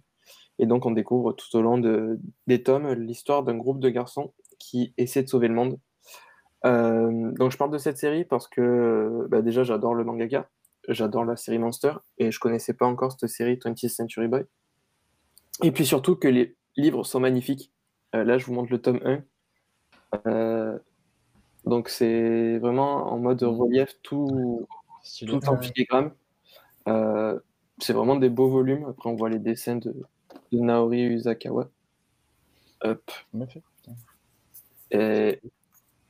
Et 0.60 0.66
donc, 0.66 0.86
on 0.86 0.92
découvre 0.92 1.34
tout 1.34 1.56
au 1.56 1.62
long 1.62 1.78
de- 1.78 2.20
des 2.48 2.64
tomes 2.64 2.92
l'histoire 2.94 3.44
d'un 3.44 3.56
groupe 3.56 3.80
de 3.80 3.90
garçons 3.90 4.34
qui 4.60 4.94
essaient 4.98 5.24
de 5.24 5.30
sauver 5.30 5.48
le 5.48 5.54
monde. 5.54 5.80
Euh, 6.66 7.32
donc, 7.34 7.52
je 7.52 7.58
parle 7.58 7.72
de 7.72 7.78
cette 7.78 7.98
série 7.98 8.26
parce 8.26 8.48
que 8.48 9.28
bah, 9.30 9.42
déjà, 9.42 9.64
j'adore 9.64 9.94
le 9.94 10.04
mangaka, 10.04 10.50
j'adore 10.88 11.26
la 11.26 11.36
série 11.36 11.60
Monster, 11.60 11.94
et 12.18 12.32
je 12.32 12.40
connaissais 12.40 12.74
pas 12.74 12.88
encore 12.88 13.12
cette 13.12 13.30
série 13.30 13.58
20th 13.58 13.90
Century 13.90 14.28
Boy. 14.28 14.46
Et 15.64 15.72
puis 15.72 15.86
surtout 15.86 16.16
que 16.16 16.28
les 16.28 16.56
livres 16.76 17.04
sont 17.04 17.20
magnifiques. 17.20 17.72
Euh, 18.16 18.24
là, 18.24 18.38
je 18.38 18.46
vous 18.46 18.54
montre 18.54 18.72
le 18.72 18.82
tome 18.82 19.00
1. 19.04 19.24
Euh, 20.28 20.78
donc, 21.68 21.90
c'est 21.90 22.58
vraiment 22.60 23.12
en 23.12 23.20
mode 23.20 23.44
relief, 23.44 23.96
tout, 24.04 24.68
tout 25.26 25.50
en 25.50 25.58
filigrane. 25.62 26.12
Euh, 26.88 27.40
c'est 27.80 27.94
vraiment 27.94 28.16
des 28.16 28.30
beaux 28.30 28.50
volumes. 28.50 28.86
Après, 28.90 29.10
on 29.10 29.16
voit 29.16 29.30
les 29.30 29.40
dessins 29.40 29.76
de, 29.76 29.94
de 30.52 30.60
Naori 30.60 31.04
Usakawa. 31.04 31.70
Hop. 32.84 33.12
Et, 34.92 35.42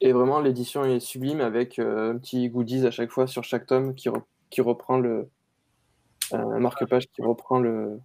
et 0.02 0.12
vraiment, 0.14 0.40
l'édition 0.40 0.86
est 0.86 1.00
sublime 1.00 1.42
avec 1.42 1.80
euh, 1.80 2.14
un 2.14 2.18
petit 2.18 2.50
goodies 2.50 2.86
à 2.86 2.92
chaque 2.92 3.12
fois 3.12 3.28
sur 3.28 3.44
chaque 3.44 3.66
tome 3.66 3.96
qui, 3.96 4.10
re- 4.10 4.24
qui 4.50 4.62
reprend 4.62 4.98
le. 5.00 5.30
euh, 6.34 6.38
un 6.38 6.60
marque-page 6.60 7.08
qui 7.08 7.22
reprend 7.22 7.60
le, 7.60 8.00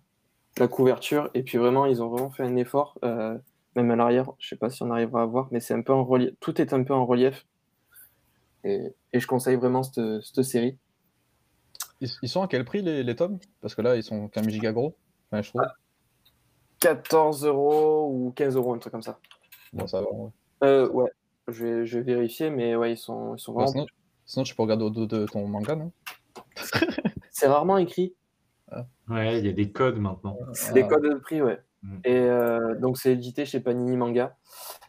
la 0.58 0.68
couverture. 0.68 1.31
Et 1.34 1.42
puis 1.42 1.58
vraiment, 1.58 1.86
ils 1.86 2.02
ont 2.02 2.08
vraiment 2.08 2.31
fait 2.31 2.44
un 2.44 2.56
effort, 2.56 2.98
euh, 3.05 3.36
même 3.76 3.91
à 3.91 3.97
l'arrière. 3.97 4.31
Je 4.39 4.49
sais 4.49 4.57
pas 4.57 4.70
si 4.70 4.83
on 4.83 4.91
arrivera 4.91 5.23
à 5.23 5.26
voir, 5.26 5.49
mais 5.51 5.60
c'est 5.60 5.75
un 5.75 5.83
peu 5.83 5.92
en 5.92 6.05
relief. 6.05 6.34
Tout 6.41 6.60
est 6.60 6.73
un 6.73 6.83
peu 6.84 6.94
en 6.94 7.07
relief. 7.07 7.47
Et, 8.65 8.94
et 9.12 9.20
je 9.20 9.26
conseille 9.26 9.57
vraiment 9.57 9.83
cette, 9.83 10.23
cette 10.23 10.42
série. 10.44 10.78
Ils, 12.01 12.09
ils 12.23 12.28
sont 12.28 12.42
à 12.42 12.49
quel 12.49 12.65
prix 12.65 12.83
les, 12.83 13.02
les 13.02 13.17
tomes? 13.17 13.39
Parce 13.60 13.75
que 13.75 13.83
là, 13.83 13.97
ils 13.97 14.02
sont 14.05 14.28
quand 14.28 14.41
même 14.41 14.51
giga 14.51 14.73
gros. 14.73 14.94
Enfin, 15.31 15.42
je 15.42 15.49
trouve. 15.51 15.62
14 16.81 17.44
euros 17.47 18.09
ou 18.12 18.33
15 18.34 18.57
euros, 18.57 18.75
un 18.75 18.78
truc 18.78 18.92
comme 18.92 19.02
ça. 19.02 19.18
Bon, 19.73 19.86
ça 19.86 20.01
va. 20.01 20.10
ouais. 20.12 20.31
Euh, 20.65 20.89
ouais, 20.91 21.10
je 21.49 21.65
vais, 21.65 21.86
je 21.86 21.99
vais 21.99 22.05
vérifier, 22.15 22.51
mais 22.51 22.76
ouais, 22.76 22.92
ils 22.92 22.97
sont, 22.97 23.34
ils 23.36 23.41
sont 23.41 23.52
Bon, 23.52 23.60
vraiment. 23.65 23.73
sinon, 23.73 23.86
sinon, 24.26 24.42
tu 24.44 24.55
peux 24.55 24.62
regarder 24.62 24.84
au 24.84 24.91
dos 24.91 25.07
de 25.07 25.26
ton 25.26 25.47
manga, 25.47 25.75
non? 25.76 25.92
C'est 27.31 27.47
rarement 27.47 27.78
écrit. 27.78 28.15
Ouais, 29.09 29.39
il 29.41 29.47
y 29.47 29.49
a 29.49 29.52
des 29.52 29.70
codes 29.70 29.99
maintenant. 29.99 30.36
C'est 30.55 30.73
des 30.73 30.83
Ah. 30.83 30.89
codes 30.89 31.02
de 31.05 31.15
prix, 31.15 31.42
ouais. 31.42 31.60
Mm. 31.83 31.99
Et 32.05 32.17
euh, 32.17 32.75
donc, 32.78 32.99
c'est 32.99 33.12
édité 33.12 33.44
chez 33.44 33.61
Panini 33.61 33.97
Manga. 33.97 34.36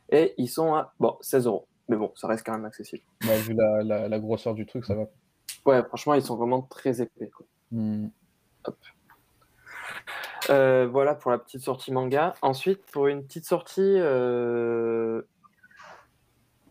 Et 0.10 0.34
ils 0.38 0.50
sont 0.50 0.74
à 0.76 0.94
bon, 1.00 1.18
16 1.22 1.48
euros. 1.48 1.68
Mais 1.90 1.98
bon, 1.98 2.12
ça 2.16 2.28
reste 2.28 2.46
quand 2.46 2.54
même 2.54 2.66
accessible. 2.66 3.04
Bah, 3.26 3.36
Vu 3.38 3.54
la, 3.54 3.84
la, 3.84 4.08
la 4.08 4.20
grosseur 4.20 4.54
du 4.54 4.66
truc, 4.66 4.86
ça 4.86 4.96
va. 4.96 5.06
Ouais, 5.66 5.84
franchement, 5.84 6.14
ils 6.14 6.22
sont 6.22 6.36
vraiment 6.36 6.62
très 6.62 7.02
épais. 7.02 7.30
quoi. 7.30 7.46
Hmm. 7.72 8.08
Euh, 10.50 10.88
voilà 10.92 11.16
pour 11.16 11.32
la 11.32 11.38
petite 11.38 11.62
sortie 11.62 11.92
manga. 11.92 12.34
Ensuite, 12.42 12.86
pour 12.92 13.08
une 13.08 13.26
petite 13.26 13.46
sortie 13.46 13.82
euh, 13.82 15.22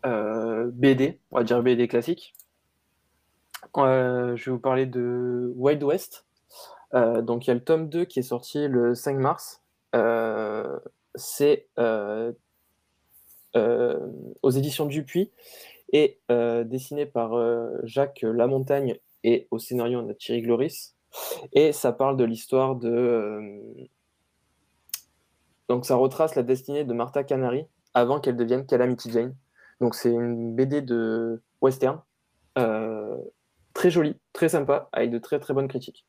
euh, 0.05 0.69
BD, 0.73 1.19
on 1.31 1.37
va 1.37 1.43
dire 1.43 1.61
BD 1.63 1.87
classique, 1.87 2.33
je 3.75 4.33
vais 4.45 4.51
vous 4.51 4.59
parler 4.59 4.85
de 4.85 5.51
Wild 5.55 5.83
West. 5.83 6.25
Donc, 6.93 7.45
il 7.45 7.47
y 7.47 7.51
a 7.51 7.55
le 7.55 7.63
tome 7.63 7.89
2 7.89 8.05
qui 8.05 8.19
est 8.19 8.23
sorti 8.23 8.67
le 8.67 8.93
5 8.93 9.17
mars. 9.17 9.62
Euh, 9.95 10.79
C'est 11.15 11.67
euh, 11.77 12.31
euh, 13.55 13.99
aux 14.41 14.49
éditions 14.49 14.85
Dupuis 14.85 15.31
et 15.91 16.19
dessiné 16.65 17.05
par 17.05 17.33
Jacques 17.83 18.23
Lamontagne 18.23 18.97
et 19.23 19.47
au 19.51 19.59
scénario 19.59 19.99
a 20.09 20.13
Thierry 20.15 20.41
Gloris. 20.41 20.95
Et 21.51 21.71
ça 21.71 21.91
parle 21.91 22.17
de 22.17 22.23
l'histoire 22.23 22.75
de. 22.75 23.61
Donc, 25.69 25.85
ça 25.85 25.95
retrace 25.95 26.33
la 26.33 26.41
destinée 26.41 26.83
de 26.83 26.93
Martha 26.93 27.23
Canary 27.23 27.67
avant 27.93 28.19
qu'elle 28.19 28.35
devienne 28.35 28.65
Calamity 28.65 29.11
Jane. 29.11 29.35
Donc, 29.81 29.93
c'est 29.93 30.09
une 30.09 30.55
BD 30.55 30.81
de 30.81 31.43
western. 31.61 32.01
très 32.55 33.91
jolie, 33.91 34.15
très 34.33 34.49
sympa, 34.49 34.89
avec 34.93 35.11
de 35.11 35.19
très 35.19 35.39
très 35.39 35.53
bonnes 35.53 35.67
critiques. 35.67 36.07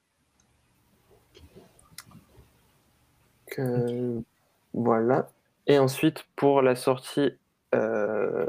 Voilà. 4.73 5.29
Et 5.67 5.79
ensuite, 5.79 6.25
pour 6.37 6.63
la 6.63 6.77
sortie 6.77 7.33
euh, 7.75 8.47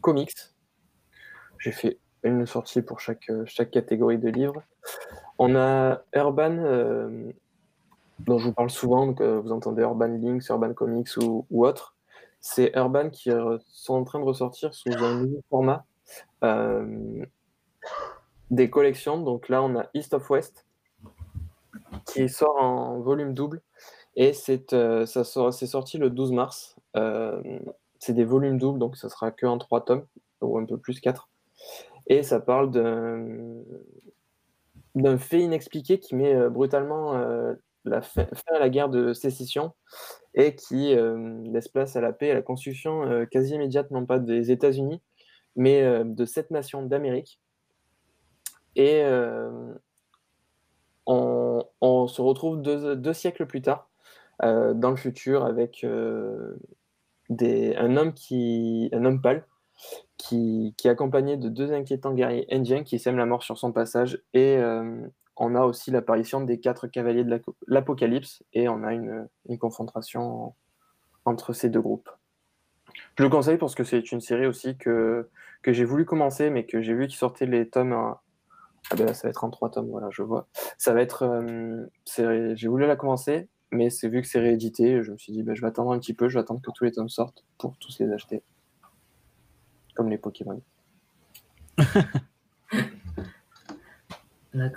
comics, 0.00 0.32
j'ai 1.58 1.72
fait 1.72 1.98
une 2.22 2.46
sortie 2.46 2.82
pour 2.82 3.00
chaque, 3.00 3.30
chaque 3.46 3.70
catégorie 3.70 4.18
de 4.18 4.28
livres. 4.28 4.62
On 5.38 5.56
a 5.56 6.02
Urban, 6.14 6.56
euh, 6.58 7.32
dont 8.20 8.38
je 8.38 8.46
vous 8.46 8.52
parle 8.52 8.70
souvent, 8.70 9.06
donc, 9.06 9.20
euh, 9.20 9.40
vous 9.40 9.52
entendez 9.52 9.82
Urban 9.82 10.08
Links, 10.08 10.48
Urban 10.48 10.72
Comics 10.74 11.16
ou, 11.18 11.46
ou 11.50 11.66
autre. 11.66 11.94
C'est 12.40 12.72
Urban 12.76 13.10
qui 13.10 13.30
euh, 13.30 13.58
sont 13.68 13.94
en 13.94 14.04
train 14.04 14.20
de 14.20 14.24
ressortir 14.24 14.74
sous 14.74 14.92
un 14.92 15.22
nouveau 15.22 15.40
format 15.50 15.84
des 18.50 18.68
collections. 18.68 19.18
Donc 19.18 19.48
là, 19.48 19.62
on 19.62 19.76
a 19.76 19.86
East 19.94 20.12
of 20.12 20.28
West 20.30 20.66
qui 22.06 22.28
sort 22.28 22.56
en 22.56 23.00
volume 23.00 23.32
double 23.32 23.62
et 24.16 24.32
c'est 24.32 24.72
euh, 24.72 25.06
ça 25.06 25.24
sort- 25.24 25.52
sorti 25.52 25.98
le 25.98 26.10
12 26.10 26.32
mars. 26.32 26.76
Euh, 26.96 27.42
c'est 27.98 28.14
des 28.14 28.24
volumes 28.24 28.58
doubles, 28.58 28.78
donc 28.78 28.96
ça 28.96 29.08
sera 29.08 29.30
que 29.30 29.58
trois 29.58 29.84
tomes 29.84 30.06
ou 30.40 30.58
un 30.58 30.64
peu 30.64 30.78
plus 30.78 31.00
quatre. 31.00 31.28
Et 32.06 32.22
ça 32.22 32.38
parle 32.40 32.70
d'un 34.94 35.18
fait 35.18 35.40
inexpliqué 35.40 35.98
qui 35.98 36.14
met 36.14 36.34
euh, 36.34 36.50
brutalement 36.50 37.14
la 37.84 38.02
fin, 38.02 38.26
à 38.48 38.58
la 38.58 38.68
guerre 38.68 38.88
de 38.88 39.12
sécession 39.12 39.72
et 40.34 40.54
qui 40.54 40.94
laisse 41.44 41.68
place 41.68 41.96
à 41.96 42.00
la 42.00 42.12
paix 42.12 42.28
et 42.28 42.30
à 42.30 42.34
la 42.34 42.42
construction 42.42 43.26
quasi 43.30 43.54
immédiate, 43.54 43.90
non 43.90 44.04
pas 44.06 44.18
des 44.18 44.50
États-Unis, 44.50 45.00
mais 45.54 46.04
de 46.04 46.24
sept 46.24 46.50
nations 46.50 46.82
d'Amérique. 46.82 47.40
Et 48.74 49.04
on, 51.06 51.64
on 51.80 52.06
se 52.08 52.20
retrouve 52.22 52.62
deux, 52.62 52.96
deux 52.96 53.12
siècles 53.12 53.46
plus 53.46 53.62
tard, 53.62 53.90
euh, 54.42 54.74
dans 54.74 54.90
le 54.90 54.96
futur, 54.96 55.44
avec 55.44 55.84
euh, 55.84 56.56
un 57.30 57.96
homme 57.96 58.12
qui, 58.14 58.88
un 58.92 59.04
homme 59.04 59.20
pâle, 59.20 59.46
qui, 60.16 60.74
qui 60.76 60.88
est 60.88 60.90
accompagné 60.90 61.36
de 61.36 61.48
deux 61.48 61.72
inquiétants 61.72 62.14
guerriers 62.14 62.46
indiens 62.52 62.82
qui 62.82 62.98
sèment 62.98 63.18
la 63.18 63.26
mort 63.26 63.42
sur 63.42 63.58
son 63.58 63.72
passage. 63.72 64.22
Et 64.32 64.56
euh, 64.56 65.06
on 65.36 65.54
a 65.54 65.62
aussi 65.62 65.90
l'apparition 65.90 66.40
des 66.40 66.58
quatre 66.58 66.86
cavaliers 66.86 67.24
de 67.24 67.40
l'Apocalypse, 67.66 68.42
et 68.52 68.68
on 68.68 68.82
a 68.82 68.92
une, 68.92 69.28
confrontation 69.58 70.54
entre 71.24 71.52
ces 71.52 71.70
deux 71.70 71.80
groupes. 71.80 72.10
Je 73.18 73.22
le 73.22 73.28
conseille 73.28 73.56
parce 73.56 73.74
que 73.74 73.84
c'est 73.84 74.12
une 74.12 74.20
série 74.20 74.46
aussi 74.46 74.76
que, 74.76 75.28
que 75.62 75.72
j'ai 75.72 75.84
voulu 75.84 76.04
commencer, 76.04 76.50
mais 76.50 76.66
que 76.66 76.82
j'ai 76.82 76.94
vu 76.94 77.06
qu'il 77.06 77.16
sortait 77.16 77.46
les 77.46 77.68
tomes. 77.68 77.92
Ah 78.90 78.96
ben 78.96 79.06
là, 79.06 79.14
ça 79.14 79.28
va 79.28 79.30
être 79.30 79.44
en 79.44 79.50
trois 79.50 79.70
tomes, 79.70 79.88
voilà, 79.88 80.08
je 80.10 80.22
vois. 80.22 80.46
Ça 80.78 80.92
va 80.92 81.00
être. 81.00 81.42
j'ai 82.06 82.68
voulu 82.68 82.86
la 82.86 82.96
commencer, 82.96 83.48
mais 83.74 83.90
c'est 83.90 84.08
vu 84.08 84.22
que 84.22 84.26
c'est 84.28 84.40
réédité, 84.40 85.02
je 85.02 85.12
me 85.12 85.16
suis 85.18 85.32
dit, 85.32 85.42
ben, 85.42 85.54
je 85.54 85.60
vais 85.60 85.66
attendre 85.66 85.92
un 85.92 85.98
petit 85.98 86.14
peu, 86.14 86.28
je 86.28 86.34
vais 86.38 86.40
attendre 86.40 86.60
que 86.62 86.70
tous 86.70 86.84
les 86.84 86.92
tomes 86.92 87.08
sortent 87.08 87.44
pour 87.58 87.76
tous 87.78 87.98
les 87.98 88.10
acheter. 88.12 88.42
Comme 89.94 90.08
les 90.08 90.18
Pokémon. 90.18 90.62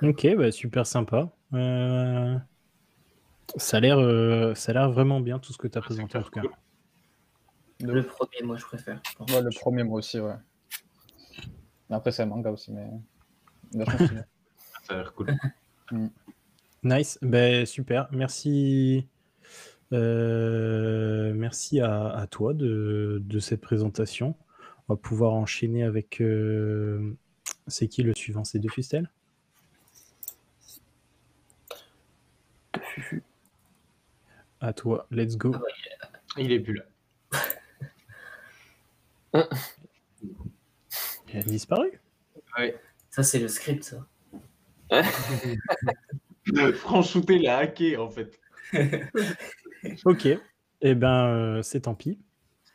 Ok, 0.02 0.28
bah, 0.36 0.52
super 0.52 0.88
sympa. 0.88 1.30
Euh, 1.54 2.36
Ça 3.58 3.78
a 3.78 3.80
l'air 3.80 4.00
euh, 4.00 4.56
ça 4.56 4.72
a 4.72 4.74
l'air 4.74 4.92
vraiment 4.92 5.20
bien 5.20 5.38
tout 5.38 5.54
ce 5.54 5.58
que 5.60 5.68
tu 5.68 5.78
as 5.78 5.82
présenté 5.82 6.18
en 6.18 6.24
tout 6.24 6.32
cas. 6.32 6.42
De 7.80 7.92
Le 7.92 8.04
premier, 8.04 8.42
moi, 8.44 8.58
je 8.58 8.66
préfère. 8.66 9.00
je 9.08 9.16
pense. 9.16 9.32
Ouais, 9.32 9.42
le 9.42 9.52
premier, 9.52 9.84
moi 9.84 10.00
aussi, 10.00 10.20
ouais. 10.20 10.34
Après, 11.92 12.12
c'est 12.12 12.24
un 12.24 12.26
manga 12.26 12.50
aussi, 12.50 12.74
mais. 12.74 12.90
Ça 14.84 14.94
a 14.94 14.98
l'air 14.98 15.14
cool. 15.14 15.28
Nice, 16.84 17.18
ben, 17.22 17.66
super. 17.66 18.08
Merci. 18.12 19.08
Euh, 19.94 21.34
merci 21.34 21.80
à, 21.80 22.28
toi 22.30 22.54
de, 22.54 23.40
cette 23.40 23.62
présentation. 23.62 24.36
On 24.88 24.94
va 24.94 24.98
pouvoir 24.98 25.34
enchaîner 25.34 25.84
avec. 25.84 26.22
Euh, 26.22 27.16
c'est 27.68 27.88
qui 27.88 28.04
le 28.04 28.14
suivant? 28.16 28.44
C'est 28.44 28.60
De 28.60 28.70
Fustel? 28.70 29.10
De 32.74 32.80
Fufu. 32.80 33.24
À 34.60 34.74
toi, 34.74 35.08
let's 35.12 35.38
go. 35.38 35.52
Ah 35.54 35.62
Il 36.38 36.52
est 36.52 36.60
plus 36.60 36.74
là. 36.74 36.84
Il 41.34 41.38
a 41.38 41.44
disparu? 41.44 42.00
Oui. 42.58 42.72
Ça, 43.10 43.24
c'est 43.24 43.40
le 43.40 43.48
script, 43.48 43.84
ça. 43.84 44.08
Franchouté 46.76 47.40
l'a 47.40 47.58
hacké 47.58 47.98
en 47.98 48.10
fait. 48.10 48.40
Ok, 50.06 50.28
eh 50.82 50.96
ben 50.96 51.28
euh, 51.28 51.62
c'est 51.62 51.82
tant 51.82 51.96
pis. 51.96 52.20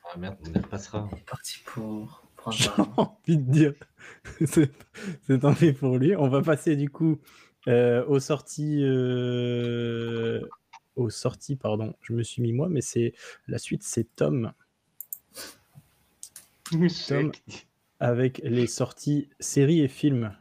Ah 0.04 0.18
merde, 0.18 0.36
on 0.46 0.52
y 0.52 0.58
repassera. 0.58 1.08
On 1.12 1.16
est 1.16 1.24
parti 1.28 1.58
pour 1.64 2.24
J'ai 2.50 2.70
envie 2.96 3.38
de 3.38 3.50
dire, 3.50 3.74
c'est 4.46 4.70
c'est 5.26 5.40
tant 5.40 5.52
pis 5.52 5.72
pour 5.72 5.98
lui. 5.98 6.16
On 6.16 6.28
va 6.28 6.42
passer 6.42 6.76
du 6.76 6.88
coup 6.88 7.18
euh, 7.68 8.04
aux 8.06 8.20
sorties, 8.20 8.82
euh, 8.82 10.40
aux 10.96 11.10
sorties, 11.10 11.56
pardon. 11.56 11.94
Je 12.02 12.12
me 12.12 12.22
suis 12.22 12.40
mis 12.40 12.52
moi, 12.52 12.68
mais 12.68 12.80
c'est 12.80 13.14
la 13.48 13.58
suite, 13.58 13.82
c'est 13.82 14.14
Tom 14.16 14.52
Tom. 17.08 17.32
avec 18.00 18.40
les 18.44 18.66
sorties 18.66 19.28
séries 19.40 19.80
et 19.80 19.88
films. 19.88 20.34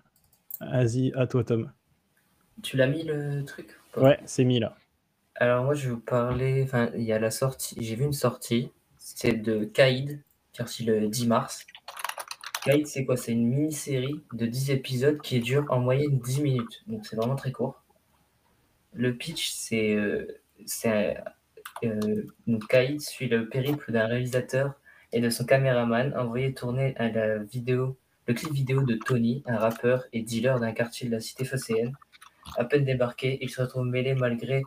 Vas-y, 0.59 1.11
à 1.13 1.27
toi 1.27 1.43
Tom. 1.43 1.71
Tu 2.64 2.77
l'as 2.77 2.88
mis 2.88 3.03
le 3.03 3.43
truc 3.45 3.69
Ouais, 3.98 4.19
c'est 4.25 4.43
mis 4.43 4.59
là. 4.59 4.77
Alors 5.35 5.64
moi 5.64 5.73
je 5.73 5.88
vais 5.88 5.93
vous 5.93 5.99
parler, 5.99 6.61
enfin 6.64 6.91
il 6.95 7.03
y 7.03 7.14
a 7.14 7.19
la 7.19 7.31
sortie, 7.31 7.75
j'ai 7.80 7.95
vu 7.95 8.03
une 8.03 8.14
sortie, 8.14 8.72
c'est 8.98 9.33
de 9.33 9.65
Kaïd, 9.65 10.22
qui 10.53 10.61
est 10.61 10.64
sorti 10.64 10.83
le 10.83 11.07
10 11.07 11.27
mars. 11.27 11.65
Kaïd 12.64 12.85
c'est 12.85 13.06
quoi? 13.06 13.17
C'est 13.17 13.31
une 13.31 13.48
mini-série 13.48 14.22
de 14.33 14.45
10 14.45 14.72
épisodes 14.72 15.19
qui 15.22 15.40
dure 15.40 15.65
en 15.69 15.80
moyenne 15.80 16.19
10 16.19 16.41
minutes, 16.41 16.83
donc 16.88 17.06
c'est 17.06 17.15
vraiment 17.15 17.35
très 17.35 17.51
court. 17.51 17.81
Le 18.93 19.15
pitch 19.15 19.51
c'est, 19.51 19.95
euh, 19.95 20.27
euh, 21.83 22.23
donc 22.48 22.67
Kaïd 22.67 23.01
suit 23.01 23.27
le 23.27 23.49
périple 23.49 23.91
d'un 23.91 24.06
réalisateur 24.06 24.73
et 25.11 25.22
de 25.22 25.30
son 25.30 25.45
caméraman 25.45 26.14
envoyé 26.15 26.53
tourner 26.53 26.93
à 26.98 27.09
la 27.09 27.38
vidéo, 27.40 27.98
le 28.27 28.33
clip 28.33 28.51
vidéo 28.51 28.83
de 28.83 28.95
Tony, 28.95 29.43
un 29.48 29.57
rappeur 29.57 30.06
et 30.14 30.22
dealer 30.22 30.59
d'un 30.59 30.72
quartier 30.72 31.07
de 31.07 31.14
la 31.14 31.19
cité 31.19 31.45
phocéenne. 31.45 31.93
À 32.57 32.65
peine 32.65 32.83
débarqué, 32.83 33.38
il 33.41 33.49
se 33.49 33.61
retrouve 33.61 33.85
mêlé 33.85 34.13
malgré 34.13 34.63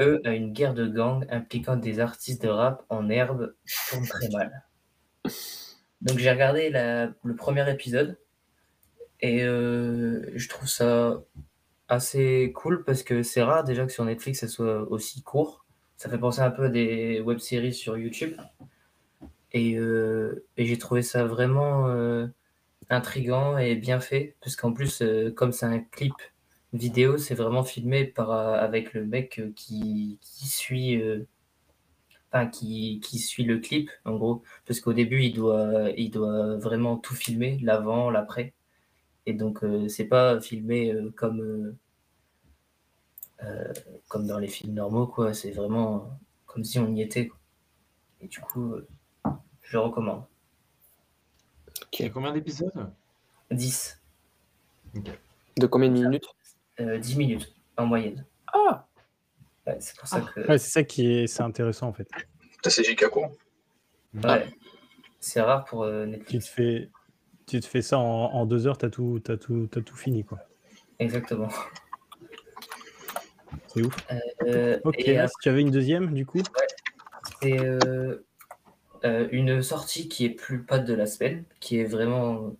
eux 0.00 0.20
à 0.24 0.30
une 0.30 0.52
guerre 0.52 0.74
de 0.74 0.86
gangs 0.86 1.26
impliquant 1.30 1.76
des 1.76 2.00
artistes 2.00 2.42
de 2.42 2.48
rap 2.48 2.84
en 2.88 3.08
herbe 3.08 3.54
qui 3.66 3.90
tournent 3.90 4.06
très 4.06 4.28
mal. 4.30 4.64
Donc 6.00 6.18
j'ai 6.18 6.30
regardé 6.30 6.70
le 6.70 7.36
premier 7.36 7.70
épisode 7.70 8.18
et 9.20 9.42
euh, 9.42 10.30
je 10.34 10.48
trouve 10.48 10.68
ça 10.68 11.20
assez 11.88 12.52
cool 12.54 12.84
parce 12.84 13.02
que 13.02 13.22
c'est 13.22 13.42
rare 13.42 13.64
déjà 13.64 13.84
que 13.84 13.92
sur 13.92 14.04
Netflix 14.04 14.40
ça 14.40 14.48
soit 14.48 14.82
aussi 14.90 15.22
court. 15.22 15.64
Ça 15.96 16.08
fait 16.08 16.18
penser 16.18 16.40
un 16.40 16.50
peu 16.50 16.66
à 16.66 16.68
des 16.68 17.20
web-séries 17.20 17.74
sur 17.74 17.98
YouTube. 17.98 18.36
Et, 19.52 19.76
euh, 19.76 20.44
j'ai 20.56 20.78
trouvé 20.78 21.02
ça 21.02 21.24
vraiment 21.24 21.88
euh, 21.88 22.26
intriguant 22.90 23.58
et 23.58 23.74
bien 23.74 24.00
fait 24.00 24.36
parce 24.40 24.56
qu'en 24.56 24.72
plus, 24.72 25.02
euh, 25.02 25.32
comme 25.32 25.52
c'est 25.52 25.66
un 25.66 25.80
clip 25.80 26.14
vidéo, 26.72 27.18
c'est 27.18 27.34
vraiment 27.34 27.64
filmé 27.64 28.04
par, 28.04 28.30
euh, 28.30 28.54
avec 28.58 28.92
le 28.94 29.04
mec 29.06 29.38
euh, 29.38 29.52
qui, 29.56 30.18
qui 30.22 30.46
suit, 30.48 31.00
euh, 31.02 31.26
enfin, 32.32 32.46
qui, 32.48 33.00
qui 33.00 33.18
suit 33.18 33.44
le 33.44 33.58
clip, 33.58 33.90
en 34.04 34.16
gros. 34.16 34.42
Parce 34.66 34.80
qu'au 34.80 34.92
début, 34.92 35.22
il 35.24 35.34
doit, 35.34 35.90
il 35.96 36.10
doit 36.10 36.56
vraiment 36.56 36.96
tout 36.96 37.14
filmer, 37.14 37.58
l'avant, 37.62 38.10
l'après. 38.10 38.54
Et 39.26 39.34
donc, 39.34 39.64
euh, 39.64 39.88
c'est 39.88 40.06
pas 40.08 40.40
filmé 40.40 40.92
euh, 40.92 41.10
comme, 41.16 41.76
comme 44.08 44.26
dans 44.26 44.38
les 44.38 44.48
films 44.48 44.74
normaux, 44.74 45.06
quoi. 45.06 45.34
C'est 45.34 45.50
vraiment 45.50 46.18
comme 46.46 46.64
si 46.64 46.78
on 46.78 46.94
y 46.94 47.02
était. 47.02 47.28
quoi. 47.28 47.38
Et 48.20 48.28
du 48.28 48.40
coup, 48.40 48.72
euh, 48.74 48.88
je 49.62 49.76
le 49.76 49.80
recommande. 49.84 50.24
Il 51.98 52.02
y 52.04 52.08
a 52.08 52.10
combien 52.10 52.32
d'épisodes? 52.32 52.72
10, 53.50 54.00
De 55.56 55.66
combien 55.66 55.88
de 55.88 55.94
minutes? 55.94 56.26
10 56.78 57.16
minutes 57.16 57.54
en 57.76 57.86
moyenne. 57.86 58.24
Ah 58.52 58.86
Ouais, 59.66 59.76
c'est 59.80 59.96
pour 59.98 60.08
ça 60.08 60.20
que. 60.22 60.40
Ouais, 60.48 60.58
c'est 60.58 60.70
ça 60.70 60.82
qui 60.82 61.12
est, 61.12 61.26
c'est 61.26 61.42
intéressant 61.42 61.88
en 61.88 61.92
fait. 61.92 62.08
C'est 62.66 62.82
giga 62.84 63.08
court. 63.08 63.30
Ouais. 64.14 64.46
C'est 65.20 65.40
rare 65.40 65.64
pour 65.64 65.82
euh, 65.84 66.04
Tu 66.04 66.10
Netflix. 66.12 66.46
te 66.46 66.50
fais, 66.50 66.90
tu 67.46 67.60
te 67.60 67.66
fais 67.66 67.82
ça 67.82 67.98
en, 67.98 68.02
en 68.32 68.46
deux 68.46 68.66
heures, 68.66 68.78
t'as 68.78 68.88
tout, 68.90 69.20
t'as 69.22 69.36
tout, 69.36 69.68
t'as 69.70 69.80
tout 69.82 69.96
fini 69.96 70.24
quoi. 70.24 70.38
Exactement. 70.98 71.48
C'est 73.68 73.82
ouf. 73.84 73.94
Euh, 74.42 74.78
Ok, 74.84 74.94
et 74.98 75.14
là, 75.14 75.28
si 75.28 75.34
tu 75.42 75.48
avais 75.48 75.60
une 75.60 75.70
deuxième 75.70 76.12
du 76.14 76.24
coup? 76.26 76.40
c'est 77.42 77.58
euh, 77.60 78.24
euh, 79.04 79.28
une 79.30 79.62
sortie 79.62 80.08
qui 80.08 80.24
est 80.24 80.30
plus 80.30 80.62
pas 80.64 80.78
de 80.78 80.94
la 80.94 81.06
semaine, 81.06 81.44
qui 81.60 81.78
est 81.78 81.84
vraiment 81.84 82.56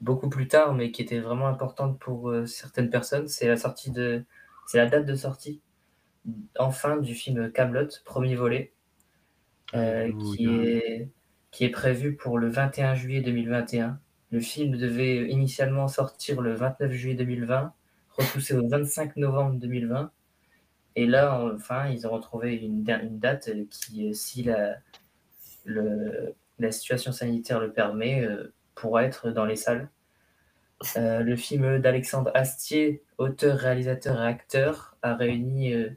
beaucoup 0.00 0.28
plus 0.28 0.48
tard, 0.48 0.74
mais 0.74 0.92
qui 0.92 1.02
était 1.02 1.20
vraiment 1.20 1.48
importante 1.48 1.98
pour 2.00 2.30
euh, 2.30 2.46
certaines 2.46 2.90
personnes. 2.90 3.28
C'est 3.28 3.48
la 3.48 3.56
sortie 3.56 3.90
de, 3.92 4.24
c'est 4.66 4.78
la 4.78 4.86
date 4.86 5.06
de 5.06 5.14
sortie 5.14 5.62
enfin 6.58 6.98
du 6.98 7.14
film 7.14 7.50
Camelot, 7.52 7.88
premier 8.04 8.36
volet, 8.36 8.74
euh, 9.74 10.12
qui 10.18 10.48
Alléluia. 10.48 10.64
est 10.64 11.08
qui 11.50 11.64
est 11.64 11.70
prévu 11.70 12.14
pour 12.16 12.38
le 12.38 12.48
21 12.48 12.94
juillet 12.94 13.22
2021. 13.22 14.00
Le 14.30 14.40
film 14.40 14.76
devait 14.76 15.30
initialement 15.30 15.88
sortir 15.88 16.40
le 16.42 16.54
29 16.54 16.92
juillet 16.92 17.14
2020, 17.16 17.72
repoussé 18.10 18.54
au 18.54 18.68
25 18.68 19.16
novembre 19.16 19.58
2020. 19.58 20.12
Et 20.96 21.06
là, 21.06 21.42
enfin, 21.54 21.88
ils 21.88 22.06
ont 22.06 22.10
retrouvé 22.12 22.56
une, 22.56 22.84
da- 22.84 23.02
une 23.02 23.18
date 23.20 23.50
qui, 23.70 24.08
euh, 24.10 24.12
si 24.14 24.42
la, 24.44 24.76
le- 25.64 26.34
la 26.58 26.72
situation 26.72 27.12
sanitaire 27.12 27.60
le 27.60 27.72
permet, 27.72 28.24
euh, 28.24 28.52
pourra 28.80 29.04
être 29.04 29.30
dans 29.30 29.44
les 29.44 29.56
salles. 29.56 29.88
Euh, 30.96 31.20
le 31.20 31.36
film 31.36 31.78
d'Alexandre 31.78 32.30
Astier, 32.34 33.02
auteur, 33.18 33.58
réalisateur 33.58 34.22
et 34.22 34.26
acteur, 34.26 34.96
a 35.02 35.14
réuni 35.16 35.72
euh, 35.72 35.90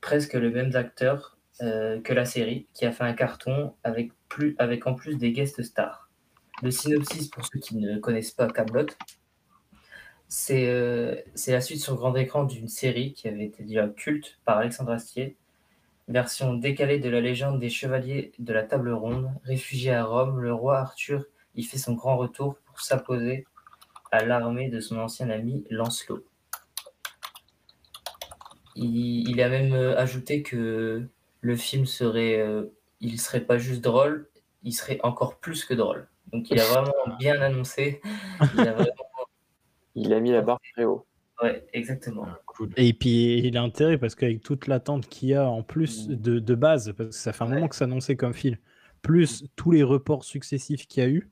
presque 0.00 0.34
les 0.34 0.50
mêmes 0.50 0.76
acteurs 0.76 1.38
euh, 1.62 2.00
que 2.00 2.12
la 2.12 2.26
série, 2.26 2.66
qui 2.74 2.84
a 2.84 2.92
fait 2.92 3.04
un 3.04 3.14
carton 3.14 3.74
avec, 3.82 4.12
plus, 4.28 4.54
avec 4.58 4.86
en 4.86 4.94
plus 4.94 5.16
des 5.16 5.32
guest 5.32 5.62
stars. 5.62 6.10
Le 6.62 6.70
synopsis, 6.70 7.28
pour 7.28 7.44
ceux 7.46 7.58
qui 7.58 7.76
ne 7.76 7.98
connaissent 7.98 8.32
pas 8.32 8.46
Camelot, 8.48 8.86
c'est 10.28 11.24
la 11.46 11.60
suite 11.60 11.80
sur 11.80 11.96
grand 11.96 12.14
écran 12.16 12.44
d'une 12.44 12.68
série 12.68 13.12
qui 13.12 13.28
avait 13.28 13.44
été 13.44 13.62
déjà 13.62 13.88
culte 13.88 14.38
par 14.44 14.58
Alexandre 14.58 14.92
Astier, 14.92 15.36
version 16.08 16.54
décalée 16.54 16.98
de 16.98 17.08
la 17.08 17.20
légende 17.20 17.60
des 17.60 17.70
chevaliers 17.70 18.32
de 18.38 18.52
la 18.52 18.62
table 18.62 18.92
ronde. 18.92 19.30
Réfugié 19.44 19.92
à 19.92 20.04
Rome, 20.04 20.40
le 20.40 20.52
roi 20.52 20.78
Arthur 20.78 21.24
y 21.54 21.62
fait 21.62 21.78
son 21.78 21.94
grand 21.94 22.16
retour 22.16 22.56
pour 22.66 22.80
s'apposer 22.80 23.46
à 24.12 24.24
l'armée 24.24 24.68
de 24.68 24.80
son 24.80 24.98
ancien 24.98 25.30
ami 25.30 25.64
Lancelot. 25.70 26.24
Il, 28.76 29.28
il 29.28 29.40
a 29.40 29.48
même 29.48 29.72
euh, 29.72 29.96
ajouté 29.98 30.42
que 30.42 31.06
le 31.40 31.56
film 31.56 31.86
serait, 31.86 32.40
euh, 32.40 32.64
il 33.00 33.20
serait 33.20 33.40
pas 33.40 33.58
juste 33.58 33.82
drôle, 33.82 34.28
il 34.62 34.72
serait 34.72 34.98
encore 35.02 35.36
plus 35.38 35.64
que 35.64 35.74
drôle. 35.74 36.08
Donc 36.32 36.50
il 36.50 36.58
a 36.60 36.64
vraiment 36.72 37.16
bien 37.18 37.40
annoncé. 37.40 38.00
Il 38.54 38.60
a 38.60 38.72
vraiment- 38.72 38.90
Il 39.96 40.12
a 40.12 40.18
mis 40.18 40.32
la 40.32 40.40
barre 40.42 40.58
très 40.72 40.84
haut. 40.84 41.06
Ouais, 41.40 41.64
exactement. 41.72 42.24
Ah, 42.26 42.40
cool. 42.46 42.70
Et 42.76 42.92
puis 42.94 43.38
il 43.38 43.56
a 43.56 43.62
intérêt 43.62 43.96
parce 43.96 44.16
qu'avec 44.16 44.42
toute 44.42 44.66
l'attente 44.66 45.06
qu'il 45.08 45.28
y 45.28 45.34
a 45.34 45.48
en 45.48 45.62
plus 45.62 46.08
Mm. 46.08 46.14
de, 46.16 46.38
de 46.40 46.54
base, 46.56 46.92
parce 46.96 47.10
que 47.10 47.14
ça 47.14 47.32
fait 47.32 47.44
un 47.44 47.48
Ouais. 47.48 47.54
moment 47.54 47.68
que 47.68 47.76
c'est 47.76 47.84
annoncé 47.84 48.16
comme 48.16 48.34
film, 48.34 48.56
plus 49.02 49.44
tous 49.54 49.70
les 49.70 49.84
reports 49.84 50.24
successifs 50.24 50.88
qu'il 50.88 51.02
y 51.04 51.06
a 51.06 51.08
eu, 51.08 51.18
euh, 51.18 51.26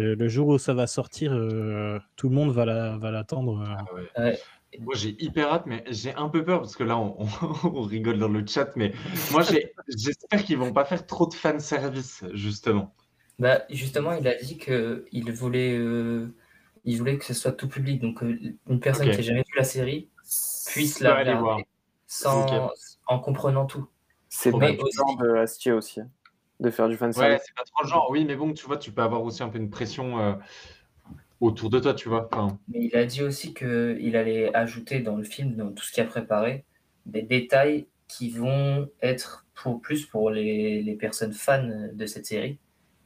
le 0.00 0.28
jour 0.28 0.48
où 0.48 0.58
ça 0.58 0.74
va 0.74 0.86
sortir, 0.86 1.32
euh, 1.32 1.98
tout 2.16 2.28
le 2.28 2.34
monde 2.34 2.52
va 2.52 2.64
la- 2.64 2.96
va 2.98 3.10
l'attendre. 3.10 3.60
euh. 3.60 3.74
Ah 3.78 3.94
ouais. 3.94 4.08
Ouais. 4.24 4.38
Moi, 4.80 4.94
j'ai 4.94 5.16
hyper 5.24 5.50
hâte, 5.52 5.64
mais 5.66 5.84
j'ai 5.88 6.12
un 6.14 6.28
peu 6.28 6.44
peur 6.44 6.60
parce 6.60 6.76
que 6.76 6.84
là, 6.84 6.98
on, 6.98 7.16
on- 7.22 7.26
on 7.64 7.82
rigole 7.82 8.18
dans 8.18 8.28
le 8.28 8.44
chat, 8.46 8.76
mais 8.76 8.92
moi, 9.30 9.42
j'ai- 9.42 9.72
j'espère 9.96 10.44
qu'ils 10.44 10.58
vont 10.58 10.72
pas 10.72 10.84
faire 10.84 11.06
trop 11.06 11.26
de 11.26 11.34
fan 11.34 11.60
service, 11.60 12.24
justement. 12.34 12.94
Bah, 13.38 13.62
justement, 13.70 14.12
il 14.12 14.26
a 14.28 14.34
dit 14.34 14.58
que 14.58 15.06
il 15.12 15.30
voulait, 15.32 15.76
euh, 15.78 16.34
il 16.84 16.98
voulait 16.98 17.16
que 17.18 17.24
ce 17.24 17.34
soit 17.34 17.52
tout 17.52 17.68
public. 17.68 18.00
Donc, 18.00 18.22
euh, 18.22 18.38
une 18.68 18.80
personne 18.80 19.04
qui 19.10 19.16
n'a 19.16 19.22
jamais 19.22 19.40
vu 19.40 19.54
la 19.56 19.64
série 19.64 20.10
puisse 20.72 21.00
la 21.00 21.14
regarder 21.14 21.40
voir. 21.40 21.60
sans, 22.06 22.70
en 23.06 23.18
comprenant 23.18 23.66
tout. 23.66 23.88
C'est 24.28 24.52
le 24.52 24.90
genre 24.92 25.16
de 25.18 25.36
Astier 25.36 25.72
aussi, 25.72 26.00
de 26.60 26.70
faire 26.70 26.88
du 26.88 26.96
fan 26.96 27.10
Ouais, 27.16 27.38
c'est 27.44 27.54
pas 27.54 27.64
trop 27.64 27.82
le 27.84 27.88
genre. 27.88 28.10
Oui, 28.10 28.24
mais 28.24 28.36
bon, 28.36 28.52
tu 28.52 28.66
vois, 28.66 28.76
tu 28.78 28.92
peux 28.92 29.02
avoir 29.02 29.22
aussi 29.22 29.42
un 29.42 29.48
peu 29.48 29.58
une 29.58 29.70
pression 29.70 30.18
euh, 30.20 30.34
autour 31.40 31.68
de 31.70 31.78
toi, 31.80 31.92
tu 31.94 32.08
vois. 32.08 32.28
Enfin, 32.32 32.58
Mais 32.68 32.84
il 32.86 32.96
a 32.96 33.04
dit 33.04 33.22
aussi 33.22 33.52
qu'il 33.54 34.16
allait 34.16 34.54
ajouter 34.54 35.00
dans 35.00 35.16
le 35.16 35.24
film, 35.24 35.54
dans 35.56 35.72
tout 35.72 35.84
ce 35.84 35.92
qu'il 35.92 36.02
a 36.02 36.06
préparé, 36.06 36.64
des 37.04 37.22
détails 37.22 37.86
qui 38.08 38.30
vont 38.30 38.88
être 39.02 39.46
pour 39.54 39.80
plus 39.80 40.06
pour 40.06 40.30
les, 40.30 40.82
les 40.82 40.94
personnes 40.94 41.32
fans 41.32 41.88
de 41.92 42.06
cette 42.06 42.26
série, 42.26 42.58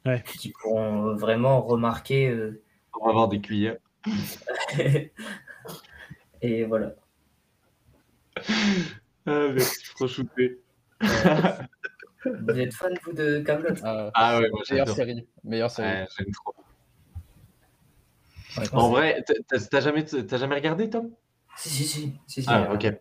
Ouais. 0.06 0.22
qui 0.38 0.52
pourront 0.62 1.14
vraiment 1.16 1.60
remarquer. 1.62 2.28
euh, 2.30 2.62
on 3.00 3.04
va 3.04 3.10
avoir 3.10 3.28
des 3.28 3.40
cuillères. 3.40 3.76
Et 6.42 6.64
voilà. 6.64 6.94
Ah, 9.26 9.48
merci, 9.52 9.84
Franchouté. 9.84 10.60
Vous 12.24 12.58
êtes 12.58 12.74
fan, 12.74 12.92
vous, 13.04 13.12
de 13.12 13.40
Camelot? 13.40 13.74
Ah, 13.82 14.10
Ah 14.14 14.38
ouais, 14.40 14.50
moi 14.50 14.62
meilleure 14.70 14.88
série. 14.88 15.26
Meilleure 15.44 15.70
série. 15.70 15.88
Ouais, 15.88 16.06
j'aime 16.18 16.30
trop. 16.32 16.54
Ouais, 18.58 18.68
En 18.72 18.90
vrai, 18.90 19.24
t'as- 19.70 19.80
jamais, 19.80 20.04
t'as 20.04 20.36
jamais 20.36 20.54
regardé, 20.56 20.90
Tom 20.90 21.10
Si, 21.56 21.70
si, 21.70 21.86
si. 21.86 22.12
si, 22.26 22.42
si. 22.42 22.48
Ah, 22.48 22.72
ok. 22.74 22.92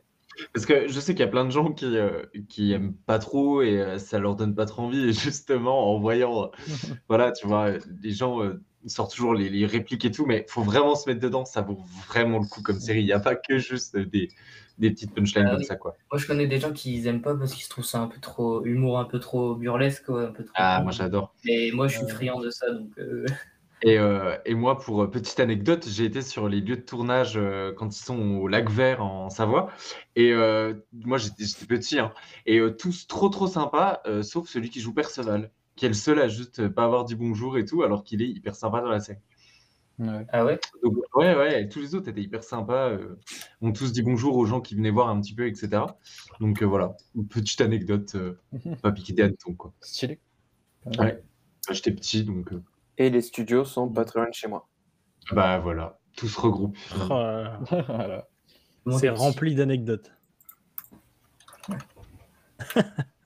Parce 0.53 0.65
que 0.65 0.87
je 0.87 0.99
sais 0.99 1.13
qu'il 1.13 1.21
y 1.21 1.27
a 1.27 1.31
plein 1.31 1.43
de 1.43 1.49
gens 1.49 1.73
qui, 1.73 1.97
euh, 1.97 2.23
qui 2.47 2.71
aiment 2.71 2.93
pas 2.93 3.19
trop 3.19 3.61
et 3.61 3.77
euh, 3.81 3.97
ça 3.97 4.19
leur 4.19 4.35
donne 4.35 4.55
pas 4.55 4.65
trop 4.65 4.83
envie. 4.83 5.09
Et 5.09 5.13
justement, 5.33 5.93
en 5.93 5.99
voyant, 5.99 6.43
euh, 6.43 6.47
voilà, 7.09 7.31
tu 7.31 7.45
vois, 7.47 7.71
les 8.01 8.11
gens 8.11 8.41
euh, 8.41 8.61
sortent 8.85 9.11
toujours 9.13 9.33
les, 9.33 9.49
les 9.49 9.65
répliques 9.65 10.05
et 10.05 10.11
tout, 10.11 10.25
mais 10.25 10.45
faut 10.47 10.63
vraiment 10.63 10.95
se 10.95 11.09
mettre 11.09 11.19
dedans. 11.19 11.43
Ça 11.45 11.61
vaut 11.61 11.79
vraiment 12.07 12.39
le 12.39 12.45
coup 12.45 12.61
comme 12.61 12.79
série. 12.79 13.01
Il 13.01 13.05
n'y 13.05 13.11
a 13.11 13.19
pas 13.19 13.35
que 13.35 13.57
juste 13.57 13.97
des, 13.97 14.29
des 14.79 14.91
petites 14.91 15.13
punchlines 15.13 15.45
Ah 15.47 15.51
comme 15.51 15.59
oui. 15.59 15.65
ça, 15.65 15.75
quoi. 15.75 15.95
Moi, 16.11 16.19
je 16.19 16.27
connais 16.27 16.47
des 16.47 16.59
gens 16.59 16.71
qui 16.73 17.05
aiment 17.07 17.21
pas 17.21 17.35
parce 17.35 17.53
qu'ils 17.53 17.63
se 17.63 17.69
trouvent 17.69 17.85
ça 17.85 17.99
un 17.99 18.07
peu 18.07 18.19
trop. 18.19 18.63
humour 18.65 18.99
un 18.99 19.05
peu 19.05 19.19
trop 19.19 19.55
burlesque, 19.55 20.09
un 20.09 20.31
peu 20.31 20.43
trop. 20.45 20.53
Ah, 20.55 20.81
moi 20.81 20.91
j'adore. 20.91 21.33
Et 21.45 21.71
moi, 21.71 21.87
je 21.87 21.97
suis 21.97 22.05
Ouais. 22.05 22.11
friand 22.11 22.39
de 22.39 22.49
ça, 22.49 22.71
donc. 22.71 22.97
euh, 22.97 23.25
Et, 23.81 23.97
euh, 23.97 24.35
et 24.45 24.55
moi, 24.55 24.77
pour 24.77 25.03
euh, 25.03 25.07
petite 25.09 25.39
anecdote, 25.39 25.87
j'ai 25.87 26.03
été 26.03 26.21
sur 26.21 26.49
les 26.49 26.59
lieux 26.59 26.75
de 26.75 26.81
tournage 26.81 27.37
euh, 27.37 27.71
quand 27.73 27.95
ils 27.95 28.03
sont 28.03 28.19
au 28.37 28.47
Lac 28.49 28.69
Vert 28.69 29.01
en 29.01 29.29
Savoie. 29.29 29.71
Et 30.17 30.33
euh, 30.33 30.73
moi, 30.91 31.17
j'étais 31.17 31.45
petit. 31.65 31.97
hein. 31.99 32.13
et 32.45 32.59
euh, 32.59 32.71
tous 32.75 33.07
trop, 33.07 33.29
trop 33.29 33.47
sympas, 33.47 34.01
euh, 34.05 34.21
sauf 34.21 34.49
celui 34.49 34.69
qui 34.69 34.81
joue 34.81 34.93
Perceval, 34.93 35.51
qui 35.77 35.85
est 35.85 35.89
le 35.89 35.93
seul 35.93 36.19
à 36.19 36.27
juste 36.27 36.67
pas 36.67 36.83
avoir 36.83 37.05
dit 37.05 37.15
bonjour 37.15 37.57
et 37.57 37.63
tout, 37.63 37.81
alors 37.83 38.03
qu'il 38.03 38.21
est 38.21 38.27
hyper 38.29 38.53
sympa 38.55 38.81
dans 38.81 38.89
la 38.89 38.99
série. 38.99 39.19
Ouais. 39.99 40.25
Ah 40.29 40.45
ouais? 40.45 40.59
Donc, 40.81 40.95
ouais, 41.15 41.35
ouais, 41.35 41.61
et 41.63 41.67
tous 41.69 41.79
les 41.79 41.93
autres 41.93 42.07
étaient 42.07 42.21
hyper 42.21 42.41
sympas. 42.43 42.89
euh, 42.91 43.19
ont 43.61 43.73
tous 43.73 43.91
dit 43.91 44.01
bonjour 44.01 44.37
aux 44.37 44.45
gens 44.45 44.61
qui 44.61 44.75
venaient 44.75 44.91
voir 44.91 45.09
un 45.09 45.19
petit 45.19 45.35
peu, 45.35 45.45
etc. 45.45 45.83
Donc 46.39 46.61
euh, 46.63 46.65
voilà, 46.65 46.95
une 47.15 47.27
petite 47.27 47.59
anecdote, 47.59 48.15
euh, 48.15 48.39
pas 48.81 48.93
piqué 48.93 49.11
des 49.13 49.23
hannetons, 49.23 49.53
quoi. 49.55 49.73
Stylé. 49.81 50.19
Ouais. 50.97 51.21
J'étais 51.69 51.91
petit, 51.91 52.23
donc 52.23 52.53
euh, 52.53 52.63
Et 52.97 53.09
les 53.09 53.21
studios 53.21 53.65
sont 53.65 53.89
pas 53.89 54.05
très 54.05 54.21
loin 54.21 54.29
de 54.29 54.33
chez 54.33 54.47
moi. 54.47 54.69
bah 55.33 55.59
voilà, 55.59 55.99
tout 56.15 56.27
se 56.29 56.39
regroupe. 56.39 56.77
Oh 56.91 57.07
voilà. 57.87 58.27
C'est 58.97 59.09
rempli 59.09 59.53
d'anecdotes. 59.53 60.11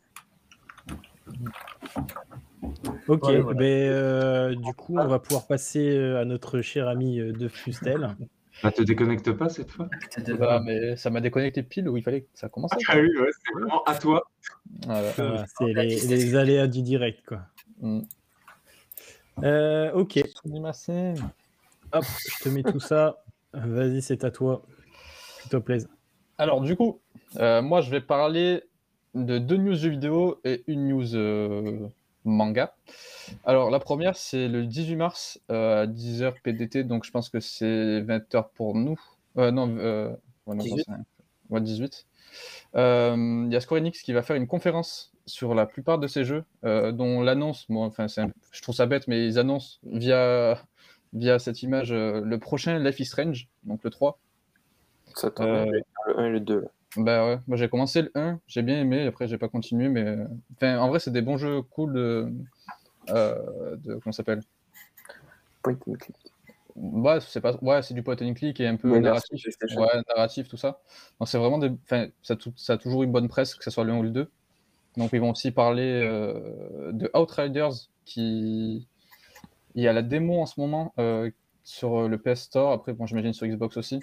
ok, 3.08 3.24
Ouais, 3.24 3.40
voilà. 3.42 3.60
ben, 3.60 3.92
euh, 3.92 4.56
du 4.56 4.74
coup, 4.74 4.98
on 4.98 5.08
va 5.08 5.20
pouvoir 5.20 5.48
passer 5.48 5.96
euh, 5.96 6.22
à 6.22 6.26
notre 6.26 6.62
cher 6.62 6.88
ami 6.88 7.20
euh, 7.20 7.32
de 7.32 7.48
Fustel. 7.48 8.16
Bah, 8.62 8.72
te 8.72 8.82
déconnecte 8.82 9.32
pas 9.32 9.50
cette 9.50 9.72
fois? 9.72 9.90
Bah, 10.40 10.62
mais 10.64 10.96
ça 10.96 11.10
m'a 11.10 11.22
déconnecté 11.22 11.64
pile 11.64 11.90
où 11.90 11.98
il 11.98 12.04
fallait 12.04 12.22
que 12.22 12.30
ça 12.34 12.50
commence. 12.50 12.72
Ah 12.88 12.98
oui, 12.98 13.10
ouais, 13.18 13.30
c'est 13.32 13.54
vraiment 13.54 13.84
à 13.84 13.96
toi. 13.96 14.30
Voilà. 14.86 15.12
Voilà, 15.18 15.46
c'est 15.58 15.74
les, 15.74 16.00
les 16.02 16.36
aléas 16.36 16.68
du 16.68 16.82
direct, 16.82 17.26
quoi. 17.26 17.42
Mm. 17.82 18.02
Euh, 19.44 19.92
ok, 19.94 20.20
hop, 21.92 22.04
je 22.04 22.44
te 22.44 22.50
mets 22.50 22.64
tout 22.64 22.80
ça. 22.80 23.24
Vas-y, 23.54 24.02
c'est 24.02 24.24
à 24.24 24.32
toi. 24.32 24.64
Fais-toi 25.40 25.62
plaisir. 25.62 25.90
Alors, 26.38 26.62
du 26.62 26.76
coup, 26.76 27.02
euh, 27.38 27.62
moi, 27.62 27.82
je 27.82 27.90
vais 27.92 28.02
parler 28.02 28.64
de 29.14 29.38
deux 29.38 29.58
news 29.58 29.76
jeux 29.76 29.90
vidéo 29.90 30.40
et 30.44 30.64
une 30.68 30.88
news 30.88 31.16
euh, 31.16 31.88
manga. 32.26 32.76
Alors, 33.46 33.70
la 33.70 33.80
première, 33.80 34.16
c'est 34.16 34.48
le 34.48 34.66
18 34.66 34.96
mars 34.96 35.40
euh, 35.52 35.84
à 35.84 35.88
10h 35.88 36.34
PDT, 36.44 36.84
donc 36.84 37.04
je 37.06 37.12
pense 37.12 37.30
que 37.30 37.40
c'est 37.40 38.02
20h 38.02 38.50
pour 38.54 38.76
nous. 38.76 39.00
Euh, 39.38 39.52
non, 39.52 39.76
euh, 39.78 40.10
ouais, 40.46 40.56
non, 40.56 40.64
18. 40.64 40.70
j'en 40.70 40.78
sais 40.78 40.92
rien. 40.92 41.06
Ouais, 41.50 41.62
18. 41.62 42.06
Euh, 42.76 43.44
Il 43.48 43.54
y 43.54 43.56
a 43.56 43.62
Square 43.62 43.80
Enix 43.82 44.02
qui 44.02 44.14
va 44.14 44.22
faire 44.24 44.36
une 44.36 44.48
conférence 44.48 45.12
sur 45.26 45.54
la 45.56 45.66
plupart 45.66 46.00
de 46.00 46.08
ces 46.08 46.24
jeux, 46.26 46.44
euh, 46.66 46.92
dont 46.92 47.22
l'annonce, 47.22 47.66
bon, 47.70 47.86
enfin, 47.86 48.08
un- 48.18 48.32
je 48.52 48.62
trouve 48.62 48.76
ça 48.76 48.86
bête, 48.86 49.08
mais 49.08 49.26
ils 49.26 49.40
annoncent 49.40 49.78
via, 49.84 50.60
via 51.14 51.40
cette 51.40 51.62
image 51.64 51.92
euh, 51.92 52.22
le 52.22 52.40
prochain 52.40 52.80
Life 52.80 53.00
is 53.00 53.06
Strange, 53.06 53.48
donc 53.64 53.84
le 53.84 53.90
3. 53.90 54.20
Ça 55.16 55.30
tombe 55.32 55.46
Euh, 55.48 55.64
bien, 55.66 55.82
le 56.08 56.20
1 56.20 56.26
et 56.26 56.30
le 56.32 56.40
2. 56.40 56.66
Bah 56.98 57.26
ouais, 57.26 57.40
moi 57.48 57.58
j'ai 57.58 57.70
commencé 57.70 58.04
le 58.04 58.12
1, 58.16 58.40
j'ai 58.48 58.62
bien 58.62 58.80
aimé, 58.80 59.08
après 59.08 59.28
j'ai 59.28 59.38
pas 59.38 59.50
continué, 59.50 59.90
mais 59.90 60.04
euh, 60.04 60.28
enfin, 60.56 60.78
en 60.78 60.90
vrai 60.90 61.00
c'est 61.00 61.12
des 61.12 61.22
bons 61.24 61.38
jeux 61.38 61.62
cool 61.64 61.94
de, 61.94 62.32
euh, 63.10 63.76
de 63.78 63.96
comment 63.96 64.12
ça 64.12 64.18
s'appelle? 64.18 64.42
Point 65.64 65.78
and 65.88 65.94
click. 65.96 66.18
Ouais, 66.76 67.20
c'est 67.22 67.42
pas, 67.42 67.56
ouais, 67.62 67.82
c'est 67.84 67.94
du 67.94 68.04
point 68.04 68.16
and 68.22 68.34
click 68.34 68.60
et 68.60 68.68
un 68.68 68.76
peu 68.76 68.92
Ouais, 68.92 69.00
narratif, 69.00 69.44
ouais, 69.76 69.88
narratif 70.16 70.48
tout 70.48 70.58
ça. 70.58 70.80
Donc 71.20 71.28
c'est 71.30 71.38
vraiment 71.38 71.58
des, 71.60 71.72
enfin, 71.84 72.08
ça, 72.22 72.34
a 72.34 72.38
tout- 72.38 72.54
ça 72.56 72.74
a 72.74 72.78
toujours 72.78 73.04
une 73.04 73.12
bonne 73.12 73.28
presse, 73.28 73.56
que 73.56 73.64
ce 73.64 73.70
soit 73.72 73.84
le 73.84 73.94
1 73.94 73.98
ou 74.00 74.04
le 74.04 74.10
2. 74.12 74.32
Donc 74.98 75.12
ils 75.14 75.20
vont 75.20 75.32
aussi 75.32 75.52
parler 75.52 76.02
euh, 76.04 76.92
de 76.92 77.10
Outriders, 77.16 77.74
qui, 78.06 78.88
il 79.76 79.84
y 79.84 79.88
a 79.88 79.94
la 79.94 80.02
démo 80.02 80.40
en 80.42 80.46
ce 80.46 80.60
moment 80.60 80.94
euh, 81.00 81.32
sur 81.64 82.08
le 82.08 82.18
PS 82.18 82.42
Store, 82.44 82.72
après 82.74 82.94
bon 82.94 83.06
j'imagine 83.06 83.34
sur 83.34 83.48
Xbox 83.48 83.78
aussi. 83.78 84.00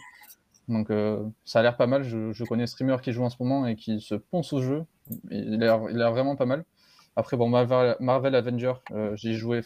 Donc 0.70 0.90
euh, 0.90 1.23
ça 1.44 1.60
a 1.60 1.62
l'air 1.62 1.76
pas 1.76 1.86
mal. 1.86 2.02
Je, 2.05 2.32
je 2.32 2.44
connais 2.44 2.66
streamer 2.66 2.97
qui 3.02 3.12
joue 3.12 3.24
en 3.24 3.31
ce 3.31 3.36
moment 3.42 3.66
et 3.66 3.76
qui 3.76 4.00
se 4.00 4.15
ponce 4.15 4.52
au 4.55 4.62
jeu. 4.62 4.84
Il 5.31 5.55
a 5.55 5.58
l'air 5.58 5.81
il 5.90 5.97
a 5.97 5.99
l'air 5.99 6.12
vraiment 6.12 6.36
pas 6.36 6.47
mal. 6.47 6.65
Après, 7.16 7.36
bon, 7.36 7.49
Marvel, 7.49 7.97
Marvel 8.00 8.34
Avenger, 8.34 8.74
euh, 8.92 9.16
j'y 9.16 9.31
ai 9.31 9.34
joué. 9.34 9.60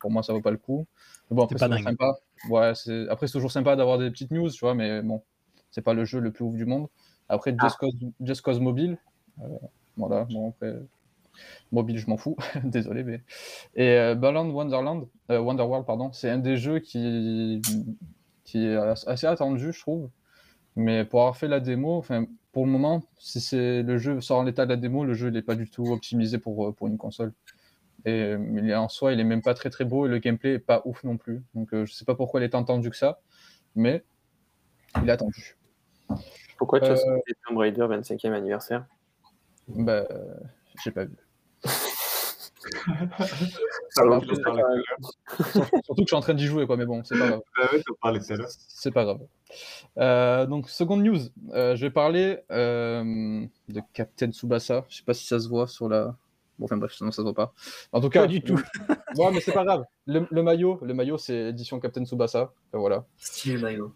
Pour 0.00 0.10
moi, 0.10 0.22
ça 0.22 0.32
vaut 0.34 0.40
pas 0.42 0.50
le 0.50 0.58
coup. 0.58 0.86
Mais 1.30 1.36
bon, 1.36 1.44
après, 1.44 1.58
C'est 1.58 1.66
toujours 1.66 1.82
sympa. 1.84 2.12
Ouais, 2.50 2.72
après, 3.08 3.26
c'est 3.28 3.32
toujours 3.32 3.52
sympa 3.52 3.76
d'avoir 3.76 3.98
des 3.98 4.10
petites 4.10 4.32
news, 4.32 4.50
tu 4.50 4.60
vois, 4.64 4.74
mais 4.74 5.00
bon, 5.00 5.22
c'est 5.70 5.82
pas 5.82 5.94
le 5.94 6.04
jeu 6.04 6.20
le 6.20 6.32
plus 6.32 6.44
ouf 6.44 6.56
du 6.56 6.66
monde. 6.66 6.88
Après, 7.28 7.54
Just, 7.58 7.76
Cause, 7.78 7.94
Just 8.20 8.42
Cause 8.42 8.60
Mobile. 8.60 8.98
euh, 9.42 9.48
voilà, 9.96 10.24
bon, 10.24 10.50
après, 10.50 10.74
mobile, 11.70 11.98
je 11.98 12.08
m'en 12.08 12.16
fous. 12.16 12.36
Désolé, 12.64 13.04
mais. 13.04 13.22
Et 13.74 13.90
euh, 13.96 14.14
Balan 14.14 14.48
Wonderland, 14.50 15.08
euh, 15.30 15.38
Wonderworld, 15.40 15.86
pardon, 15.86 16.12
c'est 16.12 16.30
un 16.30 16.38
des 16.38 16.56
jeux 16.56 16.80
qui, 16.80 17.62
qui 18.44 18.66
est 18.66 18.76
as- 18.76 19.04
assez 19.08 19.26
attendu, 19.26 19.72
je 19.72 19.80
trouve. 19.80 20.10
Mais 20.76 21.04
pour 21.04 21.20
avoir 21.20 21.36
fait 21.36 21.48
la 21.48 21.60
démo, 21.60 21.96
enfin, 21.96 22.26
pour 22.52 22.64
le 22.66 22.72
moment, 22.72 23.02
si 23.18 23.40
c'est 23.40 23.82
le 23.82 23.98
jeu 23.98 24.20
sort 24.20 24.38
en 24.38 24.42
l'état 24.42 24.64
de 24.64 24.70
la 24.70 24.76
démo, 24.76 25.04
le 25.04 25.14
jeu 25.14 25.28
n'est 25.30 25.42
pas 25.42 25.54
du 25.54 25.68
tout 25.68 25.86
optimisé 25.92 26.38
pour, 26.38 26.68
euh, 26.68 26.72
pour 26.72 26.86
une 26.86 26.98
console. 26.98 27.32
Et 28.04 28.22
euh, 28.22 28.78
en 28.78 28.88
soi, 28.88 29.12
il 29.12 29.20
est 29.20 29.24
même 29.24 29.42
pas 29.42 29.54
très 29.54 29.70
très 29.70 29.84
beau 29.84 30.06
et 30.06 30.08
le 30.08 30.18
gameplay 30.18 30.54
est 30.54 30.58
pas 30.58 30.82
ouf 30.84 31.04
non 31.04 31.16
plus. 31.16 31.42
Donc 31.54 31.72
euh, 31.72 31.86
je 31.86 31.92
sais 31.92 32.04
pas 32.04 32.14
pourquoi 32.14 32.40
il 32.40 32.44
est 32.44 32.54
attendu 32.54 32.90
que 32.90 32.96
ça, 32.96 33.20
mais 33.76 34.02
il 35.02 35.08
est 35.08 35.12
attendu. 35.12 35.56
Pourquoi 36.58 36.80
tu 36.80 36.86
Euh, 36.86 36.92
as 36.92 36.96
sorti 36.96 37.32
Tomb 37.46 37.58
Raider 37.58 37.82
25e 37.82 38.32
anniversaire? 38.32 38.86
Bah, 39.68 40.06
euh, 40.10 40.34
j'ai 40.82 40.90
pas 40.90 41.04
vu. 41.04 41.16
Surtout 45.84 45.94
que 45.94 46.00
je 46.00 46.06
suis 46.06 46.16
en 46.16 46.20
train 46.20 46.34
d'y 46.34 46.46
jouer, 46.46 46.66
quoi, 46.66 46.76
mais 46.76 46.86
bon, 46.86 47.02
c'est 47.04 47.18
pas 47.18 47.28
grave. 47.28 47.40
Bah 47.56 47.68
ouais. 47.72 47.82
C'est 48.48 48.90
pas 48.90 49.04
grave. 49.04 49.20
Euh, 49.98 50.46
donc, 50.46 50.68
seconde 50.68 51.02
news, 51.02 51.18
euh, 51.52 51.76
je 51.76 51.86
vais 51.86 51.90
parler 51.90 52.38
euh, 52.50 53.44
de 53.68 53.82
Captain 53.92 54.30
Tsubasa. 54.30 54.84
Je 54.88 54.98
sais 54.98 55.04
pas 55.04 55.14
si 55.14 55.26
ça 55.26 55.38
se 55.38 55.48
voit 55.48 55.66
sur 55.66 55.88
la. 55.88 56.16
Bon, 56.58 56.66
enfin 56.66 56.76
bref, 56.76 57.00
non, 57.00 57.10
ça 57.10 57.16
se 57.18 57.22
voit 57.22 57.34
pas. 57.34 57.52
En 57.92 58.00
tout 58.00 58.08
cas, 58.08 58.22
Pas 58.22 58.26
du 58.28 58.42
tout. 58.42 58.60
Ouais, 59.16 59.30
mais 59.30 59.40
c'est 59.40 59.52
pas 59.52 59.64
grave. 59.64 59.84
Le, 60.06 60.26
le 60.30 60.42
maillot, 60.42 60.78
le 60.82 60.94
maillot, 60.94 61.18
c'est 61.18 61.50
édition 61.50 61.78
Captain 61.80 62.04
Tsubasa. 62.04 62.54
Euh, 62.74 62.78
voilà. 62.78 63.04
Style 63.18 63.58
maillot. 63.58 63.92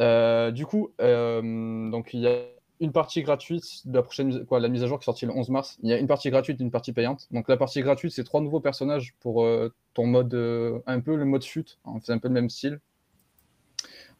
Euh, 0.00 0.50
du 0.50 0.66
coup, 0.66 0.92
euh, 1.00 1.90
donc 1.90 2.14
il 2.14 2.20
y 2.20 2.28
a 2.28 2.38
une 2.84 2.92
partie 2.92 3.22
gratuite 3.22 3.86
de 3.86 3.94
la 3.94 4.02
prochaine 4.02 4.44
quoi, 4.46 4.60
la 4.60 4.68
mise 4.68 4.82
à 4.82 4.86
jour 4.86 4.98
qui 4.98 5.04
est 5.04 5.06
sortie 5.06 5.26
le 5.26 5.32
11 5.32 5.48
mars. 5.48 5.78
Il 5.82 5.90
y 5.90 5.92
a 5.92 5.98
une 5.98 6.06
partie 6.06 6.30
gratuite 6.30 6.60
et 6.60 6.64
une 6.64 6.70
partie 6.70 6.92
payante. 6.92 7.26
Donc 7.30 7.48
la 7.48 7.56
partie 7.56 7.80
gratuite, 7.82 8.12
c'est 8.12 8.24
trois 8.24 8.40
nouveaux 8.40 8.60
personnages 8.60 9.14
pour 9.20 9.44
euh, 9.44 9.72
ton 9.94 10.06
mode 10.06 10.32
euh, 10.34 10.78
un 10.86 11.00
peu 11.00 11.16
le 11.16 11.24
mode 11.24 11.42
chute. 11.42 11.78
hein, 11.84 11.94
c'est 12.02 12.12
un 12.12 12.18
peu 12.18 12.28
le 12.28 12.34
même 12.34 12.50
style. 12.50 12.80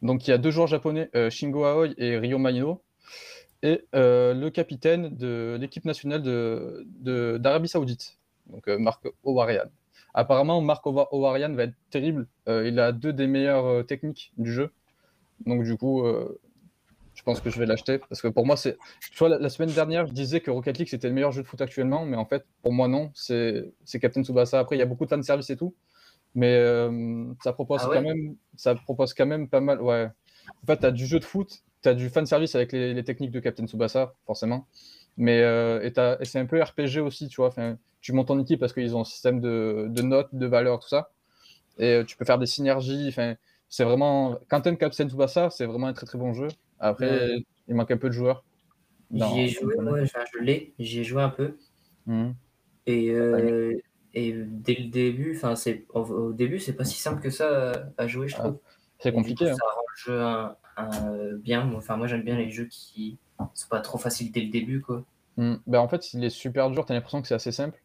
Donc 0.01 0.27
il 0.27 0.31
y 0.31 0.33
a 0.33 0.37
deux 0.37 0.51
joueurs 0.51 0.67
japonais, 0.67 1.09
euh, 1.15 1.29
Shingo 1.29 1.63
Aoi 1.65 1.87
et 1.97 2.17
Ryo 2.17 2.37
Maino, 2.37 2.81
et 3.63 3.81
le 3.93 4.49
capitaine 4.49 5.15
de 5.15 5.57
l'équipe 5.59 5.85
nationale 5.85 6.21
de, 6.21 6.85
de- 6.99 7.37
d'Arabie 7.39 7.67
Saoudite, 7.69 8.17
donc 8.47 8.67
Marc 8.67 9.07
Owarian. 9.23 9.65
Apparemment, 10.13 10.61
Marc 10.61 10.85
Owa- 10.85 11.07
Owarian 11.11 11.53
va 11.53 11.63
être 11.63 11.73
terrible. 11.89 12.27
Il 12.47 12.79
a 12.79 12.91
deux 12.91 13.11
des 13.11 13.27
meilleures 13.27 13.85
techniques 13.85 14.31
du 14.37 14.53
jeu. 14.53 14.69
Donc 15.45 15.63
du 15.63 15.75
coup, 15.77 16.03
pense 17.25 17.41
que 17.41 17.49
je 17.49 17.59
vais 17.59 17.65
l'acheter 17.65 17.99
parce 17.99 18.21
que 18.21 18.27
pour 18.29 18.45
moi, 18.45 18.57
c'est. 18.57 18.77
Tu 19.11 19.17
vois, 19.17 19.29
la, 19.29 19.39
la 19.39 19.49
semaine 19.49 19.71
dernière, 19.71 20.07
je 20.07 20.13
disais 20.13 20.41
que 20.41 20.51
Rocket 20.51 20.77
League 20.79 20.87
c'était 20.89 21.07
le 21.09 21.13
meilleur 21.13 21.31
jeu 21.33 21.43
de 21.43 21.47
foot 21.47 21.61
actuellement, 21.61 22.05
mais 22.05 22.17
en 22.17 22.25
fait, 22.25 22.45
pour 22.63 22.73
moi 22.73 22.87
non, 22.87 23.11
c'est 23.15 23.73
c'est 23.85 23.99
Captain 23.99 24.23
Tsubasa. 24.23 24.59
Après, 24.59 24.75
il 24.77 24.79
y 24.79 24.83
a 24.83 24.85
beaucoup 24.85 25.05
de 25.05 25.09
fanservice 25.09 25.49
et 25.49 25.57
tout, 25.57 25.75
mais 26.35 26.55
euh, 26.55 27.25
ça 27.43 27.53
propose 27.53 27.81
Ah 27.83 27.89
ouais? 27.89 27.97
quand 27.97 28.01
même, 28.01 28.35
ça 28.57 28.75
propose 28.75 29.13
quand 29.13 29.25
même 29.27 29.49
pas 29.49 29.61
mal. 29.61 29.81
Ouais. 29.81 30.09
En 30.63 30.67
fait, 30.67 30.77
tu 30.79 30.85
as 30.85 30.91
du 30.91 31.05
jeu 31.05 31.19
de 31.19 31.25
foot, 31.25 31.63
tu 31.83 31.89
as 31.89 31.93
du 31.95 32.09
fanservice 32.09 32.55
avec 32.55 32.71
les, 32.71 32.93
les 32.93 33.03
techniques 33.03 33.31
de 33.31 33.39
Captain 33.39 33.67
Tsubasa, 33.67 34.15
forcément. 34.25 34.67
Mais 35.17 35.41
euh, 35.43 35.81
et, 35.83 35.93
et 36.21 36.25
c'est 36.25 36.39
un 36.39 36.45
peu 36.45 36.61
RPG 36.61 36.99
aussi, 37.01 37.27
tu 37.29 37.37
vois. 37.37 37.47
Enfin, 37.49 37.77
tu 38.01 38.13
montes 38.13 38.27
ton 38.27 38.39
équipe 38.41 38.59
parce 38.59 38.73
qu'ils 38.73 38.95
ont 38.95 39.01
un 39.01 39.05
système 39.05 39.39
de, 39.41 39.87
de 39.89 40.01
notes, 40.01 40.29
de 40.33 40.45
valeurs, 40.47 40.79
tout 40.79 40.89
ça. 40.89 41.11
Et 41.79 41.93
euh, 41.95 42.03
tu 42.03 42.17
peux 42.17 42.25
faire 42.25 42.37
des 42.39 42.45
synergies. 42.47 43.07
Enfin, 43.09 43.35
c'est 43.69 43.83
vraiment. 43.83 44.37
T'aimes 44.63 44.77
Captain 44.77 45.07
Tsubasa, 45.09 45.49
c'est 45.49 45.65
vraiment 45.65 45.87
un 45.87 45.93
très 45.93 46.05
très 46.05 46.17
bon 46.17 46.33
jeu. 46.33 46.47
Après, 46.79 47.37
il 47.67 47.75
manque 47.75 47.91
un 47.91 47.97
peu 47.97 48.09
de 48.09 48.13
joueurs. 48.13 48.43
J'y 49.13 49.41
ai 49.41 49.47
joué, 49.47 49.75
ouais, 49.75 50.01
enfin, 50.01 50.23
je 50.33 50.39
l'ai, 50.39 50.73
j'y 50.79 51.01
ai 51.01 51.03
joué 51.03 51.21
un 51.21 51.29
peu. 51.29 51.57
Mhm. 52.05 52.35
Et, 52.87 53.11
euh, 53.11 53.73
et 54.13 54.33
dès 54.33 54.75
le 54.75 54.85
début, 54.89 55.35
enfin, 55.35 55.55
c'est 55.55 55.85
au, 55.93 56.31
début, 56.33 56.59
c'est 56.59 56.73
pas 56.73 56.85
si 56.85 56.99
simple 56.99 57.21
que 57.21 57.29
ça 57.29 57.71
à, 57.71 58.03
à 58.03 58.07
jouer, 58.07 58.27
je 58.27 58.35
Ah, 58.37 58.39
trouve. 58.39 58.59
C'est 58.99 59.11
compliqué. 59.11 59.45
coup, 59.45 59.51
hein. 59.51 59.55
ça 59.55 59.65
rend 59.65 59.81
le 59.89 60.13
jeu 60.13 60.21
un, 60.21 60.55
un- 60.77 61.35
bien. 61.37 61.71
Enfin, 61.75 61.97
moi, 61.97 62.07
j'aime 62.07 62.23
bien 62.23 62.37
les 62.37 62.49
jeux 62.49 62.65
qui 62.65 63.17
sont 63.53 63.67
pas 63.69 63.81
trop 63.81 63.97
faciles 63.97 64.31
dès 64.31 64.41
le 64.41 64.49
début, 64.49 64.81
quoi. 64.81 65.03
Mm. 65.37 65.55
Ben, 65.67 65.79
en 65.79 65.87
fait, 65.87 66.13
il 66.13 66.23
est 66.23 66.29
super 66.29 66.69
dur, 66.69 66.85
t'as 66.85 66.93
l'impression 66.93 67.21
que 67.21 67.27
c'est 67.27 67.35
assez 67.35 67.51
simple. 67.51 67.81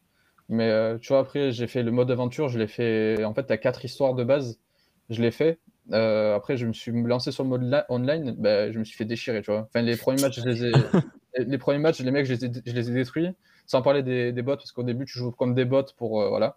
Mais 0.49 0.69
euh, 0.69 0.99
tu 0.99 1.09
vois, 1.09 1.21
après, 1.21 1.53
j'ai 1.53 1.67
fait 1.67 1.83
le 1.83 1.93
mode 1.93 2.11
aventure, 2.11 2.49
je 2.49 2.59
l'ai 2.59 2.67
fait. 2.67 3.25
En 3.25 3.35
fait, 3.35 3.45
t'as 3.45 3.57
quatre 3.57 3.85
histoires 3.85 4.15
de 4.15 4.25
base, 4.25 4.59
je 5.09 5.23
l'ai 5.23 5.31
fait. 5.31 5.61
Euh, 5.93 6.35
après, 6.37 6.57
je 6.57 6.67
me 6.67 6.73
suis 6.73 6.93
lancé 6.93 7.33
sur 7.33 7.43
le 7.43 7.49
mode 7.51 7.85
online, 7.89 8.35
ben, 8.39 8.73
je 8.73 8.79
me 8.79 8.85
suis 8.85 8.97
fait 8.97 9.05
déchirer, 9.05 9.43
tu 9.43 9.51
vois. 9.51 9.63
Enfin, 9.69 9.83
les 9.83 9.97
premiers 9.97 10.21
matchs, 10.23 10.41
je 10.41 10.49
les 10.49 10.65
ai. 10.67 10.73
les 11.39 11.59
premiers 11.59 11.79
matchs, 11.79 12.01
les 12.01 12.11
mecs, 12.11 12.27
je 12.27 12.35
les 12.35 12.45
ai, 12.45 12.51
je 12.65 12.73
les 12.73 12.91
ai 12.91 12.95
détruits. 12.95 13.29
Sans 13.67 13.83
parler 13.83 14.03
des, 14.03 14.33
des 14.33 14.43
bots, 14.43 14.57
parce 14.57 14.73
qu'au 14.73 14.83
début, 14.83 15.05
tu 15.05 15.19
joues 15.19 15.31
comme 15.31 15.55
des 15.55 15.65
bots 15.65 15.85
pour. 15.97 16.21
euh, 16.23 16.29
voilà. 16.29 16.57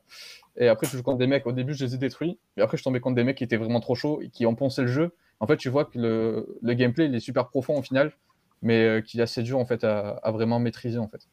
Et 0.58 0.68
après, 0.68 0.88
tu 0.88 0.98
joues 0.98 1.04
contre 1.04 1.20
des 1.20 1.28
mecs. 1.28 1.46
Au 1.46 1.52
début, 1.52 1.74
je 1.74 1.86
les 1.86 1.96
ai 1.96 1.98
détruits. 1.98 2.40
Et 2.58 2.62
après, 2.62 2.78
je 2.78 2.84
tombais 2.84 3.00
contre 3.00 3.16
des 3.16 3.24
mecs 3.24 3.38
qui 3.38 3.44
étaient 3.44 3.58
vraiment 3.58 3.80
trop 3.80 3.96
chauds 3.96 4.22
et 4.22 4.30
qui 4.30 4.46
ont 4.46 4.56
poncé 4.56 4.82
le 4.82 4.88
jeu. 4.88 5.12
En 5.40 5.48
fait, 5.48 5.58
tu 5.58 5.70
vois 5.70 5.86
que 5.86 6.00
le, 6.00 6.58
le 6.62 6.74
gameplay, 6.74 7.06
il 7.06 7.16
est 7.16 7.20
super 7.20 7.50
profond 7.50 7.78
au 7.78 7.82
final, 7.82 8.14
mais 8.62 8.84
euh, 8.84 9.02
qu'il 9.02 9.20
est 9.20 9.24
assez 9.24 9.44
dur 9.44 9.60
en 9.60 9.66
fait 9.66 9.84
à, 9.84 10.10
à 10.24 10.32
vraiment 10.32 10.60
maîtriser 10.60 10.98
en 11.00 11.08
fait. 11.08 11.28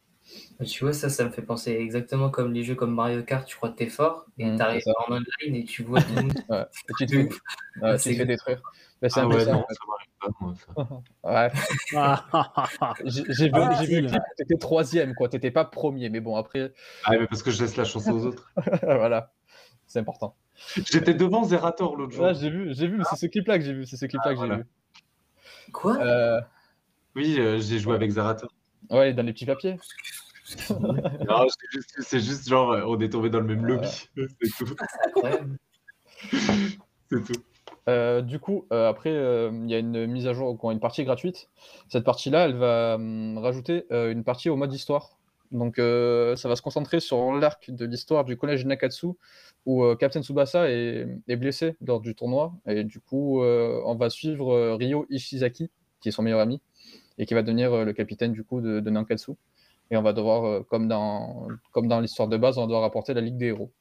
Tu 0.65 0.83
vois, 0.83 0.93
ça, 0.93 1.09
ça 1.09 1.25
me 1.25 1.31
fait 1.31 1.41
penser 1.41 1.71
exactement 1.71 2.29
comme 2.29 2.53
les 2.53 2.63
jeux 2.63 2.75
comme 2.75 2.93
Mario 2.93 3.23
Kart, 3.23 3.47
tu 3.47 3.55
crois 3.55 3.69
que 3.69 3.77
t'es 3.77 3.87
fort, 3.89 4.25
et 4.37 4.45
Mm, 4.45 4.57
t'arrives 4.57 4.81
ça. 4.83 4.91
en 5.07 5.13
online 5.13 5.55
et 5.55 5.63
tu 5.63 5.81
vois 5.83 6.01
tout 6.01 6.13
le 6.13 6.21
monde. 6.21 6.33
Ouais. 6.49 6.65
Et 6.89 6.93
tu 6.93 7.05
te 7.07 7.11
fais, 7.11 7.17
ouais, 7.81 7.93
tu 7.97 7.99
C'est 8.03 8.11
te 8.11 8.15
fais 8.17 8.25
détruire. 8.25 8.61
Ben, 9.01 9.09
c'est 9.09 9.19
Ah 9.19 9.23
un 9.23 9.29
peu 9.29 9.35
ouais, 9.37 9.45
ça, 9.45 9.51
non, 9.53 9.59
en 9.59 9.67
ça 9.73 9.79
m'arrive 9.87 10.09
pas, 10.19 10.27
moi, 10.39 10.53
ça. 10.55 11.01
Ouais. 11.23 11.51
Ah, 11.95 12.25
ah, 12.31 12.51
ah, 12.55 12.69
ah. 12.81 12.93
J'ai 13.03 13.23
j'ai 13.29 13.45
vu, 13.47 13.51
Ah, 13.55 13.73
j'ai 13.79 13.85
vu 13.87 14.01
le 14.01 14.07
clip, 14.09 14.21
t'étais 14.37 14.57
troisième, 14.57 15.15
quoi. 15.15 15.29
T'étais 15.29 15.49
pas 15.51 15.65
premier, 15.65 16.09
mais 16.09 16.19
bon, 16.19 16.35
après, 16.35 16.71
Ah, 17.05 17.11
mais 17.17 17.25
parce 17.25 17.41
que 17.41 17.49
je 17.49 17.61
laisse 17.63 17.75
la 17.75 17.83
chance 17.83 18.07
aux 18.07 18.25
autres. 18.27 18.51
voilà, 18.83 19.31
c'est 19.87 19.97
important. 19.99 20.35
J'étais 20.75 21.15
devant 21.15 21.43
Zerator 21.43 21.95
l'autre 21.95 22.13
jour. 22.13 22.25
Ouais, 22.25 22.35
j'ai 22.35 22.51
vu, 22.51 22.71
j'ai 22.75 22.87
vu, 22.87 22.97
mais 22.97 23.03
c'est 23.09 23.15
ce 23.15 23.25
clip-là 23.25 23.57
que 23.57 23.65
j'ai 23.65 23.73
vu, 23.73 23.87
c'est 23.87 23.97
ce 23.97 24.05
clip-là 24.05 24.21
Ah, 24.25 24.29
que 24.35 24.35
j'ai 24.35 24.45
voilà. 24.45 24.57
vu. 24.57 24.65
Quoi? 25.73 25.97
Euh, 25.97 26.39
Oui, 27.15 27.39
euh, 27.39 27.57
j'ai 27.59 27.79
joué 27.79 27.95
avec 27.95 28.11
Zerator. 28.11 28.51
ouais, 28.91 29.13
dans 29.13 29.23
les 29.23 29.33
petits 29.33 29.45
papiers. 29.47 29.77
Non, 31.27 31.47
c'est 31.47 31.71
juste, 31.71 31.95
c'est 31.99 32.19
juste 32.19 32.49
genre, 32.49 32.71
euh, 32.71 32.83
on 32.85 32.99
est 32.99 33.09
tombé 33.09 33.29
dans 33.29 33.39
le 33.39 33.45
même 33.45 33.65
lobby. 33.65 33.87
C'est 34.15 34.49
tout. 34.57 34.75
C'est 34.77 35.07
incroyable. 35.07 35.57
C'est 37.09 37.23
tout. 37.23 37.41
Euh, 37.89 38.21
du 38.21 38.39
coup, 38.39 38.65
euh, 38.71 38.89
après, 38.89 39.09
euh, 39.11 39.51
il 39.63 39.69
y 39.69 39.75
a 39.75 39.79
une 39.79 40.05
mise 40.07 40.27
à 40.27 40.33
jour, 40.33 40.57
une 40.71 40.79
partie 40.79 41.03
gratuite. 41.03 41.49
Cette 41.89 42.03
partie-là, 42.03 42.45
elle 42.45 42.55
va 42.55 42.95
hum, 42.95 43.37
rajouter 43.37 43.85
euh, 43.91 44.11
une 44.11 44.23
partie 44.23 44.49
au 44.49 44.55
mode 44.55 44.73
histoire. 44.73 45.17
Donc, 45.51 45.79
euh, 45.79 46.35
ça 46.35 46.47
va 46.47 46.55
se 46.55 46.61
concentrer 46.61 46.99
sur 46.99 47.33
l'arc 47.33 47.69
de 47.71 47.85
l'histoire 47.85 48.23
du 48.23 48.37
collège 48.37 48.65
Nakatsu, 48.65 49.07
où 49.65 49.83
euh, 49.83 49.95
Captain 49.95 50.21
Tsubasa 50.21 50.69
est, 50.69 51.07
est 51.27 51.35
blessé 51.35 51.75
lors 51.81 51.99
du 51.99 52.15
tournoi. 52.15 52.53
Et 52.67 52.83
du 52.83 52.99
coup, 52.99 53.41
euh, 53.43 53.81
on 53.85 53.95
va 53.95 54.09
suivre 54.09 54.53
euh, 54.53 54.75
Ryo 54.75 55.05
Ishizaki, 55.09 55.69
qui 56.01 56.09
est 56.09 56.11
son 56.11 56.23
meilleur 56.23 56.39
ami, 56.39 56.61
et 57.17 57.25
qui 57.25 57.33
va 57.33 57.41
devenir 57.43 57.73
euh, 57.73 57.85
le 57.85 57.93
capitaine 57.93 58.31
du 58.31 58.43
coup 58.43 58.61
de, 58.61 58.79
de 58.79 58.89
Nankatsu. 58.89 59.33
Et 59.91 59.97
on 59.97 60.01
va 60.01 60.13
devoir, 60.13 60.45
euh, 60.45 60.63
comme 60.63 60.87
dans, 60.87 61.47
comme 61.71 61.87
dans 61.87 61.99
l'histoire 61.99 62.27
de 62.27 62.37
base, 62.37 62.57
on 62.57 62.65
doit 62.67 62.81
rapporter 62.81 63.13
la 63.13 63.21
Ligue 63.21 63.37
des 63.37 63.47
Héros. 63.47 63.71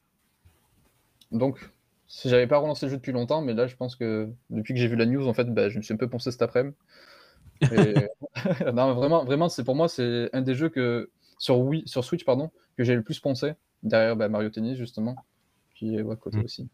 Donc, 1.32 1.70
si 2.06 2.28
j'avais 2.28 2.46
pas 2.46 2.58
relancé 2.58 2.86
le 2.86 2.90
jeu 2.90 2.96
depuis 2.96 3.12
longtemps, 3.12 3.40
mais 3.42 3.54
là, 3.54 3.66
je 3.66 3.76
pense 3.76 3.96
que 3.96 4.28
depuis 4.50 4.74
que 4.74 4.80
j'ai 4.80 4.88
vu 4.88 4.96
la 4.96 5.06
news, 5.06 5.26
en 5.28 5.34
fait, 5.34 5.44
bah, 5.52 5.68
je 5.68 5.78
me 5.78 5.82
suis 5.82 5.94
un 5.94 5.96
peu 5.96 6.08
poncé 6.08 6.30
cet 6.32 6.42
après-midi. 6.42 6.76
Et- 7.72 8.06
non, 8.74 8.94
vraiment, 8.94 9.24
vraiment, 9.24 9.48
c'est 9.48 9.64
pour 9.64 9.74
moi, 9.76 9.88
c'est 9.88 10.30
un 10.32 10.42
des 10.42 10.54
jeux 10.54 10.68
que 10.68 11.10
sur 11.38 11.58
Wii, 11.60 11.82
sur 11.86 12.04
Switch, 12.04 12.24
pardon, 12.24 12.50
que 12.76 12.84
j'ai 12.84 12.94
le 12.94 13.02
plus 13.02 13.20
poncé 13.20 13.52
derrière 13.82 14.16
bah, 14.16 14.28
Mario 14.28 14.50
Tennis 14.50 14.76
justement, 14.76 15.16
qui 15.74 15.96
est 15.96 16.00
à 16.00 16.16
côté 16.16 16.38
Mm. 16.38 16.44
aussi. 16.44 16.68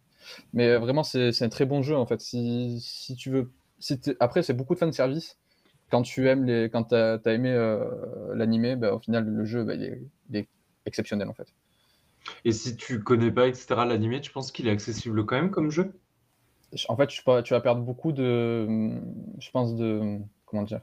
Mais 0.54 0.68
euh, 0.70 0.78
vraiment, 0.78 1.04
c'est 1.04 1.42
un 1.42 1.48
très 1.48 1.66
bon 1.66 1.82
jeu 1.82 1.96
en 1.96 2.06
fait. 2.06 2.20
Si, 2.20 2.80
si 2.80 3.16
tu 3.16 3.30
veux, 3.30 3.52
si 3.78 4.00
après, 4.20 4.42
c'est 4.42 4.54
beaucoup 4.54 4.74
de 4.74 4.78
fan 4.80 4.92
service. 4.92 5.38
Quand 5.90 6.02
tu 6.02 6.28
aimes 6.28 6.44
les, 6.44 6.68
quand 6.70 6.84
t'as 6.84 7.18
as 7.24 7.32
aimé 7.32 7.50
euh, 7.52 8.34
l'animé, 8.34 8.76
bah, 8.76 8.94
au 8.94 8.98
final, 9.00 9.24
le 9.26 9.44
jeu, 9.44 9.64
bah, 9.64 9.74
il, 9.74 9.84
est, 9.84 10.02
il 10.30 10.36
est 10.36 10.48
exceptionnel 10.86 11.28
en 11.28 11.34
fait. 11.34 11.48
Et 12.46 12.52
si 12.52 12.76
tu 12.78 13.02
connais 13.02 13.30
pas, 13.30 13.46
etc., 13.46 13.84
l'animé, 13.84 14.22
tu 14.22 14.30
penses 14.30 14.50
qu'il 14.50 14.68
est 14.68 14.70
accessible 14.70 15.26
quand 15.26 15.36
même 15.36 15.50
comme 15.50 15.70
jeu? 15.70 15.92
En 16.88 16.96
fait, 16.96 17.06
tu, 17.06 17.22
vas- 17.26 17.42
tu 17.42 17.54
vas 17.54 17.60
perdre 17.60 17.82
beaucoup 17.82 18.12
de, 18.12 18.66
je 19.38 19.50
pense 19.50 19.74
de, 19.76 20.18
comment 20.44 20.62
dire, 20.64 20.80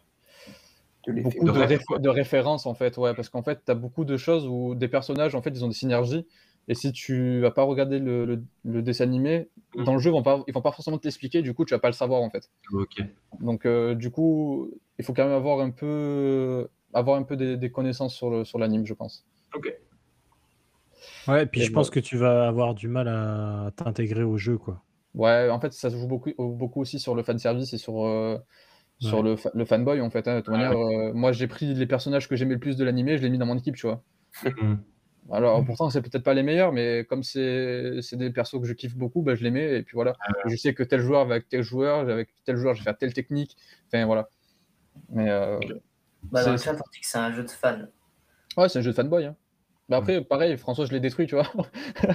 de 1.07 1.11
beaucoup 1.22 1.45
de, 1.45 1.51
De 1.51 1.59
rêve, 1.59 1.80
réf- 1.80 1.85
quoi. 1.85 1.99
de 2.01 2.09
références 2.09 2.65
en 2.65 2.73
fait, 2.73 2.98
ouais, 2.98 3.14
parce 3.14 3.30
qu'en 3.30 3.43
fait, 3.43 3.61
tu 3.65 3.72
as 3.72 3.75
beaucoup 3.75 4.06
de 4.06 4.17
choses 4.17 4.48
où 4.48 4.75
des 4.75 4.88
personnages 4.88 5.35
en 5.35 5.41
fait, 5.41 5.49
ils 5.51 5.64
ont 5.65 5.67
des 5.67 5.73
synergies. 5.73 6.25
Et 6.69 6.75
si 6.75 6.93
tu 6.93 7.41
vas 7.41 7.51
pas 7.51 7.64
regarder 7.64 7.99
le, 7.99 8.25
le- 8.25 8.43
le 8.64 8.82
dessin 8.82 9.03
animé, 9.03 9.49
Mm. 9.75 9.83
dans 9.83 9.93
le 9.93 9.99
jeu, 9.99 10.09
ils 10.11 10.14
vont 10.14 10.23
pas, 10.23 10.41
ils 10.48 10.53
vont 10.53 10.61
pas 10.61 10.72
forcément 10.72 10.98
te 10.98 11.03
l'expliquer, 11.06 11.41
du 11.41 11.53
coup, 11.53 11.65
tu 11.65 11.73
vas 11.73 11.80
pas 11.80 11.90
le 11.90 11.93
savoir 11.93 12.22
en 12.22 12.30
fait. 12.30 12.49
Ok. 12.73 12.99
Donc, 13.40 13.65
euh, 13.65 13.95
du 13.95 14.11
coup, 14.11 14.72
il 14.99 15.05
faut 15.05 15.13
quand 15.13 15.23
même 15.25 15.33
avoir 15.33 15.59
un 15.61 15.72
peu, 15.72 16.69
avoir 16.93 17.17
un 17.17 17.23
peu 17.23 17.35
des, 17.38 17.57
des 17.57 17.72
connaissances 17.72 18.15
sur 18.15 18.30
le, 18.30 18.45
sur 18.45 18.59
l'anime, 18.59 18.85
je 18.85 18.93
pense. 18.93 19.25
Ok. 19.55 19.67
Ouais, 21.27 21.43
et 21.43 21.45
puis 21.47 21.59
Et 21.59 21.61
je 21.61 21.72
pense 21.72 21.89
que 21.89 21.99
tu 21.99 22.17
vas 22.17 22.47
avoir 22.47 22.75
du 22.75 22.88
mal 22.88 23.07
à 23.09 23.72
t'intégrer 23.75 24.23
au 24.23 24.38
jeu, 24.38 24.57
quoi. 24.57 24.83
Ouais, 25.13 25.49
en 25.51 25.59
fait, 25.59 25.73
ça 25.73 25.89
se 25.91 25.95
joue 25.95 26.07
beaucoup, 26.07 26.31
beaucoup 26.39 26.81
aussi 26.81 26.99
sur 26.99 27.13
le 27.13 27.22
fan 27.23 27.38
service 27.38 27.72
et 27.73 27.77
sur, 27.77 28.03
euh, 28.05 28.39
sur 28.99 29.23
le, 29.23 29.35
fa- 29.38 29.51
le 29.53 29.65
fanboy 29.65 30.01
en 30.01 30.09
fait. 30.11 30.27
hein. 30.27 30.38
De 30.38 30.41
toute 30.41 30.55
Ah 30.55 30.72
euh, 30.73 31.13
moi, 31.13 31.31
j'ai 31.33 31.47
pris 31.47 31.73
les 31.75 31.88
personnages 31.88 32.27
que 32.30 32.35
j'aimais 32.35 32.55
le 32.55 32.59
plus 32.59 32.77
de 32.77 32.83
l'animé, 32.85 33.17
je 33.17 33.22
les 33.23 33.27
ai 33.27 33.30
mis 33.31 33.38
dans 33.39 33.45
mon 33.47 33.57
équipe, 33.57 33.75
tu 33.75 33.88
vois. 33.88 34.03
Mhm. 34.41 34.83
Alors 35.31 35.59
Mhm. 35.59 35.65
pourtant 35.65 35.89
c'est 35.89 36.01
peut-être 36.01 36.23
pas 36.23 36.33
les 36.33 36.43
meilleurs, 36.43 36.73
mais 36.73 37.05
comme 37.05 37.23
c'est 37.23 38.01
c'est 38.01 38.17
des 38.17 38.30
persos 38.31 38.59
que 38.59 38.65
je 38.67 38.73
kiffe 38.73 38.95
beaucoup, 38.95 39.22
bah, 39.22 39.35
je 39.35 39.43
les 39.43 39.51
mets 39.51 39.77
et 39.80 39.83
puis 39.83 39.95
voilà. 39.95 40.17
Ah 40.19 40.33
Je 40.43 40.55
sais 40.57 40.73
que 40.73 40.83
tel 40.83 40.99
joueur 41.01 41.25
va 41.25 41.35
avec 41.35 41.47
tel 41.49 41.61
joueur, 41.63 41.99
avec 42.09 42.30
tel 42.45 42.57
joueur 42.57 42.73
je 42.75 42.81
vais 42.81 42.83
faire 42.83 42.97
telle 42.97 43.13
technique. 43.13 43.55
Enfin 43.88 44.05
voilà. 44.05 44.30
Mais 45.09 45.30
euh, 45.30 45.59
Bah, 46.31 46.43
dans 46.43 46.51
le 46.51 46.57
C'est- 46.57 46.65
chat, 46.65 46.73
on 46.73 46.89
dit 46.93 46.99
que 47.01 47.05
c'est 47.07 47.17
un 47.17 47.31
jeu 47.33 47.43
de 47.43 47.49
fan. 47.51 47.89
ouais, 48.57 48.69
c'est 48.69 48.80
un 48.80 48.81
jeu 48.81 48.91
de 48.91 48.95
fanboy. 48.95 49.25
Hein. 49.25 49.35
Mais 49.89 49.97
après, 49.97 50.22
pareil, 50.23 50.57
François, 50.57 50.85
je 50.85 50.91
l'ai 50.93 51.01
détruit, 51.01 51.27
tu 51.27 51.35
vois. 51.35 51.43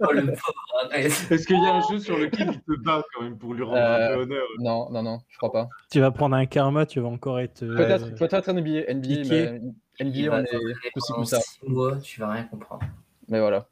Oh, 0.00 0.12
le 0.12 0.26
pauvre, 0.26 0.54
arrête. 0.84 1.06
Est-ce 1.30 1.46
qu'il 1.46 1.60
y 1.60 1.66
a 1.66 1.74
un 1.74 1.80
jeu 1.90 1.98
sur 1.98 2.16
lequel 2.18 2.50
il 2.52 2.60
te 2.60 2.80
bat 2.80 3.02
quand 3.14 3.22
même 3.22 3.36
pour 3.38 3.54
lui 3.54 3.62
rendre 3.62 3.76
un 3.76 3.80
Euh, 4.00 4.14
peu 4.16 4.22
honneur 4.22 4.46
non, 4.60 4.90
non, 4.90 5.02
non, 5.02 5.20
je 5.28 5.36
crois 5.36 5.52
pas. 5.52 5.68
Tu 5.90 6.00
vas 6.00 6.10
prendre 6.10 6.36
un 6.36 6.46
karma, 6.46 6.86
tu 6.86 7.00
vas 7.00 7.08
encore 7.08 7.40
être. 7.40 7.62
euh, 7.62 7.76
Peut-être, 7.76 8.14
peut-être 8.14 8.52
NBA, 8.52 8.92
NBA, 8.92 9.08
piqué. 9.22 9.60
mais 9.98 10.04
NBA, 10.04 10.32
on 10.32 10.44
est 10.44 10.90
pendant 10.94 11.20
plus 11.22 11.26
ça. 11.26 11.38
mois, 11.66 11.96
tu 11.98 12.20
vas 12.20 12.30
rien 12.30 12.44
comprendre. 12.44 12.82
Mais 13.28 13.40
voilà. 13.40 13.66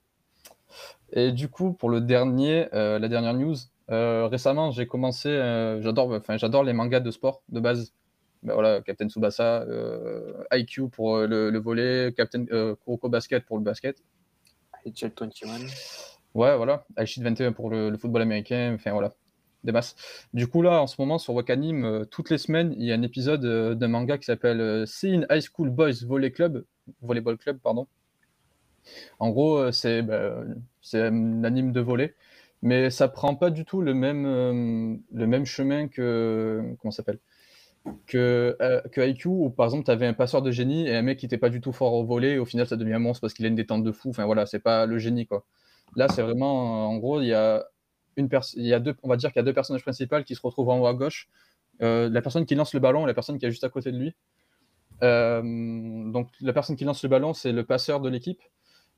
Et 1.12 1.30
du 1.32 1.48
coup, 1.48 1.72
pour 1.72 1.90
le 1.90 2.00
dernier, 2.00 2.68
euh, 2.74 2.98
la 2.98 3.08
dernière 3.08 3.34
news, 3.34 3.54
euh, 3.92 4.26
récemment, 4.26 4.70
j'ai 4.70 4.86
commencé, 4.86 5.28
euh, 5.28 5.80
j'adore, 5.82 6.12
enfin, 6.12 6.36
j'adore 6.36 6.64
les 6.64 6.72
mangas 6.72 7.00
de 7.00 7.10
sport 7.10 7.42
de 7.48 7.60
base. 7.60 7.92
Ben 8.42 8.54
voilà, 8.54 8.80
Captain 8.80 9.08
Tsubasa, 9.08 9.62
euh, 9.62 10.42
IQ 10.52 10.88
pour 10.88 11.18
le, 11.18 11.50
le 11.50 11.58
volley, 11.60 12.12
Captain 12.16 12.44
Kuroko 12.44 13.08
Basket 13.08 13.44
pour 13.44 13.58
le 13.58 13.62
basket. 13.62 14.02
HL 14.84 15.12
21. 15.16 15.58
Ouais, 16.34 16.56
voilà, 16.56 16.84
Aishid 16.96 17.22
21 17.22 17.52
pour 17.52 17.70
le, 17.70 17.90
le 17.90 17.96
football 17.96 18.22
américain, 18.22 18.72
enfin 18.74 18.90
voilà, 18.92 19.12
des 19.62 19.70
masses. 19.70 19.94
Du 20.34 20.48
coup, 20.48 20.62
là, 20.62 20.82
en 20.82 20.88
ce 20.88 21.00
moment, 21.00 21.18
sur 21.18 21.34
Wakanim, 21.34 22.06
toutes 22.10 22.30
les 22.30 22.38
semaines, 22.38 22.74
il 22.76 22.84
y 22.84 22.90
a 22.90 22.96
un 22.96 23.02
épisode 23.02 23.78
d'un 23.78 23.88
manga 23.88 24.18
qui 24.18 24.24
s'appelle 24.24 24.86
Seeing 24.88 25.24
High 25.30 25.42
School 25.42 25.70
Boys 25.70 26.04
Volley 26.04 26.32
Club, 26.32 26.64
Volleyball 27.00 27.36
Club, 27.36 27.58
pardon. 27.62 27.86
En 29.20 29.30
gros, 29.30 29.70
c'est 29.70 30.04
c'est 30.80 31.00
un 31.00 31.44
anime 31.44 31.70
de 31.70 31.80
volley, 31.80 32.14
mais 32.62 32.90
ça 32.90 33.08
prend 33.08 33.34
pas 33.34 33.50
du 33.50 33.64
tout 33.64 33.82
le 33.82 33.92
même, 33.92 34.24
euh, 34.26 35.44
chemin 35.44 35.88
que. 35.88 36.62
Comment 36.80 36.92
s'appelle 36.92 37.18
que, 38.06 38.56
euh, 38.62 38.80
que 38.92 39.00
IQ, 39.00 39.28
où 39.28 39.50
par 39.50 39.66
exemple, 39.66 39.84
tu 39.84 39.90
avais 39.90 40.06
un 40.06 40.14
passeur 40.14 40.40
de 40.40 40.52
génie 40.52 40.86
et 40.86 40.94
un 40.94 41.02
mec 41.02 41.18
qui 41.18 41.26
était 41.26 41.38
pas 41.38 41.48
du 41.50 41.60
tout 41.60 41.72
fort 41.72 41.94
au 41.94 42.04
volet, 42.04 42.34
et 42.34 42.38
au 42.38 42.44
final, 42.44 42.66
ça 42.68 42.76
devient 42.76 42.94
un 42.94 43.00
monstre 43.00 43.20
parce 43.22 43.34
qu'il 43.34 43.44
a 43.44 43.48
une 43.48 43.56
détente 43.56 43.82
de 43.82 43.90
fou. 43.90 44.10
Enfin 44.10 44.24
voilà, 44.24 44.46
c'est 44.46 44.60
pas 44.60 44.86
le 44.86 44.98
génie. 44.98 45.28
Là, 45.96 46.08
c'est 46.08 46.22
vraiment, 46.22 46.84
euh, 46.84 46.88
en 46.88 46.96
gros, 46.98 47.20
il 47.20 47.26
y 47.28 47.34
a 47.34 47.64
une 48.16 48.28
il 48.56 48.66
y 48.66 48.74
a 48.74 48.78
deux, 48.78 48.94
on 49.02 49.08
va 49.08 49.16
dire 49.16 49.32
qu'il 49.32 49.40
y 49.40 49.42
a 49.42 49.44
deux 49.44 49.54
personnages 49.54 49.82
principaux 49.82 50.22
qui 50.22 50.34
se 50.36 50.40
retrouvent 50.42 50.68
en 50.70 50.78
haut 50.80 50.86
à 50.86 50.94
gauche. 50.94 51.28
La 51.80 52.22
personne 52.22 52.46
qui 52.46 52.54
lance 52.54 52.74
le 52.74 52.80
ballon 52.80 53.04
et 53.04 53.06
la 53.08 53.14
personne 53.14 53.38
qui 53.38 53.46
est 53.46 53.50
juste 53.50 53.64
à 53.64 53.68
côté 53.68 53.90
de 53.90 53.98
lui. 53.98 54.14
Donc, 55.00 56.28
la 56.40 56.52
personne 56.52 56.76
qui 56.76 56.84
lance 56.84 57.02
le 57.02 57.08
ballon, 57.08 57.32
c'est 57.34 57.50
le 57.52 57.64
passeur 57.64 58.00
de 58.00 58.08
l'équipe. 58.08 58.40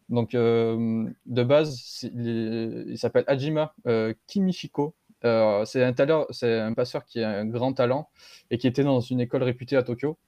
Donc, 0.08 0.34
euh, 0.34 1.08
de 1.26 1.42
base, 1.42 2.02
il, 2.02 2.86
il 2.88 2.98
s'appelle 2.98 3.24
Hajima 3.26 3.74
euh, 3.86 4.14
Kimishiko. 4.26 4.94
Euh, 5.24 5.64
c'est 5.64 5.82
un, 5.82 6.74
passeur 6.74 7.04
qui 7.06 7.22
a 7.22 7.30
un 7.30 7.46
grand 7.46 7.72
talent 7.72 8.10
et 8.50 8.58
qui 8.58 8.66
était 8.66 8.84
dans 8.84 9.00
une 9.00 9.20
école 9.20 9.42
réputée 9.42 9.76
à 9.76 9.82
Tokyo. 9.82 10.18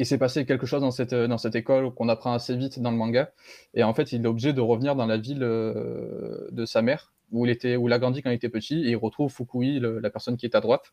Il 0.00 0.06
s'est 0.06 0.18
passé 0.18 0.44
quelque 0.44 0.66
chose 0.66 0.80
dans 0.80 0.90
cette, 0.90 1.14
dans 1.14 1.38
cette 1.38 1.54
école 1.54 1.94
qu'on 1.94 2.08
apprend 2.08 2.32
assez 2.32 2.56
vite 2.56 2.80
dans 2.80 2.90
le 2.90 2.96
manga. 2.96 3.30
Et 3.74 3.84
en 3.84 3.94
fait, 3.94 4.10
il 4.12 4.24
est 4.24 4.28
obligé 4.28 4.52
de 4.52 4.60
revenir 4.60 4.96
dans 4.96 5.06
la 5.06 5.18
ville 5.18 5.44
euh, 5.44 6.48
de 6.50 6.64
sa 6.64 6.82
mère, 6.82 7.12
où 7.30 7.46
il, 7.46 7.50
était, 7.50 7.76
où 7.76 7.86
il 7.86 7.92
a 7.92 8.00
grandi 8.00 8.20
quand 8.22 8.30
il 8.30 8.34
était 8.34 8.48
petit, 8.48 8.84
et 8.84 8.90
il 8.90 8.96
retrouve 8.96 9.32
Fukui, 9.32 9.78
la 9.78 10.10
personne 10.10 10.36
qui 10.36 10.46
est 10.46 10.56
à 10.56 10.60
droite. 10.60 10.92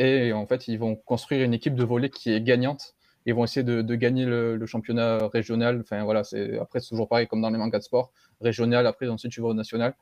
Et 0.00 0.32
en 0.32 0.46
fait, 0.46 0.66
ils 0.66 0.78
vont 0.78 0.96
construire 0.96 1.44
une 1.44 1.54
équipe 1.54 1.76
de 1.76 1.84
volley 1.84 2.10
qui 2.10 2.32
est 2.32 2.40
gagnante. 2.40 2.95
Ils 3.26 3.34
vont 3.34 3.44
essayer 3.44 3.64
de, 3.64 3.94
gagner 3.96 4.24
le, 4.24 4.64
championnat 4.66 5.28
régional. 5.28 5.80
Enfin, 5.80 6.04
voilà, 6.04 6.22
après, 6.60 6.80
c'est 6.80 6.88
toujours 6.88 7.08
pareil 7.08 7.26
comme 7.26 7.40
dans 7.42 7.50
les 7.50 7.58
mangas 7.58 7.78
de 7.78 7.84
sport. 7.84 8.12
Régional, 8.40 8.86
après, 8.86 9.08
ensuite, 9.08 9.32
tu 9.32 9.40
vas 9.40 9.48
au 9.48 9.54
national. 9.54 9.94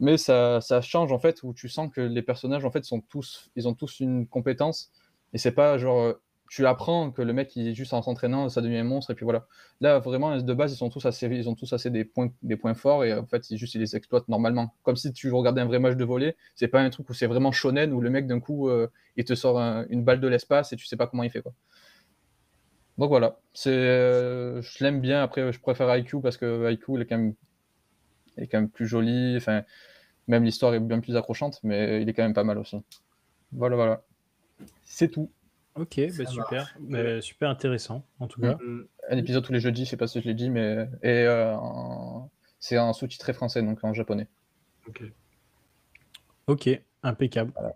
Mais 0.00 0.16
ça, 0.16 0.60
change, 0.82 1.12
en 1.12 1.18
fait, 1.18 1.42
où 1.44 1.54
tu 1.54 1.68
sens 1.68 1.90
que 1.92 2.00
les 2.00 2.22
personnages, 2.22 2.64
en 2.64 2.70
fait, 2.70 2.84
sont 2.84 3.00
tous, 3.00 3.50
ils 3.56 3.68
ont 3.68 3.74
tous 3.74 4.00
une 4.00 4.26
compétence. 4.26 4.90
Et 5.32 5.38
c'est 5.38 5.52
pas 5.52 5.78
genre, 5.78 6.14
tu 6.48 6.66
apprends 6.66 7.10
que 7.10 7.22
le 7.22 7.32
mec, 7.32 7.56
il 7.56 7.68
est 7.68 7.74
juste 7.74 7.92
en 7.94 8.02
s'entraînant, 8.02 8.48
ça 8.48 8.60
devient 8.60 8.76
un 8.78 8.84
monstre, 8.84 9.10
et 9.12 9.14
puis 9.14 9.24
voilà. 9.24 9.46
Là, 9.80 9.98
vraiment, 9.98 10.36
de 10.40 10.54
base, 10.54 10.72
ils 10.72 10.76
sont 10.76 10.90
tous 10.90 11.04
assez, 11.06 11.26
ils 11.26 11.48
ont 11.48 11.54
tous 11.54 11.72
assez 11.72 11.90
des 11.90 12.04
points, 12.04 12.30
des 12.42 12.56
points 12.56 12.74
forts, 12.74 13.04
et 13.04 13.14
en 13.14 13.26
fait, 13.26 13.50
ils, 13.50 13.58
juste, 13.58 13.74
ils 13.74 13.80
les 13.80 13.96
exploitent 13.96 14.28
normalement. 14.28 14.74
Comme 14.82 14.96
si 14.96 15.12
tu 15.12 15.32
regardais 15.32 15.60
un 15.60 15.66
vrai 15.66 15.78
match 15.78 15.96
de 15.96 16.04
volley, 16.04 16.36
c'est 16.54 16.68
pas 16.68 16.80
un 16.80 16.90
truc 16.90 17.08
où 17.10 17.14
c'est 17.14 17.26
vraiment 17.26 17.52
shonen, 17.52 17.92
où 17.92 18.00
le 18.00 18.10
mec, 18.10 18.26
d'un 18.26 18.40
coup, 18.40 18.68
euh, 18.68 18.88
il 19.16 19.24
te 19.24 19.34
sort 19.34 19.60
un, 19.60 19.86
une 19.90 20.04
balle 20.04 20.20
de 20.20 20.28
l'espace, 20.28 20.72
et 20.72 20.76
tu 20.76 20.86
sais 20.86 20.96
pas 20.96 21.06
comment 21.06 21.22
il 21.22 21.30
fait, 21.30 21.42
quoi. 21.42 21.52
Donc 22.98 23.08
voilà, 23.08 23.38
c'est, 23.52 23.70
euh, 23.70 24.62
je 24.62 24.84
l'aime 24.84 25.00
bien, 25.00 25.22
après, 25.22 25.52
je 25.52 25.60
préfère 25.60 25.94
IQ, 25.96 26.20
parce 26.20 26.36
que 26.36 26.70
IQ, 26.70 26.92
il 26.94 27.00
est 27.02 27.06
quand 27.06 27.18
même, 27.18 27.34
il 28.36 28.44
est 28.44 28.46
quand 28.46 28.60
même 28.60 28.70
plus 28.70 28.86
joli, 28.86 29.36
enfin, 29.36 29.62
même 30.28 30.44
l'histoire 30.44 30.74
est 30.74 30.80
bien 30.80 31.00
plus 31.00 31.16
accrochante, 31.16 31.58
mais 31.64 32.02
il 32.02 32.08
est 32.08 32.12
quand 32.12 32.22
même 32.22 32.34
pas 32.34 32.44
mal 32.44 32.58
aussi. 32.58 32.80
Voilà, 33.52 33.76
voilà. 33.76 34.02
C'est 34.84 35.08
tout. 35.08 35.30
Ok, 35.74 36.00
bah 36.16 36.24
super, 36.26 36.76
bah, 36.78 37.20
super 37.20 37.50
intéressant 37.50 38.04
en 38.20 38.28
tout 38.28 38.40
cas. 38.40 38.58
Mm. 38.62 38.86
Un 39.10 39.18
épisode 39.18 39.44
tous 39.44 39.52
les 39.52 39.58
jeudis, 39.58 39.84
je 39.84 39.90
sais 39.90 39.96
pas 39.96 40.06
si 40.06 40.20
je 40.20 40.28
l'ai 40.28 40.34
dit, 40.34 40.48
mais 40.48 40.88
et 41.02 41.24
euh, 41.24 41.52
en... 41.56 42.30
c'est 42.60 42.76
un 42.76 42.92
sous-titré 42.92 43.32
français, 43.32 43.60
donc 43.60 43.82
en 43.82 43.92
japonais. 43.92 44.28
Ok. 44.86 45.02
Ok, 46.46 46.68
impeccable. 47.02 47.50
Voilà. 47.56 47.74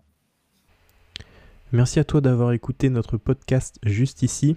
Merci 1.73 1.99
à 1.99 2.05
toi 2.05 2.21
d'avoir 2.21 2.53
écouté 2.53 2.89
notre 2.89 3.17
podcast 3.17 3.79
juste 3.83 4.23
ici. 4.23 4.55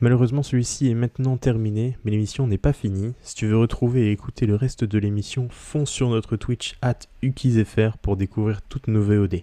Malheureusement, 0.00 0.42
celui-ci 0.42 0.88
est 0.90 0.94
maintenant 0.94 1.36
terminé, 1.36 1.96
mais 2.04 2.10
l'émission 2.10 2.46
n'est 2.46 2.58
pas 2.58 2.72
finie. 2.72 3.14
Si 3.22 3.34
tu 3.34 3.46
veux 3.46 3.56
retrouver 3.56 4.06
et 4.06 4.12
écouter 4.12 4.46
le 4.46 4.56
reste 4.56 4.84
de 4.84 4.98
l'émission, 4.98 5.48
fonce 5.50 5.90
sur 5.90 6.10
notre 6.10 6.36
Twitch 6.36 6.76
at 6.82 6.98
ukizfr 7.22 7.96
pour 7.98 8.16
découvrir 8.16 8.60
toutes 8.62 8.88
nos 8.88 9.02
VOD. 9.02 9.42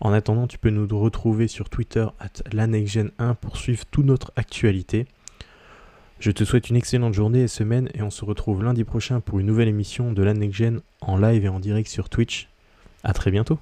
En 0.00 0.12
attendant, 0.12 0.46
tu 0.46 0.58
peux 0.58 0.70
nous 0.70 0.86
retrouver 0.98 1.48
sur 1.48 1.68
Twitter 1.68 2.06
at 2.20 2.42
lanexgen1 2.52 3.34
pour 3.34 3.56
suivre 3.56 3.84
toute 3.90 4.06
notre 4.06 4.32
actualité. 4.36 5.06
Je 6.20 6.30
te 6.30 6.44
souhaite 6.44 6.70
une 6.70 6.76
excellente 6.76 7.14
journée 7.14 7.42
et 7.42 7.48
semaine 7.48 7.90
et 7.92 8.02
on 8.02 8.10
se 8.10 8.24
retrouve 8.24 8.62
lundi 8.62 8.84
prochain 8.84 9.20
pour 9.20 9.38
une 9.38 9.46
nouvelle 9.46 9.68
émission 9.68 10.12
de 10.12 10.22
l'Annexgen 10.22 10.80
en 11.00 11.18
live 11.18 11.44
et 11.44 11.48
en 11.48 11.60
direct 11.60 11.88
sur 11.88 12.08
Twitch. 12.08 12.48
A 13.04 13.12
très 13.12 13.30
bientôt 13.30 13.58